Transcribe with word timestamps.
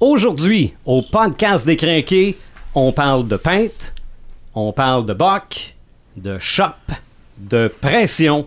Aujourd'hui, 0.00 0.74
au 0.86 1.02
podcast 1.02 1.66
des 1.66 1.74
Crinqués, 1.74 2.38
on 2.72 2.92
parle 2.92 3.26
de 3.26 3.36
peintre, 3.36 3.92
on 4.54 4.70
parle 4.72 5.04
de 5.06 5.12
boc, 5.12 5.74
de 6.16 6.38
shop, 6.38 6.94
de 7.36 7.66
pression, 7.80 8.46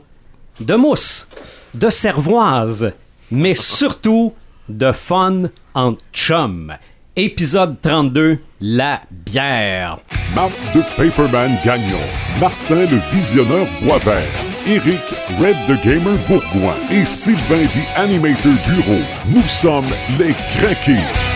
de 0.62 0.76
mousse, 0.76 1.28
de 1.74 1.90
cervoise, 1.90 2.94
mais 3.32 3.54
surtout 3.54 4.34
de 4.70 4.94
fun 4.94 5.50
en 5.74 5.96
chum. 6.14 6.74
Épisode 7.18 7.82
32, 7.82 8.40
la 8.62 9.02
bière. 9.12 9.98
Marc 10.34 10.54
de 10.74 10.82
Paperman 10.96 11.58
Gagnon, 11.66 12.00
Martin 12.40 12.86
le 12.86 13.02
Visionneur 13.12 13.68
Boisvert, 13.82 14.24
Eric 14.66 15.02
Red 15.38 15.58
the 15.68 15.84
Gamer 15.84 16.18
Bourgoin 16.30 16.78
et 16.90 17.04
Sylvain 17.04 17.66
the 17.66 17.98
Animator 17.98 18.54
Bureau. 18.70 19.02
Nous 19.28 19.44
sommes 19.50 19.88
les 20.18 20.34
Craqués. 20.34 21.31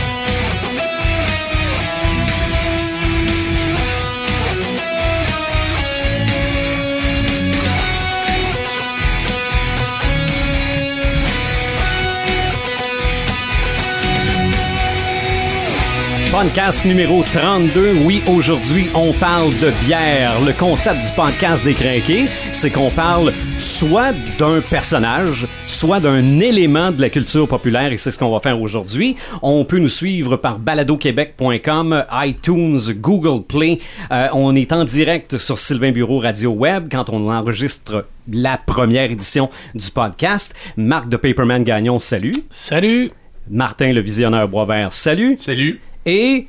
Podcast 16.38 16.84
numéro 16.84 17.24
32. 17.24 18.04
Oui, 18.04 18.22
aujourd'hui, 18.28 18.88
on 18.94 19.14
parle 19.14 19.52
de 19.62 19.72
bière. 19.86 20.34
Le 20.46 20.52
concept 20.52 21.06
du 21.06 21.12
podcast 21.14 21.64
des 21.64 21.74
crinqués, 21.74 22.26
c'est 22.52 22.70
qu'on 22.70 22.90
parle 22.90 23.32
soit 23.58 24.12
d'un 24.38 24.60
personnage, 24.60 25.48
soit 25.66 26.02
d'un 26.02 26.42
élément 26.42 26.92
de 26.92 27.00
la 27.00 27.10
culture 27.10 27.48
populaire, 27.48 27.94
et 27.94 27.98
c'est 27.98 28.12
ce 28.12 28.20
qu'on 28.20 28.32
va 28.32 28.42
faire 28.42 28.60
aujourd'hui. 28.60 29.16
On 29.42 29.64
peut 29.64 29.80
nous 29.80 29.88
suivre 29.88 30.36
par 30.36 30.60
baladoquebec.com, 30.60 32.04
iTunes, 32.12 32.82
Google 32.96 33.46
Play. 33.46 33.80
Euh, 34.12 34.28
on 34.34 34.58
est 34.58 34.74
en 34.74 34.84
direct 34.84 35.38
sur 35.38 35.58
Sylvain 35.58 35.94
Bureau 35.94 36.20
Radio 36.20 36.52
Web 36.52 36.90
quand 36.92 37.08
on 37.08 37.30
enregistre 37.32 38.08
la 38.30 38.58
première 38.58 39.10
édition 39.10 39.50
du 39.74 39.90
podcast. 39.90 40.54
Marc 40.76 41.08
de 41.08 41.16
Paperman 41.16 41.64
Gagnon, 41.64 41.98
salut. 42.00 42.34
Salut! 42.50 43.10
Martin 43.50 43.94
le 43.94 44.02
visionneur 44.02 44.50
Boisvert, 44.50 44.92
salut. 44.92 45.38
Salut! 45.38 45.80
Et 46.06 46.48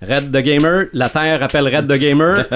Red 0.00 0.32
the 0.32 0.38
Gamer, 0.42 0.86
la 0.92 1.08
Terre 1.08 1.42
appelle 1.44 1.68
Red 1.68 1.86
the 1.86 1.96
Gamer. 1.96 2.44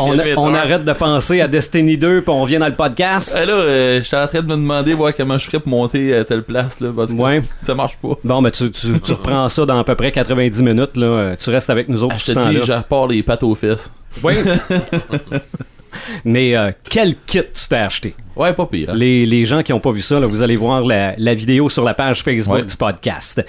on, 0.00 0.18
on 0.50 0.54
arrête 0.54 0.84
de 0.84 0.92
penser 0.92 1.40
à 1.40 1.46
Destiny 1.46 1.96
2 1.96 2.22
puis 2.22 2.30
on 2.32 2.40
revient 2.42 2.58
dans 2.58 2.66
le 2.66 2.74
podcast. 2.74 3.32
Ah 3.38 3.44
là, 3.44 3.52
euh, 3.52 4.02
j'étais 4.02 4.16
en 4.16 4.26
train 4.26 4.40
de 4.40 4.46
me 4.46 4.54
demander 4.56 4.92
voir 4.94 5.14
comment 5.14 5.38
je 5.38 5.44
ferais 5.44 5.58
pour 5.60 5.68
monter 5.68 6.12
à 6.16 6.24
telle 6.24 6.42
place 6.42 6.80
là, 6.80 6.88
parce 6.96 7.12
que 7.12 7.16
Ouais. 7.18 7.40
ça 7.62 7.74
marche 7.74 7.96
pas. 7.98 8.14
Bon, 8.24 8.40
mais 8.40 8.50
tu, 8.50 8.68
tu, 8.72 8.98
tu 9.00 9.12
reprends 9.12 9.48
ça 9.48 9.64
dans 9.64 9.78
à 9.78 9.84
peu 9.84 9.94
près 9.94 10.10
90 10.10 10.62
minutes. 10.62 10.96
Là. 10.96 11.06
Euh, 11.06 11.36
Tu 11.38 11.50
restes 11.50 11.70
avec 11.70 11.88
nous 11.88 12.02
autres 12.02 12.16
Ah, 12.16 12.18
tout 12.18 12.24
je 12.26 12.32
te 12.32 12.38
dis, 12.38 12.44
temps-là. 12.56 12.64
je 12.66 12.72
repars 12.72 13.06
les 13.06 13.22
pattes 13.22 13.42
aux 13.44 13.54
fesses. 13.54 13.92
Oui. 14.24 14.34
mais 16.24 16.56
euh, 16.56 16.70
quel 16.90 17.14
kit 17.26 17.42
tu 17.54 17.68
t'es 17.68 17.76
acheté? 17.76 18.14
Ouais, 18.34 18.52
pas 18.54 18.66
pire. 18.66 18.90
hein. 18.90 18.94
Les, 18.96 19.24
les 19.26 19.44
gens 19.44 19.62
qui 19.62 19.72
n'ont 19.72 19.80
pas 19.80 19.90
vu 19.92 20.00
ça, 20.00 20.18
là, 20.18 20.26
vous 20.26 20.42
allez 20.42 20.56
voir 20.56 20.80
la, 20.82 21.14
la 21.16 21.34
vidéo 21.34 21.68
sur 21.68 21.84
la 21.84 21.94
page 21.94 22.22
Facebook 22.22 22.56
Ouais. 22.56 22.64
du 22.64 22.76
podcast. 22.76 23.44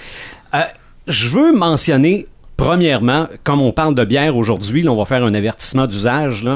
Euh, 0.54 0.58
je 1.06 1.28
veux 1.28 1.54
mentionner, 1.56 2.26
premièrement, 2.56 3.26
comme 3.42 3.60
on 3.60 3.72
parle 3.72 3.94
de 3.94 4.04
bière 4.04 4.36
aujourd'hui, 4.36 4.82
là, 4.82 4.90
on 4.92 4.96
va 4.96 5.04
faire 5.04 5.24
un 5.24 5.34
avertissement 5.34 5.86
d'usage. 5.86 6.48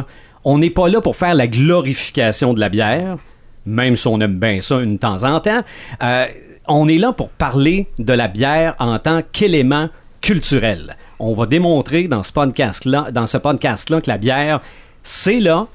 On 0.44 0.58
n'est 0.58 0.70
pas 0.70 0.88
là 0.88 1.00
pour 1.00 1.16
faire 1.16 1.34
la 1.34 1.46
glorification 1.46 2.54
de 2.54 2.60
la 2.60 2.68
bière, 2.68 3.18
même 3.66 3.96
si 3.96 4.06
on 4.06 4.20
aime 4.20 4.38
bien 4.38 4.60
ça 4.60 4.80
une 4.80 4.98
temps 4.98 5.24
en 5.24 5.40
temps. 5.40 5.62
Euh, 6.02 6.26
on 6.66 6.88
est 6.88 6.98
là 6.98 7.12
pour 7.12 7.30
parler 7.30 7.86
de 7.98 8.12
la 8.12 8.28
bière 8.28 8.74
en 8.78 8.98
tant 8.98 9.22
qu'élément 9.32 9.88
culturel. 10.20 10.96
On 11.18 11.32
va 11.32 11.46
démontrer 11.46 12.08
dans 12.08 12.22
ce 12.22 12.32
podcast-là, 12.32 13.10
dans 13.10 13.26
ce 13.26 13.38
podcast-là 13.38 14.00
que 14.00 14.10
la 14.10 14.18
bière, 14.18 14.60
c'est 15.02 15.40
là, 15.40 15.66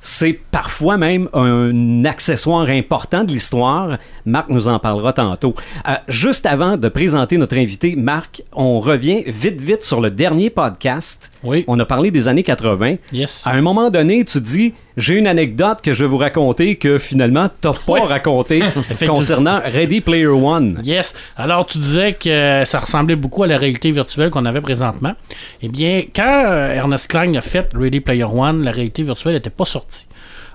c'est 0.00 0.38
parfois 0.50 0.96
même 0.96 1.28
un 1.32 2.04
accessoire 2.04 2.68
important 2.68 3.24
de 3.24 3.32
l'histoire. 3.32 3.98
Marc 4.24 4.48
nous 4.48 4.68
en 4.68 4.78
parlera 4.78 5.12
tantôt. 5.12 5.54
Euh, 5.88 5.94
juste 6.08 6.46
avant 6.46 6.76
de 6.76 6.88
présenter 6.88 7.36
notre 7.36 7.56
invité, 7.56 7.96
Marc, 7.96 8.42
on 8.52 8.80
revient 8.80 9.22
vite, 9.26 9.60
vite 9.60 9.82
sur 9.82 10.00
le 10.00 10.10
dernier 10.10 10.50
podcast. 10.50 11.30
Oui. 11.42 11.64
On 11.68 11.78
a 11.78 11.84
parlé 11.84 12.10
des 12.10 12.28
années 12.28 12.42
80. 12.42 12.96
Yes. 13.12 13.42
À 13.46 13.52
un 13.52 13.60
moment 13.60 13.90
donné, 13.90 14.24
tu 14.24 14.40
dis 14.40 14.74
j'ai 14.96 15.14
une 15.14 15.26
anecdote 15.26 15.78
que 15.82 15.94
je 15.94 16.04
vais 16.04 16.08
vous 16.08 16.18
raconter 16.18 16.76
que 16.76 16.98
finalement 16.98 17.48
t'as 17.60 17.72
pas 17.72 18.04
raconté 18.04 18.62
concernant 19.06 19.60
Ready 19.64 20.00
Player 20.00 20.26
One. 20.26 20.80
Yes. 20.84 21.14
Alors, 21.36 21.66
tu 21.66 21.78
disais 21.78 22.14
que 22.14 22.64
ça 22.64 22.78
ressemblait 22.78 23.16
beaucoup 23.16 23.42
à 23.42 23.46
la 23.46 23.56
réalité 23.56 23.90
virtuelle 23.92 24.30
qu'on 24.30 24.44
avait 24.44 24.60
présentement. 24.60 25.14
Eh 25.62 25.68
bien, 25.68 26.02
quand 26.14 26.44
euh, 26.46 26.74
Ernest 26.74 27.08
Klein 27.08 27.34
a 27.34 27.40
fait 27.40 27.68
Ready 27.74 28.00
Player 28.00 28.24
One, 28.24 28.62
la 28.62 28.72
réalité 28.72 29.02
virtuelle 29.02 29.34
n'était 29.34 29.50
pas 29.50 29.64
sortie. 29.64 29.89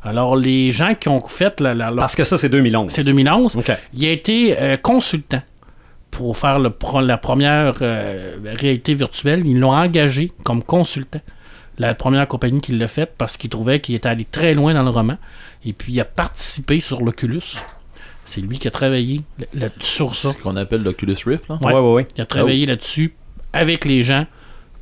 Alors, 0.06 0.36
les 0.36 0.72
gens 0.72 0.94
qui 0.96 1.10
ont 1.10 1.26
fait 1.28 1.60
la, 1.62 1.92
Parce 1.94 2.16
que 2.16 2.24
ça, 2.24 2.38
c'est 2.38 2.50
2011. 2.50 2.92
c'est 2.92 3.04
2011, 3.04 3.58
OK. 3.58 3.72
il 3.94 4.06
a 4.06 4.12
été 4.12 4.58
euh, 4.60 4.78
consultant 4.78 5.42
pour 6.12 6.38
faire 6.38 6.60
le 6.60 6.70
pro- 6.70 7.02
la 7.02 7.18
première 7.18 7.76
euh, 7.82 8.38
réalité 8.46 8.94
virtuelle. 8.94 9.44
Ils 9.46 9.60
l'ont 9.60 9.74
engagé 9.76 10.32
comme 10.44 10.64
consultant. 10.64 11.20
La 11.78 11.94
première 11.94 12.26
compagnie 12.28 12.62
qui 12.62 12.72
l'a 12.72 12.88
fait 12.88 13.12
parce 13.18 13.36
qu'il 13.36 13.50
trouvait 13.50 13.82
qu'il 13.82 13.96
était 13.96 14.08
allé 14.08 14.26
très 14.30 14.54
loin 14.54 14.74
dans 14.74 14.84
le 14.84 14.90
roman. 14.92 15.18
Et 15.66 15.74
puis 15.74 15.92
il 15.94 16.00
a 16.00 16.06
participé 16.06 16.80
sur 16.80 17.02
l'Oculus. 17.02 17.42
C'est 18.24 18.40
lui 18.42 18.60
qui 18.60 18.68
a 18.68 18.72
travaillé 18.72 19.22
sur 19.82 20.16
ça. 20.16 20.32
Ce 20.32 20.38
qu'on 20.42 20.56
appelle 20.56 20.84
l'Oculus 20.84 21.18
Rift. 21.26 21.50
Là. 21.50 21.58
Ouais, 21.62 21.74
ouais, 21.74 21.94
ouais. 21.94 22.08
Il 22.16 22.22
a 22.22 22.26
travaillé 22.26 22.66
là-dessus 22.66 23.14
avec 23.52 23.84
les 23.84 24.04
gens 24.04 24.26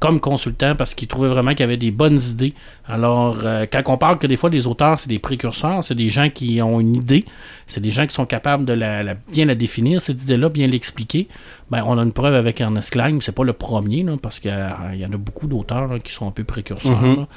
comme 0.03 0.19
consultant 0.19 0.75
parce 0.75 0.94
qu'il 0.96 1.08
trouvait 1.08 1.30
vraiment 1.30 1.52
qu'il 1.52 1.62
y 1.62 1.64
avait 1.64 1.78
des 1.78 1.90
bonnes 1.91 2.19
idées. 2.19 2.53
Alors, 2.86 3.38
euh, 3.46 3.66
quand 3.72 3.81
on 3.86 3.97
parle 3.97 4.18
que 4.18 4.28
des 4.28 4.36
fois 4.36 4.50
les 4.50 4.68
auteurs, 4.68 5.00
c'est 5.00 5.08
des 5.08 5.18
précurseurs, 5.18 5.81
c'est 5.81 5.96
des 5.96 6.09
gens 6.09 6.30
qui 6.30 6.62
ont 6.62 6.81
une 6.81 6.94
idée, 6.97 7.24
c'est 7.68 7.80
des 7.80 7.90
gens 7.90 8.06
qui 8.06 8.14
sont 8.14 8.25
capables 8.25 8.66
de 8.66 8.74
la, 8.74 9.02
la- 9.02 9.14
bien 9.31 9.46
la 9.46 9.56
définir, 9.56 10.02
cette 10.02 10.22
idée-là, 10.22 10.50
bien 10.50 10.68
l'expliquer. 10.68 11.30
Ben, 11.72 11.86
on 11.88 11.97
a 11.97 12.03
une 12.03 12.12
preuve 12.12 12.36
avec 12.36 12.59
Ernest 12.59 12.90
Klein, 12.91 13.19
c'est 13.22 13.31
pas 13.34 13.46
le 13.46 13.53
premier, 13.53 14.03
là, 14.03 14.18
parce 14.22 14.41
qu'il 14.41 14.52
y, 14.52 15.06
en 15.06 15.14
a 15.14 15.18
beaucoup 15.18 15.47
d'auteurs 15.47 15.88
là, 15.88 16.00
qui 16.00 16.12
sont 16.12 16.28
un 16.28 16.31
peu 16.31 16.44
précurseurs. 16.44 17.02
Mhm. 17.02 17.16
là. 17.16 17.28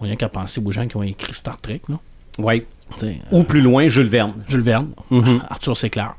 On 0.00 0.06
n'a 0.08 0.16
qu'à 0.16 0.28
penser 0.28 0.60
aux 0.64 0.72
gens 0.72 0.88
qui 0.88 0.96
ont 0.96 1.04
écrit 1.04 1.32
Star 1.32 1.60
Trek. 1.60 1.82
T'sais, 2.96 3.20
Ou 3.30 3.44
plus 3.44 3.60
loin, 3.62 3.88
Jules 3.88 4.08
Verne. 4.08 4.32
Jules 4.48 4.60
Verne, 4.62 4.88
Mhm. 5.12 5.42
Arthur 5.48 5.76
C. 5.76 5.90
Clarke. 5.90 6.18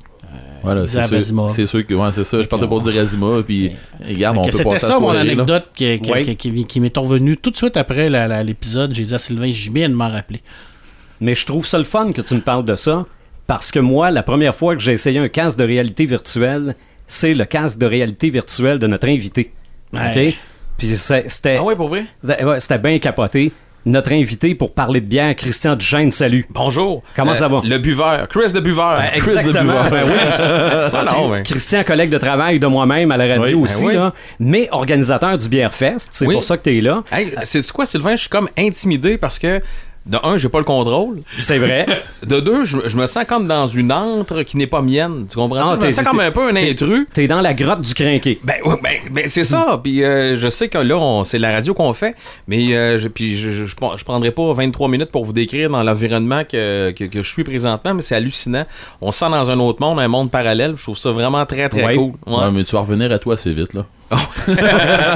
Voilà, 0.63 0.83
Isaac 0.83 1.07
c'est 1.09 1.21
sûr, 1.21 1.49
c'est 1.49 1.65
sûr 1.65 1.85
que 1.85 1.93
ouais, 1.93 2.09
c'est 2.11 2.23
ça. 2.23 2.41
Je 2.41 2.47
partais 2.47 2.67
pour 2.67 2.81
dire 2.81 3.01
Asimov, 3.01 3.43
puis 3.43 3.71
regarde, 4.05 4.37
on 4.37 4.45
peut 4.45 4.51
C'était 4.51 4.79
ça 4.79 4.99
mon 4.99 5.09
anecdote 5.09 5.67
qui, 5.75 5.99
qui- 5.99 6.11
Ouais. 6.11 6.23
qui- 6.23 6.35
qui- 6.35 6.65
qui 6.65 6.79
m'est 6.79 6.97
revenue 6.97 7.37
tout 7.37 7.51
de 7.51 7.55
suite 7.57 7.77
après 7.77 8.09
l'épisode. 8.43 8.93
J'ai 8.93 9.05
dit 9.05 9.13
à 9.13 9.19
Sylvain, 9.19 9.49
j'ai 9.51 9.69
bien 9.69 9.87
de 9.87 9.93
m'en 9.93 10.09
rappeler. 10.09 10.41
Mais 11.21 11.35
je 11.35 11.45
trouve 11.45 11.65
ça 11.65 11.77
le 11.77 11.83
fun 11.83 12.11
que 12.11 12.21
tu 12.21 12.33
me 12.35 12.41
parles 12.41 12.65
de 12.65 12.75
ça 12.75 13.05
parce 13.45 13.71
que 13.71 13.79
moi, 13.79 14.11
la 14.11 14.23
première 14.23 14.53
fois 14.55 14.75
que 14.75 14.81
j'ai 14.81 14.91
essayé 14.93 15.19
un 15.19 15.29
casque 15.29 15.57
de 15.59 15.63
réalité 15.63 16.05
virtuelle, 16.05 16.75
c'est 17.05 17.33
le 17.33 17.45
casque 17.45 17.77
de 17.77 17.85
réalité 17.85 18.29
virtuelle 18.29 18.79
de 18.79 18.87
notre 18.87 19.07
invité. 19.07 19.53
Ouais. 19.93 20.29
OK? 20.29 20.35
Puis 20.77 20.87
c'était 20.89 21.57
Ah 21.57 21.63
ouais, 21.63 21.75
pour 21.75 21.87
vrai? 21.89 22.05
c'était 22.21 22.43
ouais, 22.43 22.59
c'était 22.59 22.77
bien 22.77 22.99
capoté. 22.99 23.51
Notre 23.87 24.11
invité 24.11 24.53
pour 24.53 24.73
parler 24.73 24.99
de 24.99 25.05
bière, 25.05 25.33
Christian 25.33 25.73
Duchesne, 25.75 26.11
salut. 26.11 26.45
Bonjour. 26.49 27.03
Comment 27.15 27.35
ça 27.35 27.47
va? 27.47 27.61
Le 27.63 27.77
buveur. 27.77 28.27
Chris 28.27 28.51
de 28.51 28.59
buveur. 28.59 28.97
Ben, 28.97 29.21
Chris 29.21 29.31
de 29.31 29.37
exactement, 29.37 29.83
buveur. 29.83 29.89
ben 29.89 30.03
oui. 30.05 31.05
Non. 31.31 31.43
Christian, 31.45 31.85
collègue 31.85 32.09
de 32.09 32.17
travail 32.17 32.59
de 32.59 32.67
moi-même 32.67 33.11
à 33.11 33.17
la 33.17 33.23
radio 33.35 33.43
Oui, 33.43 33.53
ben 33.53 33.61
aussi, 33.61 33.85
oui. 33.85 33.93
là, 33.93 34.13
mais 34.41 34.67
organisateur 34.71 35.37
du 35.37 35.47
Bière 35.47 35.73
Fest. 35.73 36.09
C'est 36.11 36.25
pour 36.25 36.43
ça 36.43 36.57
que 36.57 36.63
tu 36.63 36.77
es 36.77 36.81
là. 36.81 37.01
Hey, 37.13 37.33
c'est 37.45 37.65
quoi, 37.71 37.85
Sylvain? 37.85 38.17
Je 38.17 38.21
suis 38.23 38.29
comme 38.29 38.49
intimidé 38.57 39.17
parce 39.17 39.39
que, 39.39 39.61
de 40.07 40.17
un, 40.23 40.37
j'ai 40.37 40.49
pas 40.49 40.59
le 40.59 40.63
contrôle. 40.63 41.21
C'est 41.37 41.57
vrai. 41.57 41.85
De 42.25 42.39
deux, 42.39 42.65
je, 42.65 42.77
je 42.85 42.97
me 42.97 43.05
sens 43.07 43.25
comme 43.25 43.47
dans 43.47 43.67
une 43.67 43.91
antre 43.91 44.41
qui 44.43 44.57
n'est 44.57 44.67
pas 44.67 44.81
mienne. 44.81 45.27
Tu 45.29 45.35
comprends? 45.35 45.71
Ah, 45.71 45.77
je 45.79 45.85
me 45.85 45.91
sens 45.91 46.05
comme 46.05 46.19
un 46.19 46.31
peu 46.31 46.49
un 46.49 46.55
intrus. 46.55 47.05
T'es 47.13 47.27
dans 47.27 47.41
la 47.41 47.53
grotte 47.53 47.81
du 47.81 47.93
crinqué. 47.93 48.39
Ben, 48.43 48.55
ouais, 48.65 48.75
ben, 48.81 48.93
ben, 49.11 49.27
c'est 49.27 49.43
ça. 49.43 49.79
Puis 49.83 50.03
euh, 50.03 50.37
je 50.39 50.47
sais 50.49 50.67
que 50.69 50.77
là, 50.77 51.23
c'est 51.25 51.37
la 51.39 51.51
radio 51.51 51.73
qu'on 51.73 51.93
fait, 51.93 52.15
mais 52.47 52.73
euh, 52.75 52.97
je, 52.97 53.07
puis 53.07 53.35
je, 53.35 53.51
je, 53.51 53.65
je, 53.65 53.75
je 53.97 54.03
prendrai 54.05 54.31
pas 54.31 54.53
23 54.53 54.87
minutes 54.87 55.11
pour 55.11 55.25
vous 55.25 55.33
décrire 55.33 55.69
dans 55.69 55.83
l'environnement 55.83 56.43
que, 56.43 56.91
que, 56.91 57.03
que 57.05 57.21
je 57.23 57.29
suis 57.29 57.43
présentement, 57.43 57.93
mais 57.93 58.01
c'est 58.01 58.15
hallucinant. 58.15 58.65
On 59.01 59.11
se 59.11 59.19
sent 59.19 59.29
dans 59.29 59.51
un 59.51 59.59
autre 59.59 59.81
monde, 59.81 59.99
un 59.99 60.07
monde 60.07 60.31
parallèle. 60.31 60.73
Je 60.77 60.83
trouve 60.83 60.97
ça 60.97 61.11
vraiment 61.11 61.45
très, 61.45 61.69
très 61.69 61.85
Ouais. 61.85 61.95
cool. 61.95 62.13
Ouais. 62.25 62.35
Ouais, 62.35 62.51
mais 62.51 62.63
tu 62.63 62.71
vas 62.73 62.81
revenir 62.81 63.11
à 63.11 63.19
toi 63.19 63.35
assez 63.35 63.53
vite, 63.53 63.73
là. 63.73 63.85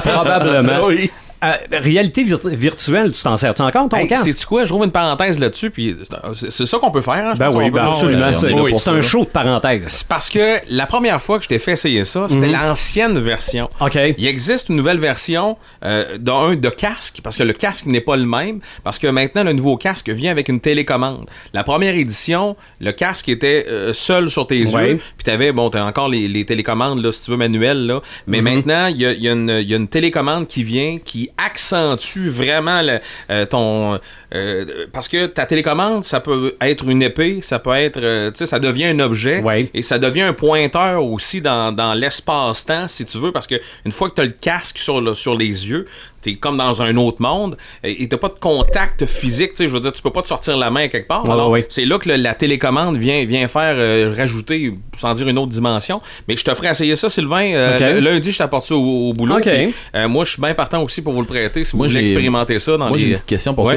Probablement. 0.03 0.85
Oui. 0.88 1.09
Euh, 1.43 1.53
réalité 1.71 2.23
vir- 2.23 2.47
virtuelle, 2.55 3.11
tu 3.13 3.23
t'en 3.23 3.35
sers-tu 3.35 3.63
encore 3.63 3.89
ton 3.89 3.97
Hey, 3.97 4.07
casque? 4.07 4.27
sais-tu 4.27 4.45
quoi? 4.45 4.63
Je 4.65 4.71
rouvre 4.73 4.85
une 4.85 4.91
parenthèse 4.91 5.39
là-dessus, 5.39 5.71
puis 5.71 5.95
c'est- 6.35 6.51
c'est 6.51 6.65
ça 6.67 6.77
qu'on 6.77 6.91
peut 6.91 7.01
faire. 7.01 7.13
hein, 7.29 7.33
Ben 7.35 7.49
oui, 7.51 7.71
ben 7.71 7.85
absolument. 7.88 8.27
ouais, 8.27 8.33
c'est- 8.35 8.53
oui, 8.53 8.73
c'est 8.77 8.89
un 8.91 9.01
show 9.01 9.21
de 9.21 9.29
parenthèse. 9.29 9.88
C'est 9.88 10.07
parce 10.07 10.29
que 10.29 10.57
la 10.69 10.85
première 10.85 11.19
fois 11.19 11.38
que 11.39 11.43
je 11.45 11.49
t'ai 11.49 11.57
fait 11.57 11.71
essayer 11.71 12.05
ça, 12.05 12.27
c'était 12.29 12.45
Mhm. 12.45 12.51
l'ancienne 12.51 13.17
version. 13.19 13.69
OK. 13.79 13.97
Il 14.19 14.27
existe 14.27 14.69
une 14.69 14.75
nouvelle 14.75 14.99
version 14.99 15.57
euh, 15.83 16.19
d'un 16.19 16.53
de 16.55 16.69
casque, 16.69 17.21
parce 17.23 17.38
que 17.38 17.43
le 17.43 17.53
casque 17.53 17.88
n'est 17.88 18.01
pas 18.01 18.15
le 18.17 18.25
même, 18.25 18.59
parce 18.83 18.99
que 18.99 19.07
maintenant 19.07 19.43
le 19.43 19.53
nouveau 19.53 19.77
casque 19.77 20.09
vient 20.09 20.29
avec 20.29 20.47
une 20.47 20.59
télécommande. 20.59 21.25
La 21.53 21.63
première 21.63 21.95
édition, 21.95 22.55
le 22.79 22.91
casque 22.91 23.29
était 23.29 23.65
euh, 23.67 23.93
seul 23.93 24.29
sur 24.29 24.45
tes 24.45 24.63
Ouais. 24.67 24.89
yeux, 24.91 24.97
puis 25.17 25.23
t'avais, 25.25 25.51
bon, 25.51 25.71
t'as 25.71 25.83
encore 25.85 26.07
les, 26.07 26.27
les 26.27 26.45
télécommandes, 26.45 27.03
là, 27.03 27.11
si 27.11 27.25
tu 27.25 27.31
veux, 27.31 27.38
manuelles, 27.38 27.88
là. 27.88 28.01
Mais 28.27 28.41
Mhm. 28.41 28.43
maintenant, 28.43 28.85
il 28.88 28.97
y 28.97 29.05
a, 29.07 29.11
y 29.13 29.27
a 29.27 29.31
une 29.75 29.88
télécommande 29.88 30.47
qui 30.47 30.63
vient, 30.63 30.99
qui 31.03 31.30
accentue 31.37 32.29
vraiment 32.29 32.81
le- 32.81 32.99
euh, 33.29 33.45
ton... 33.45 33.99
euh, 34.33 34.85
parce 34.93 35.07
que 35.07 35.25
ta 35.27 35.45
télécommande, 35.45 36.03
ça 36.03 36.19
peut 36.19 36.55
être 36.61 36.87
une 36.89 37.01
épée, 37.03 37.39
ça 37.41 37.59
peut 37.59 37.73
être... 37.75 37.97
euh, 38.01 38.31
tu 38.31 38.37
sais, 38.37 38.45
ça 38.45 38.59
devient 38.59 38.85
un 38.85 38.99
objet, 38.99 39.41
Ouais. 39.41 39.69
et 39.73 39.81
ça 39.81 39.99
devient 39.99 40.21
un 40.21 40.33
pointeur 40.33 41.03
aussi 41.03 41.41
dans, 41.41 41.71
dans 41.71 41.93
l'espace-temps, 41.93 42.87
si 42.87 43.05
tu 43.05 43.17
veux, 43.17 43.31
parce 43.31 43.47
que 43.47 43.55
une 43.85 43.91
fois 43.91 44.09
que 44.09 44.15
tu 44.15 44.21
as 44.21 44.25
le 44.25 44.31
casque 44.31 44.77
sur, 44.77 45.01
le- 45.01 45.15
sur 45.15 45.35
les 45.37 45.67
yeux, 45.67 45.87
t'es 46.21 46.35
comme 46.35 46.57
dans 46.57 46.81
un 46.81 46.95
autre 46.97 47.21
monde 47.21 47.57
et 47.83 48.07
t'as 48.07 48.18
pas 48.18 48.27
de 48.29 48.39
contact 48.39 49.06
physique, 49.06 49.51
tu 49.51 49.57
sais, 49.57 49.68
je 49.68 49.73
veux 49.73 49.79
dire, 49.79 49.91
tu 49.91 50.01
peux 50.01 50.12
pas 50.12 50.21
te 50.21 50.27
sortir 50.27 50.56
la 50.57 50.69
main 50.69 50.88
quelque 50.88 51.07
part. 51.07 51.25
Ouais, 51.25 51.31
Alors, 51.31 51.50
ouais. 51.50 51.65
c'est 51.69 51.85
là 51.85 51.97
que 51.97 52.07
le- 52.09 52.15
la 52.18 52.33
télécommande 52.35 52.97
vient, 52.97 53.25
vient 53.25 53.47
faire 53.47 53.75
euh, 53.77 54.13
rajouter, 54.15 54.73
sans 54.97 55.13
dire 55.13 55.27
une 55.27 55.38
autre 55.38 55.51
dimension. 55.51 56.01
Mais 56.27 56.38
je 56.38 56.44
te 56.44 56.53
ferai 56.53 56.69
essayer 56.69 56.95
ça, 56.95 57.09
Sylvain. 57.09 57.53
Euh, 57.53 58.00
Lundi, 58.01 58.31
je 58.31 58.38
t'apporte 58.38 58.65
ça 58.65 58.75
au, 58.75 59.09
au 59.09 59.13
boulot. 59.13 59.39
Puis, 59.41 59.73
euh, 59.95 60.07
moi, 60.07 60.23
je 60.25 60.31
suis 60.33 60.41
bien 60.41 60.53
partant 60.53 60.83
aussi 60.83 61.01
pour 61.01 61.13
vous 61.13 61.21
le 61.21 61.27
prêter 61.27 61.63
si 61.63 61.71
vous 61.71 61.79
Moi, 61.79 61.88
voulez 61.88 62.00
j'ai- 62.06 62.12
expérimenter 62.12 62.59
ça 62.59 62.77
dans 62.77 62.88
Moi, 62.89 62.97
j'ai 62.97 63.06
les. 63.06 63.12
une 63.12 63.15
petite 63.17 63.27
question 63.27 63.53
pour 63.53 63.65
Ouais. 63.65 63.75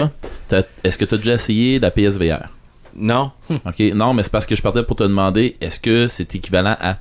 toi. 0.50 0.62
Est-ce 0.84 0.98
que 0.98 1.04
tu 1.04 1.14
as 1.14 1.18
déjà 1.18 1.34
essayé 1.34 1.78
la 1.78 1.90
PSVR? 1.90 2.48
Non. 2.96 3.32
OK. 3.50 3.80
Non, 3.94 4.14
mais 4.14 4.22
c'est 4.22 4.30
parce 4.30 4.46
que 4.46 4.54
je 4.54 4.62
partais 4.62 4.82
pour 4.84 4.96
te 4.96 5.02
demander, 5.02 5.56
est-ce 5.60 5.80
que 5.80 6.06
c'est 6.08 6.34
équivalent 6.34 6.76
à... 6.80 6.96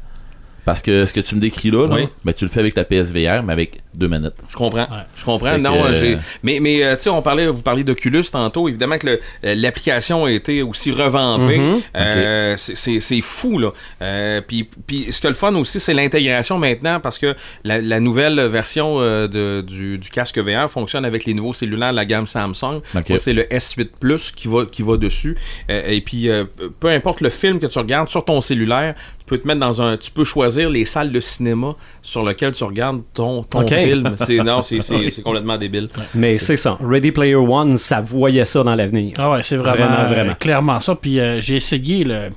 Parce 0.66 0.82
que 0.82 1.06
ce 1.06 1.14
que 1.14 1.20
tu 1.20 1.36
me 1.36 1.42
décris 1.42 1.72
là, 1.72 1.88
là, 1.88 1.96
Oui. 1.96 2.08
ben, 2.24 2.34
tu 2.34 2.46
le 2.46 2.50
fais 2.52 2.62
avec 2.62 2.76
la 2.78 2.86
PSVR, 2.86 3.44
mais 3.44 3.52
avec 3.54 3.82
deux 3.94 4.08
manettes. 4.08 4.38
Je 4.50 4.56
comprends. 4.56 4.80
Ouais. 4.84 5.04
Je 5.16 5.26
comprends. 5.26 5.52
Fait 5.52 5.58
non, 5.58 5.84
que, 5.84 5.88
euh, 5.90 5.94
j'ai. 5.94 6.18
Mais, 6.42 6.60
mais 6.62 6.84
euh, 6.84 6.96
tu 6.96 7.04
sais, 7.04 7.10
on 7.10 7.22
parlait, 7.22 7.48
vous 7.48 7.62
parliez 7.62 7.84
d'Oculus 7.84 8.24
tantôt. 8.32 8.68
Évidemment 8.70 8.98
que 8.98 9.08
euh, 9.08 9.20
l'application 9.56 10.26
a 10.26 10.32
été 10.32 10.62
aussi 10.64 10.92
revampée. 10.92 11.58
Mhm. 11.58 11.82
Euh, 11.96 12.56
c'est- 12.58 13.22
fou, 13.22 13.60
là. 13.60 13.72
Euh, 14.02 14.42
puis, 14.46 14.70
puis 14.88 15.08
ce 15.12 15.22
que 15.22 15.28
le 15.28 15.34
fun 15.34 15.54
aussi, 15.56 15.80
c'est 15.80 15.94
l'intégration 15.94 16.58
maintenant 16.58 17.00
parce 17.00 17.18
que 17.20 17.36
la, 17.64 17.80
la 17.82 18.00
nouvelle 18.00 18.40
version 18.48 18.98
euh, 19.00 19.28
de- 19.28 19.62
du, 19.62 19.98
du 19.98 20.10
casque 20.10 20.38
VR 20.40 20.70
fonctionne 20.70 21.06
avec 21.06 21.26
les 21.26 21.34
nouveaux 21.34 21.54
cellulaires 21.54 21.92
de 21.92 21.96
la 21.98 22.06
gamme 22.06 22.26
Samsung. 22.28 22.82
Ok. 22.96 23.10
Moi, 23.10 23.18
C'est 23.18 23.34
le 23.34 23.44
S8 23.44 23.90
Plus 24.00 24.32
qui 24.32 24.48
va, 24.48 24.66
qui 24.66 24.82
va 24.82 24.98
dessus. 24.98 25.38
Euh, 25.70 25.84
et 25.88 26.02
puis, 26.02 26.30
euh, 26.30 26.46
peu 26.80 26.88
importe 26.90 27.22
le 27.22 27.30
film 27.30 27.60
que 27.60 27.66
tu 27.68 27.78
regardes 27.80 28.10
sur 28.10 28.26
ton 28.26 28.42
cellulaire, 28.42 28.96
tu 29.26 29.30
peux 29.30 29.38
te 29.38 29.48
mettre 29.48 29.62
dans 29.62 29.82
un. 29.82 29.96
Tu 29.98 30.12
peux 30.12 30.24
choisir 30.26 30.70
les 30.70 30.84
salles 30.86 31.12
de 31.12 31.20
cinéma 31.20 31.76
sur 32.02 32.24
lesquelles 32.26 32.52
tu 32.54 32.64
regardes 32.66 33.02
ton, 33.14 33.44
ton 33.44 33.66
film. 33.68 34.16
C'est 34.20 34.38
non, 34.38 34.62
c'est- 34.62 34.82
c'est 34.82 35.10
c'est 35.12 35.22
complètement 35.22 35.58
débile. 35.58 35.90
Mais 36.14 36.38
c'est 36.38 36.58
ça. 36.58 36.78
Ready 36.84 37.12
Player 37.12 37.36
One, 37.36 37.78
ça 37.78 38.02
voyait 38.02 38.46
ça 38.46 38.64
dans 38.64 38.76
l'avenir. 38.76 39.14
Ah 39.18 39.32
ouais, 39.32 39.44
c'est 39.44 39.56
vraiment, 39.56 39.76
Vraiment, 39.76 40.00
euh, 40.00 40.08
vraiment. 40.08 40.34
clairement 40.36 40.80
ça. 40.80 40.96
Puis 40.96 41.20
euh, 41.20 41.40
j'ai 41.40 41.56
essayé 41.56 42.04
le, 42.04 42.30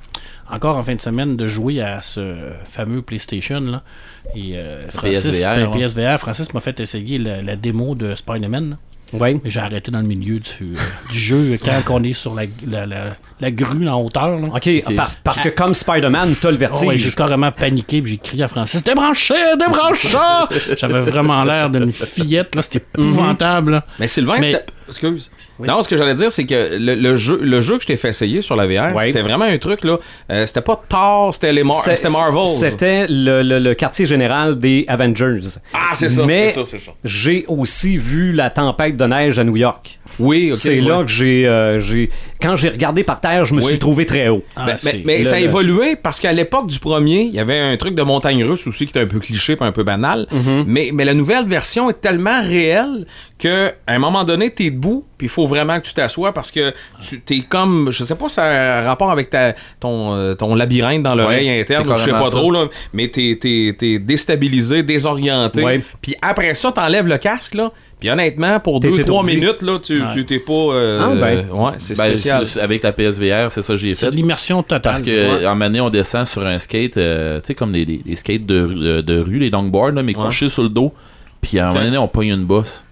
encore 0.49 0.77
en 0.77 0.83
fin 0.83 0.95
de 0.95 1.01
semaine 1.01 1.35
de 1.35 1.45
jouer 1.45 1.81
à 1.81 2.01
ce 2.01 2.35
fameux 2.63 3.01
PlayStation 3.01 3.59
là. 3.59 3.81
Et 4.35 4.57
euh, 4.57 4.87
Francis, 4.89 5.23
PSVR, 5.25 5.55
ben, 5.55 5.67
ouais. 5.67 5.79
PSVR, 5.87 6.17
Francis 6.19 6.53
m'a 6.53 6.59
fait 6.61 6.79
essayer 6.79 7.17
la, 7.17 7.41
la 7.41 7.55
démo 7.55 7.95
de 7.95 8.15
Spider-Man. 8.15 8.77
Oui. 9.13 9.39
Mais 9.43 9.49
j'ai 9.49 9.59
arrêté 9.59 9.89
dans 9.91 10.01
le 10.01 10.07
milieu 10.07 10.37
du, 10.39 10.63
euh, 10.75 11.11
du 11.11 11.17
jeu 11.19 11.57
quand 11.63 11.81
on 11.89 12.03
est 12.03 12.13
sur 12.13 12.33
la, 12.35 12.43
la, 12.67 12.85
la, 12.85 13.15
la 13.39 13.51
grue 13.51 13.87
en 13.87 14.01
hauteur. 14.01 14.37
Là. 14.39 14.47
OK, 14.53 14.95
par- 14.95 15.11
parce 15.23 15.41
que 15.41 15.49
comme 15.49 15.73
Spider-Man, 15.73 16.35
t'as 16.41 16.51
le 16.51 16.57
Ah 16.61 16.71
ouais, 16.73 16.77
j'ai 16.79 16.85
vertige. 17.05 17.15
carrément 17.15 17.51
paniqué 17.51 18.01
puis 18.01 18.11
j'ai 18.11 18.17
crié 18.17 18.43
à 18.43 18.47
Francis 18.47 18.83
Débranche 18.83 19.27
ça, 19.29 19.55
débranche 19.55 20.07
ça 20.11 20.49
J'avais 20.77 21.01
vraiment 21.01 21.43
l'air 21.43 21.69
d'une 21.69 21.93
fillette, 21.93 22.53
là, 22.55 22.61
c'était 22.61 22.79
épouvantable. 22.79 23.71
là. 23.71 23.85
Mais 23.99 24.07
Sylvain, 24.07 24.39
Mais- 24.39 24.53
c'était- 24.53 24.65
Non, 25.65 25.81
ce 25.81 25.89
que 25.89 25.97
j'allais 25.97 26.15
dire, 26.15 26.31
c'est 26.31 26.45
que 26.45 26.77
le, 26.77 26.95
le 26.95 27.15
jeu, 27.15 27.39
le 27.41 27.61
jeu 27.61 27.75
que 27.77 27.81
je 27.83 27.87
t'ai 27.87 27.97
fait 27.97 28.09
essayer 28.09 28.41
sur 28.41 28.55
la 28.55 28.67
VR, 28.67 28.95
Ouais. 28.95 29.05
c'était 29.05 29.21
vraiment 29.21 29.45
un 29.45 29.57
truc, 29.57 29.83
là. 29.83 29.97
euh, 30.31 30.45
c'était 30.45 30.61
pas 30.61 30.81
Thor, 30.87 31.33
c'était 31.33 31.53
les 31.53 31.63
Mar- 31.63 31.81
c'était 31.83 32.09
Marvel. 32.09 32.47
C'était 32.47 33.05
le, 33.09 33.41
le- 33.41 33.59
le 33.59 33.73
quartier 33.73 34.05
général 34.05 34.59
des 34.59 34.85
Avengers. 34.87 35.39
Ah, 35.73 35.91
c'est 35.95 36.09
ça, 36.09 36.25
Mais 36.25 36.49
c'est 36.49 36.59
ça, 36.61 36.65
c'est 36.69 36.79
ça. 36.79 36.91
j'ai 37.03 37.45
aussi 37.47 37.97
vu 37.97 38.31
la 38.33 38.49
tempête 38.49 38.97
de 38.97 39.05
neige 39.05 39.39
à 39.39 39.43
New 39.43 39.57
York. 39.57 39.99
Oui, 40.19 40.51
ok. 40.51 40.57
c'est 40.57 40.79
ouais. 40.79 40.87
là 40.87 41.03
que 41.03 41.09
j'ai, 41.09 41.47
euh, 41.47 41.79
j'ai. 41.79 42.09
Quand 42.41 42.55
j'ai 42.55 42.69
regardé 42.69 43.03
par 43.03 43.19
terre, 43.19 43.45
je 43.45 43.53
me 43.53 43.61
Oui. 43.61 43.67
suis 43.69 43.79
trouvé 43.79 44.05
très 44.05 44.27
haut. 44.29 44.43
Ah, 44.55 44.65
Ben, 44.67 44.71
mais 44.73 44.77
c'est- 44.91 45.01
mais 45.05 45.17
le- 45.19 45.23
ça 45.25 45.35
a 45.35 45.39
évolué 45.39 45.95
parce 45.95 46.19
qu'à 46.19 46.33
l'époque 46.33 46.67
du 46.67 46.79
premier, 46.79 47.21
il 47.23 47.33
y 47.35 47.39
avait 47.39 47.59
un 47.59 47.75
truc 47.77 47.95
de 47.95 48.03
montagne 48.03 48.43
russe 48.43 48.65
aussi 48.67 48.85
qui 48.85 48.91
était 48.91 49.01
un 49.01 49.07
peu 49.07 49.19
cliché 49.19 49.55
un 49.59 49.71
peu 49.71 49.83
banal. 49.83 50.27
Mm-hmm. 50.31 50.63
mais, 50.67 50.91
mais 50.93 51.05
la 51.05 51.13
nouvelle 51.13 51.45
version 51.47 51.89
est 51.89 51.99
tellement 52.01 52.41
réelle 52.43 53.05
que 53.39 53.67
à 53.85 53.93
un 53.93 53.99
moment 53.99 54.23
donné, 54.23 54.49
t'es 54.51 54.69
debout, 54.71 55.05
puis 55.17 55.27
il 55.27 55.29
faut 55.29 55.47
vraiment 55.47 55.79
que 55.79 55.85
tu 55.85 55.93
t'assoies 55.93 56.33
parce 56.33 56.51
que 56.51 56.73
tu 57.01 57.19
t'es 57.21 57.39
comme, 57.41 57.89
je 57.91 58.03
sais 58.03 58.15
pas, 58.15 58.29
ça 58.29 58.43
a 58.43 58.79
un 58.79 58.81
rapport 58.85 59.11
avec 59.11 59.29
ta, 59.29 59.53
ton, 59.79 60.13
euh, 60.13 60.35
ton 60.35 60.53
labyrinthe 60.55 61.03
dans 61.03 61.15
l'oreille 61.15 61.47
Ouais, 61.47 61.61
interne, 61.61 61.85
c'est 61.95 62.01
je 62.01 62.05
sais 62.05 62.11
pas 62.11 62.29
trop, 62.29 62.51
là, 62.51 62.65
mais 62.93 63.07
t'es, 63.07 63.37
t'es, 63.41 63.75
t'es 63.77 63.99
déstabilisé, 63.99 64.83
désorienté. 64.83 65.63
Ouais. 65.63 65.81
Puis 66.01 66.15
après 66.21 66.53
ça, 66.55 66.71
t'enlèves 66.71 67.07
le 67.07 67.17
casque, 67.17 67.55
là. 67.55 67.71
Puis 67.99 68.11
honnêtement, 68.11 68.59
pour 68.59 68.79
T'es 68.79 68.89
2-3 68.89 68.99
étourdi. 69.01 69.35
minutes, 69.37 69.61
là, 69.63 69.79
tu, 69.79 69.99
Ouais. 70.03 70.23
t'es 70.23 70.37
pas. 70.37 70.51
euh, 70.53 70.99
Ah, 71.01 71.15
ben. 71.19 71.45
Ouais, 71.51 71.71
c'est 71.79 71.97
Ben, 71.97 72.09
spécial. 72.13 72.45
c'est- 72.45 72.59
avec 72.59 72.83
la 72.83 72.91
PSVR, 72.91 73.51
c'est 73.51 73.63
ça 73.63 73.73
que 73.73 73.77
j'ai 73.79 73.93
C'est 73.93 74.05
fait. 74.05 74.11
de 74.11 74.15
l'immersion 74.17 74.61
totale. 74.61 74.81
Parce 74.83 75.01
que 75.01 75.47
en 75.47 75.59
année, 75.61 75.81
on 75.81 75.89
descend 75.89 76.27
sur 76.27 76.45
un 76.45 76.59
skate, 76.59 76.97
euh, 76.97 77.39
tu 77.39 77.47
sais, 77.47 77.55
comme 77.55 77.73
les, 77.73 77.85
les- 77.85 78.01
les 78.05 78.15
skates 78.15 78.45
de, 78.45 78.67
de, 78.67 79.01
de 79.01 79.19
rue, 79.19 79.39
les 79.39 79.49
longboards, 79.49 79.93
là, 79.93 80.03
mais 80.03 80.15
Ouais. 80.15 80.25
couchés 80.25 80.47
sur 80.47 80.61
le 80.61 80.69
dos. 80.69 80.93
Puis 81.41 81.57
à 81.57 81.69
un 81.69 81.71
moment 81.71 81.85
donné, 81.85 81.97
on 81.97 82.07
pogne 82.07 82.27
une 82.29 82.45
bosse. 82.45 82.83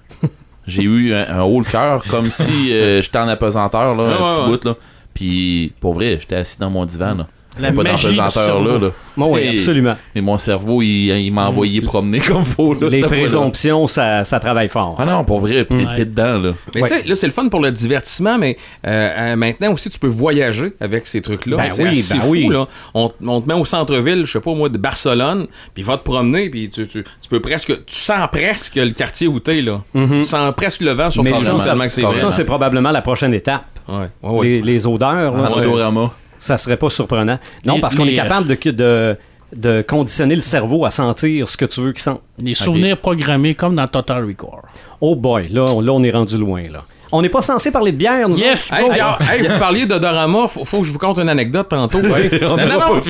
J'ai 0.68 0.84
eu 0.84 1.14
un, 1.14 1.40
un 1.40 1.42
haut 1.44 1.60
le 1.60 1.66
cœur, 1.66 2.04
comme 2.10 2.30
si 2.30 2.74
euh, 2.74 3.02
j'étais 3.02 3.20
en 3.20 3.28
apesanteur, 3.28 3.96
là, 3.96 4.04
un 4.04 4.32
petit 4.32 4.42
ouais, 4.42 4.48
bout, 4.48 4.66
là. 4.66 4.76
Puis, 5.14 5.74
pour 5.80 5.94
vrai, 5.94 6.18
j'étais 6.20 6.36
assis 6.36 6.60
dans 6.60 6.70
mon 6.70 6.86
divan, 6.86 7.16
là. 7.16 7.28
La 7.60 7.72
pas 7.72 7.84
magie 7.84 8.10
du 8.10 8.16
là, 8.16 8.30
là. 8.36 8.92
Bon, 9.18 9.34
oui, 9.34 9.42
Et- 9.44 9.50
absolument. 9.52 9.96
Mais 10.14 10.22
mon 10.22 10.38
cerveau, 10.38 10.82
il, 10.82 11.08
il 11.10 11.32
m'a 11.32 11.48
envoyé 11.48 11.80
promener 11.82 12.20
comme 12.20 12.44
faut, 12.44 12.74
là. 12.74 12.90
Les 12.90 13.00
cette 13.00 13.08
fois-là. 13.10 13.24
présomptions, 13.24 13.88
ça, 13.88 14.24
ça 14.26 14.40
travaille 14.40 14.68
fort. 14.68 14.96
Ah 15.00 15.06
non, 15.06 15.24
pour 15.24 15.40
vrai, 15.40 15.64
puis 15.64 15.86
t'es 15.86 15.96
t'es 15.96 16.06
dedans, 16.06 16.38
là. 16.38 16.52
Mais 16.74 16.82
Ouais. 16.82 16.90
tu 16.90 16.96
sais, 17.02 17.04
là, 17.08 17.16
c'est 17.16 17.28
le 17.28 17.32
fun 17.34 17.48
pour 17.48 17.62
le 17.62 17.72
divertissement, 17.72 18.38
mais 18.38 18.58
euh, 18.86 19.10
euh, 19.18 19.36
maintenant 19.38 19.72
aussi, 19.72 19.90
tu 19.90 20.00
peux 20.00 20.08
voyager 20.08 20.74
avec 20.82 21.08
ces 21.08 21.22
trucs-là. 21.22 21.58
Ben 21.58 21.66
c'est 21.72 21.84
oui, 21.84 22.00
assez 22.00 22.14
ben 22.16 22.22
fou, 22.22 22.30
oui. 22.32 22.48
là. 22.50 22.68
On, 22.94 23.10
on 23.26 23.40
te 23.42 23.48
met 23.48 23.54
au 23.54 23.64
centre-ville, 23.66 24.26
je 24.26 24.32
sais 24.34 24.40
pas 24.42 24.54
moi, 24.54 24.68
de 24.70 24.78
Barcelone, 24.78 25.48
puis 25.74 25.84
va 25.84 25.98
te 25.98 26.04
promener, 26.04 26.50
puis 26.50 26.68
tu, 26.70 26.86
tu, 26.88 27.04
tu 27.04 27.30
peux 27.30 27.40
presque... 27.40 27.68
Tu 27.86 27.96
sens 27.96 28.28
presque 28.32 28.76
le 28.76 28.92
quartier 28.92 29.28
où 29.28 29.40
t'es, 29.40 29.62
là. 29.62 29.82
Tu 29.94 30.24
sens 30.24 30.54
presque 30.58 30.82
le 30.82 30.92
vent 30.92 31.10
sur 31.10 31.24
Mais 31.24 31.32
ton 31.32 31.38
ça, 31.38 31.60
ça, 31.60 31.76
c'est 31.90 32.02
ça, 32.02 32.08
vrai. 32.08 32.32
c'est 32.32 32.44
probablement 32.46 32.92
la 32.92 33.02
prochaine 33.02 33.34
étape. 33.34 33.64
Ouais, 33.88 33.96
ouais, 34.24 34.30
ouais. 34.40 34.46
Les, 34.46 34.62
les 34.62 34.88
odeurs, 34.88 35.36
là, 35.38 35.44
En 35.44 35.48
ça- 35.48 35.60
odorama. 35.60 36.12
Ça 36.46 36.58
serait 36.58 36.78
pas 36.78 36.90
surprenant. 36.90 37.40
Non, 37.66 37.76
Les- 37.76 37.82
parce 37.82 37.96
qu'on 37.96 38.04
les, 38.06 38.14
est 38.14 38.16
capable 38.16 38.48
de, 38.48 38.72
de, 38.72 39.18
de 39.56 39.82
conditionner 39.88 40.36
le 40.36 40.42
cerveau 40.42 40.86
à 40.86 40.92
sentir 40.92 41.50
ce 41.50 41.58
que 41.58 41.66
tu 41.66 41.82
veux 41.82 41.92
qu'il 41.92 42.02
sente. 42.04 42.22
Des 42.38 42.54
souvenirs 42.56 42.98
programmés 42.98 43.56
comme 43.56 43.76
dans 43.76 43.88
Total 43.88 44.24
Record. 44.26 44.62
Oh 45.02 45.16
boy, 45.16 45.48
là, 45.50 45.64
on- 45.64 45.82
là 45.82 45.92
on 45.92 46.04
est 46.04 46.12
rendu 46.12 46.38
loin. 46.38 46.64
là. 46.72 46.82
On 47.12 47.22
n'est 47.22 47.30
pas 47.30 47.44
censé 47.44 47.72
parler 47.72 47.92
de 47.92 47.98
bière, 47.98 48.28
nous 48.28 48.36
Yes! 48.36 48.72
Hey, 48.74 48.90
hey, 49.32 49.48
vous 49.48 49.60
parliez 49.60 49.86
de 49.86 49.96
Dorama, 49.98 50.48
faut, 50.48 50.66
faut 50.66 50.80
que 50.80 50.84
je 50.86 50.92
vous 50.92 50.98
conte 51.00 51.20
une 51.20 51.30
anecdote 51.30 51.70
tantôt. 51.70 52.02
non, 52.02 52.10
non, 52.10 52.58
non. 52.58 52.96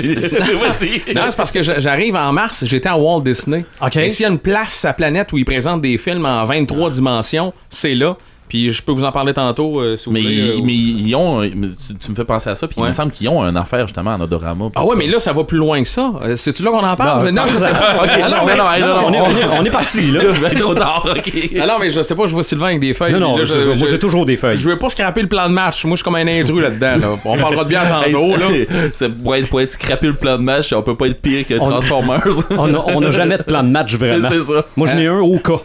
Non, 1.16 1.22
c'est 1.30 1.38
parce 1.38 1.52
que 1.52 1.64
j'a- 1.64 1.80
j'arrive 1.80 2.16
en 2.16 2.32
mars, 2.32 2.66
j'étais 2.66 2.90
à 2.90 2.98
Walt 2.98 3.22
Disney. 3.22 3.66
OK. 3.82 3.96
Et 3.98 4.10
s'il 4.10 4.24
y 4.24 4.28
a 4.28 4.32
une 4.32 4.38
place 4.40 4.74
sa 4.74 4.94
planète 4.94 5.32
où 5.34 5.38
ils 5.38 5.46
présentent 5.46 5.82
des 5.82 5.98
films 5.98 6.26
en 6.26 6.44
23 6.46 6.90
dimensions, 6.92 7.54
c'est 7.70 7.96
là. 7.96 8.18
Puis 8.48 8.72
je 8.72 8.82
peux 8.84 8.92
vous 8.92 9.04
en 9.06 9.12
parler 9.12 9.34
tantôt, 9.34 9.80
euh, 9.80 9.98
si 9.98 10.06
vous 10.06 10.12
Mais, 10.12 10.22
voulez. 10.22 10.34
ils- 10.36 10.50
euh, 10.52 10.62
mais 10.64 10.74
ils 10.74 11.16
ont. 11.16 11.42
Tu, 11.42 11.96
tu 12.00 12.12
me 12.12 12.16
fais 12.16 12.24
penser 12.26 12.52
à 12.52 12.56
ça, 12.56 12.68
puis 12.68 12.80
Ouais. 12.80 12.86
il 12.88 12.90
me 12.90 12.94
semble 12.94 13.12
qu'ils 13.12 13.28
ont 13.28 13.44
une 13.44 13.58
affaire 13.58 13.88
justement 13.88 14.12
en 14.14 14.22
odorama. 14.22 14.66
Ah 14.76 14.84
ouais, 14.84 14.92
ça. 14.92 14.96
mais 14.98 15.08
là, 15.08 15.18
ça 15.20 15.34
va 15.34 15.44
plus 15.44 15.58
loin 15.58 15.82
que 15.82 15.88
ça. 15.88 16.12
Euh, 16.22 16.36
C'est-tu 16.36 16.62
là 16.64 16.70
qu'on 16.70 16.86
en 16.86 16.96
parle? 16.96 17.30
Non, 17.30 17.42
Non, 17.44 17.48
je 17.52 17.58
sais 17.58 17.72
pas. 17.72 17.80
Ah, 18.02 18.30
non, 18.30 18.36
mais- 18.46 18.56
non, 18.56 18.88
non, 18.88 19.02
non, 19.02 19.08
on, 19.08 19.14
est, 19.14 19.20
on, 19.22 19.38
est, 19.38 19.60
on 19.60 19.64
est 19.66 19.70
parti, 19.72 20.12
là. 20.12 20.22
Ben, 20.42 20.54
trop 20.56 20.76
tard, 20.76 21.08
ok. 21.18 21.32
Ah 21.60 21.66
non, 21.66 21.74
mais 21.80 21.90
je 21.90 22.02
sais 22.02 22.14
pas, 22.16 22.28
je 22.28 22.34
vois 22.34 22.44
Sylvain 22.44 22.68
avec 22.68 22.82
des 22.82 22.94
feuilles. 22.94 23.14
Non, 23.14 23.20
non, 23.20 23.38
Là, 23.38 23.46
je- 23.46 23.78
moi 23.78 23.88
j'ai 23.90 23.98
toujours 24.00 24.26
des 24.26 24.38
feuilles. 24.38 24.58
Je 24.58 24.70
veux 24.70 24.78
pas 24.78 24.90
scraper 24.90 25.22
le 25.24 25.28
plan 25.28 25.48
de 25.50 25.54
match. 25.54 25.84
Moi, 25.86 25.96
je 25.96 25.98
suis 25.98 26.04
comme 26.04 26.16
un 26.16 26.28
intrus 26.28 26.62
là-dedans. 26.62 26.98
Là. 27.02 27.18
On 27.26 27.38
parlera 27.38 27.64
de 27.64 27.70
bière 27.70 28.02
tantôt. 28.06 28.36
Là. 28.38 28.46
C'est 28.94 29.10
pour 29.12 29.36
être, 29.36 29.50
pour 29.50 29.62
être 29.62 29.72
scrappé 29.72 30.08
le 30.08 30.14
plan 30.14 30.38
de 30.38 30.44
match, 30.44 30.72
on 30.72 30.84
peut 30.84 30.96
pas 30.96 31.08
être 31.08 31.20
pire 31.20 31.48
que 31.48 31.56
Transformers. 31.56 32.22
On 32.52 33.02
a 33.04 33.12
jamais 33.12 33.38
de 33.40 33.44
plan 33.44 33.64
de 33.64 33.70
match 33.70 33.96
vraiment. 33.96 34.30
c'est 34.32 34.42
ça. 34.42 34.66
Moi, 34.78 34.88
j'en 34.88 34.98
ai 35.00 35.08
un 35.08 35.20
au 35.20 35.40
cas. 35.40 35.56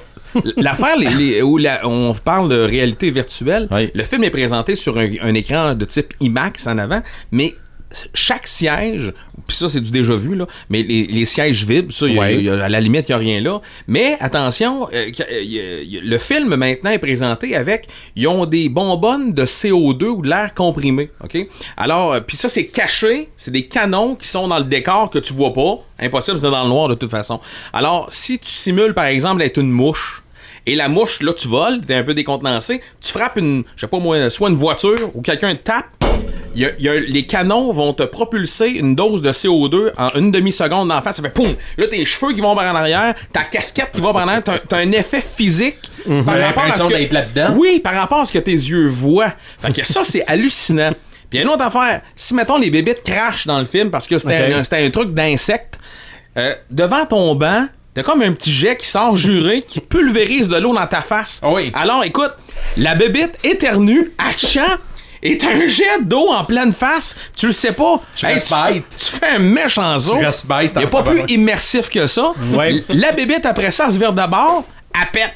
L'affaire 0.57 0.97
les- 0.97 1.11
les- 1.11 1.43
où 1.43 1.59
la- 1.59 1.87
on 1.89 2.15
parle 2.15 2.49
de 2.49 2.61
réalité 2.61 3.11
virtuelle, 3.11 3.69
Oui. 3.71 3.91
le 3.95 4.05
film 4.05 4.25
est 4.25 4.31
présenté 4.31 4.77
sur 4.77 4.99
un, 4.99 5.09
un 5.23 5.35
écran 5.35 5.75
de 5.75 5.85
type 5.85 6.15
IMAX 6.21 6.67
en 6.67 6.79
avant, 6.79 7.03
mais 7.33 7.55
chaque 8.15 8.47
siège, 8.47 9.13
puis 9.47 9.57
ça 9.57 9.69
c'est 9.69 9.81
du 9.81 9.91
déjà 9.91 10.15
vu 10.15 10.35
là, 10.37 10.47
mais 10.69 10.83
les, 10.83 11.07
les 11.07 11.25
sièges 11.25 11.65
vibrent, 11.67 11.93
ça, 11.93 12.07
il 12.07 12.15
y 12.15 12.19
a- 12.19 12.21
Ouais. 12.21 12.35
il 12.37 12.45
y 12.45 12.49
a- 12.51 12.65
à 12.65 12.69
la 12.69 12.81
limite 12.81 13.09
il 13.09 13.13
y 13.13 13.15
a 13.15 13.19
rien 13.19 13.41
là. 13.41 13.61
Mais 13.89 14.17
attention, 14.21 14.89
euh, 14.93 15.11
y 15.43 15.59
a- 15.59 16.01
le 16.03 16.19
film 16.19 16.55
maintenant 16.55 16.91
est 16.91 16.99
présenté 16.99 17.57
avec, 17.57 17.89
ils 18.17 18.29
ont 18.29 18.47
des 18.47 18.69
bonbonnes 18.69 19.33
de 19.33 19.45
CO2 19.45 20.05
ou 20.07 20.23
de 20.23 20.29
l'air 20.29 20.55
comprimé, 20.55 21.11
ok? 21.25 21.49
Alors, 21.77 22.13
euh, 22.13 22.21
puis 22.21 22.37
ça 22.37 22.49
c'est 22.49 22.67
caché, 22.67 23.29
c'est 23.37 23.51
des 23.51 23.67
canons 23.67 24.15
qui 24.15 24.29
sont 24.29 24.47
dans 24.49 24.59
le 24.59 24.65
décor 24.65 25.11
que 25.11 25.19
tu 25.19 25.33
vois 25.33 25.53
pas, 25.53 25.79
impossible 25.99 26.39
c'est 26.39 26.51
dans 26.51 26.63
le 26.63 26.69
noir 26.69 26.89
de 26.89 26.95
toute 26.95 27.11
façon. 27.11 27.41
Alors, 27.73 28.07
si 28.11 28.39
tu 28.39 28.49
simules 28.51 28.95
par 28.95 29.07
exemple 29.07 29.43
être 29.43 29.59
une 29.59 29.71
mouche. 29.73 30.23
Et 30.67 30.75
la 30.75 30.89
mouche, 30.89 31.21
là, 31.23 31.33
tu 31.33 31.49
voles, 31.49 31.81
t'es 31.87 31.95
un 31.95 32.03
peu 32.03 32.15
décontenancé, 32.15 32.81
tu 33.01 33.13
frappes 33.13 33.37
une, 33.39 33.65
je 33.77 33.81
sais 33.83 33.87
pas 33.87 33.99
moi, 33.99 34.29
soit 34.31 34.51
une 34.51 34.57
voiture 34.57 35.11
ou 35.15 35.23
quelqu'un 35.23 35.55
te 35.55 35.63
tape, 35.63 35.87
y 36.55 36.65
a- 36.67 36.73
y 36.79 36.89
a- 36.89 37.01
les 37.01 37.25
canons 37.27 37.73
vont 37.73 37.93
te 37.95 38.03
propulser 38.03 38.69
une 38.69 38.95
dose 38.95 39.23
de 39.23 39.33
CO2 39.33 39.93
en 39.97 40.09
une 40.19 40.31
demi-seconde 40.31 40.91
en 40.93 41.01
face. 41.01 41.17
Ça 41.17 41.23
fait 41.23 41.31
poum! 41.33 41.55
Là, 41.79 41.87
tes 41.87 42.05
cheveux 42.05 42.33
qui 42.35 42.41
vont 42.41 42.55
par 42.55 42.71
en 42.73 42.77
arrière, 42.77 43.15
ta 43.33 43.45
casquette 43.45 43.91
qui 43.93 44.01
va 44.01 44.13
par 44.13 44.25
en 44.25 44.29
arrière. 44.29 44.43
T'as, 44.69 44.79
un 44.79 44.93
effet 44.93 45.23
physique 45.23 45.79
par 46.27 46.39
rapport 46.39 46.65
à 46.65 46.73
ce 46.73 46.83
que- 46.83 47.15
là-dedans. 47.15 47.55
Oui, 47.57 47.81
par 47.81 47.95
rapport 47.95 48.21
à 48.21 48.25
ce 48.25 48.33
que 48.33 48.39
tes 48.39 48.53
yeux 48.53 48.89
voient. 48.89 49.33
Fait 49.59 49.73
que 49.73 49.87
ça, 49.87 50.03
c'est 50.05 50.25
hallucinant. 50.27 50.93
Puis 51.31 51.41
une 51.41 51.49
autre 51.49 51.63
affaire, 51.63 52.03
si 52.17 52.35
mettons 52.35 52.59
les 52.59 52.71
bébites 52.71 53.03
crachent 53.05 53.47
dans 53.47 53.61
le 53.61 53.65
film 53.67 53.91
parce 53.91 54.07
que 54.09 54.19
c'était, 54.19 54.47
Ok. 54.49 54.53
un, 54.53 54.65
c'était 54.65 54.85
un 54.85 54.91
truc 54.91 55.15
d'insecte, 55.15 55.79
euh, 56.37 56.55
devant 56.71 57.07
ton 57.07 57.35
banc, 57.37 57.67
t'as 57.95 58.03
comme 58.03 58.23
un 58.23 58.33
petit 58.33 58.53
jet 58.53 58.77
qui 58.77 58.87
sort 58.87 59.17
juré, 59.17 59.63
qui 59.63 59.81
pulvérise 59.81 60.49
de 60.49 60.57
l'eau 60.57 60.75
dans 60.75 60.87
ta 60.87 61.03
face. 61.03 61.41
Ah 61.43 61.51
oui. 61.51 61.71
Alors 61.75 62.05
écoute, 62.05 62.33
la 62.77 62.95
bébite 62.95 63.39
éternue, 63.45 64.13
à 64.19 64.33
chant, 64.37 64.77
t'as 65.23 65.49
un 65.53 65.67
jet 65.67 66.03
d'eau 66.03 66.29
en 66.29 66.45
pleine 66.45 66.73
face, 66.73 67.15
tu 67.37 67.47
le 67.47 67.53
sais 67.53 67.73
pas. 67.73 68.01
Tu 68.15 68.27
restes 68.27 68.55
bête. 68.69 68.85
Tu 68.97 69.05
fais 69.17 69.29
un 69.37 69.39
méchant 69.39 69.99
zoo. 69.99 70.17
Tu 70.19 70.25
restes 70.25 70.47
bête 70.47 70.73
Il 70.77 70.79
en 70.81 70.85
a 70.85 70.87
pas 70.87 71.03
plus 71.03 71.23
immersif 71.29 71.89
que 71.91 72.07
ça. 72.07 72.33
Ouais. 72.53 72.83
La 72.89 73.13
bébite, 73.13 73.45
après 73.47 73.71
ça, 73.71 73.85
elle 73.87 73.93
se 73.93 73.99
vire 73.99 74.13
d'abord, 74.13 74.65
elle 74.95 75.09
pète. 75.11 75.35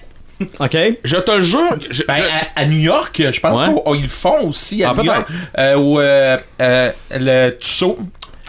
OK? 0.58 0.76
Je 1.04 1.16
te 1.16 1.30
le 1.30 1.42
jure. 1.42 1.76
je- 1.90 2.02
Ben, 2.08 2.16
je- 2.16 2.22
à, 2.22 2.62
à 2.62 2.66
New 2.66 2.78
York, 2.80 3.22
je 3.30 3.40
pense 3.40 3.60
Ouais. 3.60 3.92
qu'ils 3.94 4.02
le 4.02 4.08
font 4.08 4.48
aussi 4.48 4.82
à 4.82 4.90
Ah, 4.90 4.94
New 4.94 5.04
York. 5.04 5.28
Euh, 5.56 5.74
où 5.76 6.00
euh, 6.00 6.36
euh, 6.60 6.90
le 7.12 7.50
Tussaud. 7.58 7.98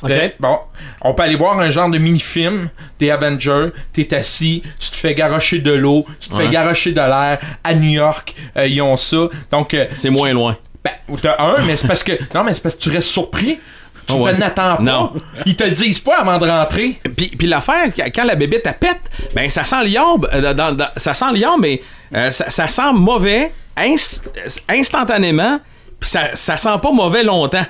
Le- 0.03 0.31
bon, 0.39 0.59
on 1.01 1.13
peut 1.13 1.23
aller 1.23 1.35
voir 1.35 1.57
un 1.59 1.69
genre 1.69 1.89
de 1.89 1.97
mini-film 1.97 2.69
des 2.99 3.11
Avengers. 3.11 3.69
T'es 3.93 4.13
assis, 4.13 4.61
tu 4.79 4.89
te 4.91 4.95
fais 4.95 5.13
garocher 5.15 5.59
de 5.59 5.71
l'eau, 5.71 6.05
tu 6.19 6.29
te 6.29 6.35
fais 6.35 6.49
garocher 6.49 6.91
de 6.91 6.99
l'air. 6.99 7.39
À 7.63 7.73
New 7.73 7.89
York, 7.91 8.35
euh, 8.57 8.67
ils 8.67 8.81
ont 8.81 8.97
ça. 8.97 9.27
Donc, 9.51 9.73
euh, 9.73 9.85
C'est 9.93 10.09
moins 10.09 10.33
loin. 10.33 10.57
ben, 10.83 10.91
t'as 11.21 11.41
un, 11.41 11.61
mais 11.63 11.77
c'est 11.77 11.87
parce 11.87 12.03
que. 12.03 12.11
Non, 12.35 12.43
mais 12.43 12.53
c'est 12.53 12.61
parce 12.61 12.75
que 12.75 12.81
tu 12.81 12.89
restes 12.89 13.07
surpris. 13.09 13.59
Tu 14.07 14.13
ouais. 14.13 14.33
te 14.35 14.39
n'attends 14.39 14.75
pas. 14.75 14.83
Non. 14.83 15.13
Ils 15.47 15.55
te 15.55 15.63
le 15.63 15.71
disent 15.71 15.99
pas 15.99 16.17
avant 16.19 16.37
de 16.37 16.45
rentrer. 16.47 16.99
Puis, 17.17 17.29
puis 17.29 17.47
l'affaire, 17.47 17.85
quand- 18.13 18.23
la 18.23 18.35
bébite 18.35 18.61
elle 18.65 18.73
pète, 18.75 19.01
ben 19.33 19.49
ça 19.49 19.63
sent 19.63 19.83
l'iambe. 19.85 20.29
euh, 20.31 20.53
ça 20.97 21.13
sent 21.15 21.25
l'iambe, 21.33 21.61
mais 21.61 21.81
euh, 22.13 22.29
ça, 22.29 22.51
ça 22.51 22.67
sent 22.67 22.93
mauvais 22.93 23.51
ins- 23.75 24.21
instantanément. 24.69 25.59
Puis 25.99 26.09
ça, 26.09 26.35
ça 26.35 26.57
sent 26.57 26.77
pas 26.83 26.91
mauvais 26.91 27.23
longtemps. 27.23 27.65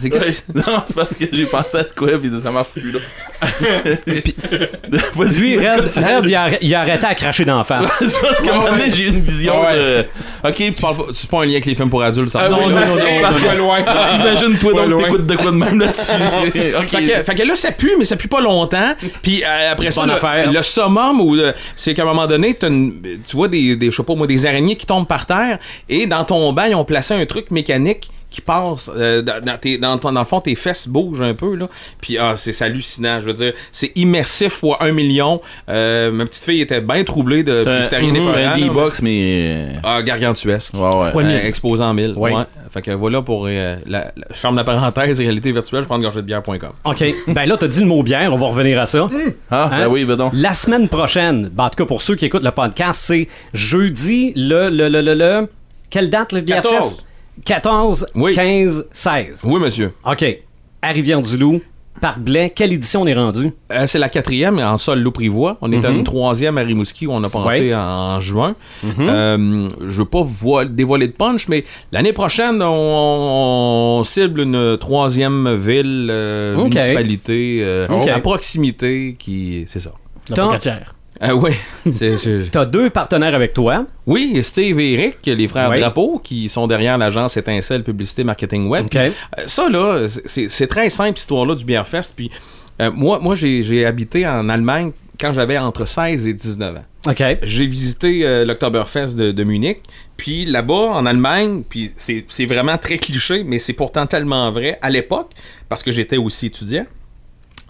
C'est 0.00 0.10
que 0.10 0.18
Ouais. 0.18 0.30
Non, 0.54 0.82
c'est 0.86 0.94
parce 0.96 1.14
que 1.14 1.24
j'ai 1.32 1.46
pensé 1.46 1.76
à 1.78 1.82
de 1.84 1.90
quoi, 1.96 2.18
puis 2.18 2.30
ça 2.42 2.50
marche 2.50 2.68
plus 2.70 2.90
là. 2.92 2.98
Vas-y, 5.14 5.38
Lui, 5.40 5.58
Red. 5.58 5.80
Red, 5.82 6.24
il, 6.26 6.34
a, 6.34 6.48
il 6.62 6.74
a 6.74 6.80
arrêté 6.80 7.06
à 7.06 7.14
cracher 7.14 7.44
d'en 7.44 7.62
face. 7.64 7.92
c'est 7.98 8.20
parce 8.20 8.40
qu'à 8.40 8.52
un 8.52 8.56
moment 8.58 8.70
donné, 8.70 8.90
j'ai 8.90 9.04
eu 9.04 9.08
une 9.08 9.20
vision 9.20 9.60
Ouais. 9.62 9.74
de. 9.76 10.04
Ok, 10.48 10.54
Tu 10.56 10.72
parles 10.80 10.96
pas- 10.96 11.02
c'est 11.12 11.28
pas 11.30 11.38
un 11.42 11.44
lien 11.46 11.52
avec 11.52 11.66
les 11.66 11.74
films 11.74 11.90
pour 11.90 12.02
adultes, 12.02 12.30
ça. 12.30 12.40
Ah 12.42 12.48
oui, 12.50 12.56
non, 12.56 12.70
non, 12.70 12.70
non, 12.70 12.86
non, 12.86 12.94
non, 12.96 13.20
parce 13.22 13.38
non, 13.40 13.50
que 13.50 13.56
loin. 13.58 13.78
Imagine-toi 13.80 14.72
Pas 14.74 14.86
donc 14.86 15.02
t'écoutes 15.04 15.26
de 15.26 15.36
quoi 15.36 15.50
de 15.50 15.56
même 15.56 15.78
là-dessus. 15.80 16.12
ok. 16.78 16.88
Fait 16.88 17.02
que, 17.02 17.24
fait 17.24 17.34
que 17.34 17.42
là, 17.42 17.54
ça 17.56 17.72
pue, 17.72 17.92
mais 17.98 18.04
ça 18.04 18.16
pue 18.16 18.28
pas 18.28 18.40
longtemps. 18.40 18.94
Puis 19.22 19.42
euh, 19.44 19.72
après 19.72 19.90
ça, 19.92 20.04
le, 20.06 20.12
affaire. 20.12 20.50
le 20.52 20.62
summum, 20.62 21.20
ou 21.20 21.34
le- 21.34 21.52
c'est 21.76 21.94
qu'à 21.94 22.02
un 22.02 22.06
moment 22.06 22.26
donné, 22.26 22.54
t'as 22.54 22.68
une- 22.68 23.00
tu 23.26 23.36
vois 23.36 23.48
des, 23.48 23.76
des, 23.76 23.90
je 23.90 23.96
sais 23.96 24.02
pas 24.02 24.14
moi, 24.14 24.26
des 24.26 24.46
araignées 24.46 24.76
qui 24.76 24.86
tombent 24.86 25.06
par 25.08 25.26
terre, 25.26 25.58
et 25.88 26.06
dans 26.06 26.24
ton 26.24 26.52
banc, 26.52 26.64
ils 26.64 26.74
ont 26.74 26.84
placé 26.84 27.14
un 27.14 27.24
truc 27.26 27.50
mécanique 27.50 28.10
qui 28.34 28.40
passe 28.40 28.90
euh, 28.94 29.22
dans, 29.22 29.58
tes- 29.58 29.78
dans 29.78 29.96
ton- 29.98 30.12
dans 30.12 30.20
le 30.20 30.26
fond, 30.26 30.40
tes 30.40 30.54
fesses 30.54 30.88
bougent 30.88 31.22
un 31.22 31.34
peu, 31.34 31.54
là. 31.54 31.68
Puis 32.00 32.18
ah, 32.18 32.34
c'est 32.36 32.60
hallucinant, 32.62 33.20
je 33.20 33.26
veux 33.26 33.32
dire. 33.32 33.52
C'est 33.72 33.92
immersif 33.96 34.52
fois 34.52 34.78
un 34.82 34.92
million. 34.92 35.40
Euh, 35.68 36.10
ma 36.12 36.24
petite 36.26 36.44
fille 36.44 36.60
était 36.60 36.80
bien 36.80 37.04
troublée 37.04 37.42
de... 37.42 37.62
puis 37.64 37.82
C'était 37.82 37.96
rien 37.98 38.14
un 38.14 38.32
là. 38.36 38.56
D-Box, 38.56 39.02
mais. 39.02 39.68
Ah, 39.82 40.02
gargantuesque. 40.02 40.74
Ouais, 40.74 41.12
ouais. 41.14 41.24
Euh, 41.24 41.46
exposé 41.46 41.82
en 41.82 41.94
mille. 41.94 42.14
Ouais. 42.16 42.34
Ouais. 42.34 42.42
Fait 42.70 42.82
que 42.82 42.90
voilà 42.90 43.22
pour 43.22 43.46
euh, 43.48 43.76
la, 43.86 43.98
la- 44.16 44.26
je 44.32 44.36
ferme 44.38 44.56
la 44.56 44.64
parenthèse 44.64 45.20
réalité 45.20 45.52
virtuelle, 45.52 45.82
je 45.82 45.86
prends 45.86 45.96
une 45.96 46.02
gorgée 46.02 46.22
de 46.22 46.26
bière.com. 46.26 46.58
OK. 46.84 47.04
Ben 47.28 47.46
là, 47.46 47.56
t'as 47.56 47.68
dit 47.68 47.80
le 47.80 47.86
mot 47.86 48.02
bière, 48.02 48.32
on 48.32 48.36
va 48.36 48.46
revenir 48.46 48.80
à 48.80 48.86
ça. 48.86 49.08
Ah, 49.50 49.70
Hein? 49.72 49.78
ben 49.84 49.86
oui, 49.88 50.04
ben 50.04 50.16
donc. 50.16 50.32
La 50.34 50.52
semaine 50.54 50.88
prochaine, 50.88 51.48
ben, 51.52 51.64
en 51.66 51.68
tout 51.68 51.76
cas 51.76 51.84
pour 51.86 52.02
ceux 52.02 52.16
qui 52.16 52.24
écoutent 52.26 52.42
le 52.42 52.50
podcast, 52.50 53.00
c'est 53.06 53.28
jeudi 53.52 54.32
le, 54.34 54.68
le, 54.70 54.88
le, 54.88 55.00
le, 55.00 55.14
le- 55.14 55.48
Quelle 55.90 56.10
date 56.10 56.32
le 56.32 56.40
Bière 56.40 56.62
14. 56.62 56.76
Fest? 56.90 57.06
14, 57.44 58.06
Oui. 58.14 58.34
15, 58.34 58.86
16. 58.92 59.42
Oui, 59.46 59.60
monsieur. 59.60 59.92
OK. 60.06 60.24
À 60.82 60.88
Rivière-du-Loup, 60.88 61.62
Parc 62.00 62.18
Blais, 62.18 62.50
quelle 62.54 62.72
édition 62.72 63.02
on 63.02 63.06
est 63.06 63.14
rendu? 63.14 63.52
Euh, 63.72 63.86
c'est 63.86 63.98
la 63.98 64.08
quatrième 64.08 64.58
en 64.58 64.76
sol 64.78 65.00
Louprivois. 65.00 65.56
On 65.62 65.72
est 65.72 65.84
à 65.84 65.90
une 65.90 66.04
troisième 66.04 66.58
à 66.58 66.62
Rimouski 66.62 67.06
où 67.06 67.12
on 67.12 67.22
a 67.24 67.30
pensé 67.30 67.60
Mhm. 67.60 67.66
Ouais. 67.68 67.74
en, 67.74 67.78
en 68.16 68.20
juin. 68.20 68.54
Euh, 69.00 69.68
je 69.80 69.98
veux 69.98 70.04
pas 70.04 70.22
voi- 70.22 70.64
dévoiler 70.66 71.06
de 71.06 71.12
punch, 71.12 71.48
mais 71.48 71.64
l'année 71.92 72.12
prochaine, 72.12 72.60
on, 72.62 73.98
on 74.00 74.04
cible 74.04 74.40
une 74.40 74.76
troisième 74.78 75.54
ville, 75.56 76.08
euh, 76.10 76.54
municipalité 76.56 77.60
euh, 77.62 77.86
à 78.12 78.20
proximité 78.20 79.16
qui, 79.18 79.64
c'est 79.66 79.80
ça. 79.80 79.92
La. 80.30 80.36
Euh, 81.24 81.32
oui, 81.32 81.52
c'est- 81.92 82.16
c'est- 82.18 82.50
T'as 82.50 82.64
deux 82.64 82.90
partenaires 82.90 83.34
avec 83.34 83.52
toi. 83.54 83.86
oui, 84.06 84.38
Steve 84.42 84.78
et 84.80 84.92
Eric, 84.94 85.18
les 85.26 85.48
frères. 85.48 85.70
Drapeau, 85.80 86.20
qui 86.22 86.48
sont 86.48 86.66
derrière 86.66 86.98
l'agence 86.98 87.36
Étincelle 87.36 87.82
Publicité 87.82 88.24
Marketing 88.24 88.68
Web. 88.68 88.84
OK. 88.86 88.96
Euh, 88.96 89.10
Ça, 89.46 89.68
là, 89.68 90.06
c'est 90.26 90.66
très 90.66 90.90
simple, 90.90 91.10
cette 91.10 91.20
histoire-là 91.20 91.54
du 91.54 91.64
Bierfest. 91.64 92.12
Puis, 92.14 92.30
euh, 92.82 92.90
moi, 92.92 93.18
moi 93.20 93.34
j'ai 93.34 93.86
habité 93.86 94.26
en 94.26 94.48
Allemagne 94.48 94.92
quand 95.20 95.32
j'avais 95.32 95.58
entre 95.58 95.86
16 95.86 96.26
et 96.26 96.34
19 96.34 96.76
ans. 96.76 96.84
J'ai 97.42 97.66
visité 97.66 98.26
euh, 98.26 98.44
l'Oktoberfest 98.44 99.14
de, 99.14 99.30
de 99.30 99.44
Munich. 99.44 99.80
Puis 100.16 100.44
là-bas, 100.46 100.74
en 100.94 101.06
Allemagne, 101.06 101.62
puis 101.68 101.92
c'est 101.96 102.46
vraiment 102.46 102.78
très 102.78 102.98
cliché, 102.98 103.44
mais 103.44 103.58
c'est 103.58 103.72
pourtant 103.74 104.06
tellement 104.06 104.50
vrai 104.50 104.78
à 104.80 104.88
l'époque, 104.90 105.30
parce 105.68 105.82
que 105.82 105.92
j'étais 105.92 106.16
aussi 106.16 106.46
étudiant. 106.46 106.86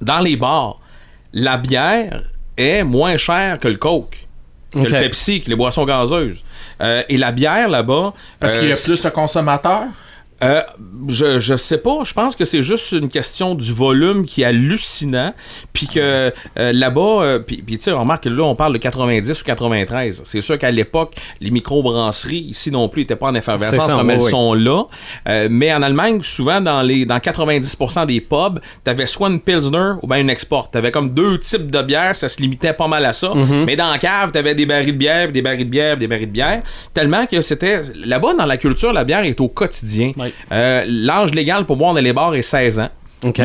Dans 0.01 0.21
les 0.21 0.37
bars, 0.37 0.81
la 1.33 1.57
bière 1.57 2.23
est 2.57 2.83
moins 2.83 3.17
chère 3.17 3.59
que 3.59 3.69
le 3.69 3.77
Coke, 3.77 4.27
que 4.73 4.81
le 4.81 4.91
Pepsi, 4.91 5.41
que 5.41 5.51
les 5.51 5.57
boissons 5.57 5.85
gazeuses. 5.85 6.43
Euh, 6.81 7.03
et 7.09 7.17
la 7.17 7.33
bière 7.33 7.69
là-bas. 7.69 8.13
Parce 8.41 8.55
euh, 8.55 8.61
qu'il 8.61 8.69
y 8.69 8.73
a 8.73 8.77
plus 8.77 9.01
de 9.01 9.09
consommateurs? 9.09 9.87
Euh, 10.45 10.63
je, 11.09 11.39
je 11.39 11.57
sais 11.57 11.79
pas. 11.79 12.01
Je 12.05 12.13
pense 12.13 12.37
que 12.37 12.45
c'est 12.45 12.63
juste 12.63 12.93
une 12.93 13.09
question 13.09 13.55
du 13.55 13.73
volume 13.73 14.25
qui 14.25 14.43
est 14.43 14.47
hallucinant. 14.47 15.35
Puis 15.73 15.87
que 15.87 16.33
euh, 16.59 16.73
là-bas, 16.73 17.23
euh, 17.23 17.39
puis, 17.39 17.59
puis 17.59 17.79
tu 17.79 17.85
sais, 17.85 17.93
remarque 17.93 18.25
que 18.25 18.29
là, 18.29 18.45
on 18.45 18.55
parle 18.55 18.73
de 18.73 18.79
90 18.79 19.41
ou 19.41 19.45
93. 19.45 20.23
C'est 20.25 20.41
sûr 20.41 20.59
qu'à 20.59 20.71
l'époque, 20.71 21.15
les 21.41 21.51
microbrasseries 21.51 22.39
ici 22.39 22.71
non 22.71 22.89
plus 22.89 23.03
n'étaient 23.03 23.17
pas 23.17 23.29
en 23.29 23.35
effervescence 23.35 23.87
ça, 23.87 23.93
comme 23.93 24.09
oui, 24.09 24.15
elles 24.15 24.23
oui. 24.23 24.31
sont 24.31 24.55
là. 24.55 24.85
Euh, 25.29 25.49
mais 25.51 25.73
en 25.73 25.83
Allemagne, 25.83 26.21
souvent, 26.23 26.61
dans 26.61 26.83
les 26.83 27.07
dans 27.07 27.19
90% 27.19 28.07
des 28.07 28.21
pubs, 28.21 28.61
t'avais 28.83 29.07
soit 29.07 29.29
une 29.29 29.41
Pilsner 29.41 29.93
ou 30.03 30.07
bien 30.07 30.19
une 30.19 30.31
Export. 30.31 30.71
T'avais 30.71 30.91
comme 30.91 31.11
deux 31.11 31.39
types 31.39 31.71
de 31.71 31.83
bières. 31.83 32.17
Ça 32.17 32.29
se 32.29 32.41
limitait 32.41 32.73
pas 32.73 32.89
mal 32.89 33.05
à 33.05 33.13
ça. 33.13 33.29
Mm-hmm. 33.29 33.65
Mais 33.65 33.77
dans 33.77 33.91
la 33.91 33.99
cave, 33.99 34.33
t'avais 34.33 34.55
des 34.55 34.67
barils 34.67 34.93
de 34.93 34.99
bière, 34.99 35.31
des 35.31 35.43
barils 35.43 35.65
de 35.65 35.71
bière, 35.71 35.97
des 35.97 36.07
barils 36.07 36.27
de 36.27 36.33
bière. 36.33 36.63
Tellement 36.93 37.27
que 37.27 37.41
c'était... 37.41 37.83
Là-bas, 38.05 38.35
dans 38.35 38.47
la 38.47 38.57
culture, 38.57 38.93
la 38.93 39.05
bière 39.05 39.25
est 39.25 39.41
au 39.41 39.49
quotidien. 39.49 40.13
Oui. 40.17 40.34
Euh, 40.53 40.85
L'âge 40.87 41.33
légal 41.35 41.65
pour 41.65 41.77
boire 41.77 41.95
dans 41.95 42.01
les 42.01 42.13
bars 42.13 42.35
est 42.35 42.43
16 42.43 42.79
ans. 42.81 42.89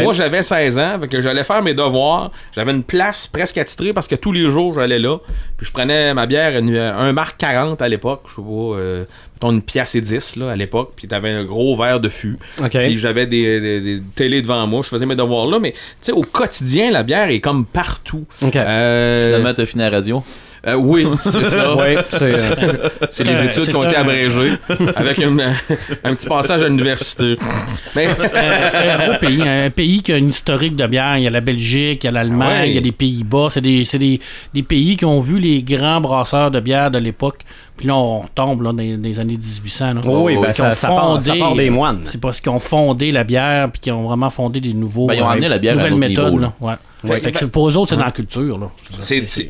Moi, 0.03 0.11
j'avais 0.11 0.41
16 0.41 0.77
ans, 0.77 0.97
fait 0.99 1.07
que 1.07 1.21
j'allais 1.21 1.45
faire 1.45 1.61
mes 1.63 1.73
devoirs. 1.73 2.31
J'avais 2.53 2.71
une 2.71 2.83
place 2.83 3.27
presque 3.27 3.57
attitrée 3.57 3.93
parce 3.93 4.09
que 4.09 4.15
tous 4.15 4.33
les 4.33 4.49
jours, 4.49 4.73
j'allais 4.73 4.99
là. 4.99 5.19
Puis 5.55 5.65
je 5.67 5.71
prenais 5.71 6.13
ma 6.13 6.25
bière, 6.25 6.57
une, 6.59 6.75
un 6.75 7.13
marque 7.13 7.37
40 7.37 7.81
à 7.81 7.87
l'époque. 7.87 8.23
Je 8.27 8.35
sais 8.35 8.41
pas, 8.41 8.47
euh, 8.77 9.05
mettons 9.35 9.51
une 9.53 9.61
pièce 9.61 9.95
et 9.95 10.01
10 10.01 10.35
là, 10.35 10.51
à 10.51 10.55
l'époque. 10.57 10.91
Puis 10.97 11.07
t'avais 11.07 11.29
un 11.29 11.45
gros 11.45 11.77
verre 11.77 12.01
de 12.01 12.09
fût. 12.09 12.37
Puis 12.81 12.97
j'avais 12.99 13.25
des, 13.25 13.61
des, 13.61 13.79
des 13.79 14.01
télés 14.15 14.41
devant 14.41 14.67
moi. 14.67 14.81
Je 14.83 14.89
faisais 14.89 15.05
mes 15.05 15.15
devoirs 15.15 15.45
là. 15.47 15.59
Mais 15.59 15.71
tu 15.71 15.77
sais, 16.01 16.11
au 16.11 16.23
quotidien, 16.23 16.91
la 16.91 17.03
bière 17.03 17.29
est 17.29 17.39
comme 17.39 17.65
partout. 17.65 18.25
OK. 18.43 18.57
Euh, 18.57 19.27
Finalement, 19.27 19.53
t'as 19.53 19.65
fini 19.65 19.83
la 19.83 19.91
radio. 19.91 20.21
Euh, 20.69 20.75
oui, 20.75 21.05
c'est 21.19 21.49
ça. 21.49 21.75
Ouais, 21.79 21.97
c'est, 22.09 22.23
euh, 22.23 22.89
C'est 23.09 23.23
les 23.23 23.45
études 23.45 23.69
qui 23.69 23.75
ont 23.75 23.83
été 23.83 23.95
abrégées 23.95 24.53
avec 24.95 25.19
un, 25.19 25.37
un 26.03 26.15
petit 26.15 26.27
passage 26.27 26.61
à 26.63 26.67
l'université. 26.67 27.37
Mais 27.95 28.09
c'est 28.17 28.35
un 28.35 28.97
gros 28.97 29.19
pays, 29.19 29.41
un 29.47 29.69
pays 29.69 30.01
qui 30.01 30.11
a 30.11 30.17
une 30.17 30.29
historique 30.29 30.75
de 30.75 30.85
bière. 30.87 31.17
Il 31.17 31.23
y 31.23 31.27
a 31.27 31.29
la 31.29 31.41
Belgique, 31.41 32.03
il 32.03 32.07
y 32.07 32.09
a 32.09 32.11
l'Allemagne, 32.11 32.69
il 32.69 32.75
y 32.75 32.77
a 32.77 32.81
les 32.81 32.91
Pays-Bas. 32.91 33.47
C'est 33.51 33.61
des, 33.61 33.83
des, 33.83 34.19
des 34.53 34.63
pays 34.63 34.97
qui 34.97 35.05
ont 35.05 35.19
vu 35.19 35.39
les 35.39 35.63
grands 35.63 36.01
brasseurs 36.01 36.51
de 36.51 36.59
bière 36.59 36.91
de 36.91 36.97
l'époque. 36.97 37.41
Puis 37.79 37.87
là, 37.87 37.95
on 37.95 38.19
retombe 38.19 38.61
là, 38.61 38.73
dans, 38.73 38.77
les- 38.83 39.19
années 39.19 39.37
1800. 39.37 39.93
là. 39.93 40.01
oui, 40.05 40.35
ben, 40.35 40.51
ça, 40.51 40.71
ça 40.71 40.89
part, 40.89 41.23
ça 41.23 41.31
fondé- 41.31 41.39
part 41.39 41.55
des 41.55 41.69
moines. 41.69 42.01
C'est 42.03 42.19
parce 42.19 42.41
qu'ils 42.41 42.51
ont 42.51 42.59
fondé 42.59 43.11
la 43.13 43.23
bière 43.23 43.71
puis 43.71 43.79
qu'ils 43.79 43.93
ont 43.93 44.03
vraiment 44.03 44.29
fondé 44.29 44.59
des 44.59 44.73
nouveaux 44.73 45.07
Ben, 45.07 45.15
ils 45.15 45.21
ont 45.21 45.29
amené 45.29 45.47
la 45.47 45.57
bière 45.59 45.73
à 45.73 45.75
nouvelles 45.89 45.93
autre 45.93 45.99
méthodes. 45.99 46.25
niveau, 46.33 46.39
là. 46.39 46.53
Ouais. 46.59 46.73
Ouais. 47.05 47.17
Fait 47.21 47.31
que 47.31 47.45
pour 47.45 47.69
eux 47.69 47.77
autres, 47.77 47.91
c'est 47.91 47.95
dans 47.95 48.03
la 48.03 48.11
culture. 48.11 48.57
Là. 48.57 48.67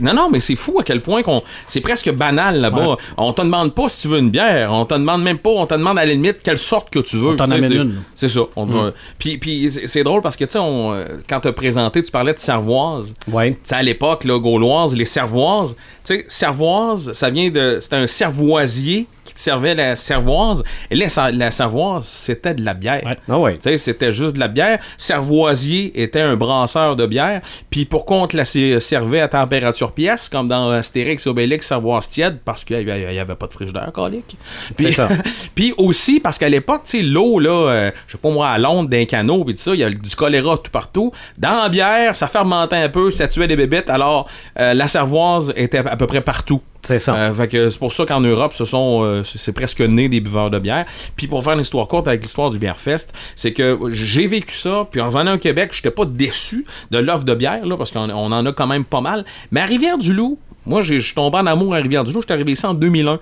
non, 0.02 0.14
non, 0.14 0.30
mais 0.32 0.40
c'est 0.40 0.56
fou 0.56 0.78
à 0.80 0.84
quel 0.84 1.02
point 1.02 1.24
qu'on, 1.24 1.42
c'est 1.68 1.80
presque 1.82 2.12
banal 2.14 2.62
là-bas. 2.62 2.90
Ouais. 2.90 2.96
On 3.18 3.34
te 3.34 3.42
demande 3.42 3.74
pas 3.74 3.90
si 3.90 4.04
tu 4.04 4.08
veux 4.08 4.20
une 4.20 4.30
bière. 4.30 4.72
On 4.72 4.86
te 4.86 4.94
demande 4.94 5.24
même 5.24 5.40
pas. 5.40 5.50
On 5.50 5.66
te 5.66 5.74
demande 5.74 5.98
à 5.98 6.06
la 6.06 6.12
limite 6.14 6.44
quelle 6.44 6.60
sorte 6.60 6.92
que 6.92 7.00
tu 7.00 7.18
veux. 7.18 7.30
On 7.32 7.36
t'en 7.38 7.46
amène 7.46 7.68
c'est, 7.72 7.76
une. 7.76 7.96
C'est 8.16 8.28
ça. 8.28 8.42
On 8.56 8.68
doit- 8.68 8.94
Puis, 9.18 9.40
puis 9.40 9.72
c'est, 9.88 10.04
drôle 10.04 10.22
parce 10.22 10.38
que 10.38 10.46
tu 10.46 10.52
sais, 10.52 10.60
on, 10.60 10.94
euh, 10.94 11.06
quand 11.28 11.40
t'as 11.40 11.52
présenté, 11.52 12.04
tu 12.04 12.12
parlais 12.12 12.34
de 12.34 12.38
cervoise. 12.40 13.16
ouais. 13.28 13.54
Tu 13.54 13.58
sais, 13.64 13.76
à 13.76 13.82
l'époque, 13.82 14.26
là, 14.26 14.38
gauloise, 14.40 14.96
les 14.96 15.06
cervoises. 15.06 15.76
Tu 16.06 16.18
sais, 16.20 16.26
cervoise, 16.28 17.14
ça 17.14 17.32
vient 17.32 17.50
de. 17.50 17.80
C'était 17.82 17.96
un 17.96 18.08
cervoisier 18.20 19.08
qui 19.24 19.34
te 19.34 19.40
servait 19.40 19.76
la 19.76 19.96
cervoise. 19.96 20.64
Et 20.90 20.96
là, 20.96 21.06
la 21.32 21.52
cervoise, 21.52 22.06
c'était 22.06 22.54
de 22.54 22.66
la 22.66 22.74
bière. 22.74 23.04
Ouais. 23.06 23.18
Ah 23.30 23.38
ouais. 23.38 23.60
C'était 23.78 24.12
juste 24.12 24.34
de 24.36 24.40
la 24.40 24.48
bière. 24.48 24.80
Cervoisier 24.98 26.02
était 26.02 26.20
un 26.22 26.36
brasseur 26.36 26.96
de 26.96 27.06
bière. 27.06 27.42
Puis 27.70 27.86
pour 27.86 28.06
contre, 28.06 28.36
la 28.36 28.44
ser- 28.46 28.80
servait 28.80 29.22
à 29.22 29.28
température 29.28 29.92
pièce, 29.92 30.30
comme 30.30 30.48
dans 30.48 30.70
Astérix 30.72 31.26
et 31.26 31.30
Obélix, 31.30 31.68
cervoise 31.68 32.10
tiède, 32.10 32.40
parce 32.44 32.64
qu'il 32.66 32.84
n'y 32.86 32.92
avait 33.20 33.36
pas 33.36 33.48
de 33.48 33.54
frigidaire, 33.54 33.92
colique. 33.94 34.36
Puis, 34.76 34.94
ça. 34.94 35.08
puis 35.56 35.74
aussi, 35.78 36.20
parce 36.20 36.38
qu'à 36.38 36.50
l'époque, 36.50 36.82
tu 36.86 36.98
sais, 36.98 37.04
l'eau, 37.04 37.40
là, 37.40 37.50
euh, 37.52 37.92
je 38.08 38.14
sais 38.14 38.18
pas 38.18 38.32
moi, 38.32 38.50
à 38.50 38.58
Londres, 38.58 38.90
d'un 38.90 39.06
canot, 39.06 39.46
puis 39.46 39.54
tout 39.54 39.62
ça, 39.62 39.74
il 39.74 39.80
y 39.80 39.84
a 39.84 39.90
du 39.90 40.16
choléra 40.16 40.58
tout 40.58 40.72
partout. 40.72 41.12
Dans 41.38 41.62
la 41.64 41.70
bière, 41.70 42.16
ça 42.16 42.28
fermentait 42.28 42.78
un 42.78 42.90
peu, 42.90 43.12
ça 43.12 43.28
tuait 43.28 43.48
des 43.48 43.56
bébêtes. 43.56 43.90
Alors, 43.90 44.28
euh, 44.60 44.74
la 44.74 44.88
cervoise 44.88 45.54
était 45.56 45.80
à 45.80 45.96
peu 45.96 46.08
près 46.08 46.22
partout. 46.22 46.62
C'est 46.82 47.00
ça. 47.00 47.14
Euh, 47.16 47.34
fait 47.34 47.48
que 47.50 47.70
c'est 47.70 47.78
pour 47.78 47.92
ça 47.94 48.06
qu'en 48.06 48.22
Europe, 48.22 48.54
ce 48.56 48.64
sont, 48.66 49.02
euh, 49.04 49.24
c'est 49.24 49.52
presque 49.52 49.82
né 49.82 50.08
des 50.08 50.22
buveurs 50.22 50.50
de 50.50 50.60
bière. 50.60 50.86
Puis 51.16 51.28
pour 51.28 51.44
faire 51.44 51.54
une 51.54 51.60
histoire 51.62 51.88
courte 51.88 52.08
avec 52.08 52.22
l'histoire 52.22 52.50
du 52.52 52.58
Bièrefest, 52.58 53.12
c'est 53.36 53.52
que 53.54 53.78
j'ai 53.92 54.28
vécu 54.28 54.56
ça, 54.56 54.88
puis 54.90 55.02
en 55.02 55.08
revenant 55.10 55.36
au 55.36 55.38
Québec, 55.38 55.72
j'étais 55.74 55.92
pas 55.92 56.06
déçu 56.06 56.66
de 56.92 56.98
l'offre 56.98 57.26
de 57.26 57.34
bière, 57.36 57.66
là, 57.66 57.76
parce 57.78 57.92
qu'on 57.92 58.10
on 58.10 58.32
en 58.32 58.46
a 58.46 58.52
quand 58.54 58.68
même 58.68 58.86
pas 58.86 59.02
mal. 59.02 59.26
Mais 59.52 59.60
à 59.62 59.66
Rivière-du-Loup, 59.66 60.40
moi, 60.66 60.82
j'ai- 60.82 61.00
je 61.00 61.06
suis 61.08 61.16
tombé 61.16 61.38
en 61.38 61.46
amour 61.48 61.74
à 61.74 61.78
Rivière-du-Loup. 61.80 62.22
Je 62.22 62.26
suis 62.28 62.34
arrivé 62.34 62.52
ici 62.52 62.66
en 62.66 62.74
2001. 62.74 63.20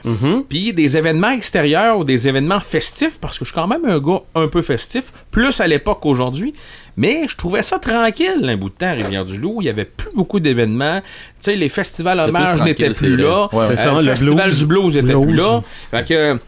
Puis 0.50 0.74
des 0.74 0.98
événements 0.98 1.30
extérieurs 1.32 1.98
ou 2.00 2.04
des 2.04 2.28
événements 2.28 2.60
festifs, 2.60 3.20
parce 3.20 3.40
que 3.40 3.46
je 3.46 3.52
suis 3.52 3.56
quand 3.56 3.68
même 3.68 3.86
un 3.86 4.00
gars 4.00 4.22
un 4.36 4.48
peu 4.48 4.62
festif, 4.62 5.14
plus 5.32 5.60
à 5.62 5.68
l'époque 5.68 6.00
qu'aujourd'hui. 6.02 6.54
Mais 6.98 7.28
je 7.28 7.36
trouvais 7.36 7.62
ça 7.62 7.78
tranquille 7.80 8.44
un 8.44 8.58
bout 8.58 8.70
de 8.70 8.74
temps 8.76 8.88
à 8.88 8.92
Rivière-du-Loup. 8.94 9.58
Il 9.62 9.66
y 9.66 9.70
avait 9.70 9.86
plus 9.86 10.10
beaucoup 10.16 10.40
d'événements. 10.40 11.00
Tu 11.02 11.06
sais, 11.42 11.56
les 11.56 11.70
festivals 11.70 12.20
hommages 12.20 12.62
n'étaient 12.64 12.90
plus 12.90 13.16
là. 13.16 13.48
Ouais, 13.54 13.66
c'est 13.68 13.74
Euh, 13.74 13.76
ça, 13.76 13.92
le 14.02 14.04
festival 14.10 14.48
blues. 14.48 14.60
du 14.60 14.66
blues 14.66 14.98
était 14.98 15.14
Blues. 15.14 15.22
plus 15.26 15.36
là. 15.36 15.62
Fait 15.92 16.08
que 16.08 16.40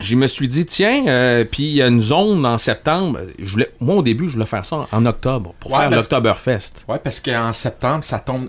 je 0.00 0.14
me 0.14 0.26
suis 0.26 0.46
dit, 0.46 0.66
tiens, 0.66 1.04
euh, 1.08 1.44
puis 1.50 1.62
il 1.64 1.72
y 1.76 1.82
a 1.82 1.86
une 1.88 2.00
zone 2.02 2.44
en 2.44 2.58
septembre. 2.58 3.18
Je 3.38 3.50
voulais, 3.50 3.70
moi, 3.80 3.96
au 3.96 4.02
début, 4.02 4.28
je 4.28 4.34
voulais 4.34 4.46
faire 4.46 4.64
ça 4.66 4.86
en 4.92 5.06
octobre 5.06 5.54
pour 5.58 5.72
Ouais, 5.72 5.78
faire 5.78 5.90
parce- 5.90 6.02
l'Octoberfest. 6.10 6.72
Ouais, 6.86 6.98
parce 7.02 7.18
qu'en 7.20 7.52
septembre, 7.54 8.04
ça 8.04 8.18
tombe 8.18 8.48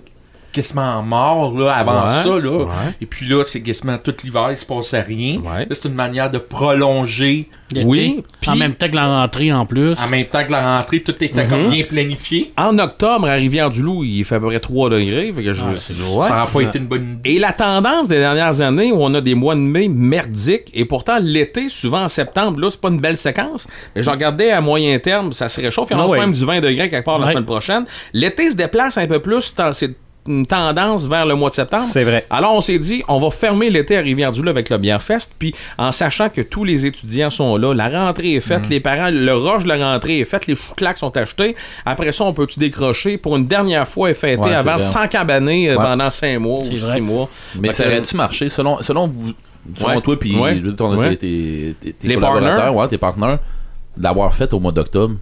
quasiment 0.52 0.96
en 0.98 1.02
mort 1.02 1.58
là, 1.58 1.72
avant 1.74 2.02
Ouais, 2.04 2.22
ça. 2.22 2.38
Là. 2.38 2.58
ouais. 2.64 2.94
Et 3.00 3.06
puis 3.06 3.26
là, 3.28 3.42
c'est 3.44 3.60
quasiment 3.62 3.98
tout 3.98 4.14
l'hiver, 4.24 4.48
il 4.50 4.56
se 4.56 4.64
passe 4.66 4.94
rien. 4.94 5.38
Ouais. 5.40 5.66
C'est 5.70 5.86
une 5.88 5.94
manière 5.94 6.30
de 6.30 6.38
prolonger 6.38 7.48
L'été, 7.72 7.86
Oui, 7.86 8.24
puis- 8.40 8.50
En 8.50 8.56
même 8.56 8.74
temps 8.74 8.88
que 8.88 8.96
la 8.96 9.06
rentrée 9.06 9.52
en 9.52 9.64
plus. 9.64 9.92
en 9.92 10.08
même 10.08 10.26
temps 10.26 10.44
que 10.44 10.50
la 10.50 10.76
rentrée, 10.78 11.04
tout 11.04 11.14
était 11.22 11.44
comme 11.44 11.68
bien 11.68 11.84
planifié. 11.84 12.52
En 12.56 12.76
octobre, 12.80 13.28
à 13.28 13.34
Rivière-du-Loup, 13.34 14.02
il 14.02 14.24
fait 14.24 14.34
à 14.34 14.40
peu 14.40 14.46
près 14.46 14.58
3 14.58 14.90
degrés. 14.90 15.32
Fait 15.32 15.44
que 15.44 15.52
je, 15.52 15.64
ouais. 15.64 15.76
Ça 15.76 16.30
n'a 16.30 16.46
pas 16.52 16.60
été 16.62 16.78
une 16.78 16.86
bonne 16.86 17.12
idée. 17.20 17.30
Et 17.30 17.38
la 17.38 17.52
tendance 17.52 18.08
des 18.08 18.18
dernières 18.18 18.60
années 18.60 18.90
où 18.90 18.96
on 19.00 19.14
a 19.14 19.20
des 19.20 19.36
mois 19.36 19.54
de 19.54 19.60
mai 19.60 19.86
merdiques, 19.86 20.68
et 20.74 20.84
pourtant 20.84 21.18
l'été, 21.22 21.68
souvent 21.68 22.02
en 22.02 22.08
septembre, 22.08 22.58
là, 22.58 22.70
c'est 22.70 22.80
pas 22.80 22.88
une 22.88 23.00
belle 23.00 23.16
séquence. 23.16 23.68
Mais 23.94 24.02
je 24.02 24.10
regardais 24.10 24.50
à 24.50 24.60
moyen 24.60 24.98
terme, 24.98 25.32
ça 25.32 25.48
se 25.48 25.60
réchauffe. 25.60 25.86
Il 25.92 25.96
y 25.96 26.00
en 26.00 26.08
a 26.10 26.12
Ah 26.16 26.20
même 26.22 26.32
du 26.32 26.44
20 26.44 26.58
degrés 26.60 26.88
quelque 26.90 27.04
part 27.04 27.20
la 27.20 27.28
semaine 27.30 27.44
prochaine. 27.44 27.84
L'été 28.12 28.50
se 28.50 28.56
déplace 28.56 28.98
un 28.98 29.06
peu 29.06 29.20
plus, 29.20 29.54
c'est 29.74 29.94
une 30.30 30.46
tendance 30.46 31.06
vers 31.06 31.26
le 31.26 31.34
mois 31.34 31.50
de 31.50 31.54
septembre. 31.54 31.82
C'est 31.82 32.04
vrai. 32.04 32.26
Alors 32.30 32.54
on 32.54 32.60
s'est 32.60 32.78
dit, 32.78 33.02
on 33.08 33.18
va 33.18 33.30
fermer 33.30 33.68
l'été 33.70 33.96
à 33.96 34.00
Rivière-du-Loup 34.00 34.48
avec 34.50 34.70
le 34.70 34.78
Bièrefest, 34.78 35.32
puis 35.38 35.54
en 35.78 35.92
sachant 35.92 36.28
que 36.28 36.40
tous 36.40 36.64
les 36.64 36.86
étudiants 36.86 37.30
sont 37.30 37.56
là, 37.56 37.74
la 37.74 37.88
rentrée 37.88 38.34
est 38.34 38.40
faite, 38.40 38.68
les 38.68 38.80
parents, 38.80 39.10
le 39.12 39.32
rush 39.34 39.64
de 39.64 39.68
la 39.68 39.76
rentrée 39.92 40.20
est 40.20 40.24
fait, 40.24 40.46
les 40.46 40.54
chouclacs 40.54 40.98
sont 40.98 41.16
achetés. 41.16 41.56
Après 41.84 42.12
ça, 42.12 42.24
on 42.24 42.32
peut-tu 42.32 42.58
décrocher? 42.60 43.18
Pour 43.18 43.36
une 43.36 43.46
dernière 43.46 43.86
fois 43.88 44.10
et 44.10 44.14
fêter 44.14 44.40
Ouais, 44.42 44.54
avant 44.54 44.78
sans 44.80 45.06
cabaner 45.08 45.70
euh, 45.70 45.76
Ouais. 45.76 45.82
pendant 45.82 46.10
5 46.10 46.38
mois 46.38 46.58
ou 46.60 46.64
C'est 46.64 46.70
6 46.76 46.80
vrai. 46.80 47.00
mois. 47.00 47.28
Mais 47.58 47.72
ça 47.72 47.84
que- 47.84 47.88
aurait-tu 47.88 48.16
marché? 48.16 48.48
Selon, 48.48 48.82
selon 48.82 49.08
vous, 49.08 49.32
selon 49.76 49.88
Ouais. 49.94 50.00
toi 50.00 50.18
puis 50.18 50.36
Ouais. 50.36 50.54
tes, 51.16 51.16
tes- 51.16 51.92
tes 51.92 52.08
Les 52.08 52.14
collaborateurs, 52.14 52.56
partners. 52.56 52.78
ouais, 52.78 52.88
tes 52.88 52.98
partenaires, 52.98 53.38
d'avoir 53.96 54.34
fait 54.34 54.52
au 54.52 54.60
mois 54.60 54.72
d'octobre? 54.72 55.16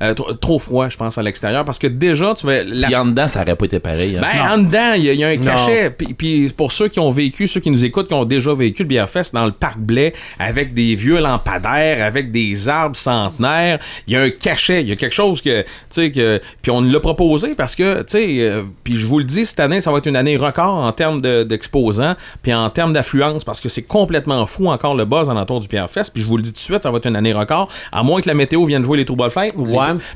Euh, 0.00 0.14
tro- 0.14 0.32
trop 0.34 0.58
froid, 0.58 0.88
je 0.88 0.96
pense, 0.96 1.18
à 1.18 1.22
l'extérieur, 1.22 1.64
parce 1.64 1.78
que 1.78 1.86
déjà, 1.88 2.34
tu 2.34 2.46
vas... 2.46 2.62
la- 2.62 2.86
Puis 2.86 2.96
en 2.96 3.04
dedans, 3.06 3.26
ça 3.28 3.42
aurait 3.42 3.56
pas 3.56 3.64
été 3.64 3.80
pareil. 3.80 4.16
hein. 4.16 4.20
Ben, 4.22 4.52
en 4.52 4.58
dedans, 4.58 4.92
il 4.96 5.04
y, 5.04 5.16
y 5.16 5.24
a 5.24 5.28
un 5.28 5.32
cachet. 5.56 5.90
Puis- 5.90 6.14
Puis 6.14 6.52
pour 6.56 6.72
ceux 6.72 6.88
qui 6.88 7.00
ont 7.00 7.10
vécu, 7.10 7.48
ceux 7.48 7.60
qui 7.60 7.70
nous 7.70 7.84
écoutent, 7.84 8.08
qui 8.08 8.14
ont 8.14 8.24
déjà 8.24 8.54
vécu 8.54 8.82
le 8.84 8.88
Bièrefest 8.88 9.32
dans 9.34 9.44
le 9.46 9.52
parc 9.52 9.78
Blais, 9.78 10.12
avec 10.38 10.72
des 10.74 10.94
vieux 10.94 11.18
lampadaires, 11.20 12.04
avec 12.04 12.30
des 12.30 12.68
arbres 12.68 12.96
centenaires, 12.96 13.78
il 14.06 14.12
y 14.12 14.16
a 14.16 14.22
un 14.22 14.30
cachet. 14.30 14.82
Il 14.82 14.88
y 14.88 14.92
a 14.92 14.96
quelque 14.96 15.14
chose 15.14 15.40
que, 15.42 15.62
tu 15.62 15.66
sais, 15.90 16.10
que. 16.10 16.40
Puis 16.62 16.70
on 16.70 16.80
l'a 16.80 17.00
proposé 17.00 17.54
parce 17.56 17.74
que, 17.74 17.98
tu 18.00 18.04
sais, 18.08 18.26
euh, 18.40 18.62
puis 18.84 18.96
je 18.96 19.06
vous 19.06 19.18
le 19.18 19.24
dis, 19.24 19.46
cette 19.46 19.60
année, 19.60 19.80
ça 19.80 19.90
va 19.90 19.98
être 19.98 20.06
une 20.06 20.16
année 20.16 20.36
record 20.36 20.74
en 20.84 20.92
termes 20.92 21.20
de- 21.20 21.42
d'exposants, 21.42 22.14
puis 22.42 22.54
en 22.54 22.70
termes 22.70 22.92
d'affluence, 22.92 23.44
parce 23.44 23.60
que 23.60 23.68
c'est 23.68 23.82
complètement 23.82 24.46
fou 24.46 24.68
encore 24.68 24.94
le 24.94 25.04
buzz 25.04 25.28
en 25.28 25.36
entour 25.36 25.60
du 25.60 25.68
Bièrefest. 25.68 26.12
Puis 26.12 26.22
je 26.22 26.28
vous 26.28 26.36
le 26.36 26.42
dis 26.42 26.50
tout 26.50 26.56
de 26.56 26.60
suite, 26.60 26.82
ça 26.82 26.90
va 26.90 26.98
être 26.98 27.06
une 27.06 27.16
année 27.16 27.32
record, 27.32 27.68
à 27.92 28.02
moins 28.02 28.20
que 28.20 28.28
la 28.28 28.34
météo 28.34 28.64
vienne 28.64 28.84
jouer 28.84 28.98
les 28.98 29.04
troubles 29.04 29.30
fêtes. 29.30 29.54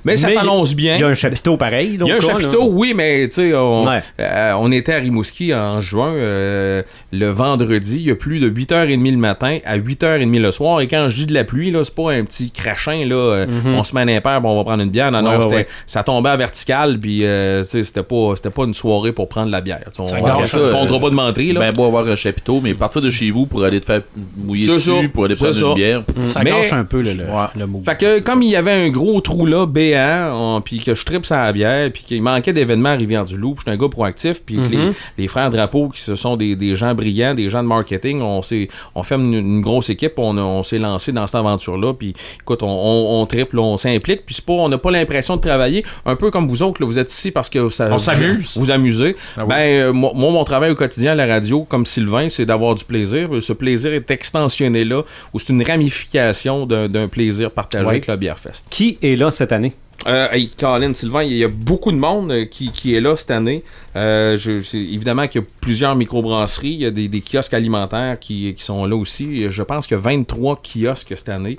Mais 0.05 0.17
ça 0.17 0.31
s'annonce 0.31 0.75
bien. 0.75 0.97
Il 0.97 1.01
y 1.01 1.05
a 1.05 1.09
un 1.09 1.15
chapiteau 1.15 1.57
pareil. 1.57 1.97
là, 1.97 2.05
Il 2.07 2.09
y 2.09 2.13
a 2.13 2.17
un 2.17 2.19
cas, 2.19 2.27
là. 2.27 2.33
chapiteau, 2.41 2.69
oui, 2.71 2.93
mais 2.95 3.29
tu 3.29 3.35
sais, 3.35 3.55
on, 3.55 3.85
Ouais. 3.87 4.03
euh, 4.21 4.53
on 4.59 4.71
était 4.73 4.95
à 4.95 4.99
Rimouski 4.99 5.55
en 5.55 5.81
juin, 5.81 6.13
euh, 6.15 6.83
le 7.13 7.27
vendredi, 7.29 7.97
il 7.97 8.07
y 8.07 8.11
a 8.11 8.15
plus 8.15 8.41
de 8.41 8.49
8h30 8.49 9.11
le 9.13 9.17
matin 9.19 9.59
à 9.65 9.77
8h30 9.79 10.39
le 10.41 10.51
soir. 10.53 10.81
Et 10.81 10.87
quand 10.89 11.09
je 11.09 11.17
dis 11.17 11.27
de 11.27 11.35
la 11.35 11.45
pluie, 11.45 11.71
là, 11.71 11.85
c'est 11.85 11.95
pas 11.95 12.13
un 12.13 12.25
petit 12.25 12.51
crachin, 12.51 13.05
là, 13.07 13.15
euh, 13.15 13.47
on 13.67 13.85
se 13.85 13.95
met 13.95 14.01
un 14.03 14.09
impair, 14.17 14.41
bon, 14.41 14.51
on 14.51 14.57
va 14.57 14.65
prendre 14.65 14.83
une 14.83 14.91
bière. 14.91 15.11
Non, 15.11 15.19
Mhm. 15.21 15.27
Ouais, 15.27 15.33
non, 15.33 15.39
ouais, 15.39 15.45
c'était- 15.45 15.57
ouais. 15.57 15.67
ça 15.87 16.03
tombait 16.03 16.31
à 16.31 16.37
vertical, 16.37 16.99
puis 16.99 17.21
euh, 17.25 17.63
tu 17.65 17.71
sais, 17.71 17.85
c'était 17.85 18.03
pas, 18.03 18.33
c'était 18.37 18.51
pas 18.51 18.65
une 18.65 18.75
soirée 18.75 19.13
pour 19.13 19.29
prendre 19.29 19.51
la 19.51 19.61
bière. 19.61 19.81
On, 19.99 20.07
Ça 20.07 20.15
ça, 20.15 20.21
comptera 20.21 20.37
euh, 20.97 21.01
pas 21.01 21.11
de 21.11 21.53
là. 21.53 21.61
Ben, 21.61 21.73
beau 21.73 21.87
avoir 21.87 22.07
un 22.09 22.17
chapiteau, 22.17 22.61
mais 22.63 22.75
partir 22.75 23.01
de 23.03 23.11
chez 23.11 23.31
vous 23.31 23.47
pour 23.47 23.65
aller 23.65 23.81
te 23.81 23.87
faire 23.87 24.03
mouiller 24.37 24.67
dessus, 24.67 24.81
ça, 24.91 24.93
pour 25.13 25.25
aller 25.25 25.35
prendre 25.37 25.53
ça. 25.53 25.67
une 25.67 25.75
bière. 25.75 26.03
Ça 26.29 26.41
Mais- 26.43 26.51
gâche 26.51 26.73
un 26.73 26.85
peu 26.85 27.03
le, 27.03 27.11
le, 27.57 27.67
move. 27.67 27.85
Fait 27.85 27.97
que 27.97 28.21
comme 28.21 28.43
il 28.43 28.51
y 28.51 28.57
avait 28.57 28.73
un 28.73 28.89
gros 28.91 29.21
trou 29.21 29.47
là, 29.47 29.62
béant, 29.67 30.31
on- 30.33 30.61
puis 30.61 30.79
que 30.79 30.95
je 30.95 31.05
tripe 31.05 31.27
sa 31.27 31.51
bière, 31.53 31.91
puis 31.93 32.03
qu'il 32.05 32.23
manquait 32.23 32.53
d'événements 32.53 32.91
à 32.91 32.95
Rivière-du-Loup, 32.97 33.55
je 33.59 33.63
suis 33.63 33.71
un 33.71 33.77
gars 33.77 33.89
proactif, 33.89 34.43
puis 34.45 34.57
que 34.57 34.63
les, 34.71 34.91
les 35.19 35.29
frères 35.29 35.51
Drapeau, 35.51 35.89
qui 35.89 36.01
ce 36.01 36.17
sont 36.17 36.37
des, 36.37 36.57
des 36.57 36.77
gens 36.77 36.95
brillants, 36.95 37.35
des 37.35 37.51
gens 37.51 37.63
de 37.63 37.69
marketing, 37.69 38.21
on 38.23 38.43
s'est 38.43 38.69
on 38.95 39.03
fait 39.03 39.17
une, 39.17 39.35
une 39.35 39.61
grosse 39.61 39.91
équipe, 39.91 40.15
on, 40.19 40.63
s'est 40.63 40.79
lancé 40.79 41.13
dans 41.13 41.27
cette 41.27 41.37
aventure-là, 41.37 41.93
puis 41.95 42.15
écoute, 42.41 42.63
on, 42.63 42.67
on, 42.69 43.21
on 43.23 43.27
triple, 43.27 43.59
on 43.59 43.77
s'implique, 43.77 44.25
puis 44.27 44.35
c'est 44.35 44.45
pas, 44.45 44.53
on 44.55 44.69
n'a 44.69 44.79
pas 44.79 44.91
l'impression 44.91 45.37
de 45.37 45.41
travailler, 45.41 45.85
un 46.07 46.17
peu 46.17 46.31
comme 46.31 46.49
vous 46.49 46.63
autres, 46.63 46.81
là, 46.83 46.87
vous 46.87 46.99
êtes 46.99 47.11
ici 47.13 47.31
parce 47.31 47.49
que 47.49 47.69
ça 47.71 47.89
On 47.91 47.97
vous- 47.97 48.03
s'amuse. 48.03 48.57
Vous 48.57 48.71
amusez. 48.71 49.17
Ah 49.37 49.43
oui. 49.43 49.49
Ben, 49.49 49.57
euh, 49.59 49.93
moi, 49.93 50.13
mon 50.15 50.45
travail 50.45 50.71
au 50.71 50.75
quotidien 50.75 51.13
à 51.13 51.15
la 51.15 51.27
radio, 51.27 51.65
comme 51.65 51.87
Sylvain, 51.87 52.29
c'est 52.29 52.45
d'avoir 52.47 52.75
du 52.75 52.85
plaisir. 52.85 53.29
Ce 53.41 53.53
plaisir 53.53 53.93
est 53.93 54.11
extensionné 54.11 54.85
là, 54.85 55.03
ou 55.33 55.39
c'est 55.39 55.53
une 55.53 55.63
ramification 55.63 56.67
d'un 56.67 57.09
plaisir 57.09 57.51
partagé 57.51 57.85
Ouais. 57.85 57.91
avec 57.91 58.07
le 58.07 58.17
Bièrefest. 58.17 58.65
Qui 58.71 58.99
est 59.03 59.17
là 59.17 59.31
cette 59.31 59.52
année? 59.53 59.73
Euh, 60.07 60.29
hey, 60.33 60.49
Colin, 60.49 60.93
Sylvain, 60.93 61.23
il 61.23 61.37
y 61.37 61.45
a 61.45 61.49
beaucoup 61.49 61.93
de 61.93 61.97
monde 61.97 62.33
euh, 62.33 62.45
qui, 62.45 62.73
qui 62.73 62.95
est 62.95 63.01
là 63.01 63.15
cette 63.15 63.31
année. 63.31 63.63
Euh, 63.95 64.39
je, 64.39 64.53
évidemment 64.77 65.27
qu'il 65.29 65.41
y 65.43 65.45
a 65.45 65.47
plusieurs 65.61 65.95
microbrasseries, 65.95 66.69
il 66.73 66.81
y 66.83 66.87
a 66.87 66.91
des, 66.91 67.09
des 67.09 67.21
kiosques 67.21 67.55
alimentaires 67.55 68.19
qui, 68.19 68.55
qui 68.57 68.65
sont 68.65 68.87
là 68.87 68.97
aussi. 68.97 69.51
Je 69.51 69.63
pense 69.63 69.87
qu'il 69.87 69.97
y 69.97 70.01
a 70.01 70.03
23 70.03 70.63
kiosques 70.63 71.13
cette 71.17 71.29
année. 71.29 71.59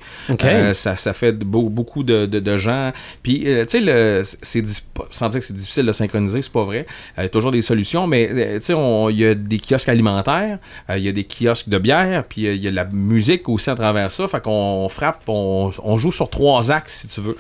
Euh, 0.50 0.74
ça, 0.74 0.98
ça 0.98 1.14
fait 1.14 1.32
beau- 1.34 1.70
beaucoup 1.70 2.04
de, 2.04 2.26
de- 2.26 2.40
de 2.40 2.58
gens. 2.58 2.92
Puis, 3.22 3.44
euh, 3.46 3.66
tu 3.66 3.84
sais, 3.86 4.38
c'est 4.42 4.64
sans 5.12 5.30
dire 5.30 5.40
que 5.40 5.46
c'est 5.46 5.56
difficile 5.56 5.86
de 5.86 5.92
synchroniser, 5.92 6.42
c'est 6.42 6.52
pas 6.52 6.64
vrai. 6.64 6.86
Il 7.18 7.24
y 7.24 7.26
a 7.26 7.30
toujours 7.30 7.52
des 7.52 7.62
solutions, 7.62 8.08
mais 8.08 8.56
tu 8.60 8.66
sais, 8.66 8.74
on- 8.74 9.10
il 9.10 9.20
y 9.20 9.26
a 9.26 9.36
des 9.36 9.60
kiosques 9.60 9.90
alimentaires, 9.90 10.58
il 10.90 11.02
y 11.04 11.10
a 11.10 11.12
des 11.12 11.24
kiosques 11.26 11.70
de 11.70 11.78
bière, 11.78 12.24
puis 12.28 12.42
il 12.44 12.56
y 12.64 12.68
a 12.68 12.72
la 12.72 12.86
musique 12.86 13.48
aussi 13.48 13.70
à 13.70 13.76
travers 13.76 14.12
ça. 14.12 14.28
Fait 14.28 14.42
qu'on 14.42 14.88
frappe, 14.90 15.22
on, 15.28 15.70
on 15.84 15.98
joue 15.98 16.12
sur 16.12 16.30
trois 16.30 16.72
axes, 16.72 17.02
si 17.02 17.08
tu 17.08 17.22
veux. 17.22 17.38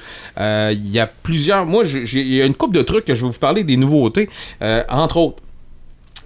Il 0.73 0.89
y 0.91 0.99
a 0.99 1.07
plusieurs. 1.07 1.65
Moi, 1.65 1.83
il 1.85 2.33
y 2.35 2.41
a 2.41 2.45
une 2.45 2.55
couple 2.55 2.75
de 2.75 2.81
trucs 2.83 3.05
que 3.05 3.15
je 3.15 3.25
vais 3.25 3.31
vous 3.31 3.39
parler 3.39 3.63
des 3.63 3.77
nouveautés. 3.77 4.29
Euh, 4.61 4.82
entre 4.89 5.17
autres, 5.17 5.37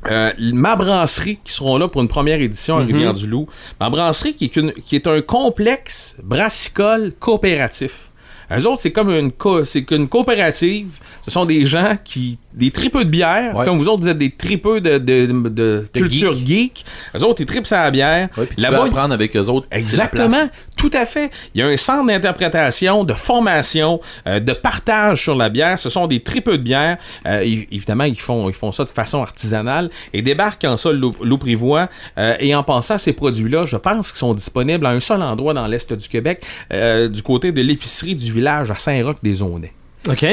Euh, 0.09 0.31
ma 0.53 0.75
brasserie 0.75 1.39
qui 1.43 1.51
seront 1.51 1.77
là 1.77 1.87
pour 1.87 2.01
une 2.01 2.07
première 2.07 2.39
édition 2.39 2.77
à 2.77 2.83
Rivière-du-Loup. 2.83 3.47
Ma 3.79 3.89
brasserie 3.89 4.35
qui 4.35 4.45
est, 4.45 4.55
une- 4.55 4.71
qui 4.71 4.95
est 4.95 5.07
un 5.07 5.21
complexe 5.21 6.15
brassicole 6.23 7.11
coopératif. 7.19 8.11
Eux 8.55 8.65
autres, 8.67 8.79
c'est 8.79 8.91
comme 8.93 9.09
une, 9.09 9.31
co- 9.33 9.65
c'est 9.65 9.83
qu'une 9.83 10.07
coopérative. 10.07 10.99
Ce 11.23 11.31
sont 11.31 11.43
des 11.45 11.65
gens 11.65 11.97
qui. 12.01 12.37
des 12.53 12.71
tripeux 12.71 13.03
de 13.03 13.09
bière. 13.09 13.55
Ouais. 13.55 13.65
Comme 13.65 13.77
vous 13.77 13.89
autres, 13.89 14.03
vous 14.03 14.07
êtes 14.07 14.17
des 14.17 14.31
tripeux 14.31 14.79
de, 14.79 14.97
de, 14.99 15.25
de- 15.25 15.49
de 15.49 15.87
culture 15.93 16.33
geek. 16.33 16.85
Eux 17.15 17.23
autres, 17.25 17.41
ils 17.41 17.45
tripent 17.45 17.69
à 17.71 17.83
la 17.83 17.91
bière. 17.91 18.29
Ouais, 18.37 18.45
puis 18.45 18.55
tu 18.55 18.61
Là-bas, 18.61 18.77
peux 18.83 18.87
apprendre 18.89 19.13
avec 19.13 19.35
eux 19.35 19.45
autres. 19.47 19.67
Exactement. 19.71 20.47
Tout 20.77 20.91
à 20.93 21.05
fait. 21.05 21.31
Il 21.53 21.61
y 21.61 21.63
a 21.63 21.67
un 21.67 21.75
centre 21.75 22.05
d'interprétation, 22.05 23.03
de 23.03 23.13
formation, 23.13 23.99
euh, 24.27 24.39
de 24.39 24.53
partage 24.53 25.23
sur 25.23 25.35
la 25.35 25.49
bière. 25.49 25.77
Ce 25.79 25.89
sont 25.89 26.07
des 26.07 26.21
tripeux 26.21 26.57
de 26.57 26.63
bière. 26.63 26.97
Euh, 27.25 27.41
évidemment, 27.41 28.05
ils 28.05 28.19
font, 28.19 28.47
ils 28.47 28.55
font 28.55 28.71
ça 28.71 28.85
de 28.85 28.89
façon 28.89 29.21
artisanale 29.21 29.89
et 30.13 30.21
débarquent 30.21 30.65
en 30.65 30.77
ça 30.77 30.91
loup 30.91 31.15
louprivois. 31.21 31.89
Euh, 32.17 32.35
et 32.39 32.53
en 32.55 32.63
pensant 32.63 32.95
à 32.95 32.99
ces 32.99 33.13
produits-là, 33.13 33.65
je 33.65 33.77
pense 33.77 34.11
qu'ils 34.11 34.19
sont 34.19 34.33
disponibles 34.33 34.85
à 34.85 34.91
un 34.91 34.99
seul 34.99 35.21
endroit 35.21 35.53
dans 35.53 35.67
l'est 35.67 35.91
du 35.91 36.07
Québec, 36.07 36.45
euh, 36.71 37.09
du 37.09 37.23
côté 37.23 37.51
de 37.51 37.61
l'épicerie 37.61 38.15
du 38.15 38.31
village 38.31 38.71
à 38.71 38.75
Saint-Roch-des-Aunais. 38.75 39.73
OK. 40.09 40.25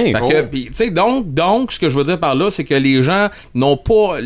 Tu 0.53 0.69
sais, 0.73 0.91
donc, 0.91 1.33
donc, 1.33 1.73
ce 1.73 1.79
que 1.79 1.89
je 1.89 1.99
veux 1.99 2.05
dire 2.05 2.19
par 2.19 2.35
là, 2.35 2.51
c'est 2.51 2.65
que 2.65 2.75
les 2.75 3.03
gens 3.03 3.29
n'ont 3.55 3.77
pas 3.77 4.19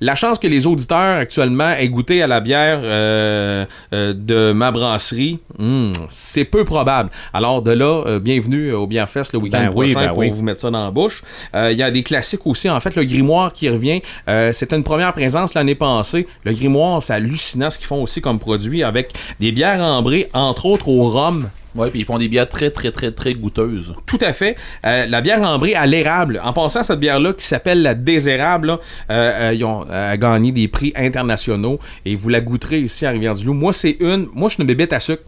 la 0.00 0.14
chance 0.14 0.38
que 0.38 0.46
les 0.46 0.66
auditeurs 0.66 1.18
actuellement 1.18 1.70
aient 1.70 1.88
goûté 1.88 2.22
à 2.22 2.26
la 2.26 2.40
bière 2.40 2.80
euh, 2.82 3.64
euh, 3.92 4.14
de 4.16 4.52
ma 4.52 4.70
brasserie. 4.70 5.38
hmm, 5.58 5.92
c'est 6.10 6.44
peu 6.44 6.64
probable. 6.64 7.10
Alors 7.32 7.62
de 7.62 7.70
là, 7.72 8.02
euh, 8.06 8.18
bienvenue 8.18 8.72
au 8.72 8.86
Bièrfest 8.86 9.32
le 9.32 9.38
week-end 9.38 9.58
Ben 9.58 9.72
oui, 9.74 9.92
prochain 9.92 10.06
ben 10.06 10.12
pour 10.12 10.18
oui. 10.18 10.30
vous 10.30 10.42
mettre 10.42 10.60
ça 10.60 10.70
dans 10.70 10.84
la 10.84 10.90
bouche. 10.90 11.22
Euh, 11.54 11.70
Il 11.72 11.78
y 11.78 11.82
a 11.82 11.90
des 11.90 12.02
classiques 12.02 12.46
aussi. 12.46 12.68
En 12.70 12.80
fait, 12.80 12.94
le 12.96 13.04
grimoire 13.04 13.52
qui 13.52 13.68
revient, 13.68 14.00
euh, 14.28 14.52
c'était 14.52 14.76
une 14.76 14.84
première 14.84 15.12
présence 15.12 15.54
l'année 15.54 15.74
passée. 15.74 16.26
Le 16.44 16.52
grimoire, 16.52 17.02
c'est 17.02 17.12
hallucinant 17.14 17.70
ce 17.70 17.78
qu'ils 17.78 17.86
font 17.86 18.02
aussi 18.02 18.20
comme 18.20 18.38
produit 18.38 18.82
avec 18.82 19.10
des 19.40 19.52
bières 19.52 19.80
ambrées, 19.80 20.28
entre 20.32 20.66
autres 20.66 20.88
au 20.88 21.04
rhum. 21.08 21.48
Ouais, 21.74 21.90
puis 21.90 22.00
ils 22.00 22.04
font 22.06 22.18
des 22.18 22.28
bières 22.28 22.48
très, 22.48 22.70
très, 22.70 22.90
très, 22.90 23.10
très 23.12 23.34
goûteuses. 23.34 23.94
Tout 24.06 24.18
à 24.20 24.32
fait. 24.32 24.56
Euh, 24.86 25.06
la 25.06 25.20
bière 25.20 25.42
ambrée 25.42 25.74
à 25.74 25.86
l'érable. 25.86 26.40
En 26.42 26.52
passant, 26.52 26.82
cette 26.82 26.98
bière-là, 27.00 27.32
qui 27.34 27.46
s'appelle 27.46 27.82
la 27.82 27.94
Désérable, 27.94 28.66
là, 28.68 28.80
euh, 29.10 29.50
euh, 29.50 29.54
ils 29.54 29.64
ont 29.64 29.86
gagné 30.16 30.50
des 30.52 30.66
prix 30.68 30.92
internationaux 30.96 31.78
et 32.04 32.14
vous 32.16 32.28
la 32.30 32.40
goûterez 32.40 32.80
ici 32.80 33.04
à 33.06 33.10
Rivière-du-Loup. 33.10 33.54
Moi, 33.54 33.72
c'est 33.72 33.96
une. 34.00 34.28
Moi, 34.32 34.48
je 34.48 34.54
suis 34.54 34.62
une 34.62 34.66
bébête 34.66 34.92
à 34.92 35.00
sucre. 35.00 35.22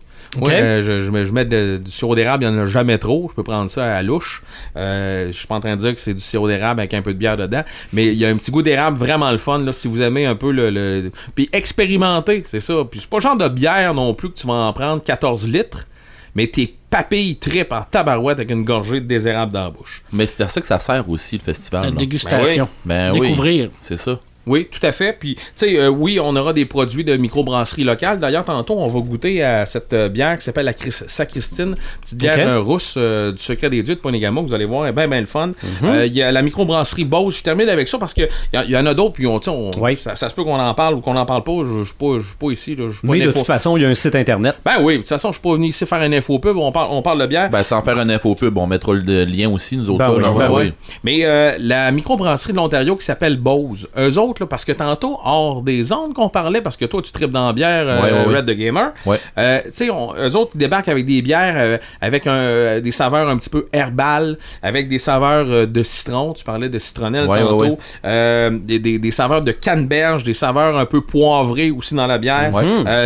Euh, 0.63 0.81
je, 0.81 1.01
je 1.01 1.11
mets, 1.11 1.25
je 1.27 1.33
mets 1.33 1.45
de- 1.45 1.81
du 1.85 1.91
sirop 1.91 2.15
d'érable, 2.15 2.45
il 2.45 2.51
n'y 2.51 2.57
en 2.57 2.63
a 2.63 2.67
jamais 2.67 2.99
trop. 2.99 3.27
Je 3.31 3.35
peux 3.35 3.43
prendre 3.43 3.69
ça 3.69 3.97
à 3.97 4.03
louche. 4.03 4.45
Euh, 4.77 5.27
je 5.27 5.33
suis 5.37 5.47
pas 5.49 5.57
en 5.57 5.61
train 5.61 5.75
de 5.75 5.81
dire 5.81 5.93
que 5.93 5.99
c'est 6.01 6.15
du 6.15 6.21
sirop 6.23 6.47
d'érable 6.47 6.79
avec 6.79 6.95
un 6.95 7.03
peu 7.03 7.13
de 7.13 7.19
bière 7.19 7.37
dedans, 7.37 7.65
mais 7.93 8.07
il 8.07 8.15
y 8.15 8.25
a 8.25 8.29
un 8.29 8.37
petit 8.37 8.53
goût 8.53 8.63
d'érable 8.63 8.97
vraiment 8.97 9.33
le 9.33 9.39
fun. 9.39 9.59
Là, 9.59 9.73
si 9.73 9.89
vous 9.89 10.01
aimez 10.03 10.27
un 10.27 10.37
peu 10.37 10.53
le. 10.53 10.71
le- 10.71 11.11
Puis 11.35 11.49
expérimenter, 11.53 12.43
c'est 12.45 12.61
ça. 12.61 12.75
Puis 12.89 13.01
c'est 13.01 13.11
pas 13.11 13.17
le 13.17 13.23
genre 13.23 13.37
de 13.37 13.49
bière 13.49 13.93
non 13.95 14.15
plus 14.15 14.31
que 14.31 14.39
tu 14.39 14.47
vas 14.47 14.53
en 14.53 14.73
prendre 14.73 15.03
14 15.03 15.49
litres, 15.49 15.89
mais 16.35 16.47
tes 16.47 16.75
papilles 16.91 17.37
tripent 17.37 17.73
en 17.73 17.83
tabarouette 17.83 18.39
avec 18.39 18.51
une 18.51 18.65
gorgée 18.65 19.01
de 19.01 19.07
désérable 19.07 19.53
dans 19.53 19.65
la 19.65 19.71
bouche. 19.71 20.03
Mais 20.13 20.27
c'est 20.27 20.43
à 20.43 20.49
ça 20.49 20.61
que 20.61 20.67
ça 20.67 20.79
sert 20.79 21.09
aussi, 21.09 21.39
le 21.39 21.43
festival. 21.43 21.83
La 21.83 21.91
là. 21.91 21.97
dégustation. 21.97 22.69
Ben 22.85 23.13
oui, 23.13 23.21
Découvrir. 23.29 23.71
c'est 23.81 23.97
ça. 23.97 24.19
Oui, 24.47 24.69
tout 24.71 24.85
à 24.87 24.93
fait. 24.93 25.17
Puis, 25.19 25.35
tu 25.35 25.43
sais, 25.55 25.79
euh, 25.79 25.89
oui, 25.89 26.19
on 26.21 26.35
aura 26.35 26.53
des 26.53 26.65
produits 26.65 27.05
de 27.05 27.17
microbrasserie 27.17 27.85
locale. 27.85 28.19
D'ailleurs, 28.19 28.45
tantôt, 28.45 28.75
on 28.79 28.89
va 28.89 29.01
goûter 29.01 29.43
à 29.43 29.67
cette 29.67 29.93
euh, 29.93 30.09
bière 30.09 30.39
qui 30.39 30.45
s'appelle 30.45 30.65
la 30.65 30.73
Chris- 30.73 31.03
Sacristine, 31.07 31.75
petite 32.01 32.19
bière 32.19 32.35
Ok. 32.39 32.41
euh, 32.47 32.61
rousse 32.61 32.95
euh, 32.97 33.33
du 33.33 33.39
secret 33.43 33.69
des 33.71 33.83
dieux 33.83 33.95
de 33.97 34.01
Ponegamo. 34.01 34.43
Vous 34.43 34.55
allez 34.55 34.65
voir, 34.65 34.85
elle 34.85 34.91
est 34.91 34.93
bien, 34.95 35.09
bien 35.09 35.21
le 35.21 35.27
fun. 35.27 35.53
Euh, 35.85 36.07
Il 36.07 36.15
y 36.15 36.23
a 36.23 36.33
la 36.33 36.43
microbrasserie 36.43 37.05
Bose. 37.05 37.37
Je 37.37 37.43
termine 37.43 37.69
avec 37.69 37.87
ça 37.89 37.99
parce 37.99 38.15
que 38.15 38.23
il 38.53 38.65
y, 38.69 38.73
y 38.73 38.77
en 38.77 38.87
a 38.87 38.95
d'autres. 38.95 39.13
Puis, 39.13 39.27
on, 39.27 39.41
Oui. 39.79 39.97
ça, 39.97 40.17
ça 40.17 40.29
se 40.29 40.35
peut 40.35 40.43
qu'on 40.45 40.59
en 40.59 40.75
parle 40.75 40.95
ou 40.95 41.01
qu'on 41.01 41.15
n'en 41.15 41.27
parle 41.27 41.45
pas. 41.45 41.53
Je 41.65 41.81
ne 41.81 41.85
suis 41.85 41.95
pas, 41.95 42.19
je 42.19 42.27
suis 42.27 42.37
pas 42.37 42.51
ici. 42.51 42.75
là. 42.77 42.87
Pas 43.07 43.15
un 43.15 43.19
de 43.19 43.23
info- 43.29 43.39
toute 43.39 43.47
façon, 43.47 43.77
il 43.77 43.83
y 43.83 43.87
a 43.87 43.89
un 43.89 43.95
site 43.95 44.15
internet. 44.15 44.57
Ben 44.65 44.77
oui, 44.81 44.95
de 44.95 44.99
toute 45.01 45.09
façon, 45.09 45.29
je 45.29 45.35
suis 45.35 45.43
pas 45.43 45.53
venu 45.53 45.67
ici 45.69 45.85
faire 45.87 46.01
un 46.01 46.13
info 46.13 46.39
pub. 46.39 46.57
On 46.57 46.73
parle, 46.73 46.89
on 46.91 47.03
parle 47.03 47.21
de 47.21 47.27
bière. 47.27 47.51
Ben, 47.51 47.63
sans 47.63 47.83
faire 47.83 47.99
un 47.99 48.09
info 48.09 48.35
pub, 48.35 48.57
on 48.57 48.67
mettra 48.67 48.95
le 48.95 49.25
lien 49.25 49.51
aussi, 49.51 49.77
nous 49.77 49.91
autres. 49.91 49.99
Ben 49.99 50.13
oui, 50.15 50.23
là, 50.23 50.33
ben 50.33 50.51
oui. 50.51 50.73
Mais 51.05 51.21
euh, 51.25 51.57
la 51.61 51.91
microbrasserie 51.91 52.53
de 52.53 52.57
l'Ontario 52.57 52.97
qui 52.97 53.05
s'appelle 53.05 53.37
Bose, 53.37 53.89
eux 53.99 54.19
autres, 54.19 54.30
là, 54.39 54.47
parce 54.47 54.65
que 54.65 54.73
tantôt, 54.73 55.19
hors 55.25 55.63
des 55.63 55.93
ondes 55.93 56.15
qu'on 56.15 56.29
parlait, 56.29 56.61
parce 56.61 56.77
que 56.77 56.85
toi, 56.85 57.03
tu 57.03 57.11
tripes 57.11 57.31
dans 57.33 57.47
la 57.49 57.53
bière, 57.53 57.85
euh, 57.89 58.01
Ouais, 58.03 58.13
ouais, 58.13 58.27
ouais. 58.27 58.37
Red 58.37 58.47
the 58.47 58.53
Gamer, 58.57 58.93
Ouais. 59.07 59.19
euh, 59.39 59.61
tu 59.65 59.71
sais, 59.73 59.89
eux 59.89 60.37
autres, 60.37 60.53
ils 60.55 60.59
débarquent 60.59 60.89
avec 60.89 61.07
des 61.07 61.23
bières 61.23 61.55
euh, 61.57 61.79
avec 62.01 62.27
un, 62.27 62.33
euh, 62.33 62.81
des 62.81 62.93
saveurs 62.93 63.29
un 63.29 63.37
petit 63.37 63.51
peu 63.51 63.67
herbales, 63.73 64.39
avec 64.63 64.89
des 64.89 64.99
saveurs 64.99 65.67
de 65.67 65.83
citron, 65.83 66.33
tu 66.35 66.45
parlais 66.45 66.69
de 66.69 66.79
citronnelle 66.79 67.27
tantôt, 67.27 67.79
des, 68.05 68.79
des- 68.79 68.99
des 68.99 69.11
saveurs 69.11 69.41
de 69.43 69.53
canneberge, 69.53 70.23
des 70.25 70.35
saveurs 70.35 70.77
un 70.79 70.87
peu 70.87 71.01
poivrées 71.01 71.71
aussi 71.71 71.95
dans 71.95 72.07
la 72.07 72.19
bière, 72.19 72.53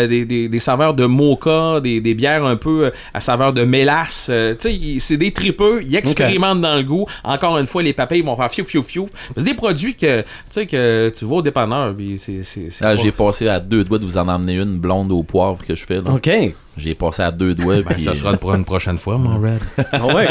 des, 0.09 0.59
saveurs 0.61 0.95
de 0.95 1.07
mocha, 1.07 1.81
des, 1.81 2.01
bières 2.15 2.45
un 2.45 2.57
peu 2.57 2.91
à 3.13 3.21
saveur 3.21 3.53
de 3.53 3.65
mélasse. 3.65 4.31
tu 4.61 4.69
sais, 4.71 4.97
c'est 5.01 5.17
des 5.17 5.33
tripeux, 5.33 5.83
ils 5.85 5.97
expérimentent 5.97 6.61
dans 6.61 6.77
le 6.77 6.83
goût. 6.83 7.07
Encore 7.23 7.59
une 7.59 7.67
fois, 7.67 7.83
les 7.83 7.93
papilles 7.93 8.23
vont 8.23 8.37
faire 8.37 8.51
fiou 8.51 8.65
fiou 8.65 8.83
fiou. 8.83 9.09
C'est 9.37 9.45
des 9.45 9.55
produits 9.55 9.95
que 9.95 10.21
tu 10.23 10.27
sais 10.51 10.67
que 10.67 11.09
tu 11.15 11.25
vas 11.25 11.37
au 11.37 11.43
dépanneur, 11.43 11.95
puis 11.95 12.19
c'est 12.19 12.43
c'est 12.43 12.69
c'est 12.71 12.85
Ah, 12.85 12.89
pas- 12.91 12.97
j'ai 12.97 13.13
passé 13.13 13.49
à 13.49 13.61
deux 13.61 13.85
doigts 13.85 13.99
de 13.99 14.05
vous 14.05 14.19
en 14.19 14.29
emmener 14.29 14.55
une 14.55 14.79
blonde 14.79 15.11
au 15.13 15.23
poivre 15.23 15.59
que 15.67 15.75
je 15.75 15.85
fais. 15.85 15.97
là. 16.03 16.11
OK. 16.13 16.31
J'ai 16.77 16.95
passé 16.95 17.23
à 17.23 17.31
deux 17.31 17.55
doigts. 17.55 17.77
Ben, 17.77 17.95
puis, 17.95 18.03
ça 18.03 18.15
sera 18.15 18.37
pour 18.37 18.53
une 18.55 18.65
prochaine 18.65 18.99
fois, 18.99 19.17
mon 19.17 19.39
Red. 19.41 19.61
Ah 19.93 20.07
ouais, 20.07 20.27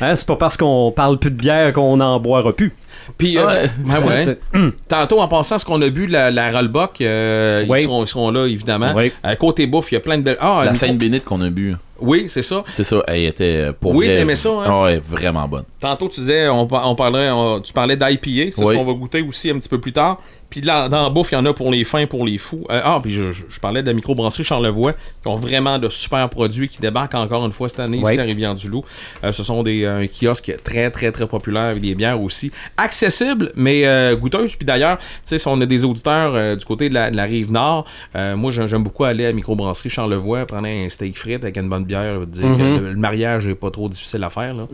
hein, 0.00 0.16
c'est 0.16 0.26
pas 0.26 0.36
parce 0.36 0.56
qu'on 0.56 0.92
parle 0.94 1.18
plus 1.18 1.30
de 1.30 1.36
bière 1.36 1.72
qu'on 1.72 1.96
n'en 1.96 2.20
boira 2.20 2.52
plus. 2.52 2.72
Puis, 3.18 3.38
euh, 3.38 3.46
Ouais. 3.46 3.70
ben 3.78 4.00
ouais. 4.06 4.38
Tantôt, 4.88 5.20
en 5.20 5.28
pensant 5.28 5.56
à 5.56 5.58
ce 5.58 5.64
qu'on 5.64 5.80
a 5.82 5.88
bu, 5.90 6.06
la, 6.06 6.30
la 6.30 6.50
Rollbuck, 6.50 7.00
euh, 7.00 7.64
Oui. 7.68 7.80
ils, 7.80 7.84
seront, 7.84 8.04
ils 8.04 8.08
seront 8.08 8.30
là, 8.30 8.46
évidemment. 8.46 8.92
Oui. 8.94 9.12
Euh, 9.24 9.34
côté 9.36 9.66
bouffe, 9.66 9.92
il 9.92 9.96
y 9.96 9.98
a 9.98 10.00
plein 10.00 10.18
de 10.18 10.22
belles. 10.22 10.38
Ah, 10.40 10.62
la 10.64 10.74
Sainte-Bénite 10.74 11.24
qu'on 11.24 11.40
a 11.42 11.50
bu. 11.50 11.74
Oui, 12.00 12.26
c'est 12.28 12.42
ça. 12.42 12.64
C'est 12.72 12.82
ça, 12.84 13.02
elle 13.06 13.24
était 13.24 13.44
euh, 13.68 13.72
pour 13.72 13.92
Oui, 13.94 14.06
vrai, 14.06 14.16
t'aimais 14.16 14.36
ça, 14.36 14.50
hein? 14.50 14.64
Ah 14.66 14.82
ouais, 14.82 15.00
vraiment 15.08 15.46
bonne. 15.46 15.64
Tantôt, 15.78 16.08
tu 16.08 16.20
disais, 16.20 16.48
on, 16.48 16.68
on 16.70 16.94
parlerait, 16.96 17.30
on- 17.30 17.60
tu 17.60 17.72
parlais 17.72 17.96
d'IPA, 17.96 18.50
c'est 18.50 18.64
Oui. 18.64 18.74
ce 18.74 18.78
qu'on 18.78 18.84
va 18.84 18.92
goûter 18.94 19.22
aussi 19.22 19.50
un 19.50 19.58
petit 19.58 19.68
peu 19.68 19.80
plus 19.80 19.92
tard. 19.92 20.20
Puis 20.54 20.60
là, 20.62 20.88
dans 20.88 21.02
la 21.02 21.10
bouffe, 21.10 21.32
il 21.32 21.34
y 21.34 21.38
en 21.38 21.44
a 21.46 21.52
pour 21.52 21.68
les 21.72 21.82
fins, 21.82 22.06
pour 22.06 22.24
les 22.24 22.38
fous. 22.38 22.64
Euh, 22.70 22.80
ah, 22.84 23.00
puis 23.02 23.10
je, 23.10 23.32
je- 23.32 23.42
je 23.48 23.58
parlais 23.58 23.82
de 23.82 23.88
la 23.88 23.92
microbrasserie 23.92 24.44
Charlevoix, 24.44 24.92
qui 24.92 25.26
ont 25.26 25.34
vraiment 25.34 25.80
de 25.80 25.88
super 25.88 26.28
produits 26.28 26.68
qui 26.68 26.80
débarquent 26.80 27.16
encore 27.16 27.44
une 27.44 27.50
fois 27.50 27.68
cette 27.68 27.80
année 27.80 28.00
Oui. 28.00 28.12
ici 28.12 28.20
à 28.20 28.22
Rivière-du-Loup. 28.22 28.84
Euh, 29.24 29.32
ce 29.32 29.42
sont 29.42 29.64
des 29.64 29.84
un 29.84 30.06
kiosque 30.06 30.54
très, 30.62 30.92
très, 30.92 31.10
très 31.10 31.26
populaire 31.26 31.64
avec 31.64 31.82
des 31.82 31.96
bières 31.96 32.22
aussi 32.22 32.52
accessibles, 32.76 33.50
mais 33.56 33.84
euh, 33.84 34.14
goûteuses. 34.14 34.54
Puis 34.54 34.64
d'ailleurs, 34.64 34.98
tu 34.98 35.04
sais, 35.24 35.38
si 35.38 35.48
on 35.48 35.60
a 35.60 35.66
des 35.66 35.82
auditeurs 35.82 36.34
euh, 36.36 36.54
du 36.54 36.64
côté 36.64 36.88
de 36.88 36.94
la, 36.94 37.10
de 37.10 37.16
la 37.16 37.24
rive 37.24 37.50
nord, 37.50 37.84
euh, 38.14 38.36
moi, 38.36 38.52
j'aime 38.52 38.84
beaucoup 38.84 39.02
aller 39.02 39.24
à 39.24 39.28
la 39.28 39.32
microbrasserie 39.32 39.90
Charlevoix, 39.90 40.46
prendre 40.46 40.68
un 40.68 40.88
steak 40.88 41.18
frites 41.18 41.42
avec 41.42 41.56
une 41.56 41.68
bonne 41.68 41.84
bière. 41.84 42.14
je 42.14 42.18
veux 42.20 42.26
dire, 42.26 42.46
Mhm. 42.46 42.76
le, 42.84 42.90
le 42.92 42.96
mariage 42.98 43.48
est 43.48 43.56
pas 43.56 43.72
trop 43.72 43.88
difficile 43.88 44.22
à 44.22 44.30
faire. 44.30 44.54
Là. 44.54 44.68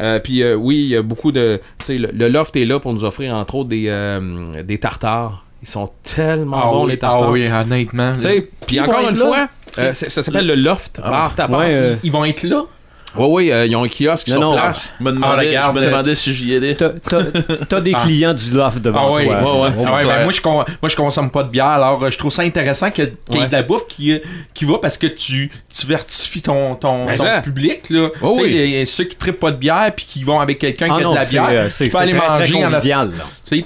Euh, 0.00 0.18
puis 0.18 0.42
euh, 0.42 0.56
oui, 0.56 0.76
il 0.80 0.88
y 0.88 0.96
a 0.96 1.02
beaucoup 1.02 1.30
de. 1.30 1.60
Tu 1.78 1.84
sais, 1.84 1.98
le, 1.98 2.08
le 2.12 2.28
loft 2.28 2.56
est 2.56 2.64
là 2.64 2.80
pour 2.80 2.92
nous 2.92 3.04
offrir 3.04 3.32
entre 3.36 3.54
autres 3.54 3.68
des, 3.68 3.84
euh, 3.88 4.62
des 4.64 4.78
tartares. 4.78 5.03
Ils 5.62 5.68
sont 5.68 5.90
tellement 6.02 6.60
Ah 6.62 6.70
bons 6.72 6.84
oui, 6.84 6.90
les 6.92 6.98
tartares. 6.98 7.22
ah 7.24 7.30
oui, 7.30 7.46
honnêtement. 7.50 8.14
Tu 8.16 8.20
sais, 8.22 8.50
puis 8.66 8.80
encore 8.80 9.08
une 9.08 9.16
là? 9.16 9.24
fois, 9.26 9.48
euh, 9.78 9.94
ça 9.94 10.22
s'appelle 10.22 10.46
le 10.46 10.54
loft 10.56 11.00
bar 11.00 11.34
tapas. 11.34 11.58
ouais, 11.58 11.70
euh, 11.74 11.96
Ils 12.02 12.12
vont 12.12 12.24
être 12.24 12.42
là. 12.42 12.64
Oui, 13.16 13.26
oui, 13.30 13.52
euh, 13.52 13.66
ils 13.66 13.76
ont 13.76 13.84
un 13.84 13.88
kiosque 13.88 14.28
Non, 14.28 14.34
sur 14.34 14.40
non. 14.40 14.52
place. 14.54 14.92
Je 14.98 15.04
me 15.04 15.12
demandais, 15.12 15.48
regarde, 15.48 15.74
je 15.76 15.80
me 15.80 15.84
euh, 15.86 15.90
demandais 15.90 16.14
si 16.14 16.34
j'y 16.34 16.56
allais. 16.56 16.74
T'as- 16.74 17.80
des 17.80 17.92
Ah. 17.94 18.02
clients 18.02 18.34
du 18.34 18.50
loft 18.50 18.80
devant 18.80 19.08
Ah 19.08 19.12
oui, 19.12 19.26
toi. 19.26 19.34
ouais, 19.36 19.60
ouais. 19.68 19.84
Ah 19.86 19.94
ouais, 19.94 20.04
ben 20.04 20.22
moi, 20.24 20.32
je 20.32 20.40
con- 20.40 20.64
moi, 20.82 20.88
je 20.88 20.96
consomme 20.96 21.30
pas 21.30 21.42
de 21.42 21.48
bière, 21.50 21.66
alors 21.66 22.02
euh, 22.02 22.10
je 22.10 22.18
trouve 22.18 22.32
ça 22.32 22.42
intéressant 22.42 22.90
qu'il 22.90 23.04
y 23.04 23.36
ait 23.36 23.40
Ouais. 23.40 23.46
de 23.48 23.52
la 23.52 23.62
bouffe 23.62 23.86
qui, 23.88 24.18
qui 24.54 24.64
va 24.64 24.78
parce 24.78 24.98
que 24.98 25.06
tu 25.06 25.50
divertifies 25.72 26.42
ton, 26.42 26.74
ton, 26.76 27.06
Ben 27.06 27.16
ton 27.16 27.42
public. 27.42 27.90
Là. 27.90 28.08
Oh 28.22 28.34
Tu 28.36 28.40
sais, 28.40 28.46
oui. 28.46 28.54
il 28.64 28.70
y 28.70 28.80
a- 28.80 28.86
ceux 28.86 29.04
qui 29.04 29.16
trippent 29.16 29.40
pas 29.40 29.50
de 29.50 29.56
bière 29.56 29.92
puis 29.94 30.04
qui 30.06 30.24
vont 30.24 30.40
avec 30.40 30.58
quelqu'un 30.58 30.86
Ah 30.90 30.94
qui 30.96 31.00
a 31.00 31.04
non, 31.04 31.10
de 31.12 31.16
la 31.16 31.24
c'est 31.24 31.32
bière. 31.38 31.48
euh, 31.50 31.64
tu 31.66 31.70
c'est 31.70 31.96
aller 31.96 32.14
manger 32.14 32.54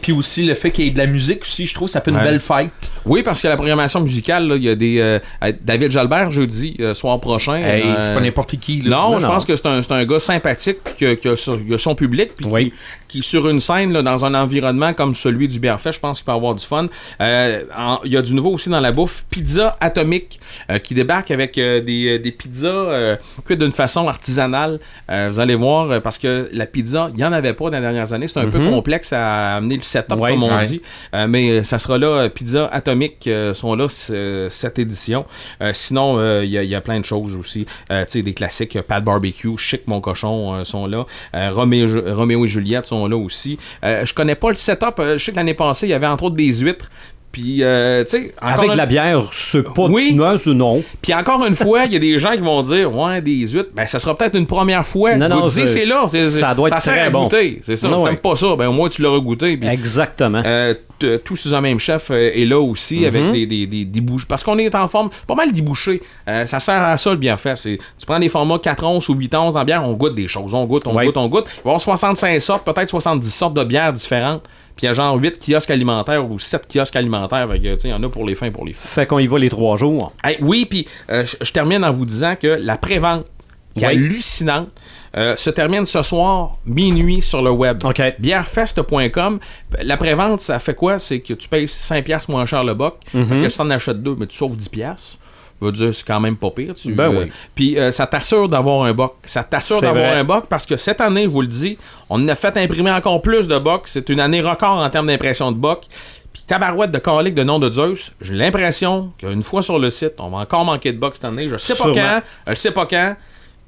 Puis 0.00 0.12
aussi 0.12 0.44
le 0.44 0.54
fait 0.54 0.70
qu'il 0.70 0.84
y 0.84 0.88
ait 0.88 0.92
de 0.92 0.98
la 0.98 1.06
musique 1.06 1.42
aussi, 1.42 1.66
je 1.66 1.74
trouve 1.74 1.88
ça 1.88 2.00
fait 2.00 2.10
une 2.10 2.18
belle 2.18 2.40
fête. 2.40 2.70
Oui, 3.08 3.22
parce 3.22 3.40
que 3.40 3.48
la 3.48 3.56
programmation 3.56 4.00
musicale, 4.00 4.52
il 4.56 4.62
y 4.64 4.68
a 4.68 4.74
des. 4.74 4.98
euh, 5.00 5.18
David 5.62 5.90
Jalbert, 5.90 6.30
jeudi, 6.30 6.76
euh, 6.80 6.94
soir 6.94 7.18
prochain. 7.20 7.56
Hey, 7.56 7.82
euh, 7.84 7.94
c'est 8.08 8.14
pas 8.14 8.20
n'importe 8.20 8.56
qui. 8.58 8.82
Là. 8.82 8.96
Non, 8.96 9.10
Non, 9.12 9.18
je 9.18 9.26
non. 9.26 9.32
pense 9.32 9.44
que 9.44 9.56
c'est 9.56 9.66
un, 9.92 10.04
gars 10.04 10.20
sympathique 10.20 10.78
puis 10.84 11.16
qui 11.16 11.28
a, 11.28 11.36
son, 11.36 11.58
qui 11.58 11.74
a 11.74 11.78
son 11.78 11.94
public 11.94 12.34
puis 12.36 12.46
Oui. 12.48 12.72
qui, 13.08 13.20
qui, 13.20 13.22
sur 13.22 13.48
une 13.48 13.58
scène 13.60 13.92
là, 13.92 14.02
dans 14.02 14.24
un 14.26 14.34
environnement 14.34 14.92
comme 14.92 15.14
celui 15.14 15.48
du 15.48 15.58
Bièrfest, 15.58 15.92
je 15.92 16.00
pense 16.00 16.18
qu'il 16.18 16.26
peut 16.26 16.32
avoir 16.32 16.54
du 16.54 16.64
fun. 16.64 16.86
En- 17.18 18.00
Il 18.04 18.12
y 18.12 18.16
a 18.16 18.22
du 18.22 18.34
nouveau 18.34 18.50
aussi 18.50 18.68
dans 18.68 18.80
la 18.80 18.92
bouffe, 18.92 19.24
pizza 19.30 19.76
atomique 19.80 20.38
qui 20.82 20.94
débarque 20.94 21.30
avec 21.30 21.54
des, 21.54 22.18
des 22.18 22.32
pizzas 22.32 23.16
cuites 23.46 23.58
d'une 23.60 23.72
façon 23.72 24.06
artisanale. 24.08 24.78
Vous 25.08 25.40
allez 25.40 25.54
voir 25.54 26.02
parce 26.02 26.18
que 26.18 26.48
la 26.52 26.66
pizza, 26.66 27.10
il 27.14 27.20
y 27.20 27.24
en 27.24 27.32
avait 27.32 27.54
pas 27.54 27.64
dans 27.70 27.76
les 27.78 27.80
dernières 27.80 28.12
années, 28.12 28.28
c'est 28.28 28.40
un 28.40 28.48
peu 28.48 28.58
complexe 28.68 29.12
à 29.14 29.56
amener 29.56 29.76
le 29.76 29.82
setup 29.82 30.18
Ouais, 30.18 30.32
comme 30.32 30.42
on 30.42 30.54
ouais. 30.54 30.66
dit. 30.66 30.82
Mais 31.28 31.64
ça 31.64 31.78
sera 31.78 31.96
là, 31.96 32.28
Pizza 32.28 32.66
Atomique 32.70 32.97
euh, 33.26 33.54
sont 33.54 33.74
là 33.74 33.86
cette 33.88 34.78
édition. 34.78 35.26
Euh, 35.60 35.72
sinon, 35.74 36.18
euh, 36.18 36.44
il 36.44 36.50
y, 36.50 36.74
a- 36.74 36.80
plein 36.80 37.00
de 37.00 37.04
choses 37.04 37.34
aussi. 37.36 37.66
Tu 37.90 37.94
sais, 38.06 38.22
des 38.22 38.32
classiques, 38.34 38.80
Pat 38.82 39.02
Barbecue, 39.02 39.58
Chic 39.58 39.82
Mon 39.86 40.00
Cochon 40.00 40.64
sont 40.64 40.86
là. 40.86 41.06
Roméo, 41.34 41.86
Roméo 42.14 42.44
et 42.44 42.48
Juliette 42.48 42.86
sont 42.86 43.00
boissons-là 43.00 43.16
aussi. 43.16 43.58
Je 43.82 44.12
connais 44.14 44.34
pas 44.34 44.50
le 44.50 44.56
setup. 44.56 44.94
je 44.98 45.18
sais 45.18 45.32
que 45.32 45.36
l'année 45.36 45.54
passée, 45.54 45.86
il 45.86 45.90
y 45.90 45.94
avait 45.94 46.06
entre 46.06 46.24
autres 46.24 46.36
des 46.36 46.52
huîtres. 46.60 46.90
Puis, 47.30 47.62
euh, 47.62 48.04
tu 48.04 48.10
sais, 48.10 48.34
Avec 48.40 48.70
un- 48.70 48.74
la 48.74 48.86
bière, 48.86 49.20
c'est 49.32 49.62
pas. 49.62 49.84
Oui. 49.84 50.14
Non, 50.14 50.36
non. 50.54 50.82
Puis 51.02 51.12
encore 51.12 51.44
une 51.46 51.54
fois, 51.54 51.84
il 51.84 51.92
y 51.92 51.96
a 51.96 51.98
des 51.98 52.18
gens 52.18 52.32
qui 52.32 52.38
vont 52.38 52.62
dire 52.62 52.94
Ouais, 52.96 53.20
des 53.20 53.46
huîtres, 53.46 53.68
ben 53.74 53.86
ça 53.86 53.98
sera 53.98 54.16
peut-être 54.16 54.34
une 54.36 54.46
première 54.46 54.84
fois. 54.86 55.14
Non, 55.14 55.28
non, 55.28 55.46
c'est- 55.46 55.84
là. 55.84 56.06
c'est- 56.08 56.30
ça 56.30 56.54
doit 56.54 56.68
être 56.68 56.80
sert 56.82 56.94
très 56.94 57.02
à 57.04 57.10
bon. 57.10 57.24
goûter. 57.24 57.60
C'est 57.62 57.76
ça. 57.76 57.88
Non, 57.88 58.02
ouais. 58.04 58.16
pas 58.16 58.34
ça, 58.34 58.56
ben 58.56 58.68
au 58.68 58.72
moins 58.72 58.88
tu 58.88 59.02
l'auras 59.02 59.20
goûté. 59.20 59.58
Exactement. 59.62 60.42
euh, 60.44 60.74
t- 60.98 61.18
tout 61.20 61.36
sous 61.36 61.54
un 61.54 61.60
même 61.60 61.78
chef 61.78 62.10
euh, 62.10 62.30
est 62.34 62.44
là 62.46 62.58
aussi 62.58 63.00
Mhm. 63.00 63.04
avec 63.06 63.32
des, 63.32 63.46
des, 63.46 63.66
des, 63.66 63.84
des 63.84 64.00
bouches. 64.00 64.26
Parce 64.26 64.42
qu'on 64.42 64.58
est 64.58 64.74
en 64.74 64.88
forme, 64.88 65.10
pas 65.26 65.34
mal 65.34 65.52
débouché. 65.52 66.00
Euh, 66.28 66.46
ça 66.46 66.58
sert 66.60 66.82
à 66.82 66.96
ça 66.96 67.10
le 67.10 67.16
bien 67.16 67.36
fait. 67.36 67.56
C'est, 67.56 67.78
tu 67.98 68.06
prends 68.06 68.18
des 68.18 68.28
formats 68.30 68.58
4 68.58 68.84
onces 68.84 69.08
ou 69.10 69.14
8 69.14 69.34
onces 69.34 69.52
dans 69.54 69.60
la 69.60 69.64
bière, 69.66 69.86
on 69.86 69.92
goûte 69.92 70.14
des 70.14 70.26
choses. 70.28 70.54
On 70.54 70.64
goûte, 70.64 70.86
on 70.86 70.94
Ouais. 70.96 71.04
goûte, 71.06 71.16
on 71.18 71.28
goûte. 71.28 71.44
Il 71.46 71.56
va 71.56 71.56
y 71.56 71.68
avoir 71.68 71.80
65 71.80 72.40
sortes, 72.40 72.64
peut-être 72.64 72.88
70 72.88 73.30
sortes 73.30 73.54
de 73.54 73.64
bières 73.64 73.92
différentes. 73.92 74.42
Puis 74.78 74.86
il 74.86 74.90
y 74.90 74.90
a 74.90 74.94
genre 74.94 75.16
8 75.16 75.44
kiosques 75.44 75.72
alimentaires 75.72 76.30
ou 76.30 76.38
7 76.38 76.68
kiosques 76.72 76.94
alimentaires. 76.94 77.48
Fait 77.50 77.58
que, 77.58 77.76
Il 77.82 77.90
y 77.90 77.92
en 77.92 78.00
a 78.00 78.08
pour 78.08 78.24
les 78.24 78.36
fins, 78.36 78.52
pour 78.52 78.64
les 78.64 78.74
fins. 78.74 78.88
Fait 78.88 79.06
qu'on 79.08 79.18
y 79.18 79.26
va 79.26 79.36
les 79.36 79.50
trois 79.50 79.76
jours. 79.76 80.12
Hey, 80.22 80.36
oui, 80.40 80.66
puis 80.70 80.86
euh, 81.10 81.26
je 81.40 81.50
termine 81.50 81.84
en 81.84 81.90
vous 81.90 82.06
disant 82.06 82.36
que 82.40 82.46
la 82.46 82.76
prévente, 82.78 83.26
qui 83.74 83.82
est 83.82 83.88
hallucinante, 83.88 84.70
euh, 85.16 85.34
se 85.36 85.50
termine 85.50 85.84
ce 85.84 86.00
soir, 86.04 86.58
minuit, 86.64 87.22
sur 87.22 87.42
le 87.42 87.50
web. 87.50 87.84
OK. 87.84 88.00
Bièrefest.com. 88.20 89.40
La 89.82 89.96
prévente, 89.96 90.42
ça 90.42 90.60
fait 90.60 90.76
quoi? 90.76 91.00
C'est 91.00 91.18
que 91.18 91.34
tu 91.34 91.48
payes 91.48 91.64
5$ 91.64 92.04
piastres 92.04 92.30
moins 92.30 92.46
cher 92.46 92.62
le 92.62 92.74
boc. 92.74 92.98
Mhm. 93.14 93.26
Fait 93.26 93.36
que 93.38 93.48
si 93.48 93.58
t'en 93.58 93.70
achètes 93.70 94.00
deux, 94.00 94.14
mais 94.16 94.28
tu 94.28 94.36
sauves 94.36 94.56
10$. 94.56 95.17
Veux 95.60 95.72
dire, 95.72 95.92
c'est 95.92 96.06
quand 96.06 96.20
même 96.20 96.36
pas 96.36 96.50
pire. 96.50 96.74
Tu, 96.74 96.92
Ben 96.92 97.08
oui. 97.08 97.30
Puis 97.54 97.78
euh, 97.78 97.92
ça 97.92 98.06
t'assure 98.06 98.48
d'avoir 98.48 98.84
un 98.84 98.92
boc. 98.92 99.16
Ça 99.24 99.42
t'assure 99.42 99.80
d'avoir 99.80 100.12
un 100.12 100.24
boc 100.24 100.44
parce 100.48 100.66
que 100.66 100.76
cette 100.76 101.00
année, 101.00 101.24
je 101.24 101.28
vous 101.28 101.40
le 101.40 101.48
dis, 101.48 101.78
on 102.08 102.26
a 102.28 102.34
fait 102.34 102.56
imprimer 102.56 102.90
encore 102.90 103.20
plus 103.22 103.48
de 103.48 103.58
bocs. 103.58 103.82
C'est 103.86 104.08
une 104.08 104.20
année 104.20 104.40
record 104.40 104.78
en 104.78 104.90
termes 104.90 105.06
d'impression 105.06 105.50
de 105.52 105.56
boc. 105.56 105.84
Puis 106.32 106.42
tabarouette 106.46 106.90
de 106.90 106.98
calique 106.98 107.34
de 107.34 107.42
nom 107.42 107.58
de 107.58 107.70
Zeus, 107.70 108.12
j'ai 108.20 108.34
l'impression 108.34 109.12
qu'une 109.18 109.42
fois 109.42 109.62
sur 109.62 109.78
le 109.78 109.90
site, 109.90 110.14
on 110.18 110.28
va 110.28 110.38
encore 110.38 110.64
manquer 110.64 110.92
de 110.92 110.98
box 110.98 111.16
cette 111.16 111.24
année. 111.24 111.48
Je 111.48 111.56
sais 111.56 111.74
pas 111.74 111.92
quand, 111.92 112.22
je 112.48 112.54
sais 112.54 112.70
pas 112.70 112.86
quand. 112.86 113.16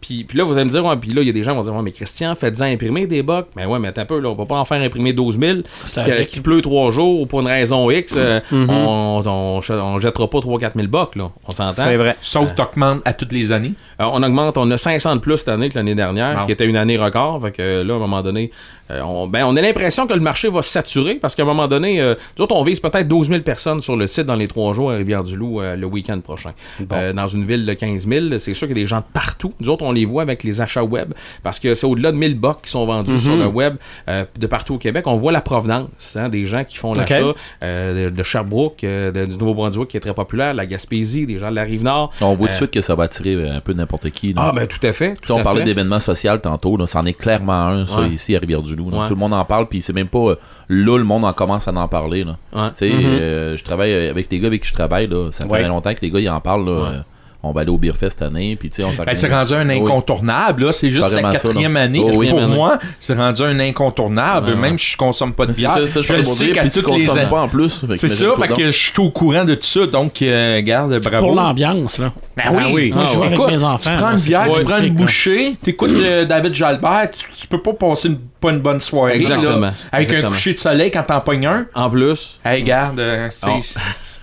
Puis, 0.01 0.25
puis 0.25 0.39
là, 0.39 0.45
vous 0.45 0.55
allez 0.55 0.65
me 0.65 0.71
dire, 0.71 0.85
ouais, 0.85 0.97
puis 0.97 1.11
là, 1.13 1.21
il 1.21 1.27
y 1.27 1.31
a 1.31 1.33
des 1.33 1.43
gens 1.43 1.51
qui 1.53 1.59
vont 1.59 1.63
dire, 1.63 1.75
ouais, 1.75 1.83
mais 1.83 1.93
Christian, 1.93 2.35
faites-en 2.35 2.65
imprimer 2.65 3.07
des 3.07 3.23
bocs. 3.23 3.49
Mais 3.55 3.67
ouais, 3.67 3.79
mais 3.79 3.89
attends 3.89 4.01
un 4.03 4.07
peu, 4.07 4.19
là, 4.19 4.31
on 4.31 4.35
va 4.35 4.47
pas 4.47 4.57
en 4.57 4.65
faire 4.65 4.81
imprimer 4.81 5.13
12 5.13 5.39
000. 5.39 5.59
C'est 5.85 6.27
Qui, 6.27 6.41
pleut 6.41 6.63
trois 6.63 6.91
jours 6.91 7.29
pour 7.29 7.41
une 7.41 7.47
raison 7.49 7.91
X. 7.91 8.15
euh, 8.17 8.41
Mhm. 8.51 8.71
on, 8.71 9.23
on, 9.27 9.61
on 9.71 9.99
jettera 9.99 10.29
pas 10.31 10.39
3-4 10.39 10.73
000 10.77 10.89
bocs, 10.89 11.17
là. 11.17 11.31
On 11.47 11.51
s'entend? 11.51 11.73
C'est 11.73 11.97
vrai. 11.97 12.17
Sauf 12.23 12.51
que 12.51 12.57
t'augmentes 12.57 13.03
à 13.05 13.13
toutes 13.13 13.33
les 13.33 13.53
années? 13.53 13.73
Euh, 14.01 14.05
on 14.13 14.23
augmente, 14.23 14.57
on 14.57 14.71
a 14.71 14.79
500 14.79 15.17
de 15.17 15.21
plus 15.21 15.37
cette 15.39 15.49
année 15.49 15.69
que 15.69 15.75
l'année 15.75 15.95
dernière, 15.95 16.41
Wow. 16.41 16.47
qui 16.47 16.53
était 16.53 16.67
une 16.67 16.77
année 16.77 16.97
record. 16.97 17.43
Fait 17.43 17.53
que 17.53 17.61
euh, 17.63 17.85
là, 17.85 17.93
à 17.95 17.97
un 17.97 18.01
moment 18.01 18.23
donné, 18.23 18.51
euh, 18.91 19.01
on, 19.03 19.27
ben, 19.27 19.45
on 19.45 19.57
a 19.57 19.61
l'impression 19.61 20.07
que 20.07 20.15
le 20.15 20.21
marché 20.21 20.49
va 20.49 20.63
se 20.63 20.71
saturer 20.71 21.15
parce 21.17 21.35
qu'à 21.35 21.43
un 21.43 21.47
moment 21.47 21.69
donné, 21.69 22.01
euh, 22.01 22.15
nous 22.39 22.45
autres, 22.45 22.57
on 22.57 22.63
vise 22.63 22.81
peut-être 22.81 23.07
12 23.09 23.29
000 23.29 23.41
personnes 23.43 23.81
sur 23.81 23.97
le 23.97 24.07
site 24.07 24.25
dans 24.27 24.37
les 24.37 24.49
trois 24.49 24.73
jours 24.73 24.91
à 24.91 24.95
Rivière-du-Loup 24.95 25.61
euh, 25.61 25.77
le 25.77 25.87
week-end 25.87 26.19
prochain. 26.21 26.53
Dans 26.81 27.29
une 27.29 27.45
ville 27.45 27.67
de 27.67 27.73
15 27.73 28.07
000, 28.09 28.39
c'est 28.39 28.55
sûr 28.55 28.67
qu'il 28.67 28.77
y 28.77 28.81
a 28.81 28.83
des 28.83 28.87
gens 28.89 28.99
de 28.99 29.05
partout. 29.13 29.53
Nous 29.61 29.69
autres, 29.69 29.85
on 29.85 29.93
les 29.93 30.05
voit 30.05 30.23
avec 30.23 30.43
les 30.45 30.61
achats 30.61 30.85
web 30.85 31.13
parce 31.43 31.59
que 31.61 31.75
c'est 31.75 31.87
au-delà 31.87 32.13
de 32.13 32.17
1000 32.17 32.39
bocs 32.39 32.63
qui 32.63 32.71
sont 32.71 32.85
vendus 32.87 33.19
sur 33.19 33.37
le 33.37 33.47
web 33.47 33.77
de 34.09 34.47
partout 34.47 34.75
au 34.75 34.79
Québec. 34.79 35.07
On 35.07 35.17
voit 35.17 35.33
la 35.33 35.41
provenance 35.41 36.17
hein, 36.17 36.29
des 36.29 36.47
gens 36.47 36.65
qui 36.65 36.77
font 36.77 36.93
l'achat 36.95 37.21
de, 37.63 38.09
de 38.11 38.23
Sherbrooke, 38.23 38.81
de- 38.83 39.27
du 39.27 39.37
Nouveau-Brunswick 39.37 39.89
qui 39.89 39.97
est 39.97 40.01
très 40.01 40.15
populaire, 40.15 40.55
la 40.55 40.67
Gaspésie, 40.67 41.27
des 41.27 41.39
gens 41.39 41.51
de 41.51 41.57
la 41.57 41.65
Rive-Nord. 41.65 42.13
On 42.21 42.35
voit 42.35 42.49
tout 42.49 42.53
de 42.53 42.57
suite 42.57 42.71
que 42.73 42.81
ça 42.81 42.95
va 42.95 43.05
attirer 43.05 43.49
un 43.49 43.61
peu 43.61 43.73
n'importe 43.73 44.11
qui. 44.11 44.35
Ah, 44.37 44.53
ben 44.55 44.67
tout 44.67 44.85
à 44.87 44.93
fait. 44.93 45.15
Tout 45.21 45.33
on 45.33 45.39
à 45.39 45.43
parlait 45.43 45.65
d'événements 45.65 46.01
sociaux 46.01 46.37
tantôt, 46.39 46.77
c'en 46.87 47.05
est 47.07 47.13
clairement 47.15 47.67
un, 47.67 47.87
ça, 47.87 48.01
Ouais. 48.01 48.09
ici 48.11 48.35
à 48.37 48.39
Rivière-du-Loup. 48.39 48.80
Ouais. 48.89 49.09
Tout 49.09 49.15
le 49.15 49.21
monde 49.21 49.35
en 49.35 49.45
parle, 49.45 49.67
puis 49.69 49.81
c'est 49.83 49.93
même 49.93 50.09
pas 50.09 50.19
euh, 50.19 50.37
là, 50.69 50.97
le 50.99 51.05
monde 51.05 51.25
en 51.25 51.33
commence 51.33 51.69
à 51.69 51.73
en 51.73 51.89
parler. 51.89 52.25
Là. 52.25 52.37
Ouais. 52.53 52.69
Tu 52.71 52.77
sais, 52.77 52.91
Mhm. 52.91 53.05
euh, 53.05 53.57
je 53.57 53.65
travaille 53.65 53.93
euh, 53.93 54.11
avec 54.11 54.29
les 54.31 54.39
gars 54.41 54.47
avec 54.49 54.63
qui 54.63 54.69
je 54.69 54.75
travaille, 54.75 55.07
là, 55.09 55.31
ça 55.31 55.45
fait 55.47 55.69
longtemps 55.69 55.95
que 55.95 56.01
les 56.03 56.11
gars 56.11 56.21
ils 56.21 56.29
en 56.31 56.41
parlent. 56.41 56.65
là, 56.67 57.05
on 57.43 57.53
va 57.53 57.63
aller 57.63 57.71
au 57.71 57.79
Beer 57.79 57.93
Fest 57.99 58.19
cette 58.19 58.29
année, 58.29 58.55
puis 58.57 58.69
tu 58.69 58.77
sais, 58.77 58.85
on 58.85 58.93
s'en 58.93 59.05
Ben, 59.05 59.15
c'est 59.15 59.33
rendu 59.33 59.55
un 59.55 59.67
Oui. 59.69 59.77
incontournable, 59.81 60.65
là. 60.67 60.73
C'est 60.73 60.91
juste 60.91 61.09
sa 61.09 61.23
quatrième 61.23 61.77
année. 61.77 62.01
Oh, 62.05 62.11
oui, 62.15 62.29
pour 62.31 62.41
moi, 62.49 62.79
c'est 62.99 63.15
rendu 63.15 63.43
un 63.43 63.59
incontournable, 63.61 64.49
Ouais, 64.49 64.53
ouais. 64.55 64.61
même 64.61 64.79
si 64.79 64.93
je 64.93 64.97
consomme 64.97 65.33
pas 65.33 65.47
de 65.47 65.53
C'est 65.53 65.61
bière. 65.61 65.73
ça, 65.73 65.87
ça, 65.87 66.03
je 66.03 66.07
je 66.09 66.13
le 66.15 66.23
sais 66.25 66.51
qu'à 66.53 66.69
toutes 66.69 66.91
les 66.91 67.09
années. 67.09 67.27
pas 67.31 67.41
en 67.41 67.49
plus. 67.49 67.85
C'est 67.97 68.09
ça, 68.09 68.27
fait 68.39 68.49
que 68.49 68.67
je 68.67 68.71
suis 68.71 69.01
au 69.01 69.11
courant 69.11 69.45
de 69.45 69.55
tout 69.55 69.67
ça, 69.67 69.87
donc 69.87 70.21
euh, 70.23 70.61
garde, 70.61 70.99
bravo. 71.03 71.27
Pour 71.29 71.35
l'ambiance, 71.35 71.99
là. 71.99 72.13
Ben 72.37 72.45
Ah 72.47 72.53
oui. 72.73 72.91
Moi, 72.95 73.05
je 73.07 73.13
joue 73.15 73.23
avec 73.23 73.39
mes 73.39 73.63
enfants. 73.65 73.91
Tu 73.91 73.97
prends 74.03 74.11
une 74.13 74.21
bière, 74.23 74.47
tu 74.55 74.63
prends 74.65 74.79
une 74.79 74.95
bouchée, 74.95 75.57
t'écoutes 75.63 75.91
euh, 75.91 76.25
David 76.27 76.55
Jalbert, 76.55 77.09
tu, 77.17 77.25
tu 77.41 77.47
peux 77.47 77.61
pas 77.61 77.73
passer 77.73 78.09
une, 78.09 78.19
pas 78.41 78.51
une 78.51 78.61
bonne 78.61 78.81
soirée. 78.81 79.17
Exactement. 79.17 79.59
là, 79.61 79.73
avec 79.93 80.09
Exactement. 80.09 80.29
un 80.33 80.35
coucher 80.35 80.55
de 80.55 80.59
soleil 80.59 80.91
quand 80.91 81.03
t'en 81.03 81.21
pognes 81.21 81.47
un. 81.47 81.67
En 81.75 81.89
plus, 81.91 82.39
Hey, 82.45 82.63
garde, 82.63 82.99
euh, 83.01 83.29
c'est. 83.31 83.47
Oh. 83.49 83.61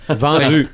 Vendu. 0.14 0.68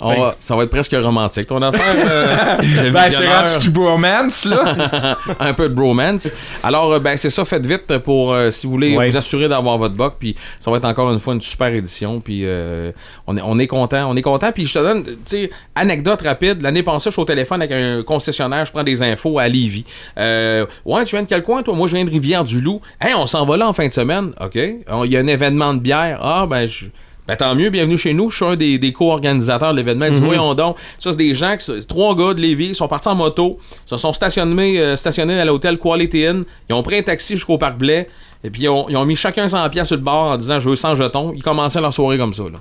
On 0.00 0.20
va- 0.20 0.34
ça 0.40 0.56
va 0.56 0.64
être 0.64 0.70
presque 0.70 0.92
romantique. 1.00 1.46
Ton 1.46 1.60
affaire, 1.62 1.94
euh, 1.96 2.56
Ben, 2.92 3.10
c'est 3.10 3.26
rendu 3.28 3.58
du 3.64 3.70
bromance, 3.70 4.44
là. 4.46 5.16
un 5.40 5.52
peu 5.52 5.68
de 5.68 5.74
bromance. 5.74 6.28
Alors, 6.62 6.92
euh, 6.92 6.98
ben, 6.98 7.16
c'est 7.16 7.30
ça, 7.30 7.44
faites 7.44 7.66
vite 7.66 7.98
pour, 7.98 8.32
euh, 8.32 8.50
si 8.50 8.66
vous 8.66 8.72
voulez, 8.72 8.96
Ouais. 8.96 9.10
vous 9.10 9.16
assurer 9.16 9.48
d'avoir 9.48 9.78
votre 9.78 9.94
boc. 9.94 10.14
Puis, 10.18 10.34
ça 10.60 10.70
va 10.70 10.78
être 10.78 10.84
encore 10.84 11.12
une 11.12 11.18
fois 11.18 11.34
une 11.34 11.40
super 11.40 11.68
édition. 11.68 12.20
Puis, 12.20 12.42
euh, 12.44 12.92
on 13.26 13.36
est, 13.36 13.42
on 13.44 13.58
est 13.58 13.66
content. 13.66 14.10
On 14.10 14.16
est 14.16 14.22
content. 14.22 14.52
Puis, 14.52 14.66
je 14.66 14.74
te 14.74 14.78
donne, 14.78 15.04
tu 15.04 15.12
sais, 15.26 15.50
anecdote 15.74 16.22
rapide. 16.22 16.62
L'année 16.62 16.82
passée, 16.82 17.10
je 17.10 17.12
suis 17.14 17.22
au 17.22 17.24
téléphone 17.24 17.62
avec 17.62 17.72
un 17.72 18.02
concessionnaire. 18.02 18.64
Je 18.66 18.72
prends 18.72 18.82
des 18.82 19.02
infos 19.02 19.38
à 19.38 19.48
Lévis. 19.48 19.84
Euh, 20.18 20.66
ouais, 20.84 21.04
tu 21.04 21.14
viens 21.16 21.22
de 21.22 21.28
quel 21.28 21.42
coin, 21.42 21.62
toi? 21.62 21.74
Moi, 21.74 21.86
je 21.88 21.94
viens 21.96 22.04
de 22.04 22.10
Rivière-du-Loup. 22.10 22.80
Hey, 23.00 23.14
on 23.14 23.26
s'en 23.26 23.44
va 23.46 23.56
là 23.56 23.68
en 23.68 23.72
fin 23.72 23.86
de 23.86 23.92
semaine. 23.92 24.32
OK. 24.40 24.54
Il 24.56 25.10
y 25.10 25.16
a 25.16 25.20
un 25.20 25.26
événement 25.26 25.74
de 25.74 25.78
bière. 25.80 26.18
Ah, 26.22 26.46
ben, 26.48 26.66
je. 26.66 26.86
Ben, 27.30 27.36
tant 27.36 27.54
mieux, 27.54 27.70
bienvenue 27.70 27.96
chez 27.96 28.12
nous. 28.12 28.28
Je 28.28 28.36
suis 28.36 28.44
un 28.44 28.56
des, 28.56 28.78
des 28.78 28.92
co-organisateurs 28.92 29.70
de 29.72 29.76
l'événement. 29.76 30.06
Il 30.06 30.12
dit, 30.12 30.20
voyons 30.26 30.52
donc. 30.54 30.76
Ça, 30.98 31.12
c'est 31.12 31.16
des 31.18 31.32
gens, 31.34 31.56
qui, 31.56 31.86
trois 31.86 32.16
gars 32.16 32.34
de 32.34 32.40
Lévis, 32.40 32.66
ils 32.66 32.74
sont 32.74 32.88
partis 32.88 33.06
en 33.08 33.14
moto, 33.14 33.58
se 33.86 33.96
sont 33.96 34.12
stationnés, 34.12 34.82
euh, 34.82 34.96
stationnés 34.96 35.38
à 35.40 35.44
l'hôtel 35.44 35.78
Quality 35.78 36.26
Inn. 36.26 36.44
Ils 36.68 36.72
ont 36.74 36.82
pris 36.82 36.98
un 36.98 37.02
taxi 37.02 37.34
jusqu'au 37.34 37.56
Parc 37.56 37.78
Blais. 37.78 38.08
Et 38.42 38.50
puis, 38.50 38.62
ils 38.62 38.68
ont, 38.68 38.86
ils 38.88 38.96
ont 38.96 39.04
mis 39.04 39.14
chacun 39.14 39.48
100 39.48 39.68
pièces 39.68 39.86
sur 39.88 39.96
le 39.96 40.02
bord 40.02 40.32
en 40.32 40.36
disant, 40.38 40.58
je 40.58 40.70
veux 40.70 40.74
100 40.76 40.96
jetons. 40.96 41.32
Ils 41.36 41.42
commençaient 41.42 41.80
leur 41.80 41.92
soirée 41.94 42.18
comme 42.18 42.34
ça, 42.34 42.42
là. 42.44 42.58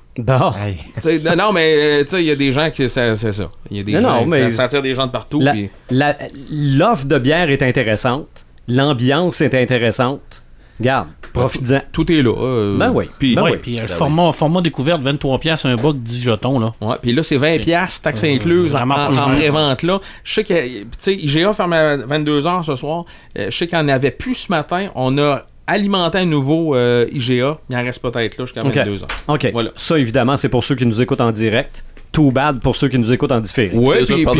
Sais, 1.00 1.36
non, 1.36 1.52
mais, 1.52 1.76
euh, 1.78 2.04
tu 2.04 2.10
sais, 2.12 2.22
il 2.22 2.28
y 2.28 2.32
a 2.32 2.36
des 2.36 2.52
gens 2.52 2.70
qui, 2.70 2.88
c'est 2.90 3.16
ça. 3.16 3.50
Il 3.72 3.78
y 3.78 3.80
a 3.80 3.84
des 3.84 3.94
Non, 3.94 4.02
gens, 4.02 4.16
non, 4.22 4.26
mais- 4.28 4.52
ça, 4.52 4.64
attire 4.66 4.82
des 4.84 4.94
gens 4.94 5.08
de 5.08 5.12
partout. 5.12 5.40
La- 5.40 5.54
puis- 5.54 5.70
la- 5.90 6.16
L'offre 6.52 7.06
de 7.08 7.18
bière 7.18 7.50
est 7.50 7.64
intéressante. 7.64 8.28
L'ambiance 8.68 9.42
est 9.42 9.56
intéressante. 9.56 10.44
Garde, 10.82 11.08
profite-en. 11.34 11.82
tout 11.92 12.12
est 12.12 12.22
là. 12.22 12.32
euh, 12.38 12.78
Ben 12.78 12.92
oui. 12.92 13.10
Puis, 13.20 13.36
Ben 13.36 13.44
Ouais, 13.44 13.52
oui. 13.52 13.58
puis 13.62 13.80
euh, 13.80 13.88
format, 13.88 14.32
format 14.32 14.62
découverte, 14.62 15.02
23 15.02 15.38
pièces 15.40 15.66
un 15.66 15.76
boc 15.76 15.98
10 15.98 16.24
jetons, 16.24 16.60
là. 16.60 16.74
Ouais, 16.82 16.96
puis 17.02 17.12
là, 17.14 17.22
c'est 17.24 17.38
20 17.38 17.60
pièces 17.60 18.02
taxes 18.02 18.24
incluses 18.24 18.74
en, 18.76 18.80
vraiment 18.80 18.96
pas 18.96 19.10
en, 19.26 19.32
en 19.32 19.36
pré-vente 19.36 19.84
là. 19.84 20.00
Je 20.24 20.34
sais 20.34 20.44
que, 20.44 20.54
tu 20.84 20.88
sais, 21.00 21.16
IGA 21.16 21.54
ferme 21.54 21.74
à 21.74 21.98
22h 21.98 22.64
ce 22.64 22.76
soir. 22.76 23.06
Euh, 23.38 23.48
je 23.50 23.58
sais 23.58 23.68
qu'il 23.68 23.78
n'y 23.78 23.84
en 23.86 23.88
avait 23.90 24.12
plus 24.12 24.36
ce 24.36 24.52
matin. 24.52 24.88
On 24.96 25.18
a 25.18 25.42
alimenté 25.68 26.18
un 26.20 26.26
nouveau 26.26 26.76
euh, 26.76 27.06
IGA. 27.12 27.58
Il 27.70 27.76
en 27.76 27.84
reste 27.84 28.02
peut-être 28.02 28.38
là 28.38 28.46
jusqu'à 28.46 28.66
Ok. 28.66 28.74
22h. 28.76 29.04
OK. 29.28 29.50
Voilà. 29.52 29.70
Ça, 29.76 30.00
évidemment, 30.00 30.36
c'est 30.38 30.50
pour 30.50 30.64
ceux 30.64 30.76
qui 30.76 30.86
nous 30.86 31.02
écoutent 31.02 31.22
en 31.22 31.32
direct. 31.32 31.84
Too 32.12 32.32
bad 32.32 32.60
pour 32.62 32.76
ceux 32.76 32.88
qui 32.88 32.98
nous 32.98 33.14
écoutent 33.14 33.32
en 33.32 33.40
différé. 33.40 33.70
Ça, 33.70 34.32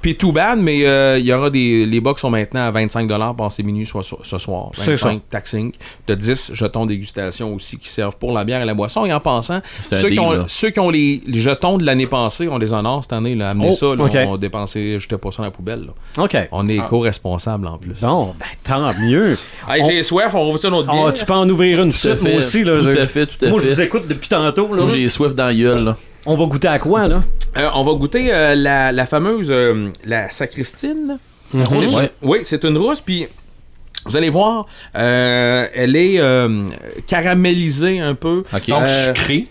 puis, 0.00 0.16
tout 0.16 0.32
bad, 0.32 0.58
mais 0.58 0.86
euh, 0.86 1.18
il 1.18 1.26
y 1.26 1.32
aura 1.32 1.50
des. 1.50 1.84
Les 1.84 2.00
box 2.00 2.20
sont 2.22 2.30
maintenant 2.30 2.66
à 2.66 2.72
25$ 2.72 3.36
passé 3.36 3.62
minuit 3.62 3.84
soit, 3.84 4.02
ce 4.02 4.38
soir. 4.38 4.70
C'est 4.72 4.92
25 4.94 5.28
taxing. 5.28 5.72
De 6.06 6.14
10 6.14 6.52
jetons 6.54 6.86
dégustation 6.86 7.54
aussi 7.54 7.76
qui 7.76 7.88
servent 7.88 8.16
pour 8.16 8.32
la 8.32 8.44
bière 8.44 8.62
et 8.62 8.64
la 8.64 8.74
boisson. 8.74 9.04
Et 9.04 9.12
en 9.12 9.20
passant, 9.20 9.60
ceux 9.92 10.08
qui, 10.10 10.18
ont, 10.18 10.44
ceux 10.48 10.70
qui 10.70 10.80
ont 10.80 10.90
les, 10.90 11.20
les 11.26 11.38
jetons 11.40 11.76
de 11.76 11.84
l'année 11.84 12.06
passée, 12.06 12.48
on 12.48 12.56
les 12.58 12.72
honore 12.72 13.02
cette 13.04 13.12
année. 13.12 13.34
Là, 13.34 13.50
amenez 13.50 13.68
Oh, 13.70 13.72
ça. 13.72 13.86
Là, 13.94 14.04
ok. 14.04 14.16
On 14.26 14.34
a 14.34 14.38
dépensé, 14.38 14.98
jetait 14.98 15.18
pas 15.18 15.30
ça 15.30 15.38
dans 15.38 15.44
la 15.44 15.50
poubelle. 15.50 15.86
là. 16.16 16.24
OK. 16.24 16.36
On 16.50 16.66
est 16.68 16.78
co-responsable 16.88 17.66
en 17.66 17.76
plus. 17.78 18.00
Bon, 18.00 18.34
ben 18.38 18.46
tant 18.64 18.90
mieux. 19.00 19.32
Hey, 19.68 19.82
On- 19.82 19.86
j'ai 19.88 20.02
soif, 20.02 20.34
on 20.34 20.44
rouvre 20.44 20.58
ça 20.58 20.70
notre 20.70 20.88
Ah, 20.90 20.92
bière. 20.94 21.14
tu 21.14 21.24
peux 21.26 21.34
en 21.34 21.48
ouvrir 21.48 21.82
une 21.82 21.90
Tout 21.92 21.98
suite, 21.98 22.22
moi 22.22 22.36
aussi. 22.36 22.64
Là, 22.64 22.80
tout 22.80 22.88
à 23.00 23.06
fait, 23.06 23.26
tout 23.26 23.44
à 23.44 23.48
moi, 23.50 23.60
fait. 23.60 23.68
je 23.68 23.74
vous 23.74 23.80
écoute 23.82 24.08
depuis 24.08 24.28
tantôt. 24.28 24.74
Là. 24.74 24.82
Moi, 24.84 24.92
j'ai 24.94 25.08
soif 25.08 25.34
dans 25.34 25.46
la 25.46 25.54
gueule, 25.54 25.84
là. 25.84 25.96
On 26.26 26.36
va 26.36 26.46
goûter 26.46 26.68
à 26.68 26.78
quoi, 26.78 27.06
là? 27.06 27.22
Euh, 27.56 27.68
on 27.74 27.82
va 27.84 27.92
goûter 27.94 28.32
euh, 28.32 28.54
la, 28.54 28.92
la 28.92 29.06
fameuse 29.06 29.48
euh, 29.50 29.88
la 30.04 30.30
sacristine. 30.30 31.18
Ouais. 31.96 32.10
Oui, 32.22 32.38
c'est 32.44 32.64
une 32.64 32.78
rousse, 32.78 33.00
puis 33.00 33.26
vous 34.06 34.16
allez 34.16 34.30
voir, 34.30 34.66
euh, 34.96 35.66
elle 35.74 35.96
est 35.96 36.18
euh, 36.18 36.68
caramélisée 37.06 38.00
un 38.00 38.14
peu. 38.14 38.42
Ok. 38.54 38.68
Donc, 38.68 38.82
sucré. 38.88 39.44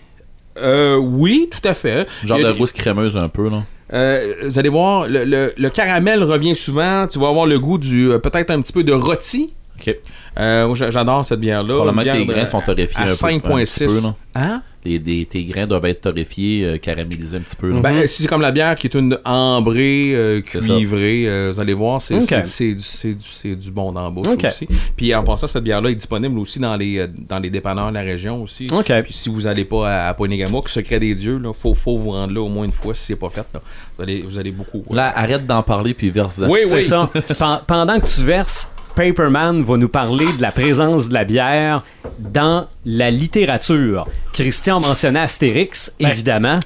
Euh, 0.58 0.96
oui, 0.96 1.48
tout 1.50 1.66
à 1.66 1.74
fait. 1.74 2.06
Genre 2.24 2.38
de 2.38 2.48
rousse 2.58 2.72
crémeuse 2.72 3.16
un 3.16 3.28
peu, 3.28 3.48
là. 3.48 3.62
Euh, 3.92 4.34
vous 4.44 4.58
allez 4.58 4.68
voir, 4.70 5.06
le, 5.08 5.24
le- 5.24 5.52
le 5.56 5.70
caramel 5.70 6.22
revient 6.24 6.56
souvent. 6.56 7.06
Tu 7.06 7.18
vas 7.18 7.28
avoir 7.28 7.46
le 7.46 7.58
goût 7.60 7.78
du 7.78 8.10
euh, 8.10 8.18
peut-être 8.18 8.50
un 8.50 8.60
petit 8.62 8.72
peu 8.72 8.82
de 8.84 8.92
rôti. 8.92 9.52
Ok. 9.86 9.96
Euh, 10.38 10.74
J'adore 10.74 11.24
cette 11.24 11.40
bière-là. 11.40 11.74
Probablement 11.74 12.02
que 12.02 12.18
tes 12.18 12.24
grains 12.26 12.44
sont 12.46 12.60
torréfiés 12.60 12.96
à 12.98 13.02
un 13.02 13.06
peu, 13.06 13.12
un 13.12 13.38
petit 13.64 13.84
5.6. 13.84 13.86
peu, 13.86 14.00
là. 14.02 14.14
Hein? 14.34 14.62
Les, 14.84 15.26
tes 15.26 15.44
grains 15.44 15.66
doivent 15.68 15.84
être 15.84 16.00
torréfiés, 16.00 16.64
euh, 16.64 16.76
caramélisés 16.76 17.36
un 17.36 17.40
petit 17.40 17.54
peu. 17.54 17.70
Ben, 17.80 17.94
euh, 17.94 18.06
si 18.08 18.22
c'est 18.22 18.28
comme 18.28 18.40
la 18.40 18.50
bière 18.50 18.74
qui 18.74 18.88
est 18.88 18.94
une 18.94 19.16
ambrée, 19.24 20.10
euh, 20.12 20.40
cuivrée, 20.40 21.24
euh, 21.28 21.52
vous 21.54 21.60
allez 21.60 21.72
voir, 21.74 22.02
c'est 22.02 22.18
du, 22.18 23.54
du, 23.54 23.70
bon 23.70 23.94
Ok. 23.94 24.44
aussi. 24.44 24.66
Puis 24.96 25.14
en 25.14 25.22
passant, 25.22 25.46
cette 25.46 25.62
bière-là 25.62 25.90
est 25.90 25.94
disponible 25.94 26.36
aussi 26.38 26.58
dans 26.58 26.74
les, 26.74 26.98
euh, 26.98 27.06
dans 27.28 27.38
les 27.38 27.50
dépanneurs 27.50 27.90
de 27.90 27.94
la 27.94 28.00
région 28.00 28.42
aussi. 28.42 28.66
Puis 29.04 29.12
si 29.12 29.28
vous 29.28 29.42
n'allez 29.42 29.64
pas 29.64 29.88
à, 29.88 30.08
à 30.08 30.14
Poinégamouk, 30.14 30.68
Secret 30.68 30.98
des 30.98 31.14
Dieux, 31.14 31.40
il 31.44 31.50
faut, 31.54 31.74
faut 31.74 31.96
vous 31.96 32.10
rendre 32.10 32.34
là 32.34 32.40
au 32.40 32.48
moins 32.48 32.64
une 32.64 32.72
fois 32.72 32.92
si 32.94 33.04
c'est 33.06 33.16
pas 33.16 33.30
fait. 33.30 33.44
là. 33.54 33.60
Vous, 33.96 34.02
allez, 34.02 34.22
vous 34.22 34.36
allez 34.38 34.50
beaucoup. 34.50 34.82
Là, 34.92 35.12
arrête 35.16 35.46
d'en 35.46 35.62
parler 35.62 35.94
puis 35.94 36.10
verse 36.10 36.40
Oui, 36.48 36.60
C'est 36.64 36.76
oui. 36.78 36.84
ça. 36.84 37.08
Pen- 37.38 37.60
Pendant 37.68 38.00
que 38.00 38.06
tu 38.06 38.22
verses, 38.22 38.72
Paperman 38.94 39.62
va 39.62 39.76
nous 39.76 39.88
parler 39.88 40.26
de 40.36 40.42
la 40.42 40.50
présence 40.50 41.08
de 41.08 41.14
la 41.14 41.24
bière 41.24 41.82
dans 42.18 42.66
la 42.84 43.10
littérature. 43.10 44.06
Christian 44.32 44.80
mentionnait 44.80 45.20
Astérix, 45.20 45.94
Ben, 46.00 46.10
évidemment. 46.10 46.60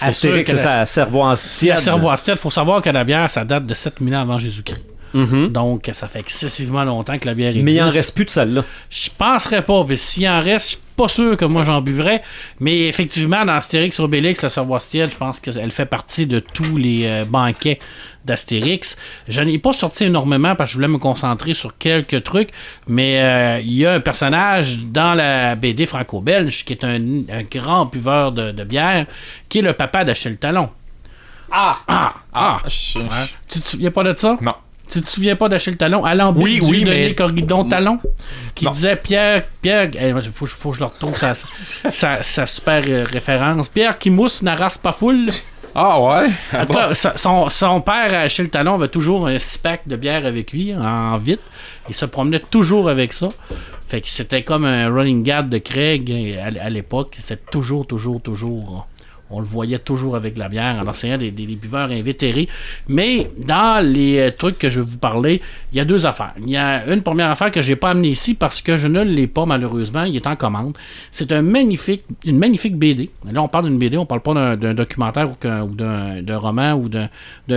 Astérix, 0.00 0.50
c'est 0.50 0.56
sa 0.56 0.86
cervoise 0.86 1.46
tiède. 1.48 1.74
La 1.74 1.78
cervoise 1.78 2.22
tiède, 2.22 2.38
faut 2.38 2.50
savoir 2.50 2.82
que 2.82 2.90
la 2.90 3.04
bière, 3.04 3.30
ça 3.30 3.44
date 3.44 3.66
de 3.66 3.74
7000 3.74 4.14
ans 4.14 4.20
avant 4.20 4.38
Jésus-Christ. 4.38 4.82
Mhm. 5.14 5.48
Donc, 5.48 5.90
ça 5.92 6.08
fait 6.08 6.20
excessivement 6.20 6.84
longtemps 6.84 7.18
que 7.18 7.26
la 7.26 7.34
bière 7.34 7.50
existe. 7.50 7.64
Mais 7.64 7.74
il 7.74 7.82
en 7.82 7.90
reste 7.90 8.14
plus 8.14 8.24
de 8.24 8.30
celle-là. 8.30 8.64
Je 8.90 9.10
penserais 9.16 9.62
pas. 9.62 9.84
Mais 9.86 9.96
s'il 9.96 10.26
en 10.28 10.40
reste, 10.40 10.66
je 10.66 10.70
suis 10.72 10.82
pas 10.96 11.08
sûr 11.08 11.36
que 11.36 11.44
moi 11.44 11.64
j'en 11.64 11.80
buvrais. 11.80 12.22
Mais 12.60 12.88
effectivement, 12.88 13.44
dans 13.44 13.52
Astérix 13.52 14.00
Obélix, 14.00 14.42
la 14.42 14.48
cervoise 14.48 14.88
tiède, 14.88 15.10
je 15.12 15.16
pense 15.16 15.40
qu'elle 15.40 15.70
fait 15.70 15.86
partie 15.86 16.26
de 16.26 16.38
tous 16.38 16.76
les 16.76 17.04
euh, 17.04 17.24
banquets 17.24 17.78
d'Astérix. 18.24 18.96
Je 19.28 19.40
n'ai 19.40 19.58
pas 19.58 19.72
sorti 19.72 20.04
énormément 20.04 20.54
parce 20.54 20.70
que 20.70 20.72
je 20.72 20.78
voulais 20.78 20.88
me 20.88 20.98
concentrer 20.98 21.54
sur 21.54 21.76
quelques 21.78 22.22
trucs. 22.24 22.50
Mais 22.86 23.20
euh, 23.22 23.60
il 23.60 23.72
y 23.74 23.86
a 23.86 23.94
un 23.94 24.00
personnage 24.00 24.78
dans 24.80 25.14
la 25.14 25.54
BD 25.56 25.86
franco-belge 25.86 26.64
qui 26.64 26.72
est 26.72 26.84
un, 26.84 26.96
un 27.30 27.42
grand 27.50 27.86
buveur 27.86 28.32
de, 28.32 28.50
de 28.52 28.64
bière, 28.64 29.06
qui 29.48 29.58
est 29.58 29.62
le 29.62 29.72
papa 29.72 30.04
d'Achille 30.04 30.36
Talon. 30.38 30.70
Ah! 31.50 31.72
Ah! 31.88 32.14
Ah! 32.32 32.62
je- 32.66 32.98
Ouais. 32.98 33.06
Tu 33.50 33.60
te 33.60 33.68
souviens 33.68 33.90
pas 33.90 34.02
de 34.04 34.16
ça? 34.16 34.36
Non. 34.40 34.54
Tu 34.90 35.00
te 35.00 35.08
souviens 35.08 35.36
pas 35.36 35.48
d'Achille 35.48 35.76
Talon? 35.76 36.04
Alain 36.04 36.32
Oui, 36.36 36.60
oui, 36.62 36.84
mais- 36.84 37.14
Corridon 37.14 37.64
Talon, 37.66 37.98
qui 38.54 38.64
Non. 38.66 38.72
disait 38.72 38.96
Pierre, 38.96 39.42
Pierre, 39.62 39.88
il 39.94 40.32
faut, 40.34 40.44
faut 40.46 40.70
que 40.70 40.76
je 40.76 40.80
le 40.80 40.86
retrouve 40.86 41.16
sa, 41.16 41.34
sa, 41.90 42.22
sa 42.22 42.46
super 42.46 42.82
euh, 42.86 43.04
référence. 43.10 43.68
Pierre 43.68 43.98
qui 43.98 44.10
mousse 44.10 44.42
n'arrasse 44.42 44.76
pas 44.78 44.92
foule. 44.92 45.30
Ah 45.74 46.00
ouais? 46.00 46.30
En 46.52 46.66
tout 46.66 46.72
cas, 46.74 46.94
sa- 46.94 47.16
son, 47.16 47.48
son 47.48 47.80
père, 47.80 48.12
Achille 48.20 48.50
Talon, 48.50 48.74
avait 48.74 48.88
toujours 48.88 49.26
un 49.26 49.38
six 49.38 49.58
pack 49.58 49.88
de 49.88 49.96
bière 49.96 50.26
avec 50.26 50.52
lui, 50.52 50.74
en 50.74 51.16
vite. 51.18 51.40
Il 51.88 51.94
se 51.94 52.04
promenait 52.04 52.40
toujours 52.50 52.88
avec 52.88 53.12
ça. 53.12 53.28
Fait 53.86 54.00
que 54.00 54.08
c'était 54.08 54.42
comme 54.42 54.64
un 54.64 54.88
running 54.92 55.22
gag 55.22 55.48
de 55.48 55.58
Craig 55.58 56.10
euh, 56.10 56.42
à, 56.60 56.64
à 56.66 56.70
l'époque. 56.70 57.16
C'était 57.18 57.42
toujours, 57.50 57.86
toujours, 57.86 58.20
toujours. 58.22 58.86
On 59.32 59.40
le 59.40 59.46
voyait 59.46 59.78
toujours 59.78 60.16
avec 60.16 60.36
la 60.36 60.48
bière. 60.48 60.78
Alors, 60.80 60.94
c'est 60.96 61.10
un 61.10 61.18
des, 61.18 61.30
des- 61.30 61.46
des 61.46 61.56
buveurs 61.56 61.90
invétérés. 61.90 62.48
Mais 62.88 63.30
dans 63.46 63.84
les 63.84 64.18
euh, 64.18 64.30
trucs 64.36 64.58
que 64.58 64.70
je 64.70 64.80
vais 64.80 64.86
vous 64.90 64.98
parler, 64.98 65.40
il 65.72 65.78
y 65.78 65.80
a 65.80 65.84
deux 65.84 66.06
affaires. 66.06 66.32
Il 66.40 66.50
y 66.50 66.56
a 66.56 66.86
une 66.92 67.02
première 67.02 67.30
affaire 67.30 67.50
que 67.50 67.62
j'ai 67.62 67.76
pas 67.76 67.90
amenée 67.90 68.08
ici 68.08 68.34
parce 68.34 68.60
que 68.60 68.76
je 68.76 68.88
ne 68.88 69.00
l'ai 69.02 69.26
pas 69.26 69.46
malheureusement. 69.46 70.02
Il 70.04 70.14
est 70.16 70.26
en 70.26 70.36
commande. 70.36 70.76
C'est 71.10 71.32
un 71.32 71.42
magnifique, 71.42 72.02
une 72.24 72.38
magnifique 72.38 72.76
BD. 72.76 73.10
Là, 73.30 73.42
on 73.42 73.48
parle 73.48 73.66
d'une 73.68 73.78
BD, 73.78 73.96
on 73.96 74.06
parle 74.06 74.20
pas 74.22 74.34
d'un, 74.56 74.74
documentaire 74.74 75.30
ou, 75.30 75.74
d'un, 75.74 76.38
roman 76.38 76.72
ou 76.74 76.88
d'un, 76.88 77.08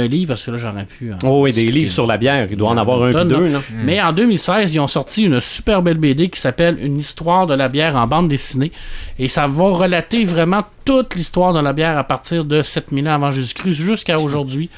livre 0.08 0.30
parce 0.30 0.46
que 0.46 0.52
là, 0.52 0.58
j'aurais 0.58 0.86
pu. 0.86 1.12
euh, 1.12 1.16
Oh 1.24 1.42
oui, 1.44 1.52
des 1.52 1.66
livres 1.72 1.92
sur 1.92 2.08
la 2.08 2.18
bière. 2.18 2.48
Il 2.50 2.58
doit 2.58 2.70
en 2.70 2.78
avoir 2.78 3.04
un 3.04 3.12
Tonne, 3.12 3.28
deux. 3.28 3.48
Là. 3.48 3.62
Mais 3.84 4.02
en 4.02 4.12
2016, 4.14 4.74
ils 4.74 4.80
ont 4.80 4.88
sorti 4.88 5.24
une 5.24 5.40
super 5.40 5.82
belle 5.82 5.98
BD 5.98 6.30
qui 6.30 6.40
s'appelle 6.40 6.78
Une 6.82 6.98
histoire 6.98 7.48
de 7.48 7.54
la 7.54 7.70
bière 7.70 7.96
en 7.96 8.08
bande 8.08 8.28
dessinée. 8.30 8.72
Et 9.20 9.28
ça 9.28 9.48
va 9.48 9.64
relater 9.70 10.26
vraiment 10.26 10.64
toute 10.86 11.16
l'histoire 11.16 11.52
de 11.54 11.60
la 11.60 11.74
bière 11.74 11.98
à 11.98 12.04
partir 12.04 12.46
de 12.46 12.62
7000 12.62 13.08
ans 13.10 13.14
avant 13.16 13.32
Jésus-Christ 13.32 13.74
jusqu'à 13.74 14.20
aujourd'hui. 14.20 14.70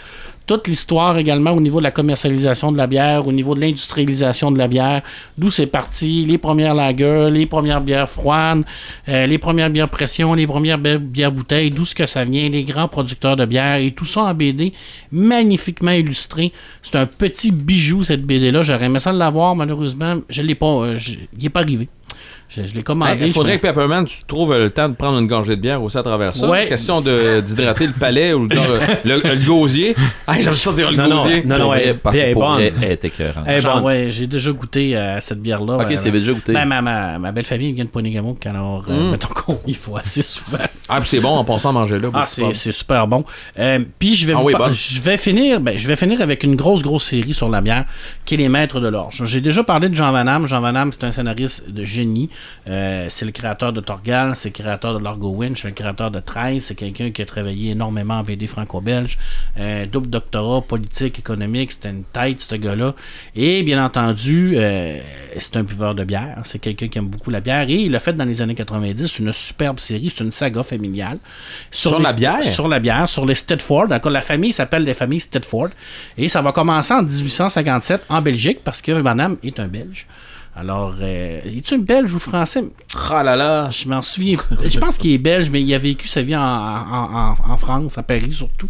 Toute 0.46 0.70
l'histoire 0.70 1.18
également 1.18 1.52
au 1.52 1.60
niveau 1.60 1.80
de 1.80 1.84
la 1.84 1.92
commercialisation 1.92 2.72
de 2.72 2.78
la 2.78 2.88
bière, 2.88 3.28
au 3.28 3.34
niveau 3.34 3.54
de 3.54 3.60
l'industrialisation 3.60 4.50
de 4.50 4.58
la 4.58 4.70
bière, 4.70 5.02
d'où 5.38 5.50
c'est 5.52 5.66
parti, 5.68 6.24
les 6.24 6.38
premières 6.38 6.74
lagers, 6.74 7.28
les 7.30 7.46
premières 7.46 7.82
bières 7.82 8.10
froides, 8.10 8.64
euh, 9.10 9.26
les 9.26 9.38
premières 9.40 9.70
bières 9.70 9.90
pression, 9.90 10.34
les 10.36 10.48
premières 10.48 10.78
bi- 10.78 10.98
bières 11.00 11.34
bouteilles, 11.34 11.70
d'où 11.70 11.84
ce 11.84 11.94
que 11.94 12.06
ça 12.06 12.24
vient, 12.24 12.48
les 12.48 12.64
grands 12.64 12.88
producteurs 12.88 13.36
de 13.36 13.44
bière 13.44 13.76
et 13.76 13.92
tout 13.92 14.06
ça 14.06 14.22
en 14.22 14.34
BD, 14.34 14.72
magnifiquement 15.12 15.92
illustré. 15.92 16.54
C'est 16.82 16.96
un 16.96 17.08
petit 17.08 17.52
bijou 17.52 18.04
cette 18.04 18.24
BD-là. 18.24 18.62
J'aurais 18.62 18.86
aimé 18.86 19.00
ça 19.02 19.12
l'avoir, 19.12 19.54
malheureusement, 19.54 20.16
je 20.30 20.42
l'ai 20.42 20.56
pas, 20.56 20.68
euh, 20.86 20.98
il 21.38 21.44
n'est 21.44 21.50
pas 21.50 21.60
arrivé. 21.60 21.90
Je, 22.50 22.66
je 22.66 22.74
l'ai 22.74 22.82
commandé. 22.84 23.18
Il 23.22 23.28
je 23.28 23.34
faudrait 23.34 23.58
que 23.58 23.68
Pepperman, 23.68 24.06
tu 24.06 24.24
trouves 24.26 24.54
euh, 24.54 24.64
le 24.64 24.72
temps 24.72 24.88
de 24.88 24.96
prendre 24.96 25.20
une 25.20 25.28
gorgée 25.28 25.58
de 25.58 25.62
bière 25.62 25.84
aussi 25.84 25.98
à 25.98 26.04
travers 26.04 26.34
ça. 26.34 26.48
Ouais. 26.50 26.66
Question 26.68 27.02
d'hydrater 27.02 27.88
le 27.88 27.94
palais 27.94 28.34
ou 28.34 28.46
le, 28.46 28.56
le, 29.04 29.22
le 29.36 29.46
gosier. 29.46 29.96
Ah, 30.30 30.40
j'aime 30.42 30.54
ça 30.54 30.74
dire 30.74 30.92
le 30.92 30.98
Non, 30.98 31.24
gosier. 31.24 31.44
non, 31.46 31.58
non, 31.58 31.74
elle, 31.74 31.90
est 31.90 32.34
bonne. 32.34 32.60
elle 32.62 32.84
est 32.92 33.06
écœurante. 33.06 33.44
Elle 33.48 33.62
bonne. 33.64 33.84
ouais, 33.84 34.08
j'ai 34.12 34.28
déjà 34.28 34.52
goûté 34.52 34.96
à 34.96 35.22
cette 35.22 35.42
bière-là. 35.42 35.78
Ok, 35.78 35.92
Euh, 35.92 35.98
c'est 36.00 36.12
déjà 36.12 36.34
goûté. 36.34 36.52
Ben, 36.54 36.66
ma, 36.66 36.82
ma, 36.82 37.18
ma 37.20 37.32
belle 37.32 37.46
famille 37.46 37.72
vient 37.74 37.86
de 37.86 37.90
Ponégamok, 37.90 38.46
alors 38.46 38.86
euh, 38.90 39.08
Mm. 39.08 39.12
mettons 39.12 39.28
qu'on 39.30 39.60
y 39.68 39.74
va 39.74 40.00
assez 40.04 40.22
souvent. 40.22 40.58
Ah, 40.90 41.00
puis 41.00 41.10
c'est 41.10 41.20
bon 41.20 41.30
en 41.30 41.44
pensant 41.46 41.70
à 41.70 41.74
manger 41.74 42.00
là. 42.00 42.10
Ah, 42.14 42.26
c'est, 42.26 42.54
super 42.72 43.08
bon. 43.08 43.24
Euh, 43.60 43.80
puis 44.00 44.16
je 44.16 44.26
vais, 44.28 44.34
Ah 44.36 44.42
oui, 44.44 44.54
je 44.74 45.00
vais 45.02 45.18
finir, 45.18 45.60
ben, 45.62 45.78
je 45.78 45.88
vais 45.88 45.96
finir 45.96 46.22
avec 46.22 46.44
une 46.44 46.56
grosse 46.56 46.82
grosse 46.82 47.04
série 47.06 47.34
sur 47.34 47.50
la 47.50 47.62
bière, 47.62 47.86
qui 48.26 48.34
est 48.36 48.38
les 48.38 48.50
Maîtres 48.50 48.80
de 48.80 48.88
l'Orge. 48.88 49.24
J'ai 49.26 49.42
déjà 49.42 49.64
parlé 49.64 49.88
de 49.90 49.96
Jean 49.96 50.12
Van 50.12 50.24
Damme. 50.26 50.46
Jean 50.48 50.62
Van 50.62 50.74
Damme, 50.74 50.92
c'est 50.92 51.04
un 51.06 51.12
scénariste 51.12 51.70
de 51.72 51.84
génie. 51.86 52.30
Euh, 52.68 53.06
c'est 53.10 53.26
le 53.26 53.32
créateur 53.32 53.72
de 53.74 53.80
Torgal, 53.82 54.36
c'est 54.36 54.50
le 54.50 54.54
créateur 54.54 54.98
de 54.98 55.04
Largo 55.04 55.30
Winch, 55.30 55.62
c'est 55.62 55.70
le 55.70 55.74
créateur 55.74 56.12
de 56.12 56.20
13. 56.20 56.64
C'est 56.64 56.76
quelqu'un 56.76 57.12
qui 57.12 57.22
a 57.22 57.26
travaillé 57.26 57.72
énormément 57.72 58.16
en 58.16 58.24
BD 58.24 58.46
franco-belge. 58.48 59.18
Euh, 59.58 59.86
double 59.86 60.10
doctorat, 60.10 60.62
politique, 60.62 61.20
économique. 61.20 61.72
C'était 61.72 61.90
une 61.92 62.04
tête, 62.04 62.42
ce 62.42 62.56
gars-là. 62.56 62.94
Et 63.36 63.64
bien 63.64 63.84
entendu, 63.84 64.54
euh, 64.58 65.00
c'est 65.40 65.56
un 65.58 65.64
buveur 65.64 65.96
de 65.96 66.04
bière. 66.04 66.42
C'est 66.46 66.60
quelqu'un 66.60 66.88
qui 66.88 66.98
aime 66.98 67.08
beaucoup 67.08 67.30
la 67.30 67.40
bière. 67.40 67.70
Et 67.70 67.76
il 67.76 67.96
a 67.96 68.00
fait 68.00 68.14
dans 68.14 68.26
les 68.26 68.42
années 68.42 68.56
90 68.56 69.20
une 69.20 69.32
superbe 69.32 69.80
série. 69.80 70.12
C'est 70.16 70.24
une 70.24 70.32
saga 70.32 70.64
familiale. 70.64 71.20
Sur 71.72 71.98
les- 71.98 72.04
la 72.04 72.14
bière? 72.14 72.44
Sur 72.44 72.68
la 72.68 72.80
bière, 72.80 73.08
sur 73.08 73.26
les 73.26 73.36
Stedford. 73.36 73.92
Encore, 73.92 74.12
la 74.12 74.22
famille 74.22 74.52
s'appelle 74.54 74.84
les 74.84 74.94
familles 74.94 75.22
Stedford. 75.22 75.70
Et 76.18 76.28
ça 76.30 76.42
va 76.42 76.52
commencer 76.52 76.94
en 76.94 77.04
1857 77.04 78.04
en 78.10 78.22
Belgique 78.22 78.60
parce 78.64 78.82
que 78.82 78.92
Madame 78.92 79.38
est 79.44 79.60
un 79.60 79.68
Belge. 79.68 80.06
Alors, 80.60 80.96
euh, 81.02 81.40
est-tu 81.46 81.76
un 81.76 81.78
Belge 81.78 82.14
ou 82.16 82.20
français? 82.20 82.64
Ah 83.12 83.24
là 83.24 83.36
là. 83.36 83.70
Je 83.70 83.88
m'en 83.88 84.02
souviens. 84.02 84.40
Je 84.66 84.80
pense 84.80 84.98
qu'il 84.98 85.12
est 85.12 85.18
belge, 85.20 85.50
mais 85.52 85.62
il 85.62 85.72
a 85.74 85.78
vécu 85.78 86.08
sa 86.08 86.22
vie 86.24 86.36
en, 86.36 86.42
en- 86.42 87.36
en- 87.42 87.52
en 87.52 87.58
France, 87.58 87.98
à 87.98 88.04
Paris 88.04 88.32
surtout. 88.34 88.68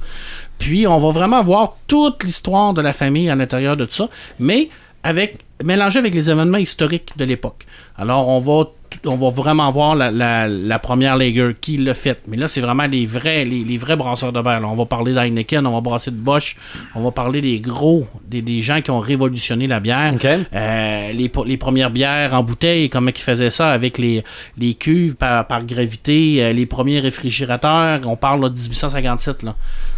Puis, 0.59 0.85
on 0.85 0.97
va 0.97 1.09
vraiment 1.11 1.41
voir 1.43 1.75
toute 1.87 2.23
l'histoire 2.25 2.73
de 2.73 2.81
la 2.81 2.91
famille 2.93 3.29
à 3.29 3.35
l'intérieur 3.35 3.77
de 3.77 3.85
tout 3.85 3.93
ça, 3.93 4.09
mais 4.39 4.69
avec 5.03 5.37
mélangé 5.63 5.99
avec 5.99 6.13
les 6.13 6.29
événements 6.29 6.57
historiques 6.57 7.11
de 7.17 7.23
l'époque. 7.23 7.65
Alors, 7.97 8.27
on 8.27 8.39
va 8.39 8.65
on 9.05 9.15
va 9.15 9.29
vraiment 9.29 9.71
voir 9.71 9.95
la, 9.95 10.11
la- 10.11 10.47
la 10.47 10.79
première 10.79 11.15
Lager 11.17 11.55
qui 11.59 11.77
l'a 11.77 11.93
fait. 11.93 12.19
Mais 12.27 12.37
là, 12.37 12.47
c'est 12.47 12.61
vraiment 12.61 12.85
les 12.87 13.05
vrais, 13.05 13.45
les, 13.45 13.63
les 13.63 13.77
vrais 13.77 13.95
brasseurs 13.95 14.31
de 14.33 14.41
bière. 14.41 14.59
là. 14.61 14.67
On 14.67 14.75
va 14.75 14.85
parler 14.85 15.13
d'Heineken, 15.13 15.65
on 15.65 15.73
va 15.73 15.81
brasser 15.81 16.11
de 16.11 16.15
Bosch, 16.15 16.55
on 16.95 17.01
va 17.03 17.11
parler 17.11 17.41
des 17.41 17.59
gros, 17.59 18.07
des, 18.27 18.41
des 18.41 18.61
gens 18.61 18.81
qui 18.81 18.91
ont 18.91 18.99
révolutionné 18.99 19.67
la 19.67 19.79
bière. 19.79 20.13
Euh, 20.53 21.11
les, 21.13 21.57
premières 21.57 21.89
bières 21.91 22.33
en 22.33 22.43
bouteille, 22.43 22.89
comment 22.89 23.11
ils 23.15 23.21
faisaient 23.21 23.49
ça 23.49 23.69
avec 23.71 23.97
les, 23.97 24.23
les 24.57 24.73
cuves 24.73 25.15
par, 25.15 25.45
par 25.47 25.63
gravité, 25.65 26.43
euh, 26.43 26.53
les 26.53 26.65
premiers 26.65 26.99
réfrigérateurs, 26.99 28.01
on 28.05 28.15
parle 28.15 28.41
là, 28.41 28.49
de 28.49 28.59
1857, 28.59 29.43
là. 29.43 29.55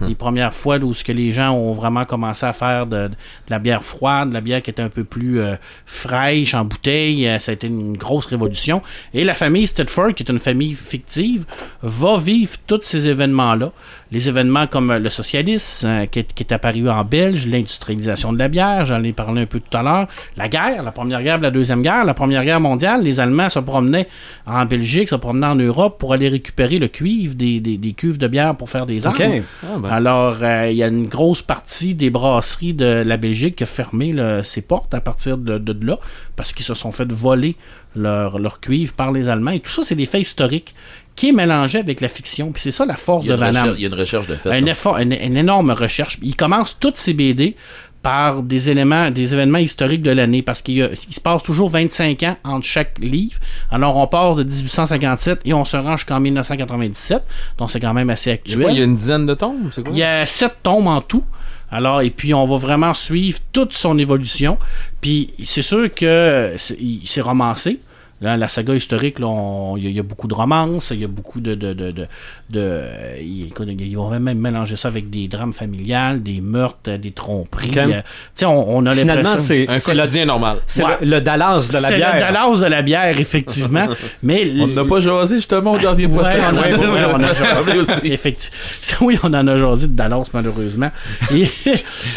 les 0.07 0.15
premières 0.15 0.53
fois 0.53 0.77
là, 0.77 0.85
où 0.85 0.93
ce 0.93 1.03
que 1.03 1.11
les 1.11 1.31
gens 1.31 1.51
ont 1.51 1.73
vraiment 1.73 2.05
commencé 2.05 2.45
à 2.45 2.53
faire 2.53 2.85
de, 2.85 3.07
de 3.07 3.13
la 3.49 3.59
bière 3.59 3.81
froide, 3.83 4.29
de 4.29 4.33
la 4.33 4.41
bière 4.41 4.61
qui 4.61 4.69
était 4.69 4.81
un 4.81 4.89
peu 4.89 5.03
plus 5.03 5.39
euh, 5.39 5.55
fraîche 5.85 6.53
en 6.53 6.65
bouteille, 6.65 7.29
ça 7.39 7.51
a 7.51 7.53
été 7.53 7.67
une 7.67 7.97
grosse 7.97 8.25
révolution. 8.25 8.81
Et 9.13 9.23
la 9.23 9.33
famille 9.33 9.67
Stedford, 9.67 10.13
qui 10.13 10.23
est 10.23 10.29
une 10.31 10.39
famille 10.39 10.73
fictive, 10.73 11.45
va 11.81 12.17
vivre 12.17 12.53
tous 12.67 12.81
ces 12.81 13.07
événements-là. 13.07 13.71
Les 14.11 14.27
événements 14.27 14.65
comme 14.67 14.91
euh, 14.91 14.99
le 14.99 15.09
socialisme, 15.09 15.87
euh, 15.87 16.05
qui, 16.05 16.19
est, 16.19 16.33
qui 16.33 16.43
est 16.43 16.51
apparu 16.51 16.89
en 16.89 17.03
Belge, 17.03 17.45
l'industrialisation 17.47 18.33
de 18.33 18.39
la 18.39 18.47
bière, 18.47 18.85
j'en 18.85 19.03
ai 19.03 19.13
parlé 19.13 19.41
un 19.43 19.45
peu 19.45 19.59
tout 19.59 19.77
à 19.77 19.83
l'heure, 19.83 20.07
la 20.35 20.49
guerre, 20.49 20.81
la 20.83 20.91
première 20.91 21.21
guerre, 21.21 21.39
la 21.39 21.51
deuxième 21.51 21.81
guerre, 21.81 22.03
la 22.05 22.13
première 22.15 22.43
guerre 22.43 22.59
mondiale, 22.59 23.03
les 23.03 23.19
Allemands 23.19 23.49
se 23.49 23.59
promenaient 23.59 24.07
en 24.47 24.65
Belgique, 24.65 25.09
se 25.09 25.15
promenaient 25.15 25.47
en 25.47 25.55
Europe 25.55 25.99
pour 25.99 26.13
aller 26.13 26.27
récupérer 26.29 26.79
le 26.79 26.87
cuivre 26.87 27.35
des, 27.35 27.59
des, 27.59 27.77
des 27.77 27.93
cuves 27.93 28.17
de 28.17 28.27
bière 28.27 28.55
pour 28.55 28.69
faire 28.69 28.85
des 28.87 29.05
armes. 29.05 29.15
Ah, 29.63 29.77
ben. 29.77 29.89
Alors, 29.89 30.37
euh, 30.41 30.69
il 30.71 30.77
y 30.77 30.83
a 30.83 30.87
une 30.87 31.05
grosse 31.05 31.41
partie 31.43 31.93
des 31.93 32.09
brasseries 32.09 32.73
de 32.73 33.03
la 33.05 33.17
Belgique 33.17 33.57
qui 33.57 33.63
a 33.63 33.67
fermé 33.67 34.11
le- 34.11 34.41
ses 34.43 34.61
portes 34.61 34.93
à 34.93 35.01
partir 35.01 35.37
de, 35.37 35.57
de 35.57 35.85
là 35.85 35.99
parce 36.35 36.51
qu'ils 36.53 36.65
se 36.65 36.73
sont 36.73 36.91
fait 36.91 37.11
voler 37.11 37.55
leur, 37.95 38.39
leur 38.39 38.59
cuivre 38.59 38.93
par 38.93 39.11
les 39.11 39.29
Allemands. 39.29 39.51
Et 39.51 39.59
tout 39.59 39.71
ça, 39.71 39.83
c'est 39.83 39.95
des 39.95 40.05
faits 40.05 40.21
historiques 40.21 40.75
qui 41.15 41.29
est 41.29 41.33
mélangé 41.33 41.79
avec 41.79 41.99
la 42.01 42.07
fiction. 42.07 42.51
Puis 42.51 42.61
c'est 42.61 42.71
ça 42.71 42.85
la 42.85 42.95
force 42.97 43.25
Il 43.25 43.29
y, 43.29 43.31
a 43.33 43.35
de 43.35 43.41
Van 43.41 43.51
Damme. 43.51 43.73
il 43.77 43.81
y 43.81 43.85
a 43.85 43.87
une 43.89 43.93
recherche 43.93 44.27
de 44.27 44.35
fait. 44.35 44.51
Un 44.51 44.65
effort, 44.67 44.97
une, 44.97 45.11
une 45.13 45.37
énorme 45.37 45.71
recherche. 45.71 46.17
Il 46.21 46.35
commence 46.35 46.77
toutes 46.79 46.97
ses 46.97 47.13
BD 47.13 47.55
par 48.01 48.43
des 48.43 48.69
éléments, 48.69 49.11
des 49.11 49.33
événements 49.33 49.57
historiques 49.57 50.01
de 50.01 50.11
l'année, 50.11 50.41
parce 50.41 50.61
qu'il 50.61 50.77
y 50.77 50.81
a- 50.81 50.89
il 50.93 51.13
se 51.13 51.19
passe 51.19 51.43
toujours 51.43 51.67
25 51.69 52.23
ans 52.23 52.37
entre 52.45 52.65
chaque 52.65 52.97
livre. 52.99 53.37
Alors, 53.71 53.97
on 53.97 54.07
part 54.07 54.35
de 54.35 54.43
1857 54.43 55.41
et 55.43 55.53
on 55.53 55.65
se 55.65 55.75
rend 55.75 55.97
jusqu'en 55.97 56.21
1997, 56.21 57.21
donc 57.57 57.69
c'est 57.69 57.81
quand 57.81 57.93
même 57.93 58.09
assez 58.09 58.29
Je 58.29 58.51
sais 58.51 58.55
actuel. 58.55 58.63
pas, 58.67 58.71
il 58.71 58.77
y 58.77 58.81
a 58.81 58.85
une 58.85 58.95
dizaine 58.95 59.25
de 59.25 59.33
tombes, 59.33 59.69
c'est 59.73 59.81
quoi? 59.83 59.91
Il 59.91 59.97
y 59.99 60.03
a 60.03 60.25
sept 60.25 60.53
tombes 60.63 60.87
en 60.87 61.01
tout. 61.01 61.25
Alors, 61.71 62.01
et 62.01 62.09
puis 62.09 62.33
on 62.33 62.45
va 62.45 62.57
vraiment 62.57 62.93
suivre 62.93 63.39
toute 63.51 63.73
son 63.73 63.97
évolution. 63.97 64.57
Puis 65.01 65.31
c'est 65.43 65.61
sûr 65.61 65.93
que 65.93 66.55
c'est 66.57 67.21
romancé. 67.21 67.79
Là, 68.21 68.35
la 68.35 68.49
saga 68.49 68.75
historique, 68.75 69.15
il 69.19 69.23
y, 69.23 69.87
a- 69.87 69.89
il 69.89 69.95
y 69.95 69.99
a 69.99 70.03
beaucoup 70.03 70.27
de 70.27 70.33
romances, 70.33 70.91
il 70.91 70.99
y 70.99 71.05
a 71.05 71.07
beaucoup 71.07 71.39
de. 71.39 71.55
de, 71.55 71.71
de, 71.73 71.91
de, 71.91 72.05
de- 72.49 72.83
il- 73.21 73.47
écoute, 73.47 73.67
ils 73.69 73.95
vont 73.95 74.09
même 74.19 74.37
mélanger 74.39 74.75
ça 74.75 74.89
avec 74.89 75.09
des 75.09 75.27
drames 75.29 75.53
familiales, 75.53 76.21
des 76.21 76.41
meurtres, 76.41 76.97
des 76.97 77.11
tromperies. 77.11 77.71
Euh, 77.77 78.01
on, 78.43 78.47
on 78.67 78.85
a 78.85 78.93
Finalement, 78.93 79.37
c'est 79.37 79.69
Un 79.69 79.77
c'est 79.77 79.93
le, 79.93 80.01
quotidien 80.01 80.25
normal. 80.25 80.57
c'est 80.67 80.83
Ouais. 80.83 80.97
le, 81.01 81.07
le 81.07 81.21
Dallas 81.21 81.69
de 81.71 81.73
la 81.75 81.87
c'est 81.87 81.95
bière. 81.95 82.13
le 82.15 82.19
Dallas 82.19 82.59
de 82.59 82.65
la 82.65 82.81
bière, 82.81 83.19
effectivement. 83.19 83.87
mais 84.23 84.51
On 84.59 84.67
n'a 84.67 84.83
pas 84.83 84.99
jasé 84.99 85.35
justement 85.35 85.71
au 85.71 85.77
dernier 85.77 86.05
Ouais, 86.07 86.15
podcast. 86.17 86.61
on 86.61 86.77
ouais, 86.93 86.99
on 87.13 87.23
a 87.23 87.33
jasé 87.33 87.77
aussi. 87.79 88.07
Effectivement. 88.11 88.57
Oui, 89.01 89.17
on 89.23 89.33
en 89.33 89.47
a 89.47 89.57
jasé 89.57 89.87
de 89.87 89.93
Dallas, 89.93 90.29
malheureusement. 90.33 90.91
Et, 91.33 91.47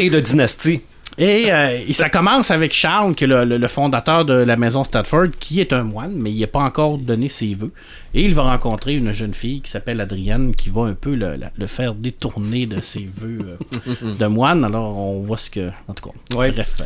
Et 0.01 0.11
de 0.11 0.19
Dynastie. 0.21 0.81
Et, 1.19 1.53
euh, 1.53 1.79
et 1.87 1.93
ça 1.93 2.09
commence 2.09 2.51
avec 2.51 2.73
Charles, 2.73 3.15
qui 3.15 3.25
est 3.25 3.27
le, 3.27 3.45
le- 3.45 3.59
le 3.59 3.69
fondateur 3.69 4.25
de 4.25 4.33
la 4.33 4.57
maison 4.57 4.83
Stratford, 4.83 5.29
qui 5.39 5.61
est 5.61 5.73
un 5.75 5.83
moine, 5.83 6.13
mais 6.17 6.33
il 6.33 6.41
n'a 6.41 6.47
pas 6.47 6.61
encore 6.61 6.97
donné 6.97 7.29
ses 7.29 7.55
vœux. 7.55 7.71
Et 8.15 8.23
il 8.23 8.35
va 8.35 8.43
rencontrer 8.45 8.95
une 8.95 9.13
jeune 9.13 9.35
fille 9.35 9.61
qui 9.61 9.71
s'appelle 9.71 10.01
Adrienne, 10.01 10.55
qui 10.55 10.71
va 10.71 10.83
un 10.85 10.95
peu 10.95 11.15
le, 11.15 11.39
faire 11.67 11.95
détourner 11.95 12.65
de 12.67 12.81
ses 12.81 13.09
vœux 13.15 13.59
euh, 13.87 14.13
de 14.19 14.27
moine. 14.27 14.65
Alors, 14.65 14.97
on 14.97 15.21
voit 15.23 15.37
ce 15.39 15.51
que. 15.51 15.69
En 15.87 15.93
tout 15.93 16.09
cas, 16.09 16.37
Ouais. 16.37 16.51
bref. 16.51 16.77
euh, 16.81 16.85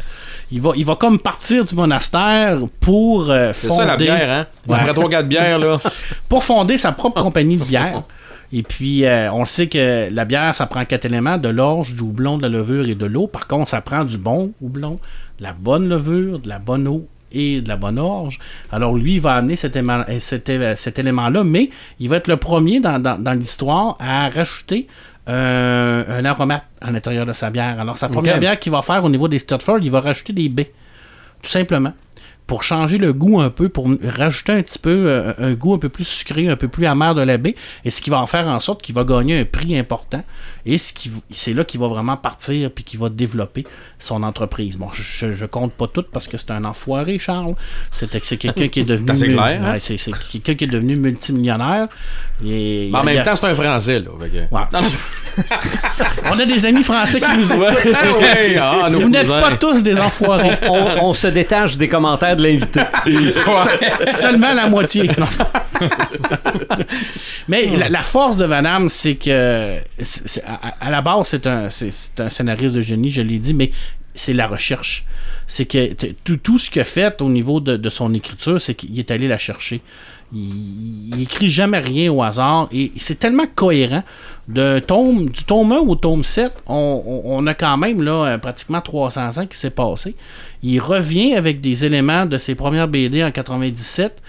Il 0.51 0.61
va, 0.61 0.73
il 0.77 0.85
va 0.85 0.97
comme 0.97 1.21
partir 1.21 1.65
du 1.65 1.75
monastère 1.77 2.59
pour 2.81 3.31
euh, 3.31 3.53
C'est 3.55 3.69
fonder 3.69 3.83
ça 3.83 3.87
la 3.87 3.97
bière, 3.97 4.31
hein? 4.31 4.47
Ouais. 4.69 4.79
Après 4.81 4.93
3-4 4.93 5.27
bières, 5.29 5.59
là. 5.61 5.81
pour 6.29 6.43
fonder 6.43 6.79
sa 6.79 6.91
propre 6.93 7.23
compagnie 7.23 7.57
de 7.57 7.65
bière. 7.65 8.03
Et 8.53 8.63
puis, 8.63 9.05
euh, 9.05 9.33
on 9.33 9.45
sait 9.45 9.67
que 9.67 10.09
la 10.13 10.25
bière, 10.25 10.55
ça 10.55 10.67
prend 10.67 10.85
quatre 10.85 11.05
éléments 11.05 11.37
de 11.39 11.49
l'orge, 11.49 11.95
du 11.95 12.03
houblon, 12.03 12.39
de 12.39 12.43
la 12.43 12.49
levure 12.49 12.89
et 12.89 12.95
de 12.95 13.07
l'eau. 13.07 13.27
Par 13.27 13.47
contre, 13.47 13.69
ça 13.69 13.81
prend 13.81 14.05
du 14.05 14.19
bon 14.19 14.53
houblon, 14.63 15.01
de 15.39 15.43
la 15.43 15.53
bonne 15.53 15.89
levure, 15.89 16.39
de 16.39 16.49
la 16.49 16.59
bonne 16.59 16.87
eau 16.87 17.07
et 17.33 17.61
de 17.61 17.69
la 17.69 17.77
bonne 17.77 17.99
orge. 17.99 18.39
Alors, 18.71 18.95
lui, 18.95 19.15
il 19.15 19.21
va 19.21 19.35
amener 19.35 19.57
cet, 19.57 19.75
élément- 19.77 20.05
euh, 20.09 20.21
cet, 20.21 20.49
euh, 20.49 20.75
cet 20.77 20.99
élément-là, 20.99 21.43
mais 21.45 21.71
il 21.99 22.09
va 22.09 22.17
être 22.17 22.29
le 22.29 22.37
premier 22.37 22.79
dans, 22.81 22.99
dans- 23.01 23.19
dans 23.21 23.33
l'histoire 23.33 23.97
à 23.99 24.29
rajouter 24.29 24.87
euh, 25.29 26.21
un 26.21 26.25
aromate 26.25 26.63
à 26.81 26.93
l'intérieur 26.93 27.27
de 27.27 27.33
sa 27.33 27.51
bière. 27.51 27.81
Alors, 27.81 27.99
sa 27.99 28.09
première 28.09 28.35
bière 28.41 28.61
qu'il 28.61 28.71
va 28.71 28.81
faire 28.83 29.05
au 29.05 29.09
niveau 29.11 29.27
des 29.27 29.41
Stratford, 29.41 29.79
il 29.83 29.91
va 29.91 29.99
rajouter 30.01 30.33
des 30.33 30.49
baies. 30.49 30.71
Tout 31.43 31.51
simplement 31.51 31.93
pour 32.47 32.63
changer 32.63 32.99
le 32.99 33.13
goût 33.13 33.41
un 33.41 33.51
peu, 33.51 33.69
pour 33.69 33.89
rajouter 34.05 34.53
un 34.53 34.63
petit 34.63 34.79
peu 34.79 34.91
euh, 35.09 35.33
un 35.39 35.53
goût 35.55 35.75
un 35.75 35.79
peu 35.79 35.89
plus 35.89 36.05
sucré, 36.05 36.49
un 36.49 36.55
peu 36.57 36.69
plus 36.69 36.87
amer 36.87 37.15
de 37.15 37.23
la 37.23 37.39
baie, 37.39 37.57
et 37.85 37.91
ce 37.91 38.01
qui 38.01 38.09
va 38.11 38.21
en 38.21 38.27
faire 38.27 38.47
en 38.47 38.61
sorte 38.61 38.83
qu'il 38.83 38.95
va 38.95 39.03
gagner 39.03 39.41
un 39.41 39.45
prix 39.45 39.77
important, 39.77 40.23
et 40.65 40.79
ce 40.79 40.93
qui, 40.93 41.11
c'est 41.33 41.53
là 41.55 41.65
qu'il 41.65 41.81
va 41.81 41.89
vraiment 41.89 42.17
partir 42.17 42.71
puis 42.71 42.85
qu'il 42.85 43.01
va 43.01 43.09
développer 43.09 43.65
son 43.99 44.23
entreprise. 44.23 44.77
Bon, 44.77 44.89
je, 44.93 45.33
je 45.33 45.45
compte 45.47 45.73
pas 45.75 45.87
tout 45.89 46.05
parce 46.13 46.29
que 46.29 46.37
c'est 46.39 46.51
un 46.53 46.65
enfoiré, 46.65 47.19
Charles. 47.19 47.55
C'est, 47.91 48.11
c'est 48.25 48.37
quelqu'un 48.37 48.69
qui 48.69 48.81
est 48.81 48.85
devenu, 48.85 49.09
C'est 49.17 49.29
clair, 49.29 49.61
hein? 49.65 49.73
ouais, 49.73 49.81
c'est, 49.81 49.97
quelqu'un 50.31 50.55
qui 50.55 50.65
est 50.65 50.69
devenu 50.69 50.97
multimillionnaire. 50.97 51.89
Et, 52.45 52.91
Mais 52.93 52.99
en 52.99 53.01
a- 53.01 53.05
même 53.05 53.25
temps, 53.25 53.35
c'est 53.37 53.47
un 53.47 53.55
français, 53.55 54.01
là. 54.01 54.11
fait 54.21 54.29
que- 54.29 54.55
Ouais. 54.55 54.63
Non, 54.73 54.83
non, 54.83 54.89
on 56.25 56.39
a 56.39 56.45
des 56.47 56.67
amis 56.67 56.83
français 56.83 57.21
qui 57.21 57.37
nous 57.37 57.53
écoutent. 57.53 57.67
Ah 57.95 58.13
ouais, 58.19 58.57
ah, 58.59 58.89
Vous 58.91 59.09
n'êtes 59.09 59.29
pas 59.29 59.57
tous 59.57 59.83
des 59.83 59.99
enfoirés. 59.99 60.57
On, 60.63 61.09
on 61.09 61.15
se 61.15 61.27
détache 61.29 61.77
des 61.77 61.89
commentaires 61.89 62.36
de 62.37 62.43
l'invité. 62.43 62.81
Seulement 64.13 64.55
la 64.55 64.69
moitié. 64.69 65.11
Mais 67.49 67.67
la, 67.77 67.89
la 67.89 68.03
force 68.03 68.37
de 68.37 68.45
Van 68.45 68.63
Damme, 68.63 68.89
c'est 68.89 69.15
que 69.17 69.79
à, 70.45 70.69
à 70.81 70.91
la 70.91 71.03
base, 71.03 71.29
c'est 71.29 71.47
un, 71.47 71.71
c'est- 71.71 72.21
un 72.21 72.31
scénariste 72.31 72.75
de 72.75 72.81
génie, 72.81 73.11
je 73.11 73.23
l'ai 73.23 73.39
dit, 73.39 73.55
mais 73.55 73.71
c'est 74.15 74.33
la 74.33 74.47
recherche. 74.47 75.05
C'est 75.47 75.67
que 75.67 75.93
tout, 76.25 76.37
tout 76.39 76.59
ce 76.59 76.71
qu'il 76.71 76.81
a 76.81 76.85
fait 76.85 77.21
au 77.21 77.29
niveau 77.29 77.61
de, 77.61 77.77
de 77.77 77.89
son 77.89 78.13
écriture, 78.15 78.61
c'est 78.61 78.75
qu'il 78.75 78.99
est 78.99 79.11
allé 79.11 79.29
la 79.29 79.39
chercher. 79.39 79.81
Il, 80.35 81.15
il 81.15 81.23
écrit 81.23 81.49
jamais 81.49 81.79
rien 81.79 82.11
au 82.13 82.23
hasard 82.23 82.69
et 82.73 82.93
c'est 82.97 83.19
tellement 83.19 83.47
cohérent. 83.55 84.03
De 84.49 84.79
tome, 84.79 85.29
du 85.29 85.43
tome 85.45 85.73
1 85.73 85.79
au 85.79 85.97
tome 85.97 86.23
7, 86.23 86.53
on, 86.69 87.23
on- 87.25 87.47
a 87.49 87.55
quand 87.55 87.77
même 87.77 88.01
là, 88.03 88.27
euh, 88.27 88.39
pratiquement 88.39 88.81
300 88.81 89.39
ans 89.39 89.47
qui 89.47 89.59
s'est 89.59 89.71
passé. 89.71 90.15
Il 90.63 90.79
revient 90.79 91.35
avec 91.35 91.61
des 91.61 91.85
éléments 91.85 92.27
de 92.27 92.39
ses 92.39 92.55
premières 92.55 92.87
BD 92.87 93.25
en 93.25 93.33
97. 93.33 94.23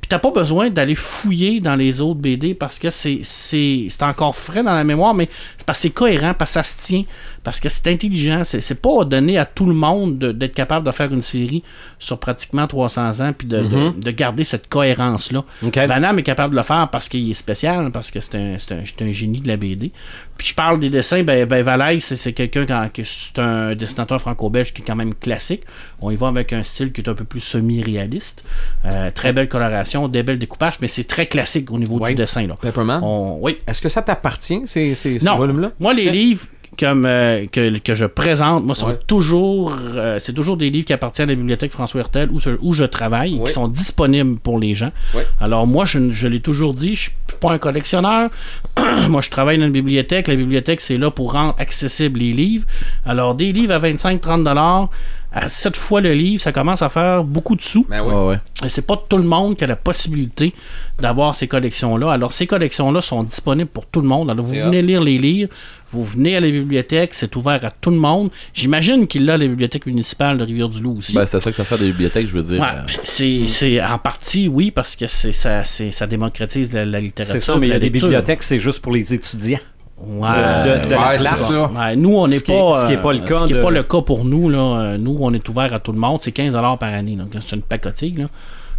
Puis 0.00 0.08
t'as 0.10 0.18
pas 0.18 0.30
besoin 0.30 0.68
d'aller 0.68 0.94
fouiller 0.94 1.60
dans 1.60 1.74
les 1.74 2.00
autres 2.02 2.20
BD 2.20 2.54
parce 2.54 2.78
que 2.78 2.90
c'est, 2.90 3.20
c'est, 3.22 3.88
encore 4.02 4.36
frais 4.36 4.62
dans 4.62 4.74
la 4.74 4.84
mémoire, 4.84 5.14
mais 5.14 5.28
parce 5.66 5.78
que 5.80 5.82
c'est 5.82 5.90
cohérent, 5.90 6.32
parce 6.32 6.50
que 6.52 6.54
ça 6.54 6.62
se 6.62 6.78
tient, 6.86 7.04
parce 7.44 7.60
que 7.60 7.68
c'est 7.68 7.86
intelligent. 7.88 8.42
C'est, 8.44 8.60
c'est 8.60 8.76
pas 8.80 9.04
donné 9.04 9.36
à 9.36 9.44
tout 9.44 9.66
le 9.66 9.74
monde 9.74 10.18
de- 10.18 10.32
d'être 10.32 10.54
capable 10.54 10.86
de 10.86 10.92
faire 10.92 11.12
une 11.12 11.22
série 11.22 11.62
sur 11.98 12.18
pratiquement 12.18 12.66
300 12.66 13.20
ans 13.20 13.32
puis 13.36 13.46
de, 13.48 13.62
de- 13.62 14.00
de 14.00 14.10
garder 14.12 14.44
cette 14.44 14.68
cohérence-là. 14.68 15.44
Ok. 15.64 15.76
Van 15.86 16.00
Damme 16.00 16.18
est 16.20 16.22
capable 16.22 16.52
de 16.54 16.56
le 16.58 16.62
faire 16.64 16.88
parce 16.90 17.08
qu'il 17.08 17.30
est 17.30 17.34
spécial, 17.34 17.90
parce 17.92 18.10
que 18.10 18.20
c'est 18.20 18.36
un, 18.36 18.56
c'est 18.58 18.72
un, 18.72 18.82
c'est 18.84 19.02
un 19.04 19.10
génie 19.12 19.40
de 19.40 19.48
la 19.48 19.56
BD. 19.56 19.92
Puis 20.38 20.48
je 20.48 20.54
parle 20.54 20.78
des 20.78 20.90
dessins, 20.90 21.22
ben, 21.22 21.46
ben 21.46 21.62
Valais, 21.62 21.98
c'est, 22.00 22.16
c'est 22.16 22.32
quelqu'un 22.32 22.88
que 22.88 23.02
c'est 23.04 23.38
un 23.38 23.74
dessinateur 23.74 24.20
franco-belge 24.20 24.72
qui 24.72 24.82
est 24.82 24.84
quand 24.84 24.96
même 24.96 25.14
classique. 25.14 25.62
On 26.00 26.10
y 26.10 26.16
va 26.16 26.28
avec 26.28 26.52
un 26.52 26.62
style 26.62 26.92
qui 26.92 27.00
est 27.00 27.08
un 27.08 27.14
peu 27.14 27.24
plus 27.24 27.40
semi-réaliste. 27.40 28.44
Euh, 28.84 29.10
très 29.10 29.32
belle 29.32 29.48
coloration, 29.48 30.08
des 30.08 30.22
belles 30.22 30.38
découpages, 30.38 30.74
mais 30.80 30.88
c'est 30.88 31.04
très 31.04 31.26
classique 31.26 31.70
au 31.70 31.78
niveau 31.78 31.98
Ouais. 31.98 32.10
du 32.10 32.16
dessin. 32.16 32.46
Là. 32.46 32.56
Pepperman. 32.60 33.00
On- 33.02 33.38
oui. 33.40 33.58
Est-ce 33.66 33.80
que 33.80 33.88
ça 33.88 34.02
t'appartient, 34.02 34.62
ces, 34.66 34.94
ces, 34.94 35.18
ces 35.18 35.24
Non. 35.24 35.36
Moi, 35.80 35.94
les 35.94 36.10
livres 36.10 36.44
comme, 36.78 37.06
euh, 37.06 37.46
que, 37.50 37.78
que 37.78 37.94
je 37.94 38.04
présente, 38.04 38.64
moi, 38.64 38.74
sont 38.74 38.88
Ouais. 38.88 38.98
toujours, 39.06 39.74
euh, 39.94 40.18
c'est 40.18 40.34
toujours 40.34 40.58
des 40.58 40.68
livres 40.68 40.84
qui 40.86 40.92
appartiennent 40.92 41.30
à 41.30 41.32
la 41.32 41.36
bibliothèque 41.36 41.72
François 41.72 42.00
Hertel 42.00 42.28
où, 42.30 42.38
où 42.60 42.74
je 42.74 42.84
travaille 42.84 43.36
et 43.36 43.44
qui 43.44 43.52
sont 43.52 43.66
disponibles 43.68 44.38
pour 44.38 44.58
les 44.58 44.74
gens. 44.74 44.90
Ouais. 45.14 45.26
Alors, 45.40 45.66
moi, 45.66 45.86
je, 45.86 46.10
je 46.10 46.28
l'ai 46.28 46.40
toujours 46.40 46.74
dit, 46.74 46.94
je 46.94 47.00
suis 47.02 47.12
pas 47.40 47.52
un 47.52 47.58
collectionneur. 47.58 48.28
moi, 49.08 49.22
je 49.22 49.30
travaille 49.30 49.58
dans 49.58 49.64
une 49.66 49.72
bibliothèque. 49.72 50.28
La 50.28 50.36
bibliothèque, 50.36 50.82
c'est 50.82 50.98
là 50.98 51.10
pour 51.10 51.32
rendre 51.32 51.54
accessibles 51.58 52.20
les 52.20 52.32
livres. 52.34 52.66
Alors, 53.06 53.34
des 53.34 53.52
livres 53.52 53.72
à 53.72 53.78
25-30 53.78 54.44
dollars, 54.44 54.90
à 55.32 55.48
7 55.48 55.76
fois 55.76 56.00
le 56.00 56.12
livre, 56.14 56.40
ça 56.42 56.52
commence 56.52 56.80
à 56.82 56.88
faire 56.88 57.22
beaucoup 57.24 57.56
de 57.56 57.62
sous. 57.62 57.84
Ben 57.90 58.00
oui. 58.02 58.14
Ouais, 58.14 58.26
ouais. 58.28 58.38
Et 58.64 58.68
c'est 58.70 58.86
pas 58.86 58.96
tout 59.08 59.18
le 59.18 59.24
monde 59.24 59.56
qui 59.56 59.64
a 59.64 59.66
la 59.66 59.76
possibilité 59.76 60.54
d'avoir 60.98 61.34
ces 61.34 61.46
collections-là. 61.46 62.10
Alors, 62.10 62.32
ces 62.32 62.46
collections-là 62.46 63.02
sont 63.02 63.22
disponibles 63.22 63.68
pour 63.68 63.84
tout 63.86 64.00
le 64.00 64.08
monde. 64.08 64.30
Alors, 64.30 64.44
vous 64.46 64.54
C'est 64.54 64.62
venez 64.62 64.80
lire 64.80 65.02
les 65.02 65.18
livres, 65.18 65.50
vous 65.92 66.02
venez 66.02 66.36
à 66.36 66.40
la 66.40 66.48
bibliothèque, 66.50 67.12
c'est 67.12 67.36
ouvert 67.36 67.62
à 67.64 67.70
tout 67.70 67.90
le 67.90 67.98
monde. 67.98 68.30
J'imagine 68.54 69.06
qu'il 69.06 69.26
l'a 69.26 69.34
à 69.34 69.36
la 69.38 69.46
bibliothèque 69.46 69.84
municipale 69.86 70.38
de 70.38 70.44
Rivière-du-Loup 70.44 70.96
aussi. 70.98 71.12
Ben, 71.14 71.26
c'est 71.26 71.38
ça 71.40 71.50
que 71.50 71.56
ça 71.56 71.64
fait 71.64 71.78
des 71.78 71.88
bibliothèques, 71.88 72.28
je 72.28 72.32
veux 72.32 72.42
dire. 72.42 72.60
Ouais, 72.60 72.66
Euh, 72.68 72.92
c'est, 73.04 73.46
c'est 73.48 73.82
en 73.82 73.98
partie, 73.98 74.48
oui, 74.48 74.70
parce 74.70 74.96
que 74.96 75.06
c'est, 75.06 75.32
ça, 75.32 75.64
c'est, 75.64 75.90
ça 75.90 76.06
démocratise 76.06 76.72
la, 76.72 76.86
la 76.86 77.00
littérature. 77.00 77.34
C'est 77.40 77.44
ça, 77.44 77.56
mais 77.58 77.66
il 77.66 77.70
y 77.70 77.76
a 77.76 77.78
des 77.78 77.90
bibliothèques, 77.90 78.42
c'est 78.42 78.58
juste 78.58 78.80
pour 78.80 78.92
les 78.92 79.12
étudiants. 79.12 79.58
Ouais. 79.98 80.28
de- 80.28 80.84
de 80.86 80.90
la 80.90 81.08
ouais, 81.10 81.16
classe. 81.16 81.52
Ouais, 81.74 81.96
nous, 81.96 82.14
on 82.16 82.26
n'est 82.28 82.36
Ce 82.36 82.44
qui 82.44 82.52
est- 82.52 82.58
pas. 82.58 82.74
ce 82.82 82.86
qui 82.86 82.92
est 82.92 82.96
pas 83.00 83.12
le 83.14 83.20
euh, 83.22 83.24
cas 83.24 83.38
ce 83.40 83.44
qui 83.46 83.52
est 83.54 83.60
pas 83.62 83.70
le 83.70 83.82
cas 83.82 84.00
pour 84.02 84.24
nous. 84.24 84.48
Là. 84.50 84.96
Nous, 84.98 85.16
on 85.20 85.32
est 85.32 85.48
ouvert 85.48 85.72
à 85.72 85.78
tout 85.80 85.92
le 85.92 85.98
monde. 85.98 86.18
C'est 86.22 86.32
15 86.32 86.52
par 86.52 86.82
année. 86.82 87.16
Donc, 87.16 87.28
c'est 87.34 87.56
une 87.56 87.62
pacotille. 87.62 88.14
Là. 88.18 88.26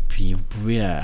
Puis, 0.08 0.34
vous 0.34 0.44
pouvez 0.48 0.82
euh, 0.82 1.00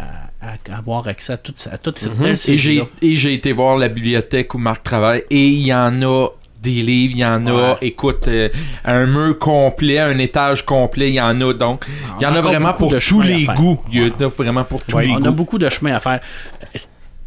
avoir 0.72 1.08
accès 1.08 1.34
à, 1.34 1.38
toute, 1.38 1.68
à 1.72 1.78
toute 1.78 1.98
cette 2.00 2.16
belle 2.18 2.34
Et 2.34 2.36
j'ai, 2.36 2.58
série-là. 2.58 2.84
et 3.02 3.16
j'ai 3.16 3.34
été 3.34 3.52
voir 3.54 3.76
la 3.78 3.90
bibliothèque 3.90 4.54
où 4.54 4.58
Marc 4.60 4.84
travaille 4.84 5.24
et 5.30 5.48
il 5.48 5.66
y 5.66 5.74
en 5.74 6.02
a 6.04 6.28
des 6.62 6.82
livres, 6.82 7.14
il 7.16 7.20
y 7.20 7.26
en 7.26 7.46
a, 7.48 7.52
Ouais. 7.72 7.78
écoute, 7.82 8.26
euh, 8.30 8.48
un 8.86 9.06
mur 9.06 9.38
complet, 9.38 10.00
un 10.00 10.18
étage 10.18 10.66
complet, 10.66 11.10
il 11.10 11.16
y 11.16 11.20
en 11.22 11.42
a 11.42 11.54
donc. 11.54 11.84
Il 12.18 12.24
y 12.24 12.26
en 12.26 12.34
a 12.34 12.40
vraiment 12.40 12.72
pour 12.72 12.96
tous 12.98 13.20
les 13.22 13.44
goûts. 13.44 13.80
Il 13.92 14.02
y 14.02 14.06
en 14.10 14.26
a 14.26 14.28
vraiment 14.30 14.64
pour 14.64 14.82
tous 14.86 14.98
les 15.00 15.10
on 15.12 15.20
goûts. 15.20 15.28
a 15.28 15.32
beaucoup 15.32 15.58
de 15.58 15.68
chemin 15.68 15.94
à 15.96 16.00
faire. 16.00 16.22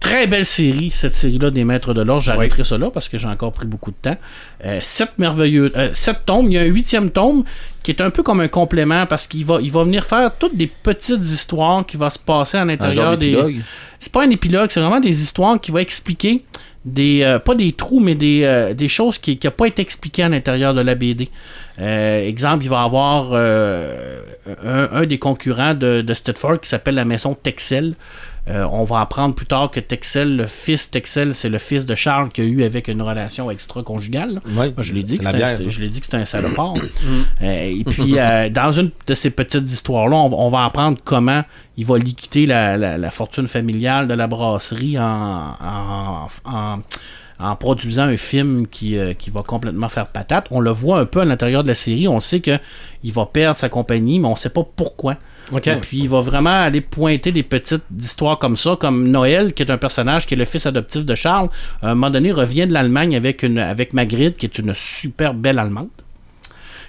Très 0.07 0.29
belle 0.29 0.47
série, 0.47 0.91
cette 0.93 1.15
série-là 1.15 1.51
des 1.51 1.65
Maîtres 1.65 1.93
de 1.93 2.01
l'Or. 2.01 2.21
J'arrêterai 2.21 2.63
ça 2.63 2.79
là 2.79 2.91
parce 2.93 3.09
que 3.09 3.19
j'ai 3.19 3.27
encore 3.27 3.53
pris 3.53 3.67
beaucoup 3.67 3.91
de 3.91 3.97
temps. 4.01 4.17
Euh, 4.65 4.79
sept 4.81 5.19
merveilleux, 5.19 5.73
euh, 5.77 5.91
sept 5.95 6.19
tomes. 6.25 6.47
Il 6.47 6.53
y 6.53 6.59
a 6.59 6.61
un 6.61 6.67
huitième 6.67 7.11
tome 7.11 7.43
qui 7.83 7.91
est 7.91 8.01
un 8.01 8.11
peu 8.11 8.23
comme 8.23 8.41
un 8.41 8.49
complément 8.49 9.05
parce 9.07 9.27
qu'il 9.27 9.45
va, 9.45 9.59
il 9.61 9.73
va 9.73 9.83
venir 9.83 10.05
faire 10.05 10.31
toutes 10.39 10.57
des 10.57 10.69
petites 10.69 11.25
histoires 11.25 11.85
qui 11.85 11.97
vont 11.97 12.09
se 12.09 12.21
passer 12.21 12.57
à 12.57 12.65
l'intérieur 12.65 13.19
des. 13.19 13.61
C'est 13.99 14.13
pas 14.13 14.25
un 14.25 14.31
épilogue, 14.31 14.71
c'est 14.71 14.81
vraiment 14.81 15.01
des 15.01 15.23
histoires 15.23 15.61
qui 15.61 15.73
vont 15.73 15.79
expliquer 15.79 16.45
des 16.87 17.23
euh, 17.23 17.41
pas 17.41 17.57
des 17.57 17.73
trous 17.73 17.99
mais 17.99 18.15
des, 18.15 18.45
euh, 18.45 18.73
des 18.73 18.89
choses 18.89 19.19
qui 19.19 19.39
n'ont 19.43 19.51
pas 19.51 19.67
été 19.67 19.83
expliquées 19.83 20.23
à 20.23 20.29
l'intérieur 20.29 20.73
de 20.73 20.81
la 20.81 20.95
BD. 20.95 21.29
Euh, 21.79 22.27
exemple, 22.27 22.65
il 22.65 22.71
va 22.71 22.83
y 22.83 22.85
avoir 22.85 23.35
un, 23.35 24.89
un 24.93 25.05
des 25.05 25.19
concurrents 25.19 25.75
de, 25.75 26.01
de 26.01 26.15
Stedford 26.15 26.61
qui 26.61 26.69
s'appelle 26.69 26.95
la 26.95 27.05
maison 27.05 27.35
Texel. 27.35 27.95
Euh, 28.49 28.64
on 28.70 28.84
va 28.84 29.01
apprendre 29.01 29.34
plus 29.34 29.47
tard 29.47 29.70
que 29.72 29.80
Texel, 29.80 30.36
le 30.36 30.47
fils 30.47 30.88
Texel, 30.90 31.34
c'est 31.34 31.49
le 31.49 31.59
fils 31.59 31.84
de 31.84 31.97
Charles 31.97 32.28
qui 32.28 32.42
a 32.42 32.44
eu 32.44 32.62
avec 32.62 32.86
une 32.86 33.03
relation 33.03 33.51
extra-conjugale. 33.51 34.34
là. 34.34 34.40
Ouais. 34.47 34.72
Moi, 34.72 34.82
je 34.82 34.92
l'ai 34.92 35.03
dit, 35.03 35.16
C'est 35.20 35.30
que 35.30 35.34
un- 35.34 35.38
bière, 35.38 35.49
ça. 35.59 35.68
je 35.68 35.80
l'ai 35.80 35.88
dit 35.88 35.99
que 35.99 36.07
c'était 36.07 36.18
un 36.18 36.24
salopard. 36.24 36.74
Euh, 37.42 37.80
et 37.80 37.84
puis, 37.84 38.18
euh, 38.18 38.49
dans 38.49 38.70
une 38.72 38.90
de 39.07 39.14
ces 39.14 39.30
petites 39.30 39.68
histoires-là, 39.70 40.16
on, 40.16 40.28
va- 40.28 40.36
on 40.36 40.49
va 40.49 40.64
apprendre 40.64 40.97
comment 41.05 41.42
il 41.76 41.84
va 41.84 41.99
liquider 41.99 42.47
la, 42.47 42.76
la- 42.78 42.97
la 42.99 43.11
fortune 43.11 43.47
familiale 43.49 44.09
de 44.09 44.14
la 44.14 44.26
brasserie 44.26 44.99
en, 44.99 45.03
en, 45.61 46.26
en- 46.44 46.78
en 47.38 47.57
produisant 47.57 48.05
un 48.05 48.16
film 48.16 48.66
qui, 48.66 48.97
euh, 48.97 49.12
qui 49.12 49.28
va 49.30 49.42
complètement 49.42 49.88
faire 49.90 50.07
patate. 50.07 50.47
On 50.51 50.61
le 50.61 50.70
voit 50.70 51.01
un 51.01 51.05
peu 51.05 51.20
à 51.20 51.24
l'intérieur 51.26 51.62
de 51.64 51.68
la 51.68 51.74
série. 51.74 52.09
On 52.09 52.20
sait 52.20 52.40
que 52.40 52.59
il 53.03 53.12
va 53.12 53.26
perdre 53.26 53.59
sa 53.59 53.68
compagnie, 53.68 54.18
mais 54.18 54.28
on 54.28 54.36
sait 54.36 54.49
pas 54.49 54.64
pourquoi. 54.76 55.16
OK. 55.53 55.66
Et 55.68 55.76
puis 55.76 55.99
il 55.99 56.09
va 56.09 56.20
vraiment 56.20 56.62
aller 56.62 56.80
pointer 56.80 57.32
des 57.32 57.42
petites 57.42 57.84
histoires 57.99 58.38
comme 58.38 58.57
ça, 58.57 58.76
comme 58.78 59.09
Noël, 59.09 59.53
qui 59.53 59.62
est 59.62 59.70
un 59.70 59.78
personnage 59.78 60.26
qui 60.26 60.34
est 60.34 60.36
le 60.36 60.44
fils 60.44 60.66
adoptif 60.66 61.05
de 61.05 61.14
Charles. 61.14 61.49
À 61.82 61.90
un 61.90 61.94
moment 61.94 62.11
donné, 62.11 62.32
revient 62.32 62.66
de 62.66 62.72
l'Allemagne 62.72 63.16
avec, 63.16 63.42
une, 63.42 63.59
avec 63.59 63.92
Magritte, 63.92 64.36
qui 64.36 64.47
est 64.47 64.59
une 64.59 64.74
super 64.74 65.34
belle 65.34 65.59
Allemande. 65.59 65.88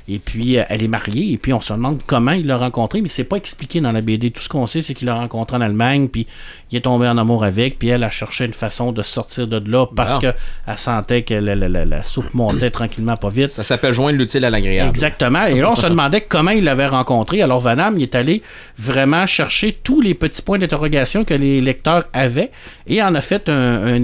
Et 0.10 0.20
puis, 0.20 0.58
euh, 0.58 0.64
elle 0.70 0.84
est 0.84 0.88
mariée, 0.88 1.34
et 1.34 1.38
puis 1.38 1.52
on 1.52 1.60
se 1.60 1.74
demande 1.74 2.00
comment 2.08 2.32
il 2.32 2.48
l'a 2.48 2.58
rencontré, 2.58 3.02
mais 3.02 3.10
c'est 3.10 3.26
pas 3.26 3.36
expliqué 3.36 3.82
dans 3.82 3.92
la 3.92 4.00
BD. 4.02 4.32
Tout 4.32 4.42
ce 4.42 4.48
qu'on 4.48 4.66
sait, 4.66 4.82
c'est 4.82 4.94
qu'il 4.94 5.08
l'a 5.08 5.16
rencontré 5.16 5.58
en 5.58 5.62
Allemagne, 5.62 6.08
puis 6.08 6.26
il 6.72 6.78
est 6.78 6.82
tombé 6.82 7.08
en 7.10 7.18
amour 7.18 7.44
avec, 7.44 7.78
puis 7.78 7.90
elle 7.90 8.04
a 8.06 8.10
cherché 8.10 8.46
une 8.46 8.54
façon 8.54 8.94
de 8.94 9.02
sortir 9.02 9.48
de 9.48 9.62
là 9.70 9.86
parce 9.86 10.14
Bon. 10.16 10.22
que 10.22 10.28
elle 10.66 10.78
sentait 10.78 11.24
que 11.24 11.34
la, 11.34 11.56
la- 11.56 11.68
la- 11.68 11.84
la 11.84 12.04
soupe 12.04 12.34
montait 12.34 12.72
tranquillement 12.72 13.18
pas 13.18 13.28
vite. 13.30 13.50
Ça 13.50 13.64
s'appelle 13.64 13.92
joindre 13.94 14.18
l'utile 14.18 14.46
à 14.46 14.50
l'agréable. 14.50 14.90
Exactement. 14.90 15.46
Et 15.46 15.60
là, 15.60 15.72
on 15.72 15.76
se 15.76 15.88
demandait 15.88 16.22
comment 16.22 16.52
il 16.52 16.64
l'avait 16.64 16.88
rencontré. 16.88 17.42
Alors, 17.42 17.60
Vanham, 17.60 17.98
il 17.98 18.04
est 18.04 18.16
allé 18.16 18.42
vraiment 18.78 19.28
chercher 19.28 19.78
tous 19.84 20.00
les 20.00 20.14
petits 20.14 20.42
points 20.42 20.58
d'interrogation 20.58 21.26
que 21.26 21.34
les 21.34 21.60
lecteurs 21.60 22.06
avaient 22.14 22.52
et 22.88 23.04
en 23.04 23.14
a 23.14 23.20
fait 23.22 23.50
un, 23.50 23.54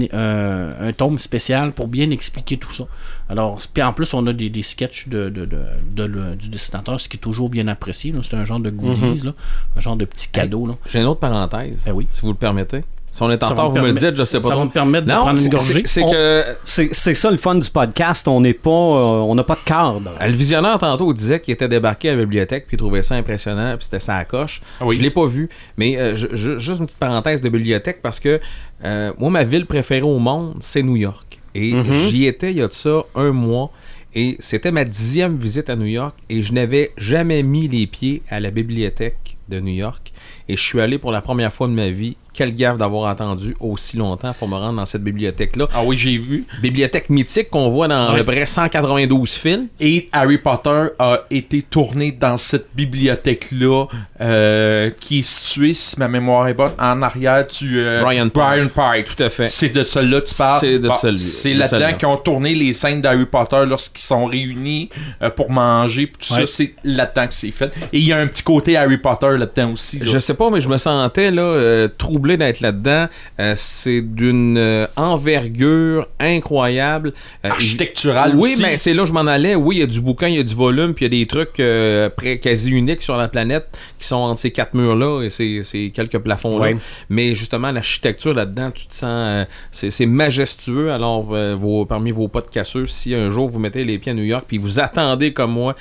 un- 0.12 0.88
un 0.88 0.92
tome 0.92 1.18
spécial 1.18 1.72
pour 1.72 1.88
bien 1.88 2.10
expliquer 2.10 2.58
tout 2.58 2.72
ça. 2.72 2.84
Alors, 3.28 3.58
puis 3.72 3.82
en 3.82 3.92
plus, 3.92 4.12
on 4.14 4.26
a 4.26 4.32
des, 4.32 4.50
des 4.50 4.62
sketchs 4.62 5.08
de, 5.08 5.28
de- 5.30 5.46
de- 5.46 6.04
le- 6.04 6.34
du 6.36 6.48
dessinateur, 6.48 7.00
ce 7.00 7.08
qui 7.08 7.16
est 7.16 7.20
toujours 7.20 7.48
bien 7.48 7.66
apprécié. 7.68 8.12
C'est 8.28 8.36
un 8.36 8.44
genre 8.44 8.60
de 8.60 8.70
goodies, 8.70 9.22
là. 9.24 9.32
un 9.76 9.80
genre 9.80 9.96
de 9.96 10.04
petit 10.04 10.28
cadeau. 10.28 10.76
J'ai 10.88 11.00
une 11.00 11.06
autre 11.06 11.20
parenthèse, 11.20 11.78
Ben 11.86 11.92
oui. 11.92 12.06
si 12.10 12.20
vous 12.20 12.28
le 12.28 12.34
permettez. 12.34 12.84
Si 13.12 13.22
on 13.22 13.30
est 13.30 13.40
en 13.44 13.46
retard, 13.48 13.70
vous 13.70 13.78
me 13.78 13.86
le 13.86 13.92
dites, 13.92 14.16
je 14.16 14.24
sais 14.24 14.40
pas 14.40 14.48
ça 14.48 14.54
trop. 14.54 14.58
va 14.62 14.66
me 14.66 14.70
permettre 14.72 15.06
de 15.06 15.12
prendre 15.12 15.30
une 15.30 15.36
c'est- 15.38 15.48
gorgée. 15.48 15.82
c'est- 15.86 16.02
que 16.02 16.44
C'est 16.64 16.88
c'est 16.92 17.14
ça 17.14 17.30
le 17.30 17.36
fun 17.36 17.54
du 17.54 17.70
podcast. 17.70 18.26
On 18.26 18.40
n'est 18.40 18.54
pas, 18.54 18.70
euh, 18.70 19.20
on 19.22 19.36
n'a 19.36 19.44
pas 19.44 19.54
de 19.54 19.60
cadre. 19.62 20.10
Euh, 20.20 20.26
Le 20.26 20.32
visionnaire 20.32 20.78
tantôt 20.80 21.12
disait 21.14 21.40
qu'il 21.40 21.54
était 21.54 21.68
débarqué 21.68 22.08
à 22.10 22.16
la 22.16 22.22
bibliothèque 22.22 22.66
puis 22.66 22.74
il 22.74 22.78
trouvait 22.78 23.04
ça 23.04 23.14
impressionnant 23.14 23.76
puis 23.76 23.84
c'était 23.84 24.00
ça 24.00 24.16
à 24.16 24.24
coche. 24.24 24.60
Ah 24.80 24.84
oui. 24.84 24.96
Je 24.96 25.00
l'ai 25.02 25.10
pas 25.10 25.26
vu, 25.26 25.48
mais 25.76 25.96
euh, 25.96 26.16
je- 26.16 26.26
je- 26.34 26.58
juste 26.58 26.80
une 26.80 26.86
petite 26.86 26.98
parenthèse 26.98 27.40
de 27.40 27.48
bibliothèque 27.48 28.00
parce 28.02 28.18
que 28.18 28.40
euh, 28.84 29.12
moi 29.16 29.30
ma 29.30 29.44
ville 29.44 29.66
préférée 29.66 30.02
au 30.02 30.18
monde 30.18 30.56
c'est 30.60 30.82
New 30.82 30.96
York 30.96 31.38
et 31.54 31.72
j'y 32.08 32.26
étais 32.26 32.50
il 32.50 32.58
y 32.58 32.62
a 32.62 32.68
de 32.68 32.72
ça 32.72 33.04
un 33.14 33.32
mois. 33.32 33.70
Et 34.16 34.36
c'était 34.38 34.70
ma 34.70 34.84
dixième 34.84 35.36
visite 35.36 35.68
à 35.68 35.76
New 35.76 35.86
York. 35.86 36.14
Et 36.28 36.42
je 36.42 36.52
n'avais 36.52 36.92
jamais 36.96 37.42
mis 37.42 37.68
les 37.68 37.86
pieds 37.86 38.22
à 38.28 38.38
la 38.40 38.50
bibliothèque 38.50 39.36
de 39.48 39.60
New 39.60 39.74
York. 39.74 40.12
Et 40.48 40.56
je 40.56 40.62
suis 40.62 40.80
allé 40.80 40.98
pour 40.98 41.10
la 41.10 41.20
première 41.20 41.52
fois 41.52 41.66
de 41.66 41.72
ma 41.72 41.90
vie. 41.90 42.16
Quelle 42.34 42.54
gaffe 42.54 42.76
d'avoir 42.78 43.08
attendu 43.08 43.54
aussi 43.60 43.96
longtemps 43.96 44.32
pour 44.38 44.48
me 44.48 44.56
rendre 44.56 44.76
dans 44.78 44.86
cette 44.86 45.02
bibliothèque-là. 45.04 45.68
Ah 45.72 45.82
oui, 45.84 45.96
j'ai 45.96 46.18
vu. 46.18 46.44
Bibliothèque 46.60 47.08
mythique 47.10 47.48
qu'on 47.48 47.68
voit 47.68 47.88
dans 47.88 48.08
à 48.08 48.16
peu 48.16 48.24
près 48.24 48.44
192 48.44 49.30
films. 49.30 49.68
Et 49.80 50.08
Harry 50.12 50.38
Potter 50.38 50.88
a 50.98 51.20
été 51.30 51.62
tourné 51.62 52.10
dans 52.12 52.36
cette 52.36 52.66
bibliothèque-là, 52.74 53.86
euh, 54.20 54.90
qui 55.00 55.20
est 55.20 55.22
située, 55.22 55.72
si 55.74 55.98
ma 55.98 56.08
mémoire 56.08 56.48
est 56.48 56.54
bonne, 56.54 56.72
en 56.78 57.02
arrière 57.02 57.46
du 57.46 57.78
euh, 57.80 58.02
Brian 58.02 58.26
Brian 58.32 58.68
Pike. 58.74 59.14
Tout 59.16 59.22
à 59.22 59.28
fait. 59.30 59.48
C'est 59.48 59.68
de 59.70 59.82
celle-là 59.84 60.20
que 60.20 60.26
tu 60.28 60.34
parles? 60.34 60.60
C'est 60.60 60.78
de 60.78 60.88
Bon, 60.88 60.94
celui- 60.96 61.18
C'est 61.18 61.54
de 61.54 61.58
là-dedans 61.60 61.78
celle-là. 61.78 61.92
qu'ils 61.94 62.08
ont 62.08 62.16
tourné 62.16 62.54
les 62.54 62.72
scènes 62.72 63.00
d'Harry 63.00 63.26
Potter 63.26 63.62
lorsqu'ils 63.66 64.02
sont 64.02 64.26
réunis 64.26 64.88
euh, 65.22 65.30
pour 65.30 65.50
manger. 65.50 66.10
Tout 66.18 66.34
Ouais. 66.34 66.40
ça, 66.40 66.46
c'est 66.46 66.74
là-dedans 66.84 67.26
que 67.28 67.34
c'est 67.34 67.50
fait. 67.50 67.72
Et 67.92 67.98
il 67.98 68.04
y 68.04 68.12
a 68.12 68.18
un 68.18 68.26
petit 68.26 68.42
côté 68.42 68.76
Harry 68.76 68.98
Potter 68.98 69.36
là-dedans 69.36 69.72
aussi. 69.72 69.98
là. 69.98 70.04
Je 70.08 70.18
sais 70.18 70.34
pas, 70.34 70.50
mais 70.50 70.60
je 70.60 70.68
me 70.68 70.78
sentais 70.78 71.30
là 71.30 71.42
euh, 71.42 71.88
troublé 72.24 72.36
d'être 72.38 72.60
là-dedans. 72.60 73.06
Euh, 73.38 73.52
c'est 73.56 74.00
d'une 74.00 74.56
euh, 74.56 74.86
envergure 74.96 76.08
incroyable. 76.18 77.12
Euh, 77.44 77.50
Architectural 77.50 78.32
Oui, 78.34 78.54
aussi. 78.54 78.62
mais 78.62 78.76
c'est 78.78 78.94
là 78.94 79.02
que 79.02 79.08
je 79.08 79.12
m'en 79.12 79.26
allais. 79.26 79.54
Oui, 79.54 79.76
il 79.76 79.80
y 79.80 79.82
a 79.82 79.86
du 79.86 80.00
bouquin, 80.00 80.28
il 80.28 80.36
y 80.36 80.38
a 80.38 80.42
du 80.42 80.54
volume, 80.54 80.94
puis 80.94 81.04
il 81.04 81.12
y 81.12 81.16
a 81.16 81.20
des 81.20 81.26
trucs 81.26 81.60
euh, 81.60 82.08
près- 82.08 82.38
quasi 82.38 82.70
uniques 82.70 83.02
sur 83.02 83.16
la 83.18 83.28
planète 83.28 83.66
qui 83.98 84.06
sont 84.06 84.16
entre 84.16 84.40
ces 84.40 84.50
quatre 84.52 84.72
murs-là 84.72 85.22
et 85.22 85.28
ces, 85.28 85.62
ces 85.64 85.90
quelques 85.90 86.18
plafonds-là. 86.18 86.64
Ouais. 86.72 86.76
Mais 87.10 87.34
justement, 87.34 87.70
l'architecture 87.72 88.32
là-dedans, 88.32 88.70
tu 88.70 88.86
te 88.86 88.94
sens... 88.94 89.46
c'est 89.72 90.06
majestueux. 90.06 90.90
Alors, 90.92 91.24
vos, 91.56 91.84
parmi 91.84 92.10
vos 92.10 92.28
potes 92.28 92.48
casseux, 92.50 92.86
si 92.86 93.14
un 93.14 93.28
jour 93.28 93.50
vous 93.50 93.58
mettez 93.58 93.84
les 93.84 93.98
pieds 93.98 94.12
à 94.12 94.14
New 94.14 94.22
York, 94.24 94.44
puis 94.48 94.56
vous 94.56 94.80
attendez 94.80 95.34
comme 95.34 95.52
moi, 95.52 95.76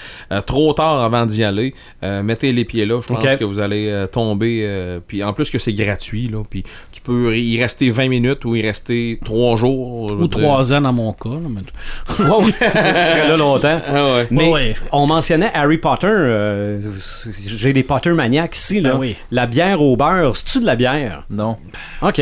trop 0.45 0.73
tard 0.73 1.01
avant 1.03 1.25
d'y 1.25 1.43
aller, 1.43 1.73
mettez 2.01 2.51
les 2.51 2.65
pieds 2.65 2.85
là. 2.85 2.99
Je 3.01 3.07
pense 3.13 3.35
que 3.37 3.45
vous 3.45 3.59
allez 3.61 4.05
tomber. 4.11 4.99
puis 5.07 5.23
en 5.23 5.31
plus 5.33 5.49
que 5.49 5.59
c'est 5.59 5.73
gratuit, 5.73 6.27
là. 6.33 6.43
Puis 6.49 6.63
tu 6.91 6.99
peux 7.01 7.37
y 7.37 7.59
rester 7.61 7.89
20 7.89 8.09
minutes 8.09 8.43
ou 8.45 8.55
y 8.55 8.61
rester 8.61 9.19
3 9.23 9.55
jours. 9.57 10.11
Ou 10.11 10.27
dire. 10.27 10.29
trois 10.45 10.73
ans 10.73 10.81
dans 10.81 10.93
mon 10.93 11.13
cas. 11.13 11.29
là, 11.29 11.37
mais- 11.49 11.61
serais 12.19 13.27
là 13.29 13.37
longtemps. 13.37 13.79
Ah 13.87 14.03
ouais. 14.15 14.27
Mais 14.31 14.49
Ouais. 14.51 14.75
on 14.91 15.07
mentionnait 15.07 15.51
Harry 15.53 15.77
Potter. 15.77 16.07
euh, 16.09 16.79
J'ai 17.45 17.73
des 17.73 17.83
Potter 17.83 18.11
maniaques 18.11 18.55
ici. 18.55 18.81
Là. 18.81 18.93
Ben 18.93 18.99
oui. 18.99 19.15
La 19.31 19.45
bière 19.47 19.81
au 19.81 19.95
beurre, 19.95 20.35
c'est-tu 20.35 20.59
de 20.59 20.65
la 20.65 20.75
bière? 20.75 21.23
Non. 21.29 21.57
OK. 22.01 22.21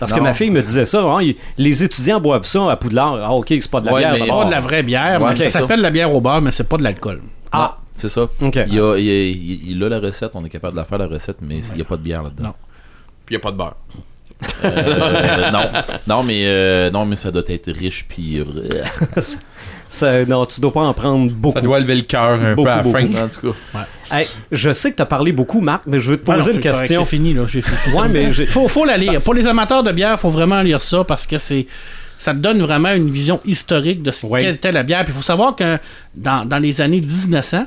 Parce 0.00 0.12
que 0.12 0.20
ma 0.20 0.32
fille 0.32 0.50
me 0.50 0.62
disait 0.62 0.84
ça. 0.84 1.02
hein, 1.02 1.18
les 1.56 1.82
étudiants 1.84 2.20
boivent 2.20 2.46
ça 2.46 2.70
à 2.70 2.76
Poudlard. 2.76 3.18
Ah, 3.20 3.32
OK, 3.34 3.46
c'est 3.48 3.68
pas 3.70 3.80
de 3.80 3.86
la 3.86 3.92
Ouais, 3.92 4.00
bière. 4.00 4.16
d'abord. 4.18 4.40
Pas 4.42 4.46
de 4.46 4.50
la 4.52 4.60
vraie 4.60 4.82
bière, 4.84 5.20
Ouais, 5.20 5.30
mais 5.30 5.34
c'est 5.34 5.50
ça 5.50 5.58
s'appelle 5.60 5.80
la 5.80 5.90
bière 5.90 6.14
au 6.14 6.20
beurre, 6.20 6.40
mais 6.40 6.52
c'est 6.52 6.68
pas 6.68 6.76
de 6.76 6.84
l'alcool. 6.84 7.20
Ah, 7.50 7.78
C'est 7.96 8.08
ça. 8.08 8.22
OK. 8.22 8.54
Il, 8.68 8.78
a, 8.80 8.96
il, 8.96 9.04
y 9.04 9.10
a- 9.10 9.28
il- 9.28 9.70
il 9.72 9.82
a 9.82 9.88
la 9.88 9.98
recette, 9.98 10.30
on 10.34 10.44
est 10.44 10.48
capable 10.50 10.74
de 10.74 10.78
la 10.78 10.84
faire 10.84 10.98
la 10.98 11.08
recette, 11.08 11.38
mais 11.42 11.58
il 11.58 11.74
n'y 11.74 11.80
a 11.80 11.84
pas 11.84 11.96
de 11.96 12.02
bière 12.02 12.22
là-dedans. 12.22 12.54
Non. 13.28 13.34
Puis 13.34 13.34
il 13.34 13.36
a 13.36 13.40
pas 13.40 13.52
de 13.52 13.56
beurre. 13.56 13.76
Euh, 14.64 15.50
non. 15.50 15.60
non, 16.06 16.22
mais 16.22 16.42
euh, 16.46 16.90
non, 16.90 17.04
mais 17.04 17.16
ça 17.16 17.30
doit 17.30 17.42
être 17.48 17.70
riche 17.72 18.06
puis. 18.08 18.38
euh, 18.38 18.44
Ça- 19.88 20.24
non, 20.26 20.44
tu 20.44 20.60
dois 20.60 20.72
pas 20.72 20.82
en 20.82 20.92
prendre 20.92 21.32
beaucoup. 21.32 21.58
Ça 21.58 21.64
doit 21.64 21.80
lever 21.80 21.94
le 21.94 22.02
cœur 22.02 22.32
un 22.40 22.54
Beaucoup, 22.54 22.64
peu 22.66 22.70
à 22.72 22.82
beaucoup. 22.82 22.98
en 22.98 23.28
tout 23.28 23.52
cas. 23.72 23.86
Hey, 24.18 24.26
je 24.52 24.70
sais 24.72 24.90
que 24.90 24.96
tu 24.96 25.02
as 25.02 25.06
parlé 25.06 25.32
beaucoup, 25.32 25.60
Marc, 25.62 25.84
mais 25.86 25.98
je 25.98 26.10
veux 26.10 26.18
te 26.18 26.26
poser 26.26 26.36
Alors, 26.42 26.48
une 26.56 26.60
question. 26.60 27.02
C'est 27.04 27.08
fini, 27.08 27.32
là. 27.32 27.44
J'ai 27.48 27.62
fait 27.62 27.90
Ouais, 27.92 28.06
mais 28.08 28.30
j'ai- 28.32 28.44
faut, 28.46 28.68
faut 28.68 28.84
la 28.84 28.96
lire. 28.98 29.20
Pour 29.22 29.32
les 29.34 29.46
amateurs 29.46 29.82
de 29.82 29.90
bière, 29.92 30.20
faut 30.20 30.28
vraiment 30.30 30.60
lire 30.60 30.82
ça 30.82 31.04
parce 31.04 31.26
que 31.26 31.38
c'est. 31.38 31.66
Ça 32.18 32.32
te 32.34 32.38
donne 32.38 32.60
vraiment 32.60 32.92
une 32.92 33.08
vision 33.10 33.40
historique 33.44 34.02
de 34.02 34.10
ce 34.10 34.26
Ouais. 34.26 34.40
qu'était 34.42 34.72
la 34.72 34.82
bière. 34.82 35.04
Puis 35.04 35.12
il 35.14 35.16
faut 35.16 35.22
savoir 35.22 35.54
que 35.56 35.78
dans, 36.16 36.44
dans 36.46 36.58
les 36.58 36.80
années 36.80 37.00
1900, 37.00 37.66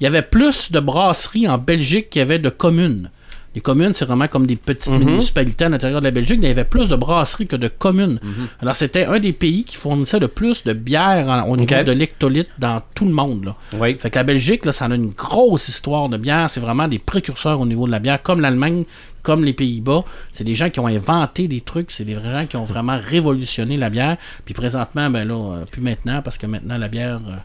il 0.00 0.04
y 0.04 0.06
avait 0.06 0.22
plus 0.22 0.72
de 0.72 0.80
brasseries 0.80 1.48
en 1.48 1.56
Belgique 1.56 2.10
qu'il 2.10 2.18
y 2.18 2.22
avait 2.22 2.40
de 2.40 2.48
communes. 2.50 3.10
Les 3.54 3.60
communes, 3.60 3.92
c'est 3.92 4.06
vraiment 4.06 4.28
comme 4.28 4.46
des 4.46 4.56
petites 4.56 4.92
Mhm. 4.92 5.04
municipalités 5.04 5.64
à 5.66 5.68
l'intérieur 5.68 6.00
de 6.00 6.06
la 6.06 6.10
Belgique. 6.10 6.38
Il 6.42 6.48
y 6.48 6.50
avait 6.50 6.64
plus 6.64 6.88
de 6.88 6.96
brasseries 6.96 7.46
que 7.46 7.56
de 7.56 7.68
communes. 7.68 8.18
Mhm. 8.22 8.48
Alors, 8.62 8.76
c'était 8.76 9.04
un 9.04 9.18
des 9.18 9.32
pays 9.34 9.64
qui 9.64 9.76
fournissait 9.76 10.18
le 10.18 10.28
plus 10.28 10.64
de 10.64 10.72
bière 10.72 11.28
en- 11.28 11.42
au 11.48 11.56
niveau 11.56 11.82
de 11.84 11.92
l'hectolitre 11.92 12.50
dans 12.58 12.80
tout 12.94 13.04
le 13.04 13.12
monde. 13.12 13.44
Là. 13.44 13.56
Oui. 13.78 13.96
Fait 13.98 14.08
que 14.10 14.18
la 14.18 14.24
Belgique, 14.24 14.64
là, 14.64 14.72
ça 14.72 14.86
a 14.86 14.94
une 14.94 15.10
grosse 15.10 15.68
histoire 15.68 16.08
de 16.08 16.16
bière. 16.16 16.48
C'est 16.50 16.60
vraiment 16.60 16.88
des 16.88 16.98
précurseurs 16.98 17.60
au 17.60 17.66
niveau 17.66 17.86
de 17.86 17.90
la 17.92 17.98
bière, 17.98 18.22
comme 18.22 18.40
l'Allemagne, 18.40 18.84
comme 19.22 19.44
les 19.44 19.52
Pays-Bas. 19.52 20.02
C'est 20.32 20.44
des 20.44 20.54
gens 20.54 20.70
qui 20.70 20.80
ont 20.80 20.86
inventé 20.86 21.46
des 21.46 21.60
trucs. 21.60 21.92
C'est 21.92 22.04
des 22.04 22.14
gens 22.14 22.46
qui 22.48 22.56
ont 22.56 22.64
vraiment 22.64 22.98
révolutionné 22.98 23.76
la 23.76 23.90
bière. 23.90 24.16
Puis 24.46 24.54
présentement, 24.54 25.10
ben 25.10 25.28
là, 25.28 25.34
euh, 25.34 25.64
plus 25.66 25.82
maintenant, 25.82 26.22
parce 26.22 26.38
que 26.38 26.46
maintenant, 26.46 26.78
la 26.78 26.88
bière 26.88 27.20
euh, 27.28 27.36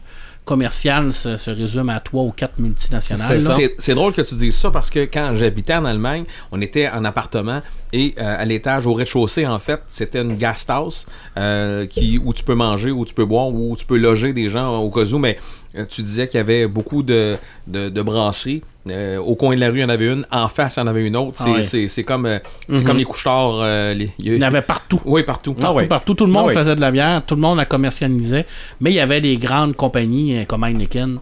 commerciale 0.48 1.12
se, 1.12 1.36
se 1.36 1.50
résume 1.50 1.90
à 1.90 2.00
trois 2.00 2.22
ou 2.22 2.32
quatre 2.32 2.58
multinationales. 2.58 3.38
C'est 3.78 3.94
drôle 3.94 4.14
que 4.14 4.22
tu 4.22 4.34
dises 4.34 4.56
ça 4.56 4.70
parce 4.70 4.88
que 4.88 5.00
quand 5.00 5.34
j'habitais 5.34 5.74
en 5.74 5.84
Allemagne, 5.84 6.24
on 6.52 6.62
était 6.62 6.88
en 6.88 7.04
appartement 7.04 7.60
et 7.92 8.14
euh, 8.18 8.42
à 8.42 8.44
l'étage, 8.46 8.86
au 8.86 8.94
rez-de-chaussée, 8.94 9.46
en 9.46 9.58
fait, 9.58 9.82
c'était 9.90 10.22
une 10.22 10.34
guest 10.34 10.70
house 10.70 11.06
euh, 11.36 11.86
qui, 11.86 12.18
où 12.22 12.32
tu 12.32 12.44
peux 12.44 12.54
manger, 12.54 12.90
où 12.90 13.04
tu 13.04 13.12
peux 13.12 13.26
boire, 13.26 13.48
où 13.48 13.76
tu 13.76 13.84
peux 13.84 13.98
loger 13.98 14.32
des 14.32 14.48
gens 14.48 14.78
au 14.78 14.90
cas 14.90 15.04
où. 15.04 15.18
Mais 15.18 15.38
euh, 15.74 15.84
tu 15.86 16.02
disais 16.02 16.28
qu'il 16.28 16.38
y 16.38 16.40
avait 16.40 16.66
beaucoup 16.66 17.02
de, 17.02 17.36
de, 17.66 17.90
de 17.90 18.02
brasseries. 18.02 18.62
Euh, 18.90 19.18
au 19.18 19.34
coin 19.36 19.54
de 19.54 19.60
la 19.60 19.68
rue, 19.68 19.78
il 19.78 19.82
y 19.82 19.84
en 19.84 19.88
avait 19.88 20.12
une. 20.12 20.24
En 20.30 20.48
face, 20.48 20.76
il 20.76 20.80
y 20.80 20.82
en 20.82 20.86
avait 20.86 21.06
une 21.06 21.16
autre. 21.16 21.38
C'est 21.38 21.78
Ah 21.78 21.88
c'est- 21.88 22.04
comme, 22.04 22.26
euh, 22.26 22.38
c'est 22.72 22.84
comme 22.84 22.96
les 22.98 23.04
couche-tards. 23.04 23.60
euh, 23.62 23.94
les- 23.94 24.10
Il 24.18 24.34
y 24.36 24.38
en 24.38 24.42
avait 24.48 24.62
partout. 24.62 25.00
Oui, 25.04 25.22
partout. 25.22 25.54
Ah 25.58 25.62
Partout, 25.72 25.86
partout, 25.88 26.14
tout 26.14 26.26
le 26.26 26.32
monde 26.32 26.48
Ah 26.50 26.54
faisait 26.54 26.74
de 26.76 26.80
la 26.80 26.90
bière, 26.90 27.22
tout 27.26 27.34
le 27.34 27.40
monde 27.40 27.58
la 27.58 27.64
commercialisait, 27.64 28.46
mais 28.80 28.90
il 28.90 28.94
y 28.94 29.00
avait 29.00 29.20
des 29.20 29.36
grandes 29.36 29.74
compagnies 29.76 30.44
comme 30.46 30.64
Heineken 30.64 31.18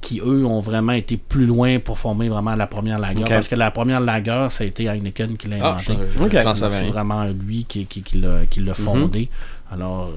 qui, 0.00 0.20
eux, 0.24 0.44
ont 0.44 0.58
vraiment 0.58 0.92
été 0.92 1.16
plus 1.16 1.46
loin 1.46 1.78
pour 1.78 1.96
former 1.96 2.28
vraiment 2.28 2.56
la 2.56 2.66
première 2.66 2.98
lager. 2.98 3.22
Ok. 3.22 3.28
Parce 3.28 3.46
que 3.46 3.54
la 3.54 3.70
première 3.70 4.00
lager, 4.00 4.48
ça 4.50 4.64
a 4.64 4.66
été 4.66 4.86
Heineken 4.88 5.36
qui 5.36 5.46
l'a 5.48 5.56
Ah, 5.60 5.78
inventé. 5.78 5.94
C'est 6.70 6.86
vraiment 6.86 7.24
lui 7.24 7.64
qui, 7.68 7.86
qui, 7.86 8.02
qui 8.02 8.18
l'a, 8.18 8.38
l'a 8.56 8.74
fondé. 8.74 9.28
Alors, 9.70 10.10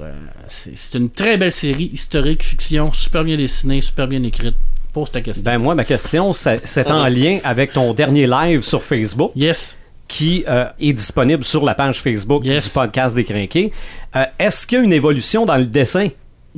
c'est, 0.48 0.76
c'est 0.76 0.98
une 0.98 1.08
très 1.08 1.36
belle 1.38 1.52
série, 1.52 1.90
historique, 1.92 2.42
fiction, 2.42 2.92
super 2.92 3.24
bien 3.24 3.36
dessinée, 3.36 3.80
super 3.80 4.06
bien 4.08 4.22
écrite. 4.24 4.56
Pose 4.96 5.10
ta 5.12 5.20
question. 5.20 5.44
Ben 5.44 5.58
moi, 5.58 5.74
ma 5.74 5.84
question, 5.84 6.32
c'est 6.32 6.90
en 6.90 7.06
lien 7.08 7.38
avec 7.44 7.74
ton 7.74 7.92
dernier 7.92 8.26
live 8.26 8.62
sur 8.62 8.82
Facebook. 8.82 9.32
yes. 9.36 9.76
qui 10.08 10.42
euh, 10.48 10.66
est 10.80 10.94
disponible 10.94 11.44
sur 11.44 11.64
la 11.66 11.74
page 11.74 12.00
Facebook 12.00 12.44
Yes. 12.46 12.68
du 12.68 12.70
podcast 12.72 13.14
des 13.14 13.24
Crinqués. 13.24 13.72
Euh, 14.14 14.24
Est-ce 14.38 14.66
qu'il 14.66 14.78
y 14.78 14.80
a 14.80 14.84
une 14.84 14.92
évolution 14.94 15.44
dans 15.44 15.56
le 15.58 15.66
dessin? 15.66 16.08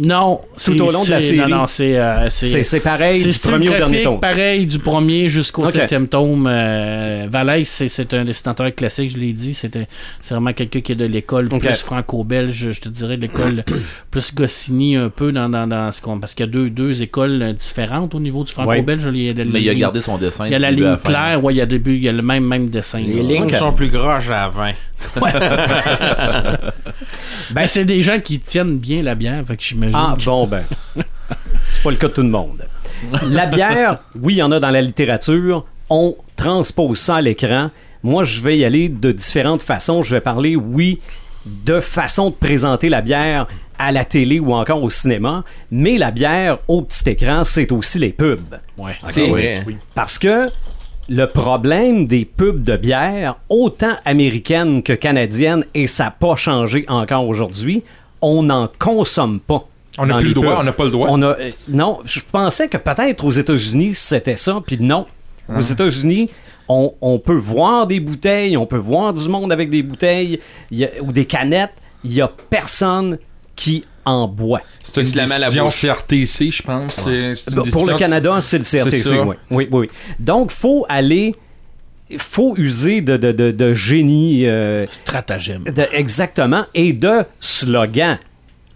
Non, 0.01 0.43
Tout 0.65 0.81
au 0.81 0.93
long 0.93 1.05
de 1.05 1.11
la 1.11 1.19
c'est- 1.19 1.35
série. 1.37 1.51
Non, 1.51 1.59
non, 1.59 1.67
c'est. 1.67 1.99
euh, 1.99 2.31
C'est 2.31 2.63
c'est 2.63 2.79
pareil 2.79 3.21
du 3.21 3.37
premier 3.37 3.69
au 3.69 3.73
dernier 3.73 4.03
tome. 4.05 4.21
pareil 4.21 4.65
du 4.67 4.79
premier 4.79 5.29
jusqu'au 5.29 5.69
septième 5.71 6.07
tome. 6.07 6.47
Euh, 6.49 7.27
Valais, 7.29 7.65
c'est 7.65 7.89
c'est 7.89 8.15
un 8.15 8.25
dessinateur 8.25 8.73
classique, 8.75 9.11
je 9.11 9.19
l'ai 9.19 9.33
dit. 9.33 9.55
C'était 9.55 9.89
c'est 10.21 10.35
vraiment 10.35 10.53
quelqu'un 10.53 10.83
qui 10.83 10.93
est 10.93 10.95
de 10.95 11.05
l'école 11.05 11.49
plus 11.49 11.75
franco-belge, 11.83 12.71
je 12.73 12.81
te 12.81 12.89
dirais, 12.89 13.17
de 13.17 13.23
l'école 13.23 13.65
plus 14.13 14.33
Goscinny 14.33 14.95
un 14.95 15.09
peu 15.09 15.33
dans, 15.33 15.49
dans, 15.49 15.67
dans 15.67 15.91
ce 15.91 16.01
qu'on. 16.01 16.21
Parce 16.21 16.35
qu'il 16.35 16.47
y 16.47 16.49
a 16.49 16.53
deux, 16.53 16.71
deux 16.71 17.03
écoles 17.03 17.43
euh, 17.43 17.53
différentes 17.53 18.15
au 18.15 18.21
niveau 18.21 18.45
du 18.45 18.53
franco-belge. 18.53 19.09
Mais 19.09 19.63
il 19.63 19.69
a 19.69 19.75
gardé 19.75 20.01
son 20.01 20.17
dessin. 20.17 20.47
Il 20.47 20.53
y 20.53 20.55
a 20.55 20.61
la 20.61 20.71
ligne 20.71 20.97
claire, 21.03 21.43
ouais, 21.43 21.55
il 21.55 21.57
y 21.57 21.61
a 21.61 21.67
début, 21.67 21.97
il 21.97 22.05
y 22.05 22.09
a 22.09 22.13
le 22.13 22.23
même, 22.23 22.45
même 22.45 22.69
dessin. 22.69 23.01
Les 23.01 23.21
là. 23.21 23.23
lignes 23.23 23.51
sont 23.55 23.73
plus 23.73 23.89
grosses 23.91 24.31
à 24.31 24.49
20. 24.49 24.75
Ben, 27.51 27.67
c'est 27.67 27.87
des 27.87 28.03
gens 28.03 28.21
qui 28.21 28.41
tiennent 28.41 28.77
bien 28.79 29.03
la 29.03 29.15
bière, 29.15 29.43
fait 29.47 29.57
que 29.57 29.63
j'imagine. 29.89 30.17
Ah, 30.19 30.31
bon, 30.31 30.47
ben. 30.47 30.65
C'est 31.73 31.83
pas 31.83 31.91
le 31.91 31.97
cas 31.97 32.09
de 32.09 32.13
tout 32.13 32.23
le 32.23 32.29
monde. 32.29 32.67
La 33.23 33.47
bière, 33.47 34.01
oui, 34.21 34.35
il 34.35 34.39
y 34.39 34.43
en 34.43 34.53
a 34.53 34.59
dans 34.59 34.71
la 34.71 34.81
littérature. 34.81 35.65
On 35.91 36.17
transpose 36.37 36.99
ça 36.99 37.17
à 37.17 37.21
l'écran. 37.21 37.71
Moi, 38.03 38.25
je 38.25 38.41
vais 38.41 38.59
y 38.59 38.65
aller 38.65 38.89
de 38.89 39.13
différentes 39.13 39.63
façons. 39.63 40.03
Je 40.03 40.15
vais 40.15 40.21
parler, 40.21 40.57
oui, 40.57 41.01
de 41.47 41.81
façon 41.81 42.31
de 42.31 42.35
présenter 42.35 42.89
la 42.89 43.01
bière 43.01 43.47
à 43.79 43.93
la 43.93 44.05
télé 44.05 44.41
ou 44.41 44.53
encore 44.53 44.83
au 44.83 44.91
cinéma. 44.91 45.45
Mais 45.71 45.99
la 45.99 46.11
bière 46.11 46.59
au 46.69 46.83
petit 46.83 47.09
écran, 47.11 47.45
c'est 47.45 47.71
aussi 47.73 47.99
les 47.99 48.13
pubs. 48.13 48.59
Ouais. 48.77 48.97
C'est 49.09 49.29
vrai. 49.29 49.65
Parce 49.95 50.19
que 50.19 50.51
le 51.09 51.27
problème 51.27 52.07
des 52.07 52.25
pubs 52.25 52.63
de 52.63 52.77
bière, 52.77 53.37
autant 53.49 53.97
américaines 54.05 54.83
que 54.83 54.93
canadiennes, 54.93 55.65
et 55.75 55.87
ça 55.87 56.05
n'a 56.05 56.11
pas 56.11 56.37
changé 56.37 56.85
encore 56.89 57.27
aujourd'hui, 57.27 57.83
on 58.21 58.43
n'en 58.43 58.69
consomme 58.79 59.41
pas. 59.41 59.68
On 59.99 60.07
n'a 60.07 60.19
plus 60.19 60.29
le 60.29 60.35
droit, 60.35 60.51
pubs. 60.51 60.59
on 60.61 60.63
n'a 60.65 60.73
pas 60.73 60.85
le 60.85 60.91
droit. 60.91 61.09
On 61.11 61.23
a, 61.23 61.27
euh, 61.39 61.51
non, 61.69 61.99
je 62.05 62.21
pensais 62.31 62.69
que 62.69 62.77
peut-être 62.77 63.25
aux 63.25 63.31
États-Unis 63.31 63.95
c'était 63.95 64.37
ça, 64.37 64.61
puis 64.67 64.79
non. 64.81 65.07
Aux 65.55 65.61
États-Unis, 65.63 66.29
on, 66.69 66.93
on 67.01 67.19
peut 67.19 67.35
voir 67.37 67.87
des 67.87 68.01
bouteilles, 68.01 68.57
on 68.59 68.67
peut 68.67 68.77
voir 68.77 69.15
du 69.15 69.27
monde 69.31 69.51
avec 69.51 69.71
des 69.71 69.83
bouteilles 69.83 70.41
il 70.71 70.79
y 70.79 70.85
a- 70.85 70.91
ou 71.01 71.11
des 71.11 71.25
canettes. 71.25 71.73
Il 72.05 72.13
y 72.13 72.21
a 72.21 72.31
personne 72.51 73.19
qui 73.57 73.83
en 74.05 74.29
boit. 74.29 74.61
C'est 74.85 74.99
une 75.01 75.15
la 75.17 75.25
décision. 75.25 75.69
CRTC, 75.71 76.51
je 76.51 76.63
pense. 76.63 77.07
Une 77.07 77.35
Bah, 77.57 77.63
Pour 77.73 77.87
le 77.89 77.97
Canada, 77.97 78.39
c'est 78.43 78.59
le 78.59 78.65
CRTC, 78.65 78.99
ça. 78.99 79.23
oui. 79.25 79.37
Oui, 79.51 79.69
oui. 79.73 79.89
Donc, 80.21 80.51
faut 80.51 80.85
aller, 80.89 81.35
faut 82.19 82.55
user 82.59 83.01
de, 83.01 83.17
de, 83.17 83.33
de, 83.33 83.51
de 83.51 83.73
génie, 83.73 84.47
euh, 84.47 84.87
Stratagème. 84.87 85.65
de- 85.65 85.89
exactement, 85.93 86.65
et 86.75 86.93
de 86.93 87.25
slogans. 87.41 88.19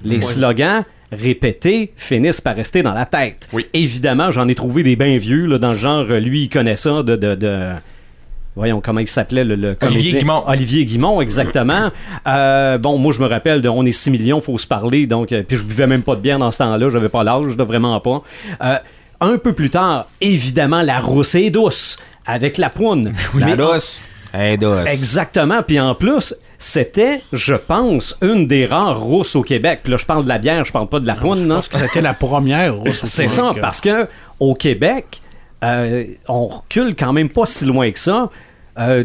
Les 0.05 0.21
slogans 0.21 0.85
répétés 1.13 1.93
finissent 1.97 2.41
par 2.41 2.57
rester 2.57 2.83
dans 2.83 2.95
la 2.95 3.07
tête. 3.07 3.49
Oui. 3.53 3.67
Évidemment, 3.75 4.31
j'en 4.33 4.49
ai 4.49 4.55
trouvé 4.55 4.83
des 4.83 4.97
bien 4.97 5.17
vieux, 5.19 5.47
là, 5.47 5.59
dans 5.59 5.73
le 5.73 5.79
genre, 5.79 6.07
euh, 6.11 6.19
lui, 6.21 6.43
il 6.43 6.49
connaît 6.49 6.77
ça 6.77 7.03
de... 7.03 7.17
de, 7.17 7.35
de- 7.35 7.73
Voyons 8.55 8.83
comment 8.83 9.01
il 9.01 9.09
s'appelait 9.09 9.45
le, 9.45 9.55
le 9.55 9.73
comédien. 9.75 10.19
Guimont. 10.19 10.45
Olivier 10.47 10.85
Guimont, 10.85 11.23
exactement. 11.23 11.91
Euh, 12.29 12.77
bon, 12.77 12.99
moi, 12.99 13.15
je 13.15 13.21
me 13.21 13.27
rappelle 13.27 13.63
de 13.63 13.69
On 13.71 13.87
est 13.87 13.93
6 13.93 14.11
millions, 14.11 14.43
faut 14.43 14.59
se 14.59 14.67
parler. 14.67 15.07
Donc, 15.07 15.33
euh, 15.33 15.43
puis 15.43 15.57
je 15.57 15.65
buvais 15.65 15.87
même 15.87 16.03
pas 16.03 16.17
de 16.17 16.21
bière 16.21 16.39
dans 16.39 16.51
ce 16.51 16.59
temps-là. 16.59 16.91
J'avais 16.91 17.09
pas 17.09 17.25
l'âge, 17.25 17.57
vraiment 17.57 17.99
pas. 18.01 18.23
Euh, 18.63 18.77
un 19.23 19.39
peu 19.39 19.55
plus 19.55 19.71
tard, 19.71 20.07
évidemment, 20.21 20.83
la 20.83 20.99
rousse 21.01 21.35
est 21.35 21.49
douce 21.49 21.99
avec 22.27 22.59
la 22.59 22.69
poune. 22.69 23.15
La 23.39 23.47
Mais- 23.47 23.57
douce. 23.57 24.03
Hey, 24.35 24.59
douce. 24.59 24.85
Exactement. 24.87 25.63
Puis 25.63 25.81
en 25.81 25.95
plus, 25.95 26.35
c'était, 26.63 27.23
je 27.33 27.55
pense, 27.55 28.17
une 28.23 28.47
des 28.47 28.67
rares 28.67 29.01
rousses 29.01 29.35
au 29.35 29.43
Québec. 29.43 29.81
Puis 29.83 29.91
là, 29.91 29.97
je 29.99 30.07
parle 30.07 30.23
de 30.25 30.29
la 30.29 30.39
bière, 30.39 30.65
je 30.65 30.73
parle 30.73 30.89
pas 30.89 31.01
de 31.01 31.07
la 31.07 31.17
poune, 31.17 31.47
non? 31.47 31.57
Parce 31.57 31.69
que 31.69 31.79
c'était 31.79 32.01
la 32.01 32.15
première 32.15 32.77
rousse 32.77 33.03
au 33.03 33.07
C'est 33.07 33.29
ça, 33.29 33.53
parce 33.61 33.81
que 33.81 34.07
au 34.39 34.55
Québec, 34.55 35.21
euh, 35.65 36.05
on 36.29 36.47
recule 36.47 36.95
quand 36.95 37.13
même 37.13 37.29
pas 37.29 37.47
si 37.47 37.65
loin 37.65 37.91
que 37.91 37.99
ça. 37.99 38.31
Euh, 38.79 39.05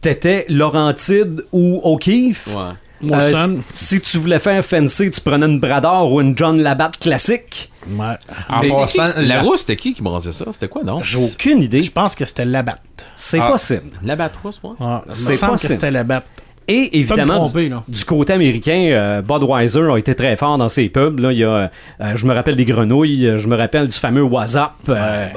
T'étais 0.00 0.46
Laurentide 0.48 1.44
ou 1.50 1.80
O'Keefe. 1.82 2.48
Ouais. 2.54 3.12
Euh, 3.12 3.56
si 3.74 4.00
tu 4.00 4.16
voulais 4.18 4.38
faire 4.38 4.64
fancy, 4.64 5.10
tu 5.10 5.20
prenais 5.20 5.46
une 5.46 5.58
Brador 5.60 6.12
ou 6.12 6.20
une 6.20 6.36
John 6.38 6.60
Labatt 6.62 6.96
classique. 6.98 7.70
Ouais. 7.90 8.14
En 8.48 8.60
Mais 8.62 8.68
passant, 8.68 9.10
qui- 9.12 9.18
la 9.26 9.36
la- 9.36 9.42
rousse, 9.42 9.60
c'était 9.60 9.76
qui 9.76 9.94
qui 9.94 10.02
bronzait 10.02 10.32
ça? 10.32 10.44
C'était 10.52 10.68
quoi, 10.68 10.82
non? 10.84 11.00
J'ai 11.00 11.18
aucune 11.18 11.62
idée. 11.62 11.82
Je 11.82 11.90
pense 11.90 12.14
que 12.14 12.24
c'était 12.24 12.44
Labatt. 12.44 12.80
C'est 13.16 13.40
Ah. 13.40 13.46
possible. 13.50 13.90
La 14.04 14.14
batrousse, 14.16 14.60
moi. 14.62 14.76
Ah, 14.80 15.02
il 15.06 15.12
C'est 15.12 15.32
me 15.32 15.36
semble 15.36 15.50
que 15.52 15.56
possible. 15.56 15.74
c'était 15.74 15.90
Labatt. 15.90 16.24
Et 16.70 16.98
évidemment, 16.98 17.46
tromper, 17.46 17.70
du, 17.88 18.04
côté 18.04 18.34
américain, 18.34 18.92
euh, 18.94 19.22
Budweiser 19.22 19.90
a 19.90 19.96
été 19.96 20.14
très 20.14 20.36
fort 20.36 20.58
dans 20.58 20.68
ses 20.68 20.90
pubs. 20.90 21.18
Là. 21.18 21.32
Il 21.32 21.38
y 21.38 21.44
a, 21.44 21.48
euh, 21.48 21.68
je 22.14 22.26
me 22.26 22.34
rappelle 22.34 22.56
des 22.56 22.66
grenouilles, 22.66 23.26
euh, 23.26 23.38
je 23.38 23.48
me 23.48 23.56
rappelle 23.56 23.86
du 23.86 23.96
fameux 23.96 24.22
WhatsApp. 24.22 24.72
euh, 24.90 25.28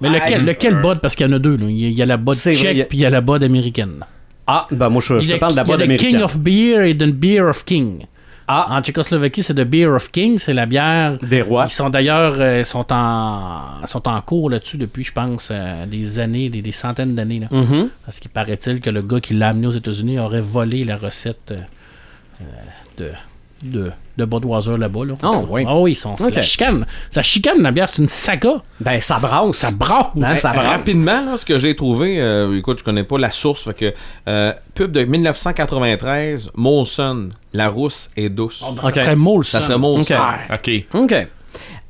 Mais 0.00 0.08
lequel, 0.08 0.44
lequel 0.44 0.74
Bud? 0.82 0.98
Parce 1.00 1.14
qu'il 1.14 1.26
y 1.26 1.30
en 1.30 1.32
a 1.32 1.38
deux. 1.38 1.56
Là. 1.56 1.66
Il 1.68 1.92
y 1.92 2.02
a- 2.02 2.06
la 2.06 2.16
Bud 2.16 2.34
tchèque 2.34 2.88
puis 2.88 2.98
il 2.98 3.02
y 3.02 3.06
a 3.06 3.10
la 3.10 3.20
Bud 3.20 3.42
américaine. 3.44 4.04
ah, 4.48 4.66
ben 4.72 4.88
moi, 4.88 5.00
je, 5.00 5.14
te 5.14 5.38
parle 5.38 5.52
de 5.52 5.56
la 5.58 5.62
il 5.64 5.68
y 5.68 5.72
a 5.72 5.76
le 5.76 5.82
King 5.84 5.90
américaine. 6.16 6.22
of 6.24 6.36
Beer 6.38 6.88
et 6.88 6.96
the 6.96 7.04
Beer 7.04 7.48
of 7.48 7.64
King. 7.64 8.00
Ah, 8.52 8.66
En 8.76 8.82
Tchécoslovaquie, 8.82 9.44
c'est 9.44 9.54
The 9.54 9.60
Beer 9.60 9.86
of 9.94 10.10
King. 10.10 10.40
C'est 10.40 10.52
la 10.54 10.66
bière. 10.66 11.18
des 11.18 11.40
rois. 11.40 11.66
Ils 11.68 11.72
sont 11.72 11.88
d'ailleurs 11.88 12.34
euh, 12.40 12.64
sont 12.64 12.84
en 12.92 13.86
sont 13.86 14.08
en 14.08 14.20
cours 14.22 14.50
là-dessus 14.50 14.76
depuis, 14.76 15.04
je 15.04 15.12
pense, 15.12 15.50
euh, 15.52 15.86
des 15.86 16.18
années, 16.18 16.48
des, 16.48 16.60
des 16.60 16.72
centaines 16.72 17.14
d'années. 17.14 17.42
Mhm. 17.48 17.90
Parce 18.04 18.18
qu'il 18.18 18.30
paraît-il 18.32 18.80
que 18.80 18.90
le 18.90 19.02
gars 19.02 19.20
qui 19.20 19.34
l'a 19.34 19.50
amené 19.50 19.68
aux 19.68 19.72
États-Unis 19.72 20.18
aurait 20.18 20.40
volé 20.40 20.82
la 20.82 20.96
recette 20.96 21.52
euh, 21.52 22.44
de, 22.98 23.12
de, 23.62 23.90
de 24.16 24.24
Budweiser 24.24 24.76
là-bas. 24.76 25.04
Là. 25.04 25.14
Oh, 25.22 25.46
oui. 25.50 25.64
Ah 25.66 25.76
oui, 25.78 25.92
ils 25.92 25.96
sont, 25.96 26.16
c'est 26.16 26.24
Ok. 26.24 26.34
la 26.36 26.42
chicane. 26.42 26.86
Ça 27.10 27.22
chicane, 27.22 27.60
la 27.62 27.70
bière, 27.72 27.88
c'est 27.88 28.00
une 28.02 28.08
saga. 28.08 28.62
Ben, 28.80 29.00
ça 29.00 29.18
brasse. 29.18 29.56
Ça 29.56 29.70
brasse. 29.70 30.06
Hein, 30.22 30.34
ça 30.34 30.52
brasse. 30.52 30.66
Rapidement, 30.66 31.24
là, 31.24 31.36
ce 31.36 31.44
que 31.44 31.58
j'ai 31.58 31.76
trouvé, 31.76 32.20
euh, 32.20 32.56
écoute, 32.58 32.78
je 32.78 32.84
connais 32.84 33.04
pas 33.04 33.18
la 33.18 33.30
source, 33.30 33.64
fait 33.64 33.74
que 33.74 33.94
euh, 34.28 34.52
pub 34.74 34.92
de 34.92 35.04
1993, 35.04 36.50
Molson, 36.54 37.28
la 37.52 37.68
rousse 37.68 38.08
est 38.16 38.28
douce. 38.28 38.60
Ça 38.60 38.86
Ok. 38.88 38.94
serait 38.94 39.16
moule, 39.16 39.44
ça 39.44 39.60
ça. 39.60 39.66
serait 39.68 39.78
Molson. 39.78 40.14
Ok. 40.52 40.60
OK. 40.68 40.70
OK. 40.94 41.26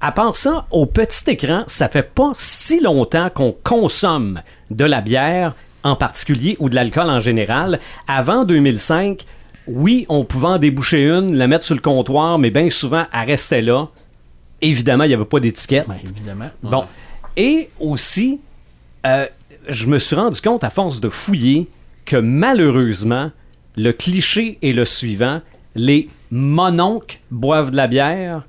À 0.01 0.13
part 0.13 0.35
ça, 0.35 0.65
au 0.71 0.87
petit 0.87 1.29
écran, 1.31 1.65
ça 1.67 1.89
fait 1.89 2.03
pas 2.15 2.33
si 2.35 2.81
longtemps 2.81 3.29
qu'on 3.33 3.55
consomme 3.63 4.41
de 4.71 4.85
la 4.87 5.03
bière 5.03 5.53
en 5.83 5.95
particulier 5.97 6.57
ou 6.59 6.69
de 6.71 6.75
l'alcool 6.75 7.11
en 7.11 7.21
général. 7.21 7.81
Avant 8.09 8.45
2005, 8.45 9.21
oui, 9.73 10.07
on 10.09 10.25
pouvait 10.25 10.47
en 10.47 10.59
déboucher 10.59 11.05
une, 11.05 11.37
la 11.37 11.47
mettre 11.47 11.65
sur 11.65 11.75
le 11.75 11.81
comptoir, 11.81 12.39
mais 12.39 12.51
bien 12.51 12.69
souvent, 12.71 13.07
elle 13.13 13.27
restait 13.29 13.63
là. 13.63 13.89
Évidemment, 14.61 15.05
il 15.05 15.09
n'y 15.09 15.15
avait 15.15 15.25
pas 15.25 15.41
d'étiquette. 15.41 15.87
Ben, 15.89 15.97
évidemment. 16.03 16.51
Bon. 16.63 16.85
Et 17.37 17.71
aussi, 17.79 18.41
euh, 19.07 19.27
je 19.69 19.87
me 19.87 19.99
suis 19.99 20.17
rendu 20.17 20.41
compte 20.41 20.65
à 20.65 20.71
force 20.71 21.01
de 21.01 21.09
fouiller 21.09 21.69
que 22.05 22.17
malheureusement, 22.17 23.31
le 23.77 23.93
cliché 23.93 24.59
est 24.63 24.73
le 24.73 24.85
suivant. 24.85 25.41
Les 25.75 26.09
mononcles 26.31 27.21
boivent 27.31 27.71
de 27.71 27.77
la 27.77 27.87
bière, 27.87 28.43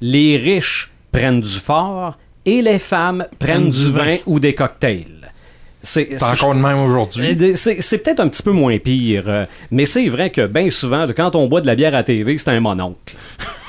les 0.00 0.36
riches 0.36 0.90
prennent 1.10 1.40
du 1.40 1.58
fort 1.58 2.16
et 2.44 2.62
les 2.62 2.78
femmes 2.78 3.26
prennent 3.38 3.70
du 3.70 3.90
vin 3.90 4.16
ou 4.26 4.40
des 4.40 4.54
cocktails. 4.54 5.21
C'est 5.82 6.22
encore 6.22 6.54
de 6.54 6.60
même 6.60 6.78
aujourd'hui. 6.78 7.36
euh, 7.40 7.52
C'est 7.54 7.98
peut-être 7.98 8.20
un 8.20 8.28
petit 8.28 8.42
peu 8.42 8.52
moins 8.52 8.78
pire, 8.78 9.24
euh, 9.26 9.44
mais 9.70 9.84
c'est 9.84 10.08
vrai 10.08 10.30
que 10.30 10.46
bien 10.46 10.70
souvent, 10.70 11.06
quand 11.16 11.34
on 11.34 11.48
boit 11.48 11.60
de 11.60 11.66
la 11.66 11.74
bière 11.74 11.94
à 11.94 12.02
TV, 12.04 12.38
c'est 12.38 12.50
un 12.50 12.60
mononcle. 12.60 12.98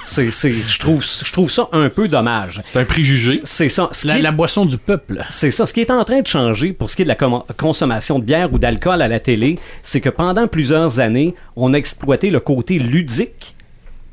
C'est, 0.05 0.31
c'est- 0.31 0.51
je, 0.51 0.79
trouve, 0.79 1.01
je 1.01 1.31
trouve 1.31 1.49
ça 1.49 1.69
un 1.71 1.87
peu 1.87 2.09
dommage. 2.09 2.61
C'est 2.65 2.77
un 2.77 2.83
préjugé. 2.83 3.39
C'est 3.45 3.69
ça. 3.69 3.87
Ce 3.93 4.05
La, 4.05 4.13
qui 4.15 4.19
est- 4.19 4.23
la 4.23 4.33
boisson 4.33 4.65
du 4.65 4.77
peuple. 4.77 5.23
c'est 5.29 5.49
ça. 5.49 5.65
Ce 5.65 5.73
qui 5.73 5.79
est 5.79 5.89
en 5.91 6.03
train 6.03 6.19
de 6.19 6.27
changer 6.27 6.73
pour 6.73 6.89
ce 6.89 6.97
qui 6.97 7.03
est 7.03 7.05
de 7.05 7.09
la 7.09 7.43
consommation 7.55 8.19
de 8.19 8.25
bière 8.25 8.51
ou 8.51 8.59
d'alcool 8.59 9.01
à 9.01 9.07
la 9.07 9.21
télé, 9.21 9.57
c'est 9.81 10.01
que 10.01 10.09
pendant 10.09 10.45
plusieurs 10.47 10.99
années, 10.99 11.35
on 11.55 11.73
a 11.73 11.77
exploité 11.77 12.31
le 12.31 12.41
côté 12.41 12.79
ludique 12.79 13.55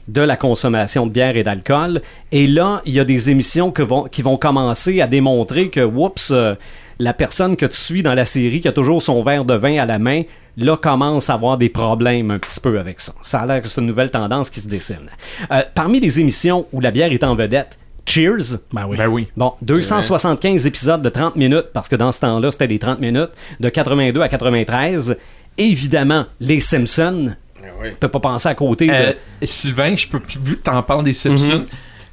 de 0.06 0.20
la 0.20 0.36
consommation 0.36 1.08
de 1.08 1.12
bière 1.12 1.36
et 1.36 1.42
d'alcool. 1.42 2.02
Et 2.30 2.46
là, 2.46 2.82
il 2.86 2.94
y 2.94 3.00
a 3.00 3.04
des 3.04 3.30
émissions 3.30 3.72
que 3.72 3.82
vont, 3.82 4.04
qui 4.04 4.22
vont 4.22 4.36
commencer 4.36 5.00
à 5.00 5.08
démontrer 5.08 5.70
que, 5.70 5.80
oups, 5.80 6.30
euh, 6.30 6.54
la 7.00 7.14
personne 7.14 7.56
que 7.56 7.66
tu 7.66 7.76
suis 7.76 8.02
dans 8.02 8.14
la 8.14 8.24
série 8.24 8.60
qui 8.60 8.68
a 8.68 8.72
toujours 8.72 9.02
son 9.02 9.22
verre 9.22 9.44
de 9.44 9.54
vin 9.54 9.78
à 9.78 9.86
la 9.86 9.98
main, 9.98 10.22
là, 10.56 10.76
commence 10.76 11.30
à 11.30 11.34
avoir 11.34 11.56
des 11.56 11.70
problèmes 11.70 12.30
un 12.30 12.38
petit 12.38 12.60
peu 12.60 12.78
avec 12.78 13.00
ça. 13.00 13.12
Ça 13.22 13.40
a 13.40 13.46
l'air 13.46 13.62
que 13.62 13.68
c'est 13.68 13.80
une 13.80 13.86
nouvelle 13.86 14.10
tendance 14.10 14.50
qui 14.50 14.60
se 14.60 14.68
dessine. 14.68 15.08
Euh, 15.50 15.62
parmi 15.74 15.98
les 15.98 16.20
émissions 16.20 16.66
où 16.72 16.80
la 16.80 16.90
bière 16.90 17.10
est 17.10 17.24
en 17.24 17.34
vedette, 17.34 17.78
Cheers, 18.06 18.58
Ben 18.72 18.86
oui. 18.88 18.96
Ben 18.96 19.06
oui. 19.06 19.28
Bon, 19.36 19.54
275 19.62 20.66
épisodes 20.66 21.00
de 21.00 21.08
30 21.08 21.36
minutes, 21.36 21.66
parce 21.72 21.88
que 21.88 21.96
dans 21.96 22.10
ce 22.10 22.20
temps-là, 22.20 22.50
c'était 22.50 22.66
des 22.66 22.78
30 22.78 22.98
minutes, 22.98 23.30
de 23.60 23.68
82 23.68 24.20
à 24.20 24.28
93. 24.28 25.16
Évidemment, 25.56 26.26
les 26.40 26.60
Simpsons. 26.60 27.36
On 27.62 27.94
peut 27.94 28.08
pas 28.08 28.20
penser 28.20 28.48
à 28.48 28.54
côté 28.54 28.88
de... 28.88 28.92
Euh, 28.92 29.12
Sylvain, 29.42 29.94
je 29.94 30.08
peux, 30.08 30.20
vu 30.42 30.56
que 30.56 30.62
t'en 30.62 30.82
parles 30.82 31.04
des 31.04 31.12
Simpsons, 31.12 31.66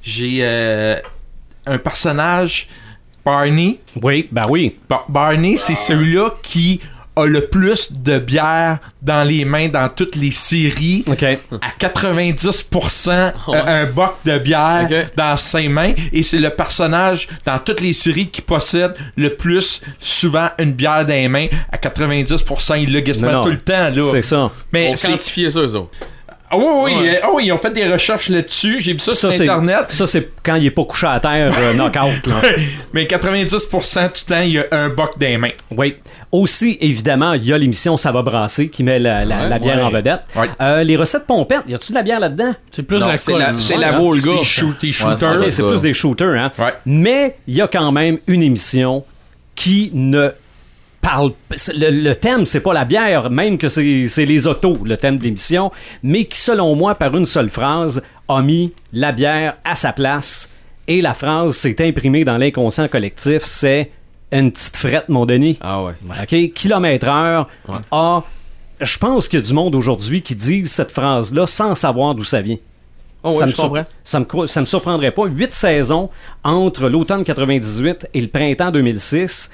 j'ai 0.04 0.40
euh, 0.42 0.98
un 1.66 1.78
personnage, 1.78 2.68
Barney? 3.28 3.80
Oui, 4.02 4.28
ben 4.32 4.46
oui. 4.50 4.78
Bar- 4.88 5.06
Barney, 5.10 5.58
c'est 5.58 5.76
celui-là 5.76 6.34
qui 6.42 6.80
a 7.18 7.26
le 7.26 7.48
plus 7.48 7.92
de 7.92 8.20
bière 8.20 8.78
dans 9.02 9.24
les 9.24 9.44
mains 9.44 9.68
dans 9.68 9.90
toutes 9.90 10.16
les 10.16 10.32
séries. 10.32 11.04
OK. 11.08 11.24
À 11.24 11.70
90%, 11.78 13.10
euh, 13.10 13.32
un 13.66 13.86
boc 13.86 14.14
de 14.24 14.38
bière 14.38 14.88
dans 15.18 15.36
ses 15.36 15.68
mains. 15.68 15.94
Et 16.14 16.24
c'est 16.24 16.40
le 16.40 16.52
personnage 16.52 17.28
dans 17.44 17.60
toutes 17.60 17.82
les 17.82 17.94
séries 17.94 18.30
qui 18.30 18.42
possède 18.42 18.94
le 19.18 19.36
plus 19.36 19.82
souvent 20.00 20.50
une 20.60 20.74
bière 20.74 21.06
dans 21.06 21.14
les 21.14 21.28
mains. 21.28 21.48
À 21.72 21.78
90%, 21.78 22.80
il 22.82 23.04
quasiment 23.04 23.32
non. 23.32 23.44
tout 23.44 23.50
le 23.50 23.58
temps. 23.58 23.90
Là. 23.90 24.04
C'est 24.12 24.22
ça. 24.22 24.52
Mais 24.72 24.90
On 24.90 24.94
quantifiait 24.94 25.50
ça, 25.50 25.60
eux 25.60 25.76
autres. 25.76 25.98
Ah 26.50 26.56
oui, 26.58 26.64
oui, 26.86 26.94
Ouais. 26.96 27.16
euh, 27.18 27.20
ah 27.24 27.28
oui, 27.34 27.44
ils 27.48 27.52
ont 27.52 27.58
fait 27.58 27.72
des 27.72 27.86
recherches 27.92 28.30
là-dessus. 28.30 28.78
J'ai 28.80 28.94
vu 28.94 29.00
ça, 29.00 29.12
Ça, 29.14 29.20
sur 29.20 29.34
c'est, 29.34 29.44
Internet. 29.44 29.86
ça, 29.90 30.08
c'est 30.08 30.30
quand 30.44 30.56
il 30.56 30.66
est 30.68 30.72
pas 30.72 30.86
couché 30.86 31.06
à 31.08 31.20
terre, 31.20 31.54
euh, 31.60 31.74
knockout. 31.76 32.26
Là. 32.26 32.42
Mais 32.94 33.04
90% 33.04 34.14
du 34.18 34.24
temps, 34.24 34.40
il 34.42 34.52
y 34.52 34.60
a 34.60 34.66
un 34.72 34.88
boc 34.90 35.20
dans 35.20 35.28
les 35.28 35.38
mains. 35.38 35.52
Oui. 35.76 35.96
Aussi, 36.32 36.78
évidemment, 36.80 37.34
il 37.34 37.44
y 37.46 37.52
a 37.54 37.58
l'émission 37.58 37.98
Ça 37.98 38.12
va 38.12 38.22
brasser 38.22 38.70
qui 38.70 38.84
met 38.84 38.98
la, 39.00 39.26
la- 39.26 39.44
Ouais, 39.44 39.50
la 39.50 39.60
bière 39.60 39.76
ouais. 39.78 39.82
en 39.84 39.90
vedette. 39.90 40.22
Ouais. 40.36 40.50
Euh, 40.62 40.84
les 40.84 40.96
recettes 40.96 41.26
pompettes, 41.26 41.64
y 41.68 41.74
a-tu 41.76 41.92
de 41.92 41.98
la 41.98 42.04
bière 42.04 42.20
là-dedans? 42.20 42.54
C'est 42.72 42.84
plus 42.84 43.00
Non, 43.00 43.08
la 43.08 43.18
c'est 43.18 43.34
la- 43.34 43.54
c'est 43.58 43.78
la. 43.78 43.92
Volga. 43.92 44.32
Des 44.32 44.38
des 44.38 44.44
shooters. 44.92 45.52
C'est 45.52 45.64
plus 45.64 45.82
des 45.82 45.94
shooters, 45.94 46.34
hein? 46.42 46.52
Ouais. 46.58 46.74
Mais 46.86 47.36
il 47.48 47.56
y 47.56 47.62
a 47.62 47.68
quand 47.68 47.92
même 47.92 48.20
une 48.28 48.44
émission 48.44 49.04
qui 49.56 49.92
ne 49.94 50.30
parle. 51.10 51.32
Le, 51.74 51.90
le 51.90 52.16
thème, 52.16 52.46
c'est 52.46 52.60
pas 52.60 52.74
la 52.74 52.86
bière, 52.86 53.30
même 53.30 53.58
que 53.58 53.70
c'est 53.70 54.26
les 54.26 54.48
autos, 54.48 54.78
le 54.84 54.98
thème 54.98 55.18
de 55.18 55.24
l'émission, 55.24 55.72
mais 56.04 56.26
qui, 56.26 56.38
selon 56.38 56.76
moi, 56.76 56.96
par 56.96 57.16
une 57.16 57.26
seule 57.26 57.50
phrase, 57.50 58.02
a 58.28 58.42
mis 58.42 58.74
la 58.92 59.12
bière 59.12 59.58
à 59.64 59.76
sa 59.76 59.94
place. 59.94 60.50
Et 60.88 61.02
la 61.02 61.14
phrase 61.14 61.56
s'est 61.56 61.76
imprimée 61.86 62.24
dans 62.24 62.38
l'inconscient 62.38 62.88
collectif, 62.88 63.44
c'est 63.44 63.92
une 64.32 64.52
petite 64.52 64.76
frette, 64.76 65.10
mon 65.10 65.26
Denis. 65.26 65.58
Ah 65.62 65.84
ouais. 65.84 65.94
OK? 66.22 66.54
Kilomètre 66.54 67.08
heure 67.08 67.48
Ouais. 67.68 67.76
a. 67.92 68.24
Je 68.80 68.98
pense 69.00 69.28
qu'il 69.28 69.40
y 69.40 69.42
a 69.42 69.46
du 69.46 69.54
monde 69.54 69.74
aujourd'hui 69.74 70.22
qui 70.22 70.36
dit 70.36 70.66
cette 70.68 70.92
phrase-là 70.92 71.48
sans 71.48 71.74
savoir 71.74 72.14
d'où 72.14 72.24
ça 72.24 72.42
vient. 72.42 72.58
Oh 73.24 73.30
ouais, 73.30 73.38
ça, 73.38 73.46
me 73.48 73.52
ça, 74.04 74.20
me, 74.20 74.46
ça 74.46 74.62
me 74.62 74.66
surprendrait 74.68 75.12
pas. 75.12 75.26
Huit 75.26 75.54
saisons 75.54 76.10
entre 76.44 76.88
l'automne 76.88 77.24
98 77.24 78.10
et 78.14 78.22
le 78.22 78.28
printemps 78.28 78.70
2006. 78.70 79.50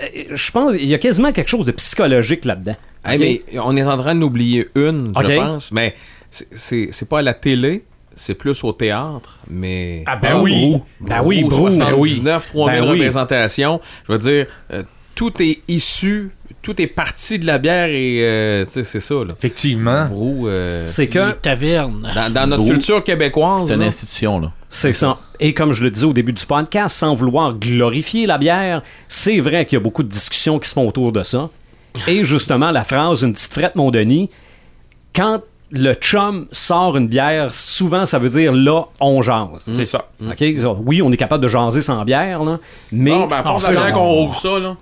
Euh, 0.00 0.06
Je 0.34 0.50
pense 0.52 0.76
qu'il 0.76 0.86
y 0.86 0.94
a 0.94 0.98
quasiment 0.98 1.32
quelque 1.32 1.48
chose 1.48 1.66
de 1.66 1.72
psychologique 1.72 2.44
là-dedans. 2.44 2.76
Hey, 3.04 3.18
mais 3.50 3.58
on 3.60 3.76
est 3.76 3.84
en 3.84 3.96
train 3.98 4.14
d'oublier 4.14 4.68
une, 4.74 5.12
je 5.20 5.36
pense. 5.36 5.72
Mais 5.72 5.94
c'est- 6.30 7.04
pas 7.08 7.18
à 7.18 7.22
la 7.22 7.34
télé, 7.34 7.84
c'est 8.14 8.34
plus 8.34 8.64
au 8.64 8.72
théâtre. 8.72 9.40
Mais. 9.48 10.02
Ah, 10.06 10.16
ben 10.16 10.40
oui. 10.40 10.70
Brou. 10.70 10.82
Ben 11.00 11.22
oui, 11.22 11.40
Brou, 11.42 11.50
Brou, 11.50 11.64
ben 11.66 11.72
79, 11.72 12.46
3000 12.46 12.80
Ben 12.80 12.82
oui. 12.84 12.90
représentations. 12.98 13.80
Je 14.08 14.12
veux 14.12 14.18
dire, 14.18 14.46
euh, 14.72 14.82
tout 15.14 15.32
est 15.42 15.60
issu, 15.68 16.30
tout 16.64 16.80
est 16.82 16.86
parti 16.88 17.38
de 17.38 17.46
la 17.46 17.58
bière 17.58 17.88
et. 17.88 18.18
euh, 18.22 18.64
c'est 18.66 18.84
ça, 18.84 19.14
là. 19.14 19.34
Effectivement. 19.36 20.08
Euh, 20.48 20.82
C'est 20.86 21.02
Les 21.02 21.08
que. 21.08 21.30
tavernes. 21.32 22.10
dans, 22.14 22.32
dans 22.32 22.46
notre 22.48 22.62
Brou. 22.62 22.72
culture 22.72 23.04
québécoise. 23.04 23.66
C'est 23.68 23.74
une 23.74 23.80
là, 23.80 23.86
institution, 23.86 24.40
là. 24.40 24.50
C'est 24.68 24.92
ça. 24.92 25.18
Et 25.38 25.52
comme 25.54 25.72
je 25.72 25.84
le 25.84 25.90
disais 25.90 26.06
au 26.06 26.12
début 26.12 26.32
du 26.32 26.44
podcast, 26.44 26.96
sans 26.96 27.14
vouloir 27.14 27.52
glorifier 27.54 28.26
la 28.26 28.38
bière, 28.38 28.82
c'est 29.06 29.38
vrai 29.40 29.64
qu'il 29.66 29.76
y 29.76 29.80
a 29.80 29.82
beaucoup 29.82 30.02
de 30.02 30.08
discussions 30.08 30.58
qui 30.58 30.68
se 30.68 30.74
font 30.74 30.88
autour 30.88 31.12
de 31.12 31.22
ça. 31.22 31.50
Et 32.08 32.24
justement, 32.24 32.72
la 32.72 32.82
phrase 32.82 33.22
Une 33.22 33.32
petite 33.34 33.52
frette, 33.52 33.76
mon 33.76 33.90
Denis, 33.92 34.30
quand 35.14 35.42
le 35.70 35.92
chum 35.94 36.46
sort 36.52 36.96
une 36.96 37.08
bière, 37.08 37.54
souvent 37.54 38.06
ça 38.06 38.18
veut 38.18 38.28
dire 38.28 38.52
là, 38.52 38.84
on 39.00 39.22
jase. 39.22 39.46
C'est 39.64 39.84
ça. 39.84 40.08
OK? 40.20 40.44
Oui, 40.86 41.02
on 41.02 41.12
est 41.12 41.16
capable 41.16 41.42
de 41.42 41.48
jaser 41.48 41.82
sans 41.82 42.04
bière, 42.04 42.42
là, 42.44 42.58
mais. 42.92 43.10
Bon, 43.10 43.26
ben, 43.26 43.42
qu'on 43.42 44.08
rouvre 44.08 44.40
ça, 44.40 44.58
là. 44.58 44.76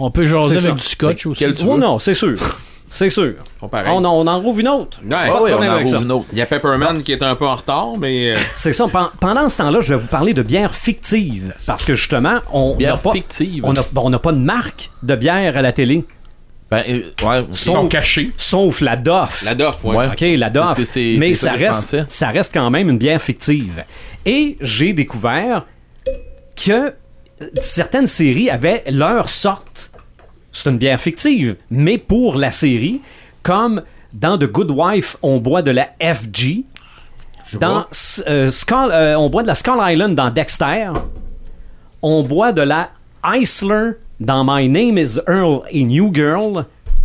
On 0.00 0.10
peut 0.10 0.24
jaser 0.24 0.52
avec 0.56 0.62
ça. 0.62 0.72
du 0.72 0.82
scotch 0.82 1.26
aussi. 1.26 1.38
Quel 1.38 1.54
tu 1.54 1.64
Oh 1.66 1.74
veux? 1.74 1.80
non, 1.80 1.98
c'est 1.98 2.14
sûr. 2.14 2.36
C'est 2.86 3.08
sûr. 3.10 3.34
On, 3.62 4.04
en- 4.04 4.04
on 4.04 4.26
en 4.26 4.40
rouvre 4.40 4.60
une 4.60 4.68
autre. 4.68 5.00
Ouais, 5.02 5.10
Ah 5.14 5.42
oui, 5.42 5.50
on 5.52 5.62
en 5.62 5.78
rouvre 5.80 6.02
une 6.02 6.12
autre. 6.12 6.26
Il 6.32 6.38
y 6.38 6.42
a 6.42 6.46
Pepperman 6.46 7.02
qui 7.02 7.12
est 7.12 7.22
un 7.22 7.34
peu 7.34 7.46
en 7.46 7.54
retard, 7.54 7.96
mais. 7.98 8.32
euh, 8.34 8.36
C'est 8.54 8.72
ça. 8.72 8.86
Pen- 8.88 9.08
Pendant 9.18 9.48
ce 9.48 9.58
temps-là, 9.58 9.80
je 9.80 9.88
vais 9.94 9.98
vous 10.00 10.06
parler 10.08 10.34
de 10.34 10.42
bière 10.42 10.74
fictive. 10.74 11.54
Parce 11.66 11.84
que 11.84 11.94
justement, 11.94 12.40
on 12.52 12.76
Bière 12.76 12.92
n'a 12.96 12.98
pas, 12.98 13.12
fictive. 13.12 13.64
on 13.64 13.74
a- 13.74 13.84
on 13.96 14.10
n'a 14.10 14.18
pas 14.18 14.32
de 14.32 14.38
marque 14.38 14.90
de 15.02 15.16
bière 15.16 15.56
à 15.56 15.62
la 15.62 15.72
télé. 15.72 16.04
Ben, 16.70 16.82
euh, 16.88 17.02
ouais, 17.26 17.44
Ils 17.48 17.54
sont 17.56 17.88
cachés. 17.88 18.32
Sauf 18.36 18.80
la 18.80 18.96
Doff. 18.96 19.42
la 19.44 19.54
Doff, 19.54 19.82
ouais. 19.84 19.96
Ouais. 19.96 20.06
OK, 20.08 20.20
la 20.38 20.50
c'est- 20.84 21.16
Mais 21.18 21.34
ça 21.34 21.52
reste, 21.52 21.96
ça 22.08 22.28
reste 22.28 22.52
quand 22.54 22.70
même 22.70 22.90
une 22.90 22.98
bière 22.98 23.20
fictive. 23.20 23.84
Et 24.26 24.56
j'ai 24.60 24.92
découvert 24.92 25.64
que 26.56 26.94
certaines 27.60 28.06
séries 28.06 28.50
avaient 28.50 28.84
leur 28.90 29.28
sorte. 29.28 29.90
C'est 30.52 30.70
une 30.70 30.78
bière 30.78 31.00
fictive, 31.00 31.56
mais 31.70 31.98
pour 31.98 32.36
la 32.36 32.50
série, 32.50 33.00
comme 33.42 33.82
dans 34.12 34.38
The 34.38 34.44
Good 34.44 34.70
Wife, 34.70 35.16
on 35.22 35.38
boit 35.38 35.62
de 35.62 35.70
la 35.72 35.88
FG. 36.00 36.64
Dans 37.60 37.84
euh, 38.26 38.50
Skull- 38.50 38.90
euh, 38.92 39.16
on 39.16 39.28
boit 39.30 39.42
de 39.42 39.48
la 39.48 39.54
Skull 39.54 39.78
Island 39.80 40.14
dans 40.14 40.30
Dexter. 40.30 40.90
On 42.02 42.22
boit 42.22 42.52
de 42.52 42.62
la 42.62 42.90
Eisler 43.24 43.92
dans 44.20 44.44
My 44.44 44.68
Name 44.68 44.98
is 44.98 45.18
Earl 45.28 45.62
et 45.70 45.84
New 45.84 46.12
Girl. 46.14 46.64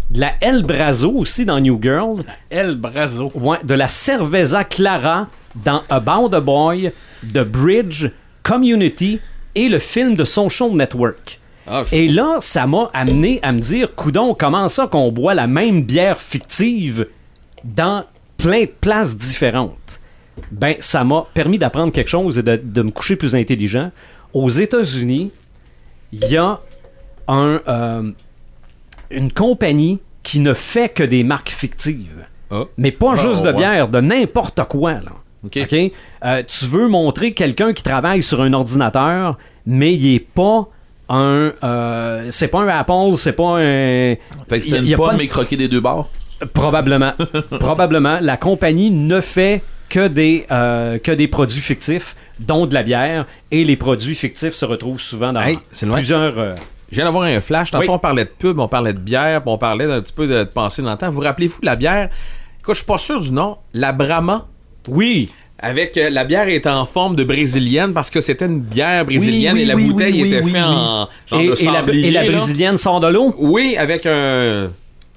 De 0.10 0.22
la 0.22 0.34
El 0.42 0.64
Brazo 0.64 1.12
aussi 1.12 1.46
dans 1.46 1.60
New 1.60 1.80
Girl. 1.82 2.22
El 2.50 2.76
Brazo. 2.76 3.32
Ouais, 3.36 3.58
de 3.64 3.74
la 3.76 3.88
Cerveza 3.88 4.64
Clara 4.64 5.28
dans 5.56 5.84
About 5.90 6.34
a 6.36 6.40
Boy, 6.42 6.92
The 7.34 7.44
Bridge, 7.44 8.10
Community 8.44 9.20
et 9.56 9.70
le 9.70 9.80
film 9.80 10.16
de 10.16 10.24
Social 10.24 10.72
Network. 10.72 11.40
Ah, 11.68 11.84
je- 11.90 11.96
Et 11.96 12.08
là, 12.08 12.38
ça 12.40 12.66
m'a 12.68 12.90
amené 12.94 13.40
à 13.44 13.52
me 13.52 13.60
dire, 13.60 13.94
coudon, 13.96 14.34
comment 14.34 14.68
ça 14.70 14.88
qu'on 14.88 15.12
boit 15.12 15.34
la 15.34 15.48
même 15.48 15.84
bière 15.84 16.20
fictive 16.20 17.08
dans 17.64 18.06
plein 18.38 18.62
de 18.62 18.72
places 18.82 19.18
différentes? 19.18 20.00
Ben, 20.52 20.76
ça 20.80 21.04
m'a 21.04 21.26
permis 21.34 21.58
d'apprendre 21.60 21.92
quelque 21.92 22.08
chose 22.10 22.40
et 22.40 22.44
de, 22.44 22.60
de 22.64 22.82
me 22.82 22.92
coucher 22.92 23.16
plus 23.16 23.36
intelligent. 23.36 23.92
Aux 24.34 24.50
États-Unis, 24.50 25.32
il 26.12 26.26
y 26.30 26.38
a 26.38 26.60
un, 27.28 27.62
euh, 27.68 28.12
une 29.12 29.32
compagnie 29.32 30.00
qui 30.24 30.40
ne 30.40 30.54
fait 30.54 30.90
que 30.90 31.04
des 31.04 31.24
marques 31.24 31.50
fictives. 31.50 32.26
Ah. 32.52 32.64
Mais 32.78 32.92
pas 32.92 33.16
juste 33.16 33.44
de 33.44 33.50
ouais. 33.50 33.54
bière, 33.56 33.88
de 33.90 34.00
n'importe 34.00 34.60
quoi. 34.70 34.94
Là. 34.94 35.12
OK? 35.46 35.58
Euh, 36.26 36.44
tu 36.48 36.66
veux 36.66 36.88
montrer 36.88 37.34
quelqu'un 37.34 37.74
qui 37.74 37.84
travaille 37.84 38.22
sur 38.22 38.42
un 38.42 38.52
ordinateur, 38.54 39.38
mais 39.66 39.94
il 39.94 40.16
est 40.16 40.20
pas 40.20 40.68
un. 41.10 41.54
euh, 41.64 42.28
c'est 42.30 42.50
pas 42.50 42.60
un 42.62 42.68
Apple, 42.68 43.16
c'est 43.18 43.34
pas 43.34 43.58
un. 43.60 43.60
Fait 43.60 44.20
que 44.50 44.56
Y 44.56 44.58
a- 44.58 44.62
c'était 44.62 44.78
une 44.80 44.90
pas 44.92 44.98
pomme 44.98 45.14
de- 45.14 45.18
mais 45.18 45.28
croquée 45.28 45.58
des 45.58 45.68
deux 45.68 45.80
bords? 45.82 46.10
Probablement. 46.54 47.14
probablement. 47.60 48.20
La 48.22 48.38
compagnie 48.38 48.92
ne 48.92 49.20
fait 49.22 49.62
que 49.90 50.08
des, 50.08 50.46
euh, 50.52 50.98
que 51.00 51.12
des 51.12 51.28
produits 51.28 51.62
fictifs, 51.62 52.16
dont 52.40 52.66
de 52.66 52.74
la 52.74 52.84
bière, 52.84 53.26
et 53.52 53.64
les 53.64 53.76
produits 53.76 54.16
fictifs 54.16 54.54
se 54.54 54.66
retrouvent 54.66 55.02
souvent 55.02 55.34
dans 55.34 55.42
Hey, 55.42 55.58
c'est 55.72 55.86
loin. 55.86 55.96
plusieurs. 55.96 56.38
euh, 56.38 56.56
Je 56.92 56.96
viens 56.96 57.06
d'avoir 57.06 57.24
un 57.24 57.40
flash. 57.42 57.72
Tantôt, 57.72 57.84
Oui. 57.84 57.90
on 57.92 58.00
parlait 58.00 58.24
de 58.26 58.30
pub, 58.30 58.60
on 58.60 58.68
parlait 58.68 58.94
de 58.94 59.00
bière, 59.00 59.42
puis 59.42 59.52
on 59.52 59.58
parlait 59.58 59.88
d'un 59.88 60.02
petit 60.02 60.14
peu 60.14 60.28
de, 60.28 60.40
de 60.40 60.44
pensée 60.44 60.82
dans 60.82 60.92
le 60.92 60.98
temps. 60.98 61.10
Vous 61.12 61.20
rappelez-vous 61.22 61.60
de 61.62 61.66
la 61.66 61.76
bière? 61.76 62.10
Écoute, 62.60 62.74
je 62.76 62.80
suis 62.80 62.86
pas 62.86 62.98
sûr 62.98 63.20
du 63.22 63.32
nom. 63.32 63.58
La 63.74 63.92
Brahma. 63.92 64.46
Oui! 64.88 65.30
Avec 65.62 65.98
euh, 65.98 66.10
la 66.10 66.24
bière 66.24 66.48
est 66.48 66.66
en 66.68 66.86
forme 66.86 67.18
de 67.18 67.26
brésilienne 67.26 67.92
parce 67.94 68.10
que 68.10 68.22
c'était 68.22 68.46
une 68.46 68.62
bière 68.62 69.04
brésilienne 69.04 69.56
Oui, 69.56 69.62
et 69.64 69.66
la 69.66 69.76
oui, 69.76 69.86
bouteille 69.90 70.24
oui, 70.24 70.30
était 70.34 70.42
oui, 70.44 70.52
faite 70.52 70.62
oui, 70.62 70.68
en 70.68 71.08
genre 71.28 71.42
Et, 71.42 71.48
de 71.50 71.94
et 71.94 72.12
la, 72.12 72.26
et 72.26 72.30
brésilienne 72.30 72.78
sort 72.78 73.02
de 73.02 73.08
l'eau? 73.08 73.36
Oui, 73.38 73.76
avec 73.78 74.06
un 74.06 74.70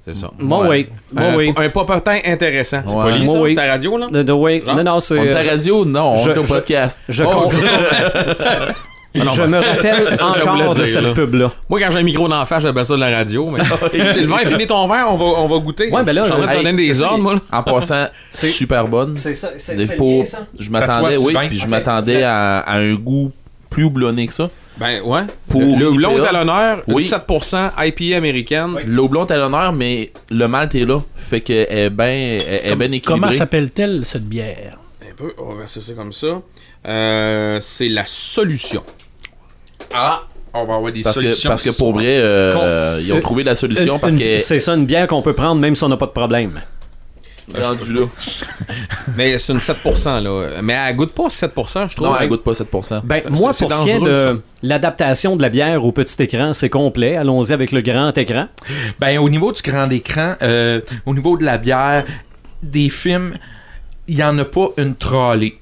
c'est 0.04 0.16
ça. 0.16 0.32
Moi, 0.36 0.66
oui. 0.68 0.88
Moi, 1.12 1.24
un, 1.24 1.36
oui. 1.36 1.52
un 1.56 1.68
popotin 1.70 2.16
intéressant. 2.26 2.82
C'est 2.84 2.92
Ouais. 2.92 3.02
pas 3.12 3.18
Moi, 3.18 3.34
ça, 3.34 3.40
oui. 3.40 3.54
ta 3.54 3.66
radio 3.66 3.96
là? 3.96 4.08
De- 4.10 4.24
de- 4.24 4.32
oui. 4.32 4.60
Genre? 4.66 4.74
Non, 4.74 4.82
non, 4.82 5.00
c'est. 5.00 5.16
On 5.16 5.22
euh, 5.24 5.42
radio? 5.48 5.84
Non, 5.84 6.14
on 6.14 6.24
je- 6.24 6.30
est 6.32 6.38
au 6.38 6.42
je- 6.44 6.48
podcast. 6.48 7.00
Je, 7.08 7.22
Oh, 7.22 7.28
con- 7.28 7.50
Ah 9.14 9.24
non, 9.24 9.32
je 9.32 9.42
ben, 9.42 9.48
me 9.48 9.58
rappelle 9.68 10.18
ça, 10.18 10.26
encore 10.28 10.74
de 10.74 10.86
cette 10.86 11.02
là. 11.02 11.12
pub-là. 11.12 11.52
Moi 11.68 11.80
quand 11.80 11.90
j'ai 11.90 11.98
un 11.98 12.02
micro 12.02 12.28
d'en 12.28 12.46
face, 12.46 12.62
j'appelle 12.62 12.84
ça 12.86 12.94
de 12.94 13.00
la 13.00 13.10
radio, 13.16 13.50
mais 13.50 13.60
Sylvain, 14.12 14.38
finis 14.38 14.66
ton 14.66 14.86
verre, 14.88 15.06
on 15.10 15.16
va 15.16 15.24
on 15.24 15.48
va 15.48 15.58
goûter. 15.58 15.90
Ouais, 15.90 16.02
ben 16.02 16.12
là, 16.14 16.24
je 16.24 16.32
hey, 16.50 16.64
donner 16.64 16.86
des 16.86 17.02
ordres 17.02 17.18
moi. 17.22 17.34
là. 17.34 17.40
En 17.52 17.62
passant, 17.62 18.06
C'est- 18.30 18.48
super 18.50 18.88
bonne. 18.88 19.16
C'est 19.16 19.34
ça, 19.34 19.50
c'est 19.56 19.78
ça? 19.84 20.38
je 20.58 20.70
m'attendais, 20.70 21.16
oui, 21.18 21.34
puis 21.48 21.58
je 21.58 21.66
m'attendais 21.66 22.22
à, 22.22 22.60
à 22.60 22.76
un 22.78 22.94
goût 22.94 23.30
plus 23.68 23.84
houblonné 23.84 24.26
que 24.26 24.32
ça. 24.32 24.48
Ben 24.78 25.02
ouais. 25.04 25.20
Pour 25.48 25.60
le 25.60 25.76
le 25.78 25.88
houblon 25.88 26.22
est 26.22 26.26
à 26.26 26.32
l'honneur, 26.32 26.82
Oui. 26.88 27.02
7% 27.04 27.70
IPA 27.78 28.16
américaine. 28.16 28.74
L'eau 28.86 29.06
blonde 29.08 29.30
est 29.30 29.34
à 29.34 29.38
l'honneur, 29.38 29.72
mais 29.74 30.10
le 30.30 30.48
malt 30.48 30.74
est 30.74 30.86
là. 30.86 31.02
Fait 31.16 31.42
qu'elle 31.42 31.66
est 31.70 31.90
bien 31.90 32.40
bien 32.76 32.86
équilibrée. 32.86 33.00
Comment 33.02 33.32
s'appelle-t-elle 33.32 34.06
cette 34.06 34.24
bière? 34.24 34.78
Un 35.02 35.14
peu, 35.14 35.32
on 35.38 35.52
va 35.52 35.58
verser 35.60 35.82
ça 35.82 35.92
comme 35.92 36.12
ça. 36.12 36.40
Euh, 36.86 37.58
c'est 37.60 37.88
la 37.88 38.04
solution. 38.06 38.82
Ah, 39.94 40.22
on 40.54 40.64
va 40.64 40.74
avoir 40.76 40.92
des 40.92 41.02
parce 41.02 41.16
que, 41.16 41.22
solutions. 41.22 41.50
parce 41.50 41.62
que 41.62 41.70
pour 41.70 41.92
vrai, 41.92 42.16
euh, 42.18 42.54
euh, 42.56 43.00
ils 43.02 43.12
ont 43.12 43.20
trouvé 43.20 43.42
la 43.44 43.54
solution 43.54 43.98
parce 43.98 44.14
que 44.14 44.38
C'est 44.40 44.60
ça, 44.60 44.74
une 44.74 44.86
bière 44.86 45.06
qu'on 45.06 45.22
peut 45.22 45.34
prendre 45.34 45.60
même 45.60 45.76
si 45.76 45.84
on 45.84 45.88
n'a 45.88 45.96
pas 45.96 46.06
de 46.06 46.12
problème. 46.12 46.60
Rendu 47.60 47.92
là. 47.92 48.06
Mais 49.16 49.36
c'est 49.38 49.52
une 49.52 49.58
7%, 49.58 50.22
là. 50.22 50.62
Mais 50.62 50.74
elle 50.74 50.96
goûte 50.96 51.12
pas 51.12 51.26
7%, 51.26 51.90
je 51.90 51.96
trouve. 51.96 52.08
Non, 52.08 52.16
elle 52.18 52.28
goûte 52.28 52.44
pas 52.44 52.52
7%. 52.52 53.00
Ben, 53.04 53.20
C'est- 53.24 53.30
moi, 53.30 53.52
c'est 53.52 53.64
pour 53.64 53.74
ce 53.74 53.82
qui 53.82 53.90
est 53.90 54.00
de 54.00 54.40
l'adaptation 54.62 55.36
de 55.36 55.42
la 55.42 55.48
bière 55.48 55.84
au 55.84 55.90
petit 55.92 56.22
écran, 56.22 56.52
c'est 56.54 56.70
complet. 56.70 57.16
Allons-y 57.16 57.52
avec 57.52 57.72
le 57.72 57.80
grand 57.80 58.16
écran. 58.16 58.46
Ben, 59.00 59.18
au 59.18 59.28
niveau 59.28 59.50
du 59.52 59.60
grand 59.60 59.90
écran, 59.90 60.36
euh, 60.42 60.80
au 61.04 61.14
niveau 61.14 61.36
de 61.36 61.44
la 61.44 61.58
bière, 61.58 62.04
des 62.62 62.88
films, 62.90 63.34
il 64.06 64.16
n'y 64.16 64.22
en 64.22 64.38
a 64.38 64.44
pas 64.44 64.68
une 64.76 64.94
trollée. 64.94 65.58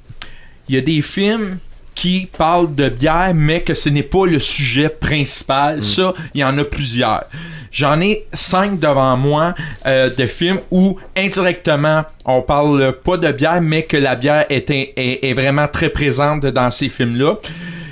Y 0.70 0.76
a 0.76 0.82
des 0.82 1.02
films 1.02 1.58
qui 2.00 2.28
parlent 2.38 2.74
de 2.74 2.88
bière, 2.88 3.32
mais 3.34 3.60
que 3.60 3.74
ce 3.74 3.90
n'est 3.90 4.02
pas 4.02 4.24
le 4.24 4.38
sujet 4.38 4.88
principal. 4.88 5.84
Ça, 5.84 6.14
il 6.34 6.40
y 6.40 6.44
en 6.44 6.56
a 6.56 6.64
plusieurs. 6.64 7.24
J'en 7.70 8.00
ai 8.00 8.24
cinq 8.32 8.80
devant 8.80 9.18
moi 9.18 9.54
euh, 9.86 10.08
de 10.08 10.26
films 10.26 10.60
où 10.70 10.96
indirectement 11.14 12.04
on 12.24 12.40
parle 12.40 12.92
pas 13.04 13.18
de 13.18 13.30
bière, 13.32 13.60
mais 13.60 13.82
que 13.82 13.98
la 13.98 14.16
bière 14.16 14.46
est, 14.48 14.70
est, 14.70 14.94
est 14.96 15.34
vraiment 15.34 15.68
très 15.68 15.90
présente 15.90 16.46
dans 16.46 16.70
ces 16.70 16.88
films-là. 16.88 17.34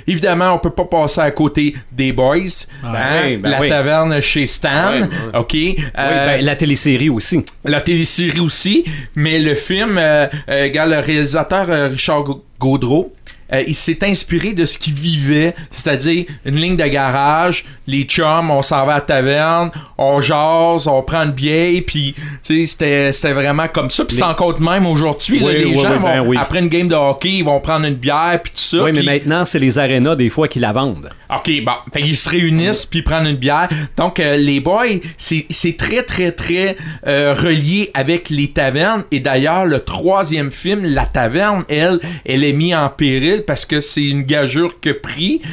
Évidemment, 0.07 0.53
on 0.55 0.57
peut 0.57 0.71
pas 0.71 0.85
passer 0.85 1.21
à 1.21 1.29
côté 1.29 1.75
des 1.91 2.11
Boys, 2.11 2.65
Ah, 2.83 2.93
hein, 2.97 3.21
oui, 3.25 3.37
ben 3.37 3.49
la 3.51 3.61
oui. 3.61 3.69
taverne 3.69 4.19
chez 4.21 4.47
Stan, 4.47 4.89
ouais. 4.91 5.07
ok? 5.35 5.49
Oui, 5.53 5.75
Euh, 5.99 6.25
ben, 6.37 6.43
la 6.45 6.55
télésérie 6.55 7.09
aussi. 7.09 7.45
la 7.63 7.79
télésérie 7.79 8.39
aussi, 8.39 8.85
mais 9.15 9.37
le 9.37 9.53
film, 9.53 9.99
euh, 9.99 10.25
euh, 10.49 10.63
regarde, 10.63 10.89
le 10.89 10.99
réalisateur 10.99 11.67
euh, 11.69 11.89
Richard 11.89 12.23
Gaudreau, 12.59 13.13
euh, 13.53 13.63
il 13.67 13.75
s'est 13.75 14.03
inspiré 14.03 14.53
de 14.53 14.65
ce 14.65 14.77
qu'il 14.77 14.93
vivait, 14.93 15.55
c'est-à-dire 15.71 16.25
une 16.45 16.55
ligne 16.55 16.77
de 16.77 16.85
garage, 16.85 17.65
les 17.87 18.03
chums, 18.03 18.51
on 18.51 18.61
s'en 18.61 18.85
va 18.85 18.93
à 18.93 18.95
la 18.95 19.01
taverne, 19.01 19.71
on 19.97 20.21
jase, 20.21 20.87
on 20.87 21.01
prend 21.01 21.23
une 21.23 21.31
bière, 21.31 21.81
puis 21.85 22.15
c'était, 22.43 23.11
c'était 23.11 23.33
vraiment 23.33 23.67
comme 23.67 23.89
ça, 23.89 24.05
puis 24.05 24.15
c'est 24.15 24.23
encore 24.23 24.57
de 24.57 24.63
même 24.63 24.85
aujourd'hui, 24.85 25.41
Oui, 25.43 25.53
les 25.53 25.65
oui, 25.65 25.79
gens 25.79 25.93
oui, 25.93 25.99
ben 26.01 26.21
vont, 26.21 26.39
après 26.39 26.59
une 26.59 26.67
game 26.67 26.87
de 26.87 26.95
hockey, 26.95 27.29
ils 27.37 27.43
vont 27.43 27.59
prendre 27.59 27.85
une 27.85 27.95
bière, 27.95 28.39
puis 28.43 28.51
tout 28.51 28.61
ça. 28.61 28.83
oui, 28.83 28.91
mais 28.93 29.03
maintenant, 29.03 29.45
c'est 29.45 29.59
les 29.59 29.79
arénas 29.79 30.15
des 30.15 30.29
fois 30.29 30.47
qui 30.47 30.59
la 30.59 30.71
vendent. 30.71 31.09
OK, 31.35 31.51
bon. 31.63 31.71
Fait 31.93 32.01
qu'ils 32.01 32.15
se 32.15 32.27
réunissent 32.27 32.85
puis 32.87 33.03
prennent 33.03 33.27
une 33.27 33.35
bière. 33.35 33.69
Donc, 33.97 34.19
euh, 34.19 34.35
les 34.35 34.59
boys, 34.59 34.85
c'est 35.17 35.45
c'est 35.51 35.77
très, 35.77 36.01
très, 36.01 36.31
très 36.31 36.75
euh, 37.05 37.35
relié 37.35 37.91
avec 37.93 38.31
les 38.31 38.49
tavernes. 38.49 39.03
Et 39.11 39.19
d'ailleurs, 39.19 39.67
le 39.67 39.79
troisième 39.79 40.49
film, 40.49 40.83
La 40.83 41.05
Taverne, 41.05 41.65
elle, 41.69 41.99
elle 42.25 42.43
est 42.43 42.53
mise 42.53 42.73
en 42.73 42.89
péril 42.89 43.38
parce 43.41 43.65
que 43.65 43.79
c'est 43.79 44.03
une 44.05 44.23
gageure 44.23 44.79
que. 44.81 44.89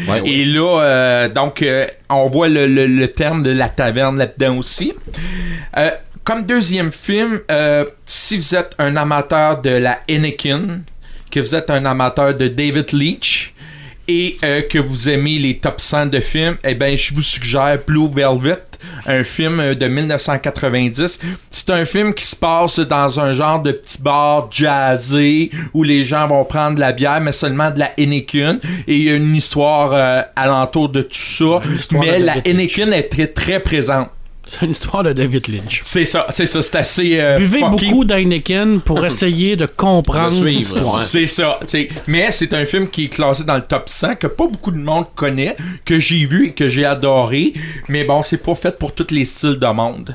Ouais, 0.09 0.21
ouais. 0.21 0.29
Et 0.31 0.45
là, 0.45 0.81
euh, 0.83 1.29
donc, 1.29 1.63
euh, 1.63 1.87
on 2.11 2.27
voit 2.29 2.49
le, 2.49 2.67
le- 2.67 2.87
le 2.87 3.09
terme 3.09 3.43
de 3.43 3.51
La 3.51 3.69
Taverne 3.69 4.19
là-dedans 4.19 4.59
aussi. 4.59 4.93
Euh, 5.77 5.91
comme 6.25 6.45
deuxième 6.45 6.91
film, 6.93 7.41
si 8.05 8.37
vous 8.37 8.55
êtes 8.55 8.73
un 8.79 8.97
amateur 8.97 9.61
de 9.63 9.71
la 9.71 10.01
Anakin, 10.11 10.81
que 11.31 11.41
vous 11.41 11.55
êtes 11.55 11.71
un 11.71 11.85
amateur 11.85 12.35
de 12.35 12.49
David 12.49 12.93
Leach 12.93 13.53
et 14.09 14.37
euh, 14.45 14.63
que 14.63 14.79
vous 14.79 15.09
aimez 15.09 15.39
les 15.39 15.59
top 15.59 15.81
100 15.81 16.07
de 16.07 16.21
films, 16.21 16.57
eh 16.65 16.75
ben 16.75 16.97
je 16.97 17.13
vous 17.15 17.23
suggère 17.23 17.79
Blue 17.87 18.09
Velvet, 18.13 18.59
un 19.07 19.25
film 19.25 19.75
de 19.75 19.87
1990. 19.87 21.21
C'est 21.51 21.71
un 21.71 21.85
film 21.85 22.15
qui 22.15 22.25
se 22.25 22.37
passe 22.37 22.79
dans 22.81 23.21
un 23.21 23.33
genre 23.33 23.63
de 23.63 23.73
petit 23.73 24.03
bar 24.03 24.49
jazzé 24.51 25.51
où 25.75 25.83
les 25.83 26.05
gens 26.05 26.27
vont 26.27 26.45
prendre 26.45 26.77
de 26.77 26.81
la 26.81 26.93
bière, 26.93 27.21
mais 27.21 27.33
seulement 27.33 27.71
de 27.71 27.79
la 27.79 27.93
Anakin. 27.99 28.59
Et 28.87 28.97
il 28.97 29.03
y 29.05 29.11
a 29.11 29.15
une 29.15 29.35
histoire 29.35 29.93
euh, 29.93 30.23
alentour 30.35 30.89
de 30.89 31.03
tout 31.03 31.17
ça. 31.17 31.61
Mais 31.93 32.21
de 32.21 32.25
la 32.25 32.35
David 32.35 32.59
Lynch. 32.59 32.79
Anakin 32.79 32.93
est 32.93 33.09
très 33.09 33.27
très 33.29 33.61
présente. 33.61 34.09
C'est 34.49 34.65
une 34.65 34.71
histoire 34.71 35.03
de 35.03 35.13
David 35.13 35.49
Lynch. 35.49 35.83
C'est 35.85 36.05
ça, 36.05 36.27
c'est 36.31 36.47
ça, 36.47 36.63
c'est 36.63 36.77
assez. 36.77 37.19
euh, 37.21 37.37
Buvez 37.39 37.59
funky. 37.59 37.87
beaucoup 37.89 38.05
d'Heineken 38.05 38.81
pour 38.81 39.05
essayer 39.07 39.57
de 39.57 39.67
comprendre 39.67 40.45
l'histoire. 40.45 41.03
C'est 41.03 41.27
ça. 41.27 41.59
t'sais. 41.67 41.89
Mais 42.07 42.31
c'est 42.31 42.53
un 42.55 42.65
film 42.65 42.89
qui 42.89 43.07
est 43.07 43.09
classé 43.09 43.43
dans 43.45 43.57
le 43.57 43.63
top 43.63 43.89
100 43.89 44.15
que 44.17 44.29
pas 44.29 44.47
beaucoup 44.47 44.71
de 44.71 44.79
monde 44.79 45.07
connaît, 45.17 45.57
que 45.85 45.99
j'ai 45.99 46.27
vu 46.27 46.47
et 46.49 46.53
que 46.53 46.69
j'ai 46.69 46.85
adoré. 46.85 47.55
Mais 47.89 48.05
bon, 48.05 48.23
c'est 48.23 48.37
pas 48.39 48.55
fait 48.55 48.79
pour 48.79 48.93
tous 48.95 49.13
les 49.13 49.25
styles 49.25 49.59
de 49.59 49.67
monde. 49.67 50.15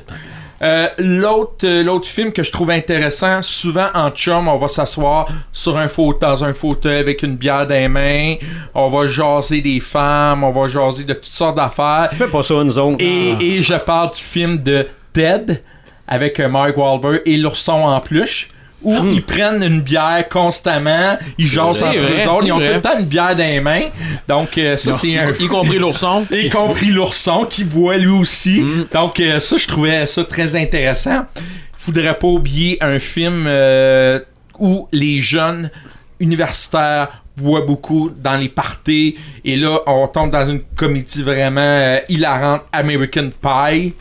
Euh, 0.62 0.88
l'autre, 0.98 1.64
euh, 1.66 1.82
l'autre 1.82 2.06
film 2.06 2.32
que 2.32 2.42
je 2.42 2.52
trouve 2.52 2.70
intéressant, 2.70 3.42
souvent 3.42 3.88
en 3.94 4.10
chum, 4.10 4.46
on 4.46 4.58
va 4.58 4.68
s'asseoir 4.68 5.26
sur 5.52 5.76
un 5.76 5.88
fauteuil, 5.88 6.20
dans 6.30 6.44
un 6.44 6.52
fauteuil 6.52 6.98
avec 6.98 7.22
une 7.22 7.34
bière 7.34 7.66
dans 7.66 7.74
les 7.74 7.88
mains, 7.88 8.36
on 8.74 8.88
va 8.88 9.06
jaser 9.08 9.60
des 9.60 9.80
femmes, 9.80 10.44
on 10.44 10.52
va 10.52 10.68
jaser 10.68 11.02
de 11.02 11.14
toutes 11.14 11.24
sortes 11.24 11.56
d'affaires. 11.56 12.10
Fais 12.12 12.28
pas 12.28 12.42
ça, 12.42 12.62
nous 12.62 12.78
autres. 12.78 13.00
Et, 13.00 13.32
et 13.40 13.62
je 13.62 13.74
parle 13.74 14.12
du 14.12 14.22
film 14.22 14.58
de 14.58 14.86
Ted 15.12 15.60
avec 16.06 16.38
euh, 16.38 16.48
Mark 16.48 16.76
Wahlberg 16.76 17.22
et 17.26 17.36
l'ourson 17.36 17.72
en 17.72 18.00
peluche 18.00 18.48
où 18.82 18.94
ils 19.06 19.22
prennent 19.22 19.62
une 19.62 19.80
bière 19.80 20.28
constamment, 20.28 21.16
ils 21.38 21.46
jasent 21.46 21.82
entre 21.82 21.98
vrai, 21.98 22.24
eux 22.24 22.30
autres, 22.30 22.46
ils 22.46 22.52
ont 22.52 22.58
vrai. 22.58 22.68
tout 22.68 22.74
le 22.74 22.80
temps 22.80 22.98
une 22.98 23.06
bière 23.06 23.36
dans 23.36 23.44
les 23.44 23.60
mains. 23.60 23.88
Donc 24.28 24.58
euh, 24.58 24.76
ça 24.76 24.92
c'est 24.92 25.16
un 25.18 25.32
Y 25.32 25.48
compris 25.48 25.78
l'ourson. 25.78 26.26
y 26.30 26.48
compris 26.50 26.90
l'ourson 26.90 27.44
qui 27.48 27.64
boit 27.64 27.96
lui 27.96 28.10
aussi. 28.12 28.64
Donc 28.92 29.20
euh, 29.20 29.40
ça 29.40 29.56
je 29.56 29.66
trouvais 29.66 30.06
ça 30.06 30.24
très 30.24 30.56
intéressant. 30.56 31.24
Faudrait 31.72 32.18
pas 32.18 32.28
oublier 32.28 32.78
un 32.80 32.98
film 32.98 33.44
euh, 33.46 34.20
où 34.58 34.88
les 34.92 35.20
jeunes 35.20 35.70
universitaires 36.20 37.21
boivent 37.42 37.66
beaucoup 37.66 38.10
dans 38.16 38.36
les 38.36 38.48
parties 38.48 39.16
et 39.44 39.56
là 39.56 39.80
on 39.86 40.06
tombe 40.08 40.30
dans 40.30 40.48
une 40.48 40.60
comédie 40.76 41.22
vraiment 41.22 41.60
euh, 41.60 41.98
hilarante 42.08 42.62
American 42.72 43.30
Pie 43.42 43.94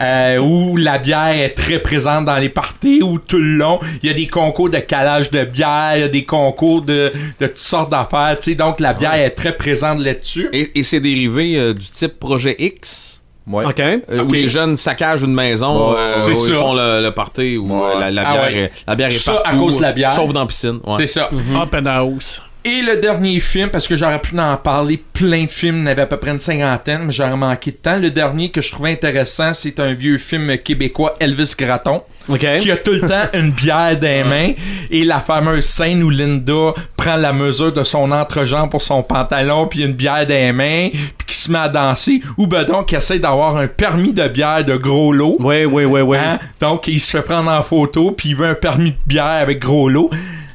euh, 0.00 0.38
où 0.38 0.76
la 0.76 0.98
bière 0.98 1.28
est 1.28 1.50
très 1.50 1.78
présente 1.78 2.24
dans 2.24 2.36
les 2.36 2.48
parties 2.48 3.00
où 3.02 3.18
tout 3.18 3.38
le 3.38 3.56
long 3.56 3.78
il 4.02 4.08
y 4.08 4.12
a 4.12 4.14
des 4.14 4.26
concours 4.26 4.70
de 4.70 4.78
calage 4.78 5.30
de 5.30 5.44
bière 5.44 5.92
il 5.96 6.00
y 6.00 6.04
a 6.04 6.08
des 6.08 6.24
concours 6.24 6.82
de, 6.82 7.12
de 7.40 7.46
toutes 7.46 7.56
sortes 7.58 7.90
d'affaires 7.90 8.36
tu 8.38 8.50
sais 8.50 8.54
donc 8.56 8.80
la 8.80 8.92
bière 8.94 9.14
est 9.14 9.30
très 9.30 9.52
présente 9.56 10.00
là-dessus 10.00 10.48
Et, 10.52 10.78
et 10.78 10.82
c'est 10.82 11.00
dérivé 11.00 11.56
euh, 11.58 11.74
du 11.74 11.86
type 11.86 12.18
Projet 12.18 12.56
X? 12.58 13.20
Ouais. 13.46 13.64
Euh. 13.80 14.22
Où 14.24 14.32
les 14.32 14.46
jeunes 14.46 14.76
saccagent 14.76 15.22
une 15.22 15.34
maison, 15.34 15.90
Ouais, 15.90 15.96
euh, 15.98 16.28
où 16.28 16.30
ils 16.30 16.54
font 16.54 16.74
le, 16.74 17.02
le 17.02 17.10
party, 17.10 17.56
où 17.56 17.66
Ouais. 17.74 17.98
la, 17.98 18.10
la 18.12 18.22
Ah 18.24 18.32
bière, 18.32 18.42
ouais. 18.44 18.58
est, 18.66 18.72
la 18.86 18.94
bière 18.94 19.08
est 19.08 19.18
Ça, 19.18 19.32
partout. 19.32 19.48
à 19.56 19.58
cause 19.58 19.76
de 19.78 19.82
la 19.82 19.92
bière. 19.92 20.12
Sauf 20.12 20.32
dans 20.32 20.40
la 20.42 20.46
piscine. 20.46 20.78
ouais. 20.86 20.94
c'est 20.98 21.06
ça 21.08 21.28
Up 21.60 21.74
and 21.74 21.86
house. 21.86 22.40
Et 22.64 22.80
le 22.80 22.96
dernier 23.00 23.40
film, 23.40 23.70
parce 23.70 23.88
que 23.88 23.96
j'aurais 23.96 24.20
pu 24.20 24.38
en 24.38 24.56
parler 24.56 25.02
plein 25.12 25.44
de 25.44 25.50
films, 25.50 25.78
il 25.78 25.80
y 25.80 25.82
en 25.82 25.86
avait 25.86 26.02
à 26.02 26.06
peu 26.06 26.16
près 26.16 26.30
une 26.30 26.38
cinquantaine, 26.38 27.02
mais 27.06 27.12
j'aurais 27.12 27.36
manqué 27.36 27.72
de 27.72 27.76
temps. 27.76 27.98
Le 27.98 28.12
dernier 28.12 28.50
que 28.50 28.60
je 28.60 28.70
trouvais 28.70 28.92
intéressant, 28.92 29.52
c'est 29.52 29.80
un 29.80 29.94
vieux 29.94 30.16
film 30.16 30.56
québécois, 30.58 31.16
Elvis 31.18 31.54
Gratton, 31.58 32.02
OK. 32.28 32.46
qui 32.58 32.70
a 32.70 32.76
tout 32.76 32.92
le 32.92 33.00
temps 33.00 33.24
une 33.34 33.50
bière 33.50 33.98
dans 33.98 34.06
les 34.06 34.22
mains, 34.22 34.52
et 34.92 35.04
la 35.04 35.18
fameuse 35.18 35.64
scène 35.64 36.04
où 36.04 36.10
Linda 36.10 36.74
prend 36.96 37.16
la 37.16 37.32
mesure 37.32 37.72
de 37.72 37.82
son 37.82 38.12
entrejambe 38.12 38.70
pour 38.70 38.82
son 38.82 39.02
pantalon, 39.02 39.66
puis 39.66 39.82
une 39.82 39.94
bière 39.94 40.24
dans 40.24 40.34
les 40.34 40.52
mains, 40.52 40.90
puis 40.92 41.26
qui 41.26 41.36
se 41.36 41.50
met 41.50 41.58
à 41.58 41.68
danser, 41.68 42.20
ou 42.38 42.46
ben 42.46 42.62
donc 42.62 42.86
qui 42.86 42.94
essaie 42.94 43.18
d'avoir 43.18 43.56
un 43.56 43.66
permis 43.66 44.12
de 44.12 44.28
bière 44.28 44.64
de 44.64 44.76
gros 44.76 45.12
lot. 45.12 45.36
Oui, 45.40 45.64
oui, 45.64 45.84
oui, 45.84 46.00
oui. 46.00 46.16
Hein? 46.16 46.38
Donc, 46.60 46.86
il 46.86 47.00
se 47.00 47.16
fait 47.16 47.24
prendre 47.24 47.50
en 47.50 47.62
photo, 47.64 48.12
puis 48.12 48.28
il 48.28 48.36
veut 48.36 48.46
un 48.46 48.54
permis 48.54 48.92
de 48.92 48.96
bière 49.04 49.24
avec 49.24 49.58
gros 49.58 49.88
lot. 49.88 50.10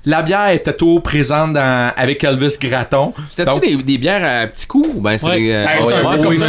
La 0.09 0.21
bière 0.21 0.47
était 0.51 0.71
toujours 0.73 1.03
présente 1.03 1.53
dans- 1.53 1.91
avec 1.97 2.23
Elvis 2.23 2.55
Gratton. 2.61 3.11
C'était-tu 3.29 3.75
des, 3.77 3.83
des 3.83 3.97
bières 3.97 4.23
à 4.23 4.47
petits 4.47 4.65
coups? 4.65 4.87
ou 4.95 5.01
Ben, 5.01 5.17
c'est 5.17 5.25
Ouais. 5.27 5.37
des, 5.39 5.51
euh, 5.51 5.65
ouais, 5.65 5.85
ouais, 5.85 6.23
comme, 6.23 6.33
ça. 6.37 6.47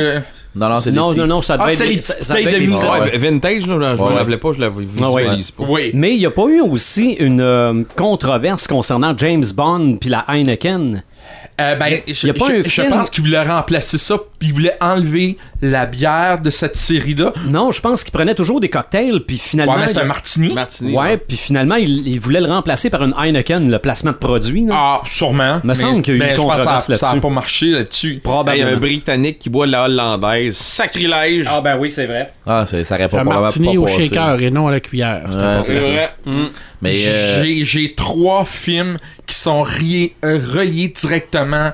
Non, 0.55 0.69
non, 0.71 0.81
c'est 0.81 0.91
non, 0.93 1.09
petits. 1.11 1.19
non, 1.21 1.27
non, 1.27 1.43
ça 1.43 1.57
Ah, 1.59 1.65
devait 1.65 1.77
c'est 1.77 1.89
être 1.89 1.95
les 1.97 2.01
ça- 2.01 2.15
ça 2.23 2.35
devait 2.35 2.45
être 2.45 2.55
de 2.55 2.59
des 2.67 2.73
Ouais, 2.73 3.19
vintage, 3.19 3.67
là, 3.67 3.97
je 3.97 4.03
Ouais. 4.03 4.11
me 4.11 4.17
rappelais 4.17 4.39
pas, 4.39 4.53
je 4.53 4.61
la 4.61 4.67
Ah 4.67 4.71
ouais. 5.11 5.23
visualise 5.23 5.51
pas. 5.51 5.65
Oui. 5.69 5.91
Mais 5.93 6.15
il 6.15 6.19
n'y 6.19 6.27
a 6.27 6.31
pas 6.31 6.47
eu 6.47 6.61
aussi 6.61 7.13
une 7.15 7.41
euh, 7.41 7.83
controverse 7.97 8.67
concernant 8.69 9.13
James 9.19 9.45
Bond 9.55 9.99
puis 10.01 10.09
la 10.09 10.25
Heineken? 10.29 11.03
Euh, 11.61 11.75
ben, 11.75 12.01
je, 12.07 12.27
y 12.29 12.31
a 12.31 12.35
pas 12.35 12.47
je- 12.47 12.53
un 12.53 12.63
je 12.63 12.83
pense 12.89 13.11
qu'il 13.11 13.25
voulait 13.25 13.43
remplacer 13.43 13.99
ça, 13.99 14.17
puis 14.39 14.49
il 14.51 14.55
voulait 14.55 14.77
enlever 14.81 15.37
la 15.61 15.87
bière 15.87 16.41
de 16.41 16.51
cette 16.51 16.77
série-là. 16.77 17.33
Non, 17.49 17.71
je 17.73 17.81
pense 17.81 18.05
qu'il 18.05 18.13
prenait 18.13 18.35
toujours 18.35 18.61
des 18.61 18.69
cocktails, 18.69 19.21
puis 19.27 19.39
finalement. 19.39 19.75
Ouais, 19.75 19.81
mais 19.81 19.89
c'est 19.89 19.99
un 19.99 20.05
martini. 20.05 20.53
Martini. 20.53 20.95
Ouais, 20.97 21.17
puis 21.17 21.37
finalement, 21.37 21.75
il, 21.77 22.07
il 22.07 22.21
voulait 22.21 22.41
le 22.41 22.47
remplacer 22.47 22.91
par 22.91 23.03
une 23.03 23.15
Heineken, 23.19 23.71
le 23.71 23.79
placement 23.79 24.13
de 24.13 24.17
produit. 24.17 24.65
là. 24.67 24.75
Ah, 24.77 25.01
sûrement. 25.05 25.61
Me 25.65 25.75
semble 25.75 26.03
qu'il 26.03 26.15
y 26.17 26.17
a 26.17 26.17
eu 26.17 26.23
mais 26.27 26.31
une 26.31 26.37
je 26.37 26.41
pense 26.43 26.53
que 26.53 26.57
ça 26.57 26.63
a- 26.63 26.65
controverse 26.65 26.85
ça 26.87 26.93
n'a 26.93 27.13
là-dessus. 27.13 27.21
pas 27.21 27.29
marché 27.35 27.67
là-dessus. 27.71 28.07
Hey, 28.09 28.13
Il 28.13 28.17
y 28.17 28.19
a 28.19 28.23
Probablement. 28.31 28.71
un 28.71 28.77
Britannique 28.77 29.39
qui 29.41 29.51
boit 29.51 29.67
de 29.67 29.73
la 29.73 29.85
hollandaise. 29.85 30.57
Sacrilège. 30.57 31.47
Ah, 31.49 31.61
ben 31.61 31.77
oui, 31.79 31.91
c'est 31.91 32.07
vrai. 32.07 32.33
Ah, 32.47 32.65
c'est- 32.67 32.85
ça 32.85 32.95
aurait 32.95 33.05
pas 33.05 33.09
probablement 33.19 33.41
martini 33.43 33.75
pas 33.75 33.81
au 33.81 33.85
passé. 33.85 34.03
shaker 34.09 34.41
et 34.41 34.51
non 34.51 34.69
à 34.69 34.71
la 34.71 34.81
cuillère. 34.81 35.27
C'est 35.31 35.37
Ouais, 35.39 35.61
c'est 35.65 35.75
vrai. 35.75 36.11
Mais 36.81 36.93
euh, 37.07 37.43
J'ai- 37.43 37.65
J'ai 37.65 37.95
trois 37.95 38.45
films 38.45 38.97
qui 39.27 39.35
sont 39.35 39.63
riés- 39.63 40.15
euh, 40.25 40.39
reliés 40.55 40.89
directement 40.89 41.73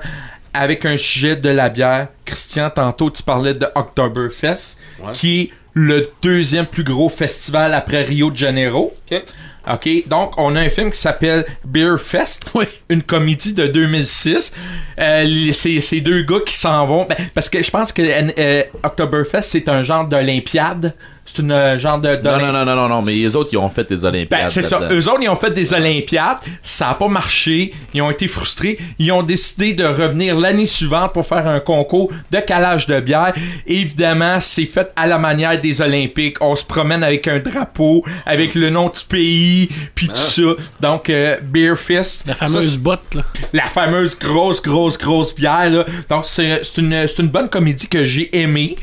avec 0.55 0.85
un 0.85 0.97
sujet 0.97 1.35
de 1.35 1.49
la 1.49 1.69
bière. 1.69 2.07
Christian, 2.25 2.69
tantôt, 2.69 3.09
tu 3.11 3.21
parlais 3.23 3.53
de 3.53 3.67
Oktoberfest, 3.75 4.77
qui 5.13 5.41
est 5.41 5.49
le 5.73 6.09
deuxième 6.21 6.65
plus 6.65 6.83
gros 6.83 7.09
festival 7.09 7.73
après 7.73 8.01
Rio 8.01 8.31
de 8.31 8.37
Janeiro. 8.37 8.95
Ok. 9.71 9.89
Donc 10.07 10.33
on 10.37 10.55
a 10.55 10.61
un 10.61 10.69
film 10.69 10.91
qui 10.91 10.99
s'appelle 10.99 11.45
Beer 11.65 11.97
Fest, 11.97 12.51
Oui. 12.53 12.65
une 12.89 13.01
comédie 13.03 13.53
de 13.53 13.65
2006. 13.67 14.53
Euh, 14.99 15.51
c'est 15.53 15.81
c'est 15.81 16.01
deux 16.01 16.21
gars 16.23 16.39
qui 16.45 16.53
s'en 16.55 16.85
vont, 16.85 17.05
ben, 17.05 17.15
parce 17.33 17.49
que 17.49 17.61
je 17.63 17.71
pense 17.71 17.91
que 17.91 18.01
euh, 18.03 18.63
Oktoberfest, 18.83 19.41
c'est 19.41 19.67
un 19.67 19.81
genre 19.81 20.07
d'Olympiade 20.07 20.93
C'est 21.25 21.41
une 21.41 21.51
euh, 21.51 21.77
genre 21.79 21.99
de. 21.99 22.15
Non, 22.23 22.37
non, 22.39 22.51
non, 22.53 22.65
non, 22.65 22.75
non, 22.75 22.87
non, 22.87 23.01
mais 23.01 23.13
les 23.13 23.35
autres, 23.35 23.49
ils 23.51 23.57
ont 23.57 23.69
fait 23.69 23.89
des 23.89 24.05
Olympiades. 24.05 24.41
Ben, 24.43 24.47
c'est 24.49 24.61
ça. 24.61 24.79
Eux 24.91 25.09
autres, 25.09 25.21
ils 25.21 25.29
ont 25.29 25.35
fait 25.35 25.51
des 25.51 25.73
Olympiades. 25.73 26.37
Ça 26.61 26.89
a 26.89 26.93
pas 26.95 27.07
marché. 27.07 27.73
Ils 27.93 28.01
ont 28.01 28.11
été 28.11 28.27
frustrés. 28.27 28.77
Ils 28.99 29.11
ont 29.11 29.23
décidé 29.23 29.73
de 29.73 29.83
revenir 29.85 30.37
l'année 30.37 30.67
suivante 30.67 31.13
pour 31.13 31.25
faire 31.25 31.47
un 31.47 31.59
concours 31.59 32.11
de 32.31 32.39
calage 32.39 32.85
de 32.87 32.99
bière. 32.99 33.33
Évidemment, 33.65 34.39
c'est 34.39 34.65
fait 34.65 34.91
à 34.95 35.07
la 35.07 35.17
manière 35.17 35.59
des 35.59 35.81
Olympiques. 35.81 36.37
On 36.41 36.55
se 36.55 36.63
promène 36.63 37.03
avec 37.03 37.27
un 37.27 37.39
drapeau, 37.39 38.03
avec 38.25 38.53
le 38.55 38.69
nom 38.69 38.89
du 38.89 39.03
pays, 39.07 39.69
puis 39.95 40.07
tout 40.07 40.15
ça. 40.15 40.41
Donc, 40.79 41.09
euh, 41.09 41.37
Beer 41.41 41.75
Fist. 41.75 42.25
La 42.27 42.35
Ça, 42.35 42.45
fameuse 42.45 42.77
botte, 42.77 43.15
là. 43.15 43.23
la 43.51 43.65
fameuse 43.65 44.17
grosse, 44.17 44.61
grosse, 44.61 44.97
grosse 44.97 45.33
bière. 45.33 45.69
Là. 45.71 45.85
Donc, 46.09 46.25
c'est 46.27 46.61
c'est 46.63 46.77
une, 46.81 47.07
c'est 47.07 47.19
une 47.21 47.29
bonne 47.29 47.49
comédie 47.49 47.87
que 47.87 48.03
j'ai 48.03 48.35
aimée. 48.39 48.75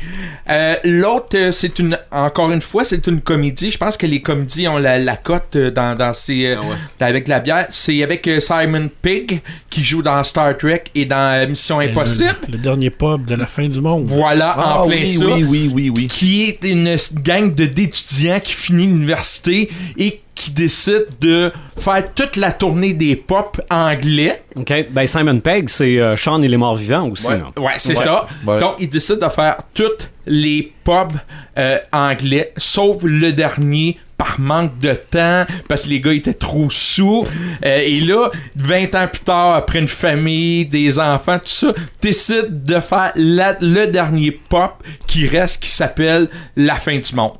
Euh, 0.49 0.75
L'autre, 0.83 1.51
c'est 1.51 1.79
une. 1.79 1.97
Encore 2.33 2.51
une 2.51 2.61
fois, 2.63 2.83
c'est 2.83 3.05
une 3.05 3.21
comédie. 3.21 3.69
Je 3.69 3.77
pense 3.77 3.95
que 3.95 4.07
les 4.07 4.19
comédies 4.19 4.67
ont 4.67 4.79
la, 4.79 4.97
la 4.97 5.17
cote 5.17 5.55
euh, 5.55 5.69
dans, 5.69 5.95
dans 5.95 6.13
ces. 6.13 6.47
euh, 6.47 6.55
avec 6.99 7.27
la 7.27 7.39
bière. 7.39 7.67
C'est 7.69 8.01
avec 8.01 8.27
euh, 8.27 8.39
Simon 8.39 8.89
Pigg 9.03 9.39
qui 9.69 9.83
joue 9.83 10.01
dans 10.01 10.23
Star 10.23 10.57
Trek 10.57 10.85
et 10.95 11.05
dans 11.05 11.47
Mission 11.47 11.77
Impossible. 11.79 12.35
Le, 12.47 12.53
le 12.53 12.57
dernier 12.57 12.89
pub 12.89 13.25
de 13.25 13.35
la 13.35 13.45
fin 13.45 13.67
du 13.67 13.79
monde. 13.81 14.05
Voilà, 14.07 14.55
Ah, 14.57 14.81
en 14.81 14.87
plein 14.87 15.01
oui, 15.01 15.07
ça. 15.07 15.25
oui, 15.27 15.43
oui, 15.47 15.69
oui, 15.71 15.91
oui. 15.95 16.07
Qui 16.07 16.45
est 16.45 16.63
une 16.63 16.95
gang 17.21 17.53
de 17.53 17.65
d'étudiants 17.67 18.39
qui 18.39 18.53
finit 18.53 18.87
l'université 18.87 19.69
et 19.99 20.19
qui 20.35 20.51
décide 20.51 21.05
de 21.21 21.51
faire 21.77 22.13
toute 22.13 22.35
la 22.37 22.51
tournée 22.51 22.93
des 22.93 23.15
pop 23.15 23.61
anglais. 23.69 24.43
OK. 24.55 24.73
Ben, 24.91 25.05
Simon 25.07 25.39
Pegg, 25.39 25.69
c'est 25.69 25.99
euh, 25.99 26.15
Sean 26.15 26.41
et 26.41 26.47
les 26.47 26.57
morts 26.57 26.75
vivants 26.75 27.07
aussi. 27.09 27.27
Ouais, 27.27 27.41
ouais, 27.57 27.73
c'est 27.77 27.97
Ouais. 27.97 28.03
ça. 28.03 28.27
Ouais. 28.45 28.57
Donc, 28.59 28.75
ils 28.79 28.89
décident 28.89 29.27
de 29.27 29.31
faire 29.31 29.57
toutes 29.73 30.09
les 30.25 30.73
pubs 30.83 31.13
euh, 31.57 31.77
anglais, 31.91 32.51
sauf 32.57 32.97
le 33.03 33.31
dernier 33.33 33.97
par 34.17 34.39
manque 34.39 34.77
de 34.79 34.93
temps, 34.93 35.45
parce 35.67 35.81
que 35.83 35.89
les 35.89 35.99
gars 35.99 36.13
étaient 36.13 36.33
trop 36.35 36.69
sous. 36.69 37.25
Euh, 37.65 37.77
et 37.83 37.99
là, 37.99 38.29
20 38.55 38.95
ans 38.95 39.07
plus 39.07 39.21
tard, 39.21 39.55
après 39.55 39.79
une 39.79 39.87
famille, 39.87 40.65
des 40.65 40.97
enfants, 40.99 41.39
tout 41.39 41.47
ça, 41.47 41.73
décident 42.01 42.47
de 42.49 42.79
faire 42.79 43.11
la- 43.15 43.57
le 43.59 43.85
dernier 43.87 44.31
pop 44.31 44.81
qui 45.07 45.27
reste, 45.27 45.61
qui 45.61 45.69
s'appelle 45.69 46.29
La 46.55 46.75
fin 46.75 46.97
du 46.97 47.15
monde. 47.15 47.33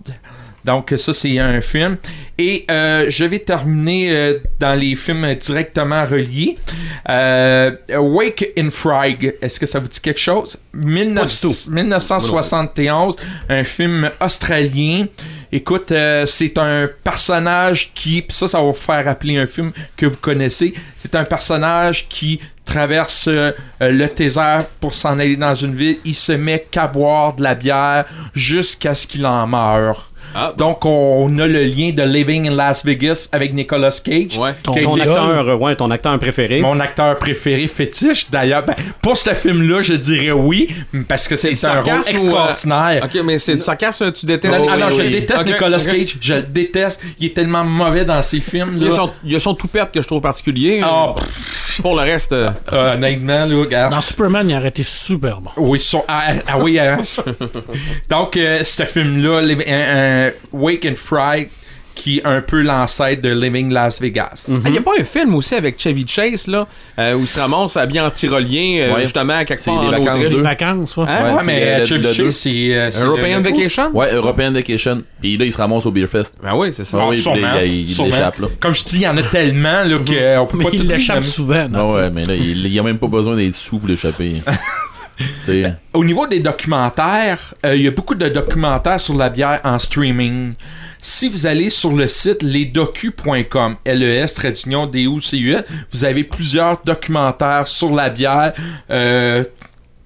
Donc 0.66 0.93
ça 0.97 1.14
c'est 1.14 1.39
un 1.39 1.61
film 1.61 1.97
et 2.38 2.66
euh, 2.72 3.05
je 3.09 3.26
vais 3.26 3.39
terminer 3.39 4.11
euh, 4.11 4.39
dans 4.59 4.74
les 4.80 4.95
films 4.95 5.36
directement 5.36 6.05
reliés. 6.05 6.57
Euh, 7.09 7.72
Wake 7.97 8.51
in 8.57 8.70
Frag, 8.70 9.36
est-ce 9.41 9.59
que 9.59 9.66
ça 9.66 9.80
vous 9.80 9.88
dit 9.88 9.99
quelque 9.99 10.20
chose? 10.20 10.57
19 10.74 11.68
1971, 11.70 13.16
un 13.49 13.64
film 13.64 14.09
australien. 14.20 15.05
Écoute, 15.51 15.91
euh, 15.91 16.26
c'est 16.26 16.57
un 16.57 16.89
personnage 17.03 17.91
qui, 17.93 18.24
pis 18.24 18.34
ça, 18.34 18.47
ça 18.47 18.57
va 18.57 18.64
vous 18.64 18.74
faire 18.74 19.05
rappeler 19.05 19.38
un 19.38 19.45
film 19.45 19.72
que 19.95 20.07
vous 20.07 20.18
connaissez. 20.18 20.74
C'est 20.97 21.14
un 21.14 21.26
personnage 21.26 22.07
qui 22.09 22.39
traverse 22.66 23.28
euh, 23.28 23.51
le 23.80 24.07
désert 24.07 24.66
pour 24.80 24.95
s'en 24.95 25.20
aller 25.20 25.36
dans 25.36 25.53
une 25.53 25.76
ville. 25.76 25.97
Il 26.05 26.16
se 26.16 26.32
met 26.32 26.66
qu'à 26.72 26.88
boire 26.88 27.36
de 27.36 27.43
la 27.43 27.53
bière 27.53 28.05
jusqu'à 28.34 28.95
ce 28.95 29.05
qu'il 29.05 29.28
en 29.28 29.45
meure. 29.45 30.09
Ah, 30.36 30.53
Donc, 30.57 30.86
on 30.86 31.38
a 31.39 31.47
le 31.47 31.63
lien 31.63 31.91
de 31.91 32.03
Living 32.03 32.47
in 32.49 32.55
Las 32.55 32.84
Vegas 32.86 33.29
avec 33.31 33.53
Nicolas 33.53 33.99
Cage. 34.03 34.38
Ouais. 34.38 34.53
Ton, 34.63 34.73
ton 34.73 34.95
acteur, 34.99 35.47
euh, 35.49 35.55
ouais, 35.55 35.75
ton 35.75 35.91
acteur 35.91 36.17
préféré. 36.19 36.59
Mon 36.61 36.79
acteur 36.79 37.15
préféré 37.17 37.67
fétiche, 37.67 38.29
d'ailleurs, 38.29 38.63
ben, 38.65 38.75
pour 39.01 39.17
ce 39.17 39.34
film-là, 39.34 39.81
je 39.81 39.93
dirais 39.93 40.31
oui, 40.31 40.69
parce 41.07 41.27
que 41.27 41.36
c'est 41.36 41.51
un 41.65 41.81
rôle 41.81 41.93
euh, 41.93 42.09
extraordinaire. 42.09 43.03
Ok, 43.05 43.21
mais 43.23 43.39
c'est 43.39 43.55
du 43.55 43.61
sarcasme, 43.61 44.11
tu 44.11 44.25
détestes? 44.25 44.53
Non, 44.57 44.65
Oh, 44.65 44.69
ah 44.71 44.77
non, 44.77 44.88
oui, 44.88 44.93
je 44.97 45.01
oui. 45.01 45.09
déteste 45.11 45.45
Nicolas. 45.45 45.77
Cage, 45.79 46.17
je 46.21 46.34
le 46.36 46.41
déteste. 46.43 47.01
Il 47.19 47.25
est 47.27 47.34
tellement 47.34 47.63
mauvais 47.63 48.05
dans 48.05 48.21
ses 48.21 48.39
films. 48.39 48.73
Il 48.77 48.84
y, 48.84 48.86
Là. 48.86 48.93
a 48.93 48.95
son, 48.95 49.09
il 49.25 49.31
y 49.34 49.36
a 49.36 49.39
son 49.39 49.53
toupette 49.53 49.91
que 49.93 50.01
je 50.01 50.07
trouve 50.07 50.21
particulier. 50.21 50.81
Ah, 50.84 51.13
Pour 51.82 51.95
le 51.95 52.01
reste, 52.01 52.32
euh, 52.32 52.51
euh, 52.71 52.93
honnêtement, 52.95 53.45
là, 53.45 53.55
regarde. 53.55 53.91
Dans 53.91 54.01
Superman, 54.01 54.49
il 54.49 54.53
a 54.53 54.57
arrêté 54.57 54.84
super 54.84 55.41
bon. 55.41 55.49
Oui, 55.57 55.80
son- 55.80 56.03
ah, 56.07 56.24
ah, 56.30 56.34
ah 56.47 56.59
oui. 56.59 56.80
hein. 56.80 56.97
Donc, 58.09 58.38
euh, 58.38 58.63
ce 58.63 58.86
film-là, 58.86 59.41
Wake 60.51 60.86
and 60.86 60.95
Fry, 60.95 61.49
qui 61.95 62.17
est 62.17 62.25
un 62.25 62.41
peu 62.41 62.61
l'ancêtre 62.61 63.21
de 63.21 63.29
Living 63.29 63.71
Las 63.71 64.01
Vegas. 64.01 64.49
il 64.65 64.71
n'y 64.71 64.77
a 64.77 64.81
pas 64.81 64.91
un 64.99 65.03
film 65.03 65.35
aussi 65.35 65.55
avec 65.55 65.79
Chevy 65.79 66.05
Chase, 66.07 66.47
là, 66.47 66.67
euh, 66.99 67.13
où 67.15 67.21
il 67.21 67.27
se 67.27 67.39
ramasse 67.39 67.77
habillé 67.77 68.01
en 68.01 68.09
tyrolien, 68.09 68.79
euh, 68.81 68.95
Ouais. 68.95 69.03
justement, 69.03 69.33
à 69.37 69.45
quelque 69.45 69.63
part 69.63 69.81
les 69.83 69.87
en 69.87 69.91
vacances 70.03 70.23
Autriche. 70.25 70.41
Vacances, 70.41 70.97
ouais. 70.97 71.05
Hein? 71.07 71.23
Ouais, 71.33 71.37
c'est 71.39 71.45
mais 71.45 71.79
le- 71.85 71.97
deux. 71.99 72.13
Chase, 72.13 72.35
c'est. 72.35 72.73
euh, 72.75 72.89
European 73.03 73.37
le- 73.37 73.43
Vacation? 73.49 73.91
Ouais, 73.93 74.13
European 74.13 74.51
Vacation. 74.51 75.03
Puis 75.21 75.37
là, 75.37 75.45
il 75.45 75.53
se 75.53 75.57
ramasse 75.57 75.85
au 75.85 75.91
Beer 75.91 76.07
Fest. 76.07 76.35
Ben 76.43 76.55
oui, 76.55 76.69
c'est 76.73 76.83
ça. 76.83 76.97
Ah, 76.99 77.05
oui, 77.07 77.13
puis 77.13 77.21
sûrement, 77.21 77.41
là, 77.53 77.63
il- 77.63 77.89
il 77.89 78.09
là. 78.09 78.31
Comme 78.59 78.73
je 78.73 78.83
dis, 78.83 78.95
il 78.97 79.01
y 79.03 79.07
en 79.07 79.17
a 79.17 79.23
tellement 79.23 79.83
là, 79.83 79.97
qu'on 79.97 80.45
peut 80.47 80.57
Mais 80.57 80.63
pas 80.65 80.69
tout 80.71 80.75
il 80.77 80.87
les 80.87 80.95
l'échappe 80.95 81.23
souvent. 81.23 81.67
dans 81.69 81.87
Ah 81.87 81.93
ouais, 81.93 82.09
mais 82.09 82.23
là, 82.23 82.33
il, 82.35 82.65
il 82.65 82.79
a 82.79 82.83
même 82.83 82.97
pas 82.97 83.07
besoin 83.07 83.35
d'être 83.35 83.55
sous 83.55 83.77
pour 83.77 83.87
l'échapper. 83.87 84.41
Sais. 85.45 85.73
Au 85.93 86.03
niveau 86.03 86.25
des 86.27 86.39
documentaires, 86.39 87.53
euh, 87.65 87.75
il 87.75 87.83
y 87.83 87.87
a 87.87 87.91
beaucoup 87.91 88.15
de 88.15 88.27
documentaires 88.29 88.99
sur 88.99 89.15
la 89.15 89.29
bière 89.29 89.61
en 89.63 89.77
streaming. 89.77 90.53
Si 91.06 91.28
vous 91.28 91.47
allez 91.47 91.70
sur 91.70 91.91
le 91.91 92.08
site 92.08 92.41
lesdocu.com, 92.43 93.76
LES, 93.86 94.26
trait 94.34 94.54
d'union, 94.54 94.86
D-U-C-U-S, 94.86 95.64
vous 95.91 96.06
avez 96.06 96.24
plusieurs 96.24 96.82
documentaires 96.86 97.68
sur 97.68 97.93
la 97.93 98.10
bière 98.10 98.54
euh, 98.89 99.43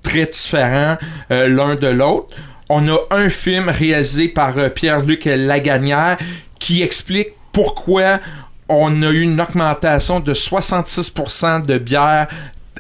très 0.02 0.26
différents 0.26 0.98
euh, 1.30 1.50
l'un 1.50 1.76
de 1.76 1.86
l'autre. 1.86 2.36
On 2.68 2.88
a 2.88 2.98
un 3.12 3.30
film 3.30 3.70
réalisé 3.70 4.28
par 4.28 4.58
euh, 4.58 4.70
Pierre-Luc 4.70 5.26
Lagagnère 5.26 6.18
qui 6.58 6.82
explique 6.82 7.28
pourquoi 7.52 8.20
on 8.68 9.04
a 9.04 9.12
eu 9.12 9.22
une 9.22 9.40
augmentation 9.40 10.20
de 10.20 10.34
66% 10.34 11.64
de 11.64 11.78
bière 11.78 12.28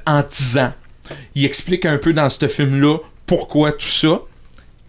en 0.07 0.23
10 0.23 0.57
ans. 0.57 0.73
Il 1.35 1.45
explique 1.45 1.85
un 1.85 1.99
peu 1.99 2.13
dans 2.13 2.29
ce 2.29 2.47
film-là 2.47 2.97
pourquoi 3.27 3.73
tout 3.73 3.85
ça. 3.85 4.21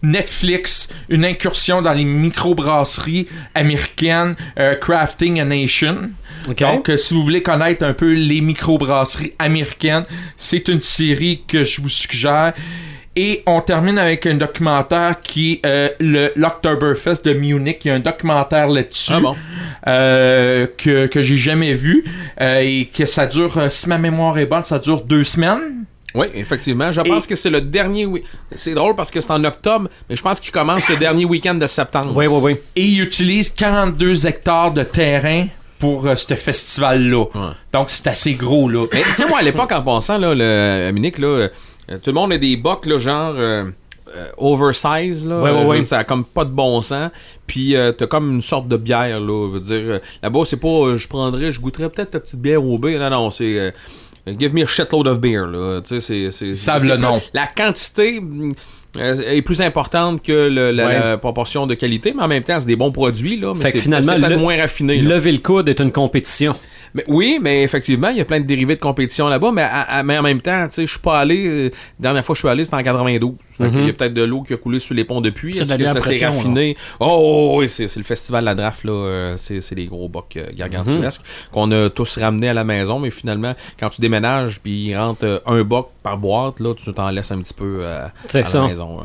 Netflix, 0.01 0.87
une 1.09 1.25
incursion 1.25 1.81
dans 1.81 1.93
les 1.93 2.05
microbrasseries 2.05 3.27
américaines, 3.55 4.35
euh, 4.57 4.75
Crafting 4.75 5.39
a 5.41 5.45
Nation. 5.45 6.09
Donc, 6.47 6.89
euh, 6.89 6.97
si 6.97 7.13
vous 7.13 7.23
voulez 7.23 7.43
connaître 7.43 7.83
un 7.83 7.93
peu 7.93 8.13
les 8.13 8.39
microbrasseries 8.41 9.33
américaines, 9.39 10.03
c'est 10.37 10.67
une 10.69 10.81
série 10.81 11.43
que 11.47 11.63
je 11.63 11.81
vous 11.81 11.89
suggère. 11.89 12.53
Et 13.15 13.43
on 13.45 13.59
termine 13.59 13.97
avec 13.97 14.25
un 14.27 14.35
documentaire 14.35 15.15
qui 15.21 15.53
est 15.55 15.65
euh, 15.65 15.89
le 15.99 16.31
l'Octoberfest 16.37 17.25
de 17.25 17.33
Munich. 17.33 17.79
Il 17.83 17.87
y 17.89 17.91
a 17.91 17.95
un 17.95 17.99
documentaire 17.99 18.67
là-dessus 18.69 19.11
Ah 19.13 19.19
bon? 19.19 19.35
euh, 19.87 20.67
que, 20.77 21.07
que 21.07 21.21
j'ai 21.21 21.35
jamais 21.35 21.73
vu 21.73 22.05
euh, 22.39 22.59
et 22.63 22.85
que 22.85 23.05
ça 23.05 23.25
dure, 23.25 23.59
si 23.71 23.89
ma 23.89 23.97
mémoire 23.97 24.37
est 24.37 24.45
bonne, 24.45 24.63
ça 24.63 24.79
dure 24.79 25.01
deux 25.01 25.25
semaines. 25.25 25.83
Oui, 26.15 26.27
effectivement. 26.33 26.91
Je 26.91 27.01
pense 27.01 27.27
que 27.27 27.35
c'est 27.35 27.49
le 27.49 27.61
dernier. 27.61 28.07
C'est 28.55 28.73
drôle 28.73 28.95
parce 28.95 29.11
que 29.11 29.21
c'est 29.21 29.31
en 29.31 29.43
octobre, 29.43 29.89
mais 30.09 30.15
je 30.15 30.21
pense 30.23 30.39
qu'il 30.39 30.51
commence 30.51 30.87
le 30.89 30.97
dernier 30.97 31.25
week-end 31.25 31.55
de 31.55 31.67
septembre. 31.67 32.13
Oui, 32.15 32.25
oui, 32.27 32.39
oui. 32.41 32.55
Et 32.75 32.83
ils 32.85 33.01
utilisent 33.01 33.51
42 33.51 34.25
hectares 34.25 34.71
de 34.73 34.83
terrain 34.83 35.45
pour 35.77 36.07
euh, 36.07 36.15
ce 36.15 36.33
festival-là. 36.33 37.25
Donc 37.71 37.89
c'est 37.89 38.07
assez 38.07 38.33
gros 38.33 38.67
là. 38.69 38.85
Mais 38.91 39.01
tu 39.03 39.15
sais, 39.15 39.27
moi, 39.27 39.39
à 39.39 39.41
l'époque, 39.43 39.71
en 39.71 39.81
passant, 39.81 40.17
là, 40.17 40.33
le, 40.35 40.87
à 40.87 40.91
Munich, 40.91 41.17
là, 41.19 41.27
euh, 41.27 41.47
tout 41.89 42.07
le 42.07 42.13
monde 42.13 42.33
a 42.33 42.37
des 42.37 42.57
bocs, 42.57 42.85
là, 42.85 42.97
genre. 42.99 43.33
euh, 43.37 43.65
euh, 44.15 44.25
oversize 44.39 45.27
là, 45.27 45.39
Ouais, 45.39 45.51
ouais, 45.67 45.79
Euh, 45.81 45.83
ça 45.83 45.99
a 45.99 46.03
comme 46.03 46.25
pas 46.25 46.43
de 46.43 46.49
bon 46.49 46.81
sens 46.81 47.11
puis 47.45 47.75
euh, 47.75 47.91
t'as 47.91 48.07
comme 48.07 48.31
une 48.31 48.41
sorte 48.41 48.67
de 48.67 48.75
bière 48.75 49.19
là 49.19 49.47
je 49.49 49.53
veux 49.53 49.59
dire 49.59 49.81
euh, 49.85 49.99
là-bas 50.23 50.39
c'est 50.45 50.57
pas 50.59 50.67
euh, 50.67 50.97
je 50.97 51.07
prendrais 51.07 51.51
je 51.51 51.59
goûterais 51.61 51.89
peut-être 51.89 52.09
ta 52.09 52.19
petite 52.19 52.39
bière 52.41 52.63
au 52.65 52.79
B 52.79 52.87
non 52.87 53.11
non 53.11 53.29
c'est 53.29 53.59
euh, 53.59 53.69
give 54.37 54.53
me 54.53 54.61
a 54.63 54.67
shitload 54.67 55.07
of 55.07 55.19
beer 55.19 55.45
là 55.47 55.81
tu 55.81 56.01
sais 56.01 56.29
c'est 56.31 56.55
savent 56.55 56.85
le 56.85 56.97
nom. 56.97 57.21
la 57.33 57.47
quantité 57.47 58.19
mm, 58.19 58.53
euh, 58.97 59.15
est 59.21 59.41
plus 59.43 59.61
importante 59.61 60.21
que 60.23 60.31
le- 60.49 60.71
la, 60.71 60.85
Ouais. 60.87 60.99
la 60.99 61.17
proportion 61.17 61.67
de 61.67 61.75
qualité 61.75 62.13
mais 62.15 62.23
en 62.23 62.27
même 62.27 62.43
temps 62.43 62.59
c'est 62.59 62.65
des 62.67 62.75
bons 62.75 62.91
produits 62.91 63.37
là 63.39 63.53
mais 63.55 63.61
Fait 63.61 63.71
que 63.71 63.77
c'est 63.77 63.83
finalement, 63.83 64.15
le- 64.17 64.37
moins 64.37 64.57
raffiné. 64.57 64.97
Lever 64.97 65.31
le 65.31 65.37
coude 65.39 65.69
est 65.69 65.79
une 65.79 65.91
compétition. 65.91 66.55
Mais, 66.93 67.03
oui, 67.07 67.39
mais 67.41 67.63
effectivement, 67.63 68.09
il 68.09 68.17
y 68.17 68.21
a 68.21 68.25
plein 68.25 68.39
de 68.39 68.45
dérivés 68.45 68.75
de 68.75 68.79
compétition 68.81 69.27
là-bas, 69.27 69.51
mais, 69.51 69.61
à- 69.61 69.81
à- 69.99 70.03
mais 70.03 70.17
en 70.17 70.21
même 70.23 70.41
temps, 70.41 70.67
tu 70.67 70.75
sais, 70.75 70.85
je 70.87 70.91
suis 70.91 70.99
pas 70.99 71.19
allé. 71.19 71.47
euh, 71.47 71.63
la 71.99 72.03
dernière 72.03 72.25
fois 72.25 72.33
que 72.33 72.37
je 72.37 72.41
suis 72.41 72.49
allé, 72.49 72.63
c'était 72.65 72.77
en 72.77 72.83
92. 72.83 73.33
Fait 73.57 73.65
Mhm. 73.65 73.71
qu'il 73.71 73.85
y 73.85 73.89
a 73.89 73.93
peut-être 73.93 74.13
de 74.13 74.23
l'eau 74.23 74.41
qui 74.43 74.53
a 74.53 74.57
coulé 74.57 74.79
sous 74.79 74.93
les 74.93 75.03
ponts 75.03 75.21
depuis. 75.21 75.53
C'est 75.53 75.61
Est-ce 75.61 75.75
que 75.75 75.85
ça 75.87 76.01
s'est 76.01 76.25
raffiné? 76.25 76.75
Oh, 76.99 77.05
oh, 77.09 77.59
oui, 77.59 77.69
c'est 77.69 77.93
le 77.95 78.03
festival 78.03 78.41
de 78.41 78.45
la 78.45 78.55
draft, 78.55 78.83
là. 78.83 78.91
euh, 78.91 79.37
c'est 79.37 79.75
des 79.75 79.85
gros 79.85 80.09
bocs 80.09 80.37
euh, 80.37 80.47
gargantuesques 80.55 81.21
Mhm. 81.21 81.51
qu'on 81.53 81.71
a 81.71 81.89
tous 81.89 82.17
ramenés 82.17 82.49
à 82.49 82.53
la 82.53 82.63
maison, 82.63 82.99
mais 82.99 83.11
finalement, 83.11 83.55
quand 83.79 83.89
tu 83.89 84.01
déménages, 84.01 84.59
puis 84.59 84.71
il 84.71 84.97
rentre 84.97 85.23
euh, 85.25 85.39
un 85.45 85.61
boc 85.63 85.89
par 86.03 86.17
boîte, 86.17 86.59
là, 86.59 86.73
tu 86.75 86.91
t'en 86.93 87.09
laisses 87.09 87.31
un 87.31 87.39
petit 87.39 87.53
peu 87.53 87.79
euh, 87.81 88.07
à 88.33 88.43
ça. 88.43 88.61
la 88.61 88.67
maison. 88.67 88.99
euh. 89.01 89.03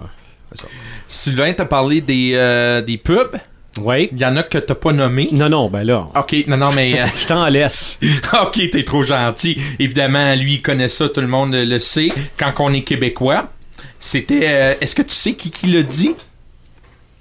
Ça. 0.55 0.68
Sylvain 1.09 1.53
t'a 1.53 1.64
parlé 1.64 2.01
des, 2.01 2.32
euh, 2.35 2.80
des 2.80 2.97
pubs. 2.97 3.37
Oui. 3.81 4.09
Il 4.12 4.20
y 4.20 4.25
en 4.25 4.37
a 4.37 4.43
que 4.43 4.59
t'as 4.59 4.75
pas 4.75 4.93
nommé. 4.93 5.29
Non, 5.33 5.49
non, 5.49 5.68
ben 5.68 5.83
là, 5.83 6.09
Ok, 6.14 6.35
non, 6.47 6.57
non, 6.57 6.72
mais. 6.72 7.01
euh, 7.01 7.07
je 7.16 7.27
t'en 7.27 7.47
laisse. 7.49 7.99
ok, 8.43 8.70
t'es 8.70 8.85
trop 8.85 9.03
gentil. 9.03 9.61
Évidemment, 9.79 10.35
lui, 10.37 10.55
il 10.55 10.62
connaît 10.62 10.89
ça, 10.89 11.09
tout 11.09 11.20
le 11.20 11.27
monde 11.27 11.55
le 11.55 11.79
sait. 11.79 12.09
Quand 12.39 12.53
on 12.61 12.72
est 12.72 12.83
québécois, 12.83 13.51
c'était. 13.99 14.41
euh, 14.45 14.75
Est-ce 14.81 14.95
que 14.95 15.03
tu 15.03 15.14
sais 15.14 15.35
qui, 15.35 15.51
qui 15.51 15.66
l'a 15.68 15.83
dit? 15.83 16.14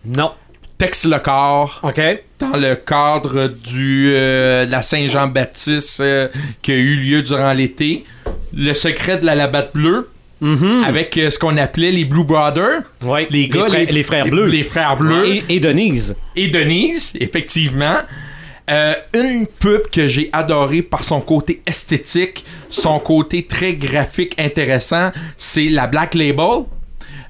Non. 0.05 0.31
Tex 0.77 1.05
le 1.05 1.19
corps 1.19 1.79
OK. 1.83 2.01
dans 2.39 2.57
le 2.57 2.75
cadre 2.75 3.47
du 3.47 4.11
euh, 4.13 4.65
de 4.65 4.71
la 4.71 4.81
Saint-Jean-Baptiste 4.81 5.99
euh, 6.01 6.27
qui 6.61 6.71
a 6.71 6.75
eu 6.75 6.95
lieu 6.97 7.21
durant 7.21 7.53
l'été. 7.53 8.05
Le 8.53 8.73
secret 8.73 9.17
de 9.19 9.25
la 9.25 9.35
labatte 9.35 9.71
bleue 9.73 10.09
Mhm. 10.43 10.83
avec 10.85 11.17
euh, 11.17 11.29
ce 11.29 11.39
qu'on 11.39 11.55
appelait 11.57 11.91
les 11.91 12.03
Blue 12.05 12.25
Brothers. 12.25 12.81
Ouais. 13.01 13.27
Les 13.29 13.47
gars, 13.47 13.65
frères, 13.65 13.87
les 13.91 14.03
frères 14.03 14.25
bleus. 14.27 14.47
Les 14.47 14.63
frères 14.63 14.97
bleus. 14.97 15.25
Et, 15.27 15.43
et 15.55 15.59
Denise. 15.59 16.15
et 16.35 16.49
Denise, 16.49 17.13
effectivement. 17.19 17.97
Euh, 18.69 18.93
une 19.13 19.45
pub 19.45 19.81
que 19.91 20.07
j'ai 20.07 20.29
adorée 20.31 20.81
par 20.81 21.03
son 21.03 21.19
côté 21.19 21.61
esthétique, 21.65 22.45
son 22.69 22.97
côté 22.99 23.43
très 23.45 23.73
graphique 23.73 24.35
intéressant, 24.39 25.11
c'est 25.37 25.67
la 25.69 25.87
Black 25.87 26.13
Label. 26.15 26.65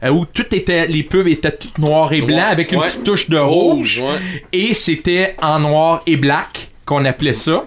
euh, 0.04 0.10
où 0.10 0.26
tout 0.26 0.46
était, 0.54 0.86
les 0.88 1.02
pubs 1.04 1.28
étaient 1.28 1.56
toutes 1.56 1.78
noires 1.80 2.12
et 2.14 2.22
blancs 2.22 2.52
avec 2.52 2.72
une 2.72 2.80
ouais. 2.80 2.86
petite 2.88 3.04
touche 3.04 3.30
de 3.30 3.38
rouge. 3.38 4.00
ouais. 4.04 4.20
Et 4.52 4.74
c'était 4.74 5.36
en 5.42 5.60
noir 5.60 6.02
et 6.06 6.18
black 6.18 6.70
qu'on 6.86 7.04
appelait 7.06 7.34
ça. 7.34 7.66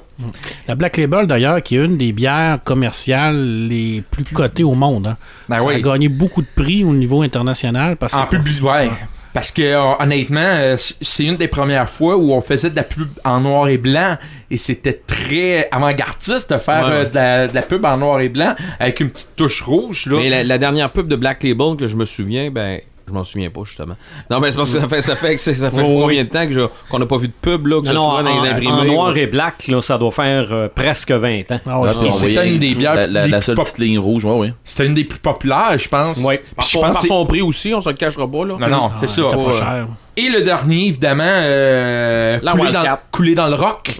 La 0.68 0.74
Black 0.74 0.96
Label, 0.96 1.26
d'ailleurs, 1.26 1.62
qui 1.62 1.76
est 1.76 1.84
une 1.84 1.96
des 1.98 2.12
bières 2.12 2.58
commerciales 2.64 3.68
les 3.68 4.02
plus 4.10 4.24
cotées 4.24 4.64
au 4.64 4.74
monde. 4.74 5.06
hein. 5.08 5.16
Ben 5.48 5.60
Ça 5.60 5.68
a 5.68 5.80
gagné 5.80 6.08
beaucoup 6.08 6.42
de 6.42 6.48
prix 6.54 6.84
au 6.84 6.92
niveau 6.92 7.22
international. 7.22 7.96
Parce 7.96 8.14
En 8.14 8.26
public, 8.26 8.62
ouais. 8.62 8.90
Parce 9.34 9.50
que 9.50 9.60
euh, 9.60 9.82
honnêtement, 10.00 10.40
euh, 10.40 10.76
c'est 10.78 11.24
une 11.24 11.36
des 11.36 11.48
premières 11.48 11.90
fois 11.90 12.16
où 12.16 12.32
on 12.32 12.40
faisait 12.40 12.70
de 12.70 12.76
la 12.76 12.84
pub 12.84 13.08
en 13.22 13.40
noir 13.42 13.68
et 13.68 13.76
blanc 13.76 14.16
et 14.50 14.56
c'était 14.56 14.98
très 15.06 15.68
avant-gardiste 15.70 16.54
de 16.54 16.58
faire 16.58 16.86
Ouais, 16.86 16.92
euh, 16.92 17.02
ouais. 17.04 17.10
de, 17.10 17.14
la, 17.14 17.46
de 17.48 17.54
la 17.54 17.60
pub 17.60 17.84
en 17.84 17.98
noir 17.98 18.20
et 18.20 18.30
blanc 18.30 18.54
avec 18.80 19.00
une 19.00 19.10
petite 19.10 19.36
touche 19.36 19.60
rouge 19.60 20.06
là. 20.06 20.16
Mais 20.22 20.30
la, 20.30 20.42
la 20.42 20.56
dernière 20.56 20.88
pub 20.88 21.06
de 21.06 21.16
Black 21.16 21.42
Label 21.42 21.76
que 21.76 21.86
je 21.86 21.96
me 21.96 22.06
souviens, 22.06 22.50
ben, 22.50 22.80
je 23.08 23.12
m'en 23.12 23.22
souviens 23.24 23.50
pas, 23.50 23.60
justement. 23.64 23.94
Non, 24.30 24.40
mais 24.40 24.50
c'est 24.50 24.56
parce 24.56 24.72
que 24.72 24.80
ça 24.80 24.88
fait, 24.88 25.00
ça 25.02 25.14
fait, 25.16 25.38
ça 25.38 25.70
fait 25.70 25.80
oui. 25.80 26.00
combien 26.00 26.24
de 26.24 26.28
temps 26.28 26.46
que 26.46 26.52
je- 26.52 26.66
qu'on 26.90 26.98
n'a 26.98 27.06
pas 27.06 27.18
vu 27.18 27.28
de 27.28 27.32
pub, 27.40 27.66
là, 27.68 27.80
que 27.80 27.86
Non, 27.86 27.90
ce 27.92 27.94
non, 27.96 28.10
soit 28.10 28.22
dans 28.24 28.30
en, 28.30 28.42
les 28.42 28.48
imprimés. 28.50 28.72
en 28.72 28.84
noir 28.84 29.12
ou- 29.14 29.16
et 29.16 29.26
black, 29.26 29.68
là, 29.68 29.80
ça 29.80 29.96
doit 29.98 30.10
faire 30.10 30.48
euh, 30.52 30.68
presque 30.74 31.12
20 31.12 31.52
ans. 31.52 31.60
Ah 31.66 31.78
ouais, 31.80 31.88
Ah, 31.88 31.92
c'était 31.92 32.10
voyait 32.34 32.52
une 32.52 32.58
des 32.58 32.74
bières 32.74 32.94
La, 33.08 33.26
la- 33.28 33.40
seule 33.40 33.54
pop- 33.54 33.64
petite 33.64 33.78
ligne 33.78 33.98
rouge, 33.98 34.24
ouais, 34.24 34.36
oui. 34.36 34.52
C'était 34.64 34.86
une 34.86 34.94
des 34.94 35.04
plus 35.04 35.18
populaires, 35.20 35.76
je 35.78 35.88
pense. 35.88 36.18
Ouais. 36.24 36.38
Puis 36.38 36.54
Par, 36.56 36.64
je 36.66 36.70
son, 36.72 36.80
pense 36.80 36.92
par 36.94 37.02
son 37.06 37.26
prix 37.26 37.42
aussi, 37.42 37.72
on 37.74 37.80
se 37.80 37.88
le 37.88 37.94
cachera 37.94 38.28
pas, 38.30 38.44
là. 38.44 38.56
Non, 38.58 38.68
non, 38.68 38.90
Ah, 38.92 38.96
c'est 39.00 39.06
ça. 39.08 39.14
c'était 39.22 39.36
pas 39.36 39.36
Ouais. 39.36 39.52
cher. 39.52 39.86
Et 40.16 40.28
le 40.28 40.42
dernier, 40.42 40.86
évidemment, 40.88 41.22
euh, 41.26 42.38
La 42.42 42.52
coulé, 42.52 42.72
dans, 42.72 42.98
coulé 43.12 43.34
dans 43.34 43.46
le 43.48 43.54
rock. 43.54 43.96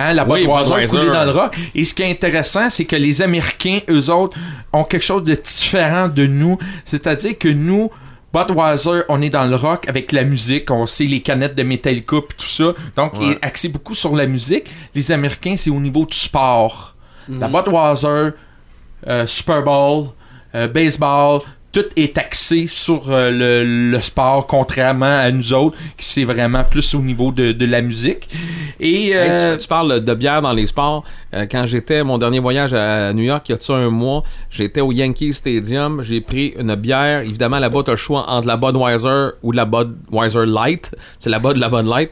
Hein, 0.00 0.14
la 0.14 0.24
Oui, 0.28 0.46
Budweiser. 0.46 0.86
coulée 0.86 1.06
dans 1.10 1.24
le 1.24 1.32
rock. 1.32 1.56
Et 1.74 1.82
ce 1.82 1.92
qui 1.92 2.02
est 2.02 2.10
intéressant, 2.10 2.70
c'est 2.70 2.84
que 2.84 2.94
les 2.94 3.20
Américains, 3.20 3.80
eux 3.90 4.10
autres, 4.10 4.38
ont 4.72 4.84
quelque 4.84 5.02
chose 5.04 5.24
de 5.24 5.34
différent 5.34 6.06
de 6.08 6.24
nous. 6.26 6.56
C'est-à-dire 6.84 7.36
que 7.36 7.48
nous, 7.48 7.90
Budweiser, 8.32 9.02
on 9.08 9.22
est 9.22 9.30
dans 9.30 9.44
le 9.44 9.56
rock 9.56 9.88
avec 9.88 10.12
la 10.12 10.24
musique, 10.24 10.70
on 10.70 10.86
sait 10.86 11.04
les 11.04 11.20
canettes 11.22 11.54
de 11.54 11.62
Metallica 11.62 12.16
et 12.16 12.34
tout 12.36 12.46
ça. 12.46 12.74
Donc, 12.94 13.12
il 13.20 13.32
est 13.32 13.44
axé 13.44 13.68
beaucoup 13.68 13.94
sur 13.94 14.14
la 14.14 14.26
musique. 14.26 14.70
Les 14.94 15.10
Américains, 15.12 15.56
c'est 15.56 15.70
au 15.70 15.80
niveau 15.80 16.04
du 16.04 16.16
sport. 16.16 16.94
La 17.28 17.48
Budweiser, 17.48 18.30
euh, 19.06 19.26
Super 19.26 19.62
Bowl, 19.62 20.08
euh, 20.54 20.66
baseball, 20.68 21.40
tout 21.72 21.84
est 21.96 22.16
axé 22.16 22.66
sur 22.66 23.10
euh, 23.10 23.30
le, 23.30 23.90
le 23.92 24.02
sport, 24.02 24.46
contrairement 24.46 25.18
à 25.18 25.30
nous 25.30 25.52
autres, 25.52 25.76
qui 25.96 26.06
c'est 26.06 26.24
vraiment 26.24 26.64
plus 26.64 26.94
au 26.94 27.00
niveau 27.00 27.30
de, 27.30 27.52
de 27.52 27.66
la 27.66 27.82
musique. 27.82 28.28
Et 28.80 29.08
Hey, 29.08 29.14
euh, 29.14 29.52
tu, 29.56 29.62
tu 29.62 29.68
parles 29.68 30.02
de 30.02 30.14
bière 30.14 30.40
dans 30.40 30.52
les 30.52 30.66
sports. 30.66 31.04
Euh, 31.34 31.46
quand 31.50 31.66
j'étais 31.66 32.02
mon 32.02 32.16
dernier 32.16 32.38
voyage 32.38 32.72
à 32.72 33.12
New 33.12 33.22
York, 33.24 33.48
il 33.48 33.52
y 33.52 33.54
a 33.54 33.58
de 33.58 33.62
ça 33.62 33.74
un 33.74 33.90
mois, 33.90 34.22
j'étais 34.50 34.80
au 34.80 34.92
Yankee 34.92 35.32
Stadium. 35.32 36.02
J'ai 36.02 36.20
pris 36.20 36.54
une 36.58 36.74
bière. 36.74 37.20
Évidemment, 37.20 37.58
là-bas, 37.58 37.82
tu 37.84 37.90
as 37.90 37.94
le 37.94 37.98
choix 37.98 38.28
entre 38.30 38.46
la 38.46 38.56
Budweiser 38.56 39.30
ou 39.42 39.52
la 39.52 39.66
Budweiser 39.66 40.46
Light. 40.46 40.94
C'est 41.18 41.30
la 41.30 41.38
Bud, 41.38 41.56
la 41.56 41.68
Bud 41.68 41.86
Light. 41.86 42.10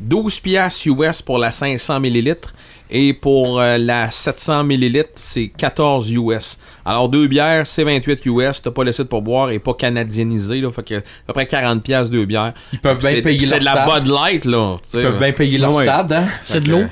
12 0.00 0.40
piastres 0.40 0.86
US 0.88 1.22
pour 1.22 1.38
la 1.38 1.52
500 1.52 2.00
millilitres. 2.00 2.54
Et 2.90 3.14
pour 3.14 3.60
euh, 3.60 3.78
la 3.78 4.10
700 4.10 4.64
millilitres, 4.64 5.10
c'est 5.16 5.48
14 5.48 6.10
US. 6.12 6.58
Alors, 6.84 7.08
deux 7.08 7.26
bières, 7.26 7.66
c'est 7.66 7.82
28 7.82 8.26
US. 8.26 8.62
T'as 8.62 8.70
pas 8.70 8.84
laissé 8.84 9.02
de 9.02 9.08
pourboire 9.08 9.50
et 9.50 9.58
pas 9.58 9.74
canadienisé. 9.74 10.60
Là, 10.60 10.70
fait 10.70 10.82
que 10.82 10.94
à 10.96 11.02
peu 11.26 11.32
près 11.32 11.46
40 11.46 11.82
piastres, 11.82 12.12
deux 12.12 12.24
bières. 12.26 12.52
ils 12.72 12.78
peuvent 12.78 12.98
bien 12.98 13.10
C'est 13.10 13.22
payer 13.22 13.46
c'est 13.46 13.60
leur 13.60 13.60
de 13.60 13.64
la. 13.64 14.00
Bud 14.00 14.12
Light, 14.12 14.44
là. 14.44 14.76
Ils 14.92 15.02
peuvent 15.02 15.18
bien 15.18 15.32
payer 15.32 15.58
leur 15.58 15.74
stade, 15.74 16.12
hein? 16.12 16.26
C'est 16.42 16.60
de 16.60 16.70
l'eau. 16.70 16.84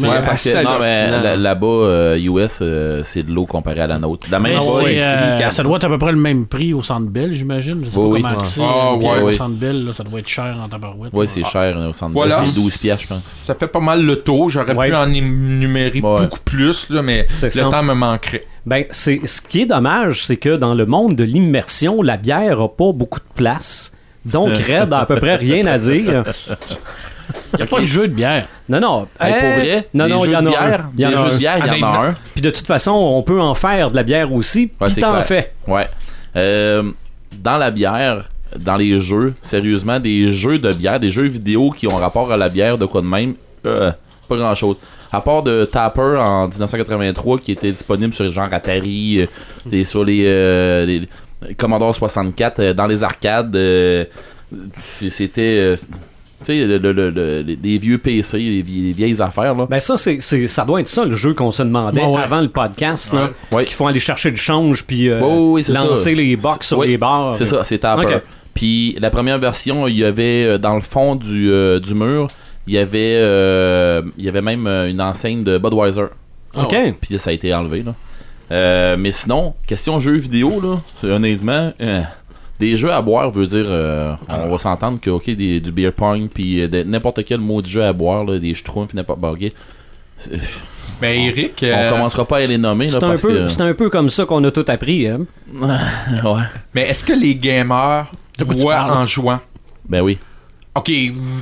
Ouais, 0.00 0.22
parce 0.24 0.44
que 0.44 0.62
non, 0.64 0.78
mais 0.78 1.34
là-bas, 1.36 1.66
euh, 1.66 2.18
US, 2.18 2.58
euh, 2.60 3.00
c'est 3.04 3.22
de 3.24 3.32
l'eau 3.32 3.46
comparée 3.46 3.80
à 3.80 3.86
la 3.86 3.98
nôtre. 3.98 4.26
La 4.30 4.38
même 4.38 4.60
chose. 4.60 4.82
ouais, 4.84 4.96
euh, 5.00 5.50
ça 5.50 5.62
doit 5.62 5.76
être 5.78 5.84
à 5.84 5.88
peu 5.88 5.98
près 5.98 6.12
le 6.12 6.18
même 6.18 6.46
prix 6.46 6.74
au 6.74 6.82
Centre 6.82 7.06
Bell, 7.08 7.32
j'imagine. 7.32 7.80
Je 7.84 7.90
sais 7.90 7.96
Oui, 7.98 8.20
pas 8.22 8.34
oui. 8.38 8.44
comment. 8.54 8.68
Ah, 8.70 8.94
ouais, 8.94 9.22
au 9.22 9.26
oui. 9.26 9.34
Centre 9.34 9.54
Bell, 9.56 9.86
là, 9.86 9.92
ça 9.94 10.04
doit 10.04 10.20
être 10.20 10.28
cher 10.28 10.56
en 10.62 10.68
tabarouette. 10.68 11.10
Oui, 11.14 11.26
c'est 11.26 11.42
cher 11.44 11.76
euh, 11.76 11.88
au 11.88 11.92
centre 11.92 12.12
Voilà. 12.12 12.38
Bell. 12.40 12.46
C'est 12.46 12.60
12 12.60 12.76
piastres, 12.76 13.02
je 13.04 13.08
pense. 13.08 13.22
Ça 13.22 13.54
fait 13.54 13.66
pas 13.68 13.80
mal 13.80 14.04
le 14.04 14.16
tour. 14.20 14.48
J'aurais 14.50 14.74
Ouais. 14.76 14.88
pu 14.90 14.94
en 14.94 15.10
énumérer 15.10 16.00
Ouais. 16.00 16.22
beaucoup 16.22 16.40
plus, 16.44 16.88
là, 16.90 17.02
mais 17.02 17.26
le 17.42 17.70
temps 17.70 17.82
me 17.82 17.94
manquerait. 17.94 18.42
Ben, 18.66 18.84
c'est 18.90 19.20
ce 19.24 19.40
qui 19.40 19.62
est 19.62 19.66
dommage, 19.66 20.24
c'est 20.26 20.36
que 20.36 20.56
dans 20.56 20.74
le 20.74 20.84
monde 20.86 21.16
de 21.16 21.24
l'immersion, 21.24 22.02
la 22.02 22.16
bière 22.18 22.60
a 22.60 22.68
pas 22.68 22.92
beaucoup 22.92 23.18
de 23.18 23.34
place. 23.34 23.92
Donc, 24.26 24.50
Red 24.68 24.92
a 24.92 24.98
à 25.00 25.06
peu 25.06 25.16
près 25.16 25.36
rien 25.36 25.66
à 25.66 25.78
dire. 25.78 26.24
Il 27.54 27.56
n'y 27.58 27.62
a 27.62 27.66
pas 27.66 27.80
de 27.80 27.84
jeu 27.86 28.08
de 28.08 28.12
bière. 28.14 28.46
Non, 28.68 28.80
non. 28.80 29.08
Hey, 29.20 29.32
pour 29.32 29.40
vrai, 29.40 29.88
Non, 29.94 30.08
non, 30.08 30.24
il 30.24 30.30
y 30.32 30.36
en 30.36 30.42
de 30.42 30.48
a 30.48 30.50
bière, 30.50 30.80
un. 30.80 30.90
Il 30.96 31.00
y 31.00 31.06
en 31.06 31.10
a 31.24 31.28
bière, 31.30 31.58
il 31.58 31.78
y 31.80 31.84
en 31.84 31.86
a 31.86 32.06
un. 32.08 32.14
Puis 32.34 32.40
de 32.42 32.50
toute 32.50 32.66
façon, 32.66 32.92
on 32.92 33.22
peut 33.22 33.40
en 33.40 33.54
faire 33.54 33.90
de 33.90 33.96
la 33.96 34.02
bière 34.02 34.32
aussi. 34.32 34.70
Ouais, 34.80 34.86
Puis 34.86 34.94
c'est 34.94 35.00
t'en 35.00 35.12
clair. 35.12 35.24
fais. 35.26 35.52
Ouais. 35.66 35.86
Euh, 36.36 36.82
dans 37.38 37.56
la 37.58 37.70
bière, 37.70 38.28
dans 38.58 38.76
les 38.76 39.00
jeux, 39.00 39.34
sérieusement, 39.42 40.00
des 40.00 40.32
jeux 40.32 40.58
de 40.58 40.70
bière, 40.72 40.98
des 41.00 41.10
jeux 41.10 41.26
vidéo 41.26 41.70
qui 41.70 41.86
ont 41.86 41.96
rapport 41.96 42.30
à 42.32 42.36
la 42.36 42.48
bière, 42.48 42.78
de 42.78 42.86
quoi 42.86 43.00
de 43.02 43.06
même, 43.06 43.34
euh, 43.66 43.90
pas 44.28 44.36
grand 44.36 44.54
chose. 44.54 44.76
À 45.10 45.20
part 45.22 45.42
de 45.42 45.64
Tapper 45.64 46.18
en 46.20 46.48
1983 46.48 47.38
qui 47.38 47.52
était 47.52 47.70
disponible 47.70 48.12
sur 48.12 48.30
genre 48.30 48.48
Atari, 48.52 49.20
euh, 49.22 49.26
et 49.72 49.84
sur 49.84 50.04
les, 50.04 50.22
euh, 50.26 50.84
les 50.84 51.08
Commodore 51.56 51.94
64, 51.94 52.60
euh, 52.60 52.74
dans 52.74 52.86
les 52.86 53.02
arcades, 53.02 53.54
euh, 53.56 54.04
c'était. 55.08 55.76
Tu 56.40 56.46
sais, 56.46 56.64
le- 56.64 56.78
le- 56.78 56.92
le- 56.92 57.10
le- 57.10 57.42
les, 57.42 57.78
vieux 57.78 57.98
PC, 57.98 58.38
les, 58.38 58.62
vie- 58.62 58.86
les 58.88 58.92
vieilles 58.92 59.20
affaires, 59.20 59.54
là. 59.54 59.66
Ben 59.68 59.80
ça, 59.80 59.96
c'est, 59.96 60.18
c'est- 60.20 60.46
ça 60.46 60.64
doit 60.64 60.80
être 60.80 60.88
ça 60.88 61.04
le 61.04 61.16
jeu 61.16 61.34
qu'on 61.34 61.50
se 61.50 61.62
demandait 61.62 62.00
Ouais, 62.02 62.14
ouais. 62.16 62.22
avant 62.22 62.40
le 62.40 62.48
podcast. 62.48 63.12
Là, 63.12 63.30
Ouais. 63.52 63.64
Qu'il 63.64 63.74
faut 63.74 63.86
aller 63.86 64.00
chercher 64.00 64.30
le 64.30 64.36
change 64.36 64.84
puis 64.86 65.08
euh, 65.08 65.20
Ouais, 65.20 65.26
ouais, 65.26 65.52
ouais, 65.52 65.62
c'est 65.62 65.72
lancer 65.72 66.14
ça. 66.14 66.20
les 66.20 66.36
box 66.36 66.68
sur 66.68 66.78
Ouais, 66.78 66.86
les 66.86 66.98
barres. 66.98 67.34
C'est 67.34 67.46
ça, 67.46 67.64
c'est 67.64 67.78
Tapper. 67.78 68.18
Puis 68.54 68.96
la 69.00 69.10
première 69.10 69.38
version, 69.38 69.86
il 69.88 69.96
y 69.98 70.04
avait 70.04 70.44
euh, 70.44 70.58
dans 70.58 70.74
le 70.74 70.80
fond 70.80 71.14
du, 71.14 71.50
euh, 71.50 71.78
du 71.80 71.94
mur, 71.94 72.26
il 72.66 72.74
y 72.74 72.78
avait 72.78 73.14
euh, 73.16 74.02
il 74.16 74.24
y 74.24 74.28
avait 74.28 74.42
même 74.42 74.66
une 74.66 75.00
enseigne 75.00 75.44
de 75.44 75.58
Budweiser. 75.58 76.06
OK. 76.56 76.74
Puis 77.00 77.18
ça 77.18 77.30
a 77.30 77.32
été 77.32 77.54
enlevé 77.54 77.82
là. 77.82 77.94
Euh, 78.50 78.96
mais 78.98 79.12
sinon, 79.12 79.54
question 79.66 80.00
jeux 80.00 80.16
vidéo 80.16 80.60
là, 80.60 80.78
c'est 81.00 81.08
honnêtement 81.10 81.72
euh, 81.80 82.00
des 82.60 82.76
jeux 82.76 82.92
à 82.92 83.00
boire 83.02 83.30
veut 83.30 83.46
dire 83.46 83.66
euh, 83.68 84.14
on 84.28 84.48
va 84.48 84.58
s'entendre 84.58 84.98
que 85.00 85.10
ok 85.10 85.30
des, 85.30 85.60
du 85.60 85.70
beer 85.72 85.92
pong 85.92 86.28
puis 86.32 86.62
euh, 86.62 86.68
de- 86.68 86.82
n'importe 86.82 87.24
quel 87.24 87.38
mot 87.40 87.62
de 87.62 87.66
jeu 87.68 87.84
à 87.84 87.92
boire 87.92 88.24
là, 88.24 88.38
des 88.38 88.54
schtroumpfs 88.54 88.94
n'importe 88.94 89.20
quoi. 89.20 89.32
ok. 89.32 89.52
C'est- 90.16 90.32
Mais 91.00 91.26
Eric, 91.26 91.60
On 91.62 91.66
euh, 91.66 91.90
commencera 91.90 92.24
pas 92.26 92.38
à 92.38 92.40
les 92.40 92.58
nommer 92.58 92.86
là 92.88 92.98
C'est 93.48 93.60
un, 93.62 93.66
un 93.68 93.74
peu 93.74 93.88
comme 93.90 94.10
ça 94.10 94.24
qu'on 94.24 94.42
a 94.44 94.50
tout 94.50 94.64
appris. 94.66 95.06
Hein? 95.06 95.20
ouais. 95.54 96.42
mais 96.74 96.82
est-ce 96.88 97.04
que 97.04 97.12
les 97.12 97.36
gamers 97.36 98.10
boivent 98.44 98.90
en 98.92 99.04
jouant? 99.06 99.40
Ben 99.88 100.02
oui. 100.02 100.18
Ok, 100.74 100.90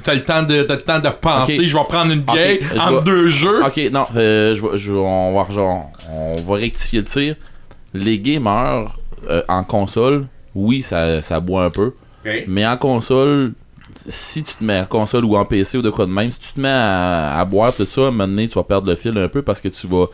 t'as 0.03 0.15
le 0.15 0.25
temps 0.25 0.43
de, 0.43 0.63
t'as 0.63 0.77
le 0.77 0.83
temps 0.83 0.99
de 1.01 1.09
penser. 1.11 1.67
Je 1.67 1.77
vais 1.77 1.85
prendre 1.85 2.11
une 2.13 2.21
bière 2.23 2.57
je 2.63 2.79
entre 2.79 2.99
vais- 3.01 3.05
deux 3.05 3.29
jeux. 3.29 3.65
Ok, 3.65 3.81
non, 3.93 4.05
euh, 4.17 4.57
je, 4.77 4.93
on, 4.93 5.35
va, 5.35 5.43
rejoindre- 5.45 5.91
on 6.11 6.37
va 6.43 6.55
rectifier 6.57 7.01
le 7.01 7.05
tir. 7.05 7.35
Les 7.93 8.19
gamers 8.19 8.97
euh, 9.29 9.43
en 9.49 9.63
console, 9.65 10.27
oui, 10.57 10.83
ça, 10.83 11.23
ça 11.23 11.39
boit 11.41 11.65
un 11.65 11.71
peu. 11.71 11.93
Mais 12.49 12.67
en 12.67 12.77
console, 12.77 13.53
si 14.09 14.43
tu 14.43 14.55
te 14.55 14.65
mets 14.65 14.81
en 14.81 14.85
console 14.87 15.25
ou 15.25 15.37
en 15.37 15.45
PC 15.45 15.79
ou 15.79 15.83
de 15.83 15.91
quoi 15.91 16.07
de 16.07 16.11
même, 16.11 16.33
si 16.33 16.39
tu 16.41 16.53
te 16.55 16.61
mets 16.61 16.69
à, 16.69 17.39
à 17.39 17.45
boire 17.45 17.73
tout 17.75 17.85
ça, 17.87 18.01
à 18.01 18.05
un 18.05 18.11
moment 18.11 18.27
donné, 18.27 18.49
tu 18.49 18.55
vas 18.55 18.65
perdre 18.65 18.89
le 18.91 18.97
fil 18.97 19.17
un 19.17 19.29
peu 19.29 19.43
parce 19.43 19.61
que 19.61 19.69
tu 19.69 19.87
vas. 19.87 20.07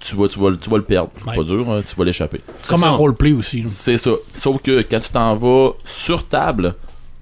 Tu 0.00 0.16
vas, 0.16 0.28
tu 0.28 0.38
vas, 0.38 0.50
tu 0.60 0.68
vas 0.68 0.76
le 0.76 0.82
perdre. 0.84 1.10
C'est 1.18 1.30
Ouais. 1.30 1.36
Pas 1.36 1.42
dur, 1.44 1.66
hein, 1.70 1.82
tu 1.86 1.96
vas 1.96 2.04
l'échapper. 2.04 2.40
Comme 2.68 2.76
ça. 2.78 2.92
en 2.92 2.96
roleplay 2.96 3.32
aussi. 3.32 3.62
C'est 3.66 3.96
ça. 3.96 4.10
Sauf 4.34 4.60
que 4.62 4.82
quand 4.82 5.00
tu 5.00 5.08
t'en 5.10 5.34
vas 5.36 5.70
sur 5.84 6.26
table, 6.26 6.74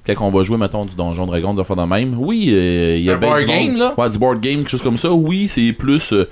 quand 0.05 0.15
on 0.21 0.31
va 0.31 0.43
jouer, 0.43 0.57
mettons, 0.57 0.85
du 0.85 0.95
Donjon 0.97 1.27
Dragon, 1.27 1.55
de 1.55 1.63
faire 1.63 1.77
de 1.77 1.83
même, 1.85 2.17
oui, 2.19 2.49
euh, 2.53 2.97
il 2.97 3.05
y 3.05 3.11
a 3.11 3.15
Un 3.15 3.19
bien 3.19 3.29
board 3.29 3.41
du 3.41 3.47
monde- 3.47 3.57
game, 3.67 3.77
là? 3.77 3.95
Ouais, 3.97 4.11
du 4.11 4.19
board 4.19 4.41
game, 4.41 4.57
quelque 4.59 4.71
chose 4.71 4.83
comme 4.83 4.99
ça. 4.99 5.13
Oui, 5.13 5.47
c'est 5.47 5.73
plus. 5.73 6.13
euh, 6.13 6.29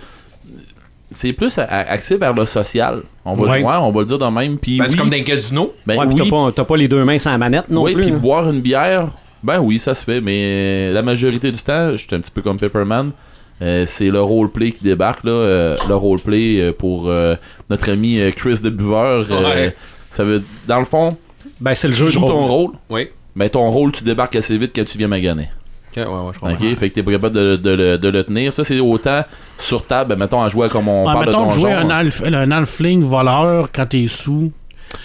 c'est 1.12 1.32
plus 1.32 1.58
axé 1.58 2.16
vers 2.16 2.32
le 2.34 2.44
social. 2.44 3.02
On 3.24 3.32
va, 3.34 3.50
Ouais. 3.52 3.58
le, 3.61 3.64
ouais, 3.66 3.74
on 3.80 3.90
va 3.90 4.00
le 4.00 4.06
dire 4.06 4.18
de 4.18 4.26
même. 4.26 4.56
Puis 4.58 4.78
Ben, 4.78 4.84
oui, 4.84 4.90
C'est 4.90 4.96
comme 4.96 5.11
dans 5.11 5.16
les 5.16 5.24
casinos. 5.24 5.72
ben 5.86 5.98
Ouais, 5.98 6.06
puis 6.06 6.14
oui, 6.20 6.28
t'as, 6.30 6.36
pas, 6.36 6.52
t'as 6.52 6.64
pas 6.64 6.76
les 6.76 6.88
deux 6.88 7.04
mains 7.04 7.18
sans 7.18 7.30
la 7.32 7.38
manette 7.38 7.68
non 7.70 7.82
oui, 7.82 7.94
plus. 7.94 8.04
puis 8.04 8.12
hein. 8.12 8.18
boire 8.18 8.48
une 8.50 8.61
bière, 8.61 9.08
ben 9.42 9.58
oui, 9.61 9.78
ça 9.78 9.94
se 9.94 10.04
fait. 10.04 10.20
Mais 10.20 10.92
la 10.92 11.02
majorité 11.02 11.50
du 11.52 11.61
temps, 11.61 11.96
j'étais 11.96 12.16
un 12.16 12.20
petit 12.20 12.30
peu 12.30 12.42
comme 12.42 12.58
Pepperman. 12.58 13.11
euh, 13.62 13.84
c'est 13.86 14.08
le 14.08 14.22
roleplay 14.22 14.72
qui 14.72 14.82
débarque, 14.84 15.22
là. 15.24 15.32
euh, 15.32 15.76
le 15.88 15.94
roleplay 15.94 16.61
euh, 16.61 16.72
pour 16.72 17.08
euh, 17.11 17.34
notre 17.68 17.90
ami 17.90 18.18
Chris 18.34 18.58
de 18.62 18.70
Buveur. 18.70 19.26
euh, 19.30 19.42
Ouais. 19.44 19.76
ça 20.11 20.24
veut, 20.24 20.42
dans 20.66 20.78
le 20.78 20.86
fond, 20.86 21.16
Ben, 21.61 21.74
c'est 21.74 21.88
le 21.88 21.92
tu 21.94 22.00
jeu 22.00 22.06
de 22.06 22.11
joues 22.12 22.20
ton 22.20 22.46
rôle. 22.46 22.50
rôle. 22.50 22.72
Oui. 22.88 23.08
ben 23.36 23.48
ton 23.50 23.68
rôle, 23.70 23.92
tu 23.92 24.02
débarques 24.04 24.36
assez 24.36 24.56
vite 24.56 24.72
quand 24.74 24.84
tu 24.86 24.96
viens 24.96 25.08
maganer. 25.08 25.48
Ok, 25.91 25.97
ouais, 25.97 26.03
ouais, 26.05 26.30
je 26.32 26.38
comprends. 26.38 26.55
Ok, 26.55 26.74
fait 26.76 26.88
que 26.91 26.95
t'es 26.95 27.03
pas 27.03 27.11
capable 27.12 27.34
de, 27.34 27.57
de 27.57 27.70
le- 27.70 27.99
de 27.99 28.09
le 28.09 28.22
tenir. 28.24 28.53
Ça, 28.53 28.62
c'est 28.62 28.78
autant 28.78 29.24
sur 29.59 29.84
table, 29.86 30.11
ben, 30.11 30.16
mettons, 30.20 30.41
à 30.43 30.49
jouer 30.49 30.68
comme 30.68 30.86
on 30.88 31.05
Ouais, 31.07 31.12
parle 31.12 31.26
de 31.26 31.30
mettons 31.30 31.41
de 31.41 31.45
donjon. 31.47 31.61
jouer 31.61 31.72
un, 31.72 31.91
hein. 31.91 31.99
alf, 31.99 32.22
un 32.25 32.50
alfling 32.53 33.03
voleur 33.03 33.68
quand 33.75 33.87
t'es 33.87 34.07
sous, 34.08 34.53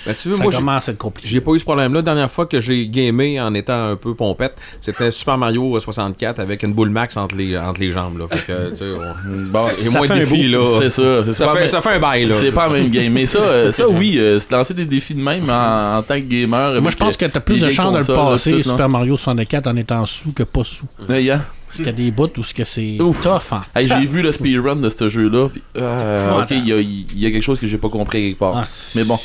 Ben, 0.06 0.14
tu 0.14 0.30
veux, 0.30 0.36
ça 0.36 0.44
moi, 0.44 0.52
j'ai- 0.52 0.58
commence 0.60 0.90
à 0.90 0.92
être 0.92 0.98
compliqué. 0.98 1.28
J'ai 1.30 1.42
pas 1.42 1.52
eu 1.52 1.60
ce 1.60 1.64
problème-là. 1.66 2.00
La 2.00 2.04
dernière 2.04 2.32
fois 2.32 2.46
que 2.46 2.60
j'ai 2.62 2.88
gamé 2.88 3.40
en 3.40 3.54
étant 3.54 3.92
un 3.92 3.96
peu 3.96 4.14
pompette, 4.16 4.56
c'était 4.82 5.12
Super 5.12 5.38
Mario 5.38 5.80
64 5.80 6.40
avec 6.40 6.64
une 6.64 6.74
boule 6.74 6.90
max 6.90 7.18
entre 7.18 7.36
les, 7.36 7.58
entre 7.58 7.80
les 7.80 7.92
jambes. 7.92 8.18
Là. 8.20 8.26
Fait 8.30 8.46
que, 8.46 8.70
tu 8.72 8.76
sais, 8.78 8.86
on- 8.86 9.46
Bon, 9.52 9.60
il 9.80 9.86
y 9.86 9.88
a 9.88 9.92
Ça 9.92 9.98
moins 10.00 10.08
de 10.08 10.14
défis, 10.16 10.48
là. 10.48 10.78
c'est 10.80 10.90
ça. 10.90 11.34
Ça 11.34 11.50
fait, 11.50 11.60
même- 11.60 11.68
ça 11.68 11.82
fait 11.82 11.90
un 11.94 12.00
bail, 12.00 12.26
là. 12.26 12.36
C'est 12.40 12.52
pas 12.52 12.70
même 12.70 12.90
game. 12.90 13.12
Mais 13.12 13.26
ça, 13.26 13.40
euh, 13.40 13.72
ça 13.72 13.88
oui, 13.90 14.18
euh, 14.18 14.40
se 14.40 14.54
lancer 14.54 14.74
des 14.74 14.86
défis 14.86 15.16
de 15.16 15.22
même 15.22 15.50
en, 15.50 15.98
en 15.98 16.04
tant 16.04 16.16
que 16.16 16.20
gamer. 16.26 16.82
Moi, 16.82 16.92
je 16.92 16.98
pense 16.98 17.14
euh, 17.14 17.18
que 17.18 17.26
t'as 17.26 17.40
plus 17.40 17.60
de 17.60 17.70
chances 17.70 17.94
de 18.08 18.12
le 18.12 18.18
passer, 18.18 18.52
tout. 18.62 18.70
Super 18.70 18.90
Mario 18.90 19.18
64, 19.18 19.68
en 19.68 19.76
étant 19.76 20.06
sous 20.06 20.34
que 20.34 20.44
pas 20.44 20.64
sous. 20.64 20.86
Ouais, 21.08 21.24
yeah. 21.24 21.42
Parce 21.68 21.78
qu'il 21.78 21.86
y 21.88 21.90
a 21.90 22.06
des 22.06 22.12
bouts 22.12 22.30
où 22.38 22.44
ce 22.44 22.54
que 22.54 22.64
c'est 22.64 23.02
Ouf. 23.02 23.22
tough. 23.22 23.52
hein. 23.52 23.64
Hey, 23.76 23.90
j'ai 23.90 24.06
vu 24.06 24.22
le 24.22 24.32
speedrun 24.32 24.78
de 24.78 24.88
ce 24.88 25.10
jeu-là. 25.10 25.50
euh, 25.76 26.42
ok, 26.42 26.48
il 26.52 26.68
y 26.68 26.72
a, 26.72 26.80
il 26.80 27.20
y 27.20 27.26
a 27.26 27.32
quelque 27.32 27.44
chose 27.44 27.60
que 27.60 27.68
j'ai 27.68 27.78
pas 27.78 27.90
compris 27.90 28.30
quelque 28.30 28.40
part. 28.40 28.54
Ah, 28.56 28.68
Mais 28.96 29.04
bon. 29.04 29.20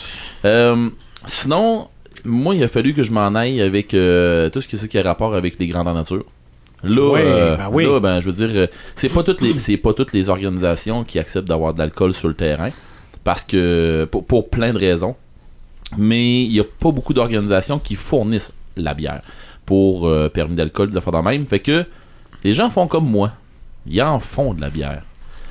Euh, 0.45 0.89
sinon, 1.27 1.89
moi, 2.25 2.55
il 2.55 2.63
a 2.63 2.69
fallu 2.69 2.95
que 2.95 3.03
je 3.03 3.13
m'en 3.13 3.35
aille 3.35 3.61
avec 3.61 3.95
euh, 3.95 4.51
tout 4.51 4.61
ce 4.61 4.69
qui, 4.69 4.99
a 4.99 5.03
rapport 5.03 5.35
avec 5.35 5.59
les 5.59 5.67
grandeurs 5.67 5.95
nature. 5.95 6.25
Là, 6.83 7.13
Oui, 7.13 7.21
euh, 7.23 7.57
ben 7.57 7.69
oui. 7.71 7.85
là, 7.85 8.01
ben, 8.01 8.21
je 8.21 8.31
veux 8.31 8.47
dire, 8.47 8.69
c'est 8.95 9.11
pas 9.11 9.23
toutes 9.23 9.43
les, 9.43 9.59
c'est 9.59 9.77
pas 9.77 9.93
toutes 9.93 10.13
les 10.13 10.31
organisations 10.31 11.05
qui 11.05 11.19
acceptent 11.19 11.49
d'avoir 11.49 11.75
de 11.75 11.79
l'alcool 11.79 12.15
sur 12.15 12.29
le 12.29 12.35
terrain, 12.35 12.71
parce 13.23 13.45
que 13.45 14.09
pour, 14.11 14.25
pour 14.25 14.49
plein 14.49 14.73
de 14.73 14.79
raisons. 14.79 15.15
Mais 15.99 16.45
il 16.45 16.53
y 16.53 16.61
a 16.61 16.65
pas 16.65 16.93
beaucoup 16.93 17.13
d'organisations 17.13 17.81
qui 17.81 17.97
fournissent 17.97 18.53
la 18.77 18.95
bière 18.95 19.23
pour 19.67 20.07
euh, 20.09 20.29
permis 20.29 20.55
d'alcool, 20.55 20.91
des 20.91 20.97
affaires 20.97 21.13
de 21.13 21.19
même. 21.29 21.47
Fait 21.47 21.61
que 21.61 21.85
les 22.45 22.53
gens 22.53 22.71
font 22.71 22.87
comme 22.87 23.09
moi, 23.09 23.33
ils 23.87 24.03
en 24.03 24.21
font 24.21 24.55
de 24.55 24.61
la 24.61 24.71
bière. 24.71 25.03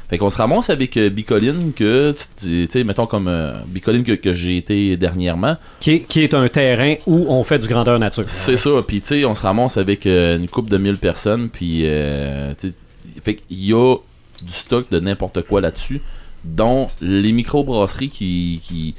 Fait 0.09 0.17
qu'on 0.17 0.31
se 0.31 0.37
ramasse 0.37 0.71
avec 0.71 0.97
euh, 0.97 1.09
Bicoline 1.09 1.71
que, 1.71 2.15
tu 2.41 2.67
sais, 2.67 2.83
mettons 2.83 3.05
comme 3.05 3.27
euh, 3.27 3.59
Bicoline 3.67 4.03
que, 4.03 4.13
que 4.13 4.33
j'ai 4.33 4.57
été 4.57 4.97
dernièrement. 4.97 5.55
Qui 5.79 5.91
est, 5.91 5.99
qui 5.99 6.23
est 6.23 6.33
un 6.33 6.47
terrain 6.47 6.95
où 7.05 7.27
on 7.29 7.43
fait 7.43 7.59
du 7.59 7.67
grandeur 7.67 7.99
nature. 7.99 8.23
C'est 8.27 8.57
ça, 8.57 8.71
puis 8.87 9.01
tu 9.01 9.07
sais, 9.07 9.25
on 9.25 9.35
se 9.35 9.43
ramasse 9.43 9.77
avec 9.77 10.07
euh, 10.07 10.37
une 10.37 10.47
couple 10.47 10.71
de 10.71 10.77
1000 10.77 10.97
personnes, 10.97 11.49
puis 11.51 11.81
euh, 11.83 12.53
tu 12.59 12.69
sais, 12.69 12.73
fait 13.23 13.35
qu'il 13.35 13.65
y 13.65 13.73
a 13.73 13.97
du 14.41 14.51
stock 14.51 14.89
de 14.89 14.99
n'importe 14.99 15.43
quoi 15.43 15.61
là-dessus, 15.61 16.01
dont 16.43 16.87
les 17.01 17.31
microbrasseries 17.31 18.09
qui, 18.09 18.61
qui, 18.63 18.95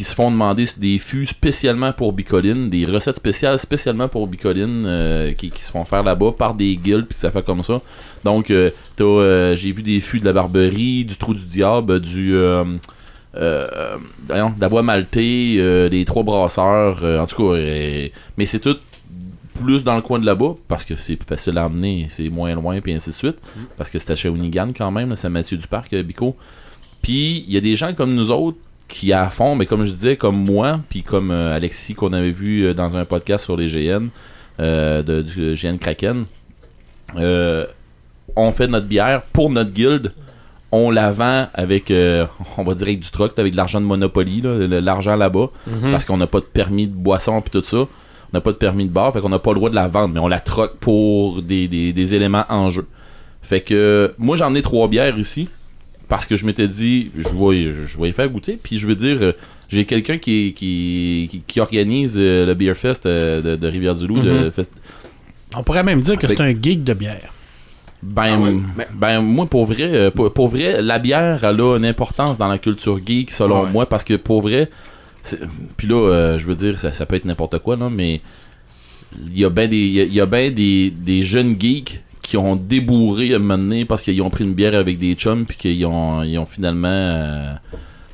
qui 0.00 0.04
se 0.04 0.14
font 0.14 0.30
demander 0.30 0.64
des 0.78 0.96
fûts 0.96 1.26
spécialement 1.26 1.92
pour 1.92 2.14
Bicoline, 2.14 2.70
des 2.70 2.86
recettes 2.86 3.16
spéciales 3.16 3.58
spécialement 3.58 4.08
pour 4.08 4.28
Bicoline 4.28 4.84
euh, 4.86 5.34
qui, 5.34 5.50
qui 5.50 5.62
se 5.62 5.70
font 5.70 5.84
faire 5.84 6.02
là-bas 6.02 6.32
par 6.38 6.54
des 6.54 6.74
guildes, 6.76 7.04
puis 7.04 7.18
ça 7.18 7.30
fait 7.30 7.44
comme 7.44 7.62
ça. 7.62 7.82
Donc, 8.24 8.50
euh, 8.50 8.70
t'as, 8.96 9.04
euh, 9.04 9.56
j'ai 9.56 9.72
vu 9.72 9.82
des 9.82 10.00
fûts 10.00 10.18
de 10.18 10.24
la 10.24 10.32
Barberie, 10.32 11.04
du 11.04 11.16
Trou 11.16 11.34
du 11.34 11.44
Diable, 11.44 12.00
du... 12.00 12.34
euh, 12.34 12.64
euh, 13.34 13.66
de 14.30 14.58
la 14.58 14.68
voie 14.68 14.82
maltée, 14.82 15.88
des 15.90 16.06
trois 16.06 16.22
brasseurs, 16.22 17.04
en 17.04 17.26
tout 17.26 17.50
cas, 17.50 17.58
mais 18.38 18.46
c'est 18.46 18.60
tout 18.60 18.78
plus 19.62 19.84
dans 19.84 19.96
le 19.96 20.00
coin 20.00 20.18
de 20.18 20.24
là-bas, 20.24 20.54
parce 20.66 20.86
que 20.86 20.96
c'est 20.96 21.16
plus 21.16 21.28
facile 21.28 21.58
à 21.58 21.66
emmener, 21.66 22.06
c'est 22.08 22.30
moins 22.30 22.54
loin, 22.54 22.80
puis 22.80 22.94
ainsi 22.94 23.10
de 23.10 23.14
suite, 23.14 23.36
parce 23.76 23.90
que 23.90 23.98
c'est 23.98 24.12
à 24.12 24.16
Shawinigan 24.16 24.72
quand 24.74 24.90
même, 24.90 25.14
c'est 25.14 25.26
à 25.26 25.30
Mathieu 25.30 25.58
du 25.58 25.66
Parc, 25.66 25.94
Bico. 25.94 26.36
Puis, 27.02 27.44
il 27.46 27.52
y 27.52 27.58
a 27.58 27.60
des 27.60 27.76
gens 27.76 27.92
comme 27.92 28.14
nous 28.14 28.30
autres 28.30 28.56
qui 28.90 29.12
à 29.12 29.30
fond, 29.30 29.54
mais 29.56 29.64
comme 29.66 29.86
je 29.86 29.92
disais, 29.92 30.16
comme 30.16 30.36
moi, 30.44 30.80
puis 30.90 31.02
comme 31.02 31.30
euh, 31.30 31.54
Alexis 31.56 31.94
qu'on 31.94 32.12
avait 32.12 32.30
vu 32.32 32.64
euh, 32.66 32.74
dans 32.74 32.96
un 32.96 33.04
podcast 33.04 33.44
sur 33.44 33.56
les 33.56 33.68
GN, 33.68 34.08
euh, 34.60 35.02
de, 35.02 35.22
du 35.22 35.54
GN 35.54 35.76
Kraken, 35.78 36.24
on 38.36 38.52
fait 38.52 38.68
notre 38.68 38.86
bière 38.86 39.22
pour 39.32 39.50
notre 39.50 39.70
guilde, 39.72 40.12
on 40.72 40.90
la 40.90 41.10
vend 41.10 41.48
avec, 41.54 41.92
on 42.56 42.62
va 42.62 42.74
dire 42.74 42.86
avec 42.88 43.00
du 43.00 43.10
truck, 43.10 43.36
avec 43.38 43.52
de 43.52 43.56
l'argent 43.56 43.80
de 43.80 43.86
Monopoly, 43.86 44.40
là, 44.42 44.54
le- 44.56 44.80
l'argent 44.80 45.16
là-bas, 45.16 45.48
parce 45.90 46.04
qu'on 46.04 46.16
n'a 46.16 46.26
pas 46.28 46.40
de 46.40 46.44
permis 46.44 46.86
de 46.86 46.94
boisson 46.94 47.40
puis 47.40 47.50
tout 47.50 47.64
ça. 47.64 47.78
On 47.78 48.36
n'a 48.36 48.40
pas 48.40 48.52
de 48.52 48.56
permis 48.56 48.84
de 48.84 48.92
bar, 48.92 49.12
fait 49.12 49.20
qu'on 49.20 49.28
n'a 49.30 49.40
pas 49.40 49.50
le 49.50 49.56
droit 49.56 49.70
de 49.70 49.74
la 49.74 49.88
vendre, 49.88 50.14
mais 50.14 50.20
on 50.20 50.28
la 50.28 50.38
troque 50.38 50.76
pour 50.78 51.42
des, 51.42 51.66
des- 51.66 51.92
des 51.92 52.14
éléments 52.14 52.44
en 52.48 52.70
jeu. 52.70 52.86
Fait 53.42 53.60
que 53.62 54.14
moi 54.18 54.36
j'en 54.36 54.54
ai 54.54 54.62
trois 54.62 54.86
bières 54.86 55.18
ici, 55.18 55.48
parce 56.10 56.26
que 56.26 56.36
je 56.36 56.44
m'étais 56.44 56.68
dit, 56.68 57.10
je 57.16 57.28
vais, 57.30 57.72
je 57.86 57.98
vais 57.98 58.10
y 58.10 58.12
faire 58.12 58.28
goûter, 58.28 58.58
puis 58.62 58.78
je 58.78 58.86
veux 58.86 58.96
dire, 58.96 59.16
euh, 59.22 59.32
j'ai 59.70 59.86
quelqu'un 59.86 60.18
qui, 60.18 60.52
qui, 60.54 61.28
qui, 61.30 61.40
qui 61.46 61.60
organise 61.60 62.16
euh, 62.18 62.44
le 62.44 62.52
Beer 62.54 62.74
Fest 62.74 63.06
euh, 63.06 63.40
de, 63.40 63.56
de 63.56 63.66
Rivière-du-Loup, 63.66 64.50
fest- 64.54 64.70
On 65.56 65.62
pourrait 65.62 65.82
même 65.84 66.02
dire 66.02 66.18
que 66.18 66.26
c'est 66.26 66.40
un 66.40 66.50
geek 66.50 66.84
de 66.84 66.92
bière. 66.92 67.32
Ben, 68.02 68.34
Ah 68.36 68.40
ouais, 68.40 68.50
mais- 68.76 68.86
ben 68.94 69.20
moi 69.20 69.46
pour 69.46 69.66
vrai, 69.66 70.10
pour, 70.10 70.32
pour 70.32 70.48
vrai, 70.48 70.80
la 70.82 70.98
bière 70.98 71.44
elle 71.44 71.60
a 71.60 71.76
une 71.76 71.84
importance 71.84 72.38
dans 72.38 72.48
la 72.48 72.58
culture 72.58 72.98
geek 73.04 73.30
selon 73.30 73.64
Ouais. 73.64 73.70
moi 73.70 73.86
parce 73.86 74.04
que 74.04 74.14
pour 74.14 74.40
vrai, 74.42 74.70
puis 75.76 75.86
là 75.86 75.96
euh, 76.08 76.38
je 76.38 76.46
veux 76.46 76.54
dire 76.54 76.80
ça, 76.80 76.92
ça 76.92 77.04
peut 77.06 77.16
être 77.16 77.26
n'importe 77.26 77.58
quoi 77.58 77.76
là, 77.76 77.88
mais 77.90 78.20
il 79.26 79.38
y 79.38 79.44
a 79.44 79.50
bien 79.50 79.68
des 79.68 79.76
il 79.76 79.92
y 79.92 80.00
a- 80.00 80.04
il 80.04 80.14
y 80.14 80.20
a 80.20 80.26
ben 80.26 80.52
des, 80.52 80.90
des 80.90 81.24
jeunes 81.24 81.60
geeks 81.60 82.00
qui 82.30 82.36
ont 82.36 82.54
débourré 82.54 83.32
à 83.32 83.36
un 83.36 83.38
moment 83.40 83.58
donné 83.58 83.84
parce 83.84 84.02
qu'ils 84.02 84.22
ont 84.22 84.30
pris 84.30 84.44
une 84.44 84.54
bière 84.54 84.76
avec 84.76 84.98
des 84.98 85.14
chums 85.14 85.44
puis 85.46 85.56
qu'ils 85.56 85.84
ont 85.84 86.22
ils 86.22 86.38
ont 86.38 86.46
finalement 86.46 86.86
euh, 86.88 87.54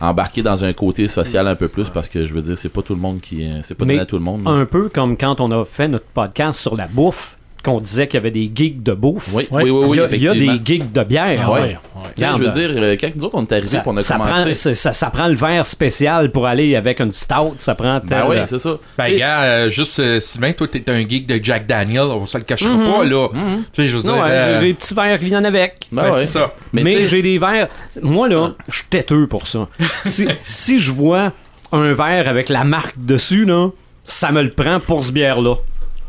embarqué 0.00 0.40
dans 0.40 0.64
un 0.64 0.72
côté 0.72 1.06
social 1.06 1.46
un 1.46 1.54
peu 1.54 1.68
plus 1.68 1.90
parce 1.90 2.08
que 2.08 2.24
je 2.24 2.32
veux 2.32 2.40
dire 2.40 2.56
c'est 2.56 2.70
pas 2.70 2.80
tout 2.80 2.94
le 2.94 3.00
monde 3.00 3.20
qui 3.20 3.46
c'est 3.62 3.74
pas 3.74 3.84
donné 3.84 3.98
à 3.98 4.06
tout 4.06 4.16
le 4.16 4.22
monde. 4.22 4.48
Un 4.48 4.64
peu 4.64 4.88
comme 4.88 5.18
quand 5.18 5.38
on 5.42 5.50
a 5.50 5.66
fait 5.66 5.88
notre 5.88 6.06
podcast 6.06 6.58
sur 6.58 6.76
la 6.76 6.88
bouffe, 6.88 7.36
qu'on 7.66 7.80
disait 7.80 8.06
qu'il 8.06 8.16
y 8.18 8.20
avait 8.20 8.30
des 8.30 8.50
geeks 8.54 8.82
de 8.82 8.92
bouffe. 8.92 9.34
Oui, 9.34 9.46
oui, 9.50 9.64
oui, 9.64 9.70
oui, 9.70 9.88
il, 9.90 9.96
y 9.96 10.00
a, 10.00 10.06
il 10.16 10.22
y 10.22 10.28
a 10.28 10.32
effectivement. 10.32 10.54
des 10.54 10.60
geeks 10.64 10.92
de 10.92 11.04
bière. 11.04 11.40
Ah 11.44 11.52
ouais. 11.52 11.60
ouais, 11.60 11.76
je 12.16 12.24
veux 12.42 12.50
dire, 12.50 12.70
euh, 12.76 12.96
quand 13.00 13.10
nous 13.14 13.24
autres 13.24 13.34
on 13.38 13.42
est 13.44 13.52
arrivés 13.52 13.68
Ça, 13.68 13.82
on 13.84 13.96
a 13.96 14.02
ça 14.02 14.14
commencé. 14.16 14.32
prend, 14.44 14.54
ça, 14.54 14.74
ça- 14.74 14.92
ça 14.92 15.10
prend 15.10 15.26
le 15.28 15.34
verre 15.34 15.66
spécial 15.66 16.30
pour 16.30 16.46
aller 16.46 16.76
avec 16.76 17.00
une 17.00 17.12
stout, 17.12 17.54
ça 17.58 17.74
prend 17.74 18.00
tel... 18.00 18.08
Ben 18.20 18.26
ouais, 18.28 18.44
c'est 18.48 18.58
ça. 18.58 18.76
Ben, 18.96 19.16
gars, 19.18 19.42
euh, 19.42 19.68
juste, 19.68 19.98
euh, 20.00 20.20
Sylvain, 20.20 20.52
toi, 20.52 20.68
t'es 20.68 20.88
un 20.90 21.00
geek 21.06 21.26
de 21.26 21.38
Jack 21.42 21.66
Daniel, 21.66 22.02
on 22.04 22.24
se 22.26 22.38
le 22.38 22.44
cachera 22.44 22.70
pas, 22.70 23.04
là. 23.04 23.28
Tu 23.32 23.38
sais, 23.72 23.86
je 23.86 23.96
veux 23.96 24.02
dire. 24.02 24.12
Non, 24.12 24.22
ouais, 24.22 24.30
euh, 24.30 24.60
j'ai 24.60 24.66
des 24.68 24.74
petits 24.74 24.94
verres 24.94 25.18
qui 25.18 25.24
viennent 25.26 25.46
avec. 25.46 25.88
ben 25.90 26.04
ouais. 26.10 26.18
c'est 26.18 26.26
ça. 26.26 26.52
Mais, 26.72 27.06
j'ai 27.06 27.22
des 27.22 27.38
verres. 27.38 27.68
Moi, 28.00 28.28
là, 28.28 28.52
je 28.68 28.76
suis 28.76 28.86
têteux 28.88 29.26
pour 29.26 29.46
ça. 29.46 29.68
si, 30.04 30.26
si 30.46 30.78
je 30.78 30.92
vois 30.92 31.32
un 31.72 31.92
verre 31.92 32.28
avec 32.28 32.48
la 32.48 32.64
marque 32.64 32.94
dessus, 32.98 33.44
là, 33.44 33.68
ça 34.04 34.30
me 34.30 34.42
le 34.42 34.50
prend 34.50 34.78
pour 34.80 35.02
ce 35.04 35.12
bière-là. 35.12 35.56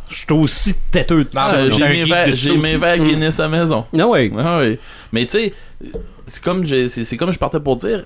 Je 0.09 0.15
suis 0.15 0.31
aussi 0.31 0.73
têteux 0.91 1.23
de 1.25 1.29
t'es 1.29 1.71
j'ai 1.71 2.03
mes 2.03 2.05
ça 2.05 2.53
mes 2.55 2.77
verres 2.77 2.99
Guinness 2.99 3.39
à 3.39 3.47
maison. 3.47 3.85
Ah 3.97 4.07
ouais. 4.07 4.31
Ah 4.37 4.59
oui. 4.61 4.79
Mais 5.11 5.25
tu 5.25 5.31
sais, 5.31 5.53
c'est 6.25 6.43
comme, 6.43 6.65
c'est 6.65 7.17
comme 7.17 7.33
je 7.33 7.37
partais 7.39 7.59
pour 7.59 7.75
dire, 7.75 8.03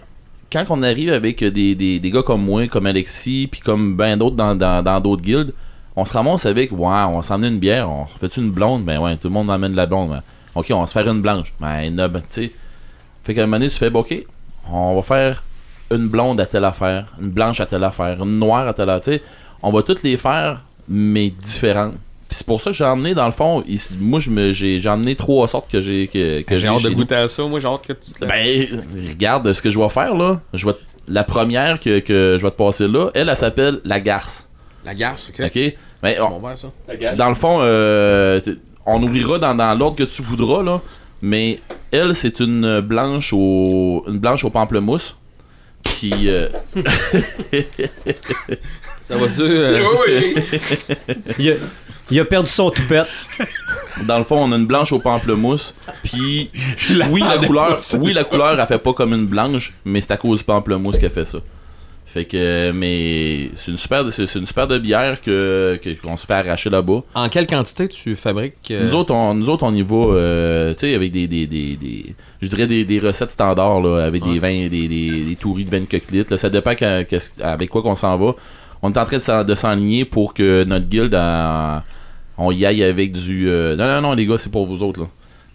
quand 0.51 0.65
on 0.69 0.83
arrive 0.83 1.13
avec 1.13 1.43
des, 1.43 1.75
des, 1.75 1.99
des 1.99 2.11
gars 2.11 2.23
comme 2.23 2.43
moi, 2.43 2.67
comme 2.67 2.85
Alexis, 2.85 3.47
puis 3.51 3.61
comme 3.61 3.95
ben 3.95 4.17
d'autres 4.17 4.35
dans 4.35 4.55
dans 4.55 4.83
dans 4.83 4.99
d'autres 4.99 5.21
guildes, 5.21 5.53
on 5.95 6.05
se 6.05 6.13
ramasse 6.13 6.45
avec, 6.45 6.71
ouais, 6.71 6.77
on 6.79 7.21
s'en 7.21 7.41
une 7.43 7.59
bière, 7.59 7.89
on 7.89 8.05
fait 8.05 8.35
une 8.37 8.51
blonde, 8.51 8.83
ben 8.85 8.99
ouais, 8.99 9.15
tout 9.17 9.27
le 9.27 9.33
monde 9.33 9.49
emmène 9.49 9.71
de 9.71 9.77
la 9.77 9.85
blonde. 9.85 10.09
ben, 10.09 10.23
ok, 10.55 10.67
on 10.71 10.81
va 10.81 10.87
se 10.87 10.93
faire 10.93 11.07
une 11.07 11.21
blanche. 11.21 11.53
Ben, 11.59 11.93
non, 11.93 12.07
ben, 12.07 12.21
tu 12.21 12.43
sais. 12.43 12.51
Fait 13.23 13.33
qu'à 13.33 13.43
un 13.43 13.45
moment 13.45 13.57
donné, 13.57 13.69
tu 13.69 13.77
fais, 13.77 13.89
ben, 13.89 13.99
ok, 13.99 14.25
on 14.71 14.95
va 14.95 15.01
faire 15.01 15.43
une 15.91 16.07
blonde 16.07 16.39
à 16.39 16.45
telle 16.45 16.65
affaire, 16.65 17.07
une 17.21 17.29
blanche 17.29 17.59
à 17.59 17.65
telle 17.65 17.83
affaire, 17.83 18.23
une 18.23 18.39
noire 18.39 18.67
à 18.67 18.73
telle 18.73 18.89
affaire, 18.89 19.01
tu 19.01 19.11
sais. 19.19 19.23
On 19.63 19.71
va 19.71 19.83
toutes 19.83 20.01
les 20.03 20.17
faire, 20.17 20.63
mais 20.89 21.29
différentes. 21.29 21.93
Puis 22.27 22.37
c'est 22.37 22.45
pour 22.47 22.61
ça 22.61 22.71
que 22.71 22.75
j'ai 22.77 22.85
emmené, 22.85 23.13
dans 23.13 23.25
le 23.25 23.31
fond, 23.33 23.61
ici- 23.67 23.95
moi, 23.99 24.19
je 24.21 24.29
me- 24.29 24.53
j'ai 24.53 24.79
j'ai 24.79 24.87
emmené 24.89 25.15
trois 25.15 25.47
sortes 25.49 25.69
que 25.69 25.81
j'ai 25.81 26.07
que, 26.07 26.41
que 26.41 26.57
J'ai 26.57 26.67
hâte 26.67 26.81
de 26.83 26.89
nous. 26.89 26.95
goûter 26.95 27.15
à 27.15 27.27
ça. 27.27 27.43
Moi, 27.43 27.59
j'ai 27.59 27.67
hâte 27.67 27.85
que 27.85 27.93
tu 27.93 28.11
te 28.11 28.25
Ben, 28.25 28.67
regarde 29.09 29.51
ce 29.51 29.61
que 29.61 29.69
je 29.69 29.77
vais 29.77 29.89
faire 29.89 30.15
là. 30.15 30.39
Je 30.53 30.65
vais 30.65 30.73
la 31.07 31.23
première 31.25 31.79
que, 31.79 31.99
que 31.99 32.37
je 32.39 32.41
vais 32.43 32.51
te 32.51 32.55
passer 32.55 32.87
là, 32.87 33.09
elle, 33.13 33.27
elle 33.27 33.35
s'appelle 33.35 33.81
la 33.83 33.99
garce. 33.99 34.47
La 34.85 34.93
garce, 34.95 35.29
ok. 35.37 35.45
Ok? 35.45 35.73
Ben, 36.01 36.15
on- 36.21 36.39
verre, 36.39 36.57
ça. 36.57 36.69
dans 37.15 37.29
le 37.29 37.35
fond, 37.35 37.59
euh, 37.61 38.39
on 38.85 39.03
ouvrira 39.03 39.37
dans, 39.37 39.53
dans 39.53 39.77
l'ordre 39.77 39.97
que 39.97 40.03
tu 40.03 40.21
voudras 40.21 40.63
là. 40.63 40.79
Mais 41.21 41.59
elle, 41.91 42.15
c'est 42.15 42.39
une 42.39 42.79
blanche 42.79 43.31
au 43.33 44.03
une 44.07 44.17
blanche 44.19 44.43
au 44.45 44.49
pamplemousse. 44.49 45.17
Qui 45.83 46.29
euh, 46.29 46.47
Ça 49.11 49.17
va-tu? 49.17 49.41
euh, 49.41 49.79
Oui, 50.07 50.35
Il 51.39 51.51
a, 51.51 51.53
il 52.09 52.19
a 52.19 52.25
perdu 52.25 52.49
son 52.49 52.69
toupette. 52.71 53.29
dans 54.07 54.17
le 54.17 54.23
fond, 54.23 54.37
on 54.43 54.51
a 54.51 54.55
une 54.55 54.65
blanche 54.65 54.91
au 54.91 54.99
pamplemousse. 54.99 55.75
Puis 56.03 56.49
oui, 57.09 57.21
la 57.21 57.37
couleur, 57.37 57.79
oui, 57.99 58.13
la 58.13 58.23
couleur, 58.23 58.59
elle 58.59 58.67
fait 58.67 58.77
pas 58.79 58.93
comme 58.93 59.13
une 59.13 59.25
blanche, 59.27 59.73
mais 59.85 60.01
c'est 60.01 60.11
à 60.13 60.17
cause 60.17 60.39
du 60.39 60.43
pamplemousse 60.43 60.97
qu'elle 60.97 61.11
fait 61.11 61.25
ça. 61.25 61.39
Fait 62.05 62.25
que, 62.25 62.71
mais 62.71 63.51
c'est 63.55 63.71
une 63.71 63.77
super, 63.77 64.03
c'est 64.11 64.27
c'est 64.27 64.37
une 64.39 64.45
super 64.45 64.67
de 64.67 64.77
bière 64.77 65.21
que 65.21 65.79
qu'on 66.03 66.17
se 66.17 66.25
fait 66.25 66.33
arracher 66.33 66.69
là-bas. 66.69 67.03
En 67.15 67.29
quelle 67.29 67.47
quantité 67.47 67.87
tu 67.87 68.17
fabriques 68.17 68.55
euh, 68.69 68.85
Nous 68.89 68.95
autres, 68.95 69.13
on, 69.13 69.33
nous 69.33 69.49
autres, 69.49 69.63
on 69.63 69.73
y 69.73 69.81
va, 69.81 69.95
euh, 69.95 70.73
tu 70.73 70.79
sais, 70.87 70.93
avec 70.93 71.13
des, 71.13 71.27
des, 71.27 71.47
des, 71.47 71.77
des- 71.77 72.13
je 72.41 72.47
dirais 72.49 72.67
des, 72.67 72.83
des 72.83 72.99
recettes 72.99 73.31
standards 73.31 73.79
là, 73.79 74.03
avec 74.03 74.21
des 74.25 74.39
vins, 74.39 74.67
des, 74.67 74.89
des, 74.89 75.11
des 75.21 75.35
touris 75.39 75.63
de 75.63 75.69
20 75.71 75.87
coquelites. 75.89 76.31
Là, 76.31 76.35
ça 76.35 76.49
dépend 76.49 76.73
avec 77.41 77.69
quoi 77.69 77.81
qu'on 77.81 77.95
s'en 77.95 78.17
va. 78.17 78.35
On 78.81 78.91
est 78.91 78.97
en 78.97 79.05
train 79.05 79.17
de 79.17 79.21
s'en- 79.23 79.43
de 79.43 79.55
s'enligner 79.55 80.05
pour 80.05 80.33
que 80.33 80.63
notre 80.63 80.85
guild, 80.87 81.13
euh, 81.13 81.77
on 82.37 82.51
y 82.51 82.65
aille 82.65 82.83
avec 82.83 83.11
du. 83.13 83.49
euh, 83.49 83.75
non, 83.75 83.87
non, 83.87 84.01
non, 84.01 84.13
les 84.13 84.25
gars, 84.25 84.37
c'est 84.37 84.51
pour 84.51 84.65
vous 84.65 84.81
autres, 84.83 85.01
là. 85.01 85.07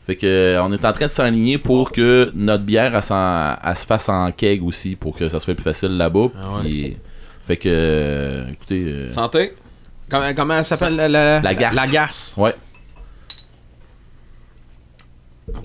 Fait 0.07 0.15
que, 0.15 0.27
euh, 0.27 0.63
on 0.63 0.73
est 0.73 0.85
en 0.85 0.93
train 0.93 1.07
de 1.07 1.11
s'enligner 1.11 1.59
pour 1.59 1.91
que 1.91 2.31
notre 2.35 2.63
bière, 2.63 2.95
elle, 2.95 3.03
s'en- 3.03 3.57
elle 3.65 3.77
se 3.77 3.85
fasse 3.87 4.09
en 4.09 4.31
keg 4.31 4.63
aussi, 4.63 4.95
pour 4.95 5.17
que 5.17 5.29
ça 5.29 5.41
soit 5.41 5.55
plus 5.55 5.65
facile 5.65 5.97
là-bas. 5.97 6.29
Ah 6.41 6.63
ouais. 6.63 6.97
Fait 7.47 7.57
que, 7.57 7.69
euh, 7.69 8.49
écoutez. 8.53 8.85
euh, 8.87 9.11
Santé. 9.11 9.53
Comment, 10.09 10.33
comment 10.35 10.59
elle 10.59 10.65
s'appelle 10.65 10.95
la, 10.95 11.09
la, 11.09 11.41
La 11.41 11.55
garce. 11.55 11.75
La 11.75 11.87
garce? 11.89 12.35
ouais. 12.37 12.55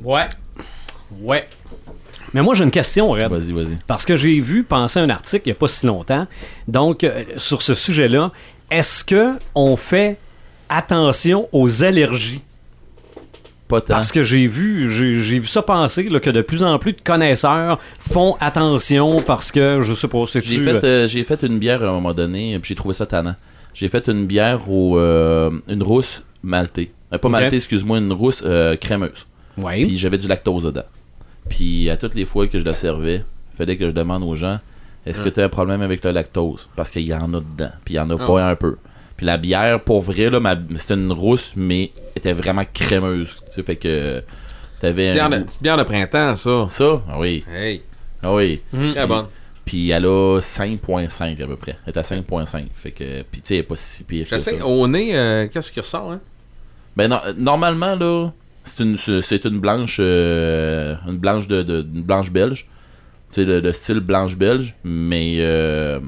Ouais. 0.03 0.27
Ouais. 1.21 1.47
Mais 2.33 2.41
moi, 2.41 2.55
j'ai 2.55 2.63
une 2.63 2.71
question, 2.71 3.11
Red. 3.11 3.29
Vas-y, 3.29 3.51
vas-y. 3.51 3.77
Parce 3.87 4.05
que 4.05 4.15
j'ai 4.15 4.39
vu 4.39 4.63
penser 4.63 4.99
un 4.99 5.09
article 5.09 5.43
il 5.47 5.49
n'y 5.49 5.53
a 5.53 5.55
pas 5.55 5.67
si 5.67 5.85
longtemps. 5.85 6.27
Donc, 6.67 7.03
euh, 7.03 7.23
sur 7.37 7.61
ce 7.61 7.73
sujet-là, 7.75 8.31
est-ce 8.69 9.03
que 9.03 9.33
on 9.55 9.75
fait 9.75 10.17
attention 10.69 11.49
aux 11.51 11.83
allergies? 11.83 12.41
Pas 13.67 13.81
tant. 13.81 13.87
Parce 13.93 14.11
que 14.11 14.23
j'ai 14.23 14.47
vu, 14.47 14.89
j'ai 14.89 15.39
vu 15.39 15.45
ça 15.45 15.61
penser 15.61 16.03
là, 16.09 16.19
que 16.19 16.29
de 16.29 16.41
plus 16.41 16.63
en 16.63 16.77
plus 16.77 16.91
de 16.93 17.01
connaisseurs 17.01 17.79
font 17.99 18.35
attention 18.41 19.21
parce 19.21 19.51
que, 19.51 19.79
je 19.81 19.93
sais 19.93 20.07
pas, 20.09 20.25
c'est 20.27 20.43
J'ai 20.45 20.57
fait, 20.63 20.83
euh, 20.83 21.07
j'ai 21.07 21.23
fait 21.23 21.41
une 21.43 21.57
bière 21.57 21.81
à 21.83 21.87
un 21.87 21.93
moment 21.93 22.13
donné, 22.13 22.57
puis 22.59 22.69
j'ai 22.69 22.75
trouvé 22.75 22.93
ça 22.93 23.05
tannant. 23.05 23.35
J'ai 23.73 23.87
fait 23.87 24.07
une 24.09 24.25
bière 24.25 24.69
au. 24.69 24.97
euh, 24.97 25.49
une 25.69 25.83
rousse 25.83 26.21
maltée. 26.43 26.91
Euh, 27.13 27.17
pas 27.17 27.27
Ok. 27.29 27.31
maltée, 27.31 27.55
excuse-moi, 27.57 27.99
une 27.99 28.11
rousse 28.11 28.41
euh, 28.45 28.75
crémeuse. 28.75 29.25
Oui. 29.57 29.85
Puis 29.85 29.97
j'avais 29.97 30.17
du 30.17 30.27
lactose 30.27 30.63
dedans. 30.63 30.83
Puis 31.49 31.89
à 31.89 31.97
toutes 31.97 32.15
les 32.15 32.25
fois 32.25 32.47
que 32.47 32.59
je 32.59 32.65
la 32.65 32.73
servais, 32.73 33.23
il 33.53 33.57
fallait 33.57 33.77
que 33.77 33.85
je 33.85 33.91
demande 33.91 34.23
aux 34.23 34.35
gens 34.35 34.59
est-ce 35.05 35.21
que 35.21 35.29
tu 35.29 35.39
as 35.41 35.45
un 35.45 35.49
problème 35.49 35.81
avec 35.81 36.03
le 36.03 36.11
lactose? 36.11 36.69
Parce 36.75 36.91
qu'il 36.91 37.01
y 37.07 37.13
en 37.13 37.33
a 37.33 37.39
dedans. 37.39 37.71
Puis 37.83 37.95
il 37.95 37.97
y 37.97 37.99
en 37.99 38.09
a 38.11 38.15
Ah 38.19 38.27
pas 38.27 38.45
un 38.49 38.55
peu. 38.55 38.77
Puis 39.17 39.25
la 39.25 39.37
bière, 39.37 39.79
pour 39.81 40.01
vrai, 40.01 40.29
là, 40.29 40.39
ma- 40.39 40.55
c'était 40.77 40.93
une 40.93 41.11
rousse, 41.11 41.53
mais 41.55 41.91
était 42.15 42.33
vraiment 42.33 42.63
crémeuse. 42.71 43.35
Tu 43.47 43.51
sais, 43.55 43.63
fait 43.63 43.75
que. 43.77 44.21
T'avais. 44.79 45.07
Petite 45.07 45.15
bière 45.15 45.29
de- 45.29 45.45
bière 45.61 45.77
de 45.77 45.83
printemps, 45.83 46.35
ça. 46.35 46.67
Ça 46.69 47.01
Ah 47.09 47.19
oui. 47.19 47.43
Hey. 47.51 47.81
Ah 48.21 48.33
oui. 48.33 48.61
Très 48.91 49.07
bonne. 49.07 49.25
Puis 49.65 49.89
elle 49.89 50.05
a 50.05 50.39
5.5 50.39 51.41
à 51.43 51.47
peu 51.47 51.55
près. 51.55 51.77
Elle 51.87 51.93
est 51.93 51.97
à 51.97 52.03
5.5. 52.03 52.65
Fait 52.75 52.91
que. 52.91 53.23
Puis 53.23 53.41
tu 53.41 53.47
sais, 53.47 53.53
elle 53.55 53.59
est 53.61 53.63
pas 53.63 53.75
si 53.75 54.03
pire 54.03 54.27
que 54.29 54.37
ça. 54.39 54.51
Au 54.65 54.87
nez, 54.87 55.15
euh, 55.17 55.47
qu'est-ce 55.47 55.71
qui 55.71 55.79
ressort, 55.79 56.11
hein? 56.11 56.19
Ben 56.95 57.07
non, 57.07 57.19
normalement 57.37 57.95
là, 57.95 58.29
c'est 58.63 58.83
une 58.83 58.97
c'est 58.97 59.45
une 59.45 59.59
blanche 59.59 59.97
euh, 59.99 60.95
une 61.07 61.17
blanche 61.17 61.47
de, 61.47 61.63
de- 61.63 61.85
une 61.93 62.03
blanche 62.03 62.31
belge. 62.31 62.67
Tu 63.31 63.35
sais 63.41 63.45
de, 63.45 63.59
de 63.61 63.71
style 63.71 63.99
blanche 64.01 64.35
belge, 64.37 64.75
mais 64.83 65.37
euh, 65.39 65.99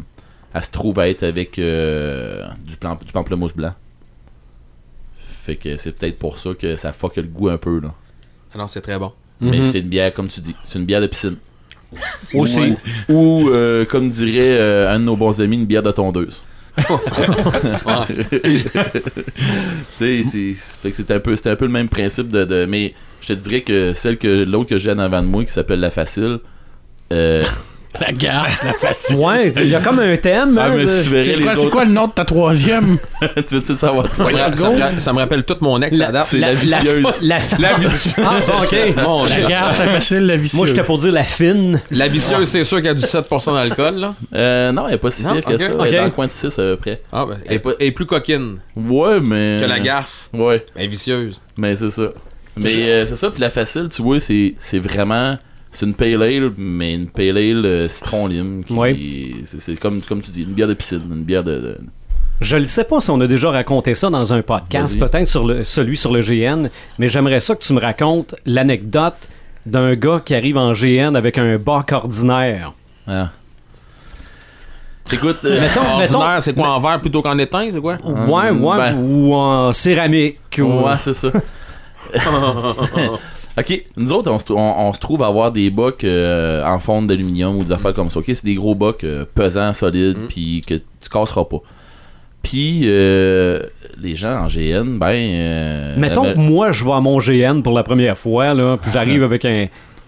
elle 0.53 0.63
se 0.63 0.71
trouve 0.71 0.99
à 0.99 1.07
être 1.09 1.23
avec 1.23 1.57
euh, 1.57 2.45
du, 2.65 2.75
plan, 2.75 2.95
du 3.03 3.11
pamplemousse 3.13 3.53
blanc. 3.53 3.73
Fait 5.43 5.55
que 5.55 5.77
c'est 5.77 5.91
peut-être 5.93 6.19
pour 6.19 6.37
ça 6.37 6.51
que 6.53 6.75
ça 6.75 6.93
fuck 6.93 7.15
le 7.17 7.23
goût 7.23 7.49
un 7.49 7.57
peu 7.57 7.79
là. 7.79 7.93
Ah 8.53 8.57
non, 8.57 8.67
c'est 8.67 8.81
très 8.81 8.97
bon. 8.99 9.11
Mais 9.41 9.59
Mhm. 9.59 9.65
c'est 9.65 9.79
une 9.79 9.87
bière 9.89 10.13
comme 10.13 10.27
tu 10.27 10.41
dis, 10.41 10.55
c'est 10.63 10.79
une 10.79 10.85
bière 10.85 11.01
de 11.01 11.07
piscine. 11.07 11.35
Aussi. 12.33 12.75
Ou, 13.09 13.13
ou, 13.13 13.49
euh, 13.49 13.85
comme 13.85 14.09
dirait 14.09 14.57
euh, 14.59 14.93
un 14.93 14.99
de 14.99 15.03
nos 15.05 15.15
bons 15.15 15.39
amis, 15.41 15.57
une 15.57 15.65
bière 15.65 15.83
de 15.83 15.91
tondeuse. 15.91 16.41
C'est 19.99 21.11
un 21.11 21.19
peu 21.19 21.35
un 21.45 21.55
peu 21.55 21.65
le 21.65 21.71
même 21.71 21.89
principe 21.89 22.29
de, 22.29 22.45
de- 22.45 22.65
mais 22.65 22.93
je 23.21 23.27
te 23.27 23.33
dirais 23.33 23.61
que 23.61 23.93
celle 23.93 24.17
que 24.17 24.43
l'autre 24.43 24.69
que 24.69 24.77
j'ai 24.77 24.91
en 24.91 24.99
avant 24.99 25.21
de 25.21 25.27
moi 25.27 25.43
qui 25.45 25.51
s'appelle 25.51 25.79
la 25.79 25.91
facile 25.91 26.39
euh, 27.11 27.41
La 27.99 28.11
garce, 28.11 28.63
la 28.63 28.73
facile. 28.73 29.17
Ouais, 29.17 29.51
il 29.55 29.67
y 29.67 29.75
a 29.75 29.79
comme 29.79 29.99
un 29.99 30.17
thème. 30.17 30.57
ah 30.59 30.67
hein, 30.67 30.85
C'est 30.87 31.09
quoi, 31.41 31.53
c'est 31.53 31.59
autres 31.61 31.69
quoi 31.69 31.85
le 31.85 31.91
nom 31.91 32.07
de 32.07 32.11
ta 32.13 32.25
troisième? 32.25 32.97
tu 33.47 33.55
veux-tu 33.55 33.77
savoir 33.77 34.07
Ça? 34.15 34.25
Ça 34.55 34.69
me 34.93 34.99
ça 34.99 35.13
me 35.13 35.17
rappelle 35.19 35.43
tout 35.43 35.57
mon 35.61 35.79
ex 35.81 35.95
La- 35.97 36.11
date. 36.11 36.25
c'est 36.27 36.39
la 36.39 36.55
vicieuse 36.55 37.21
La, 37.21 37.37
La 37.59 37.73
vicieuse. 37.77 38.15
Ah, 38.17 38.39
ok. 38.63 38.95
Mon 39.03 39.25
La 39.25 39.41
garce, 39.41 39.77
la 39.77 39.87
facile, 39.87 40.25
la 40.25 40.35
vicieuse. 40.37 40.57
Moi, 40.57 40.67
j'étais 40.67 40.83
pour 40.83 40.97
dire 40.97 41.11
la 41.11 41.23
fine. 41.23 41.81
La 41.91 42.07
vicieuse, 42.07 42.47
c'est 42.49 42.63
sûr 42.63 42.77
qu'il 42.77 42.87
y 42.87 42.89
a 42.89 42.93
du 42.95 43.01
7% 43.03 43.53
d'alcool, 43.53 43.95
là. 43.97 44.11
euh, 44.33 44.71
non 44.71 44.87
elle 44.87 44.95
est 44.95 44.97
pas 44.97 45.11
si 45.11 45.21
pire 45.23 45.43
que 45.45 45.57
ça 45.57 45.65
elle 45.65 45.79
Ok. 45.79 45.87
est 45.87 45.97
dans 45.97 46.03
le 46.05 46.09
coin 46.11 46.25
de 46.27 46.31
6 46.31 46.47
à 46.47 46.63
peu 46.63 46.77
près 46.77 47.01
Ah, 47.11 47.25
ben, 47.27 47.37
elle, 47.45 47.53
est 47.55 47.59
pas- 47.59 47.71
elle 47.79 47.87
est 47.87 47.91
plus 47.91 48.05
coquine 48.05 48.57
ouais 48.75 49.19
mais 49.21 49.59
que 49.61 49.65
la 49.67 49.79
garce. 49.79 50.29
ouais 50.33 50.65
Elle 50.75 50.85
est 50.85 50.87
vicieuse. 50.87 51.39
mais 51.57 51.75
c'est 51.75 51.89
ça 51.91 52.03
mais 52.57 52.89
euh, 52.89 53.05
c'est 53.05 53.15
ça 53.15 53.29
puis 53.31 53.39
la 53.41 53.49
facile 53.49 53.89
tu 53.93 54.01
vois 54.01 54.19
c'est 54.19 54.53
c'est 54.57 54.79
vraiment 54.79 55.37
c'est 55.73 55.85
une 55.85 55.93
pale 55.93 56.21
ale 56.23 56.51
mais 56.57 56.93
une 56.93 57.07
pale 57.09 57.37
ale 57.37 57.65
euh, 57.65 57.89
citron 57.89 58.27
lime 58.27 58.63
qui 58.63 58.73
Ouais. 58.73 58.97
c'est 59.59 59.75
comme 59.79 60.01
comme 60.01 60.21
tu 60.21 60.31
dis 60.31 60.43
une 60.43 60.53
bière 60.53 60.67
de 60.69 60.73
piscine 60.75 61.01
une 61.11 61.23
bière 61.23 61.43
de, 61.43 61.55
de- 61.59 61.77
Je 62.41 62.57
ne 62.57 62.65
sais 62.65 62.83
pas 62.85 63.01
si 63.01 63.09
on 63.11 63.19
a 63.21 63.27
déjà 63.27 63.49
raconté 63.51 63.93
ça 63.95 64.09
dans 64.09 64.31
un 64.33 64.41
podcast, 64.41 64.97
peut-être 64.99 65.27
sur 65.27 65.45
le, 65.45 65.63
celui 65.63 65.97
sur 65.97 66.11
le 66.13 66.21
GN, 66.21 66.69
mais 66.99 67.07
j'aimerais 67.07 67.39
ça 67.39 67.55
que 67.55 67.63
tu 67.63 67.73
me 67.73 67.79
racontes 67.81 68.35
l'anecdote 68.45 69.15
d'un 69.65 69.93
gars 69.95 70.21
qui 70.25 70.35
arrive 70.35 70.57
en 70.57 70.71
GN 70.73 71.15
avec 71.15 71.37
un 71.37 71.57
bac 71.57 71.91
ordinaire. 71.93 72.73
Ah. 73.07 73.29
Écoute, 75.11 75.39
euh, 75.45 75.59
mettons- 75.59 75.81
Ordinaire, 75.81 76.41
c'est 76.41 76.53
quoi 76.53 76.69
en 76.75 76.79
verre 76.79 76.99
plutôt 77.01 77.21
qu'en 77.21 77.37
étain, 77.37 77.69
c'est 77.71 77.79
quoi? 77.81 77.97
ouais, 78.03 78.49
ouais, 78.51 78.77
ben. 78.77 78.95
ou 78.97 79.33
en 79.33 79.71
céramique. 79.73 80.39
Ou... 80.59 80.63
ouais, 80.83 80.97
c'est 80.99 81.13
ça. 81.13 81.29
ok, 83.57 83.83
nous 83.97 84.11
autres, 84.11 84.31
on 84.31 84.39
se, 84.39 84.51
on- 84.51 84.87
on 84.87 84.93
se 84.93 84.99
trouve 84.99 85.23
à 85.23 85.27
avoir 85.27 85.51
des 85.51 85.69
bocs 85.69 86.03
euh, 86.03 86.63
en 86.65 86.79
fonte 86.79 87.07
d'aluminium 87.07 87.55
ou 87.57 87.63
des 87.63 87.71
affaires 87.71 87.93
comme 87.93 88.09
ça. 88.09 88.19
Ok, 88.19 88.25
c'est 88.27 88.45
des 88.45 88.55
gros 88.55 88.75
bocs 88.75 89.03
euh, 89.03 89.25
pesants, 89.35 89.73
solides, 89.73 90.17
Mm. 90.17 90.27
puis 90.27 90.61
que 90.67 90.75
tu 90.75 91.09
casseras 91.11 91.45
pas. 91.45 91.57
Puis, 92.41 92.81
euh, 92.83 93.61
les 94.01 94.15
gens 94.17 94.43
en 94.43 94.47
GN, 94.47 94.97
ben. 94.97 95.07
euh, 95.13 95.95
Mettons 95.97 96.23
ben, 96.23 96.33
que 96.33 96.39
moi, 96.39 96.71
je 96.73 96.83
vais 96.83 96.91
à 96.91 96.99
mon 96.99 97.19
GN 97.19 97.61
pour 97.61 97.73
la 97.73 97.83
première 97.83 98.17
fois, 98.17 98.53
là, 98.53 98.75
puis 98.81 98.91
j'arrive 98.91 99.23
avec 99.23 99.45
un, 99.45 99.67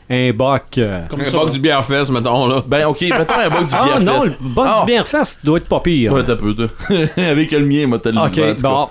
un 0.09 0.31
bac. 0.33 0.77
euh, 0.77 1.05
Comme 1.07 1.21
Un 1.21 1.25
ça. 1.25 1.31
boc 1.37 1.49
du 1.51 1.59
bière-fest, 1.59 2.11
mettons, 2.11 2.45
là. 2.47 2.61
ben, 2.67 2.87
ok, 2.87 3.01
mettons 3.03 3.39
un 3.39 3.49
boc 3.49 3.67
du 3.67 3.73
Ah 3.73 3.85
Bière 3.85 4.01
non, 4.01 4.23
le 4.25 4.31
bac 4.49 4.65
Ah. 4.67 4.79
du 4.85 4.91
Bienfest 4.91 5.45
doit 5.45 5.59
être 5.59 5.69
pas 5.69 5.79
pire. 5.79 6.11
Ouais, 6.11 6.23
t'as 6.25 6.35
peu, 6.35 6.53
toi. 6.53 6.67
Avec 7.17 7.51
le 7.51 7.65
mien, 7.65 7.87
moi, 7.87 7.99
t'as 7.99 8.09
ok, 8.11 8.61
bon. 8.61 8.87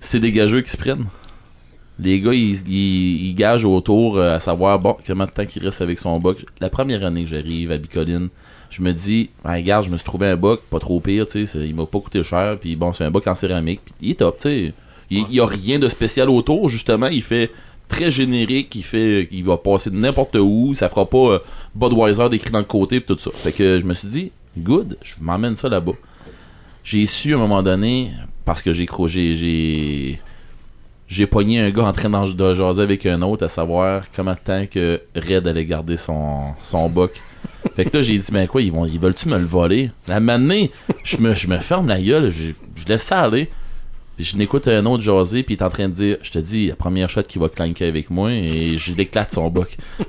c'est 0.00 0.20
des 0.20 0.30
gageux 0.30 0.60
qui 0.60 0.70
se 0.70 0.76
prennent. 0.76 1.06
Les 2.00 2.20
gars, 2.20 2.32
ils, 2.34 2.68
ils, 2.68 3.34
gagent 3.34 3.64
autour 3.64 4.16
euh, 4.16 4.34
à 4.34 4.40
savoir, 4.40 4.78
bon, 4.80 4.96
combien 5.06 5.26
de 5.26 5.30
temps 5.30 5.46
qu'il 5.46 5.64
reste 5.64 5.80
avec 5.80 5.98
son 5.98 6.18
boc. 6.18 6.44
La 6.60 6.68
première 6.68 7.04
année 7.06 7.22
que 7.22 7.30
j'arrive 7.30 7.70
à 7.70 7.78
Bicoline, 7.78 8.28
je 8.70 8.82
me 8.82 8.92
dis, 8.92 9.30
ah, 9.44 9.52
regarde, 9.52 9.84
je 9.84 9.90
me 9.90 9.96
suis 9.96 10.04
trouvé 10.04 10.28
un 10.28 10.36
boc, 10.36 10.62
pas 10.62 10.80
trop 10.80 10.98
pire, 10.98 11.26
tu 11.26 11.46
sais, 11.46 11.68
il 11.68 11.74
m'a 11.74 11.86
pas 11.86 12.00
coûté 12.00 12.22
cher, 12.24 12.58
puis 12.60 12.74
bon, 12.74 12.92
c'est 12.92 13.04
un 13.04 13.10
boc 13.12 13.26
en 13.28 13.34
céramique, 13.34 13.80
puis 13.84 13.94
il 14.00 14.10
est 14.10 14.14
top, 14.14 14.38
tu 14.40 14.48
sais. 14.48 14.72
Il, 15.10 15.24
il 15.30 15.36
y 15.36 15.40
a 15.40 15.46
rien 15.46 15.78
de 15.78 15.86
spécial 15.86 16.28
autour, 16.28 16.68
justement, 16.68 17.06
il 17.06 17.22
fait 17.22 17.52
très 17.88 18.10
générique, 18.10 18.74
il 18.74 18.82
fait, 18.82 19.28
il 19.30 19.44
va 19.44 19.56
passer 19.56 19.90
de 19.90 19.96
n'importe 19.96 20.36
où, 20.36 20.74
ça 20.74 20.88
fera 20.88 21.06
pas 21.06 21.18
euh, 21.18 21.38
Budweiser 21.74 22.28
décrit 22.28 22.50
dans 22.50 22.58
le 22.58 22.64
côté, 22.64 23.00
puis 23.00 23.14
tout 23.14 23.20
ça. 23.20 23.30
Fait 23.32 23.52
que 23.52 23.78
je 23.78 23.84
me 23.84 23.94
suis 23.94 24.08
dit, 24.08 24.32
good, 24.58 24.96
je 25.02 25.14
m'emmène 25.20 25.56
ça 25.56 25.68
là-bas. 25.68 25.92
J'ai 26.82 27.06
su 27.06 27.32
à 27.32 27.36
un 27.36 27.40
moment 27.40 27.62
donné, 27.62 28.10
parce 28.44 28.62
que 28.62 28.72
j'ai 28.72 28.86
j'ai 29.36 30.20
j'ai 31.08 31.26
pogné 31.26 31.60
un 31.60 31.70
gars 31.70 31.84
en 31.84 31.92
train 31.92 32.08
de 32.08 32.54
jaser 32.54 32.82
avec 32.82 33.06
un 33.06 33.20
autre 33.22 33.44
à 33.44 33.48
savoir 33.48 34.04
comment 34.14 34.34
temps 34.34 34.64
que 34.66 35.00
Red 35.14 35.46
allait 35.46 35.64
garder 35.66 35.96
son, 35.96 36.54
son 36.62 36.88
boc. 36.88 37.12
Fait 37.76 37.84
que 37.84 37.96
là, 37.96 38.02
j'ai 38.02 38.18
dit, 38.18 38.26
ben 38.32 38.46
quoi, 38.46 38.62
ils, 38.62 38.72
vont, 38.72 38.86
ils 38.86 38.98
veulent-tu 38.98 39.28
me 39.28 39.38
le 39.38 39.44
voler? 39.44 39.90
À 40.08 40.16
un 40.16 40.20
moment 40.20 40.38
donné, 40.38 40.70
je 41.02 41.16
me, 41.18 41.34
je 41.34 41.46
me 41.48 41.58
ferme 41.58 41.88
la 41.88 42.00
gueule, 42.00 42.30
je, 42.30 42.48
je 42.76 42.86
laisse 42.88 43.02
ça 43.02 43.22
aller. 43.22 43.48
Puis 44.16 44.24
je 44.24 44.36
n'écoute 44.36 44.68
un 44.68 44.86
autre 44.86 45.02
jaser, 45.02 45.42
puis 45.42 45.54
il 45.54 45.58
est 45.58 45.62
en 45.62 45.70
train 45.70 45.88
de 45.88 45.94
dire, 45.94 46.16
je 46.22 46.30
te 46.30 46.38
dis, 46.38 46.68
la 46.68 46.76
première 46.76 47.10
shot 47.10 47.22
qui 47.24 47.38
va 47.38 47.48
clanker 47.48 47.86
avec 47.88 48.10
moi, 48.10 48.32
et 48.32 48.74
je 48.78 48.94
l'éclate 48.94 49.32
son 49.32 49.50
boc. 49.50 49.76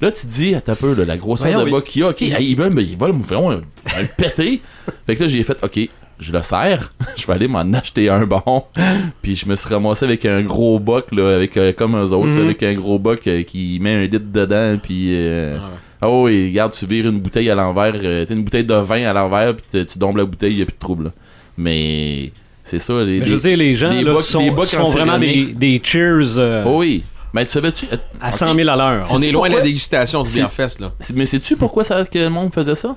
Là, 0.00 0.12
tu 0.12 0.26
te 0.28 0.32
dis, 0.32 0.54
attends 0.54 0.72
un 0.72 0.76
peu, 0.76 0.94
là, 0.94 1.04
la 1.04 1.16
grosseur 1.16 1.46
Voyons, 1.48 1.58
de 1.60 1.64
oui. 1.64 1.70
boc 1.72 1.84
qu'il 1.84 2.02
y 2.02 2.04
a, 2.04 2.10
ok, 2.10 2.20
ils 2.20 2.54
veulent, 2.54 2.72
me- 2.72 2.82
ils 2.82 2.96
veulent 2.96 3.14
me 3.14 3.56
un 3.96 4.04
péter. 4.16 4.62
Fait 5.06 5.16
que 5.16 5.22
là, 5.24 5.28
j'ai 5.28 5.42
fait, 5.42 5.58
ok, 5.60 5.80
je 6.20 6.32
le 6.32 6.42
sers, 6.42 6.92
je 7.16 7.26
vais 7.26 7.32
aller 7.32 7.48
m'en 7.48 7.60
acheter 7.74 8.08
un 8.10 8.26
bon. 8.26 8.64
Puis 9.22 9.36
je 9.36 9.46
me 9.48 9.56
suis 9.56 9.68
ramassé 9.72 10.04
avec 10.04 10.24
un 10.26 10.42
gros 10.42 10.78
boc, 10.78 11.06
là, 11.12 11.34
avec, 11.36 11.56
euh, 11.56 11.72
comme 11.72 11.96
eux 11.96 12.12
autres, 12.12 12.26
Mhm. 12.28 12.38
là, 12.38 12.44
avec 12.44 12.62
un 12.62 12.74
gros 12.74 12.98
boc 12.98 13.26
euh, 13.26 13.42
qui 13.42 13.78
met 13.80 13.94
un 13.94 14.02
litre 14.02 14.26
dedans, 14.32 14.76
puis... 14.82 15.14
euh, 15.14 15.58
Ah 16.00 16.10
oui, 16.10 16.48
regarde, 16.48 16.72
tu 16.72 16.86
vires 16.86 17.06
une 17.08 17.18
bouteille 17.20 17.50
à 17.50 17.54
l'envers, 17.56 17.94
euh, 17.96 18.24
t'as 18.24 18.34
une 18.34 18.44
bouteille 18.44 18.64
de 18.64 18.74
vin 18.74 19.04
à 19.08 19.12
l'envers, 19.12 19.54
puis 19.56 19.64
tu- 19.70 19.86
tu 19.86 19.98
dompes 19.98 20.16
la 20.16 20.24
bouteille, 20.24 20.54
y 20.54 20.62
a 20.62 20.64
plus 20.64 20.72
de 20.74 20.78
trouble, 20.78 21.04
là. 21.06 21.10
Mais 21.56 22.30
c'est 22.64 22.78
ça, 22.78 23.02
les... 23.02 23.18
Mais 23.18 23.24
je 23.24 23.30
veux 23.34 23.36
les- 23.36 23.42
dire, 23.42 23.56
les 23.56 23.74
gens 23.74 23.90
des 23.90 24.02
là, 24.04 24.12
bocs- 24.12 24.22
sont, 24.22 24.40
des 24.42 24.50
bocs 24.52 24.66
sont 24.66 24.78
en 24.82 24.88
vraiment 24.90 25.18
des, 25.18 25.80
cheers 25.82 26.38
euh, 26.38 26.62
Oh 26.66 26.78
oui, 26.78 27.02
mais 27.32 27.44
tu 27.46 27.50
savais-tu... 27.52 27.86
à 28.20 28.28
ok. 28.28 28.34
100 28.34 28.54
000 28.54 28.68
à 28.68 28.76
l'heure. 28.76 29.08
On 29.10 29.20
est 29.20 29.32
loin 29.32 29.48
de 29.50 29.56
la 29.56 29.60
dégustation 29.62 30.22
du 30.22 30.28
C'est- 30.28 30.36
bière-fest, 30.38 30.78
là. 30.80 30.92
Mais 31.14 31.26
sais-tu 31.26 31.56
pourquoi 31.56 31.82
ça, 31.84 32.04
que 32.04 32.18
le 32.18 32.30
monde 32.30 32.52
faisait 32.54 32.74
ça? 32.76 32.96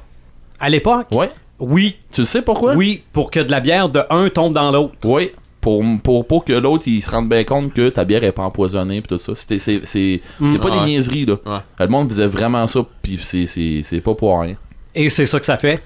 À 0.59 0.69
l'époque, 0.69 1.07
Ouais. 1.11 1.29
Oui, 1.61 1.95
Tu 2.11 2.25
sais 2.25 2.41
pourquoi? 2.41 2.75
oui, 2.75 3.03
pour 3.13 3.31
que 3.31 3.39
de 3.39 3.51
la 3.51 3.59
bière 3.59 3.87
de 3.89 4.01
un 4.09 4.29
tombe 4.29 4.53
dans 4.53 4.71
l'autre. 4.71 4.93
Oui, 5.05 5.31
pour, 5.61 5.83
pour, 6.03 6.25
pour 6.25 6.43
que 6.43 6.53
l'autre 6.53 6.83
il 6.87 7.01
se 7.03 7.11
rende 7.11 7.29
bien 7.29 7.43
compte 7.43 7.71
que 7.73 7.89
ta 7.89 8.03
bière 8.03 8.23
est 8.23 8.31
pas 8.31 8.41
empoisonnée 8.43 8.99
pis 9.01 9.07
tout 9.09 9.19
ça. 9.19 9.35
C'était, 9.35 9.59
c'est, 9.59 9.81
c'est, 9.83 10.19
c'est 10.49 10.57
pas 10.59 10.69
Ah 10.71 10.75
des 10.75 10.79
ouais. 10.79 10.85
niaiseries 10.87 11.25
là. 11.27 11.35
Ouais. 11.45 11.59
Le 11.79 11.87
monde 11.87 12.09
faisait 12.09 12.25
vraiment 12.27 12.65
ça 12.67 12.79
pis 13.03 13.19
c'est, 13.21 13.45
c'est, 13.45 13.81
c'est 13.83 14.01
pas 14.01 14.15
pour 14.15 14.39
rien. 14.41 14.55
Et 14.95 15.07
c'est 15.09 15.25
ça 15.27 15.39
que 15.39 15.45
ça 15.45 15.57
fait? 15.57 15.79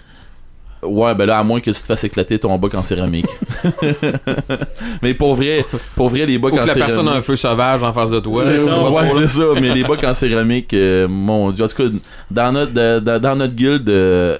Ouais, 0.82 1.14
ben 1.16 1.26
là, 1.26 1.40
à 1.40 1.44
moins 1.44 1.60
que 1.60 1.72
tu 1.72 1.82
te 1.82 1.86
fasses 1.86 2.04
éclater 2.04 2.38
ton 2.40 2.56
bac 2.58 2.74
en 2.76 2.84
céramique. 2.84 3.26
mais 5.02 5.14
pour 5.14 5.36
vrai, 5.36 5.66
pour 5.96 6.10
vrai, 6.10 6.26
les 6.26 6.38
bacs 6.38 6.54
Ou 6.54 6.58
en 6.58 6.62
que 6.62 6.68
la 6.68 6.74
céramique. 6.74 6.96
personne 6.96 7.08
a 7.08 7.18
un 7.18 7.22
feu 7.22 7.36
sauvage 7.36 7.84
en 7.84 7.92
face 7.92 8.12
de 8.12 8.20
toi. 8.20 8.44
C'est 8.44 8.60
ça, 8.60 8.70
pas 8.76 8.90
ouais, 8.92 9.10
c'est 9.10 9.28
ça. 9.28 9.44
Mais 9.60 9.74
les 9.74 9.84
bacs 9.84 10.04
en 10.04 10.14
céramique, 10.14 10.74
euh, 10.74 11.08
mon 11.08 11.52
dieu. 11.52 11.66
En 11.66 11.68
tout 11.68 11.76
cas, 11.76 11.90
dans 12.32 12.52
notre, 12.52 13.00
dans 13.20 13.36
notre 13.36 13.54
guilde, 13.54 13.90
euh, 13.90 14.38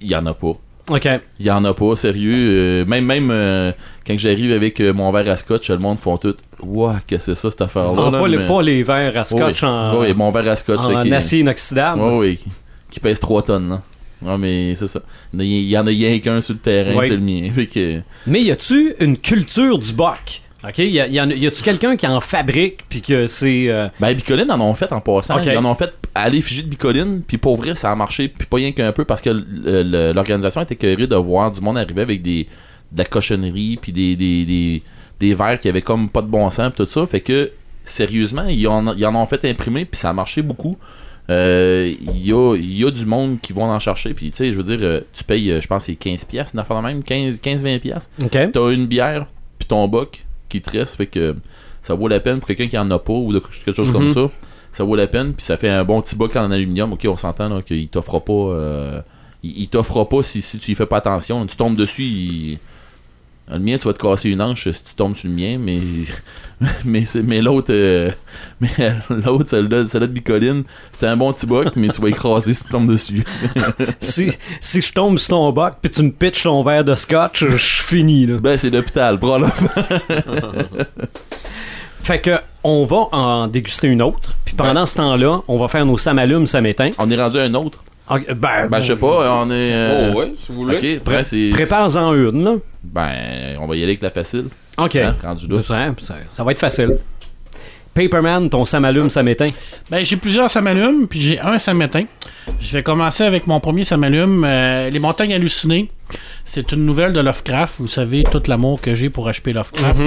il 0.00 0.08
y 0.10 0.16
en 0.16 0.26
a 0.26 0.34
pas. 0.34 0.52
OK. 0.90 1.08
Il 1.40 1.46
y 1.46 1.50
en 1.50 1.64
a 1.64 1.72
pas, 1.72 1.96
sérieux. 1.96 2.82
Euh, 2.82 2.84
même 2.84 3.04
même 3.06 3.30
euh, 3.30 3.72
quand 4.06 4.18
j'arrive 4.18 4.52
avec 4.52 4.80
euh, 4.80 4.92
mon 4.92 5.10
verre 5.12 5.30
à 5.30 5.36
scotch, 5.36 5.70
le 5.70 5.78
monde 5.78 5.98
font 5.98 6.18
tout. 6.18 6.36
Ouah, 6.60 7.00
que 7.06 7.18
c'est 7.18 7.34
ça 7.34 7.50
cette 7.50 7.62
affaire-là? 7.62 8.04
Ah, 8.06 8.10
là, 8.10 8.20
pas, 8.20 8.28
les, 8.28 8.38
pas 8.46 8.62
les 8.62 8.82
verres 8.82 9.16
à 9.16 9.24
scotch 9.24 9.62
Ouais, 9.62 9.68
en, 9.68 10.14
mon 10.14 10.30
verre 10.30 10.48
à 10.50 10.56
scotch. 10.56 10.78
en 10.78 10.88
là, 10.90 11.02
qui- 11.02 11.14
acier 11.14 11.40
inoxydable. 11.40 12.00
Ouais, 12.02 12.18
oui, 12.18 12.40
qui- 12.90 13.00
pèse 13.00 13.18
3 13.18 13.42
tonnes. 13.42 13.68
Là. 13.70 13.82
Ouais, 14.22 14.38
mais 14.38 14.74
c'est 14.76 14.86
ça. 14.88 15.00
Il 15.32 15.44
y 15.44 15.76
en 15.76 15.86
a 15.86 15.90
rien 15.90 16.18
qu'un 16.20 16.40
sur 16.40 16.54
le 16.54 16.60
terrain, 16.60 17.00
c'est 17.02 17.10
le 17.10 17.18
mien. 17.18 17.50
Fait 17.54 17.66
que, 17.66 18.00
Mais 18.26 18.42
y 18.42 18.50
a-tu 18.50 18.94
une 19.00 19.16
culture 19.18 19.78
du 19.78 19.92
boc? 19.92 20.42
OK? 20.66 20.78
Y, 20.78 21.00
a, 21.00 21.06
y, 21.08 21.20
en 21.20 21.30
a- 21.30 21.34
y 21.34 21.46
a-tu 21.46 21.62
quelqu'un 21.62 21.96
qui 21.96 22.06
en 22.06 22.20
fabrique 22.20 22.84
puis 22.88 23.02
que 23.02 23.26
c'est. 23.26 23.68
euh, 23.68 23.88
Ben, 24.00 24.14
Bicoline 24.14 24.50
en 24.50 24.60
ont 24.60 24.74
fait 24.74 24.92
en 24.92 25.00
passant. 25.00 25.34
Ils 25.52 25.58
en 25.58 25.64
ont 25.64 25.74
fait 25.74 25.92
à 26.14 26.28
l'effigie 26.28 26.62
de 26.64 26.68
Bicoline, 26.68 27.22
puis 27.26 27.38
pour 27.38 27.56
vrai, 27.56 27.74
ça 27.74 27.90
a 27.90 27.94
marché, 27.96 28.28
puis 28.28 28.46
pas 28.46 28.56
rien 28.56 28.72
qu'un 28.72 28.92
peu, 28.92 29.04
parce 29.04 29.20
que 29.20 29.30
l'organisation 30.12 30.62
était 30.62 30.76
curieuse 30.76 31.08
de 31.08 31.16
voir 31.16 31.50
du 31.50 31.60
monde 31.60 31.76
arriver 31.78 32.02
avec 32.02 32.22
des, 32.22 32.46
de 32.92 32.98
la 32.98 33.04
cochonnerie, 33.04 33.78
puis 33.80 33.92
des, 33.92 34.16
des, 34.16 34.44
des, 34.44 34.82
des 35.20 35.34
verres 35.34 35.58
qui 35.58 35.68
avaient 35.68 35.82
comme 35.82 36.08
pas 36.08 36.22
de 36.22 36.28
bon 36.28 36.48
sens, 36.50 36.70
pis 36.70 36.76
tout 36.76 36.86
ça. 36.86 37.06
Fait 37.06 37.20
que, 37.20 37.50
sérieusement, 37.84 38.46
ils 38.48 38.66
en, 38.68 38.94
ils 38.96 39.04
en 39.06 39.14
ont 39.14 39.26
fait 39.26 39.44
imprimer, 39.44 39.84
puis 39.84 39.98
ça 40.00 40.10
a 40.10 40.12
marché 40.12 40.42
beaucoup. 40.42 40.76
Euh, 41.30 41.92
Il 42.14 42.26
y, 42.26 42.32
a, 42.32 42.54
y 42.56 42.84
a 42.86 42.90
du 42.90 43.06
monde 43.06 43.40
qui 43.40 43.52
vont 43.52 43.64
en 43.64 43.78
chercher, 43.78 44.12
puis 44.14 44.30
tu 44.30 44.36
sais, 44.38 44.52
je 44.52 44.56
veux 44.56 44.62
dire, 44.62 44.78
euh, 44.82 45.00
tu 45.14 45.24
payes, 45.24 45.50
euh, 45.52 45.60
je 45.60 45.66
pense, 45.66 45.84
c'est 45.84 45.92
15$, 45.94 46.26
piastres, 46.26 46.54
une 46.54 46.60
affaire 46.60 46.76
de 46.76 46.82
même, 46.86 47.00
15-20$. 47.00 47.80
piastres. 47.80 48.10
OK. 48.22 48.30
T'as 48.52 48.70
une 48.70 48.86
bière, 48.86 49.26
puis 49.58 49.66
ton 49.66 49.88
boc 49.88 50.23
qui 50.60 50.70
te 50.70 50.70
reste, 50.78 50.96
fait 50.96 51.06
que 51.06 51.34
ça 51.82 51.94
vaut 51.94 52.08
la 52.08 52.20
peine 52.20 52.38
pour 52.38 52.46
quelqu'un 52.48 52.66
qui 52.68 52.78
en 52.78 52.90
a 52.90 52.98
pas 52.98 53.12
ou 53.12 53.32
de- 53.32 53.40
quelque 53.64 53.76
chose 53.76 53.92
comme 53.92 54.08
Mhm. 54.08 54.14
ça. 54.14 54.30
Ça 54.72 54.82
vaut 54.84 54.96
la 54.96 55.06
peine, 55.06 55.34
puis 55.34 55.44
ça 55.44 55.56
fait 55.56 55.68
un 55.68 55.84
bon 55.84 56.00
petit 56.02 56.16
boc 56.16 56.34
en 56.36 56.50
aluminium. 56.50 56.92
Ok, 56.94 57.06
on 57.08 57.16
s'entend 57.16 57.60
qu'il 57.62 57.88
t'offrera 57.88 58.20
pas. 58.20 58.32
euh, 58.32 59.00
il, 59.42 59.58
il 59.62 59.68
t'offrera 59.68 60.08
pas 60.08 60.22
si, 60.22 60.42
si 60.42 60.58
tu 60.58 60.72
y 60.72 60.74
fais 60.74 60.86
pas 60.86 60.96
attention. 60.96 61.46
Tu 61.46 61.56
tombes 61.56 61.76
dessus, 61.76 62.02
il- 62.04 62.58
le 63.50 63.58
mien, 63.58 63.76
tu 63.78 63.86
vas 63.86 63.92
te 63.92 63.98
casser 64.02 64.30
une 64.30 64.40
hanche 64.42 64.68
si 64.70 64.82
tu 64.84 64.94
tombes 64.94 65.14
sur 65.14 65.28
le 65.28 65.34
mien, 65.36 65.58
mais 65.60 65.78
mais, 66.84 67.04
c'est- 67.04 67.22
mais 67.22 67.42
l'autre, 67.42 67.68
euh, 67.72 68.10
mais 68.60 68.68
l'autre, 69.24 69.50
celle-là, 69.50 69.86
celle-là 69.88 70.06
de 70.06 70.12
Bicoline, 70.12 70.64
c'était 70.92 71.06
un 71.06 71.16
bon 71.16 71.32
petit 71.32 71.46
boc, 71.46 71.68
mais 71.76 71.88
tu 71.88 72.00
vas 72.00 72.08
écraser 72.08 72.54
si 72.54 72.64
tu 72.64 72.70
tombes 72.70 72.90
dessus. 72.90 73.24
si, 74.00 74.30
si 74.60 74.80
je 74.80 74.92
tombe 74.92 75.18
sur 75.18 75.30
ton 75.30 75.50
boc 75.52 75.74
puis 75.82 75.90
tu 75.90 76.02
me 76.02 76.10
pitches 76.10 76.44
ton 76.44 76.62
verre 76.62 76.84
de 76.84 76.94
scotch, 76.94 77.44
je 77.44 77.56
suis 77.56 77.82
fini, 77.96 78.26
là. 78.26 78.38
ben, 78.40 78.56
c'est 78.56 78.70
l'hôpital, 78.70 79.18
probablement. 79.18 79.52
Fait 81.98 82.20
que 82.20 82.32
on 82.62 82.84
va 82.84 83.08
en 83.12 83.46
déguster 83.46 83.88
une 83.88 84.02
autre. 84.02 84.34
Puis 84.44 84.54
pendant 84.54 84.84
ce 84.86 84.96
temps-là, 84.96 85.40
on 85.48 85.58
va 85.58 85.68
faire 85.68 85.86
nos 85.86 85.96
samalumes, 85.96 86.46
ça 86.46 86.60
m'éteint. 86.60 86.90
On 86.98 87.10
est 87.10 87.16
rendu 87.20 87.38
à 87.38 87.42
un 87.42 87.54
autre? 87.54 87.82
Ok, 88.10 88.26
ben, 88.34 88.68
Ben, 88.68 88.80
je 88.82 88.88
sais 88.88 88.96
pas, 88.96 89.42
on 89.42 89.50
est. 89.50 89.72
euh, 89.72 90.12
Oh, 90.14 90.18
ouais, 90.18 90.34
si 90.36 90.52
vous 90.52 90.58
voulez. 90.64 90.98
Prépare-en 91.50 92.12
une, 92.12 92.44
là. 92.44 92.54
Ben, 92.82 93.56
on 93.58 93.66
va 93.66 93.74
y 93.76 93.78
aller 93.78 93.92
avec 93.92 94.02
la 94.02 94.10
facile. 94.10 94.46
OK. 94.78 94.96
Hein, 94.96 95.14
rendu 95.22 95.46
là. 95.48 95.62
Ça, 95.62 95.86
ça- 96.00 96.14
ça 96.30 96.44
va 96.44 96.52
être 96.52 96.58
facile. 96.58 96.98
Paperman, 97.94 98.50
ton 98.50 98.64
samalume, 98.64 99.08
ça 99.08 99.22
m'éteint. 99.22 99.46
Ben, 99.88 100.04
j'ai 100.04 100.16
plusieurs 100.16 100.50
samalumes, 100.50 101.06
puis 101.06 101.20
j'ai 101.20 101.38
un 101.38 101.60
samétain. 101.60 102.06
Je 102.58 102.72
vais 102.72 102.82
commencer 102.82 103.22
avec 103.22 103.46
mon 103.46 103.60
premier 103.60 103.84
samalume, 103.84 104.42
euh, 104.44 104.90
Les 104.90 104.98
Montagnes 104.98 105.32
Hallucinées. 105.32 105.90
C'est 106.44 106.72
une 106.72 106.84
nouvelle 106.84 107.12
de 107.12 107.20
Lovecraft. 107.20 107.76
Vous 107.78 107.86
savez 107.86 108.24
tout 108.24 108.42
l'amour 108.48 108.80
que 108.80 108.96
j'ai 108.96 109.10
pour 109.10 109.28
HP 109.30 109.52
Lovecraft, 109.52 110.00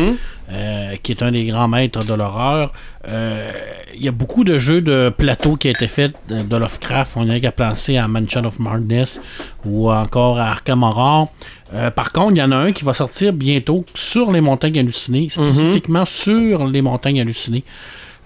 euh, 0.52 0.96
qui 1.02 1.14
est 1.14 1.24
un 1.24 1.32
des 1.32 1.46
grands 1.46 1.70
maîtres 1.70 2.04
de 2.06 2.14
l'horreur. 2.14 2.74
Euh, 3.08 3.52
Il 3.96 4.04
y 4.04 4.08
a 4.10 4.12
beaucoup 4.12 4.44
de 4.44 4.58
jeux 4.58 4.82
de 4.82 5.10
plateau 5.16 5.56
qui 5.56 5.70
ont 5.70 5.72
été 5.72 5.88
faits 5.88 6.14
de, 6.30 6.42
de 6.42 6.56
Lovecraft. 6.58 7.14
On 7.16 7.28
a 7.30 7.40
qu'à 7.40 7.52
penser 7.54 7.98
à 7.98 8.08
Mansion 8.10 8.44
of 8.46 8.60
Madness 8.60 9.20
ou 9.66 9.90
encore 9.90 10.38
à 10.40 10.50
Arkham 10.52 10.84
Horror. 10.84 11.32
Euh, 11.74 11.92
par 11.92 12.12
contre, 12.14 12.32
il 12.32 12.38
y 12.38 12.42
en 12.42 12.52
a 12.52 12.56
un 12.56 12.72
qui 12.72 12.84
va 12.86 12.94
sortir 12.94 13.34
bientôt 13.34 13.86
sur 13.94 14.32
les 14.32 14.42
montagnes 14.42 14.80
hallucinées, 14.80 15.28
spécifiquement 15.30 16.06
sur 16.06 16.66
les 16.66 16.82
montagnes 16.82 17.20
hallucinées. 17.22 17.64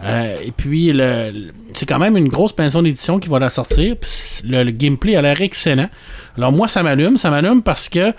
Euh, 0.03 0.35
et 0.43 0.51
puis, 0.51 0.91
le, 0.93 1.31
le- 1.31 1.51
c'est 1.73 1.85
quand 1.85 1.99
même 1.99 2.17
une 2.17 2.27
grosse 2.27 2.53
pension 2.53 2.81
d'édition 2.81 3.19
qui 3.19 3.29
va 3.29 3.39
la 3.39 3.49
sortir. 3.49 3.95
Le, 4.43 4.63
le 4.63 4.71
gameplay 4.71 5.15
a 5.15 5.21
l'air 5.21 5.39
excellent. 5.41 5.89
Alors, 6.37 6.51
moi, 6.51 6.67
ça 6.67 6.81
m'allume. 6.83 7.17
Ça 7.17 7.29
m'allume 7.29 7.61
parce 7.61 7.87
que 7.89 8.13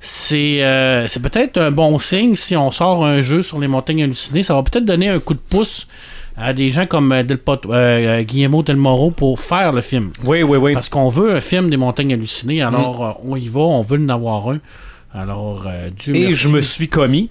c'est 0.00 0.62
euh, 0.62 1.06
c'est 1.06 1.20
peut-être 1.20 1.56
un 1.58 1.70
bon 1.70 1.98
signe 1.98 2.36
si 2.36 2.56
on 2.56 2.70
sort 2.70 3.04
un 3.06 3.22
jeu 3.22 3.42
sur 3.42 3.58
les 3.58 3.68
montagnes 3.68 4.02
hallucinées. 4.04 4.42
Ça 4.42 4.54
va 4.54 4.62
peut-être 4.62 4.84
donner 4.84 5.08
un 5.08 5.18
coup 5.18 5.34
de 5.34 5.40
pouce 5.40 5.86
à 6.36 6.52
des 6.52 6.70
gens 6.70 6.86
comme 6.86 7.12
euh, 7.12 7.22
Del 7.22 7.38
Pot- 7.38 7.66
euh, 7.68 8.22
Guillermo 8.22 8.62
del 8.62 8.76
Moro 8.76 9.10
pour 9.10 9.38
faire 9.40 9.72
le 9.72 9.80
film. 9.80 10.10
Oui, 10.24 10.42
oui, 10.42 10.58
oui. 10.58 10.74
Parce 10.74 10.88
qu'on 10.88 11.08
veut 11.08 11.34
un 11.36 11.40
film 11.40 11.70
des 11.70 11.76
montagnes 11.76 12.12
hallucinées. 12.12 12.62
Alors, 12.62 13.04
euh, 13.06 13.12
on 13.24 13.36
y 13.36 13.48
va, 13.48 13.60
on 13.60 13.82
veut 13.82 13.98
en 13.98 14.08
avoir 14.08 14.48
un. 14.48 14.58
Alors, 15.12 15.64
euh, 15.66 15.90
Dieu 15.96 16.14
Et 16.16 16.20
merci. 16.24 16.34
je 16.34 16.48
me 16.48 16.60
suis 16.60 16.88
commis. 16.88 17.30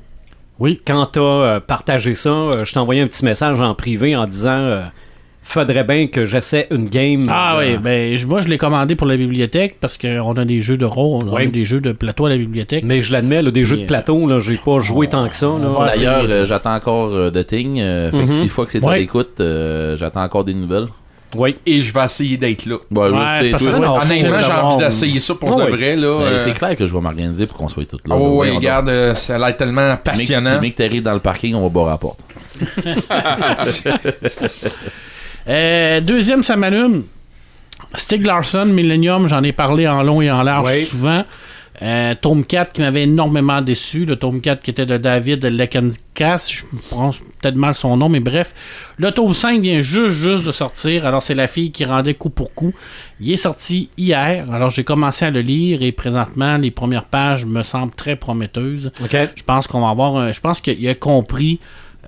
Oui. 0.59 0.80
Quand 0.85 1.05
t'as 1.07 1.19
euh, 1.19 1.59
partagé 1.59 2.15
ça, 2.15 2.30
euh, 2.30 2.63
je 2.65 2.71
t'ai 2.71 2.80
envoyé 2.80 3.01
un 3.01 3.07
petit 3.07 3.25
message 3.25 3.59
en 3.59 3.73
privé 3.75 4.15
en 4.15 4.25
disant 4.25 4.51
euh, 4.51 4.84
faudrait 5.43 5.83
bien 5.83 6.07
que 6.07 6.25
j'essaie 6.25 6.67
une 6.71 6.89
game. 6.89 7.27
Ah 7.29 7.57
euh, 7.57 7.73
oui, 7.73 7.77
ben 7.77 8.17
je- 8.17 8.25
moi 8.25 8.41
je 8.41 8.47
l'ai 8.47 8.57
commandé 8.57 8.95
pour 8.95 9.05
la 9.07 9.17
bibliothèque 9.17 9.77
parce 9.79 9.97
qu'on 9.97 10.33
a 10.37 10.45
des 10.45 10.61
jeux 10.61 10.77
de 10.77 10.85
rôle, 10.85 11.23
on 11.27 11.33
Ouais. 11.33 11.43
a 11.43 11.47
des 11.47 11.65
jeux 11.65 11.81
de 11.81 11.91
plateau 11.91 12.25
à 12.25 12.29
la 12.29 12.37
bibliothèque. 12.37 12.83
Mais 12.85 13.01
je 13.01 13.11
l'admets, 13.11 13.43
des 13.51 13.65
jeux 13.65 13.77
de 13.77 13.83
euh, 13.83 13.87
plateau, 13.87 14.25
là, 14.25 14.39
j'ai 14.39 14.57
pas 14.57 14.79
joué 14.79 15.07
tant 15.07 15.27
que 15.27 15.35
ça. 15.35 15.51
D'ailleurs, 15.93 16.25
euh, 16.29 16.45
j'attends 16.45 16.73
encore 16.73 17.09
euh, 17.13 17.29
de 17.29 17.39
euh, 17.39 18.11
que 18.11 18.15
Mhm. 18.15 18.39
s'il 18.39 18.49
faut 18.49 18.63
que 18.65 18.71
c'est 18.71 18.83
à 18.83 18.87
Ouais. 18.87 18.99
l'écoute, 18.99 19.39
euh, 19.41 19.97
j'attends 19.97 20.23
encore 20.23 20.45
des 20.45 20.53
nouvelles. 20.53 20.87
Oui. 21.35 21.55
Et 21.65 21.81
je 21.81 21.91
vais 21.91 22.05
essayer 22.05 22.37
d'être 22.37 22.65
là. 22.67 22.75
Ouais, 22.91 23.09
c'est 23.41 23.49
parce 23.49 23.63
que- 23.65 23.69
Honnêtement, 23.69 24.41
j'ai 24.41 24.51
envie 24.51 24.83
d'essayer 24.85 25.19
ça 25.19 25.33
pour 25.35 25.57
de 25.57 25.63
oui. 25.63 25.71
vrai. 25.71 25.95
Là, 25.95 26.19
ben, 26.19 26.25
euh, 26.25 26.39
c'est 26.39 26.53
clair 26.53 26.75
que 26.75 26.85
je 26.85 26.93
vais 26.93 27.01
m'organiser 27.01 27.47
pour 27.47 27.57
qu'on 27.57 27.67
soit 27.67 27.85
tous 27.85 27.99
là. 28.07 28.15
Oh, 28.15 28.37
ouais, 28.37 28.49
donc. 28.49 28.57
regarde, 28.57 28.89
euh, 28.89 29.15
ça 29.15 29.35
a 29.35 29.37
l'air 29.39 29.57
tellement 29.57 29.97
passionnant. 29.97 30.61
mec, 30.61 30.75
t'arrives 30.75 31.01
dans 31.03 31.13
le 31.13 31.19
parking, 31.19 31.55
on 31.55 31.63
va 31.63 31.69
boire 31.69 31.87
à 31.87 31.91
la 31.91 31.97
porte. 31.97 32.19
Euh, 35.47 35.99
deuxième, 36.01 36.43
ça 36.43 36.55
m'allume. 36.55 37.03
Stig 37.95 38.25
Larsson, 38.25 38.65
Millennium, 38.65 39.27
j'en 39.27 39.43
ai 39.43 39.51
parlé 39.51 39.87
en 39.87 40.01
long 40.03 40.21
et 40.21 40.31
en 40.31 40.43
large 40.43 40.69
Oui. 40.71 40.83
souvent. 40.83 41.23
Euh, 41.81 42.13
tome 42.19 42.45
4 42.45 42.71
qui 42.73 42.81
m'avait 42.81 43.03
énormément 43.03 43.59
déçu. 43.61 44.05
Le 44.05 44.15
tome 44.15 44.41
4 44.41 44.61
qui 44.61 44.69
était 44.71 44.85
de 44.85 44.95
David 44.97 45.43
Lekenkas. 45.43 46.47
Je 46.49 46.61
pense 46.89 47.17
peut-être 47.17 47.55
mal 47.55 47.73
son 47.75 47.97
nom, 47.97 48.09
mais 48.09 48.19
bref. 48.19 48.53
Le 48.97 49.11
tome 49.11 49.33
5 49.33 49.59
vient 49.59 49.81
juste, 49.81 50.13
juste 50.13 50.45
de 50.45 50.51
sortir. 50.51 51.05
Alors, 51.05 51.21
c'est 51.23 51.33
la 51.33 51.47
fille 51.47 51.71
qui 51.71 51.83
rendait 51.83 52.13
coup 52.13 52.29
pour 52.29 52.53
coup. 52.53 52.71
Il 53.19 53.31
est 53.31 53.37
sorti 53.37 53.89
hier. 53.97 54.49
Alors, 54.51 54.69
j'ai 54.69 54.83
commencé 54.83 55.25
à 55.25 55.31
le 55.31 55.41
lire 55.41 55.81
et 55.81 55.91
présentement, 55.91 56.57
les 56.57 56.71
premières 56.71 57.05
pages 57.05 57.45
me 57.45 57.63
semblent 57.63 57.95
très 57.95 58.15
prometteuses. 58.15 58.91
Je 59.11 59.43
pense 59.43 59.67
qu'on 59.67 59.81
va 59.81 59.89
avoir 59.89 60.15
un- 60.15 60.31
Je 60.31 60.39
pense 60.39 60.61
qu'il 60.61 60.87
a 60.87 60.95
compris 60.95 61.59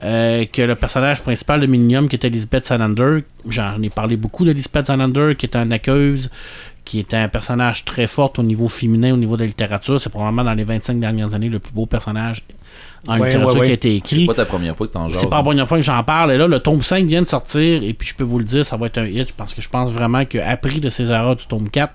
euh, 0.03 0.45
que 0.51 0.61
le 0.61 0.75
personnage 0.75 1.21
principal 1.21 1.61
de 1.61 1.65
Millennium, 1.67 2.07
qui 2.09 2.15
était 2.15 2.29
Lisbeth 2.29 2.65
Salander, 2.65 3.23
j'en 3.47 3.81
ai 3.81 3.89
parlé 3.89 4.17
beaucoup 4.17 4.45
de 4.45 4.51
Lisbeth 4.51 4.87
Salander, 4.87 5.35
qui 5.37 5.45
est 5.45 5.55
un 5.55 5.71
aqueuse, 5.71 6.29
qui 6.83 6.99
est 6.99 7.13
un 7.13 7.27
personnage 7.29 7.83
très 7.85 8.05
fort 8.05 8.33
au 8.37 8.43
niveau 8.43 8.67
féminin, 8.67 9.13
au 9.13 9.17
niveau 9.17 9.35
de 9.37 9.41
la 9.41 9.47
littérature. 9.47 9.99
C'est 9.99 10.09
probablement 10.09 10.43
dans 10.43 10.53
les 10.53 10.63
25 10.63 10.99
dernières 10.99 11.33
années 11.33 11.49
le 11.49 11.59
plus 11.59 11.73
beau 11.73 11.85
personnage 11.85 12.43
en 13.07 13.17
Ouais, 13.19 13.27
littérature 13.27 13.53
ouais, 13.53 13.59
ouais. 13.61 13.65
qui 13.67 13.71
a 13.71 13.73
été 13.75 13.89
C'est 13.89 13.95
écrit. 13.97 14.25
pas 14.27 14.33
ta 14.35 14.45
première 14.45 14.75
fois 14.75 14.85
que 14.87 14.91
t'en. 14.93 15.09
C'est 15.09 15.29
pas 15.29 15.37
la 15.37 15.43
première 15.43 15.67
fois 15.67 15.77
que 15.77 15.83
j'en 15.83 16.03
parle. 16.03 16.31
Et 16.33 16.37
là, 16.37 16.47
le 16.47 16.59
tome 16.59 16.81
5 16.83 17.05
vient 17.07 17.21
de 17.23 17.27
sortir. 17.27 17.81
Et 17.83 17.93
puis, 17.93 18.07
je 18.07 18.15
peux 18.15 18.23
vous 18.23 18.37
le 18.37 18.43
dire, 18.45 18.65
ça 18.65 18.77
va 18.77 18.87
être 18.87 18.97
un 18.99 19.05
hit. 19.05 19.31
Parce 19.33 19.53
que 19.55 19.61
je 19.61 19.69
pense 19.69 19.91
vraiment 19.91 20.23
appris 20.45 20.79
de 20.79 20.89
ses 20.89 21.09
erreurs 21.09 21.35
du 21.37 21.45
tome 21.47 21.69
4. 21.69 21.93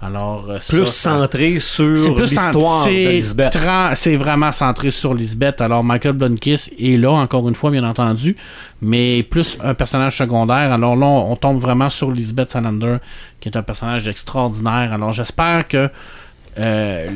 Alors, 0.00 0.48
euh, 0.48 0.58
Plus 0.68 0.86
ça, 0.86 1.10
centré 1.18 1.58
sur 1.58 1.86
l'histoire 2.20 2.52
cent- 2.52 2.84
de 2.86 2.90
c'est 2.90 3.12
Lisbeth. 3.12 3.52
tran- 3.52 3.92
C'est 3.96 4.14
vraiment 4.16 4.52
centré 4.52 4.92
sur 4.92 5.12
Lisbeth. 5.12 5.60
Alors, 5.60 5.82
Michael 5.82 6.12
Blomkiss 6.12 6.70
est 6.78 6.96
là, 6.96 7.10
encore 7.10 7.48
une 7.48 7.56
fois, 7.56 7.70
bien 7.72 7.82
entendu, 7.82 8.36
mais 8.80 9.24
plus 9.24 9.58
un 9.62 9.74
personnage 9.74 10.16
secondaire. 10.16 10.72
Alors 10.72 10.94
là, 10.94 11.06
on, 11.06 11.32
on 11.32 11.36
tombe 11.36 11.58
vraiment 11.58 11.90
sur 11.90 12.12
Lisbeth 12.12 12.50
Salander, 12.50 12.98
qui 13.40 13.48
est 13.48 13.56
un 13.56 13.62
personnage 13.62 14.06
extraordinaire. 14.06 14.92
Alors, 14.92 15.12
j'espère 15.12 15.66
que 15.66 15.90
euh, 16.58 17.06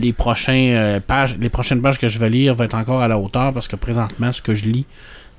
les, 0.00 0.12
prochains, 0.12 0.52
euh, 0.74 1.00
pages, 1.00 1.36
les 1.40 1.48
prochaines 1.48 1.82
pages 1.82 1.98
que 1.98 2.06
je 2.08 2.18
vais 2.20 2.30
lire 2.30 2.54
vont 2.54 2.64
être 2.64 2.74
encore 2.76 3.02
à 3.02 3.08
la 3.08 3.18
hauteur, 3.18 3.52
parce 3.52 3.66
que 3.66 3.76
présentement, 3.76 4.32
ce 4.32 4.42
que 4.42 4.54
je 4.54 4.66
lis, 4.66 4.86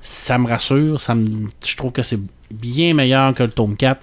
ça 0.02 0.36
me 0.36 0.46
rassure. 0.46 1.00
Ça 1.00 1.14
me, 1.14 1.48
je 1.64 1.76
trouve 1.76 1.92
que 1.92 2.02
c'est 2.02 2.20
bien 2.52 2.92
meilleur 2.92 3.32
que 3.34 3.42
le 3.42 3.50
tome 3.50 3.74
4. 3.76 4.00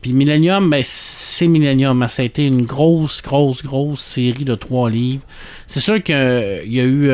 Puis 0.00 0.12
Millennium, 0.12 0.70
ben, 0.70 0.82
c'est 0.84 1.46
Millennium. 1.46 2.06
Ça 2.08 2.22
a 2.22 2.24
été 2.24 2.46
une 2.46 2.64
grosse, 2.64 3.22
grosse, 3.22 3.62
grosse 3.62 4.00
série 4.00 4.44
de 4.44 4.54
trois 4.54 4.90
livres. 4.90 5.24
C'est 5.66 5.80
sûr 5.80 6.02
qu'il 6.02 6.14
y 6.14 6.80
a 6.80 6.84
eu. 6.84 7.10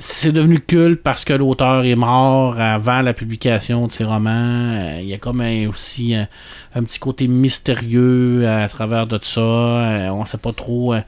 Euh, 0.00 0.02
c'est 0.02 0.32
devenu 0.32 0.60
culte 0.60 1.02
parce 1.02 1.24
que 1.24 1.32
l'auteur 1.32 1.84
est 1.84 1.94
mort 1.96 2.58
avant 2.58 3.02
la 3.02 3.12
publication 3.12 3.86
de 3.86 3.92
ses 3.92 4.04
romans. 4.04 4.30
Euh, 4.30 4.98
Il 5.00 5.06
y 5.08 5.14
a 5.14 5.18
comme 5.18 5.40
un- 5.40 5.68
aussi 5.68 6.14
un, 6.14 6.26
un 6.74 6.82
petit 6.82 6.98
côté 6.98 7.28
mystérieux 7.28 8.46
à 8.48 8.68
travers 8.68 9.06
de 9.06 9.18
ça. 9.22 9.40
Euh, 9.40 10.08
on 10.10 10.24
sait 10.24 10.38
pas 10.38 10.52
trop 10.52 10.94
euh, 10.94 11.00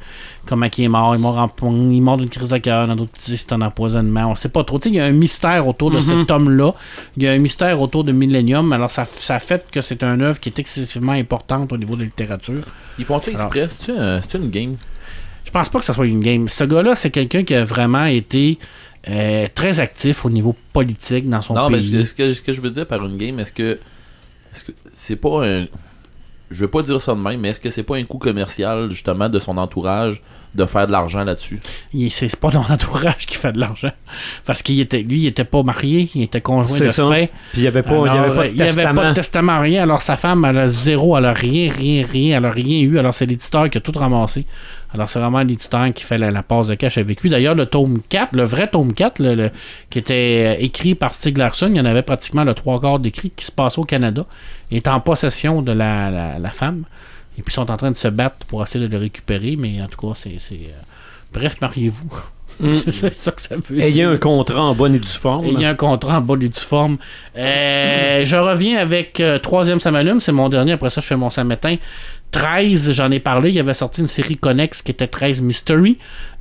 comment 0.46 0.66
il 0.76 0.84
est 0.84 0.88
mort. 0.88 1.14
Il 1.14 1.18
est 1.18 1.22
mort, 1.22 1.38
en- 1.38 1.90
il 1.90 1.96
est 1.96 2.00
mort 2.00 2.16
d'une 2.18 2.28
crise 2.28 2.48
de 2.48 2.58
cœur. 2.58 2.86
Dans 2.86 2.96
d'autres 2.96 3.12
disent 3.24 3.40
c'est 3.48 3.52
un 3.52 3.62
empoisonnement. 3.62 4.26
On 4.30 4.34
sait 4.34 4.48
pas 4.48 4.64
trop. 4.64 4.78
Tu 4.78 4.84
sais, 4.84 4.94
Il 4.94 4.96
y 4.96 5.00
a 5.00 5.04
un 5.04 5.12
mystère 5.12 5.66
autour 5.66 5.90
de 5.90 6.00
cet 6.00 6.30
homme-là. 6.30 6.72
Il 7.16 7.22
y 7.22 7.28
a 7.28 7.32
un 7.32 7.38
mystère 7.38 7.80
autour 7.80 8.04
de 8.04 8.12
Millennium. 8.12 8.72
Alors 8.72 8.90
ça, 8.90 9.06
ça 9.18 9.38
fait 9.40 9.64
que 9.70 9.80
c'est 9.80 10.02
un 10.02 10.20
œuvre 10.20 10.38
qui 10.40 10.48
est 10.48 10.58
excessivement 10.58 11.12
importante 11.12 11.72
au 11.72 11.76
niveau 11.76 11.94
de 11.94 12.00
la 12.00 12.06
littérature. 12.06 12.62
Ils 12.98 13.04
font-tu 13.04 13.30
exprès? 13.30 13.68
C'est-tu 13.70 13.92
un- 13.98 14.20
c'est-tu 14.20 14.36
une 14.38 14.50
game? 14.50 14.76
Je 15.52 15.58
pense 15.58 15.68
pas 15.68 15.78
que 15.80 15.84
ça 15.84 15.92
soit 15.92 16.06
une 16.06 16.20
game. 16.20 16.48
Ce 16.48 16.64
gars-là, 16.64 16.94
c'est 16.96 17.10
quelqu'un 17.10 17.44
qui 17.44 17.54
a 17.54 17.62
vraiment 17.64 18.06
été 18.06 18.58
euh, 19.08 19.46
très 19.54 19.80
actif 19.80 20.24
au 20.24 20.30
niveau 20.30 20.56
politique 20.72 21.28
dans 21.28 21.42
son 21.42 21.52
Non, 21.52 21.68
mais 21.68 21.76
pays. 21.78 22.06
ce 22.06 22.14
que, 22.14 22.32
ce 22.32 22.40
que 22.40 22.52
je 22.54 22.60
veux 22.62 22.70
dire 22.70 22.86
par 22.86 23.04
une 23.04 23.18
game, 23.18 23.38
est-ce 23.38 23.52
que 23.52 23.78
est-ce 24.54 24.64
que 24.64 24.72
c'est 24.92 25.16
pas 25.16 25.44
un 25.46 25.66
je 26.50 26.60
veux 26.64 26.70
pas 26.70 26.82
dire 26.82 27.00
ça 27.00 27.14
de 27.14 27.18
même, 27.20 27.40
mais 27.40 27.48
est-ce 27.50 27.60
que 27.60 27.70
c'est 27.70 27.82
pas 27.82 27.96
un 27.96 28.04
coup 28.04 28.18
commercial 28.18 28.90
justement 28.90 29.28
de 29.30 29.38
son 29.38 29.56
entourage 29.56 30.20
de 30.54 30.66
faire 30.66 30.86
de 30.86 30.92
l'argent 30.92 31.24
là-dessus? 31.24 31.60
Il- 31.94 32.10
C'est 32.10 32.36
pas 32.36 32.50
dans 32.52 32.64
l'entourage 32.68 33.26
qui 33.26 33.36
fait 33.36 33.52
de 33.52 33.58
l'argent. 33.58 33.90
Parce 34.44 34.62
qu'il 34.62 34.78
était, 34.80 35.00
lui, 35.02 35.20
il 35.20 35.26
était 35.28 35.44
pas 35.44 35.62
marié, 35.62 36.10
il 36.14 36.22
était 36.22 36.42
conjoint 36.42 36.66
C'est 36.76 36.84
de 36.86 36.90
ça. 36.90 37.08
fait. 37.10 37.28
Puis 37.52 37.60
il 37.60 37.62
n'y 37.62 37.68
avait 37.68 37.82
pas, 37.82 37.94
il 37.94 38.00
y 38.04 38.08
Alors, 38.10 38.18
avait 38.24 38.36
pas 38.36 38.44
de 38.44 38.50
il 38.50 38.56
y 38.58 38.60
avait 38.62 38.70
testament. 38.70 39.00
pas 39.00 39.08
de 39.10 39.14
testament, 39.14 39.60
rien. 39.60 39.82
Alors 39.82 40.02
sa 40.02 40.18
femme, 40.18 40.44
elle 40.44 40.58
a 40.58 40.68
zéro, 40.68 41.16
elle 41.16 41.24
a 41.24 41.32
rien, 41.32 41.72
rien, 41.72 42.04
rien, 42.06 42.36
elle 42.36 42.44
a 42.44 42.50
rien 42.50 42.80
eu. 42.82 42.98
Alors 42.98 43.14
c'est 43.14 43.24
l'éditeur 43.24 43.70
qui 43.70 43.78
a 43.78 43.80
tout 43.80 43.92
ramassé. 43.98 44.44
Alors 44.94 45.08
c'est 45.08 45.18
vraiment 45.18 45.40
l'éditeur 45.42 45.92
qui 45.94 46.04
fait 46.04 46.18
la, 46.18 46.30
la 46.30 46.42
passe 46.42 46.66
de 46.68 46.74
cash 46.74 46.98
avec 46.98 47.22
lui. 47.22 47.30
D'ailleurs, 47.30 47.54
le 47.54 47.66
tome 47.66 48.00
4, 48.08 48.34
le 48.34 48.42
vrai 48.44 48.68
tome 48.68 48.92
4, 48.92 49.18
le- 49.20 49.34
le- 49.34 49.50
qui 49.90 49.98
était 49.98 50.56
euh, 50.58 50.62
écrit 50.62 50.94
par 50.94 51.14
Stig 51.14 51.38
Larsson, 51.38 51.68
il 51.70 51.76
y 51.76 51.80
en 51.80 51.84
avait 51.86 52.02
pratiquement 52.02 52.44
le 52.44 52.52
trois 52.54 52.80
quarts 52.80 52.98
d'écrit 52.98 53.30
qui 53.34 53.44
se 53.44 53.52
passait 53.52 53.78
au 53.78 53.84
Canada, 53.84 54.26
est 54.70 54.86
en 54.88 55.00
possession 55.00 55.62
de 55.62 55.72
la, 55.72 56.10
la- 56.10 56.38
la 56.38 56.50
femme. 56.50 56.84
Et 57.38 57.42
puis 57.42 57.52
ils 57.52 57.54
sont 57.54 57.70
en 57.70 57.76
train 57.78 57.90
de 57.90 57.96
se 57.96 58.08
battre 58.08 58.44
pour 58.46 58.62
essayer 58.62 58.86
de 58.86 58.92
le 58.92 58.98
récupérer, 58.98 59.56
mais 59.58 59.80
en 59.82 59.86
tout 59.86 59.98
cas, 60.06 60.12
c'est. 60.14 60.38
c'est, 60.38 60.54
euh, 60.54 60.82
Bref, 61.32 61.56
mariez-vous. 61.62 62.12
Mm. 62.60 62.74
c'est 62.90 63.14
ça 63.14 63.32
que 63.32 63.40
ça 63.40 63.56
veut 63.56 63.74
dire. 63.74 63.82
Ayez 63.86 64.02
un 64.04 64.18
contrat 64.18 64.60
en 64.62 64.74
bonne 64.74 64.94
et 64.94 64.98
due 64.98 65.06
forme. 65.08 65.46
Il 65.46 65.58
y 65.58 65.64
a 65.64 65.70
un 65.70 65.74
contrat 65.74 66.18
en 66.18 66.20
bas 66.20 66.36
du 66.36 66.50
forme. 66.54 66.98
Euh, 67.38 68.24
je 68.26 68.36
reviens 68.36 68.78
avec 68.78 69.18
euh, 69.20 69.38
Troisième 69.38 69.80
Samalume, 69.80 70.20
c'est 70.20 70.32
mon 70.32 70.50
dernier. 70.50 70.72
Après 70.72 70.90
ça, 70.90 71.00
je 71.00 71.06
fais 71.06 71.16
mon 71.16 71.30
samétain. 71.30 71.76
13, 72.32 72.92
j'en 72.92 73.10
ai 73.10 73.20
parlé. 73.20 73.50
Il 73.50 73.54
y 73.54 73.60
avait 73.60 73.74
sorti 73.74 74.00
une 74.00 74.06
série 74.06 74.36
connexe 74.36 74.82
qui 74.82 74.90
était 74.90 75.06
13 75.06 75.40
Mystery. 75.42 75.98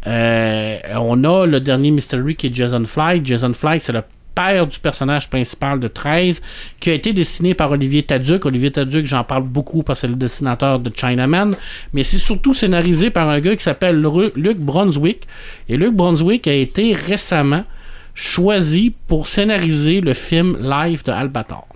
Euh, 0.08 0.78
on 0.96 1.24
a 1.24 1.46
le 1.46 1.60
dernier 1.60 1.92
Mystery 1.92 2.36
qui 2.36 2.48
est 2.48 2.54
Jason 2.54 2.86
Fly. 2.86 3.22
Jason 3.24 3.54
Fly, 3.54 3.80
c'est 3.80 3.92
le 3.92 4.02
père 4.34 4.66
du 4.68 4.80
personnage 4.80 5.30
principal 5.30 5.80
de 5.80 5.90
13 5.90 6.42
qui 6.80 6.90
a 6.90 6.94
été 6.94 7.12
dessiné 7.12 7.54
par 7.54 7.72
Olivier 7.72 8.04
Taduc. 8.04 8.46
Olivier 8.46 8.72
Taduc, 8.72 9.06
j'en 9.06 9.26
parle 9.26 9.44
beaucoup 9.44 9.84
parce 9.84 10.00
que 10.00 10.08
c'est 10.08 10.12
le 10.12 10.16
dessinateur 10.16 10.80
de 10.80 10.90
Chinaman, 10.96 11.56
mais 11.94 12.04
c'est 12.04 12.20
surtout 12.20 12.54
scénarisé 12.54 13.10
par 13.10 13.30
un 13.30 13.42
gars 13.42 13.56
qui 13.56 13.64
s'appelle 13.64 14.02
Luc 14.36 14.58
Brunswick. 14.58 15.28
Et 15.68 15.78
Luc 15.78 15.94
Brunswick 15.94 16.48
a 16.48 16.54
été 16.54 16.94
récemment 16.94 17.66
choisi 18.14 18.94
pour 19.08 19.28
scénariser 19.28 20.02
le 20.02 20.14
film 20.14 20.58
live 20.62 21.04
de 21.04 21.12
Albator. 21.12 21.68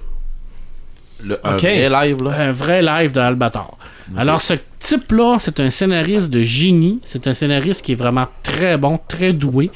Le 1.23 1.39
un 1.45 1.57
vrai 1.57 1.89
live 1.89 2.23
là. 2.23 2.31
Un 2.39 2.51
vrai 2.51 2.81
live 2.81 3.11
de 3.11 3.19
Albator. 3.19 3.77
Alors, 4.15 4.41
ce 4.41 4.53
type-là, 4.79 5.37
c'est 5.39 5.59
un 5.59 5.69
scénariste 5.69 6.29
de 6.29 6.41
génie. 6.41 6.99
C'est 7.03 7.27
un 7.27 7.33
scénariste 7.33 7.83
qui 7.83 7.93
est 7.93 7.95
vraiment 7.95 8.27
très 8.43 8.77
bon, 8.77 8.99
très 9.07 9.33
doué. 9.33 9.71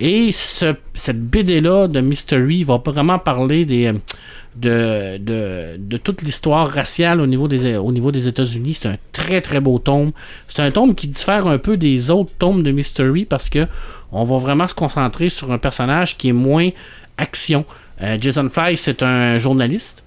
Et 0.00 0.32
ce- 0.32 0.74
cette 0.94 1.20
BD-là 1.22 1.86
de 1.88 2.00
Mystery 2.00 2.64
va 2.64 2.80
vraiment 2.84 3.18
parler 3.18 3.66
euh, 3.70 5.16
de, 5.18 5.76
de, 5.78 5.96
toute 5.96 6.22
l'histoire 6.22 6.68
raciale 6.68 7.20
au 7.20 7.26
niveau 7.26 7.46
des, 7.48 7.76
au 7.76 7.92
niveau 7.92 8.10
des 8.12 8.26
États-Unis. 8.28 8.74
C'est 8.74 8.88
un 8.88 8.96
très 9.12 9.40
très 9.40 9.60
beau 9.60 9.78
tome. 9.78 10.12
C'est 10.48 10.60
un 10.62 10.70
tome 10.70 10.94
qui 10.94 11.08
diffère 11.08 11.46
un 11.46 11.58
peu 11.58 11.76
des 11.76 12.10
autres 12.10 12.32
tomes 12.38 12.62
de 12.62 12.70
Mystery 12.72 13.24
parce 13.24 13.48
que 13.48 13.66
on 14.10 14.24
va 14.24 14.36
vraiment 14.38 14.66
se 14.68 14.74
concentrer 14.74 15.28
sur 15.30 15.52
un 15.52 15.58
personnage 15.58 16.18
qui 16.18 16.28
est 16.28 16.32
moins 16.34 16.70
action. 17.16 17.64
Euh, 18.02 18.16
Jason 18.20 18.48
Fly, 18.48 18.76
c'est 18.76 19.02
un 19.02 19.38
journaliste 19.38 20.02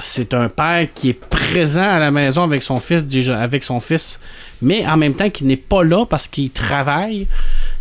c'est 0.00 0.34
un 0.34 0.48
père 0.48 0.88
qui 0.92 1.10
est 1.10 1.20
présent 1.20 1.88
à 1.88 1.98
la 1.98 2.10
maison 2.10 2.42
avec 2.42 2.62
son 2.62 2.80
fils 2.80 3.06
déjà 3.06 3.40
avec 3.40 3.62
son 3.62 3.78
fils 3.80 4.18
mais 4.64 4.86
en 4.86 4.96
même 4.96 5.14
temps 5.14 5.30
qui 5.30 5.44
n'est 5.44 5.56
pas 5.56 5.84
là 5.84 6.06
parce 6.06 6.26
qu'il 6.26 6.50
travaille. 6.50 7.26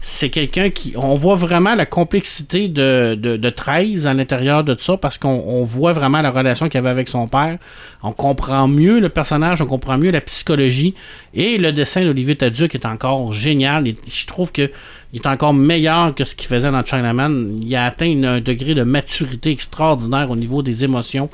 C'est 0.01 0.29
quelqu'un 0.29 0.69
qui 0.69 0.93
on 0.97 1.15
voit 1.15 1.35
vraiment 1.35 1.75
la 1.75 1.85
complexité 1.85 2.67
de, 2.67 3.17
de, 3.17 3.37
de 3.37 3.49
13 3.49 4.05
à 4.05 4.13
l'intérieur 4.13 4.65
de 4.65 4.73
tout 4.73 4.83
ça 4.83 4.97
parce 4.97 5.17
qu'on 5.17 5.29
on 5.47 5.63
voit 5.63 5.93
vraiment 5.93 6.21
la 6.21 6.29
relation 6.29 6.67
qu'il 6.67 6.77
avait 6.79 6.89
avec 6.89 7.07
son 7.07 7.27
père. 7.27 7.57
On 8.01 8.11
comprend 8.11 8.67
mieux 8.67 8.99
le 8.99 9.07
personnage 9.07 9.61
on 9.61 9.65
comprend 9.65 9.97
mieux 9.97 10.11
la 10.11 10.19
psychologie 10.19 10.93
et 11.33 11.57
le 11.57 11.71
dessin 11.71 12.03
d'Olivier 12.03 12.35
Taduc 12.35 12.75
est 12.75 12.85
encore 12.85 13.31
génial. 13.31 13.85
Je 14.11 14.25
trouve 14.25 14.51
que 14.51 14.69
il 15.13 15.21
est 15.21 15.27
encore 15.27 15.53
meilleur 15.53 16.13
que 16.13 16.25
ce 16.25 16.35
qu'il 16.35 16.49
faisait 16.49 16.71
dans 16.71 16.83
Chinaman. 16.83 17.59
Il 17.61 17.73
a 17.75 17.85
atteint 17.85 18.23
un 18.23 18.41
degré 18.41 18.73
de 18.73 18.83
maturité 18.83 19.51
extraordinaire 19.51 20.29
au 20.29 20.35
niveau 20.35 20.63
des 20.63 20.83
émotions 20.83 21.29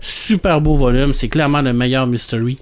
super 0.00 0.60
beau 0.60 0.74
volume. 0.76 1.14
C'est 1.14 1.28
clairement 1.28 1.60
le 1.62 1.72
meilleur 1.72 2.06
mystery 2.06 2.56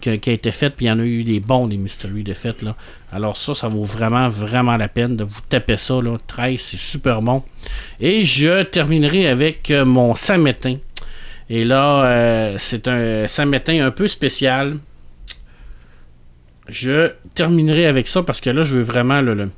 qui 0.00 0.10
a 0.10 0.14
été 0.14 0.50
fait. 0.50 0.70
Puis 0.70 0.86
il 0.86 0.88
y 0.88 0.90
en 0.92 0.98
a 0.98 1.04
eu 1.04 1.22
des 1.24 1.38
bons, 1.40 1.68
des 1.68 1.76
mystery 1.76 2.22
de 2.24 2.34
fait. 2.34 2.60
Là. 2.62 2.74
Alors 3.12 3.36
ça, 3.36 3.54
ça 3.54 3.68
vaut 3.68 3.84
vraiment, 3.84 4.28
vraiment 4.28 4.76
la 4.76 4.88
peine 4.88 5.16
de 5.16 5.24
vous 5.24 5.40
taper 5.48 5.76
ça. 5.76 6.00
Là. 6.02 6.16
13, 6.26 6.60
c'est 6.60 6.76
super 6.78 7.22
bon. 7.22 7.42
Et 8.00 8.24
je 8.24 8.62
terminerai 8.64 9.28
avec 9.28 9.70
euh, 9.70 9.84
mon 9.84 10.14
samétain. 10.14 10.76
Et 11.50 11.64
là, 11.64 12.04
euh, 12.04 12.56
c'est 12.58 12.88
un 12.88 13.26
samétain 13.28 13.84
un 13.86 13.90
peu 13.90 14.08
spécial. 14.08 14.78
Je 16.68 17.10
terminerai 17.34 17.86
avec 17.86 18.06
ça 18.08 18.22
parce 18.22 18.40
que 18.40 18.50
là, 18.50 18.62
je 18.62 18.76
veux 18.76 18.82
vraiment 18.82 19.20
le- 19.20 19.50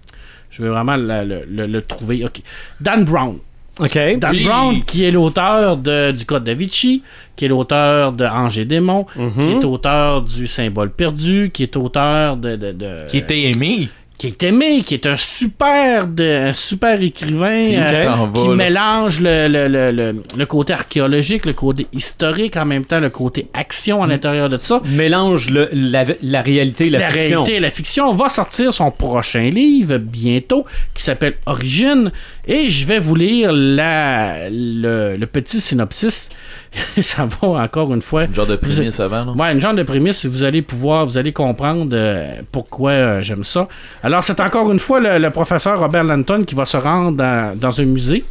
le 0.59 1.81
trouver. 1.83 2.25
Ok. 2.25 2.41
Dan 2.81 3.05
Brown. 3.05 3.39
OK. 3.81 3.99
Dan 4.19 4.31
Oui. 4.33 4.45
Brown, 4.45 4.85
qui 4.85 5.05
est 5.05 5.11
l'auteur 5.11 5.77
de- 5.77 6.13
du 6.13 6.25
Code 6.25 6.45
da 6.45 6.55
Vinci, 6.55 7.03
qui 7.37 7.45
est 7.45 7.49
l'auteur 7.49 8.13
de 8.13 8.25
Ange 8.25 8.59
et 8.59 8.65
Démon, 8.65 9.07
Mhm. 9.17 9.31
qui 9.43 9.51
est 9.53 9.65
auteur 9.65 10.23
du 10.23 10.47
Symbole 10.47 10.91
perdu, 10.91 11.51
qui 11.53 11.65
est 11.65 11.77
auteur 11.77 12.37
de. 12.37 12.55
de- 12.57 12.73
de- 12.73 13.09
Qui 13.11 13.19
était 13.19 13.41
aimé. 13.51 13.89
qui 14.17 14.29
est 14.29 14.43
aimé, 14.45 14.83
qui 14.87 14.95
est 14.95 15.07
un 15.07 15.17
super, 15.17 16.07
de, 16.07 16.49
un 16.51 16.53
super 16.53 17.03
écrivain 17.03 17.49
euh, 17.73 18.27
qui 18.33 18.49
mélange 18.51 19.21
le, 19.21 19.49
le, 19.49 19.67
le, 19.67 19.91
le- 19.91 20.23
le 20.37 20.47
côté 20.47 20.73
archéologique, 20.73 21.45
le 21.45 21.53
côté 21.53 21.89
historique, 21.93 22.57
en 22.57 22.65
même 22.65 22.85
temps 22.85 23.01
le 23.01 23.11
côté 23.11 23.49
action 23.53 23.99
Mm. 23.99 24.03
à 24.03 24.07
l'intérieur 24.07 24.49
de 24.49 24.57
ça. 24.59 24.81
Mélange 24.87 25.51
le- 25.51 25.69
la, 25.73 26.05
la 26.23 26.43
réalité 26.43 26.87
et 26.87 26.91
la, 26.91 27.01
La 27.01 27.09
fiction. 27.11 27.43
réalité 27.43 27.57
et 27.57 27.61
la 27.61 27.71
fiction 27.71 28.13
va 28.15 28.29
sortir 28.29 28.73
son 28.73 28.93
prochain 28.93 29.51
livre 29.51 29.99
bientôt 29.99 30.65
qui 30.95 31.03
s'appelle 31.03 31.35
Origine 31.47 32.13
et 32.47 32.69
je 32.69 32.87
vais 32.87 32.99
vous 32.99 33.15
lire 33.15 33.53
la, 33.53 34.49
le, 34.51 35.17
le 35.17 35.27
petit 35.27 35.61
synopsis. 35.61 36.29
Ça 37.01 37.27
va 37.27 37.49
encore 37.49 37.95
une 37.95 38.03
fois. 38.03 38.25
Une 38.25 38.35
genre 38.35 38.47
de 38.47 38.57
prémisse 38.57 39.01
avant. 39.01 39.35
Ouais, 39.35 39.53
une 39.53 39.61
genre 39.61 39.75
de 39.75 39.83
prémisse, 39.83 40.27
vous 40.27 40.43
allez 40.43 40.63
pouvoir, 40.63 41.07
vous 41.07 41.17
allez 41.17 41.33
comprendre 41.33 41.91
euh, 41.93 42.41
pourquoi 42.51 42.91
euh, 42.91 43.23
j'aime 43.23 43.45
ça. 43.45 43.69
Alors, 44.03 44.25
c'est 44.25 44.41
encore 44.41 44.71
une 44.73 44.79
fois 44.79 45.01
le, 45.01 45.19
le 45.19 45.31
professeur 45.31 45.79
Robert 45.79 46.05
Lanton 46.05 46.45
qui 46.45 46.55
va 46.55 46.65
se 46.65 46.77
rendre 46.77 47.17
dans, 47.17 47.59
dans 47.59 47.81
un 47.81 47.85
musée 47.85 48.25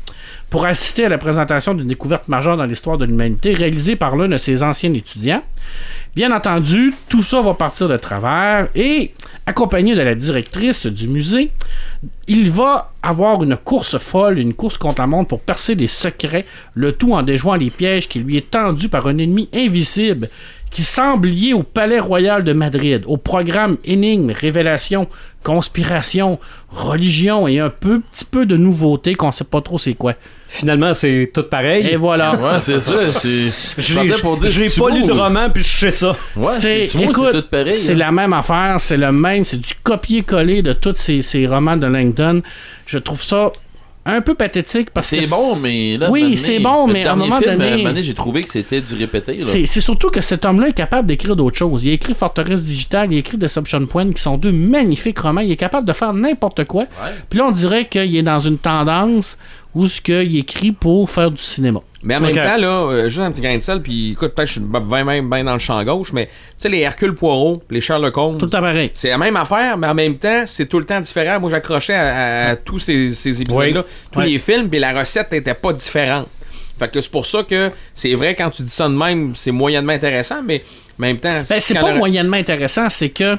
pour 0.50 0.66
assister 0.66 1.06
à 1.06 1.10
la 1.10 1.18
présentation 1.18 1.74
d'une 1.74 1.88
découverte 1.88 2.28
majeure 2.28 2.58
dans 2.58 2.66
l'histoire 2.66 3.00
de 3.00 3.06
l'humanité 3.06 3.54
réalisée 3.56 3.96
par 3.96 4.16
l'un 4.16 4.28
de 4.28 4.38
ses 4.38 4.62
anciens 4.62 4.94
étudiants. 4.94 5.42
Bien 6.16 6.32
entendu, 6.32 6.94
tout 7.10 7.24
ça 7.24 7.42
va 7.42 7.56
partir 7.56 7.88
de 7.90 7.98
travers 7.98 8.68
et, 8.76 9.14
accompagné 9.46 9.96
de 9.96 10.02
la 10.02 10.16
directrice 10.16 10.86
du 10.86 11.08
musée, 11.08 11.52
il 12.28 12.50
va 12.50 12.92
avoir 13.02 13.44
une 13.44 13.58
course 13.58 13.98
folle, 13.98 14.40
une 14.40 14.54
course 14.54 14.78
contre 14.78 15.02
la 15.02 15.08
montre 15.08 15.30
pour 15.30 15.42
percer 15.42 15.76
les 15.76 15.88
secrets, 15.88 16.46
le 16.74 16.94
tout 16.94 17.14
en 17.14 17.24
déjouant 17.24 17.56
les 17.56 17.70
pièges 17.70 18.08
qui 18.08 18.20
lui 18.20 18.38
est 18.38 18.52
tendu 18.52 18.90
par 18.90 19.08
un 19.08 19.18
ennemi 19.18 19.50
invisible 19.54 20.30
qui 20.74 20.84
semble 20.84 21.28
lié 21.28 21.54
au 21.54 21.62
palais 21.62 22.00
royal 22.00 22.44
de 22.44 22.52
Madrid, 22.52 23.04
au 23.06 23.18
programme 23.18 23.78
énigmes, 23.86 24.32
révélations, 24.32 25.08
conspiration, 25.44 26.40
religion 26.70 27.48
et 27.48 27.60
un 27.60 27.70
peu, 27.70 28.02
petit 28.12 28.26
peu 28.26 28.46
de 28.46 28.58
nouveauté 28.58 29.16
qu'on 29.16 29.32
sait 29.32 29.44
pas 29.44 29.62
trop 29.62 29.78
c'est 29.78 29.94
quoi. 29.94 30.14
Finalement, 30.48 30.94
c'est 30.94 31.32
tout 31.34 31.44
pareil. 31.44 31.88
Et 31.88 31.96
voilà. 31.96 32.36
Ouais, 32.36 32.60
c'est 32.60 32.80
ça. 32.80 32.92
Je 33.78 34.00
l'ai 34.00 34.70
pas 34.70 34.90
lu 34.90 35.04
de 35.04 35.12
roman, 35.12 35.50
puis 35.50 35.64
je 35.64 35.78
sais 35.78 35.92
ça. 35.92 36.16
Ouais, 36.36 36.54
c'est, 36.60 36.84
écoute, 36.84 37.30
c'est 37.32 37.42
tout 37.42 37.48
pareil. 37.50 37.74
c'est 37.74 37.94
hein? 37.94 37.96
la 37.96 38.12
même 38.12 38.34
affaire, 38.34 38.76
c'est 38.78 38.98
le 38.98 39.12
même, 39.12 39.44
c'est 39.46 39.58
du 39.60 39.74
copier-coller 39.82 40.62
de 40.62 40.74
tous 40.74 40.96
ces, 40.96 41.24
ces 41.24 41.48
romans 41.48 41.76
de 41.76 41.88
Langdon. 41.88 42.44
Je 42.86 43.00
trouve 43.00 43.24
ça 43.24 43.52
un 44.06 44.20
peu 44.22 44.34
pathétique 44.36 44.90
parce 44.90 45.10
que 45.10 45.22
C'est 45.22 45.30
bon, 45.30 45.56
mais 45.64 45.98
là. 45.98 46.12
Oui, 46.12 46.22
donné, 46.24 46.36
c'est 46.36 46.60
bon, 46.60 46.88
mais 46.88 47.06
à 47.06 47.14
un 47.14 47.16
moment 47.16 47.40
film, 47.40 47.58
donné- 47.58 47.84
donné, 47.84 48.04
j'ai 48.04 48.14
trouvé 48.14 48.42
que 48.42 48.50
c'était 48.52 48.82
du 48.82 48.96
répété. 48.96 49.38
Là. 49.38 49.46
C'est 49.46 49.66
c'est 49.66 49.80
surtout 49.82 50.10
que 50.10 50.20
cet 50.22 50.44
homme-là 50.46 50.68
est 50.70 50.74
capable 50.74 51.08
d'écrire 51.08 51.36
d'autres 51.36 51.58
choses. 51.58 51.84
Il 51.86 51.90
a 51.92 51.94
écrit 51.94 52.14
Forteresse 52.14 52.64
Digital, 52.64 53.12
il 53.12 53.16
a 53.16 53.20
écrit 53.20 53.38
Deception 53.38 53.86
Point, 53.86 54.12
qui 54.12 54.22
sont 54.22 54.38
deux 54.38 54.52
magnifiques 54.52 55.20
romans. 55.20 55.42
Il 55.42 55.52
est 55.52 55.56
capable 55.58 55.88
de 55.88 55.94
faire 55.94 56.14
n'importe 56.14 56.66
quoi. 56.66 56.86
Puis 57.30 57.40
là, 57.40 57.46
on 57.48 57.52
dirait 57.52 57.88
qu'il 57.88 58.16
est 58.16 58.24
dans 58.24 58.40
une 58.42 58.58
tendance 58.58 59.38
où 59.76 59.88
ce 59.88 60.00
qu'il 60.02 60.38
écrit 60.38 60.72
pour 60.72 61.10
faire 61.10 61.32
du 61.32 61.42
cinéma. 61.42 61.80
Mais 62.04 62.18
en 62.18 62.22
même 62.22 62.36
temps, 62.36 62.58
là, 62.58 62.80
euh, 62.82 63.10
juste 63.10 63.22
un 63.22 63.32
petit 63.32 63.42
grain 63.42 63.56
de 63.58 63.62
sel, 63.62 63.82
puis 63.82 64.12
écoute, 64.12 64.34
peut-être 64.36 64.44
que 64.44 64.46
je 64.48 64.52
suis 64.54 64.62
bien, 64.62 65.06
bien, 65.06 65.24
bien 65.24 65.44
dans 65.46 65.54
le 65.54 65.60
champ 65.60 65.82
gauche, 65.86 66.12
mais 66.12 66.26
tu 66.26 66.32
sais, 66.58 66.70
les 66.70 66.80
Hercule 66.80 67.16
Poirot, 67.16 67.64
les 67.70 67.80
Sherlock 67.80 68.18
Holmes, 68.18 68.38
Tout 68.38 68.46
le 68.46 68.52
temps 68.52 68.60
pareil. 68.62 68.92
c'est 68.94 69.10
la 69.10 69.18
même 69.18 69.38
affaire, 69.38 69.78
mais 69.78 69.88
en 69.88 69.94
même 69.94 70.18
temps, 70.18 70.44
c'est 70.46 70.66
tout 70.66 70.80
le 70.80 70.86
temps 70.86 71.00
différent. 71.00 71.40
Moi, 71.40 71.50
j'accrochais 71.50 71.94
à, 71.96 72.50
à 72.50 72.56
tous 72.58 72.80
ces, 72.80 73.14
ces 73.16 73.42
épisodes-là, 73.42 73.84
tous 74.12 74.20
Ouais. 74.20 74.26
les 74.28 74.40
films, 74.40 74.68
puis 74.70 74.80
la 74.80 74.92
recette 75.00 75.32
n'était 75.32 75.54
pas 75.54 75.72
différente. 75.72 76.28
Fait 76.78 76.92
que 76.92 77.00
c'est 77.00 77.12
pour 77.12 77.26
ça 77.26 77.44
que 77.44 77.72
c'est 77.96 78.14
vrai, 78.16 78.36
quand 78.36 78.50
tu 78.50 78.64
dis 78.64 78.70
ça 78.70 78.90
de 78.90 78.94
même, 78.96 79.34
c'est 79.36 79.52
moyennement 79.52 79.94
intéressant, 79.94 80.42
mais 80.44 80.62
en 81.00 81.04
même 81.04 81.18
temps, 81.18 81.42
Ben, 81.48 81.60
c'est 81.62 81.80
pas 81.80 81.94
le- 81.94 82.00
moyennement 82.00 82.36
intéressant, 82.38 82.90
c'est 82.90 83.10
que 83.10 83.38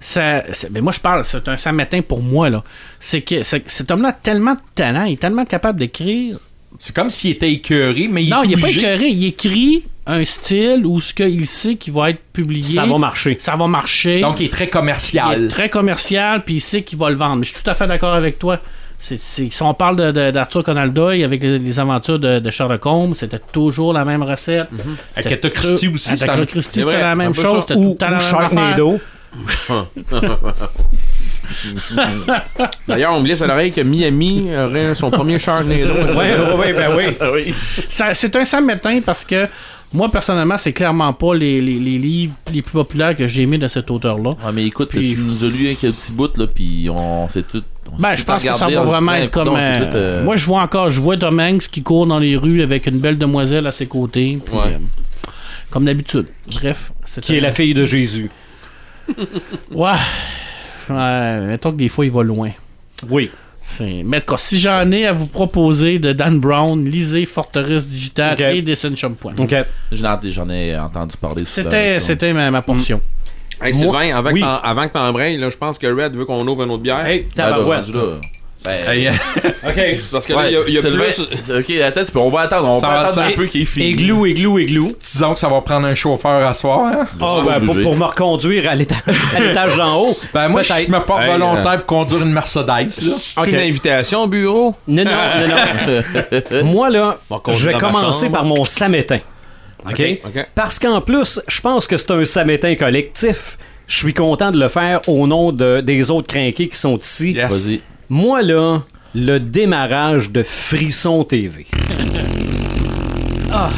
ça, 0.00 0.44
c'est- 0.52 0.70
ben 0.70 0.82
moi 0.82 0.92
je 0.92 1.00
parle, 1.00 1.24
c'est 1.24 1.46
un 1.48 1.56
samedi 1.56 2.02
pour 2.02 2.22
moi 2.22 2.50
là. 2.50 2.62
C'est 3.00 3.22
que 3.22 3.42
cet 3.42 3.90
homme-là 3.90 4.08
a 4.08 4.12
tellement 4.12 4.54
de 4.54 4.60
talent, 4.74 5.04
il 5.04 5.14
est 5.14 5.20
tellement 5.20 5.44
capable 5.44 5.78
d'écrire. 5.80 6.38
C'est 6.78 6.94
comme 6.94 7.10
s'il 7.10 7.30
était 7.32 7.50
écœuré, 7.50 8.08
mais 8.10 8.22
il 8.24 8.30
non, 8.30 8.42
est 8.42 8.46
il 8.46 8.52
est 8.58 8.60
pas 8.60 8.70
écœuré, 8.70 9.06
il 9.08 9.24
écrit 9.26 9.84
un 10.06 10.24
style 10.24 10.86
où 10.86 11.00
ce 11.00 11.12
qu'il 11.12 11.46
sait 11.46 11.74
qu'il 11.76 11.92
va 11.92 12.10
être 12.10 12.20
publié. 12.32 12.74
Ça 12.76 12.84
va 12.86 12.98
marcher. 12.98 13.36
Ça 13.40 13.56
va 13.56 13.66
marcher. 13.66 14.20
Donc, 14.20 14.40
il 14.40 14.46
est 14.46 14.52
très 14.52 14.64
il 14.64 14.70
commercial. 14.70 15.44
est 15.44 15.48
très 15.48 15.68
commercial, 15.68 16.44
puis 16.44 16.56
il 16.56 16.60
sait 16.60 16.82
qu'il 16.82 16.98
va 16.98 17.10
le 17.10 17.16
vendre. 17.16 17.36
Mais 17.36 17.44
je 17.46 17.52
suis 17.54 17.62
tout 17.62 17.68
à 17.70 17.74
fait 17.74 17.86
d'accord 17.86 18.14
avec 18.14 18.38
toi. 18.38 18.60
C'est- 18.98 19.16
si 19.18 19.50
on 19.62 19.74
parle 19.74 20.12
d'Arthur 20.32 20.62
Conan 20.64 20.86
Doyle 20.88 21.22
avec 21.24 21.42
les, 21.42 21.58
les 21.58 21.78
aventures 21.78 22.18
de, 22.18 22.38
de 22.38 22.50
Sherlock 22.50 22.84
Holmes, 22.86 23.14
c'était 23.14 23.38
toujours 23.52 23.92
la 23.92 24.04
même 24.04 24.22
recette. 24.22 24.68
C'était 25.14 25.28
Agatha 25.28 25.50
Christie 25.50 25.88
aussi, 25.88 26.16
c'est 26.16 26.24
Agatha 26.28 26.46
Christie, 26.46 26.80
c'est 26.82 26.90
c'était 26.90 27.00
la 27.02 27.14
même 27.14 27.34
chose. 27.34 27.60
C'était 27.62 27.74
tout 27.74 27.80
Ou, 27.80 27.96
ou. 28.00 28.20
Sharknado. 28.20 29.00
D'ailleurs, 32.86 33.14
on 33.14 33.20
me 33.20 33.24
glisse 33.24 33.42
à 33.42 33.46
l'oreille 33.46 33.72
que 33.72 33.80
Miami 33.80 34.48
aurait 34.56 34.94
son 34.94 35.10
premier 35.10 35.38
Sharknado. 35.38 35.92
Ouais, 36.16 36.38
ouais, 36.38 36.52
ouais, 36.54 36.72
ben 36.72 36.90
oui. 36.96 37.04
oui. 37.32 37.54
C'est 37.88 38.34
un 38.36 38.44
samedi 38.44 39.00
parce 39.00 39.24
que 39.24 39.46
moi, 39.92 40.10
personnellement, 40.10 40.58
c'est 40.58 40.72
clairement 40.72 41.12
pas 41.14 41.34
les, 41.34 41.60
les- 41.62 41.78
les 41.78 41.98
livres 41.98 42.34
les 42.52 42.60
plus 42.62 42.72
populaires 42.72 43.16
que 43.16 43.26
j'ai 43.26 43.42
aimés 43.42 43.56
de 43.58 43.68
cet 43.68 43.90
auteur-là. 43.90 44.30
Ouais, 44.30 44.52
mais 44.52 44.66
écoute, 44.66 44.90
Puis- 44.90 45.14
tu 45.14 45.20
nous 45.20 45.44
as 45.44 45.48
lu 45.48 45.74
quelques 45.80 45.94
petits 45.96 46.12
bouts, 46.12 46.28
là, 46.36 46.46
puis 46.46 46.88
on 46.90 47.26
s'est 47.28 47.42
tout. 47.42 47.62
on 47.90 47.96
Ben, 47.96 48.14
je 48.14 48.22
pense 48.24 48.42
que 48.44 48.52
ça 48.54 48.68
va 48.68 48.82
vraiment 48.82 49.14
être 49.14 49.30
comme. 49.30 49.48
euh, 49.56 49.74
tout, 49.90 49.96
euh, 49.96 50.24
Moi, 50.24 50.36
je 50.36 50.44
vois 50.44 50.60
encore, 50.60 50.90
je 50.90 51.00
vois 51.00 51.16
Tom 51.16 51.40
Hanks 51.40 51.68
qui 51.70 51.82
court 51.82 52.06
dans 52.06 52.18
les 52.18 52.36
rues 52.36 52.60
avec 52.62 52.86
une 52.86 52.98
belle 52.98 53.16
demoiselle 53.16 53.66
à 53.66 53.72
ses 53.72 53.86
côtés. 53.86 54.38
puis, 54.44 54.54
Ouais. 54.54 54.74
euh, 54.74 55.30
comme 55.70 55.86
d'habitude. 55.86 56.26
Bref. 56.52 56.92
c'est 57.06 57.22
Qui 57.22 57.36
est 57.36 57.38
un- 57.38 57.42
la 57.44 57.50
fille 57.50 57.72
de 57.72 57.86
Jésus. 57.86 58.30
Ouais. 59.70 59.92
Ouais, 60.90 61.40
mettons 61.40 61.72
que 61.72 61.76
des 61.76 61.88
fois, 61.88 62.04
il 62.06 62.10
va 62.10 62.22
loin. 62.22 62.50
Oui. 63.08 63.30
C'est... 63.60 64.02
Mais 64.04 64.22
si 64.38 64.58
j'en 64.58 64.90
ai 64.92 65.04
à 65.06 65.12
vous 65.12 65.26
proposer 65.26 65.98
de 65.98 66.12
Dan 66.12 66.40
Brown, 66.40 66.82
lisez 66.84 67.26
Forteresse 67.26 67.86
Digital 67.86 68.32
Ok. 68.34 68.40
et 68.40 68.62
Descension 68.62 69.12
Point. 69.12 69.34
OK. 69.38 69.54
J'en 69.92 70.18
j'en 70.22 70.48
ai 70.48 70.78
entendu 70.78 71.16
parler. 71.20 71.44
souvent, 71.44 71.68
C'était, 71.70 72.00
ça. 72.00 72.06
c'était 72.06 72.32
ma, 72.32 72.50
ma 72.50 72.62
portion. 72.62 73.00
Hey, 73.60 73.72
Moi- 73.74 73.82
Sylvain, 74.02 74.16
avant, 74.16 74.30
oui. 74.30 74.40
que 74.40 74.44
t'en- 74.46 74.60
avant 74.60 74.86
que 74.88 74.92
t'embrayes, 74.92 75.38
je 75.50 75.56
pense 75.58 75.78
que 75.78 75.86
Red 75.88 76.14
veut 76.14 76.24
qu'on 76.24 76.46
ouvre 76.46 76.62
une 76.62 76.70
autre 76.70 76.82
bière. 76.82 77.04
Hey, 77.04 77.20
Ouais, 77.22 77.26
là, 77.36 77.50
tabarouette. 77.50 77.88
là. 77.94 78.20
Ben, 78.64 79.14
OK. 79.68 79.74
C'est 79.76 80.10
parce 80.10 80.26
que 80.26 80.32
là, 80.32 80.48
il 80.50 80.52
y 80.52 80.56
a, 80.56 80.68
y 80.68 80.78
a 80.78 80.82
plus. 80.82 81.20
Ok, 81.20 81.70
attends, 81.86 82.04
tu 82.04 82.12
peux- 82.12 82.18
on 82.18 82.28
va 82.28 82.40
attendre. 82.40 82.68
On 82.68 82.80
Ça 82.80 82.88
va 82.88 82.98
attendre 83.00 83.14
ça- 83.14 83.24
un 83.26 83.30
peu 83.32 83.46
qu'il 83.46 83.62
est 83.62 83.64
fini. 83.64 83.86
Églou, 83.90 84.26
églou, 84.26 84.58
églou. 84.58 84.92
disons 85.00 85.32
que 85.34 85.38
ça 85.38 85.48
va 85.48 85.60
prendre 85.60 85.86
un 85.86 85.94
chauffeur 85.94 86.44
à 86.46 86.52
soir. 86.54 86.86
hein? 86.92 87.06
Ah, 87.20 87.40
pas 87.46 87.58
ben, 87.60 87.82
pour, 87.82 87.96
me 87.96 88.04
reconduire 88.04 88.68
à 88.70 88.74
l'étage 88.74 89.76
d'en 89.76 90.00
haut. 90.02 90.16
Ben, 90.34 90.48
moi, 90.48 90.62
je 90.62 90.72
me 90.90 90.98
porte 91.00 91.22
Hey, 91.22 91.30
volontaire 91.30 91.76
pour 91.78 91.86
conduire 91.86 92.22
une 92.22 92.32
Mercedes. 92.32 92.66
Là. 92.66 92.88
C'est 93.16 93.40
Ok. 93.40 93.46
une 93.46 93.56
invitation 93.60 94.22
au 94.24 94.26
bureau? 94.26 94.74
Non, 94.88 95.04
non, 95.04 95.10
non, 95.12 96.02
non. 96.60 96.64
Moi, 96.64 96.90
là, 96.90 97.18
je 97.50 97.66
vais 97.68 97.74
commencer 97.74 98.28
par 98.28 98.44
mon 98.44 98.64
samétain. 98.64 99.20
OK? 99.88 100.02
OK. 100.26 100.46
Parce 100.56 100.78
qu'en 100.80 101.00
plus, 101.00 101.40
je 101.46 101.60
pense 101.60 101.86
que 101.86 101.96
c'est 101.96 102.10
un 102.10 102.24
samétain 102.24 102.74
collectif. 102.74 103.56
Je 103.86 103.96
suis 103.96 104.12
content 104.12 104.50
de 104.50 104.58
le 104.58 104.68
faire 104.68 105.00
au 105.06 105.26
nom 105.28 105.52
de, 105.52 105.80
des 105.80 106.10
autres 106.10 106.26
crinqués 106.26 106.68
qui 106.68 106.76
sont 106.76 106.98
ici. 106.98 107.32
Yes. 107.32 107.50
Vas-y. 107.50 107.80
Moi, 108.08 108.42
là, 108.42 108.80
le 109.14 109.38
démarrage 109.38 110.30
de 110.30 110.42
Frisson 110.42 111.24
TV. 111.24 111.66
Ah. 113.52 113.70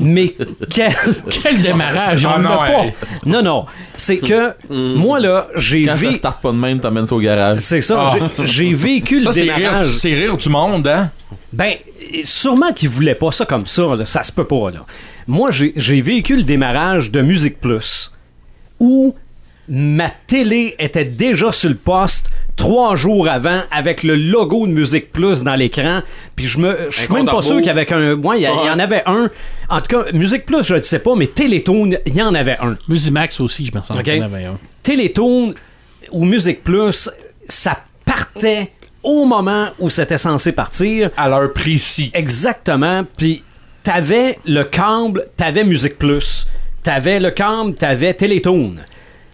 Mais 0.00 0.34
quel... 0.70 0.92
Quel 1.42 1.60
démarrage, 1.62 2.24
on 2.24 2.30
Ah 2.30 2.38
non, 2.38 2.56
pas. 2.56 2.84
hey. 2.84 2.92
Non, 3.26 3.42
non. 3.42 3.66
C'est 3.96 4.18
que 4.18 4.54
moi, 4.70 5.18
là, 5.18 5.48
j'ai 5.56 5.84
Quand 5.86 5.92
ça 5.92 5.96
vécu... 5.96 6.14
starte 6.14 6.40
pas 6.40 6.52
de 6.52 6.56
même, 6.56 6.80
t'emmènes 6.80 7.06
ça 7.06 7.14
au 7.16 7.20
garage. 7.20 7.58
C'est 7.58 7.80
ça. 7.80 8.12
Ah. 8.16 8.28
j'ai- 8.44 8.74
vécu 8.74 9.18
Ça, 9.20 9.30
le 9.30 9.32
c'est 9.32 9.42
rire, 9.42 9.56
démarrage. 9.56 9.96
c'est 9.96 10.14
rire 10.14 10.36
du 10.36 10.48
monde, 10.48 10.86
hein? 10.86 11.10
Ben, 11.52 11.74
sûrement 12.24 12.72
qu'ils 12.72 12.88
voulaient 12.90 13.14
pas 13.16 13.32
ça 13.32 13.44
comme 13.44 13.66
ça. 13.66 13.94
là. 13.96 14.04
Ça 14.04 14.22
se 14.22 14.30
peut 14.32 14.44
pas, 14.44 14.70
là. 14.70 14.84
Moi, 15.26 15.50
j'ai 15.50 15.72
j'ai 15.76 16.00
vécu 16.00 16.36
le 16.36 16.42
démarrage 16.44 17.10
de 17.10 17.20
Musique 17.20 17.60
Plus, 17.60 18.12
où 18.78 19.14
ma 19.68 20.10
télé 20.28 20.74
était 20.78 21.04
déjà 21.04 21.50
sur 21.52 21.68
le 21.70 21.74
poste 21.76 22.30
trois 22.58 22.96
jours 22.96 23.26
avant 23.28 23.62
avec 23.70 24.02
le 24.02 24.14
logo 24.16 24.66
de 24.66 24.72
Musique 24.72 25.10
Plus 25.12 25.42
dans 25.42 25.54
l'écran. 25.54 26.02
Puis 26.36 26.44
je 26.44 26.58
me, 26.58 26.76
je 26.90 27.02
suis 27.04 27.14
même 27.14 27.24
pas 27.24 27.40
sûr 27.40 27.52
rebours. 27.56 27.62
qu'il 27.62 27.66
y 27.68 27.70
avait 27.70 27.92
un. 27.94 28.14
Ouais, 28.16 28.40
il 28.40 28.42
y, 28.42 28.48
en 28.48 28.78
avait 28.78 29.02
un. 29.06 29.30
En 29.70 29.80
tout 29.80 29.86
cas, 29.86 30.12
Musique 30.12 30.44
Plus, 30.44 30.64
je 30.64 30.74
ne 30.74 30.80
sais 30.82 30.98
pas, 30.98 31.14
mais 31.16 31.28
Télétoon, 31.28 31.92
il 32.04 32.14
y 32.14 32.20
en 32.20 32.34
avait 32.34 32.58
un. 32.60 32.74
Musimax 32.88 33.40
aussi, 33.40 33.64
je 33.64 33.74
me 33.74 33.82
sens 33.82 33.96
Ok. 33.96 34.02
qu'il 34.02 34.16
y 34.16 34.20
en 34.20 34.24
avait 34.26 34.44
un. 34.44 34.58
Télétoon 34.82 35.54
ou 36.12 36.24
Musique 36.26 36.62
Plus, 36.62 37.08
ça 37.46 37.78
partait 38.04 38.72
au 39.02 39.24
moment 39.24 39.68
où 39.78 39.88
c'était 39.88 40.18
censé 40.18 40.52
partir. 40.52 41.10
À 41.16 41.28
l'heure 41.28 41.52
précis. 41.52 42.10
Exactement. 42.12 43.04
Puis 43.16 43.42
t'avais 43.84 44.38
le 44.44 44.64
câble, 44.64 45.26
t'avais 45.36 45.64
Musique 45.64 45.96
Plus. 45.96 46.46
T'avais 46.82 47.20
le 47.20 47.30
câble, 47.30 47.74
t'avais 47.74 48.14
Télétoon. 48.14 48.76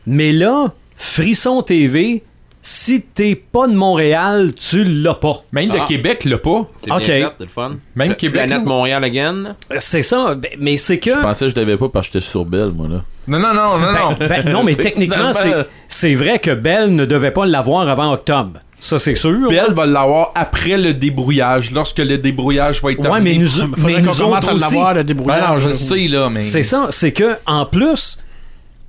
Mais 0.07 0.33
là, 0.33 0.73
Frisson 0.97 1.63
TV, 1.63 2.23
si 2.67 3.03
t'es 3.03 3.35
pas 3.35 3.69
de 3.69 3.75
Montréal, 3.75 4.55
tu 4.55 4.85
l'as 4.85 5.13
pas. 5.13 5.43
Même 5.53 5.71
Ah. 5.75 5.81
de 5.81 5.87
Québec, 5.87 6.25
là 6.25 6.39
pas. 6.39 6.67
C'est 6.83 6.91
Ok. 6.91 6.99
bien 7.05 7.07
fait, 7.07 7.33
c'est 7.39 7.45
le 7.45 7.51
fun. 7.51 7.77
Même 7.95 8.09
Le- 8.09 8.15
Québec, 8.15 8.47
Planète 8.47 8.65
là. 8.65 8.65
Montréal 8.65 9.05
again. 9.05 9.55
C'est 9.77 10.03
ça. 10.03 10.35
Ben, 10.35 10.51
Mais 10.59 10.79
c'est 10.79 10.99
que. 10.99 11.11
Je 11.11 11.21
pensais 11.21 11.45
que 11.45 11.51
je 11.51 11.55
devais 11.57 11.77
pas 11.77 11.91
parce 11.91 12.07
que 12.09 12.15
j'étais 12.15 12.25
sur 12.27 12.47
Belle, 12.47 12.71
moi, 12.71 12.89
là. 12.89 13.03
Non, 13.29 13.39
non, 13.39 13.53
non, 13.53 13.79
non, 13.79 13.93
non. 13.93 14.17
Ben, 14.19 14.49
non, 14.51 14.65
mais 14.65 14.77
techniquement, 14.77 15.35
c'est, 15.35 15.67
c'est 15.89 16.15
vrai 16.15 16.39
que 16.39 16.53
Bell 16.53 16.95
ne 16.95 17.05
devait 17.05 17.33
pas 17.33 17.45
l'avoir 17.45 17.87
avant 17.87 18.15
octobre. 18.15 18.61
Ça, 18.81 18.99
c'est 18.99 19.15
sûr. 19.15 19.49
Puis 19.49 19.59
elle 19.59 19.75
va 19.75 19.85
l'avoir 19.85 20.33
après 20.35 20.79
le 20.79 20.95
débrouillage, 20.95 21.71
lorsque 21.71 21.99
le 21.99 22.17
débrouillage 22.17 22.83
va 22.83 22.93
être 22.93 22.99
Ouais, 23.11 23.21
mais 23.21 23.33
terminé. 23.33 23.47
Faudrait 23.47 23.77
mais 23.77 23.93
qu'on 23.95 24.01
nous 24.01 24.19
commence 24.19 24.45
autres 24.45 24.49
à 24.49 24.55
aussi. 24.55 24.61
l'avoir, 24.75 24.95
le 24.95 24.95
Ben 24.95 25.01
non, 25.03 25.07
débrouillard. 25.07 25.61
je 25.61 25.71
sais, 25.71 26.09
là, 26.09 26.31
mais... 26.31 26.41
C'est 26.41 26.63
ça, 26.63 26.87
c'est 26.89 27.13
que 27.13 27.37
en 27.47 27.67
plus, 27.67 28.19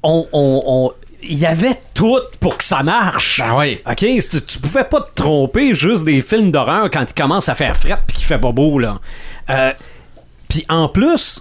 on, 0.04 0.26
on- 0.32 0.64
on- 0.66 0.92
il 1.28 1.38
y 1.38 1.46
avait 1.46 1.80
tout 1.94 2.20
pour 2.40 2.58
que 2.58 2.64
ça 2.64 2.84
marche. 2.84 3.40
Ben 3.40 3.56
ouais. 3.56 3.82
Ok, 3.90 3.98
tu, 3.98 4.42
tu 4.42 4.60
pouvais 4.60 4.84
pas 4.84 5.00
te 5.02 5.14
tromper 5.16 5.74
juste 5.74 6.04
des 6.06 6.22
films 6.22 6.52
d'horreur 6.52 6.90
quand 6.92 7.06
il 7.10 7.14
commence 7.14 7.50
à 7.50 7.56
faire 7.56 7.76
fret 7.76 7.98
puis 8.08 8.18
qu'il 8.18 8.26
fait 8.26 8.40
pas 8.40 8.52
beau 8.52 8.80
là. 8.80 9.00
Euh, 9.50 9.72
puis 10.50 10.66
en 10.70 10.88
plus, 10.88 11.40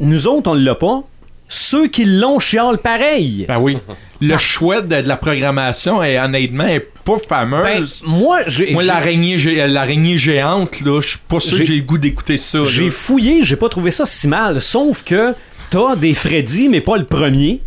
nous 0.00 0.26
autres 0.26 0.50
on 0.50 0.54
l'a 0.54 0.74
pas. 0.74 1.00
Ceux 1.48 1.86
qui 1.86 2.04
l'ont 2.04 2.40
chialent 2.40 2.78
pareil. 2.78 3.44
Ben 3.46 3.58
oui. 3.60 3.78
Le 4.20 4.36
choix 4.36 4.80
de, 4.82 5.00
de 5.00 5.06
la 5.06 5.16
programmation, 5.16 6.02
est, 6.02 6.18
honnêtement, 6.18 6.66
est 6.66 6.80
pas 6.80 7.14
Ben, 7.14 7.22
fameuse. 7.28 8.02
moi, 8.04 8.40
j'ai 8.48 8.72
Moi, 8.72 8.82
l'araignée, 8.82 9.36
l'araignée 9.68 10.18
géante, 10.18 10.80
là, 10.80 11.00
je 11.00 11.10
suis 11.10 11.18
pas 11.28 11.38
sûr 11.38 11.58
J'ai- 11.58 11.62
que 11.64 11.68
j'ai 11.70 11.76
le 11.76 11.82
goût 11.84 11.98
d'écouter 11.98 12.36
ça. 12.36 12.64
j'ai 12.64 12.90
fouillé, 12.90 13.42
j'ai 13.44 13.54
pas 13.54 13.68
trouvé 13.68 13.92
ça 13.92 14.04
si 14.04 14.26
mal. 14.26 14.60
Sauf 14.60 15.04
que 15.04 15.34
t'as 15.70 15.94
des 15.94 16.14
Freddy, 16.14 16.68
mais 16.68 16.80
pas 16.80 16.96
le 16.96 17.04
premier. 17.04 17.60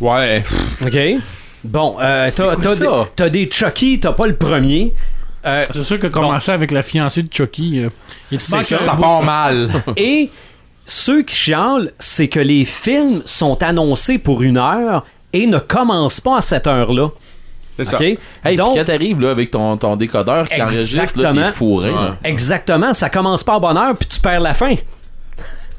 Ouais. 0.00 0.44
Ok. 0.84 0.96
Bon, 1.64 1.96
euh, 2.00 2.30
t'as, 2.34 2.56
t'as 2.56 2.74
des, 2.76 2.88
t'as 3.16 3.28
des 3.28 3.50
Chucky, 3.50 3.98
t'as 4.00 4.12
pas 4.12 4.26
le 4.26 4.36
premier. 4.36 4.94
Euh, 5.44 5.64
C'est 5.72 5.82
sûr 5.82 5.98
que 5.98 6.06
commencer 6.06 6.52
avec 6.52 6.70
la 6.70 6.82
fiancée 6.82 7.22
de 7.22 7.32
Chucky, 7.32 7.80
euh, 7.84 7.90
il 8.30 8.38
C'est 8.40 8.62
ça. 8.62 8.76
Ça 8.78 8.94
part 8.94 9.22
mal. 9.22 9.68
Et 9.96 10.30
ceux 10.86 11.22
qui 11.22 11.34
chialent, 11.34 11.92
c'est 11.98 12.28
que 12.28 12.40
les 12.40 12.64
films 12.64 13.22
sont 13.24 13.62
annoncés 13.62 14.18
pour 14.18 14.42
une 14.42 14.56
heure 14.56 15.04
et 15.32 15.46
ne 15.46 15.58
commencent 15.58 16.20
pas 16.20 16.38
à 16.38 16.40
cette 16.40 16.66
heure-là. 16.66 17.08
C'est 17.76 17.84
ça. 17.84 17.96
OK? 17.96 18.18
Hey, 18.44 18.56
Donc, 18.56 18.76
quand 18.76 18.84
t'arrives 18.84 19.20
là, 19.20 19.30
avec 19.30 19.50
ton, 19.50 19.76
ton 19.76 19.94
décodeur 19.96 20.48
qui 20.48 20.60
enregistre, 20.60 20.96
là, 20.96 21.02
Exactement. 21.30 21.46
t'es 21.46 21.52
fourré. 21.52 21.90
là. 21.92 22.16
exactement, 22.24 22.92
ça 22.94 23.08
commence 23.08 23.44
pas 23.44 23.54
à 23.56 23.58
bonne 23.60 23.76
heure 23.76 23.94
puis 23.94 24.08
tu 24.08 24.18
perds 24.20 24.40
la 24.40 24.54
fin. 24.54 24.74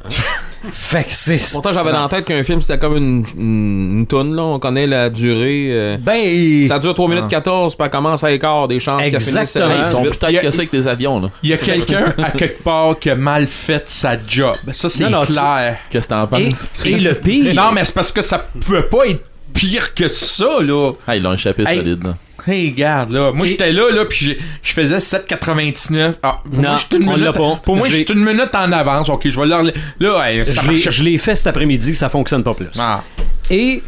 Fait 0.71 1.03
que 1.05 1.11
c'est. 1.11 1.39
Pourtant, 1.53 1.71
j'avais 1.71 1.91
dans 1.93 2.01
la 2.03 2.09
tête 2.09 2.25
qu'un 2.25 2.43
film, 2.43 2.61
c'était 2.61 2.77
comme 2.77 2.97
une, 2.97 3.25
une, 3.37 3.99
une 3.99 4.07
toune, 4.07 4.35
là. 4.35 4.43
On 4.43 4.59
connaît 4.59 4.87
la 4.87 5.09
durée. 5.09 5.67
euh, 5.71 5.97
Ben. 5.99 6.67
Ça 6.67 6.79
dure 6.79 6.93
3 6.93 7.07
minutes 7.09 7.27
14, 7.29 7.75
puis 7.75 7.85
elle 7.85 7.89
commence 7.91 8.23
à 8.25 8.31
écart 8.31 8.67
des 8.67 8.79
chances 8.79 9.01
qu'elle 9.03 9.21
finisse 9.21 9.35
Exactement. 9.37 9.75
Ils 9.77 9.85
sont 9.91 10.01
vite. 10.01 10.09
plus 10.11 10.19
têtes 10.19 10.29
Il 10.31 10.35
y 10.35 10.37
a- 10.37 10.41
que 10.41 10.51
ça 10.51 10.57
avec 10.57 10.71
des 10.71 10.87
avions, 10.87 11.19
là. 11.21 11.29
Il 11.43 11.49
y 11.49 11.53
a 11.53 11.57
quelqu'un 11.57 12.13
à 12.17 12.31
quelque 12.37 12.61
part 12.61 12.99
qui 12.99 13.09
a 13.09 13.15
mal 13.15 13.47
fait 13.47 13.83
sa 13.87 14.17
job. 14.27 14.55
Ça, 14.73 14.89
c'est 14.89 15.05
Non, 15.05 15.19
non, 15.21 15.25
tu- 15.25 15.31
clair. 15.31 15.77
Qu'est-ce 15.89 16.07
que 16.07 16.13
t'en 16.13 16.25
Et, 16.37 16.49
penses? 16.49 16.67
et 16.85 16.97
le 16.97 17.13
pire. 17.15 17.53
Non, 17.55 17.71
mais 17.73 17.85
c'est 17.85 17.95
parce 17.95 18.11
que 18.11 18.21
ça 18.21 18.39
pouvait 18.65 18.83
pas 18.83 19.05
être 19.07 19.23
pire 19.53 19.93
que 19.93 20.09
ça, 20.09 20.59
là. 20.61 20.91
Ah, 21.07 21.15
ils 21.15 21.23
l'ont 21.23 21.33
échappé 21.33 21.63
Hey. 21.65 21.77
solide, 21.77 22.03
là. 22.03 22.15
Hey, 22.47 22.69
regarde, 22.71 23.11
là. 23.11 23.31
Moi, 23.33 23.45
j'étais 23.45 23.71
là, 23.71 23.91
là, 23.91 24.05
puis 24.05 24.17
j'ai- 24.25 24.39
je 24.63 24.73
faisais 24.73 24.99
7,99. 24.99 26.15
Ah, 26.23 26.39
pour 26.43 26.53
Non, 26.61 26.69
moi, 26.69 26.77
j'étais 26.77 26.97
une 26.97 27.09
on 27.09 27.13
minute. 27.13 27.25
l'a 27.25 27.33
pas. 27.33 27.59
Pour 27.63 27.75
moi, 27.75 27.87
J'ai- 27.89 27.97
j'étais 27.97 28.13
une 28.13 28.23
minute 28.25 28.53
en 28.53 28.71
avance. 28.71 29.09
Ok, 29.09 29.27
je 29.27 29.39
vais 29.39 29.45
leur. 29.47 29.63
Là, 29.63 29.71
ouais, 30.19 30.45
ça 30.45 30.61
je 30.61 30.67
l'ai- 30.67 30.73
marche 30.73 30.89
je 30.89 31.03
l'ai 31.03 31.17
fait 31.17 31.35
cet 31.35 31.47
après-midi, 31.47 31.95
ça 31.95 32.09
fonctionne 32.09 32.43
pas 32.43 32.53
plus. 32.53 32.67
Ah. 32.79 33.03
Et 33.49 33.81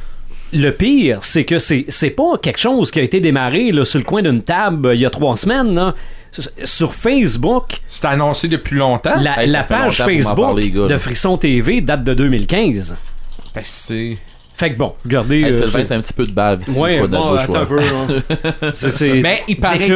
le 0.53 0.69
pire, 0.71 1.19
c'est 1.21 1.45
que 1.45 1.59
c'est 1.59 1.85
c'est 1.87 2.09
pas 2.09 2.37
quelque 2.41 2.59
chose 2.59 2.91
qui 2.91 2.99
a 2.99 3.03
été 3.03 3.19
démarré 3.19 3.71
là, 3.71 3.85
sur 3.85 3.99
le 3.99 4.05
coin 4.05 4.21
d'une 4.21 4.41
table 4.43 4.87
euh, 4.89 4.95
il 4.95 5.01
y 5.01 5.05
a 5.05 5.09
trois 5.09 5.37
semaines. 5.37 5.73
là. 5.75 5.95
Sur- 6.63 6.93
Facebook, 6.93 7.81
C'était 7.87 8.07
annoncé 8.07 8.47
depuis 8.47 8.77
longtemps. 8.77 9.15
la, 9.19 9.43
Hey, 9.43 9.51
page 9.67 9.99
longtemps 9.99 10.05
Facebook 10.05 10.35
parler, 10.37 10.69
gars, 10.69 10.87
de 10.87 10.97
Frisson 10.97 11.37
TV 11.37 11.81
date 11.81 12.05
de 12.05 12.13
2015. 12.13 12.95
Ben, 13.53 13.61
c'est. 13.65 14.17
Fait 14.61 14.73
que 14.73 14.77
bon, 14.77 14.93
regardez. 15.03 15.41
Hey, 15.41 15.53
euh, 15.53 15.65
c'est- 15.65 15.91
un 15.91 16.01
petit 16.01 16.13
peu 16.13 16.23
de 16.25 16.31
bave 16.31 16.61
ici. 16.61 16.77
Ouais, 16.79 16.99
bon, 17.07 17.33
attends 17.33 17.45
choix. 17.45 17.59
un 17.61 17.65
peu. 17.65 17.81
c'est 18.73 19.13
Mais 19.15 19.41
il 19.47 19.57
paraît 19.59 19.89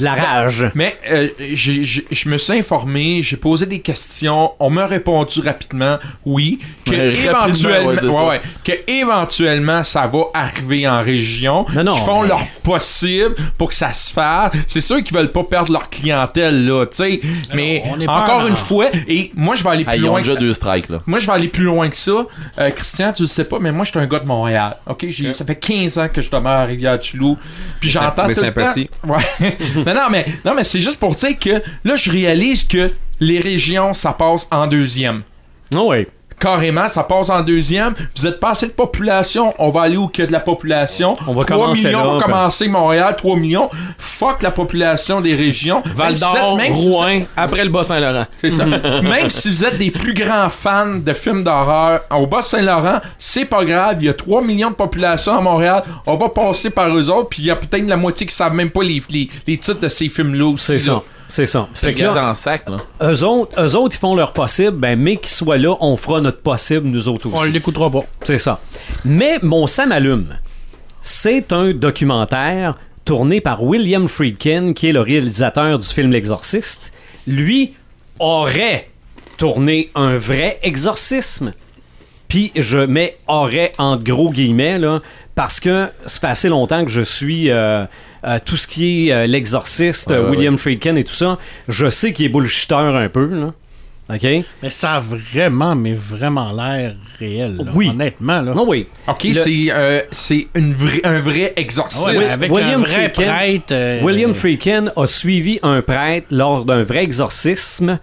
la 0.00 0.14
rage. 0.14 0.70
Mais 0.74 0.96
euh, 1.08 1.28
je 1.54 2.28
me 2.28 2.36
suis 2.36 2.58
informé, 2.58 3.22
j'ai 3.22 3.36
posé 3.36 3.66
des 3.66 3.78
questions, 3.78 4.50
on 4.58 4.70
m'a 4.70 4.86
répondu 4.88 5.40
rapidement, 5.40 5.98
oui, 6.26 6.58
que 6.84 6.92
éventuellement, 6.94 7.88
ouais, 7.90 7.96
c'est 8.00 8.06
ça. 8.10 8.12
ouais, 8.12 8.28
ouais, 8.28 8.40
que 8.64 8.72
éventuellement 8.90 9.84
ça 9.84 10.08
va 10.08 10.18
arriver 10.34 10.88
en 10.88 11.00
région, 11.00 11.64
Non, 11.74 11.84
non, 11.84 11.94
qui 11.94 12.00
font 12.04 12.22
mais- 12.22 12.28
leur 12.28 12.44
possible 12.64 13.36
pour 13.56 13.68
que 13.68 13.74
ça 13.76 13.92
se 13.92 14.10
fasse. 14.12 14.52
C'est 14.66 14.80
sûr 14.80 15.02
qu'ils 15.04 15.16
veulent 15.16 15.30
pas 15.30 15.44
perdre 15.44 15.72
leur 15.72 15.88
clientèle 15.88 16.66
là, 16.66 16.86
tu 16.86 16.96
sais. 16.96 17.20
Mais 17.54 17.84
on 17.86 18.00
encore 18.08 18.40
en- 18.42 18.48
une 18.48 18.56
fois, 18.56 18.86
et 19.06 19.30
moi 19.36 19.54
je 19.54 19.62
vais 19.62 19.70
aller 19.70 19.84
plus 19.84 19.94
Hey, 19.94 20.00
ils 20.00 20.04
ont 20.06 20.08
loin. 20.08 20.20
déjà 20.22 20.34
que- 20.34 20.40
deux 20.40 20.52
strikes, 20.52 20.88
là. 20.88 21.00
Moi, 21.06 21.20
je 21.20 21.26
vais 21.26 21.32
aller 21.32 21.48
plus 21.48 21.64
loin 21.64 21.88
que 21.88 21.96
ça. 21.96 22.26
Euh, 22.58 22.70
Christian, 22.70 23.12
tu 23.12 23.22
le 23.22 23.28
sais 23.28 23.44
pas, 23.44 23.58
mais 23.60 23.70
moi, 23.72 23.84
je 23.84 23.90
suis 23.90 23.98
un 24.00 24.06
gars 24.08 24.18
de 24.20 24.26
Montréal. 24.26 24.76
OK? 24.86 25.06
J'ai- 25.08 25.32
Ça 25.34 25.44
fait 25.44 25.56
15 25.56 25.98
ans 25.98 26.08
que 26.08 26.20
je 26.20 26.30
demeure 26.30 26.52
à 26.52 26.64
Rivière-du-Loup. 26.64 27.38
Puis 27.80 27.88
j'entends 27.90 28.26
mes 28.26 28.34
tout 28.34 28.40
le 28.42 28.50
temps... 28.52 28.72
Ouais. 29.06 29.56
non, 29.86 29.94
non, 29.94 30.08
mais, 30.10 30.26
non, 30.44 30.54
mais 30.54 30.64
c'est 30.64 30.80
juste 30.80 30.98
pour 30.98 31.14
dire 31.14 31.38
que 31.38 31.62
là, 31.84 31.96
je 31.96 32.10
réalise 32.10 32.64
que 32.64 32.90
les 33.20 33.38
régions, 33.40 33.94
ça 33.94 34.12
passe 34.12 34.46
en 34.50 34.66
deuxième. 34.66 35.22
Ah 35.74 35.82
ouais. 35.82 36.08
Carrément, 36.38 36.88
ça 36.88 37.02
passe 37.02 37.30
en 37.30 37.42
deuxième. 37.42 37.94
Vous 38.16 38.26
êtes 38.26 38.38
pas 38.38 38.50
assez 38.50 38.66
de 38.66 38.72
population, 38.72 39.54
on 39.58 39.70
va 39.70 39.82
aller 39.82 39.96
où 39.96 40.08
qu'il 40.08 40.22
y 40.22 40.24
a 40.24 40.26
de 40.28 40.32
la 40.32 40.40
population? 40.40 41.16
On 41.26 41.34
va 41.34 41.44
3 41.44 41.56
commencer 41.56 41.88
millions, 41.88 41.98
là, 41.98 42.08
on 42.08 42.12
va 42.12 42.18
ben. 42.18 42.24
commencer 42.26 42.68
Montréal, 42.68 43.14
3 43.16 43.36
millions. 43.36 43.70
Fuck 43.98 44.42
la 44.42 44.50
population 44.50 45.20
des 45.20 45.34
régions. 45.34 45.82
Val 45.94 46.14
d'Or, 46.18 46.58
Rouen, 46.74 47.20
après 47.36 47.64
le 47.64 47.70
Bas-Saint-Laurent. 47.70 48.26
c'est 48.40 48.50
ça. 48.50 48.66
Même 48.66 49.30
si 49.30 49.48
vous 49.48 49.64
êtes 49.64 49.78
des 49.78 49.90
plus 49.90 50.14
grands 50.14 50.48
fans 50.48 50.98
de 50.98 51.12
films 51.12 51.42
d'horreur, 51.42 52.00
au 52.10 52.26
Bas-Saint-Laurent, 52.26 53.00
c'est 53.18 53.44
pas 53.44 53.64
grave. 53.64 53.96
Il 54.00 54.06
y 54.06 54.08
a 54.08 54.14
3 54.14 54.42
millions 54.42 54.70
de 54.70 54.74
population 54.74 55.36
à 55.36 55.40
Montréal. 55.40 55.82
On 56.06 56.14
va 56.14 56.28
passer 56.28 56.70
par 56.70 56.88
eux 56.96 57.10
autres. 57.10 57.28
Puis 57.28 57.42
il 57.42 57.46
y 57.46 57.50
a 57.50 57.56
peut-être 57.56 57.86
la 57.86 57.96
moitié 57.96 58.26
qui 58.26 58.34
savent 58.34 58.54
même 58.54 58.70
pas 58.70 58.82
les, 58.82 59.02
les, 59.10 59.28
les 59.46 59.56
titres 59.56 59.80
de 59.80 59.88
ces 59.88 60.08
films-là 60.08 60.46
aussi. 60.46 60.66
C'est 60.66 60.78
ça. 60.78 61.02
C'est 61.28 61.46
ça. 61.46 61.68
Fait 61.74 61.92
que 61.94 62.02
là, 62.02 62.30
en 62.30 62.34
sac, 62.34 62.68
là. 62.68 62.78
eux 63.02 63.24
autres, 63.24 63.60
eux 63.60 63.76
autres, 63.76 63.94
ils 63.96 63.98
font 63.98 64.16
leur 64.16 64.32
possible, 64.32 64.78
ben, 64.78 64.98
mais 64.98 65.16
qu'ils 65.18 65.28
soient 65.28 65.58
là, 65.58 65.76
on 65.80 65.96
fera 65.96 66.20
notre 66.20 66.40
possible, 66.40 66.86
nous 66.88 67.06
autres 67.08 67.28
On 67.30 67.40
aussi. 67.40 67.52
l'écoutera 67.52 67.90
pas. 67.90 68.04
C'est 68.24 68.38
ça. 68.38 68.60
Mais 69.04 69.38
Mon 69.42 69.66
Sam 69.66 69.92
allume, 69.92 70.38
c'est 71.02 71.52
un 71.52 71.72
documentaire 71.72 72.76
tourné 73.04 73.40
par 73.40 73.62
William 73.62 74.08
Friedkin, 74.08 74.72
qui 74.72 74.88
est 74.88 74.92
le 74.92 75.00
réalisateur 75.00 75.78
du 75.78 75.86
film 75.86 76.10
L'Exorciste. 76.10 76.92
Lui 77.26 77.74
aurait 78.18 78.88
tourné 79.36 79.90
un 79.94 80.16
vrai 80.16 80.58
exorcisme. 80.62 81.52
Puis 82.28 82.52
je 82.56 82.78
mets 82.78 83.16
aurait 83.26 83.72
en 83.78 83.96
gros 83.96 84.30
guillemets, 84.30 84.78
là, 84.78 85.00
parce 85.34 85.60
que 85.60 85.88
ça 86.06 86.20
fait 86.20 86.26
assez 86.26 86.48
longtemps 86.48 86.84
que 86.84 86.90
je 86.90 87.00
suis 87.00 87.50
euh, 87.50 87.84
euh, 88.24 88.38
tout 88.44 88.56
ce 88.56 88.66
qui 88.66 89.08
est 89.08 89.12
euh, 89.12 89.26
l'exorciste, 89.26 90.10
euh, 90.10 90.24
ouais, 90.24 90.30
William 90.30 90.58
Friedkin 90.58 90.96
et 90.96 91.04
tout 91.04 91.12
ça. 91.12 91.38
Je 91.68 91.88
sais 91.90 92.12
qu'il 92.12 92.26
est 92.26 92.28
bullshitter 92.30 92.74
un 92.74 93.08
peu, 93.08 93.26
là. 93.26 93.52
OK? 94.10 94.22
Mais 94.62 94.70
ça 94.70 94.94
a 94.94 95.00
vraiment, 95.00 95.74
mais 95.74 95.92
vraiment 95.92 96.50
l'air 96.52 96.94
réel. 97.18 97.56
là. 97.58 97.72
Oui. 97.74 97.90
Honnêtement, 97.90 98.40
là. 98.40 98.54
Non, 98.54 98.64
oui. 98.66 98.86
OK, 99.06 99.24
Le- 99.24 99.32
c'est 99.34 99.66
euh, 99.70 100.00
c'est 100.12 100.46
une 100.54 100.72
vraie- 100.72 101.04
un 101.04 101.20
vrai 101.20 101.52
exorcisme. 101.56 102.08
Ouais, 102.16 102.26
avec 102.30 102.50
William 102.50 102.80
un 102.80 102.84
vrai 102.84 103.08
Friedkin- 103.08 103.26
prêtre. 103.26 103.66
euh, 103.72 104.02
William 104.02 104.34
Friedkin 104.34 104.86
a 104.96 105.06
suivi 105.06 105.58
un 105.62 105.82
prêtre 105.82 106.28
lors 106.30 106.64
d'un 106.64 106.82
vrai 106.84 107.04
exorcisme, 107.04 107.98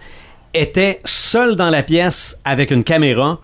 était 0.54 1.00
seul 1.04 1.56
dans 1.56 1.70
la 1.70 1.82
pièce 1.82 2.38
avec 2.44 2.70
une 2.70 2.84
caméra. 2.84 3.40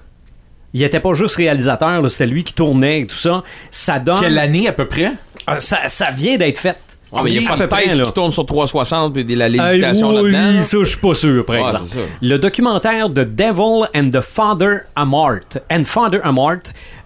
Il 0.73 0.83
était 0.85 1.01
pas 1.01 1.13
juste 1.15 1.37
réalisateur, 1.37 2.01
là, 2.01 2.09
c'était 2.09 2.27
lui 2.27 2.45
qui 2.45 2.55
tournait 2.55 3.01
et 3.01 3.07
tout 3.07 3.15
ça. 3.17 3.43
Ça 3.71 3.99
donne. 3.99 4.21
Quelle 4.21 4.39
année 4.39 4.69
à 4.69 4.73
peu 4.73 4.87
près? 4.87 5.13
Ah, 5.47 5.61
ça, 5.61 5.89
ça 5.89 6.11
vient 6.11 6.37
d'être 6.37 6.59
fait. 6.59 6.92
Ah, 7.15 7.21
mais 7.25 7.31
il 7.31 7.43
y 7.43 7.47
a 7.47 7.51
pas 7.51 7.57
de 7.57 7.67
près, 7.67 7.85
tête 7.85 7.95
là. 7.97 8.05
qui 8.05 8.13
tourne 8.13 8.33
sur 8.33 8.47
360 8.47 9.17
et 9.19 9.25
de 9.25 9.35
la 9.35 9.49
lévitation 9.49 10.09
oui, 10.11 10.31
là-dedans. 10.33 10.57
là. 10.57 10.63
ça, 10.63 10.79
je 10.81 10.85
suis 10.85 10.99
pas 10.99 11.15
sûr, 11.15 11.45
par 11.45 11.57
Ouais, 11.57 11.63
exemple. 11.63 11.85
Le 12.23 12.39
documentaire 12.39 13.09
de 13.11 13.25
Devil 13.25 13.87
and 13.95 14.11
the 14.11 14.21
Father 14.21 14.81
Amart. 14.97 15.41
And 15.71 15.83
Father 15.85 16.21
Amart. 16.25 16.59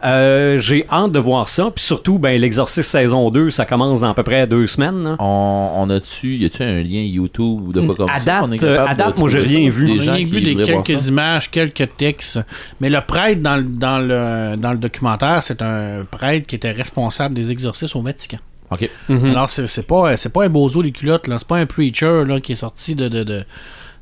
euh, 0.04 0.58
J'ai 0.58 0.84
hâte 0.92 1.10
de 1.12 1.18
voir 1.18 1.48
ça. 1.48 1.70
Puis 1.74 1.84
surtout, 1.84 2.18
ben, 2.18 2.40
l'Exorciste 2.40 2.88
saison 2.88 3.30
2, 3.30 3.50
ça 3.50 3.64
commence 3.64 4.00
dans 4.02 4.10
à 4.10 4.14
peu 4.14 4.22
près 4.22 4.46
deux 4.46 4.66
semaines. 4.66 5.16
On, 5.18 5.70
on 5.76 5.90
a-tu, 5.90 6.36
y 6.36 6.44
a-tu 6.44 6.62
un 6.62 6.82
lien 6.82 7.02
YouTube 7.02 7.68
ou 7.68 7.72
de 7.72 7.80
quoi 7.80 7.94
comme 7.96 8.08
À 8.10 8.18
ça? 8.20 8.24
date, 8.24 8.44
On 8.44 8.52
est 8.52 8.58
capable 8.58 8.88
à 8.90 8.94
de 8.94 8.98
date, 8.98 9.18
moi, 9.18 9.28
j'ai 9.28 9.40
rien 9.40 9.68
vu. 9.70 9.86
A 10.08 10.16
qui 10.16 10.24
vu 10.24 10.40
des, 10.40 10.54
quelques 10.56 11.06
images, 11.08 11.50
quelques 11.50 11.96
textes. 11.96 12.38
Mais 12.80 12.90
le 12.90 13.00
prêtre 13.00 13.42
dans, 13.42 13.56
le- 13.56 13.64
dans, 13.64 13.98
le, 13.98 14.56
dans 14.56 14.70
le 14.72 14.78
documentaire, 14.78 15.42
c'est 15.42 15.62
un 15.62 16.04
prêtre 16.08 16.46
qui 16.46 16.54
était 16.54 16.70
responsable 16.70 17.34
des 17.34 17.50
exorcismes 17.50 17.98
au 17.98 18.02
Vatican. 18.02 18.38
Ok. 18.70 18.90
Mhm. 19.09 19.26
Alors, 19.30 19.48
c'est 19.51 19.66
c'est 19.66 19.86
pas, 19.86 20.16
c'est 20.16 20.28
pas 20.28 20.44
un 20.44 20.48
bozo 20.48 20.82
les 20.82 20.93
culottes, 20.93 21.28
là. 21.28 21.38
C'est 21.38 21.47
pas 21.48 21.59
un 21.59 21.66
preacher 21.66 22.24
là, 22.26 22.40
qui 22.40 22.52
est 22.52 22.56
sorti 22.56 22.94
de, 22.94 23.09
de- 23.09 23.24
de- 23.24 23.44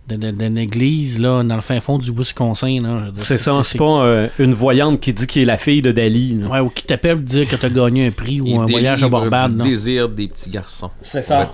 d'une 0.07 0.59
église 0.59 1.19
là, 1.19 1.43
dans 1.43 1.55
le 1.55 1.61
fin 1.63 1.81
fond 1.81 1.99
du 1.99 2.11
Wisconsin. 2.11 2.81
là. 2.83 2.99
Je 3.01 3.05
veux 3.07 3.13
dire, 3.13 3.25
C'est 3.25 3.39
ça, 3.39 3.61
c'est 3.63 3.79
pas 3.79 4.03
euh, 4.05 4.29
une 4.39 4.53
voyante 4.53 5.01
qui 5.01 5.13
dit 5.15 5.27
qu'il 5.27 5.43
est 5.43 5.47
la 5.47 5.57
fille 5.57 5.81
de 5.81 5.93
Dali. 5.93 6.39
là. 6.41 6.47
Ouais, 6.49 6.61
ou 6.61 6.69
qui 6.69 6.85
t'appelle 6.85 7.17
pour 7.17 7.25
dire 7.25 7.49
que 7.49 7.57
t'as 7.57 7.71
gagné 7.71 8.07
un 8.07 8.11
prix 8.11 8.41
ou 8.41 8.47
Il 8.47 8.57
un 8.57 8.67
voyage 8.67 9.03
à 9.03 9.09
Barbade. 9.09 9.53
du 9.53 9.59
là. 9.59 9.65
désir 9.65 10.09
des 10.11 10.29
petits 10.29 10.51
garçons. 10.51 10.91
C'est 11.01 11.23
ça. 11.23 11.49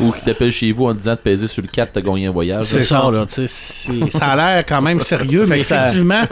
Ou 0.00 0.12
qui 0.12 0.20
t'appelle 0.22 0.52
chez 0.52 0.70
vous 0.72 0.86
en 0.86 0.94
disant 0.94 1.12
de 1.12 1.16
peser 1.16 1.48
sur 1.48 1.62
le 1.62 1.68
4, 1.68 1.92
t'as 1.94 2.00
gagné 2.00 2.26
un 2.26 2.30
voyage. 2.30 2.64
c'est 2.66 2.82
ça, 2.82 3.02
ça. 3.02 3.10
là. 3.10 3.26
tu 3.26 3.32
sais, 3.34 3.46
c'est- 3.46 4.10
Ça 4.10 4.26
a 4.26 4.36
l'air 4.36 4.64
quand 4.66 4.82
même 4.82 4.98
sérieux, 5.00 5.46
mais 5.48 5.62
ça- 5.62 5.82
effectivement, 5.82 6.24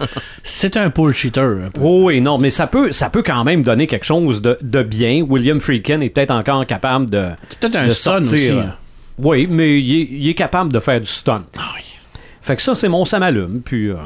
c'est 0.45 0.77
un 0.77 0.89
bullshitter. 0.89 1.41
un 1.41 1.71
peu. 1.73 1.81
Oh 1.83 2.03
oui, 2.07 2.21
non, 2.21 2.39
mais 2.39 2.51
ça 2.51 2.67
peut, 2.67 2.93
ça 2.93 3.09
peut 3.11 3.23
quand 3.23 3.45
même 3.45 3.63
donner 3.63 3.87
quelque 3.87 4.05
chose 4.07 4.43
de, 4.43 4.59
de 4.61 4.83
bien. 4.83 5.25
William 5.29 5.61
Friedkin 5.61 6.01
est 6.03 6.11
peut-être 6.11 6.33
encore 6.33 6.67
capable 6.67 7.09
de, 7.11 7.29
C'est 7.49 7.59
peut-être 7.61 7.77
un 7.77 7.87
de 7.89 7.93
son 7.93 8.11
sortir. 8.13 8.33
aussi. 8.35 8.49
là. 8.51 8.77
Oui, 9.19 9.47
mais 9.51 9.81
il 9.81 10.01
est, 10.01 10.09
il 10.11 10.29
est 10.29 10.35
capable 10.35 10.73
de 10.73 10.81
faire 10.81 11.01
du 11.01 11.07
stunt. 11.07 11.43
Ah. 11.59 11.73
Fait 12.41 12.57
que 12.57 12.63
ça, 12.63 12.75
c'est 12.75 12.89
mon 12.89 13.05
samalume, 13.05 13.61
puis 13.65 13.89
euh, 13.91 13.97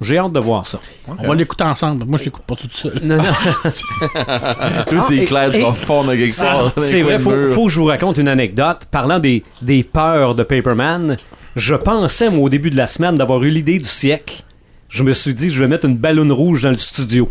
j'ai 0.00 0.16
hâte 0.18 0.32
de 0.32 0.40
voir 0.40 0.66
ça. 0.66 0.78
On 1.18 1.26
va 1.26 1.34
l'écouter 1.34 1.64
ensemble. 1.64 2.04
Moi, 2.06 2.18
je 2.18 2.24
l'écoute 2.24 2.44
pas 2.44 2.54
tout 2.56 2.68
seul. 2.70 2.98
Non, 3.02 3.16
non. 3.16 3.22
Tout 3.64 4.96
Ah, 4.98 5.04
c'est 5.08 5.16
et- 5.16 5.24
clair, 5.24 5.50
tu 5.52 5.60
vas 5.60 5.72
fondre 5.72 6.12
Ça, 6.30 6.72
c'est 6.78 7.02
vrai, 7.02 7.18
faut, 7.18 7.46
faut 7.48 7.64
que 7.66 7.70
je 7.72 7.78
vous 7.80 7.86
raconte 7.86 8.16
une 8.18 8.28
anecdote. 8.28 8.86
Parlant 8.90 9.18
des, 9.18 9.42
des 9.60 9.82
peurs 9.84 10.34
de 10.34 10.42
Paperman, 10.44 11.16
je 11.56 11.74
pensais, 11.74 12.30
moi, 12.30 12.44
au 12.44 12.48
début 12.48 12.70
de 12.70 12.76
la 12.76 12.86
semaine, 12.86 13.16
d'avoir 13.16 13.42
eu 13.44 13.50
l'idée 13.50 13.78
du 13.78 13.84
siècle. 13.88 14.42
Je 14.88 15.02
me 15.02 15.12
suis 15.12 15.34
dit, 15.34 15.50
je 15.50 15.60
vais 15.60 15.68
mettre 15.68 15.84
une 15.86 15.96
ballonne 15.96 16.32
rouge 16.32 16.62
dans 16.62 16.70
le 16.70 16.78
studio. 16.78 17.30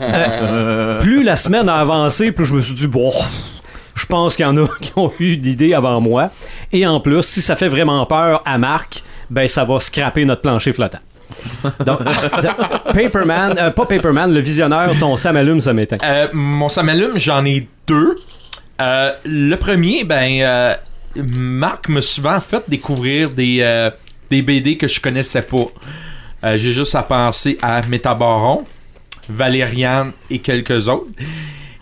Euh, 0.00 0.98
plus 1.00 1.22
la 1.22 1.36
semaine 1.36 1.68
a 1.68 1.74
avancé, 1.76 2.32
plus 2.32 2.46
je 2.46 2.54
me 2.54 2.60
suis 2.60 2.74
dit, 2.74 2.86
bon, 2.86 3.12
je 4.02 4.06
pense 4.06 4.36
qu'il 4.36 4.44
y 4.44 4.48
en 4.48 4.56
a 4.56 4.66
qui 4.80 4.92
ont 4.96 5.12
eu 5.18 5.36
l'idée 5.36 5.74
avant 5.74 6.00
moi. 6.00 6.30
Et 6.72 6.86
en 6.86 7.00
plus, 7.00 7.22
si 7.22 7.40
ça 7.40 7.56
fait 7.56 7.68
vraiment 7.68 8.04
peur 8.06 8.42
à 8.44 8.58
Marc, 8.58 9.02
ben 9.30 9.46
ça 9.48 9.64
va 9.64 9.80
scraper 9.80 10.24
notre 10.24 10.42
plancher 10.42 10.72
flottant. 10.72 10.98
Donc, 11.86 12.00
Paperman, 12.92 13.56
euh, 13.58 13.70
pas 13.70 13.86
Paperman, 13.86 14.32
le 14.32 14.40
visionneur, 14.40 14.92
ton 14.98 15.16
Sam 15.16 15.36
allume, 15.36 15.60
ça 15.60 15.72
m'éteint. 15.72 15.98
Euh, 16.02 16.28
mon 16.32 16.68
samalume, 16.68 17.16
j'en 17.16 17.44
ai 17.44 17.66
deux. 17.86 18.18
Euh, 18.80 19.12
le 19.24 19.54
premier, 19.56 20.04
ben, 20.04 20.42
euh, 20.42 20.74
Marc 21.16 21.88
m'a 21.88 22.02
souvent 22.02 22.40
fait 22.40 22.62
découvrir 22.68 23.30
des, 23.30 23.90
des 24.30 24.42
BD 24.42 24.76
que 24.76 24.88
je 24.88 25.00
connaissais 25.00 25.42
pas. 25.42 25.66
J'ai 26.56 26.72
juste 26.72 26.94
à 26.96 27.02
penser 27.02 27.56
à 27.62 27.80
Métabaron, 27.86 28.66
Valériane 29.28 30.12
et 30.28 30.40
quelques 30.40 30.88
autres. 30.88 31.06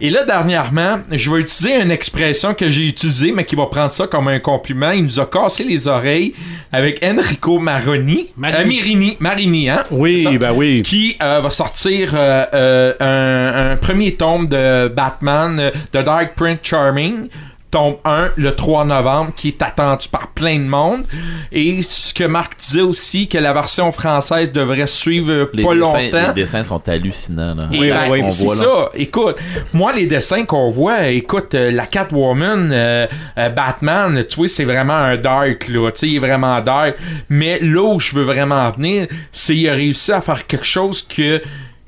Et 0.03 0.09
là, 0.09 0.25
dernièrement, 0.25 1.01
je 1.11 1.31
vais 1.31 1.41
utiliser 1.41 1.79
une 1.81 1.91
expression 1.91 2.55
que 2.55 2.71
j'ai 2.71 2.87
utilisée, 2.87 3.33
mais 3.33 3.45
qui 3.45 3.55
va 3.55 3.67
prendre 3.67 3.91
ça 3.91 4.07
comme 4.07 4.29
un 4.29 4.39
compliment. 4.39 4.93
Il 4.93 5.05
nous 5.05 5.21
a 5.21 5.27
cassé 5.27 5.63
les 5.63 5.89
oreilles 5.89 6.33
avec 6.73 7.05
Enrico 7.05 7.59
Maroni. 7.59 8.29
Marini. 8.37 8.63
Euh, 8.63 8.67
Mirini, 8.67 9.17
Marini, 9.21 9.69
hein? 9.69 9.85
Oui, 9.91 10.23
Ça? 10.23 10.31
ben 10.33 10.53
oui. 10.55 10.81
Qui 10.83 11.17
euh, 11.23 11.41
va 11.41 11.51
sortir 11.51 12.13
euh, 12.15 12.95
un, 12.99 13.73
un 13.73 13.77
premier 13.77 14.15
tome 14.15 14.47
de 14.47 14.89
Batman, 14.89 15.71
The 15.93 15.99
Dark 15.99 16.35
Prince 16.35 16.61
Charming. 16.63 17.29
Tome 17.71 17.97
1 18.05 18.33
le 18.37 18.55
3 18.57 18.85
novembre 18.85 19.33
qui 19.35 19.49
est 19.49 19.63
attendu 19.63 20.09
par 20.09 20.29
plein 20.29 20.59
de 20.59 20.65
monde 20.65 21.05
et 21.53 21.83
ce 21.83 22.13
que 22.13 22.25
Marc 22.25 22.59
disait 22.59 22.81
aussi 22.81 23.29
que 23.29 23.39
la 23.39 23.53
version 23.53 23.93
française 23.93 24.51
devrait 24.53 24.87
suivre 24.87 25.51
Les 25.53 25.63
pas 25.63 25.75
dessins, 25.75 25.75
longtemps 25.75 26.29
les 26.35 26.43
dessins 26.43 26.65
sont 26.65 26.89
hallucinants. 26.89 27.55
Là. 27.55 27.69
Oui, 27.71 27.91
ben, 27.91 28.11
oui, 28.11 28.23
c'est 28.31 28.47
là. 28.47 28.55
ça. 28.55 28.91
Écoute, 28.95 29.37
moi, 29.73 29.93
les 29.93 30.07
dessins 30.07 30.45
qu'on 30.45 30.71
voit, 30.71 31.09
écoute, 31.09 31.55
euh, 31.55 31.71
la 31.71 31.87
Catwoman, 31.87 32.71
euh, 32.73 33.07
euh, 33.39 33.49
Batman, 33.51 34.25
tu 34.29 34.37
vois, 34.37 34.49
c'est 34.49 34.65
vraiment 34.65 34.95
un 34.95 35.17
dark, 35.17 35.69
là. 35.69 35.91
Tu 35.91 35.99
sais, 35.99 36.09
il 36.09 36.17
est 36.17 36.21
vraiment 36.21 36.61
dark. 36.61 36.97
Mais 37.29 37.59
là 37.61 37.83
où 37.83 38.01
je 38.01 38.15
veux 38.15 38.25
vraiment 38.25 38.67
en 38.67 38.71
venir, 38.71 39.07
c'est 39.33 39.55
qu'il 39.55 39.69
a 39.69 39.73
réussi 39.73 40.13
à 40.13 40.21
faire 40.21 40.47
quelque 40.47 40.67
chose 40.67 41.03
que 41.03 41.41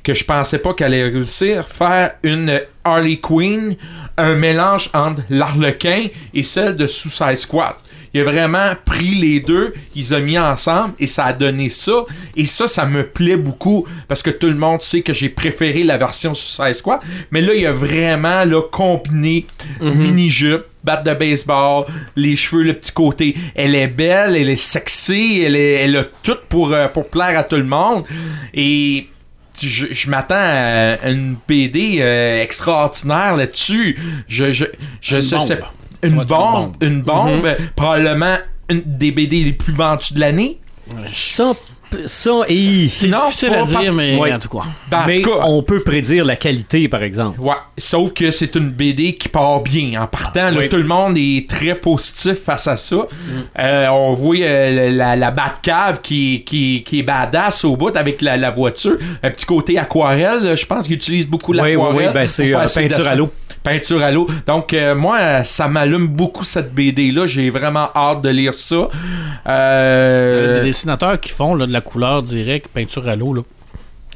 que 0.03 0.15
je 0.15 0.25
pensais 0.25 0.59
pas 0.59 0.75
qu'elle 0.75 0.95
allait 0.95 1.05
réussir, 1.05 1.69
faire 1.69 2.15
une 2.25 2.61
Harley 2.85 3.19
Quinn, 3.19 3.77
un 4.17 4.35
mélange 4.35 4.91
entre 4.95 5.23
l'Arlequin 5.31 6.07
et 6.35 6.43
celle 6.43 6.77
de 6.77 6.87
Suicide 6.87 7.37
Squad. 7.37 7.75
Il 8.15 8.21
a 8.21 8.25
vraiment 8.25 8.73
pris 8.85 9.15
les 9.15 9.41
deux, 9.41 9.73
ils 9.95 10.15
ont 10.15 10.21
mis 10.21 10.39
ensemble 10.39 10.93
et 10.99 11.07
ça 11.07 11.25
a 11.25 11.33
donné 11.33 11.71
ça. 11.71 12.05
Et 12.37 12.45
ça, 12.45 12.69
ça 12.69 12.85
me 12.85 13.07
plaît 13.07 13.39
beaucoup 13.39 13.87
parce 14.07 14.23
que 14.23 14.31
tout 14.31 14.49
le 14.49 14.55
monde 14.55 14.83
sait 14.83 15.01
que 15.01 15.15
j'ai 15.15 15.31
préféré 15.31 15.83
la 15.83 15.97
version 15.97 16.35
Suicide 16.35 16.75
Squad. 16.75 17.01
Mais 17.31 17.41
là, 17.41 17.55
il 17.55 17.67
a 17.67 17.73
vraiment 17.73 18.45
là, 18.45 18.61
combiné 18.71 19.47
mini-jupe, 19.81 20.65
batte 20.85 21.07
de 21.07 21.15
baseball, 21.15 21.87
les 22.15 22.37
cheveux, 22.37 22.65
le 22.65 22.75
petit 22.75 22.93
côté. 22.93 23.35
Elle 23.55 23.75
est 23.75 23.89
belle, 23.89 24.37
elle 24.37 24.51
est 24.51 24.57
sexy, 24.57 25.43
elle, 25.43 25.57
est, 25.57 25.85
elle 25.85 25.97
a 25.97 26.05
tout 26.23 26.37
pour, 26.51 26.73
euh, 26.73 26.89
pour 26.89 27.09
plaire 27.09 27.39
à 27.39 27.45
tout 27.45 27.57
le 27.57 27.65
monde. 27.65 28.05
Et 28.53 29.09
je, 29.61 29.87
je 29.91 30.11
m'attends 30.11 30.35
à 30.37 31.09
une 31.11 31.37
BD 31.49 31.99
euh, 32.01 32.43
extraordinaire 32.43 33.37
là-dessus. 33.37 33.99
Je, 34.29 34.51
je, 34.53 34.65
je 35.01 35.17
Une 35.17 35.23
sais- 35.23 35.37
bombe. 35.37 35.47
Ça 35.49 35.59
une 36.05 36.25
bombe, 36.25 36.77
une 36.81 37.03
bombe, 37.03 37.45
euh, 37.47 37.55
probablement 37.77 38.37
une 38.69 38.83
des 38.85 39.13
BD 39.13 39.45
les 39.45 39.53
plus 39.53 39.73
vendues 39.73 40.15
de 40.15 40.21
l'année. 40.21 40.59
Ça, 41.13 41.53
ça 42.07 42.31
et... 42.49 42.89
C'est 42.89 43.09
difficile 43.09 43.55
à 43.55 43.65
dire, 43.65 43.93
mais 43.93 44.17
Ouais. 44.17 44.33
en 44.33 44.39
tout 44.39 44.49
cas. 44.49 44.65
Ben, 44.91 44.99
en 45.03 45.13
tout 45.23 45.23
cas, 45.31 45.45
on 45.45 45.63
peut 45.63 45.81
prédire 45.81 46.25
la 46.25 46.37
qualité, 46.37 46.89
par 46.89 47.03
exemple. 47.03 47.41
Ouais, 47.41 47.55
sauf 47.79 48.13
que 48.13 48.31
c'est 48.31 48.55
une 48.55 48.71
BD 48.71 49.15
qui 49.17 49.29
part 49.29 49.61
bien. 49.61 50.01
En 50.03 50.07
partant, 50.07 50.51
là, 50.51 50.57
Oui. 50.59 50.69
tout 50.69 50.77
le 50.77 50.85
monde 50.85 51.17
est 51.17 51.49
très 51.49 51.75
positif 51.75 52.35
face 52.45 52.67
à 52.69 52.77
ça. 52.77 52.97
Euh, 53.59 53.87
on 53.89 54.15
voit 54.15 54.37
euh, 54.41 54.91
la, 54.91 55.17
la 55.17 55.31
Batcave 55.31 56.01
qui, 56.03 56.43
qui, 56.45 56.83
qui 56.85 57.01
est 57.01 57.03
badass 57.03 57.65
au 57.65 57.77
bout 57.77 57.97
avec 57.97 58.21
la, 58.23 58.37
la 58.37 58.51
voiture. 58.51 58.97
Un 59.23 59.31
petit 59.31 59.47
côté 59.47 59.79
aquarelle, 59.79 60.57
je 60.57 60.67
pense 60.67 60.85
qu'il 60.85 60.95
utilise 60.97 61.27
beaucoup 61.27 61.53
Oui, 61.53 61.61
oui, 61.61 61.71
l'aquarelle. 61.73 61.97
oui, 62.09 62.13
ben, 62.15 62.29
c'est, 62.29 62.55
euh, 62.55 62.67
peinture 62.75 63.07
à 63.09 63.15
l'eau. 63.15 63.31
Peinture 63.63 64.03
à 64.03 64.11
l'eau. 64.11 64.27
Donc, 64.45 64.75
euh, 64.75 64.93
moi, 64.97 65.45
ça 65.45 65.69
m'allume 65.69 66.09
beaucoup 66.09 66.43
cette 66.43 66.75
BD-là. 66.75 67.27
J'ai 67.27 67.49
vraiment 67.49 67.91
hâte 67.95 68.21
de 68.23 68.29
lire 68.29 68.55
ça. 68.55 68.89
Euh, 69.47 70.59
Les 70.59 70.65
dessinateurs 70.71 71.21
qui 71.21 71.31
font 71.31 71.55
là, 71.55 71.67
de 71.67 71.73
la 71.73 71.81
couleur 71.83 72.23
directe, 72.23 72.69
peinture 72.69 73.07
à 73.09 73.17
l'eau, 73.17 73.35
là. 73.35 73.43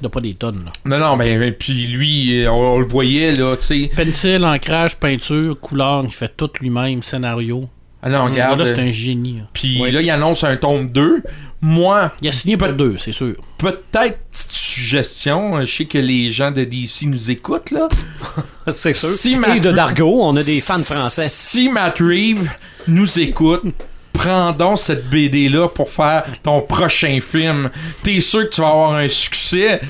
Il 0.03 0.09
pas 0.11 0.21
des 0.21 0.35
tonnes, 0.35 0.65
là. 0.67 0.73
Non, 0.85 0.99
non, 0.99 1.17
ben, 1.17 1.39
ben, 1.39 1.53
puis 1.55 1.87
lui, 1.87 2.43
euh, 2.45 2.51
on, 2.51 2.75
on 2.75 2.79
le 2.81 2.87
voyait, 2.87 3.33
là, 3.35 3.57
tu 3.57 3.65
sais. 3.65 3.91
Pencil, 3.97 4.45
ancrage, 4.45 4.97
peinture, 4.99 5.59
couleur, 5.59 6.03
il 6.05 6.13
fait 6.13 6.31
tout 6.37 6.51
lui-même, 6.61 7.03
scénario. 7.03 7.69
Ah 8.03 8.11
non, 8.11 8.27
regarde. 8.27 8.63
c'est 8.67 8.79
un 8.79 8.91
génie. 8.91 9.39
là. 9.39 9.45
Puis 9.55 9.79
là, 9.91 10.01
il 10.03 10.11
annonce 10.11 10.45
un 10.45 10.57
tome 10.57 10.91
2. 10.91 11.23
Moi, 11.63 12.13
Il 12.21 12.29
a 12.29 12.33
signé 12.33 12.57
pour 12.59 12.69
Peut- 12.69 12.75
deux, 12.75 12.97
c'est 12.99 13.13
sûr. 13.13 13.35
peut-être 13.57 14.19
petite 14.31 14.51
suggestion. 14.51 15.65
Je 15.65 15.75
sais 15.75 15.85
que 15.87 15.97
les 15.99 16.31
gens 16.31 16.51
de 16.51 16.63
DC 16.65 17.07
nous 17.07 17.31
écoutent, 17.31 17.71
là. 17.71 17.89
C'est 18.73 18.93
sûr. 18.93 19.09
Si 19.09 19.33
et 19.33 19.37
Matt- 19.37 19.61
de 19.63 19.73
Dargo, 19.73 20.21
on 20.23 20.37
a 20.37 20.43
des 20.43 20.61
fans 20.61 20.79
français. 20.79 21.27
Si 21.29 21.71
Matt 21.71 21.99
Reeves 21.99 22.51
nous 22.87 23.19
écoute, 23.19 23.65
prends 24.17 24.53
donc 24.53 24.79
cette 24.79 25.09
BD-là 25.09 25.69
pour 25.69 25.91
faire 25.91 26.25
ton 26.43 26.61
prochain 26.63 27.19
film. 27.21 27.71
T'es 28.03 28.21
sûr 28.21 28.49
que 28.49 28.55
tu 28.55 28.61
vas 28.61 28.69
avoir 28.69 28.93
un 28.95 29.09
succès? 29.09 29.81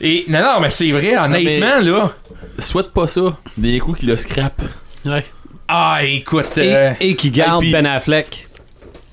Et 0.00 0.24
non, 0.28 0.40
non, 0.40 0.60
mais 0.60 0.70
c'est 0.70 0.90
vrai, 0.92 1.16
honnêtement, 1.16 1.80
là. 1.80 2.12
Souhaite 2.58 2.92
pas 2.92 3.06
ça. 3.06 3.36
Des 3.56 3.78
coups 3.78 4.00
qui 4.00 4.06
le 4.06 4.16
scrap. 4.16 4.60
Ouais. 5.04 5.24
Ah, 5.68 6.00
écoute. 6.02 6.56
Et, 6.58 6.74
euh, 6.74 6.92
et 7.00 7.14
qui 7.14 7.30
garde 7.30 7.62
et 7.62 7.66
puis- 7.66 7.72
Ben 7.72 7.86
Affleck. 7.86 8.47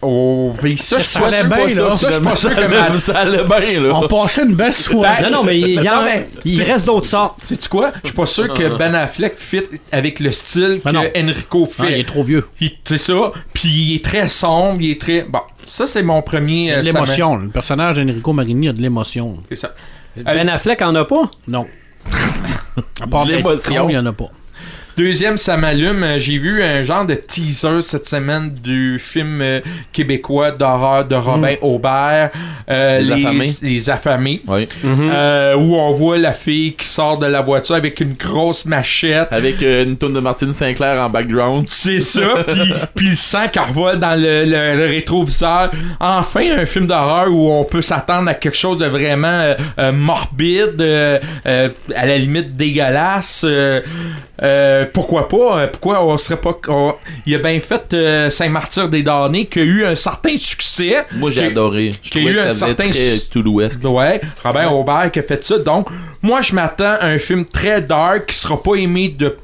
Oh, 0.01 0.53
puis 0.59 0.77
ça, 0.77 0.99
je 0.99 1.03
suis 1.03 1.19
pas 1.19 1.25
allait 1.27 1.37
sûr 1.39 1.47
bien, 1.47 1.57
pas 1.57 1.67
là. 1.67 1.91
ça. 1.91 1.95
Ça, 1.97 2.07
je 2.09 2.13
suis 2.15 2.23
pas 2.23 2.35
sûr 2.35 2.55
que 2.55 2.97
ça 2.99 3.17
allait 3.19 3.43
bien, 3.43 3.81
là. 3.81 3.93
On 3.95 4.07
passait 4.07 4.43
une 4.43 4.53
belle 4.55 4.73
soirée. 4.73 5.23
Non, 5.23 5.29
non, 5.31 5.43
mais 5.43 5.59
il, 5.59 5.81
y 5.81 5.89
en- 5.89 5.95
Non, 5.95 6.01
mais- 6.05 6.29
il 6.45 6.61
reste 6.61 6.85
d'autres 6.85 7.07
sortes. 7.07 7.41
Sais-tu 7.41 7.69
quoi? 7.69 7.91
Je 8.03 8.09
suis 8.09 8.15
pas 8.15 8.25
sûr 8.25 8.53
que 8.53 8.77
Ben 8.77 8.93
Affleck 8.93 9.33
fit 9.37 9.63
avec 9.91 10.19
le 10.19 10.31
style 10.31 10.81
Ben 10.85 10.91
non. 10.91 11.01
que 11.03 11.19
Enrico 11.19 11.65
fait. 11.65 11.83
Ah, 11.85 11.91
il 11.91 11.99
est 12.01 12.07
trop 12.07 12.23
vieux. 12.23 12.45
C'est 12.83 12.97
ça. 12.97 13.13
Puis 13.53 13.67
il 13.69 13.95
est 13.95 14.05
très 14.05 14.27
sombre, 14.27 14.77
il 14.81 14.91
est 14.91 15.01
très. 15.01 15.23
Bon, 15.23 15.39
ça 15.65 15.87
c'est 15.87 16.03
mon 16.03 16.21
premier. 16.21 16.65
Y 16.65 16.71
euh, 16.71 16.81
l'émotion. 16.81 17.35
Le 17.37 17.47
personnage 17.49 17.95
d'Enrico 17.95 18.31
Marini 18.33 18.69
a 18.69 18.73
de 18.73 18.81
l'émotion. 18.81 19.37
C'est 19.49 19.55
ça. 19.55 19.73
Ben 20.17 20.47
Affleck 20.49 20.81
en 20.81 20.93
a 20.95 21.05
pas? 21.05 21.29
Non. 21.47 21.65
À 23.01 23.07
part 23.07 23.25
l'émotion. 23.25 23.89
il 23.89 23.93
n'y 23.93 23.97
en 23.97 24.05
a 24.05 24.13
pas. 24.13 24.29
Deuxième, 24.97 25.37
ça 25.37 25.57
m'allume. 25.57 26.03
Euh, 26.03 26.19
J'ai 26.19 26.37
vu 26.37 26.63
un 26.63 26.83
genre 26.83 27.05
de 27.05 27.15
teaser 27.15 27.81
cette 27.81 28.05
semaine 28.07 28.49
du 28.49 28.97
film 28.97 29.41
euh, 29.41 29.59
québécois 29.91 30.51
d'horreur 30.51 31.03
de 31.05 31.15
Robin 31.15 31.55
Aubert, 31.61 32.31
euh, 32.69 32.99
Les 33.01 33.11
Affamés. 33.25 33.53
les 33.61 33.89
affamés, 33.89 34.41
Oui. 34.47 34.67
euh, 34.85 35.55
où 35.55 35.75
on 35.75 35.93
voit 35.93 36.17
la 36.17 36.31
fille 36.31 36.73
qui 36.75 36.87
sort 36.87 37.17
de 37.17 37.25
la 37.25 37.41
voiture 37.41 37.75
avec 37.75 37.99
une 37.99 38.13
grosse 38.13 38.65
machette. 38.65 39.27
Avec 39.31 39.61
euh, 39.63 39.83
une 39.83 39.97
tonne 39.97 40.13
de 40.13 40.19
Martine 40.21 40.53
Sinclair 40.53 41.01
en 41.01 41.09
background. 41.09 41.65
C'est 41.67 41.99
ça, 41.99 42.43
puis, 42.47 42.73
puis 42.95 43.09
le 43.09 43.15
sang 43.17 43.47
qui 43.51 43.59
revole 43.59 43.99
dans 43.99 44.15
le, 44.15 44.45
le- 44.45 44.77
le 44.77 44.85
rétroviseur. 44.85 45.71
Enfin, 45.99 46.57
un 46.57 46.65
film 46.65 46.87
d'horreur 46.87 47.27
où 47.29 47.51
on 47.51 47.65
peut 47.65 47.81
s'attendre 47.81 48.29
à 48.29 48.33
quelque 48.33 48.55
chose 48.57 48.77
de 48.77 48.85
vraiment 48.85 49.55
morbide, 49.91 50.81
à 51.43 52.05
la 52.05 52.17
limite 52.17 52.55
dégueulasse. 52.55 53.45
euh, 54.41 54.84
euh, 54.85 54.89
pourquoi 54.93 55.27
pas? 55.27 55.59
euh, 55.59 55.67
Pourquoi 55.67 56.03
on 56.05 56.17
serait 56.17 56.39
pas... 56.39 56.57
on- 56.67 56.95
il 57.25 57.35
a 57.35 57.39
bien 57.39 57.59
fait 57.59 57.93
euh, 57.93 58.29
Saint-Martyr 58.29 58.89
des 58.89 59.03
Damnés, 59.03 59.45
qui 59.45 59.59
a 59.59 59.63
eu 59.63 59.85
un 59.85 59.95
certain 59.95 60.37
succès. 60.37 61.05
Moi, 61.13 61.29
j'ai 61.31 61.41
Qui- 61.41 61.47
adoré. 61.47 61.91
Y 62.13 62.17
a 62.17 62.21
eu 62.21 62.39
un 62.39 62.49
certain 62.51 62.89
très 62.89 63.15
su- 63.15 63.29
Toulouesque. 63.29 63.83
Ouais, 63.83 64.21
Robert 64.43 64.75
Aubert 64.75 65.11
qui 65.11 65.19
a 65.19 65.23
fait 65.23 65.43
ça. 65.43 65.57
Donc, 65.59 65.87
moi, 66.21 66.41
je 66.41 66.53
m'attends 66.55 66.95
à 66.99 67.05
un 67.07 67.17
film 67.17 67.45
très 67.45 67.81
dark 67.81 68.27
qui 68.27 68.35
sera 68.35 68.61
pas 68.61 68.75
aimé 68.75 69.09
de 69.09 69.35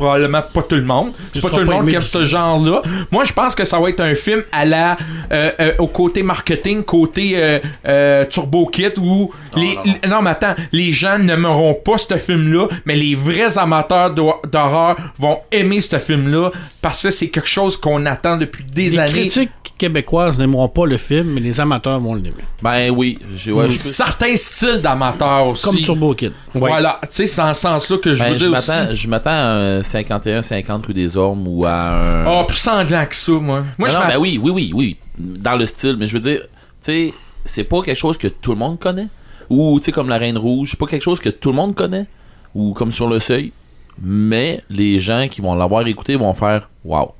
probablement 0.00 0.42
pas 0.42 0.62
tout 0.62 0.74
le 0.76 0.82
monde. 0.82 1.12
C'est 1.34 1.40
pas 1.40 1.50
tout 1.50 1.56
le 1.58 1.64
monde 1.64 1.88
qui 1.88 1.94
aime 1.94 2.02
ce 2.02 2.24
genre-là. 2.24 2.82
Moi, 3.10 3.24
je 3.24 3.32
pense 3.32 3.54
que 3.54 3.64
ça 3.64 3.78
va 3.78 3.88
être 3.90 4.00
un 4.00 4.14
film 4.14 4.42
à 4.52 4.64
la 4.64 4.96
euh, 5.32 5.50
euh, 5.60 5.72
au 5.78 5.86
côté 5.86 6.22
marketing, 6.22 6.82
côté 6.82 7.32
euh, 7.36 7.58
euh, 7.86 8.24
Turbo 8.26 8.66
Kit 8.66 8.88
où 8.98 9.30
les 9.56 9.76
non. 9.76 9.82
les- 9.84 10.08
non, 10.08 10.22
mais 10.22 10.30
attends, 10.30 10.54
les 10.72 10.92
gens 10.92 11.18
n'aimeront 11.18 11.74
pas 11.74 11.98
ce 11.98 12.16
film-là, 12.16 12.66
mais 12.84 12.96
les 12.96 13.14
vrais 13.14 13.56
amateurs 13.58 14.14
d'hor- 14.14 14.42
d'horreur 14.50 14.96
vont 15.18 15.38
aimer 15.52 15.80
ce 15.80 15.98
film-là 15.98 16.50
parce 16.82 17.02
que 17.02 17.10
c'est 17.10 17.28
quelque 17.28 17.48
chose 17.48 17.76
qu'on 17.76 18.06
attend 18.06 18.36
depuis 18.36 18.64
des 18.64 18.90
Les 18.90 18.98
années. 18.98 19.12
critiques 19.12 19.50
québécoises 19.78 20.38
n'aimeront 20.38 20.68
pas 20.68 20.86
le 20.86 20.96
film, 20.98 21.28
mais 21.32 21.40
les 21.40 21.58
amateurs 21.58 21.98
vont 22.00 22.14
l'aimer. 22.14 22.44
Ben 22.62 22.90
oui. 22.90 23.18
j'ai- 23.36 23.52
ouais, 23.52 23.68
Certains 23.78 24.36
styles 24.36 24.80
d'amateurs 24.82 25.46
aussi. 25.48 25.64
Comme 25.64 25.76
Turbo 25.78 26.14
Kid. 26.14 26.32
Voilà, 26.54 26.98
tu 27.02 27.08
sais, 27.12 27.26
c'est 27.26 27.40
dans 27.40 27.54
ce 27.54 27.60
sens-là 27.62 27.96
que 27.98 28.14
je 28.14 28.18
Ben, 28.22 28.32
veux 28.32 28.38
je 28.38 28.44
dire 28.46 28.52
aussi. 28.56 28.70
je 28.92 29.08
m'attends 29.08 29.30
à 29.30 29.34
un 29.78 29.82
51-50 29.90 30.86
rue 30.86 30.94
des 30.94 31.16
Ormes 31.16 31.46
ou 31.46 31.64
à 31.64 31.72
un. 31.72 32.26
Oh, 32.26 32.44
plus 32.44 32.56
sanglant 32.56 33.06
que 33.06 33.14
ça, 33.14 33.32
moi. 33.32 33.64
Moi, 33.78 33.88
non, 33.88 33.94
je 33.94 33.98
non, 33.98 34.06
ben 34.06 34.18
oui, 34.18 34.40
oui, 34.42 34.50
oui, 34.50 34.72
oui. 34.74 34.96
Dans 35.18 35.56
le 35.56 35.66
style, 35.66 35.96
mais 35.98 36.06
je 36.06 36.14
veux 36.14 36.20
dire, 36.20 36.42
tu 36.42 36.48
sais, 36.82 37.14
c'est 37.44 37.64
pas 37.64 37.82
quelque 37.82 37.98
chose 37.98 38.18
que 38.18 38.28
tout 38.28 38.52
le 38.52 38.58
monde 38.58 38.78
connaît. 38.78 39.08
Ou, 39.48 39.78
tu 39.80 39.86
sais, 39.86 39.92
comme 39.92 40.08
la 40.08 40.18
Reine 40.18 40.38
Rouge, 40.38 40.70
c'est 40.70 40.78
pas 40.78 40.86
quelque 40.86 41.02
chose 41.02 41.20
que 41.20 41.28
tout 41.28 41.50
le 41.50 41.56
monde 41.56 41.74
connaît. 41.74 42.06
Ou 42.54 42.72
comme 42.72 42.92
sur 42.92 43.08
le 43.08 43.18
seuil. 43.18 43.52
Mais 44.00 44.62
les 44.70 45.00
gens 45.00 45.26
qui 45.28 45.40
vont 45.40 45.54
l'avoir 45.54 45.86
écouté 45.86 46.16
vont 46.16 46.34
faire 46.34 46.68
Wow. 46.84 47.12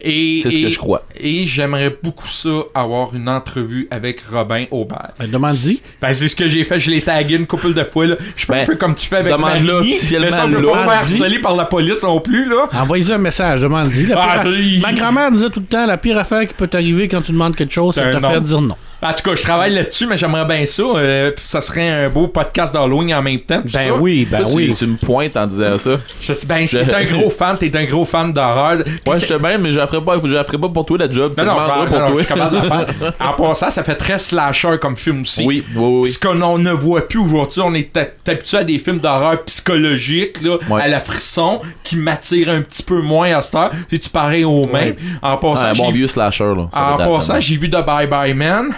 Et, 0.00 0.40
C'est 0.42 0.50
ce 0.50 0.56
et- 0.56 0.62
que 0.62 0.68
je 0.70 0.78
crois. 0.78 1.02
Et 1.18 1.44
j'aimerais 1.46 1.96
beaucoup 2.02 2.28
ça, 2.28 2.48
avoir 2.74 3.14
une 3.14 3.28
entrevue 3.28 3.88
avec 3.90 4.20
Robin 4.32 4.64
Aubert. 4.70 5.10
Ben, 5.18 5.28
demande-y. 5.30 5.80
Ben, 6.00 6.12
c'est 6.12 6.28
ce 6.28 6.36
que 6.36 6.46
j'ai 6.46 6.62
fait, 6.64 6.78
je 6.78 6.90
l'ai 6.90 7.02
tagué 7.02 7.34
une 7.36 7.46
couple 7.46 7.74
de 7.74 7.82
fois, 7.84 8.06
là. 8.06 8.16
Je 8.36 8.46
fais 8.46 8.52
un 8.52 8.56
Ben, 8.58 8.66
peu 8.66 8.76
comme 8.76 8.94
tu 8.94 9.06
fais 9.06 9.16
avec 9.16 9.36
Marie. 9.36 9.62
Mais 9.62 10.30
ça, 10.30 10.44
on 10.46 10.50
peut 10.50 10.62
pas 10.62 10.78
faire 10.84 10.90
harceler 10.90 11.38
par 11.40 11.56
la 11.56 11.64
police 11.64 12.02
non 12.02 12.20
plus, 12.20 12.48
là. 12.48 12.68
Envoyez 12.74 13.10
un 13.12 13.18
message, 13.18 13.60
demande-y. 13.62 14.12
Ah, 14.14 14.40
pire- 14.42 14.52
oui. 14.52 14.78
Ma 14.80 14.92
grand-mère 14.92 15.30
disait 15.32 15.50
tout 15.50 15.60
le 15.60 15.66
temps 15.66 15.86
la 15.86 15.96
pire 15.96 16.18
affaire 16.18 16.46
qui 16.46 16.54
peut 16.54 16.68
t'arriver 16.68 17.08
quand 17.08 17.20
tu 17.22 17.32
demandes 17.32 17.56
quelque 17.56 17.72
chose, 17.72 17.94
C'est 17.94 18.02
de 18.02 18.14
un 18.16 18.20
te 18.20 18.26
faire 18.26 18.40
dire 18.40 18.60
non. 18.60 18.76
En 19.00 19.12
tout 19.12 19.22
cas, 19.22 19.36
je 19.36 19.42
travaille 19.42 19.72
là-dessus, 19.74 20.06
mais 20.06 20.16
j'aimerais 20.16 20.44
bien 20.44 20.66
ça. 20.66 20.82
euh, 20.82 21.30
puis 21.30 21.44
ça 21.46 21.60
serait 21.60 21.88
un 21.88 22.08
beau 22.08 22.26
podcast 22.26 22.72
d'Halloween 22.74 23.14
en 23.14 23.22
même 23.22 23.38
temps. 23.40 23.60
Ben 23.64 23.68
ça. 23.70 23.94
oui, 23.94 24.26
ben 24.28 24.38
Toi, 24.40 24.46
tu- 24.50 24.56
oui. 24.56 24.74
Tu, 24.76 24.86
me 24.86 24.96
pointes 24.96 25.36
en 25.36 25.46
disant 25.46 25.78
ça. 25.78 25.90
Je 26.20 26.32
sais, 26.32 26.46
ben, 26.46 26.66
Je- 26.66 26.78
t'es 26.78 26.94
un 26.94 27.04
gros 27.04 27.30
fan, 27.30 27.56
t'es 27.56 27.74
un 27.76 27.84
gros 27.84 28.04
fan 28.04 28.32
d'horreur. 28.32 28.78
Ouais, 29.06 29.18
je 29.20 29.26
te 29.26 29.34
bien, 29.38 29.56
mais 29.58 29.70
je 29.70 29.78
la 29.78 29.86
ferai 29.86 30.00
pas, 30.04 30.16
je 30.22 30.28
la 30.28 30.44
ferai 30.44 30.58
pas 30.58 30.68
pour 30.68 30.84
toi 30.84 30.98
la 30.98 31.10
job. 31.10 31.34
Non, 31.38 31.44
Tu 31.44 31.48
non, 31.48 31.56
ben, 31.56 31.66
pour 31.66 31.76
non, 31.76 31.82
non, 32.06 32.12
toi. 32.12 32.22
je 32.22 32.92
suis. 32.92 33.12
En 33.20 33.32
passant, 33.34 33.70
ça 33.70 33.84
fait 33.84 33.94
très 33.94 34.18
slasher 34.18 34.78
comme 34.80 34.96
film 34.96 35.22
aussi. 35.22 35.44
Oui, 35.44 35.64
oui, 35.76 36.00
oui. 36.02 36.08
Ce 36.10 36.18
qu'on 36.18 36.40
on 36.42 36.58
ne 36.58 36.72
voit 36.72 37.06
plus 37.06 37.20
aujourd'hui, 37.20 37.60
on 37.64 37.74
est 37.74 37.96
hab- 37.96 38.10
habitué 38.26 38.58
à 38.58 38.64
des 38.64 38.78
films 38.78 38.98
d'horreur 38.98 39.42
psychologiques, 39.44 40.40
là, 40.42 40.56
Ouais. 40.68 40.82
à 40.82 40.88
la 40.88 41.00
frisson, 41.00 41.60
qui 41.84 41.96
m'attirent 41.96 42.50
un 42.50 42.62
petit 42.62 42.82
peu 42.82 43.00
moins 43.00 43.36
à 43.36 43.42
cette 43.42 43.54
heure. 43.54 43.70
C'est-tu 43.90 44.08
pareil 44.10 44.44
aux 44.44 44.66
mains? 44.66 44.90
En 45.22 45.36
passant, 45.36 45.62
Ah, 45.66 45.70
un 45.70 45.72
bon 45.74 45.86
j'ai- 45.86 45.92
vieux 45.92 46.06
slasher, 46.06 46.44
là. 46.56 46.68
En 46.74 46.96
passant, 46.96 47.38
j'ai 47.40 47.56
vu 47.56 47.70
The 47.70 47.84
Bye 47.84 48.06
Bye 48.08 48.34
Man. 48.34 48.70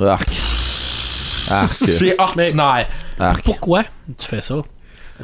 Arc. 0.00 0.28
Arc. 1.50 1.76
C'est 1.92 2.14
ordinaire. 2.18 2.88
Arc. 3.18 3.42
Pourquoi 3.44 3.82
tu 4.18 4.26
fais 4.26 4.42
ça? 4.42 4.56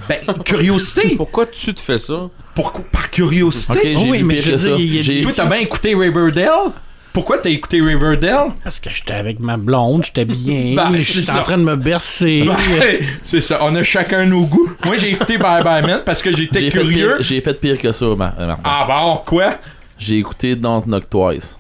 Ben, 0.08 0.20
curiosité. 0.44 1.14
Pourquoi 1.16 1.46
tu 1.46 1.74
te 1.74 1.80
fais 1.80 1.98
ça? 1.98 2.28
Pourquoi? 2.54 2.84
Par 2.90 3.10
curiosité. 3.10 3.72
Ok, 3.94 4.02
j'ai 4.02 4.10
oui, 4.10 4.22
mais 4.22 4.40
je 4.40 4.56
ça. 4.56 4.76
des- 4.76 5.20
Toi, 5.22 5.32
t'as 5.34 5.44
bien 5.46 5.58
écouté 5.58 5.94
Riverdale? 5.94 6.72
Pourquoi 7.12 7.36
t'as 7.38 7.50
écouté 7.50 7.82
Riverdale? 7.82 8.52
Parce 8.64 8.80
que 8.80 8.88
j'étais 8.88 9.12
avec 9.12 9.38
ma 9.38 9.58
blonde, 9.58 10.04
j'étais 10.06 10.24
bien, 10.24 10.74
Ben, 10.76 10.92
c'est 10.94 11.00
j'étais 11.02 11.26
ça. 11.32 11.40
en 11.40 11.42
train 11.42 11.58
de 11.58 11.62
me 11.62 11.76
bercer. 11.76 12.42
Ouais, 12.48 13.00
c'est 13.24 13.42
ça, 13.42 13.58
on 13.62 13.74
a 13.74 13.82
chacun 13.82 14.24
nos 14.24 14.46
goûts. 14.46 14.70
Moi, 14.86 14.96
j'ai 14.96 15.10
écouté 15.10 15.36
Bye 15.36 15.62
Bye 15.62 15.82
Man 15.82 16.00
parce 16.06 16.22
que 16.22 16.34
j'étais 16.34 16.70
curieux. 16.70 17.16
pire, 17.18 17.22
j'ai 17.22 17.40
fait 17.42 17.52
pire 17.60 17.78
que 17.78 17.92
ça, 17.92 18.06
Ma- 18.16 18.32
Martin. 18.38 18.56
Ah 18.64 18.86
bon, 18.88 19.20
quoi? 19.26 19.58
J'ai 19.98 20.16
écouté 20.16 20.56
Don't 20.56 20.84
Knock 20.86 21.10
Twice. 21.10 21.58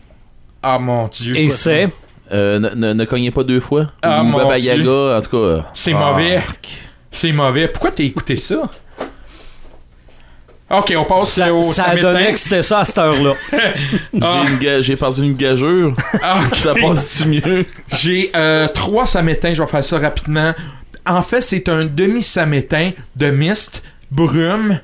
Ah 0.62 0.78
mon 0.78 1.08
dieu. 1.08 1.36
Et 1.36 1.50
c'est? 1.50 1.90
Euh, 2.32 2.58
ne, 2.58 2.70
ne, 2.70 2.92
ne 2.94 3.04
cognez 3.04 3.30
pas 3.30 3.44
deux 3.44 3.60
fois. 3.60 3.88
Ah, 4.00 4.22
Ou 4.22 4.24
mon 4.24 4.38
Baba 4.38 4.58
Dieu. 4.58 4.70
Yaga, 4.74 5.18
en 5.18 5.20
tout 5.20 5.30
cas. 5.30 5.66
C'est 5.74 5.92
ah, 5.92 5.98
mauvais. 5.98 6.40
C'est 7.10 7.32
mauvais. 7.32 7.68
Pourquoi 7.68 7.90
t'as 7.90 8.04
écouté 8.04 8.36
ça? 8.36 8.70
Ok, 10.70 10.94
on 10.96 11.04
passe 11.04 11.32
Ça, 11.34 11.52
au 11.52 11.62
ça 11.62 11.94
donnait 11.94 12.32
que 12.32 12.38
c'était 12.38 12.62
ça 12.62 12.80
à 12.80 12.84
cette 12.84 12.98
heure-là. 12.98 13.34
Ah. 14.22 14.44
J'ai 14.80 14.96
perdu 14.96 15.22
une 15.24 15.36
gageure. 15.36 15.92
Ah, 16.22 16.40
Ça 16.56 16.74
passe-tu 16.74 17.28
mieux? 17.28 17.66
J'ai 17.92 18.30
euh, 18.34 18.68
trois 18.68 19.04
samétins, 19.06 19.52
je 19.52 19.62
vais 19.62 19.68
faire 19.68 19.84
ça 19.84 19.98
rapidement. 19.98 20.54
En 21.04 21.22
fait, 21.22 21.40
c'est 21.40 21.68
un 21.68 21.84
demi-samétain 21.84 22.92
de 23.16 23.30
mist, 23.30 23.82
brume. 24.10 24.80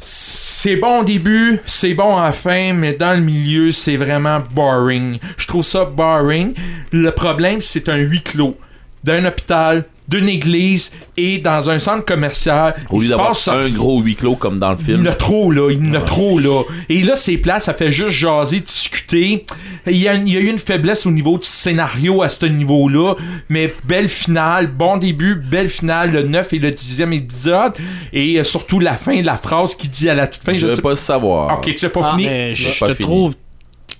C'est 0.00 0.76
bon 0.76 1.00
au 1.00 1.04
début, 1.04 1.60
c'est 1.66 1.94
bon 1.94 2.16
à 2.16 2.24
la 2.24 2.32
fin, 2.32 2.72
mais 2.72 2.92
dans 2.92 3.14
le 3.14 3.20
milieu, 3.20 3.72
c'est 3.72 3.96
vraiment 3.96 4.40
boring. 4.52 5.18
Je 5.36 5.46
trouve 5.46 5.64
ça 5.64 5.84
boring. 5.84 6.54
Le 6.92 7.10
problème, 7.10 7.60
c'est 7.60 7.88
un 7.88 7.96
huis 7.96 8.22
clos 8.22 8.56
d'un 9.04 9.24
hôpital, 9.24 9.84
d'une 10.08 10.28
église 10.28 10.90
et 11.18 11.38
dans 11.38 11.68
un 11.68 11.78
centre 11.78 12.04
commercial. 12.04 12.74
Au 12.90 12.96
Il 12.98 13.04
lieu 13.04 13.08
d'avoir 13.10 13.28
passe 13.28 13.46
un 13.48 13.68
gros 13.68 14.00
huis 14.00 14.16
clos 14.16 14.36
comme 14.36 14.58
dans 14.58 14.70
le 14.70 14.76
Il 14.80 14.84
film. 14.86 15.04
y 15.04 15.08
en 15.08 15.10
a 15.12 15.14
trop, 15.14 15.52
là. 15.52 15.70
Il 15.70 15.86
y 15.86 15.90
en 15.90 15.94
a 15.94 16.00
trop, 16.00 16.38
là. 16.38 16.62
Et 16.88 17.02
là, 17.02 17.14
c'est 17.14 17.36
plat, 17.36 17.60
ça 17.60 17.74
fait 17.74 17.90
juste 17.90 18.10
jaser, 18.16 18.60
discuter. 18.60 19.44
Il 19.86 19.96
y, 19.96 20.08
a, 20.08 20.14
il 20.14 20.28
y 20.32 20.36
a 20.36 20.40
eu 20.40 20.46
une 20.48 20.58
faiblesse 20.58 21.04
au 21.06 21.10
niveau 21.10 21.36
du 21.38 21.46
scénario 21.46 22.22
à 22.22 22.28
ce 22.30 22.46
niveau-là. 22.46 23.14
Mais 23.50 23.72
belle 23.84 24.08
finale, 24.08 24.66
bon 24.68 24.96
début, 24.96 25.34
belle 25.34 25.68
finale, 25.70 26.10
le 26.12 26.22
9 26.22 26.52
et 26.54 26.58
le 26.58 26.70
10e 26.70 27.12
épisode. 27.12 27.72
Et 28.12 28.40
euh, 28.40 28.44
surtout 28.44 28.80
la 28.80 28.96
fin, 28.96 29.20
la 29.22 29.36
phrase 29.36 29.74
qui 29.74 29.88
dit 29.88 30.08
à 30.08 30.14
la 30.14 30.26
toute 30.26 30.42
fin. 30.42 30.52
Je 30.54 30.58
Je 30.60 30.66
veux 30.68 30.74
sais 30.74 30.82
pas 30.82 30.96
savoir. 30.96 31.58
Ok, 31.58 31.74
tu 31.74 31.84
as 31.84 31.90
pas 31.90 32.00
Ah, 32.04 32.16
fini? 32.16 32.54
Je 32.54 32.84
te 32.86 33.02
trouve 33.02 33.34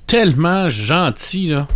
tellement 0.06 0.68
gentil, 0.70 1.48
là. 1.48 1.66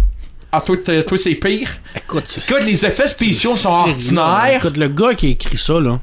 Ah, 0.55 0.61
toi, 0.61 0.77
t'es- 0.85 1.03
toi 1.05 1.17
c'est 1.19 1.35
pire. 1.35 1.69
Écoute, 1.97 2.25
c'est- 2.27 2.43
Écoute, 2.49 2.65
les 2.67 2.85
effets 2.87 3.07
spéciaux 3.07 3.55
sont 3.55 3.71
ordinaires. 3.71 4.57
Écoute, 4.57 4.77
le 4.77 4.89
gars 4.89 5.15
qui 5.15 5.27
a 5.27 5.31
écrit 5.31 5.57
ça, 5.57 5.81
là. 5.81 5.99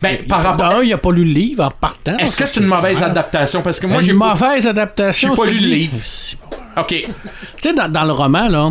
Ben, 0.00 0.18
par 0.28 0.42
rapport. 0.42 0.68
D'un, 0.68 0.82
il 0.82 0.92
a 0.92 0.98
pas 0.98 1.10
lu 1.12 1.24
le 1.24 1.32
livre 1.32 1.64
en 1.64 1.70
partant. 1.70 2.16
Est-ce 2.18 2.36
que 2.36 2.46
c'est 2.46 2.60
une 2.60 2.66
mauvaise 2.66 2.98
clair. 2.98 3.10
adaptation? 3.10 3.62
Parce 3.62 3.80
que 3.80 3.86
moi, 3.86 4.00
Une 4.00 4.06
j'ai 4.06 4.14
pas. 4.14 4.34
mauvaise 4.34 4.66
adaptation. 4.66 5.30
j'ai 5.34 5.36
pas 5.42 5.46
lu 5.50 5.58
le 5.58 5.66
livre. 5.66 5.96
Ok. 6.76 6.88
Tu 6.88 7.04
sais, 7.60 7.72
dans, 7.72 7.90
dans 7.90 8.04
le 8.04 8.12
roman, 8.12 8.48
là, 8.48 8.70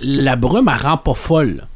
la 0.00 0.36
brume, 0.36 0.68
elle 0.74 0.86
rend 0.86 0.96
pas 0.96 1.14
folle. 1.14 1.66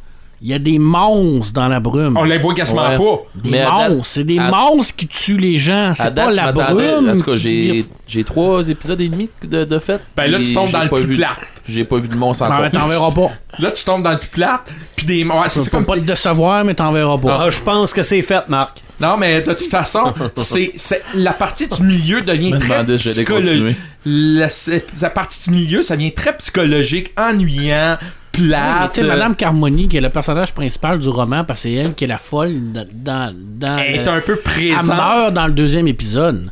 Il 0.42 0.48
y 0.50 0.54
a 0.54 0.58
des 0.58 0.78
monstres 0.78 1.54
dans 1.54 1.68
la 1.68 1.80
brume. 1.80 2.16
On 2.18 2.24
les 2.24 2.36
voit 2.38 2.52
quasiment 2.52 2.88
Ouais. 2.88 2.96
pas. 2.96 3.22
Des 3.36 3.50
Mais 3.50 3.64
monstres. 3.64 4.06
C'est 4.06 4.24
des 4.24 4.38
à- 4.38 4.50
monstres 4.50 4.96
qui 4.96 5.06
tuent 5.06 5.38
les 5.38 5.56
gens. 5.56 5.94
C'est 5.94 6.14
pas 6.14 6.30
la 6.30 6.52
brume. 6.52 7.08
En 7.08 7.16
tout 7.16 7.22
cas, 7.24 7.36
j'ai 7.36 8.24
trois 8.24 8.68
épisodes 8.68 9.00
et 9.00 9.08
demi 9.08 9.30
de, 9.42 9.64
de 9.64 9.78
fait. 9.78 10.00
Ben 10.16 10.30
là, 10.30 10.38
tu 10.40 10.52
tombes 10.52 10.70
dans 10.70 10.82
le 10.82 10.90
plus 10.90 11.16
plat. 11.16 11.36
J'ai 11.66 11.84
pas 11.84 11.96
vu 11.98 12.08
de 12.08 12.14
monstre 12.14 12.44
Non, 12.44 12.50
encore. 12.50 12.62
mais 12.64 12.70
t'en 12.70 12.86
verras 12.86 13.10
pas. 13.10 13.30
Là, 13.58 13.70
tu 13.70 13.84
tombes 13.84 14.02
dans 14.02 14.10
le 14.12 14.18
plus 14.18 14.28
plat. 14.28 14.62
Puis 14.96 15.06
des. 15.06 15.24
Ouais, 15.24 15.48
c'est 15.48 15.70
comme 15.70 15.86
pas 15.86 15.94
te 15.94 16.00
décevoir, 16.00 16.64
mais 16.64 16.74
t'en 16.74 16.92
verras 16.92 17.16
pas. 17.18 17.44
Ah, 17.46 17.50
je 17.50 17.60
pense 17.62 17.92
que 17.92 18.02
c'est 18.02 18.20
fait, 18.22 18.46
Marc. 18.48 18.82
Non, 19.00 19.16
mais 19.16 19.40
de 19.40 19.52
toute 19.54 19.70
façon, 19.70 20.12
c'est, 20.36 20.72
c'est- 20.76 21.02
la 21.14 21.32
partie 21.32 21.66
du 21.66 21.82
milieu 21.82 22.20
devient 22.20 22.52
me 22.52 22.58
très 22.58 22.68
demandais 22.84 22.96
psychologique. 22.96 23.76
La, 24.04 24.48
c'est- 24.50 24.86
la 25.00 25.10
partie 25.10 25.48
du 25.48 25.56
milieu, 25.56 25.82
ça 25.82 25.96
devient 25.96 26.12
très 26.12 26.36
psychologique, 26.36 27.12
ennuyant, 27.18 27.96
Ouais, 27.96 28.40
mais 28.40 28.48
plate. 28.48 28.92
tu 28.92 29.00
sais, 29.00 29.06
Madame 29.06 29.34
Carmoni, 29.34 29.88
qui 29.88 29.96
est 29.96 30.00
le 30.00 30.10
personnage 30.10 30.52
principal 30.52 30.98
du 31.00 31.08
roman, 31.08 31.44
parce 31.44 31.62
que 31.62 31.68
c'est 31.70 31.74
elle 31.74 31.94
qui 31.94 32.04
est 32.04 32.08
la 32.08 32.18
folle 32.18 32.72
dans. 32.72 32.86
dans, 32.92 33.34
dans 33.34 33.78
elle 33.78 33.94
est 33.94 34.04
le- 34.04 34.10
un 34.10 34.20
peu 34.20 34.32
Elle 34.34 34.42
présente. 34.76 34.86
meurt 34.96 35.32
dans 35.32 35.46
le 35.46 35.52
deuxième 35.54 35.88
épisode. 35.88 36.50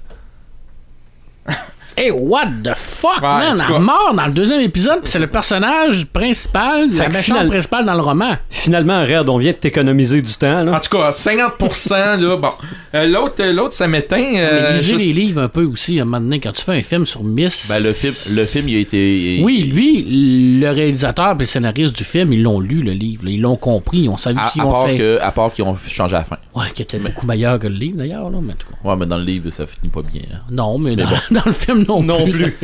Hey, 1.97 2.11
what 2.11 2.47
the 2.65 2.75
fuck, 2.75 3.21
Ouais, 3.21 3.29
en 3.29 3.39
man? 3.39 3.57
Elle 3.69 3.79
meurt 3.81 4.17
dans 4.17 4.27
le 4.27 4.33
deuxième 4.33 4.61
épisode, 4.61 5.01
puis 5.03 5.11
c'est 5.11 5.19
le 5.19 5.27
personnage 5.27 6.07
principal, 6.07 6.91
Fait 6.91 7.03
la 7.03 7.09
méchante 7.09 7.25
final- 7.25 7.49
principale 7.49 7.85
dans 7.85 7.95
le 7.95 8.01
roman. 8.01 8.37
Finalement, 8.49 9.03
Red, 9.03 9.29
on 9.29 9.37
vient 9.37 9.53
de 9.53 9.57
t'économiser 9.59 10.23
du 10.23 10.33
temps. 10.35 10.67
En 10.69 10.81
tout 10.81 10.97
cas, 10.97 11.13
50%, 11.13 12.17
là, 12.17 12.37
bon. 12.37 12.49
Euh, 12.95 13.07
l'autre, 13.07 13.45
l'autre, 13.53 13.75
ça 13.75 13.87
m'éteint. 13.89 14.17
euh, 14.37 14.69
Mais 14.71 14.77
lisez 14.79 14.93
juste- 14.93 15.05
les 15.05 15.13
livres 15.13 15.43
un 15.43 15.49
peu 15.49 15.65
aussi, 15.65 15.99
à 15.99 16.03
un 16.03 16.05
moment 16.07 16.21
donné, 16.21 16.41
quand 16.41 16.53
tu 16.53 16.63
fais 16.63 16.73
un 16.77 16.83
film 16.83 17.05
sur 17.07 17.23
Miss. 17.25 17.67
Ben, 17.69 17.83
le 17.83 17.93
film, 17.93 18.15
le 18.31 18.45
film, 18.45 18.69
il 18.69 18.77
a 18.77 18.81
été. 18.81 19.41
Oui, 19.45 19.63
lui, 19.65 20.59
le 20.61 20.71
réalisateur 20.71 21.33
et 21.33 21.39
le 21.39 21.45
scénariste 21.45 21.95
du 21.95 22.05
film, 22.05 22.33
ils 22.33 22.43
l'ont 22.43 22.61
lu, 22.61 22.83
le 22.83 22.93
livre. 22.93 23.25
là. 23.25 23.31
Ils 23.31 23.41
l'ont 23.41 23.57
compris, 23.57 23.99
ils 24.01 24.09
ont 24.09 24.17
savu 24.17 24.39
À, 24.41 24.51
qu'ils 24.51 24.63
à 24.63 24.67
ont 24.67 24.73
part 24.73 24.87
fait. 24.87 24.97
que, 24.97 25.19
à 25.21 25.31
part 25.31 25.53
qu'ils 25.53 25.65
ont 25.65 25.77
changé 25.89 26.15
à 26.17 26.21
la 26.21 26.25
fin. 26.25 26.39
Ouais, 26.55 26.67
qui 26.75 26.83
était 26.83 26.99
beaucoup 26.99 27.27
meilleur 27.27 27.59
que 27.59 27.67
le 27.67 27.75
livre, 27.75 27.97
d'ailleurs, 27.99 28.31
là, 28.31 28.39
mais 28.43 28.53
en 28.53 28.57
tout 28.57 28.67
cas. 28.69 28.89
Ouais, 28.89 28.97
mais 28.97 29.07
dans 29.07 29.19
le 29.19 29.25
livre, 29.25 29.51
ça 29.51 29.67
finit 29.67 29.91
pas 29.93 30.03
bien. 30.03 30.23
hein. 30.33 30.39
Non, 30.51 30.79
mais, 30.79 30.97
Mais 30.97 31.03
dans, 31.05 31.11
bon. 31.11 31.17
dans 31.33 31.43
le 31.47 31.53
film 31.53 31.82
non, 31.89 32.03
Non 32.03 32.29
plus. 32.29 32.55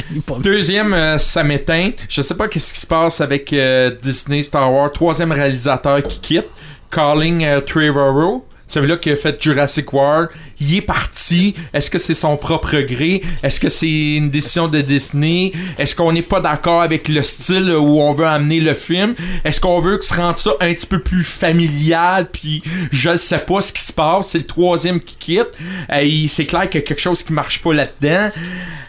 Deuxième, 0.40 0.93
euh, 0.93 1.19
ça 1.19 1.43
m'éteint. 1.45 1.90
Je 2.09 2.23
sais 2.23 2.35
pas 2.35 2.49
qu'est-ce 2.49 2.74
qui 2.74 2.81
se 2.81 2.86
passe 2.86 3.20
avec 3.20 3.53
euh, 3.53 3.90
Disney 4.03 4.43
Star 4.43 4.73
Wars. 4.73 4.90
Troisième 4.90 5.32
réalisateur 5.32 6.03
qui 6.03 6.20
quitte, 6.20 6.47
Calling 6.90 7.45
euh, 7.45 7.61
Trevorrow. 7.61 8.45
Celui-là 8.69 8.99
qui 8.99 9.11
a 9.11 9.16
fait 9.16 9.43
Jurassic 9.43 9.93
World, 9.93 10.28
il 10.61 10.77
est 10.77 10.82
parti. 10.82 11.55
Est-ce 11.73 11.90
que 11.90 11.99
c'est 11.99 12.15
son 12.15 12.36
propre 12.36 12.78
gré? 12.81 13.23
Est-ce 13.43 13.59
que 13.59 13.69
c'est 13.69 14.16
une 14.16 14.31
décision 14.31 14.69
de 14.69 14.81
Disney? 14.81 15.53
Est-ce 15.78 15.97
qu'on 15.97 16.12
n'est 16.12 16.23
pas 16.23 16.40
d'accord 16.40 16.82
avec 16.82 17.09
le 17.09 17.23
style 17.23 17.70
où 17.70 18.01
on 18.01 18.12
veut 18.12 18.27
amener 18.27 18.61
le 18.61 18.74
film? 18.74 19.15
Est-ce 19.45 19.61
qu'on 19.61 19.81
veut 19.81 19.97
que 19.97 20.05
se 20.05 20.15
rende 20.15 20.36
ça 20.36 20.51
un 20.61 20.73
petit 20.74 20.86
peu 20.86 21.01
plus 21.01 21.24
familial? 21.24 22.28
Puis 22.31 22.62
je 22.93 23.16
sais 23.16 23.39
pas 23.39 23.61
ce 23.61 23.73
qui 23.73 23.82
se 23.82 23.93
passe. 23.93 24.28
C'est 24.28 24.39
le 24.39 24.47
troisième 24.47 25.01
qui 25.01 25.16
quitte. 25.16 25.49
Euh, 25.90 26.27
c'est 26.28 26.47
clair 26.47 26.69
qu'il 26.69 26.81
y 26.81 26.85
a 26.85 26.86
quelque 26.86 27.01
chose 27.01 27.23
qui 27.23 27.32
marche 27.32 27.62
pas 27.62 27.73
là-dedans. 27.73 28.31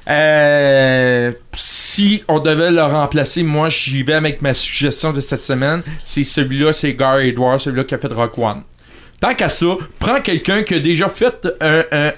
Euh, 0.09 1.31
si 1.53 2.23
on 2.27 2.39
devait 2.39 2.71
le 2.71 2.83
remplacer, 2.83 3.43
moi 3.43 3.69
j'y 3.69 4.01
vais 4.03 4.13
avec 4.13 4.41
ma 4.41 4.53
suggestion 4.53 5.13
de 5.13 5.21
cette 5.21 5.43
semaine. 5.43 5.83
C'est 6.03 6.23
celui-là, 6.23 6.73
c'est 6.73 6.93
Gary 6.93 7.29
Edwards, 7.29 7.59
celui-là 7.59 7.83
qui 7.83 7.93
a 7.93 7.97
fait 7.97 8.11
Rock 8.11 8.37
One. 8.37 8.63
Tant 9.19 9.33
qu'à 9.35 9.49
ça, 9.49 9.65
prends 9.99 10.21
quelqu'un 10.21 10.63
qui 10.63 10.75
a 10.75 10.79
déjà 10.79 11.09
fait 11.09 11.47
un, 11.59 11.83
un, 11.91 12.11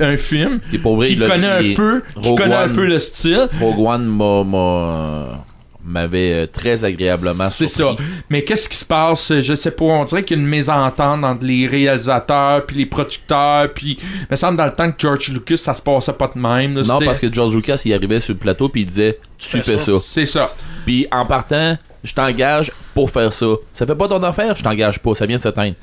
un, 0.00 0.16
film, 0.16 0.60
vrai, 0.96 1.08
qui 1.08 1.16
là, 1.16 1.28
connaît 1.28 1.46
un 1.72 1.74
peu, 1.74 2.02
qui 2.20 2.28
Rogue 2.28 2.38
connaît 2.38 2.54
un 2.54 2.68
peu 2.70 2.86
le 2.86 2.98
style. 3.00 3.48
Rogue 3.60 3.78
One 3.86 4.06
m'a- 4.06 4.44
m'a- 4.44 5.44
m'avait 5.84 6.32
euh, 6.32 6.46
très 6.46 6.84
agréablement 6.84 7.48
C'est 7.48 7.66
ça. 7.66 7.96
Mais 8.28 8.44
qu'est-ce 8.44 8.68
qui 8.68 8.76
se 8.76 8.84
passe? 8.84 9.32
Je 9.40 9.54
sais 9.54 9.70
pas. 9.70 9.84
On 9.86 10.04
dirait 10.04 10.22
qu'il 10.22 10.36
y 10.36 10.40
a 10.40 10.42
une 10.42 10.48
mésentente 10.48 11.24
entre 11.24 11.44
les 11.46 11.66
réalisateurs 11.66 12.66
puis 12.66 12.76
les 12.76 12.86
producteurs. 12.86 13.72
Puis, 13.72 13.98
il 14.00 14.26
me 14.30 14.36
semble 14.36 14.58
dans 14.58 14.66
le 14.66 14.72
temps 14.74 14.90
que 14.90 14.96
George 14.98 15.30
Lucas, 15.30 15.56
ça 15.56 15.74
se 15.74 15.80
passait 15.82 16.12
pas 16.12 16.30
de 16.34 16.38
même. 16.38 16.74
là. 16.76 16.82
Non, 16.82 16.94
C'était- 16.94 17.04
parce 17.06 17.20
que 17.20 17.32
George 17.32 17.54
Lucas, 17.54 17.80
il 17.86 17.94
arrivait 17.94 18.20
sur 18.20 18.34
le 18.34 18.38
plateau 18.38 18.68
puis 18.68 18.82
il 18.82 18.86
disait 18.86 19.18
Tu 19.38 19.60
fais 19.60 19.78
ça. 19.78 19.92
C'est 20.02 20.26
ça. 20.26 20.48
Puis 20.84 21.06
en 21.10 21.24
partant, 21.24 21.78
je 22.04 22.14
t'engage 22.14 22.72
pour 22.94 23.10
faire 23.10 23.32
ça. 23.32 23.46
Ça 23.72 23.86
fait 23.86 23.94
pas 23.94 24.08
ton 24.08 24.22
affaire, 24.22 24.54
je 24.54 24.62
t'engage 24.62 25.00
pas, 25.00 25.14
ça 25.14 25.26
vient 25.26 25.38
de 25.38 25.42
s'éteindre. 25.42 25.74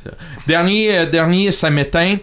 Dernier, 0.48 0.98
euh, 0.98 1.06
dernier, 1.06 1.52
ça 1.52 1.70
m'éteint. 1.70 2.18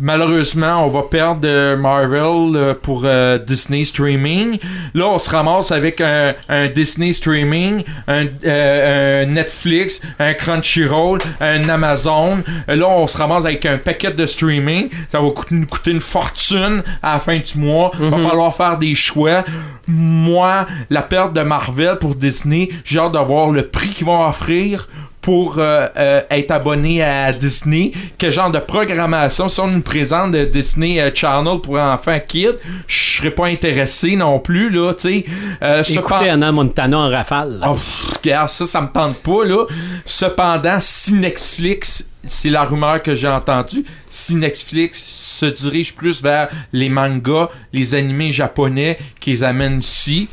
Malheureusement, 0.00 0.84
on 0.84 0.88
va 0.88 1.02
perdre 1.02 1.40
euh, 1.44 1.76
Marvel 1.76 2.56
euh, 2.56 2.74
pour 2.74 3.02
euh, 3.04 3.38
Disney 3.38 3.84
Streaming. 3.84 4.58
Là, 4.94 5.06
on 5.08 5.18
se 5.18 5.30
ramasse 5.30 5.70
avec 5.72 6.00
un, 6.00 6.34
un 6.48 6.68
Disney 6.68 7.12
Streaming, 7.12 7.84
un, 8.08 8.26
euh, 8.44 9.22
un 9.22 9.26
Netflix, 9.26 10.00
un 10.18 10.34
Crunchyroll, 10.34 11.18
un 11.40 11.68
Amazon. 11.68 12.42
Là, 12.68 12.88
on 12.88 13.06
se 13.06 13.16
ramasse 13.18 13.44
avec 13.44 13.64
un 13.66 13.78
paquet 13.78 14.12
de 14.12 14.26
streaming. 14.26 14.88
Ça 15.10 15.20
va 15.20 15.28
nous 15.50 15.66
coûter 15.66 15.90
une 15.90 16.00
fortune 16.00 16.82
à 17.02 17.14
la 17.14 17.18
fin 17.18 17.38
du 17.38 17.58
mois. 17.58 17.92
Va 17.94 18.18
falloir 18.18 18.54
faire 18.54 18.78
des 18.78 18.94
choix. 18.94 19.44
Moi, 19.86 20.66
la 20.90 21.02
perte 21.02 21.32
de 21.32 21.42
Marvel 21.42 21.98
pour 21.98 22.14
Disney, 22.14 22.68
j'ai 22.84 22.98
hâte 22.98 23.12
de 23.12 23.18
voir 23.18 23.50
le 23.50 23.66
prix 23.68 23.90
qu'ils 23.90 24.06
vont 24.06 24.26
offrir 24.26 24.88
pour 25.22 25.58
euh, 25.58 25.86
euh, 25.96 26.20
être 26.30 26.50
abonné 26.50 27.02
à 27.02 27.32
Disney. 27.32 27.92
Quel 28.18 28.32
genre 28.32 28.50
de 28.50 28.58
programmation, 28.58 29.46
si 29.48 29.60
on 29.60 29.68
nous 29.68 29.80
présente 29.80 30.32
de 30.32 30.44
Disney 30.44 31.00
euh, 31.00 31.10
Channel 31.14 31.60
pour 31.60 31.78
enfants 31.78 32.18
kids, 32.26 32.58
je 32.88 33.16
serais 33.16 33.30
pas 33.30 33.46
intéressé 33.46 34.16
non 34.16 34.40
plus, 34.40 34.68
là, 34.68 34.92
tu 34.92 35.22
sais. 35.22 35.24
Euh, 35.62 35.84
Écoutez 35.88 36.28
Anna 36.28 36.50
Montana 36.50 36.98
en 36.98 37.08
rafale. 37.08 37.60
Oh, 37.64 37.78
regarde, 38.22 38.48
ça, 38.48 38.66
ça 38.66 38.80
me 38.80 38.88
tente 38.88 39.22
pas, 39.22 39.44
là. 39.44 39.64
Cependant, 40.04 40.78
si 40.80 41.12
Netflix, 41.14 42.08
c'est 42.26 42.50
la 42.50 42.64
rumeur 42.64 43.00
que 43.00 43.14
j'ai 43.14 43.28
entendue, 43.28 43.84
si 44.10 44.34
Netflix 44.34 44.98
se 44.98 45.46
dirige 45.46 45.94
plus 45.94 46.20
vers 46.20 46.48
les 46.72 46.88
mangas, 46.88 47.48
les 47.72 47.94
animés 47.94 48.32
japonais 48.32 48.98
qu'ils 49.20 49.44
amènent 49.44 49.78
ici, 49.78 50.28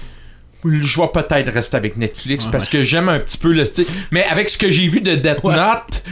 je 0.65 0.99
vais 1.01 1.07
peut-être 1.07 1.51
rester 1.51 1.77
avec 1.77 1.95
Netflix 1.97 2.45
parce 2.45 2.67
que 2.67 2.83
j'aime 2.83 3.09
un 3.09 3.19
petit 3.19 3.37
peu 3.37 3.51
le 3.53 3.63
style. 3.65 3.85
Mais 4.11 4.23
avec 4.25 4.49
ce 4.49 4.57
que 4.57 4.69
j'ai 4.69 4.87
vu 4.87 5.01
de 5.01 5.15
Death 5.15 5.43
Note, 5.43 6.03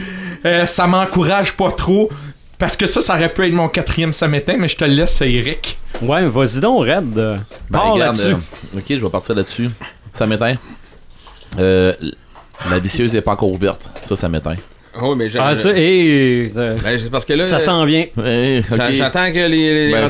euh, 0.44 0.66
ça 0.66 0.86
m'encourage 0.86 1.52
pas 1.54 1.70
trop. 1.72 2.10
Parce 2.58 2.74
que 2.76 2.88
ça, 2.88 3.00
ça 3.00 3.14
aurait 3.14 3.32
pu 3.32 3.46
être 3.46 3.52
mon 3.52 3.68
quatrième 3.68 4.12
samétain, 4.12 4.56
mais 4.58 4.66
je 4.66 4.76
te 4.76 4.84
le 4.84 4.90
laisse, 4.94 5.20
Eric. 5.20 5.78
Ouais, 6.02 6.26
vas-y 6.26 6.58
donc, 6.60 6.86
Red. 6.86 7.14
Ben, 7.14 7.40
pars 7.70 7.96
là-dessus. 7.96 8.32
euh, 8.32 8.78
ok, 8.78 8.84
je 8.88 8.96
vais 8.96 9.10
partir 9.10 9.34
là-dessus. 9.36 9.70
Ça 10.12 10.26
m'éteint. 10.26 10.56
Euh, 11.58 11.92
la 12.68 12.78
vicieuse 12.80 13.12
n'est 13.14 13.20
pas 13.20 13.32
encore 13.32 13.52
ouverte. 13.52 13.88
Ça, 14.08 14.16
ça 14.16 14.28
m'éteint. 14.28 14.56
Oh, 15.00 15.14
mais 15.14 15.30
j'ai- 15.30 15.38
Ah, 15.38 15.54
tu 15.54 15.60
sais, 15.62 15.78
hey, 15.80 16.52
euh, 16.56 16.76
Ben, 16.82 16.98
c'est 16.98 17.10
parce 17.10 17.24
que 17.24 17.32
là, 17.34 17.44
ça 17.44 17.60
s'en 17.60 17.84
vient. 17.84 18.06
J'attends 18.16 19.30
que 19.30 19.46
les, 19.46 19.86
les 19.86 19.92
Ben, 19.92 20.08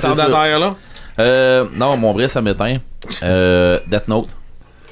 là. 0.59 0.77
Euh, 1.21 1.65
non, 1.75 1.97
mon 1.97 2.13
vrai, 2.13 2.29
ça 2.29 2.41
m'éteint. 2.41 2.77
Euh, 3.23 3.79
Death 3.87 4.09
Note. 4.09 4.29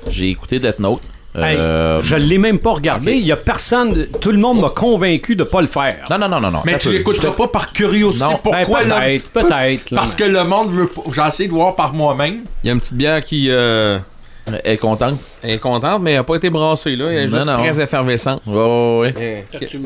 J'ai 0.08 0.28
écouté 0.30 0.58
Death 0.60 0.78
Note. 0.80 1.02
Euh, 1.36 2.00
Je 2.00 2.16
l'ai 2.16 2.38
même 2.38 2.58
pas 2.58 2.72
regardé. 2.72 3.12
Il 3.12 3.26
y 3.26 3.32
a 3.32 3.36
personne. 3.36 4.06
Tout 4.20 4.30
le 4.32 4.38
monde 4.38 4.60
m'a 4.60 4.70
convaincu 4.70 5.36
de 5.36 5.44
pas 5.44 5.60
le 5.60 5.66
faire. 5.66 6.06
Non, 6.08 6.16
non, 6.18 6.28
non, 6.28 6.40
non, 6.40 6.50
non. 6.50 6.62
Mais 6.64 6.78
tu 6.78 6.90
l'écouteras 6.90 7.32
pas 7.32 7.48
par 7.48 7.72
curiosité. 7.72 8.24
Non. 8.24 8.38
Pourquoi 8.42 8.84
Ben, 8.84 8.88
là? 8.88 9.00
peut-être, 9.00 9.30
peut-être. 9.30 9.90
là, 9.90 9.96
Parce 9.96 10.14
que 10.14 10.24
le 10.24 10.44
monde 10.44 10.70
veut 10.70 10.86
pas. 10.88 11.02
J'ai 11.14 11.22
essayé 11.26 11.48
de 11.48 11.54
voir 11.54 11.74
par 11.76 11.92
moi-même. 11.92 12.44
Il 12.64 12.68
y 12.68 12.70
a 12.70 12.72
une 12.72 12.80
petite 12.80 12.94
bière 12.96 13.22
qui 13.22 13.48
euh, 13.50 13.98
Elle 14.46 14.60
est 14.64 14.76
contente. 14.78 15.18
est 15.42 15.58
contente, 15.58 16.00
mais 16.00 16.12
elle 16.12 16.16
n'a 16.18 16.24
pas 16.24 16.36
été 16.36 16.48
brassée, 16.48 16.96
là. 16.96 17.10
Elle 17.12 17.18
est 17.18 17.26
Non, 17.26 17.36
juste 17.38 17.50
non. 17.50 17.58
très 17.58 17.80
effervescente. 17.82 18.40
Ouais, 18.46 18.56
ouais, 18.56 18.98
ouais. 19.18 19.44
Eh, 19.60 19.78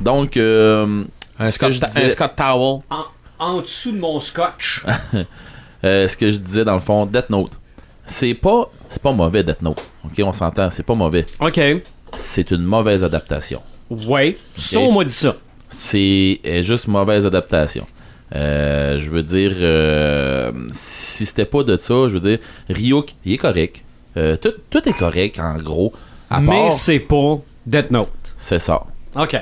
Donc, 0.00 0.36
euh, 0.36 1.04
Un, 1.38 1.50
Scott, 1.52 1.70
disais- 1.70 1.86
un 2.06 2.08
Scott 2.08 2.32
Towel. 2.36 2.80
En, 2.90 3.04
en 3.38 3.60
dessous 3.60 3.92
de 3.92 3.98
mon 3.98 4.18
scotch. 4.18 4.84
euh, 5.84 6.08
ce 6.08 6.16
que 6.16 6.30
je 6.30 6.38
disais 6.38 6.64
dans 6.64 6.74
le 6.74 6.80
fond, 6.80 7.06
Death 7.06 7.30
Note. 7.30 7.52
C'est 8.06 8.34
pas, 8.34 8.70
c'est 8.88 9.02
pas 9.02 9.12
mauvais, 9.12 9.42
Death 9.44 9.62
Note. 9.62 9.82
Ok, 10.04 10.14
on 10.24 10.32
s'entend, 10.32 10.70
c'est 10.70 10.82
pas 10.82 10.94
mauvais. 10.94 11.26
OK. 11.40 11.60
C'est 12.14 12.50
une 12.50 12.62
mauvaise 12.62 13.04
adaptation. 13.04 13.60
Ouais. 13.90 14.38
Ça, 14.56 14.80
on 14.80 14.92
m'a 14.92 15.04
dit 15.04 15.10
ça. 15.14 15.36
c'est 15.68 16.40
est 16.42 16.62
juste 16.62 16.88
mauvaise 16.88 17.26
adaptation. 17.26 17.86
Euh, 18.34 18.98
je 18.98 19.08
veux 19.08 19.22
dire, 19.22 19.52
euh, 19.60 20.52
si 20.70 21.24
c'était 21.24 21.46
pas 21.46 21.62
de 21.62 21.76
ça, 21.78 22.08
je 22.08 22.14
veux 22.14 22.20
dire, 22.20 22.38
Ryuk, 22.68 23.14
il 23.24 23.34
est 23.34 23.38
correct. 23.38 23.82
Euh, 24.16 24.36
tout, 24.36 24.52
tout 24.70 24.86
est 24.88 24.98
correct, 24.98 25.38
en 25.40 25.56
gros. 25.58 25.92
À 26.30 26.40
Mais 26.40 26.64
part, 26.68 26.72
c'est 26.72 26.98
pas 26.98 27.38
Death 27.66 27.90
Note. 27.90 28.10
c'est 28.36 28.58
ça. 28.58 28.82
OK. 29.16 29.36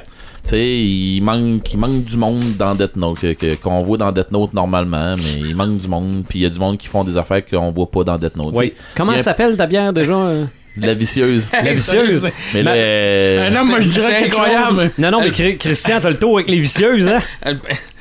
Tu 0.47 0.51
sais, 0.51 0.65
il 0.79 1.21
manque, 1.23 1.73
il 1.73 1.77
manque 1.79 2.05
du 2.05 2.17
monde 2.17 2.41
dans 2.57 2.73
Death 2.77 2.95
Note, 2.95 3.19
que- 3.21 3.55
qu'on 3.57 3.83
voit 3.83 3.99
dans 3.99 4.13
Death 4.13 4.31
Note 4.31 4.55
normalement, 4.55 5.17
mais 5.17 5.41
il 5.41 5.57
manque 5.57 5.81
du 5.81 5.89
monde, 5.89 6.23
puis 6.29 6.39
il 6.39 6.43
y 6.43 6.47
a 6.47 6.49
du 6.51 6.59
monde 6.61 6.79
qui 6.79 6.87
font 6.87 7.03
des 7.03 7.17
affaires 7.17 7.45
qu'on 7.45 7.73
voit 7.73 7.91
pas 7.91 8.05
dans 8.05 8.17
Death 8.17 8.37
Note. 8.37 8.53
Oui. 8.55 8.73
Comment 8.95 9.13
elle 9.13 9.23
s'appelle 9.25 9.57
ta 9.57 9.67
bière 9.67 9.93
déjà 9.93 10.15
euh? 10.15 10.45
La 10.79 10.95
vicieuse. 10.95 11.49
La 11.53 11.73
vicieuse. 11.73 12.29
mais 12.55 12.63
là, 12.63 12.73
euh, 12.75 13.51
non, 13.51 13.65
moi 13.65 13.81
je 13.81 13.89
dirais 13.89 14.25
incroyable. 14.27 14.81
chose. 14.83 14.91
Non, 14.99 15.11
non, 15.11 15.21
mais 15.21 15.31
Chri- 15.31 15.57
Christian, 15.57 15.99
t'as 16.01 16.11
le 16.11 16.19
tour 16.19 16.37
avec 16.37 16.49
les 16.51 16.59
vicieuses, 16.59 17.09
hein? 17.09 17.19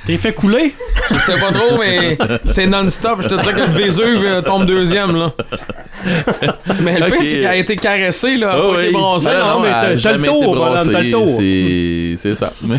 T'es 0.06 0.16
fait 0.16 0.32
couler? 0.32 0.74
Je 1.10 1.14
sais 1.16 1.38
pas 1.40 1.50
trop, 1.52 1.78
mais 1.78 2.16
c'est 2.44 2.66
non-stop. 2.66 3.22
Je 3.22 3.28
te 3.28 3.34
dis 3.34 3.48
que 3.48 3.58
le 3.60 3.66
Vésuve 3.66 4.24
euh, 4.24 4.40
tombe 4.40 4.64
deuxième, 4.64 5.16
là. 5.16 5.32
Mais 6.80 7.00
le 7.00 7.06
pire, 7.06 7.16
c'est 7.24 7.30
qu'elle 7.38 7.46
a 7.46 7.56
été 7.56 7.74
caressée, 7.76 8.36
là. 8.36 8.52
Elle 8.54 8.60
a 8.60 8.64
Ah 8.64 8.74
pas 8.74 8.82
été 8.82 8.86
oui. 8.86 8.92
Ben 9.24 9.38
non, 9.38 9.60
mais 9.60 9.68
a 9.68 9.80
t'as- 9.80 9.92
le 9.92 9.98
jamais 9.98 10.28
tour, 10.28 10.56
été 10.56 10.64
madame, 10.64 10.90
t'as 10.92 11.00
le 11.02 11.10
tour. 11.10 11.36
C'est, 12.18 12.34
ça. 12.36 12.52
Mais 12.62 12.78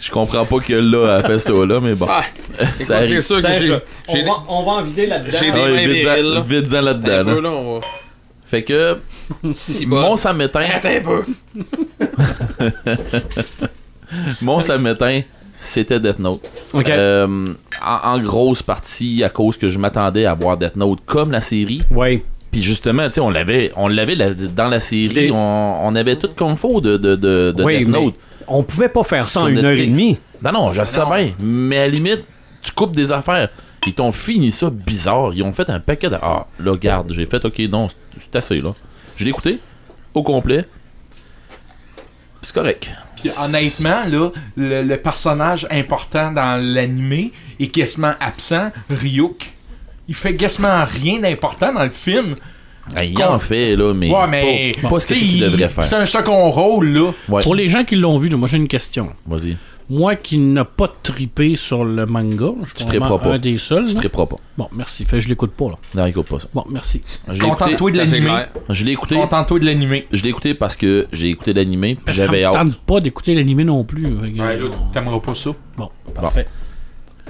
je 0.00 0.10
comprends 0.10 0.46
pas 0.46 0.58
que 0.60 0.72
là, 0.72 1.18
elle 1.20 1.26
fait 1.26 1.38
ça 1.38 1.52
là, 1.52 1.80
mais 1.82 1.94
bon. 1.94 2.06
Ah, 2.08 2.22
c'est 2.80 2.90
arrive. 2.94 3.20
sûr 3.20 3.42
que 3.42 3.48
j'ai... 3.60 3.72
on, 4.08 4.24
va, 4.24 4.32
on 4.48 4.62
va 4.64 4.72
en 4.72 4.82
vider 4.82 5.06
là-dedans. 5.06 5.36
J'ai 5.38 5.50
des- 5.52 5.60
Ah 5.60 5.68
mains 5.68 6.78
Un 6.78 6.82
là-dedans. 6.82 7.24
peu, 7.34 7.40
là. 7.40 7.50
là, 7.50 7.50
on 7.50 7.74
va... 7.74 7.86
Fait 8.48 8.62
que 8.62 8.96
Si 9.52 9.84
mon 9.86 10.16
ça 10.16 10.32
m'éteint. 10.32 10.60
un 10.84 11.00
peu. 11.00 11.24
Mon 14.40 14.60
ça 14.62 14.78
m'éteint, 14.78 15.22
c'était 15.66 16.00
Death 16.00 16.18
Note. 16.18 16.48
OK. 16.72 16.88
Euh, 16.90 17.48
en, 17.84 18.08
en 18.14 18.18
grosse 18.20 18.62
partie 18.62 19.22
à 19.24 19.28
cause 19.28 19.56
que 19.56 19.68
je 19.68 19.78
m'attendais 19.78 20.24
à 20.26 20.34
voir 20.34 20.56
Death 20.56 20.76
Note 20.76 21.00
comme 21.06 21.30
la 21.30 21.40
série. 21.40 21.80
Ouais. 21.90 22.22
Puis 22.50 22.62
justement, 22.62 23.06
tu 23.08 23.14
sais, 23.14 23.20
on 23.20 23.28
l'avait, 23.30 23.72
on 23.76 23.88
l'avait 23.88 24.14
la- 24.14 24.32
dans 24.34 24.68
la 24.68 24.80
série, 24.80 25.08
Les- 25.08 25.30
on, 25.30 25.86
on 25.86 25.94
avait 25.94 26.16
tout 26.16 26.30
comme 26.34 26.56
faut 26.56 26.80
de, 26.80 26.96
de, 26.96 27.14
de, 27.16 27.52
de 27.56 27.62
Oui, 27.64 27.84
Death 27.84 27.88
Note. 27.88 28.14
on 28.48 28.62
pouvait 28.62 28.88
pas 28.88 29.02
faire 29.04 29.28
ça 29.28 29.42
en 29.42 29.48
une 29.48 29.64
heure 29.64 29.72
et 29.72 29.86
demie. 29.86 30.18
Non, 30.42 30.52
non, 30.52 30.72
je 30.72 30.84
sais 30.84 31.04
bien. 31.04 31.32
Mais 31.40 31.78
à 31.78 31.80
la 31.82 31.88
limite, 31.88 32.24
tu 32.62 32.72
coupes 32.72 32.94
des 32.94 33.12
affaires. 33.12 33.48
Ils 33.86 33.94
t'ont 33.94 34.10
fini 34.12 34.50
ça 34.52 34.68
bizarre. 34.70 35.30
Ils 35.34 35.42
ont 35.42 35.52
fait 35.52 35.68
un 35.70 35.78
paquet 35.80 36.08
de. 36.10 36.16
Ah, 36.20 36.46
là, 36.58 36.76
garde, 36.76 37.12
j'ai 37.12 37.26
fait, 37.26 37.44
ok, 37.44 37.58
non, 37.70 37.88
c'est- 37.88 38.20
c'est 38.20 38.36
assez, 38.36 38.60
là. 38.60 38.74
Je 39.16 39.24
l'ai 39.24 39.30
écouté 39.30 39.58
au 40.14 40.22
complet. 40.22 40.64
C'est 42.42 42.54
correct. 42.54 42.90
Puis 43.20 43.30
honnêtement, 43.42 44.02
là, 44.08 44.30
le, 44.56 44.82
le 44.82 44.96
personnage 44.96 45.66
important 45.70 46.30
dans 46.32 46.62
l'animé 46.62 47.32
est 47.58 47.68
quasiment 47.68 48.12
absent, 48.20 48.70
Ryuk. 48.90 49.52
Il 50.08 50.14
fait 50.14 50.34
quasiment 50.34 50.84
rien 50.84 51.20
d'important 51.20 51.72
dans 51.72 51.82
le 51.84 51.90
film. 51.90 52.34
Ben, 52.94 53.02
il 53.02 53.20
en 53.24 53.38
fait, 53.40 53.74
là, 53.74 53.92
mais. 53.94 54.08
ouais, 54.12 54.26
mais. 54.28 54.76
Pas, 54.80 54.88
pas 54.90 55.00
ce 55.00 55.08
c'est 55.08 55.14
qu'il 55.14 55.34
il- 55.34 55.40
devrait 55.40 55.68
C'est 55.80 55.88
faire. 55.88 55.98
un 56.00 56.06
second 56.06 56.48
rôle, 56.48 56.86
là. 56.90 57.10
Ouais. 57.28 57.42
Pour 57.42 57.56
les 57.56 57.66
gens 57.66 57.82
qui 57.82 57.96
l'ont 57.96 58.16
vu, 58.18 58.30
moi 58.30 58.46
j'ai 58.48 58.58
une 58.58 58.68
question. 58.68 59.10
Vas-y. 59.26 59.56
Moi 59.88 60.16
qui 60.16 60.38
n'ai 60.38 60.64
pas 60.64 60.88
tripé 61.02 61.54
sur 61.56 61.84
le 61.84 62.06
manga, 62.06 62.48
je 62.64 62.74
suis 62.74 62.84
probablement 62.84 63.18
pas. 63.20 63.34
un 63.34 63.38
des 63.38 63.56
seuls. 63.58 63.86
Tu 63.86 63.94
là. 63.94 64.00
triperas 64.00 64.26
pas. 64.26 64.36
Bon, 64.58 64.68
merci. 64.72 65.04
Fait 65.04 65.20
je 65.20 65.28
l'écoute 65.28 65.52
pas 65.52 65.66
là. 65.68 65.74
Non, 65.94 66.06
écoute 66.06 66.26
pas 66.28 66.40
ça. 66.40 66.48
Bon, 66.52 66.64
merci. 66.68 67.02
Je 67.28 67.32
l'ai 67.34 67.46
écouté, 67.46 67.64
Contente-toi 67.64 67.90
de 67.92 67.96
c'est 68.04 68.18
l'animé. 68.20 68.42
je 68.68 68.84
l'ai 68.84 68.92
écouté, 68.92 69.14
Contente-toi 69.14 69.58
de 69.60 69.66
l'animé. 69.66 70.06
je 70.12 70.22
l'ai 70.24 70.30
écouté 70.30 70.54
parce 70.54 70.74
que 70.76 71.06
j'ai 71.12 71.28
écouté 71.28 71.52
l'animé, 71.52 71.96
puis 72.04 72.14
Ça 72.16 72.24
j'avais 72.26 72.40
me 72.40 72.46
hâte. 72.46 72.54
tente 72.54 72.76
pas 72.80 72.98
d'écouter 73.00 73.34
l'animé 73.36 73.62
non 73.64 73.84
plus. 73.84 74.02
Fait 74.04 74.32
que, 74.32 74.38
Ouais, 74.40 74.56
là, 74.58 74.64
euh, 74.64 74.70
t'aimeras 74.92 75.20
pas 75.20 75.34
ça. 75.36 75.50
bon, 75.76 75.90
parfait. 76.14 76.46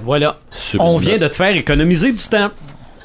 Voilà. 0.03 0.39
Sur 0.51 0.81
On 0.81 0.97
une 0.97 1.03
vient 1.03 1.12
note. 1.12 1.20
de 1.23 1.28
te 1.28 1.35
faire 1.37 1.55
économiser 1.57 2.12
du 2.12 2.19
temps. 2.19 2.51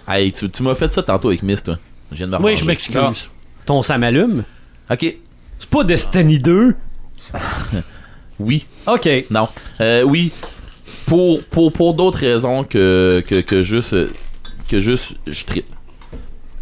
Hey, 0.08 0.32
tu, 0.32 0.50
tu 0.50 0.64
m'as 0.64 0.76
fait 0.76 0.92
ça 0.94 1.04
tantôt 1.04 1.28
avec 1.28 1.44
Miss, 1.44 1.62
toi. 1.64 1.78
Je 2.12 2.18
viens 2.18 2.28
de 2.28 2.38
me 2.38 2.42
Oui, 2.42 2.56
je 2.56 2.64
m'excuse. 2.66 3.30
Ton 3.66 3.82
ça 3.82 3.98
m'allume. 3.98 4.44
Ok. 4.90 5.16
C'est 5.60 5.70
pas 5.70 5.84
Destiny 5.84 6.40
2. 6.40 6.76
Oui. 8.42 8.66
OK. 8.88 9.10
Non. 9.30 9.48
Euh, 9.80 10.04
oui. 10.04 10.32
Pour, 11.06 11.44
pour, 11.44 11.72
pour 11.72 11.94
d'autres 11.94 12.20
raisons 12.20 12.64
que, 12.64 13.24
que, 13.28 13.42
que 13.42 13.64
juste 13.64 13.96
que 14.70 14.80
juste 14.80 15.16
je 15.28 15.44
trippe. 15.46 15.66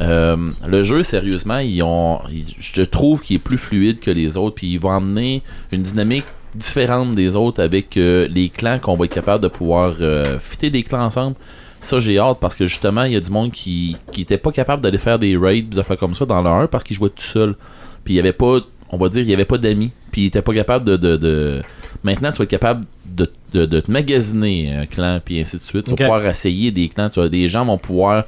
Euh, 0.01 0.38
le 0.65 0.84
jeu, 0.84 1.03
sérieusement, 1.03 1.57
ils 1.60 1.84
ont, 1.84 2.19
ils- 2.31 2.56
je 2.60 2.81
trouve 2.84 3.22
qu'il 3.22 3.35
est 3.35 3.39
plus 3.39 3.57
fluide 3.57 3.99
que 3.99 4.10
les 4.11 4.38
autres, 4.38 4.56
puis 4.56 4.68
ils 4.72 4.80
vont 4.80 4.91
amener 4.91 5.41
une 5.72 5.84
dynamique 5.84 6.23
différente 6.56 7.15
des 7.15 7.35
autres 7.35 7.61
avec 7.61 7.97
euh, 7.97 8.27
les 8.31 8.49
clans 8.49 8.80
qu'on 8.80 8.95
va 8.95 9.06
être 9.06 9.14
capable 9.14 9.43
de 9.43 9.49
pouvoir 9.49 9.93
euh, 9.99 10.39
fitter 10.39 10.69
des 10.69 10.84
clans 10.84 11.03
ensemble. 11.06 11.35
Ça, 11.81 11.99
j'ai 11.99 12.18
hâte 12.18 12.39
parce 12.39 12.56
que 12.56 12.65
justement, 12.65 13.03
il 13.03 13.14
y 13.14 13.15
a 13.15 13.19
du 13.19 13.30
monde 13.30 13.51
qui, 13.51 13.97
qui 14.11 14.22
était 14.22 14.38
pas 14.38 14.51
capable 14.51 14.81
d'aller 14.81 14.97
faire 14.97 15.19
des 15.19 15.38
raids, 15.38 15.61
des 15.61 15.80
affaires 15.80 15.97
comme 15.97 16.15
ça 16.15 16.26
dans 16.26 16.41
le 16.41 16.49
1 16.49 16.68
parce 16.68 16.84
qu'ils 16.84 16.95
jouaient 16.95 17.10
tout 17.10 17.22
seul. 17.22 17.56
Puis 18.03 18.14
il 18.14 18.18
y 18.18 18.19
avait 18.19 18.34
pas, 18.34 18.60
on 18.91 18.98
va 18.98 19.10
dire, 19.10 19.22
il 19.24 19.30
y 19.30 19.34
avait 19.34 19.45
pas 19.45 19.57
d'amis. 19.57 19.91
Puis 20.11 20.22
il 20.24 20.26
était 20.28 20.41
pas 20.41 20.53
capable 20.53 20.86
de, 20.86 20.98
de, 20.98 21.18
de- 21.18 21.61
Maintenant, 22.03 22.32
tu 22.32 22.38
vas 22.38 22.44
être 22.45 22.49
capable 22.49 22.86
de, 23.06 23.30
de, 23.53 23.66
de 23.66 23.80
te 23.82 23.91
magasiner 23.91 24.74
un 24.74 24.86
clan, 24.86 25.20
puis 25.24 25.40
ainsi 25.41 25.57
de 25.57 25.64
suite. 25.64 25.86
Tu 25.86 25.90
vas 25.91 25.95
pouvoir 25.98 26.26
essayer 26.28 26.72
des 26.72 26.88
clans. 26.90 27.10
Tu 27.10 27.20
vas, 27.20 27.28
des 27.30 27.49
gens 27.49 27.66
vont 27.66 27.78
pouvoir, 27.78 28.24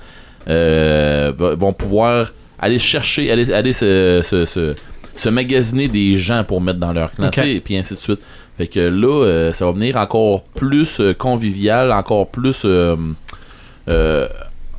euh, 0.49 1.31
vont 1.37 1.73
pouvoir 1.73 2.31
aller 2.59 2.79
chercher, 2.79 3.31
aller, 3.31 3.51
aller 3.53 3.73
se, 3.73 4.21
se, 4.23 4.45
se, 4.45 4.75
se 5.15 5.29
magasiner 5.29 5.87
des 5.87 6.17
gens 6.17 6.43
pour 6.43 6.61
mettre 6.61 6.79
dans 6.79 6.93
leur 6.93 7.11
clan, 7.11 7.27
Ok. 7.27 7.33
tu 7.35 7.41
sais, 7.41 7.51
et 7.55 7.59
puis 7.61 7.77
ainsi 7.77 7.93
de 7.95 7.99
suite. 7.99 8.19
Fait 8.57 8.67
que 8.67 8.79
là, 8.79 9.23
euh, 9.25 9.53
ça 9.53 9.65
va 9.65 9.71
venir 9.71 9.95
encore 9.97 10.43
plus 10.43 10.99
euh, 10.99 11.13
convivial, 11.13 11.91
encore 11.91 12.27
plus 12.29 12.61
euh, 12.65 12.95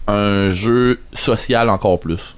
un 0.06 0.50
jeu 0.52 1.00
social 1.14 1.70
encore 1.70 1.98
plus. 2.00 2.34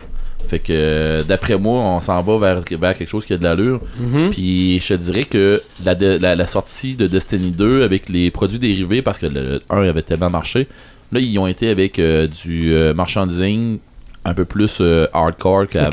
Fait 0.55 0.61
que 0.61 0.73
euh, 0.73 1.19
d'après 1.27 1.59
moi, 1.59 1.81
on 1.81 2.01
s'en 2.01 2.23
va 2.23 2.39
vers, 2.39 2.63
vers 2.79 2.97
quelque 2.97 3.09
chose 3.11 3.27
qui 3.27 3.33
a 3.33 3.39
de 3.39 3.43
l'allure. 3.43 3.81
Mhm. 3.99 4.31
Puis 4.31 4.79
je 4.79 4.95
te 4.95 4.95
dirais 4.95 5.25
que 5.25 5.61
la, 5.85 5.97
de- 5.97 6.17
la, 6.21 6.37
la 6.37 6.47
sortie 6.47 6.95
de 6.95 7.09
Destiny 7.09 7.51
2 7.51 7.83
avec 7.83 8.09
les 8.09 8.31
produits 8.31 8.61
dérivés, 8.61 9.03
parce 9.03 9.19
que 9.19 9.27
le 9.27 9.61
1 9.69 9.83
avait 9.89 10.03
tellement 10.03 10.31
marché, 10.31 10.69
là 11.11 11.19
ils 11.19 11.37
ont 11.41 11.49
été 11.49 11.69
avec 11.71 11.99
euh, 11.99 12.29
du 12.29 12.73
euh, 12.73 12.95
marchandising 12.95 13.79
un 14.25 14.35
peu 14.35 14.45
plus 14.45 14.79
euh, 14.81 15.09
hardcore 15.13 15.67
qu'avant. 15.67 15.91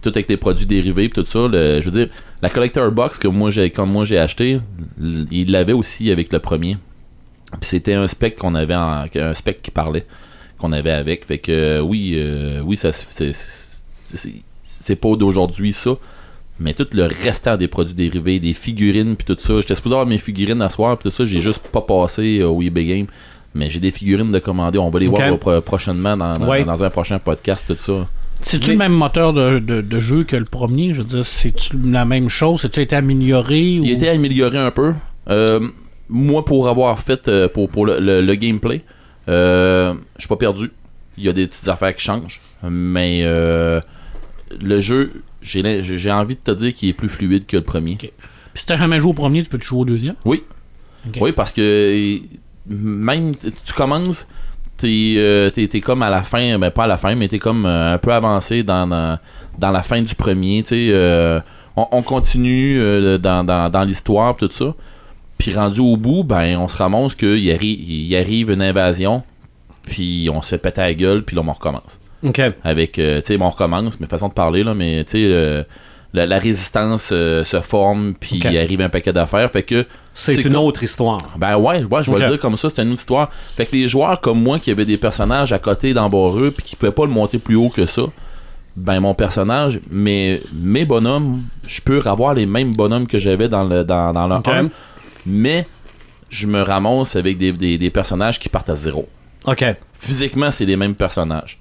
Tout 0.00 0.08
avec 0.14 0.28
les 0.30 0.38
produits 0.38 0.64
dérivés 0.64 1.10
tout 1.10 1.26
ça. 1.26 1.40
le- 1.46 1.80
je 1.82 1.84
veux 1.84 1.90
dire, 1.90 2.08
la 2.40 2.48
collector 2.48 2.90
box 2.90 3.18
que 3.18 3.28
moi 3.28 3.50
j'ai 3.50 3.68
comme 3.68 3.90
moi 3.92 4.06
j'ai 4.06 4.18
acheté, 4.18 4.58
il 5.30 5.50
l'avait 5.50 5.74
aussi 5.74 6.10
avec 6.10 6.32
le 6.32 6.38
premier. 6.38 6.78
Puis 7.60 7.68
c'était 7.68 7.94
un 7.94 8.06
spec 8.06 8.36
qu'on 8.36 8.54
avait 8.54 8.74
en, 8.76 9.04
un 9.14 9.34
spec 9.34 9.60
qui 9.60 9.70
parlait 9.70 10.06
qu'on 10.60 10.72
avait 10.72 10.90
avec. 10.92 11.24
Fait 11.26 11.38
que 11.38 11.50
euh, 11.52 11.80
oui, 11.80 12.14
euh, 12.16 12.60
oui, 12.64 12.76
ça 12.76 12.92
c'est- 12.92 13.32
pas 14.96 15.16
d'aujourd'hui 15.16 15.72
ça. 15.72 15.92
Mais 16.58 16.74
tout 16.74 16.86
le 16.92 17.04
restant 17.24 17.56
des 17.56 17.68
produits 17.68 17.94
dérivés, 17.94 18.38
des 18.38 18.52
figurines 18.52 19.16
puis 19.16 19.24
tout 19.24 19.36
ça. 19.40 19.60
J'étais 19.60 19.74
supposé 19.74 19.94
avoir 19.94 20.06
mes 20.06 20.18
figurines 20.18 20.60
à 20.62 20.68
soir 20.68 20.96
puis 20.98 21.08
tout 21.10 21.16
ça, 21.16 21.24
j'ai 21.24 21.40
juste 21.40 21.66
pas 21.68 21.80
passé 21.80 22.38
euh, 22.40 22.48
au 22.48 22.60
eBay 22.62 22.84
Game. 22.84 23.06
Mais 23.54 23.68
j'ai 23.70 23.80
des 23.80 23.90
figurines 23.90 24.30
de 24.30 24.38
commander, 24.38 24.78
on 24.78 24.90
va 24.90 24.98
les 25.00 25.06
voir 25.08 25.36
pro- 25.38 25.60
prochainement 25.60 26.16
dans, 26.16 26.34
dans- 26.34 26.46
Ouais. 26.46 26.62
dans 26.64 26.84
un 26.84 26.90
prochain 26.90 27.18
podcast, 27.18 27.64
tout 27.66 27.74
ça. 27.76 28.06
C'est-tu 28.42 28.70
le 28.72 28.76
même 28.76 28.92
moteur 28.92 29.32
de, 29.32 29.58
de- 29.58 29.80
de 29.80 29.98
jeu 29.98 30.24
que 30.24 30.36
le 30.36 30.44
premier? 30.44 30.94
Je 30.94 30.98
veux 31.02 31.08
dire, 31.08 31.26
c'est-tu 31.26 31.76
la 31.84 32.04
même 32.04 32.28
chose? 32.28 32.60
C'est-tu 32.62 32.80
été 32.80 32.94
amélioré? 32.96 33.60
Il 33.60 33.80
ou... 33.80 33.84
a 33.86 33.90
été 33.90 34.08
amélioré 34.08 34.56
un 34.58 34.70
peu. 34.70 34.94
Euh, 35.28 35.60
moi, 36.08 36.44
pour 36.44 36.68
avoir 36.68 36.98
fait 37.00 37.26
euh, 37.28 37.48
pour, 37.48 37.68
pour 37.68 37.86
le, 37.86 37.98
le- 38.00 38.20
le 38.22 38.34
gameplay, 38.36 38.82
euh, 39.30 39.94
je 40.16 40.22
suis 40.22 40.28
pas 40.28 40.36
perdu. 40.36 40.70
Il 41.16 41.24
y 41.24 41.28
a 41.28 41.32
des 41.32 41.46
petites 41.46 41.68
affaires 41.68 41.94
qui 41.94 42.02
changent. 42.02 42.40
Mais 42.62 43.20
euh, 43.24 43.80
le 44.60 44.80
jeu, 44.80 45.22
j'ai 45.42 46.10
envie 46.10 46.34
de 46.34 46.40
te 46.40 46.50
dire 46.50 46.74
qu'il 46.74 46.88
est 46.88 46.94
plus 46.94 47.08
fluide 47.08 47.46
que 47.46 47.56
le 47.56 47.62
premier. 47.62 47.92
Ok. 47.94 48.10
Puis 48.52 48.60
si 48.60 48.66
t'as 48.66 48.76
jamais 48.76 49.00
joué 49.00 49.10
au 49.10 49.14
premier, 49.14 49.42
tu 49.42 49.48
peux 49.48 49.60
jouer 49.60 49.80
au 49.80 49.84
deuxième? 49.84 50.16
Oui. 50.24 50.42
Oui, 51.20 51.32
parce 51.32 51.52
que 51.52 52.18
même 52.66 53.34
tu 53.36 53.72
commences, 53.74 54.28
t'es 54.76 55.14
euh, 55.16 55.48
t'es 55.50 55.80
comme 55.80 56.02
à 56.02 56.10
la 56.10 56.22
fin, 56.22 56.58
ben 56.58 56.70
pas 56.70 56.84
à 56.84 56.86
la 56.86 56.98
fin, 56.98 57.14
mais 57.14 57.28
t'es 57.28 57.38
comme 57.38 57.64
un 57.64 57.96
peu 57.96 58.12
avancé 58.12 58.62
dans, 58.62 58.86
dans, 58.86 59.18
dans 59.58 59.70
la 59.70 59.82
fin 59.82 60.02
du 60.02 60.14
premier. 60.14 60.62
tu 60.62 60.90
sais, 60.90 61.42
on, 61.76 61.86
on 61.90 62.02
continue 62.02 62.78
dans, 63.18 63.44
dans, 63.44 63.70
dans 63.70 63.82
l'histoire 63.82 64.36
tout 64.36 64.50
ça. 64.52 64.74
Puis 65.40 65.54
rendu 65.54 65.80
au 65.80 65.96
bout, 65.96 66.22
ben 66.22 66.56
on 66.58 66.68
se 66.68 66.76
ramasse 66.76 67.14
qu'il 67.16 67.50
arrive, 67.50 67.80
il 67.90 68.14
arrive 68.16 68.50
une 68.50 68.62
invasion, 68.62 69.22
puis 69.82 70.28
on 70.32 70.42
se 70.42 70.50
fait 70.50 70.58
péter 70.58 70.82
la 70.82 70.94
gueule, 70.94 71.24
puis 71.24 71.34
là 71.34 71.42
on 71.46 71.52
recommence 71.52 71.98
OK. 72.26 72.40
avec 72.62 72.98
euh, 72.98 73.20
tu 73.20 73.28
sais 73.28 73.36
bon, 73.38 73.46
on 73.46 73.50
recommence 73.50 73.98
mais 74.00 74.06
façon 74.06 74.28
de 74.28 74.34
parler 74.34 74.62
là 74.62 74.74
mais 74.74 75.02
tu 75.04 75.12
sais 75.12 75.18
euh, 75.24 75.62
la, 76.12 76.26
la 76.26 76.38
résistance 76.38 77.08
euh, 77.12 77.42
se 77.44 77.60
forme 77.62 78.12
puis 78.20 78.38
il 78.44 78.58
arrive 78.58 78.82
un 78.82 78.90
paquet 78.90 79.12
d'affaires 79.14 79.50
fait 79.50 79.62
que 79.62 79.86
C'est 80.12 80.34
une 80.44 80.52
quoi? 80.52 80.60
autre 80.60 80.82
histoire. 80.82 81.30
ben 81.38 81.56
ouais, 81.56 81.82
ouais 81.84 82.02
je 82.04 82.10
vais 82.12 82.18
le 82.20 82.26
dire 82.26 82.38
comme 82.38 82.58
ça 82.58 82.68
c'est 82.68 82.82
une 82.82 82.90
autre 82.90 83.00
histoire 83.00 83.30
fait 83.56 83.64
que 83.64 83.72
les 83.74 83.88
joueurs 83.88 84.20
comme 84.20 84.42
moi 84.42 84.58
qui 84.58 84.70
avaient 84.70 84.84
des 84.84 84.98
personnages 84.98 85.52
à 85.54 85.58
côté 85.58 85.94
d'embarreux 85.94 86.50
puis 86.50 86.62
qui 86.62 86.76
pouvaient 86.76 86.92
pas 86.92 87.06
le 87.06 87.12
monter 87.12 87.38
plus 87.38 87.56
haut 87.56 87.70
que 87.70 87.86
ça 87.86 88.02
ben 88.76 89.00
mon 89.00 89.14
personnage 89.14 89.80
mais 89.90 90.42
mes 90.52 90.84
bonhommes 90.84 91.42
je 91.66 91.80
peux 91.80 92.02
avoir 92.04 92.34
les 92.34 92.44
mêmes 92.44 92.74
bonhommes 92.74 93.06
que 93.06 93.18
j'avais 93.18 93.48
dans 93.48 93.64
le 93.64 93.82
dans, 93.84 94.12
dans 94.12 94.26
le 94.28 94.34
Ok. 94.34 94.48
1 94.48 94.68
mais 95.26 95.66
je 96.30 96.46
me 96.46 96.60
ramasse 96.62 97.16
avec 97.16 97.38
des, 97.38 97.52
des, 97.52 97.78
des 97.78 97.90
personnages 97.90 98.38
qui 98.38 98.48
partent 98.48 98.70
à 98.70 98.76
zéro 98.76 99.08
OK. 99.46 99.64
physiquement, 99.98 100.50
c'est 100.50 100.64
les 100.66 100.76
mêmes 100.76 100.94
personnages. 100.94 101.58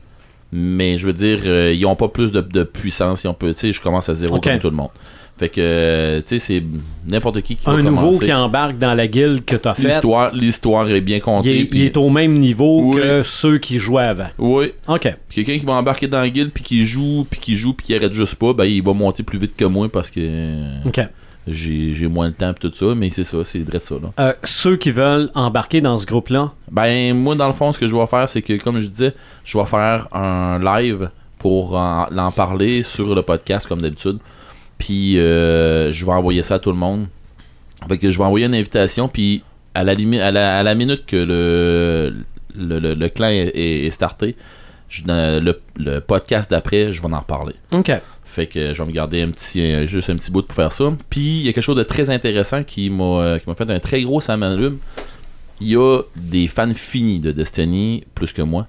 Mais 0.52 0.98
je 0.98 1.06
veux 1.06 1.14
dire, 1.14 1.40
euh, 1.46 1.74
ils 1.74 1.86
ont 1.86 1.96
pas 1.96 2.08
plus 2.08 2.32
de, 2.32 2.42
de 2.42 2.64
puissance. 2.64 3.24
Ils 3.24 3.28
ont 3.28 3.34
peu, 3.36 3.54
tu 3.54 3.60
sais, 3.62 3.74
je 3.74 3.82
commence 3.82 4.10
à 4.10 4.16
zéro 4.16 4.38
Ok. 4.38 4.44
comme 4.46 4.60
tout 4.60 4.70
le 4.70 4.76
monde. 4.76 4.90
Fait 5.38 5.48
que, 5.48 5.62
euh, 5.62 6.22
tu 6.22 6.38
sais, 6.38 6.40
c'est 6.40 6.64
n'importe 7.08 7.42
qui 7.42 7.56
qui 7.56 7.66
va 7.66 7.72
Un 7.74 7.82
nouveau 7.84 8.08
commencer. 8.08 8.26
qui 8.26 8.34
embarque 8.34 8.78
dans 8.78 8.94
la 8.94 9.08
guilde 9.08 9.46
que 9.46 9.56
tu 9.56 9.68
as 9.70 9.74
faite, 9.74 9.86
L'histoire, 9.86 10.34
l'histoire 10.36 10.90
est 10.90 11.00
bien 11.02 11.18
il, 11.18 11.22
contée. 11.22 11.60
est, 11.62 11.70
il 11.72 11.82
est 11.84 11.96
au 11.98 12.10
même 12.10 12.34
niveau 12.40 12.82
Oui. 12.94 12.96
que 13.00 13.24
ceux 13.24 13.58
qui 13.60 13.80
jouaient 13.80 14.04
avant. 14.04 14.28
Oui. 14.38 14.74
OK. 14.88 15.08
Quelqu'un 15.30 15.58
qui 15.60 15.66
va 15.66 15.74
embarquer 15.74 16.08
dans 16.08 16.20
la 16.20 16.30
guilde 16.30 16.52
puis 16.52 16.64
qui 16.64 16.86
joue 16.86 17.26
puis 17.30 17.40
qui 17.40 17.56
joue 17.56 17.74
puis 17.74 17.86
qui 17.86 17.96
arrête 17.96 18.14
juste 18.14 18.36
pas, 18.36 18.52
ben 18.54 18.66
il 18.66 18.84
va 18.84 18.92
monter 18.94 19.24
plus 19.24 19.38
vite 19.40 19.56
que 19.56 19.64
moi 19.66 19.88
parce 19.88 20.10
que 20.10 20.86
OK. 20.86 21.00
J'ai, 21.48 22.08
moins 22.08 22.30
de 22.30 22.34
temps 22.36 22.54
pis 22.54 22.70
tout 22.70 22.76
ça. 22.76 22.94
Mais 22.98 23.10
c'est 23.10 23.24
ça, 23.24 23.44
c'est 23.44 23.60
vrai 23.60 23.80
ça 23.80 23.96
là. 23.96 24.12
Euh, 24.20 24.34
ceux 24.44 24.78
qui 24.78 24.92
veulent 24.92 25.30
embarquer 25.36 25.82
dans 25.82 25.98
ce 25.98 26.06
groupe-là, 26.06 26.52
Ben, 26.72 27.14
moi, 27.16 27.36
dans 27.36 27.48
le 27.48 27.54
fond, 27.54 27.72
ce 27.74 27.80
que 27.80 27.88
je 27.88 27.96
vais 27.96 28.08
faire, 28.08 28.28
c'est 28.30 28.42
que, 28.42 28.54
comme 28.62 28.80
je 28.82 28.88
disais, 28.88 29.14
je 29.46 29.58
vais 29.58 29.66
faire 29.66 30.08
un 30.16 30.60
live 30.60 31.10
pour 31.40 31.76
en, 31.76 32.08
l'en 32.12 32.32
parler 32.32 32.84
sur 32.84 33.16
le 33.16 33.22
podcast, 33.22 33.68
comme 33.68 33.82
d'habitude. 33.82 34.18
Puis, 34.78 35.18
euh, 35.20 35.92
je 35.92 36.06
vais 36.06 36.12
envoyer 36.12 36.44
ça 36.44 36.56
à 36.56 36.60
tout 36.60 36.72
le 36.72 36.78
monde. 36.78 37.08
Fait 37.88 37.98
que 37.98 38.12
je 38.12 38.18
vais 38.18 38.24
envoyer 38.26 38.46
une 38.46 38.56
invitation, 38.56 39.08
puis 39.08 39.44
à 39.74 39.84
la, 39.84 39.94
à 39.94 40.32
la, 40.32 40.60
à 40.60 40.64
la 40.64 40.76
minute 40.76 41.06
que 41.06 41.16
le, 41.16 42.14
le, 42.56 42.80
le- 42.80 42.94
le 42.94 43.10
clan 43.10 43.28
est, 43.30 43.48
est- 43.56 43.86
est 43.86 43.92
starté, 43.92 44.36
je- 44.90 45.04
dans 45.04 45.42
le, 45.44 45.60
le 45.78 46.00
podcast 46.02 46.52
d'après, 46.52 46.92
je 46.92 47.02
vais 47.02 47.08
en 47.14 47.20
reparler. 47.20 47.54
OK. 47.72 47.92
Fait 48.40 48.48
que 48.48 48.74
je 48.74 48.82
vais 48.82 48.88
me 48.88 48.94
garder 48.94 49.22
un 49.22 49.32
petit, 49.32 49.60
euh, 49.60 49.86
juste 49.86 50.10
un 50.10 50.16
petit 50.16 50.32
bout 50.32 50.44
pour 50.44 50.56
faire 50.56 50.72
ça. 50.72 50.94
Puis 51.10 51.40
il 51.40 51.46
y 51.46 51.50
a 51.50 51.52
quelque 51.52 51.62
chose 51.62 51.76
de 51.76 51.84
très 51.84 52.10
intéressant 52.10 52.64
qui 52.64 52.90
m'a 52.90 53.04
euh, 53.04 53.40
fait 53.58 53.70
un 53.70 53.80
très 53.82 54.02
gros 54.02 54.22
samalume. 54.22 54.78
Il 55.60 55.68
y 55.68 55.76
a 55.76 56.04
des 56.16 56.48
fans 56.48 56.74
finis 56.74 57.20
de 57.20 57.34
Destiny, 57.34 58.06
plus 58.16 58.32
que 58.32 58.42
moi, 58.42 58.66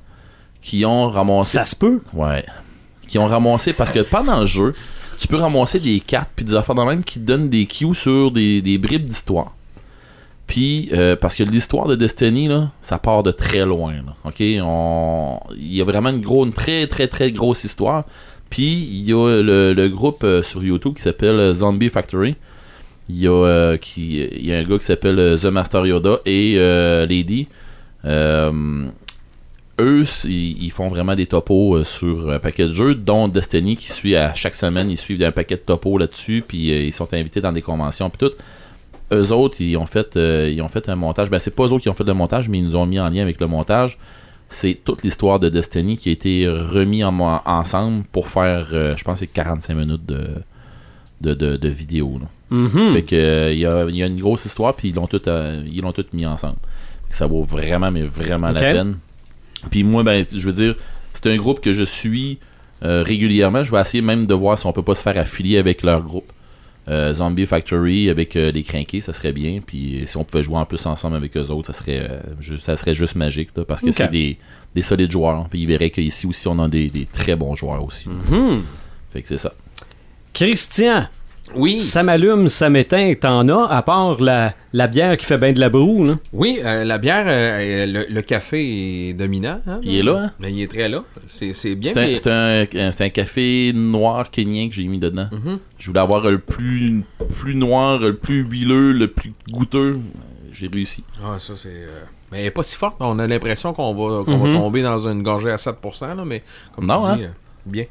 qui 0.60 0.84
ont 0.84 1.06
ramassé. 1.06 1.58
Ça 1.58 1.64
se 1.64 1.76
peut. 1.76 2.00
Ouais. 2.12 2.44
Qui 3.06 3.20
ont 3.20 3.28
ramassé 3.28 3.72
parce 3.72 3.92
que 3.92 4.00
pendant 4.00 4.40
le 4.40 4.46
jeu, 4.46 4.74
tu 5.20 5.28
peux 5.28 5.36
ramasser 5.36 5.78
des 5.78 6.00
cartes 6.00 6.30
puis 6.34 6.44
des 6.44 6.56
affaires 6.56 6.74
dans 6.74 6.84
le 6.84 6.96
même 6.96 7.04
qui 7.04 7.20
te 7.20 7.24
donnent 7.24 7.48
des 7.48 7.66
cues 7.66 7.94
sur 7.94 8.32
des, 8.32 8.60
des 8.60 8.76
bribes 8.76 9.04
d'histoire. 9.04 9.54
Puis, 10.48 10.88
euh, 10.92 11.14
parce 11.14 11.36
que 11.36 11.44
l'histoire 11.44 11.86
de 11.86 11.94
Destiny, 11.94 12.48
là, 12.48 12.72
ça 12.82 12.98
part 12.98 13.22
de 13.22 13.30
très 13.30 13.64
loin. 13.64 13.92
là. 13.92 14.16
OK? 14.24 14.42
On... 14.60 15.38
Il 15.56 15.74
y 15.74 15.80
a 15.80 15.84
vraiment 15.84 16.08
une, 16.08 16.22
gros, 16.22 16.44
une 16.44 16.52
très, 16.52 16.88
très, 16.88 17.06
très 17.06 17.30
grosse 17.30 17.62
histoire. 17.62 18.02
Puis, 18.50 18.88
il 18.92 19.08
y 19.08 19.12
a 19.12 19.40
le, 19.40 19.88
groupe 19.88 20.24
euh, 20.24 20.42
sur 20.42 20.62
YouTube 20.62 20.94
qui 20.96 21.02
s'appelle 21.02 21.54
Zombie 21.54 21.88
Factory. 21.88 22.34
Il 23.08 23.18
y, 23.18 23.26
a, 23.26 23.30
euh, 23.30 23.76
qui, 23.76 24.20
il 24.20 24.44
y 24.44 24.52
a 24.52 24.58
un 24.58 24.62
gars 24.64 24.78
qui 24.78 24.84
s'appelle 24.84 25.18
euh, 25.18 25.36
The 25.36 25.46
Master 25.46 25.86
Yoda 25.86 26.18
et 26.26 26.56
Lady. 27.08 27.48
Eux, 28.04 30.04
ils 30.24 30.70
font 30.70 30.88
vraiment 30.88 31.14
des 31.14 31.26
topos 31.26 31.84
sur 31.84 32.30
un 32.30 32.38
paquet 32.38 32.64
de 32.64 32.74
jeux, 32.74 32.94
dont 32.94 33.28
Destiny 33.28 33.76
qui 33.76 33.90
suit 33.90 34.14
à 34.14 34.34
chaque 34.34 34.54
semaine, 34.54 34.90
ils 34.90 34.98
suivent 34.98 35.22
un 35.22 35.30
paquet 35.30 35.54
de 35.54 35.62
topos 35.62 35.96
là-dessus, 35.96 36.44
puis 36.46 36.68
ils 36.68 36.92
sont 36.92 37.12
invités 37.14 37.40
dans 37.40 37.52
des 37.52 37.62
conventions, 37.62 38.10
puis 38.10 38.28
tout. 38.28 38.34
Eux 39.12 39.32
autres, 39.32 39.60
ils 39.60 39.76
ont 39.76 39.86
fait, 39.86 40.16
ils 40.16 40.60
ont 40.60 40.68
fait 40.68 40.88
un 40.90 40.96
montage. 40.96 41.30
Ben, 41.30 41.38
c'est 41.38 41.54
pas 41.54 41.64
eux 41.64 41.72
autres 41.72 41.82
qui 41.82 41.88
ont 41.88 41.94
fait 41.94 42.04
le 42.04 42.12
montage, 42.12 42.48
mais 42.48 42.58
ils 42.58 42.64
nous 42.64 42.76
ont 42.76 42.84
mis 42.84 43.00
en 43.00 43.08
lien 43.08 43.22
avec 43.22 43.40
le 43.40 43.46
montage. 43.46 43.96
C'est 44.52 44.80
toute 44.84 45.02
l'histoire 45.04 45.38
de 45.38 45.48
Destiny 45.48 45.96
qui 45.96 46.08
a 46.08 46.12
été 46.12 46.48
remis 46.48 47.04
en, 47.04 47.18
en- 47.20 47.40
ensemble 47.46 48.02
pour 48.12 48.28
faire, 48.28 48.68
euh, 48.72 48.96
je 48.96 49.04
pense, 49.04 49.14
que 49.14 49.26
c'est 49.26 49.32
45 49.32 49.74
minutes 49.74 50.04
de, 50.06 50.26
de, 51.20 51.34
de, 51.34 51.56
de 51.56 51.68
vidéo. 51.68 52.18
là. 52.20 52.26
Mhm. 52.56 52.92
Fait 52.94 53.02
que 53.02 53.14
euh, 53.14 53.52
il 53.52 53.60
y, 53.60 53.66
a, 53.66 53.84
y 53.88 54.02
a 54.02 54.06
une 54.06 54.20
grosse 54.20 54.44
histoire 54.44 54.74
puis 54.74 54.88
ils 54.88 54.94
l'ont 54.96 55.06
tout 55.06 55.22
euh, 55.28 55.62
ils 55.72 55.80
l'ont 55.82 55.92
tout 55.92 56.04
mis 56.12 56.26
ensemble. 56.26 56.56
Ça 57.10 57.26
vaut 57.28 57.44
vraiment 57.44 57.90
mais 57.92 58.02
vraiment 58.02 58.48
la 58.48 58.60
peine. 58.72 58.96
Puis 59.70 59.84
moi 59.84 60.02
ben 60.02 60.24
je 60.32 60.44
veux 60.44 60.52
dire 60.52 60.74
c'est 61.12 61.26
un 61.28 61.36
groupe 61.36 61.60
que 61.60 61.72
je 61.72 61.84
suis 61.84 62.38
euh, 62.84 63.04
régulièrement. 63.04 63.62
Je 63.62 63.70
vais 63.70 63.80
essayer 63.80 64.02
même 64.02 64.26
de 64.26 64.34
voir 64.34 64.58
si 64.58 64.66
on 64.66 64.72
peut 64.72 64.82
pas 64.82 64.96
se 64.96 65.02
faire 65.02 65.16
affilier 65.16 65.58
avec 65.58 65.82
leur 65.84 66.00
groupe. 66.02 66.32
Euh, 66.88 67.14
Zombie 67.14 67.46
Factory 67.46 68.08
avec 68.08 68.36
euh, 68.36 68.50
les 68.50 68.62
crinqués, 68.62 69.00
ça 69.00 69.12
serait 69.12 69.32
bien. 69.32 69.60
Puis 69.64 70.02
si 70.06 70.16
on 70.16 70.24
pouvait 70.24 70.42
jouer 70.42 70.56
en 70.56 70.64
plus 70.64 70.84
ensemble 70.86 71.16
avec 71.16 71.36
eux 71.36 71.46
autres, 71.48 71.72
ça 71.72 71.78
serait, 71.78 72.08
euh, 72.10 72.56
ça 72.58 72.76
serait 72.76 72.94
juste 72.94 73.14
magique. 73.16 73.50
là, 73.56 73.64
parce 73.64 73.82
que 73.82 73.92
c'est 73.92 74.10
des, 74.10 74.38
des 74.74 74.82
solides 74.82 75.10
joueurs. 75.12 75.46
Puis 75.48 75.60
ils 75.60 75.66
verraient 75.66 75.90
qu'ici 75.90 76.26
aussi, 76.26 76.48
on 76.48 76.58
a 76.58 76.68
des, 76.68 76.88
des 76.88 77.06
très 77.06 77.36
bons 77.36 77.54
joueurs 77.54 77.84
aussi. 77.84 78.08
Mhm. 78.08 78.62
Fait 79.12 79.22
que 79.22 79.28
c'est 79.28 79.38
ça. 79.38 79.52
Christian, 80.32 81.06
Oui, 81.56 81.80
ça 81.80 82.02
m'allume, 82.04 82.48
ça 82.48 82.70
m'éteint. 82.70 83.12
T'en 83.20 83.48
as, 83.48 83.66
à 83.72 83.82
part 83.82 84.20
la, 84.22 84.54
la 84.72 84.86
bière 84.86 85.16
qui 85.16 85.26
fait 85.26 85.36
bien 85.36 85.52
de 85.52 85.58
la 85.58 85.68
broue, 85.68 86.06
là. 86.06 86.14
oui, 86.32 86.60
euh, 86.64 86.84
la 86.84 86.98
bière, 86.98 87.24
euh, 87.26 87.86
le, 87.86 88.06
le 88.08 88.22
café 88.22 89.08
est 89.08 89.12
dominant. 89.14 89.60
hein? 89.66 89.80
Il 89.82 89.96
est 89.96 90.02
là, 90.02 90.22
hein? 90.26 90.32
Mais 90.38 90.52
il 90.52 90.62
est 90.62 90.68
très 90.70 90.88
là. 90.88 91.02
C'est 91.28 91.52
c'est 91.52 91.74
bien. 91.74 91.92
C'est 91.92 91.98
un, 92.00 92.06
mais- 92.06 92.16
c'est 92.16 92.30
un- 92.30 92.86
un- 92.86 92.90
c'est 92.92 93.04
un 93.04 93.08
café 93.10 93.72
noir 93.74 94.30
kenyan 94.30 94.68
que 94.68 94.74
j'ai 94.76 94.84
mis 94.84 94.98
dedans. 95.00 95.28
Mhm. 95.32 95.58
Je 95.78 95.86
voulais 95.88 96.00
avoir 96.00 96.22
le 96.30 96.38
plus, 96.38 97.02
plus 97.40 97.56
noir, 97.56 97.98
le 97.98 98.14
plus 98.14 98.42
huileux, 98.48 98.92
le 98.92 99.08
plus 99.08 99.32
goûteux. 99.50 99.98
J'ai 100.52 100.68
réussi. 100.68 101.02
Ah, 101.24 101.38
ça, 101.38 101.54
c'est. 101.56 101.68
euh, 101.68 102.00
Mais 102.30 102.44
elle 102.44 102.52
pas 102.52 102.62
si 102.62 102.76
forte. 102.76 102.96
On 103.00 103.18
a 103.18 103.26
l'impression 103.26 103.72
qu'on 103.72 103.92
va, 103.92 104.24
qu'on 104.24 104.38
Mhm. 104.38 104.52
va 104.54 104.58
tomber 104.60 104.82
dans 104.82 105.08
une 105.08 105.22
gorgée 105.24 105.50
à 105.50 105.56
7%, 105.58 106.14
là, 106.14 106.24
mais 106.24 106.42
comme 106.76 106.86
Non, 106.86 107.02
tu 107.02 107.08
hein? 107.10 107.16
dis, 107.16 107.24
euh, 107.24 107.28
bien. 107.66 107.84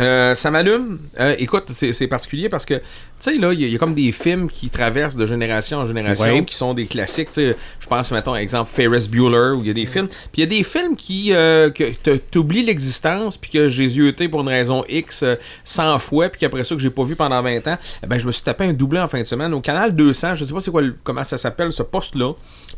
Euh, 0.00 0.34
ça 0.34 0.50
m'allume. 0.50 0.98
Euh, 1.20 1.36
écoute, 1.38 1.66
c'est 1.68 1.92
c'est 1.92 2.08
particulier 2.08 2.48
parce 2.48 2.66
que, 2.66 2.74
tu 2.74 2.82
sais, 3.20 3.36
là, 3.36 3.52
il 3.52 3.60
y, 3.60 3.64
a- 3.64 3.66
il 3.68 3.72
y 3.72 3.76
a 3.76 3.78
comme 3.78 3.94
des 3.94 4.10
films 4.10 4.50
qui 4.50 4.68
traversent 4.68 5.14
de 5.14 5.24
génération 5.24 5.78
en 5.78 5.86
génération, 5.86 6.24
Ouais. 6.24 6.44
qui 6.44 6.56
sont 6.56 6.74
des 6.74 6.86
classiques. 6.86 7.30
Tu 7.30 7.34
sais, 7.52 7.56
je 7.78 7.86
pense, 7.86 8.10
mettons, 8.10 8.34
exemple, 8.34 8.68
Ferris 8.74 9.06
Bueller, 9.08 9.52
où 9.56 9.60
il 9.60 9.68
y 9.68 9.70
a 9.70 9.72
des 9.72 9.86
films. 9.86 10.08
Puis 10.08 10.18
il 10.38 10.40
y 10.40 10.42
a 10.42 10.46
des 10.46 10.64
films 10.64 10.96
qui, 10.96 11.32
euh, 11.32 11.70
que 11.70 12.16
t'oublies 12.16 12.64
l'existence, 12.64 13.36
puis 13.36 13.50
que 13.50 13.68
j'ai 13.68 13.86
zioté 13.86 14.28
pour 14.28 14.40
une 14.40 14.48
raison 14.48 14.84
X 14.88 15.22
euh, 15.22 15.36
100 15.64 16.00
fois, 16.00 16.28
puis 16.28 16.40
qu'après 16.40 16.64
ça, 16.64 16.74
que 16.74 16.80
j'ai 16.80 16.90
pas 16.90 17.04
vu 17.04 17.14
pendant 17.14 17.40
20 17.40 17.66
ans. 17.68 17.78
Eh 18.02 18.06
ben, 18.08 18.18
je 18.18 18.26
me 18.26 18.32
suis 18.32 18.42
tapé 18.42 18.64
un 18.64 18.72
doublé 18.72 18.98
en 18.98 19.06
fin 19.06 19.20
de 19.20 19.24
semaine 19.24 19.54
au 19.54 19.60
canal 19.60 19.94
200. 19.94 20.34
Je 20.34 20.44
sais 20.44 20.52
pas 20.52 20.58
c'est 20.60 20.72
quoi, 20.72 20.82
le- 20.82 20.96
comment 21.04 21.22
ça 21.22 21.38
s'appelle, 21.38 21.70
ce 21.70 21.84
poste-là. 21.84 22.32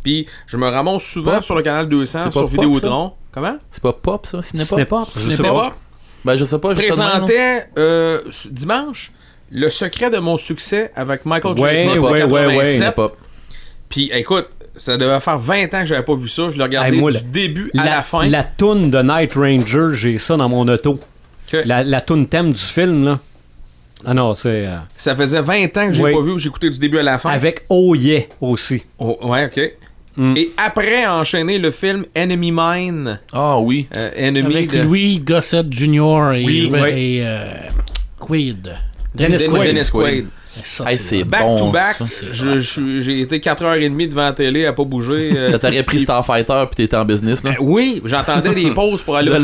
Puis 0.05 0.27
je 0.47 0.59
me 0.59 0.69
ramasse 0.69 1.03
souvent 1.05 1.33
Pop. 1.37 1.45
sur 1.45 1.55
le 1.55 1.63
canal 1.63 1.89
200, 1.89 2.19
C'est 2.25 2.31
sur 2.31 2.43
Pop, 2.43 2.51
Vidéotron. 2.51 3.13
Comment? 3.33 3.57
C'est 3.71 3.83
pas 3.83 3.93
pop, 3.95 4.27
ça? 4.27 4.43
Ciné 4.43 4.65
Ce 4.65 4.75
n'est 4.75 4.85
pas. 6.27 6.37
Je 6.37 6.45
sais 6.45 6.59
pas. 6.59 6.75
Ben, 6.75 6.77
je 6.77 6.83
sais 6.83 6.89
pas. 6.89 6.97
je 6.97 7.03
présentait 7.03 7.67
euh, 7.79 8.21
dimanche 8.51 9.13
le 9.51 9.71
secret 9.71 10.11
de 10.11 10.19
mon 10.19 10.37
succès 10.37 10.91
avec 10.97 11.25
Michael 11.25 11.59
Ouais, 11.59 11.71
Chestnut 11.71 12.01
ouais, 12.03 12.23
ouais, 12.25 12.47
ouais. 12.47 12.55
87. 12.57 12.75
Ciné 12.75 12.91
pop. 12.93 13.17
Puis 13.89 14.11
écoute, 14.13 14.49
ça 14.77 14.97
devait 14.97 15.21
faire 15.21 15.39
20 15.39 15.65
ans 15.75 15.81
que 15.81 15.87
j'avais 15.87 16.03
pas 16.03 16.15
vu 16.17 16.29
ça. 16.29 16.51
Je 16.51 16.57
l'ai 16.57 16.63
regardé 16.65 16.95
Hey, 16.97 17.01
moi, 17.01 17.11
du 17.13 17.23
début 17.25 17.71
à 17.79 17.85
la, 17.85 18.03
fin. 18.03 18.27
La 18.27 18.45
toune 18.45 18.91
de 18.91 19.01
Night 19.01 19.33
Ranger, 19.35 19.95
j'ai 19.95 20.19
ça 20.19 20.37
dans 20.37 20.49
mon 20.49 20.67
auto. 20.69 20.99
La, 21.65 21.85
la 21.85 22.01
toune 22.01 22.27
thème 22.27 22.53
du 22.53 22.61
film, 22.61 23.05
là. 23.05 23.19
Ah 24.05 24.13
non, 24.13 24.35
c'est. 24.35 24.67
euh, 24.67 24.77
Ça 24.97 25.17
faisait 25.17 25.41
20 25.41 25.65
ans 25.79 25.87
que 25.87 25.93
j'ai 25.95 26.03
Oui. 26.03 26.13
pas 26.13 26.21
vu, 26.21 26.33
que 26.35 26.39
j'écoutais 26.39 26.69
du 26.69 26.79
début 26.79 26.99
à 26.99 27.03
la 27.03 27.19
fin. 27.19 27.31
avec 27.31 27.65
Oh 27.71 27.95
Yeah 27.95 28.25
aussi. 28.41 28.83
Oh, 28.99 29.17
ouais, 29.23 29.47
ok. 29.47 29.61
Mm. 30.17 30.35
Et 30.37 30.51
après 30.57 31.07
enchaîner 31.07 31.59
le 31.59 31.71
film 31.71 32.07
Enemy 32.17 32.51
Mine, 32.53 33.21
Ah 33.33 33.59
oui. 33.59 33.87
euh, 33.97 34.11
Enemy 34.17 34.55
Avec 34.55 34.71
de 34.71 34.81
Louis 34.83 35.19
Gossett 35.19 35.67
Jr. 35.71 36.33
et, 36.37 36.45
Oui, 36.45 36.71
et, 36.75 36.81
oui. 36.81 37.21
euh, 37.23 37.53
Quaid. 38.19 38.77
Dennis 39.15 39.37
Dennis, 39.39 39.49
Quaid. 39.49 39.75
Dennis 39.75 39.91
Quaid. 39.91 40.27
Ça, 40.65 40.85
Hey, 40.91 40.99
c'est 40.99 41.25
Back 41.25 41.43
bon. 41.43 41.57
to 41.57 41.71
back, 41.73 41.97
j'ai 42.33 43.21
été 43.21 43.39
4h30 43.39 44.09
devant 44.09 44.23
la 44.23 44.33
télé 44.33 44.67
à 44.67 44.73
pas 44.73 44.85
bouger. 44.85 45.33
euh, 45.37 45.51
Ça 45.53 45.59
t'aurait 45.59 45.83
pris 45.83 46.01
Starfighter 46.01 46.65
puis 46.67 46.77
t'étais 46.77 46.97
en 46.97 47.05
business, 47.05 47.43
là? 47.43 47.51
euh, 47.51 47.55
oui, 47.61 48.01
j'entendais 48.05 48.55
des 48.55 48.71
pauses 48.73 49.03
pour 49.03 49.17
aller 49.17 49.31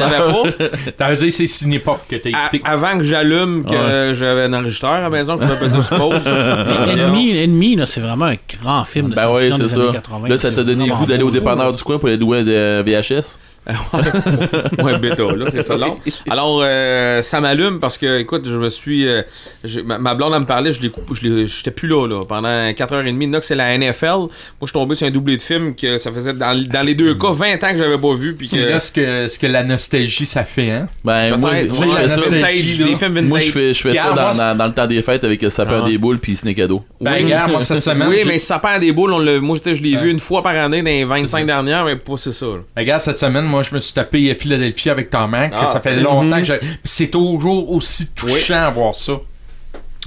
avait 0.00 0.18
pas. 0.58 0.66
T'as 0.96 1.14
dit 1.14 1.30
c'est 1.30 1.46
Cinépop 1.46 2.00
que 2.08 2.16
t'as 2.16 2.30
À- 2.30 2.46
écouté. 2.46 2.62
avant 2.64 2.98
que 2.98 3.04
j'allume 3.04 3.64
que 3.64 4.12
j'avais 4.14 4.42
un 4.42 4.52
enregistreur 4.52 4.92
à 4.92 5.00
la 5.02 5.10
maison, 5.10 5.36
que 5.36 5.44
je 5.46 5.50
me 5.50 5.56
faisais 5.56 5.80
sur 5.82 5.96
pause. 5.98 6.22
Enemy 6.26 7.76
là, 7.76 7.86
c'est 7.86 8.00
vraiment 8.00 8.26
un 8.26 8.36
grand 8.62 8.84
film 8.84 9.10
de 9.10 9.14
Ben 9.14 9.30
ouais, 9.30 9.50
science-fiction 9.50 9.68
c'est 9.68 9.74
des 9.74 9.80
années 9.80 9.92
ça. 9.92 9.98
80. 10.00 10.28
Là, 10.28 10.38
ça 10.38 10.52
t'a 10.52 10.62
donné 10.64 10.86
le 10.86 10.94
goût 10.94 11.06
d'aller 11.06 11.22
au 11.22 11.30
dépanneur 11.30 11.72
du 11.72 11.82
coin 11.82 11.98
pour 11.98 12.08
aller 12.08 12.16
louer 12.18 12.42
de 12.44 12.82
VHS. 12.82 13.38
ouais, 14.82 14.98
bêta, 14.98 15.24
là, 15.24 15.46
c'est 15.50 15.62
ça 15.62 15.76
long. 15.76 15.98
Alors, 16.30 16.60
euh, 16.62 17.22
ça 17.22 17.40
m'allume 17.40 17.80
parce 17.80 17.98
que, 17.98 18.20
écoute, 18.20 18.46
je 18.48 18.56
me 18.56 18.68
suis. 18.68 19.06
euh, 19.08 19.22
je- 19.64 19.80
ma, 19.80 19.98
ma 19.98 20.14
blonde, 20.14 20.32
elle 20.34 20.40
me 20.40 20.46
parlait, 20.46 20.72
je 20.72 20.80
l'ai 20.80 20.90
coupé, 20.90 21.14
je 21.20 21.46
j'étais 21.46 21.70
plus 21.70 21.88
là, 21.88 22.06
là, 22.06 22.24
pendant 22.24 22.48
4h30. 22.72 23.32
Là, 23.32 23.40
que 23.40 23.44
c'est 23.46 23.54
la 23.54 23.76
NFL. 23.76 24.06
Moi, 24.06 24.28
je 24.62 24.66
suis 24.66 24.72
tombé 24.72 24.94
sur 24.94 25.06
un 25.06 25.10
doublé 25.10 25.36
de 25.36 25.42
film 25.42 25.74
que 25.74 25.98
ça 25.98 26.12
faisait, 26.12 26.32
dans, 26.32 26.56
dans 26.70 26.82
les 26.82 26.94
deux 26.94 27.14
cas, 27.16 27.32
20 27.32 27.54
ans 27.64 27.72
que 27.72 27.78
j'avais 27.78 27.98
pas 27.98 28.14
vu. 28.14 28.34
Puis 28.34 28.48
C'est 28.48 28.58
que. 28.58 28.68
là 28.68 28.80
ce 28.80 28.92
que, 28.92 29.28
ce 29.28 29.38
que 29.38 29.46
la 29.46 29.64
nostalgie, 29.64 30.26
ça 30.26 30.44
fait, 30.44 30.70
hein? 30.70 30.88
Ben, 31.04 31.36
moi, 31.36 31.52
la 31.54 31.68
ça. 31.70 31.84
nostalgie, 31.86 32.78
des 32.78 32.96
films 32.96 33.14
vintage. 33.14 33.24
Moi, 33.24 33.40
je 33.40 33.50
fais, 33.50 33.74
je 33.74 33.80
fais 33.82 33.92
ça 33.94 34.12
dans, 34.12 34.14
moi, 34.22 34.34
dans, 34.34 34.54
dans 34.56 34.66
le 34.66 34.72
temps 34.72 34.86
des 34.86 35.02
fêtes 35.02 35.24
avec 35.24 35.42
le 35.42 35.48
sapin 35.50 35.82
Ah. 35.84 35.88
des 35.88 35.98
boules 35.98 36.18
puis 36.18 36.36
ciné 36.36 36.54
cadeau. 36.54 36.84
Ben, 37.00 37.14
Oui. 37.16 37.24
regarde, 37.24 37.50
moi, 37.50 37.60
cette 37.60 37.80
semaine. 37.80 38.08
Oui, 38.08 38.18
mais 38.26 38.38
ça 38.38 38.58
perd 38.58 38.80
des 38.80 38.92
boules. 38.92 39.12
On 39.12 39.40
moi, 39.40 39.56
je 39.64 39.70
l'ai 39.82 39.96
Ouais. 39.96 40.02
vu 40.02 40.10
une 40.10 40.18
fois 40.20 40.42
par 40.42 40.54
année 40.54 40.82
dans 40.82 40.90
les 40.90 41.04
25 41.04 41.38
ça. 41.40 41.44
dernières, 41.44 41.84
mais 41.84 41.96
pas 41.96 42.16
c'est 42.16 42.32
ça. 42.32 42.46
Ben, 42.74 42.82
Regarde, 42.82 43.00
cette 43.00 43.18
semaine, 43.18 43.44
moi, 43.56 43.62
je 43.62 43.74
me 43.74 43.80
suis 43.80 43.94
tapé 43.94 44.34
Philadelphie 44.34 44.90
avec 44.90 45.08
Tom 45.08 45.32
Hanks, 45.34 45.50
que 45.50 45.56
Ah, 45.58 45.66
ça 45.66 45.80
fait 45.80 45.96
longtemps 45.96 46.36
que 46.38 46.44
j'ai. 46.44 46.58
Puis 46.58 46.68
C'est 46.84 47.06
toujours 47.08 47.72
aussi 47.72 48.08
touchant 48.08 48.64
à 48.64 48.68
voir 48.70 48.94
ça. 48.94 49.14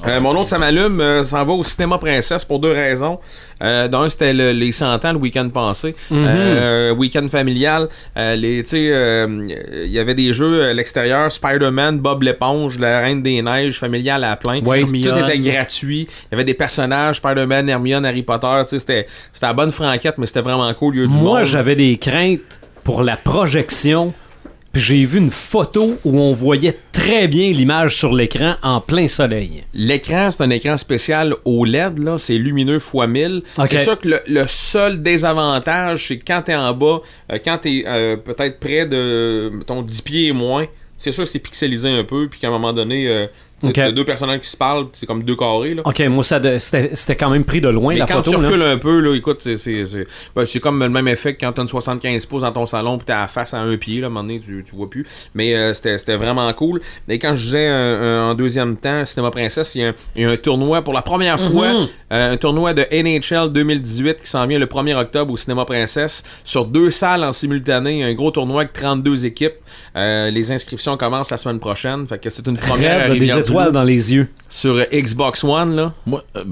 Euh, 0.08 0.22
mon 0.22 0.30
autre, 0.32 0.48
ça 0.48 0.58
m'allume, 0.58 1.02
euh, 1.02 1.24
s'en 1.24 1.44
va 1.44 1.52
au 1.52 1.62
cinéma 1.62 1.98
Princesse 1.98 2.46
pour 2.46 2.60
deux 2.60 2.72
raisons. 2.72 3.20
Euh, 3.62 3.90
D'un, 3.90 4.08
c'était 4.10 4.32
le- 4.32 4.54
les 4.54 4.72
100 4.72 5.04
ans, 5.04 5.12
le 5.12 5.18
week-end 5.18 5.50
passé. 5.50 5.94
Euh, 6.10 6.94
week-end 6.96 7.28
familial. 7.28 7.90
Euh, 8.16 8.34
les, 8.38 8.64
tu 8.64 8.70
sais, 8.70 8.90
euh, 8.94 9.28
il 9.84 9.92
y 9.92 10.00
avait 10.00 10.14
des 10.14 10.32
jeux 10.32 10.64
à 10.70 10.74
l'extérieur, 10.74 11.30
Spider-Man, 11.30 11.98
Bob 12.00 12.24
l'éponge, 12.24 12.80
la 12.80 13.02
Reine 13.02 13.22
des 13.22 13.42
Neiges, 13.42 13.78
familial 13.78 14.24
à 14.24 14.38
plein. 14.38 14.62
Ouais, 14.62 14.86
Tout 14.86 14.96
était 14.96 15.38
gratuit. 15.40 16.08
Il 16.10 16.28
y 16.32 16.36
avait 16.36 16.46
des 16.46 16.54
personnages, 16.54 17.18
Spider-Man, 17.18 17.68
Hermione, 17.68 18.06
Harry 18.06 18.24
Potter. 18.24 18.48
Tu 18.62 18.68
sais, 18.70 18.80
c'était 18.80 19.08
c'était 19.34 19.48
la 19.48 19.54
bonne 19.54 19.72
franquette, 19.72 20.18
mais 20.18 20.28
c'était 20.28 20.40
vraiment 20.44 20.74
cool. 20.76 20.96
Il 20.96 20.98
y 21.00 21.02
a 21.02 21.04
eu 21.04 21.08
du 21.10 21.14
Moi, 21.18 21.40
monde. 21.40 21.46
j'avais 21.48 21.76
des 21.76 21.98
craintes 21.98 22.59
pour 22.90 23.04
la 23.04 23.18
projection. 23.18 24.16
Puis 24.72 24.82
j'ai 24.82 25.06
vu 25.06 25.20
une 25.20 25.30
photo 25.30 26.00
où 26.04 26.20
on 26.20 26.32
voyait 26.32 26.76
très 26.92 27.28
bien 27.28 27.54
l'image 27.54 27.96
sur 27.96 28.12
l'écran 28.12 28.56
en 28.64 28.82
plein 28.82 29.08
soleil. 29.08 29.64
L'écran, 29.76 30.32
c'est 30.32 30.42
un 30.42 30.50
écran 30.50 30.76
spécial 30.76 31.36
OLED, 31.46 32.00
là, 32.00 32.18
c'est 32.18 32.40
lumineux 32.40 32.78
x 32.78 32.94
1000. 33.08 33.44
Ok. 33.60 33.68
C'est 33.70 33.84
ça 33.84 33.96
que 33.96 34.08
le, 34.08 34.22
le 34.28 34.46
seul 34.48 35.04
désavantage, 35.04 36.08
c'est 36.08 36.18
que 36.18 36.24
quand 36.26 36.42
t'es 36.42 36.56
en 36.56 36.74
bas, 36.74 37.02
euh, 37.32 37.38
quand 37.46 37.60
t'es 37.60 37.84
euh, 37.86 38.18
peut-être 38.18 38.60
près 38.60 38.88
de 38.88 39.52
ton 39.68 39.84
10 39.84 40.02
pieds 40.02 40.28
et 40.30 40.32
moins, 40.32 40.66
c'est 40.98 41.12
sûr 41.12 41.26
que 41.26 41.30
c'est 41.30 41.38
pixelisé 41.38 41.90
un 41.90 42.04
peu, 42.04 42.28
puis 42.28 42.40
qu'à 42.40 42.48
un 42.48 42.52
moment 42.52 42.74
donné, 42.74 43.08
euh, 43.08 43.28
tu 43.62 43.74
t'as 43.74 43.92
deux 43.92 44.06
personnages 44.06 44.42
qui 44.42 44.48
se 44.50 44.58
parlent, 44.58 44.88
c'est 44.94 45.06
comme 45.06 45.24
deux 45.24 45.36
carrés. 45.36 45.74
Là. 45.76 45.82
Ok, 45.86 46.00
moi, 46.10 46.24
ça 46.24 46.40
c'était 46.60 46.92
c'était 46.94 47.16
quand 47.16 47.30
même 47.30 47.44
pris 47.44 47.62
de 47.62 47.70
loin 47.70 47.94
Mais 47.94 48.00
la 48.00 48.06
quand 48.06 48.24
photo. 48.24 48.32
tu 48.38 48.42
là. 48.42 48.48
recules 48.50 48.62
un 48.64 48.78
peu, 48.78 49.00
là, 49.00 49.16
écoute, 49.16 49.38
c'est, 49.42 49.58
c'est, 49.58 49.86
c'est, 49.86 50.08
ben, 50.36 50.46
c'est 50.46 50.60
comme 50.60 50.80
le 50.80 50.90
même 50.90 51.08
effet 51.08 51.34
que 51.36 51.40
quand 51.42 51.52
t'as 51.52 51.62
une 51.62 51.68
75 51.68 52.26
pouces 52.26 52.42
dans 52.44 52.52
ton 52.52 52.66
salon 52.66 52.98
puis 52.98 53.06
t'as 53.06 53.22
la 53.22 53.28
face 53.28 53.54
à 53.54 53.60
un 53.60 53.78
pied, 53.78 54.02
là, 54.02 54.08
à 54.08 54.10
un 54.10 54.10
moment 54.10 54.24
donné, 54.24 54.40
tu, 54.40 54.64
tu 54.68 54.76
vois 54.76 54.90
plus. 54.90 55.06
Mais 55.34 55.56
euh, 55.56 55.74
c'était, 55.74 55.98
c'était 55.98 56.16
vraiment 56.16 56.52
cool. 56.54 56.82
Et 57.08 57.20
quand 57.20 57.36
je 57.36 57.44
disais 57.44 57.68
euh, 57.70 58.32
en 58.32 58.34
deuxième 58.34 58.78
temps, 58.78 59.06
Cinéma 59.06 59.32
Princesse, 59.32 59.76
il 59.76 59.82
y, 59.82 59.86
a 59.86 59.90
un- 59.90 59.94
il 60.16 60.22
y 60.24 60.26
a 60.26 60.30
un 60.30 60.38
tournoi 60.38 60.82
pour 60.82 60.94
la 60.94 61.02
première 61.02 61.40
fois, 61.40 61.68
euh, 62.12 62.34
un 62.34 62.38
tournoi 62.38 62.74
de 62.74 62.86
NHL 62.92 63.52
2018 63.52 64.22
qui 64.22 64.28
s'en 64.28 64.46
vient 64.48 64.60
le 64.60 64.66
1er 64.66 64.96
octobre 64.96 65.34
au 65.34 65.38
Cinéma 65.38 65.66
Princesse, 65.66 66.24
sur 66.44 66.66
deux 66.66 66.92
salles 66.92 67.24
en 67.24 67.34
simultané, 67.34 68.04
un 68.04 68.14
gros 68.14 68.32
tournoi 68.32 68.62
avec 68.62 68.74
32 68.74 69.26
équipes. 69.26 69.54
Euh, 69.96 70.30
les 70.32 70.52
inscriptions 70.52 70.98
commencent 70.98 71.32
la 71.32 71.38
semaine 71.38 71.60
prochaine, 71.60 72.08
fait 72.08 72.20
que 72.20 72.30
c'est 72.30 72.48
une 72.48 72.58
première 72.58 73.02
à 73.04 73.12
Rivière-du-Loup 73.12 73.49
étoiles 73.50 73.72
dans 73.72 73.84
les 73.84 74.14
yeux. 74.14 74.28
sur 74.48 74.76
euh, 74.76 74.84
Xbox 74.94 75.44
One, 75.44 75.76
là. 75.76 75.94
Moi, 76.06 76.24
euh, 76.36 76.44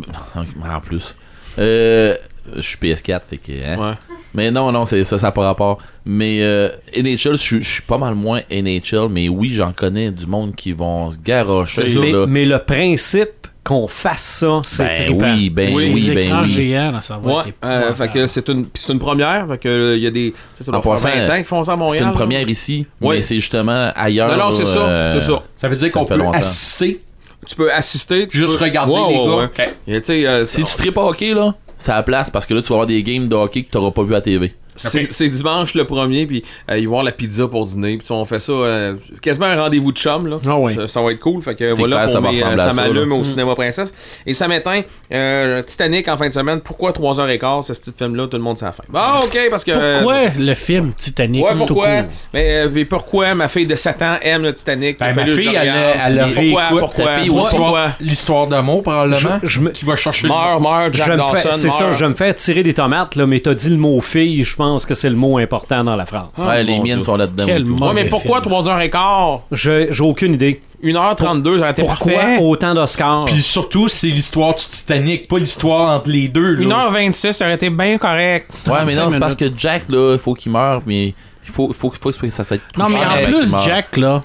en 0.69 0.79
plus. 0.81 1.15
Euh, 1.59 2.15
je 2.55 2.61
suis 2.61 2.77
PS4, 2.77 3.21
fait 3.29 3.37
que. 3.37 3.51
hein. 3.51 3.77
Ouais. 3.77 3.93
Mais 4.33 4.51
non, 4.51 4.71
non, 4.71 4.85
c'est 4.85 5.03
ça, 5.03 5.17
ça 5.17 5.27
n'a 5.27 5.31
pas 5.31 5.43
rapport. 5.45 5.79
Mais 6.05 6.39
euh, 6.41 6.69
NHL, 6.95 7.35
je 7.37 7.59
suis- 7.61 7.81
pas 7.81 7.97
mal 7.97 8.13
moins 8.15 8.41
NHL, 8.49 9.07
mais 9.09 9.27
oui, 9.29 9.51
j'en 9.53 9.71
connais 9.73 10.11
du 10.11 10.25
monde 10.27 10.55
qui 10.55 10.71
vont 10.73 11.09
se 11.11 11.17
garocher. 11.19 11.83
Mais 12.27 12.45
le 12.45 12.59
principe 12.59 13.47
qu'on 13.67 13.87
fasse 13.87 14.23
ça, 14.23 14.61
c'est 14.63 14.83
Ben 14.83 15.05
trippant. 15.05 15.33
oui, 15.33 15.49
ben 15.49 15.75
Oui, 15.75 15.91
oui, 15.93 16.09
ben 16.15 16.39
oui. 16.41 16.47
géants, 16.47 16.91
là, 16.91 17.01
ça 17.01 17.17
va 17.17 17.31
Ouais, 17.35 17.41
être 17.49 17.55
euh, 17.65 17.93
fait 17.93 18.07
que 18.07 18.27
c'est 18.27 18.47
une, 18.49 18.65
c'est 18.73 18.91
une 18.93 18.99
première, 18.99 19.47
fait 19.47 19.57
que 19.57 19.67
euh, 19.69 19.97
il 19.97 20.03
y 20.03 20.07
a 20.07 20.11
des, 20.11 20.33
ça 20.53 20.63
doit 20.71 20.79
En 20.79 20.81
faire 20.81 20.91
passant, 20.93 21.09
20 21.09 21.29
ans 21.31 21.35
qu'ils 21.35 21.43
font 21.45 21.63
ça 21.63 21.71
à 21.71 21.75
C'est 21.75 21.79
Montréal. 21.79 22.03
une 22.03 22.09
là. 22.09 22.15
première 22.15 22.49
ici, 22.49 22.85
Oui. 23.01 23.15
mais 23.17 23.21
c'est 23.21 23.35
justement 23.35 23.91
ailleurs. 23.95 24.29
Non, 24.37 24.45
non, 24.45 24.51
c'est 24.51 24.65
ça, 24.65 24.79
euh, 24.79 25.19
c'est 25.19 25.25
ça. 25.27 25.41
Ça 25.57 25.67
veut 25.67 25.75
dire 25.75 25.91
Ça 25.91 25.99
qu'on 25.99 26.05
peut 26.05 26.15
longtemps. 26.15 26.37
assister, 26.37 27.01
Tu 27.45 27.55
peux 27.55 27.71
assister, 27.71 28.27
tu 28.27 28.37
juste 28.37 28.57
peux- 28.57 28.63
regarder 28.65 28.91
Ouais, 28.93 28.99
les 29.09 29.17
ouais, 29.19 29.25
gars. 29.25 29.35
ouais. 29.35 29.43
Ok. 29.45 29.73
Et 29.87 30.01
tu 30.01 30.05
sais, 30.07 30.27
euh, 30.27 30.45
Si 30.45 30.63
tu 30.63 30.75
tripes 30.75 30.97
hockey, 30.97 31.33
là, 31.33 31.53
c'est 31.77 31.91
à 31.91 31.95
la 31.97 32.03
place 32.03 32.29
parce 32.29 32.45
que 32.45 32.53
là, 32.53 32.61
tu 32.61 32.69
vas 32.69 32.75
avoir 32.75 32.87
des 32.87 33.01
games 33.03 33.27
de 33.27 33.35
hockey 33.35 33.63
que 33.63 33.71
tu 33.71 33.77
n'auras 33.77 33.91
pas 33.91 34.03
vu 34.03 34.15
à 34.15 34.21
TV. 34.21 34.53
C'est 34.77 35.11
c'est 35.11 35.29
dimanche 35.29 35.73
le 35.73 35.85
premier, 35.85 36.25
puis 36.25 36.43
euh, 36.71 36.77
ils 36.77 36.85
vont 36.87 36.93
avoir 36.93 37.03
la 37.03 37.11
pizza 37.11 37.47
pour 37.47 37.65
dîner, 37.65 37.97
puis 37.97 38.07
on 38.11 38.23
fait 38.25 38.39
ça 38.39 38.51
euh, 38.53 38.95
quasiment 39.21 39.47
un 39.47 39.61
rendez-vous 39.61 39.91
de 39.91 39.97
chum 39.97 40.27
là. 40.27 40.37
Ah 40.47 40.57
ouais. 40.57 40.73
ça, 40.75 40.87
ça 40.87 41.01
va 41.01 41.11
être 41.11 41.19
cool, 41.19 41.41
fait 41.41 41.55
que 41.55 41.73
voilà 41.75 41.95
clair, 41.97 42.05
pour 42.05 42.13
ça 42.13 42.31
mes, 42.31 42.43
euh, 42.43 42.57
ça 42.57 42.73
m'allume 42.73 43.11
au 43.13 43.23
cinéma 43.23 43.53
princesse. 43.55 43.93
Et 44.25 44.33
ça 44.33 44.47
m'éteint 44.47 44.81
euh, 45.11 45.61
Titanic 45.61 46.07
en 46.07 46.17
fin 46.17 46.27
de 46.29 46.33
semaine. 46.33 46.61
Pourquoi 46.61 46.91
3h15 46.91 47.63
ce 47.63 47.73
petit 47.73 47.91
film 47.97 48.15
là, 48.15 48.27
tout 48.27 48.37
le 48.37 48.43
monde 48.43 48.57
s'en 48.57 48.71
fait. 48.71 48.83
Ah 48.93 49.21
OK 49.23 49.37
parce 49.49 49.63
que 49.63 49.71
euh, 49.75 49.99
Pourquoi 49.99 50.21
le 50.37 50.53
film 50.53 50.93
Titanic 50.97 51.43
Ouais, 51.43 51.51
pourquoi? 51.57 51.87
Mais, 52.33 52.51
euh, 52.65 52.69
mais 52.71 52.85
pourquoi 52.85 53.33
ma 53.35 53.47
fille 53.47 53.65
de 53.67 53.75
7 53.75 54.01
ans 54.01 54.15
aime 54.21 54.43
le 54.43 54.53
Titanic? 54.53 54.99
Ben, 54.99 55.13
ma 55.13 55.25
fille, 55.25 55.55
elle, 55.55 55.67
elle, 56.05 56.17
elle 56.27 56.33
Pourquoi? 56.33 56.63
Pourquoi? 56.79 57.05
Pourquoi? 57.27 57.49
Pourquoi? 57.49 57.87
L'histoire 57.99 58.47
d'amour, 58.47 58.83
probablement. 58.83 59.39
Je- 59.43 59.47
je 59.47 59.59
me- 59.61 59.69
Qui 59.71 59.85
va 59.85 59.95
chercher 59.95 60.27
meurs, 60.27 60.59
Je 60.91 60.97
Jack 60.97 61.17
Dawson, 61.17 61.49
c'est 61.51 61.71
ça, 61.71 61.91
je 61.93 62.05
me 62.05 62.15
fais 62.15 62.33
tirer 62.33 62.63
des 62.63 62.73
tomates, 62.73 63.15
là, 63.15 63.25
mais 63.25 63.39
t'as 63.39 63.53
dit 63.53 63.69
le 63.69 63.77
mot 63.77 63.99
fille, 64.01 64.43
je 64.43 64.55
pense 64.55 64.66
que 64.85 64.93
c'est 64.93 65.09
le 65.09 65.15
mot 65.15 65.37
important 65.37 65.83
dans 65.83 65.95
la 65.95 66.05
phrase. 66.05 66.27
ouais, 66.37 66.63
les 66.63 66.79
miennes 66.79 66.97
Dieu. 66.97 67.03
sont 67.05 67.15
là-dedans. 67.15 67.43
Quel 67.45 67.63
Ouais, 67.69 67.93
mais 67.93 68.05
pourquoi 68.05 68.41
film. 68.41 68.53
3h15? 68.53 69.41
Je- 69.51 69.87
J'ai 69.91 70.03
aucune 70.03 70.33
idée. 70.35 70.61
1h32, 70.83 71.55
ça 71.55 71.61
aurait 71.61 71.71
été 71.71 71.81
Pourquoi 71.81 72.13
parfait. 72.13 72.37
autant 72.41 72.73
d'Oscars? 72.75 73.25
Puis 73.25 73.41
surtout, 73.41 73.87
c'est 73.89 74.07
l'histoire 74.07 74.53
du 74.53 74.63
Titanic, 74.63 75.27
pas 75.27 75.39
l'histoire 75.39 75.95
entre 75.97 76.09
les 76.09 76.27
deux. 76.27 76.53
là. 76.53 76.89
1h26, 76.91 77.33
ça 77.33 77.45
aurait 77.45 77.55
été 77.55 77.69
bien 77.71 77.97
correct. 77.97 78.51
Ouais, 78.67 78.85
mais 78.85 78.95
non, 78.95 79.09
c'est 79.09 79.19
parce 79.19 79.35
que 79.35 79.45
Jack, 79.57 79.83
là, 79.89 80.13
il 80.13 80.19
faut 80.19 80.33
qu'il 80.35 80.51
meure, 80.51 80.81
mais 80.85 81.07
il 81.07 81.51
faut, 81.51 81.73
faut, 81.73 81.91
faut, 81.99 82.11
faut 82.11 82.27
que 82.27 82.29
ça 82.29 82.43
soit 82.43 82.59
Non, 82.77 82.85
mais 82.89 82.99
en 82.99 83.25
plus. 83.25 83.51
Jack, 83.65 83.97
là, 83.97 84.23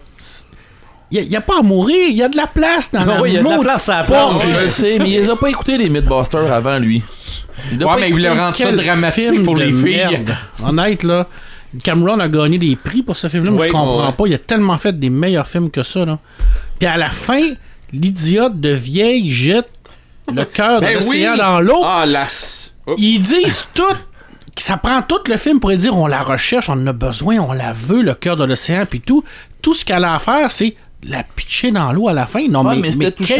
il 1.12 1.28
n'y 1.28 1.36
a, 1.36 1.40
pas 1.40 1.58
à 1.58 1.62
mourir, 1.62 2.08
il 2.08 2.16
y 2.16 2.22
a 2.22 2.28
de 2.28 2.36
la 2.36 2.46
place 2.46 2.90
dans 2.90 3.04
la 3.04 3.20
oui, 3.20 3.30
il 3.30 3.34
y 3.34 3.38
a 3.38 3.42
de 3.42 3.48
la 3.48 3.58
place 3.58 3.88
à 3.88 3.98
la 3.98 4.04
porte. 4.04 4.38
planche. 4.40 4.46
Je 4.54 4.60
le 4.60 4.68
sais, 4.68 4.98
mais 4.98 5.10
il 5.10 5.20
les 5.20 5.30
a 5.30 5.36
pas 5.36 5.48
écoutés, 5.50 5.76
les 5.76 5.88
Mythbusters, 5.90 6.50
avant 6.52 6.78
lui. 6.78 7.02
Ouais, 7.72 7.86
mais 8.00 8.08
il 8.08 8.12
voulait 8.14 8.28
écouté- 8.28 8.40
rendre 8.40 8.56
ça 8.56 8.72
dramatique 8.72 9.24
film 9.30 9.42
pour 9.44 9.56
de 9.56 9.64
les 9.64 9.72
filles. 9.72 9.96
merde. 10.10 10.36
Honnête, 10.64 11.02
là, 11.02 11.28
Cameron 11.84 12.18
a 12.20 12.28
gagné 12.28 12.58
des 12.58 12.76
prix 12.76 13.02
pour 13.02 13.16
ce 13.16 13.28
film-là, 13.28 13.50
mais 13.50 13.58
Oui, 13.60 13.66
je 13.66 13.72
comprends 13.72 14.06
ouais. 14.06 14.12
pas. 14.12 14.24
Il 14.26 14.34
a 14.34 14.38
tellement 14.38 14.78
fait 14.78 14.98
des 14.98 15.10
meilleurs 15.10 15.46
films 15.46 15.70
que 15.70 15.82
ça. 15.82 16.04
Là. 16.04 16.18
Puis 16.78 16.86
à 16.88 16.96
la 16.96 17.10
fin, 17.10 17.42
l'idiote 17.92 18.58
de 18.60 18.70
vieille 18.70 19.30
jette 19.30 19.68
le 20.32 20.44
cœur 20.44 20.80
de 20.80 20.86
Ben 20.86 20.94
l'océan 20.94 21.32
oui. 21.32 21.38
dans 21.38 21.60
l'eau. 21.60 21.82
Ah, 21.84 22.04
la... 22.06 22.26
Ils 22.96 23.20
disent 23.20 23.64
tout. 23.74 23.82
Ça 24.58 24.76
prend 24.76 25.00
tout 25.02 25.20
le 25.28 25.36
film 25.38 25.60
pour 25.60 25.70
dire 25.72 25.96
on 25.96 26.06
la 26.06 26.20
recherche, 26.20 26.68
on 26.68 26.74
en 26.74 26.86
a 26.86 26.92
besoin, 26.92 27.38
on 27.38 27.52
la 27.52 27.72
veut, 27.72 28.02
le 28.02 28.14
cœur 28.14 28.36
de 28.36 28.44
l'océan, 28.44 28.84
puis 28.88 29.00
tout. 29.00 29.24
Tout 29.62 29.72
ce 29.74 29.84
qu'elle 29.84 30.04
a 30.04 30.14
à 30.14 30.18
faire, 30.18 30.50
c'est 30.50 30.74
la 31.04 31.24
pitcher 31.24 31.72
dans 31.72 31.90
l'eau 31.92 32.06
à 32.08 32.12
la 32.12 32.26
fin. 32.26 32.46
Non, 32.48 32.64
Ouais, 32.64 32.76
mais, 32.76 32.82
mais 32.82 32.92
c'était 32.92 33.10
touchant, 33.12 33.34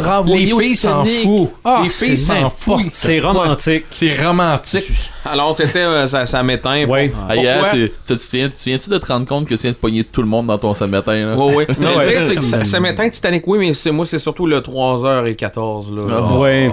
renvoyer 0.00 0.46
Les 0.46 0.52
filles 0.64 0.76
s'en 0.76 1.04
foutent. 1.04 1.50
Ah, 1.64 1.80
les 1.84 1.88
filles 1.88 2.16
c'est 2.16 2.40
s'en 2.40 2.50
foutent. 2.50 2.86
C'est 2.92 3.20
romantique. 3.20 3.84
C'est 3.90 4.14
romantique. 4.24 4.90
Alors, 5.24 5.54
c'était... 5.56 5.78
euh, 5.78 6.08
ça, 6.08 6.26
ça 6.26 6.42
m'éteint. 6.42 6.84
Ouais. 6.86 7.12
Ah, 7.28 7.36
yeah, 7.36 7.58
Pourquoi? 7.60 7.78
tu, 7.78 7.92
tu, 8.06 8.16
tu, 8.18 8.36
viens, 8.36 8.48
tu 8.48 8.54
viens-tu 8.70 8.90
de 8.90 8.98
te 8.98 9.06
rendre 9.06 9.26
compte 9.26 9.46
que 9.46 9.54
tu 9.54 9.62
viens 9.62 9.70
de 9.70 9.76
pogner 9.76 10.02
tout 10.04 10.22
le 10.22 10.28
monde 10.28 10.48
dans 10.48 10.58
ton 10.58 10.74
samétain? 10.74 11.34
Oui, 11.36 11.54
oui. 11.56 11.64
Mais 11.78 11.96
Ouais. 11.96 12.22
c'est 12.22 12.34
que 12.36 12.42
ça, 12.42 12.64
ça 12.64 12.80
m'éteint 12.80 13.08
Titanic, 13.08 13.46
oui, 13.46 13.58
mais 13.58 13.74
c'est, 13.74 13.92
moi, 13.92 14.04
c'est 14.06 14.18
surtout 14.18 14.46
le 14.46 14.60
3h14. 14.60 15.94
Là. 15.94 16.02
Ah. 16.30 16.34
Ouais. 16.36 16.70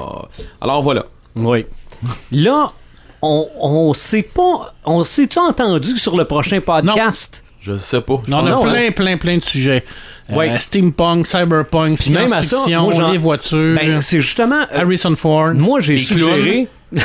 Alors, 0.59 0.81
voilà. 0.81 1.05
Oui. 1.35 1.65
Là, 2.31 2.72
on, 3.22 3.47
on 3.59 3.93
sait 3.93 4.23
pas. 4.23 4.73
On 4.85 5.03
s'est-tu 5.03 5.38
entendu 5.39 5.97
sur 5.99 6.18
le 6.18 6.26
prochain 6.26 6.59
podcast? 6.61 7.43
Je 7.61 7.77
sais 7.77 8.01
pas. 8.01 8.21
Non, 8.27 8.38
on 8.38 8.45
a 8.47 8.49
Non, 8.51 8.61
plein, 8.63 8.88
hein. 8.88 8.91
plein, 8.91 9.17
plein 9.17 9.38
de 9.38 9.43
sujets. 9.43 9.83
Euh, 10.29 10.35
Ouais. 10.35 10.57
steampunk, 10.59 11.27
cyberpunk, 11.27 11.97
ça, 11.99 12.25
science-fiction, 12.27 13.11
les 13.11 13.17
voitures, 13.17 13.75
Ben, 13.79 14.01
c'est 14.01 14.19
justement. 14.21 14.61
euh, 14.73 14.79
Harrison 14.79 15.15
Ford. 15.15 15.53
moi, 15.53 15.79
j'ai 15.79 15.97
suggéré. 15.97 16.67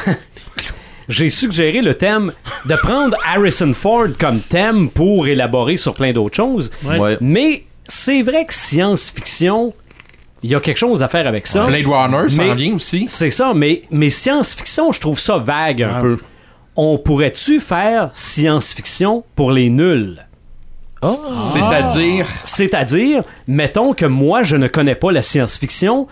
j'ai 1.09 1.31
suggéré 1.31 1.83
le 1.83 1.95
thème 1.95 2.33
de 2.65 2.75
prendre 2.77 3.17
Harrison 3.25 3.73
Ford 3.73 4.07
comme 4.19 4.41
thème 4.41 4.91
pour 4.91 5.27
élaborer 5.29 5.77
sur 5.77 5.95
plein 5.95 6.13
d'autres 6.13 6.37
choses. 6.37 6.71
Ouais. 6.85 6.99
Ouais. 6.99 7.19
Mais 7.21 7.65
c'est 7.85 8.23
vrai 8.23 8.45
que 8.47 8.55
science-fiction, 8.55 9.75
il 10.43 10.51
y 10.51 10.55
a 10.55 10.61
quelque 10.61 10.79
chose 10.79 11.03
à 11.03 11.09
faire 11.09 11.27
avec 11.27 11.47
ça. 11.47 11.67
Blade 11.67 11.87
Runner 11.87 12.27
Mais- 12.37 12.55
vient 12.55 12.75
aussi. 12.75 13.07
C'est 13.09 13.31
ça, 13.31 13.53
mais, 13.55 13.83
mais 13.91 14.09
science-fiction, 14.11 14.91
je 14.93 15.01
trouve 15.01 15.19
ça 15.21 15.37
vague 15.39 15.83
un 15.83 15.95
Ouais. 15.95 16.01
peu. 16.01 16.19
On 16.77 16.99
pourrait-tu 16.99 17.59
faire 17.61 18.11
science-fiction 18.13 19.25
pour 19.35 19.51
les 19.51 19.71
nuls? 19.71 20.17
C'est-à-dire? 21.53 22.27
C'est-à-dire, 22.45 23.23
mettons 23.49 23.93
que 23.93 24.07
moi, 24.07 24.43
je 24.43 24.57
ne 24.57 24.69
connais 24.69 24.95
pas 24.95 25.13
la 25.13 25.23
science-fiction. 25.23 26.07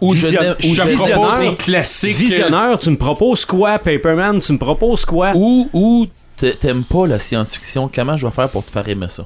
Ou 0.00 0.14
je 0.14 0.26
Vision- 0.26 0.42
n'ai- 0.42 0.50
ou 0.50 0.74
Je 0.74 0.82
te 0.82 0.94
propose 0.94 0.98
visionneur, 1.08 1.40
les 1.40 1.56
classiques. 1.56 2.16
visionneur, 2.16 2.78
tu 2.78 2.90
me 2.90 2.96
proposes 2.96 3.44
quoi? 3.44 3.78
Paperman, 3.80 4.38
tu 4.38 4.52
me 4.52 4.58
proposes 4.58 5.04
quoi? 5.04 5.32
Ou, 5.34 5.68
ou 5.72 6.06
t'a- 6.36 6.52
t'aimes 6.52 6.84
pas 6.84 7.06
la 7.08 7.18
science-fiction, 7.18 7.90
comment 7.92 8.16
je 8.16 8.24
vais 8.26 8.32
faire 8.32 8.48
pour 8.48 8.64
te 8.64 8.70
faire 8.70 8.88
aimer 8.88 9.08
ça? 9.08 9.24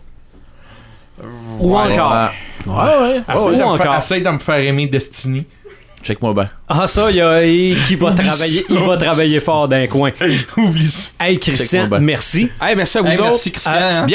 Ou 1.60 1.76
encore? 1.76 2.30
Ouais, 2.66 2.72
ouais. 2.74 3.22
Essaye, 3.34 3.48
ou 3.48 3.50
de 3.50 3.56
me 3.56 3.62
encore. 3.64 3.76
faire, 3.76 3.96
essaye 3.98 4.22
de 4.22 4.30
me 4.30 4.38
faire 4.38 4.56
aimer 4.56 4.86
Destiny. 4.86 5.44
Check-moi 6.02 6.32
bien. 6.34 6.48
Ah, 6.74 6.86
ça, 6.86 7.10
il 7.10 7.16
y 7.16 7.20
a 7.20 7.44
il- 7.44 7.82
qui 7.82 7.96
va 7.96 8.12
travailler, 8.12 8.64
il 8.68 8.78
va 8.78 8.96
travailler 8.96 9.40
fort 9.40 9.68
d'un 9.68 9.86
coin. 9.86 10.10
Oublie 10.56 10.86
ça. 10.90 11.10
Hey, 11.20 11.38
Christian, 11.38 11.88
merci. 12.00 12.50
Hey, 12.60 12.74
merci 12.76 12.98
à 12.98 13.02
vous 13.02 13.08
Hey, 13.08 13.14
autres. 13.18 13.24
merci, 13.24 13.52
Christian. 13.52 13.72
Euh, 13.74 14.00
hein. 14.02 14.06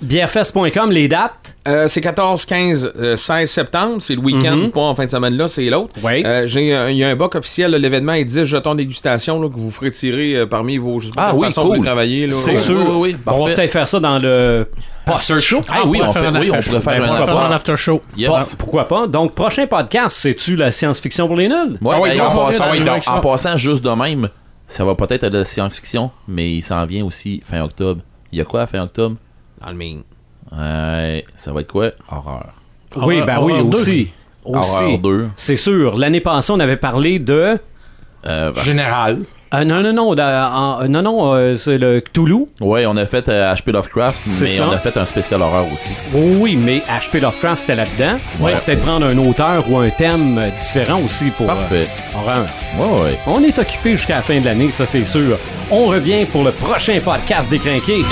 Bienfest.com, 0.00 0.90
les 0.90 1.08
dates? 1.08 1.32
euh, 1.68 1.88
c'est 1.88 2.00
14, 2.00 2.46
15, 2.46 2.92
euh, 2.98 3.16
16 3.16 3.50
septembre. 3.50 3.96
C'est 4.00 4.14
le 4.14 4.20
week-end, 4.20 4.56
Mhm. 4.56 4.70
pas 4.70 4.80
en 4.80 4.94
fin 4.94 5.04
de 5.04 5.10
semaine 5.10 5.34
là, 5.36 5.46
c'est 5.48 5.64
l'autre. 5.66 5.90
Oui. 6.02 6.22
Euh, 6.24 6.46
j'ai, 6.46 6.68
Il 6.90 6.96
y 6.96 7.04
a 7.04 7.08
un 7.08 7.16
boc 7.16 7.34
officiel, 7.34 7.70
là, 7.72 7.78
l'événement 7.78 8.14
est 8.14 8.24
10 8.24 8.44
jetons 8.44 8.74
dégustation 8.74 9.40
là, 9.40 9.48
que 9.48 9.56
vous 9.56 9.70
ferez 9.70 9.90
tirer 9.90 10.36
euh, 10.36 10.46
parmi 10.46 10.78
vos 10.78 10.98
Ah 11.16 11.32
oui, 11.34 11.46
façon 11.46 11.64
de 11.68 11.76
cool. 11.76 11.80
travailler. 11.84 12.26
Là, 12.26 12.32
C'est 12.32 12.58
sûr. 12.58 12.76
oui, 12.98 13.12
oui, 13.14 13.16
on 13.26 13.46
va 13.46 13.54
peut-être 13.54 13.70
faire 13.70 13.88
ça 13.88 14.00
dans 14.00 14.18
le 14.18 14.66
post-show. 15.06 15.60
Ah 15.68 15.80
oui, 15.86 16.00
on, 16.02 16.12
faire 16.12 16.22
fait, 16.22 16.28
un 16.28 16.40
oui, 16.40 16.50
on 16.50 16.54
after 16.54 16.70
pourrait 16.70 16.82
faire 16.96 17.02
Ben, 17.26 17.36
un 17.36 17.52
after 17.52 17.76
show. 17.76 18.00
Pourquoi 18.58 18.86
pas? 18.88 19.06
Donc, 19.06 19.34
prochain 19.34 19.66
podcast, 19.66 20.16
c'est-tu 20.18 20.56
la 20.56 20.70
science-fiction 20.70 21.26
pour 21.26 21.36
les 21.36 21.48
nuls? 21.50 21.78
Ouais, 21.82 21.96
Ah 21.96 22.00
oui, 22.00 22.20
en, 22.20 23.20
passant, 23.20 23.52
en 23.54 23.56
juste 23.56 23.84
de 23.84 23.90
même, 23.90 24.28
ça 24.68 24.84
va 24.84 24.94
peut-être 24.94 25.24
être 25.24 25.32
de 25.32 25.38
la 25.38 25.44
science-fiction, 25.44 26.10
mais 26.28 26.52
il 26.54 26.62
s'en 26.62 26.84
vient 26.86 27.04
aussi 27.04 27.42
fin 27.44 27.60
octobre. 27.62 28.02
Il 28.32 28.38
y 28.38 28.40
a 28.40 28.44
quoi 28.44 28.62
à 28.62 28.66
fin 28.66 28.82
octobre? 28.82 29.16
Dans 29.60 29.70
le 29.70 29.76
main. 29.76 29.96
Ouais, 30.52 31.24
ça 31.34 31.52
va 31.52 31.60
être 31.60 31.70
quoi? 31.70 31.90
Horreur. 32.10 32.52
Oui, 32.96 33.20
Horreur- 33.20 33.26
ben 33.26 33.40
oui, 33.42 33.52
aussi. 33.74 34.10
Horreur 34.44 34.60
Aussi. 34.88 34.98
2. 34.98 35.28
C'est 35.36 35.56
sûr. 35.56 35.96
L'année 35.98 36.20
passée, 36.20 36.52
on 36.52 36.60
avait 36.60 36.76
parlé 36.76 37.18
de. 37.18 37.58
Euh, 38.26 38.54
Général. 38.54 39.24
Ah, 39.52 39.64
non, 39.64 39.82
non, 39.82 39.92
non. 39.92 40.12
en- 40.16 40.88
non, 40.88 41.02
non, 41.02 41.34
euh, 41.34 41.56
c'est 41.56 41.76
le 41.76 42.00
Cthulhu. 42.00 42.46
ouais, 42.60 42.86
on 42.86 42.96
a 42.96 43.04
fait 43.04 43.28
euh, 43.28 43.52
HP 43.52 43.72
Lovecraft, 43.72 44.16
C'est 44.28 44.44
mais 44.44 44.50
ça. 44.52 44.68
on 44.68 44.72
a 44.72 44.78
fait 44.78 44.96
un 44.96 45.04
spécial 45.06 45.42
horreur 45.42 45.64
aussi. 45.74 45.90
Oui, 46.14 46.36
oui, 46.38 46.56
mais 46.56 46.82
HP 46.88 47.18
Lovecraft, 47.20 47.60
c'était 47.60 47.74
là-dedans. 47.74 48.18
On 48.40 48.44
Ouais. 48.44 48.52
va 48.52 48.60
peut-être 48.60 48.82
prendre 48.82 49.06
un 49.06 49.18
auteur 49.18 49.64
ou 49.68 49.78
un 49.78 49.90
thème 49.90 50.38
euh, 50.38 50.50
différent 50.50 51.00
aussi 51.04 51.30
pour 51.30 51.46
Parfait. 51.46 51.84
euh, 51.84 52.18
horreur. 52.18 52.46
Ouais, 52.78 53.02
ouais. 53.10 53.18
On 53.26 53.42
est 53.42 53.58
occupé 53.58 53.92
jusqu'à 53.92 54.16
la 54.16 54.22
fin 54.22 54.38
de 54.40 54.44
l'année, 54.44 54.70
ça 54.70 54.86
c'est 54.86 55.04
sûr. 55.04 55.36
On 55.72 55.86
revient 55.86 56.26
pour 56.26 56.44
le 56.44 56.52
prochain 56.52 57.00
podcast 57.04 57.50
des 57.50 57.58
Crinqués. 57.58 58.04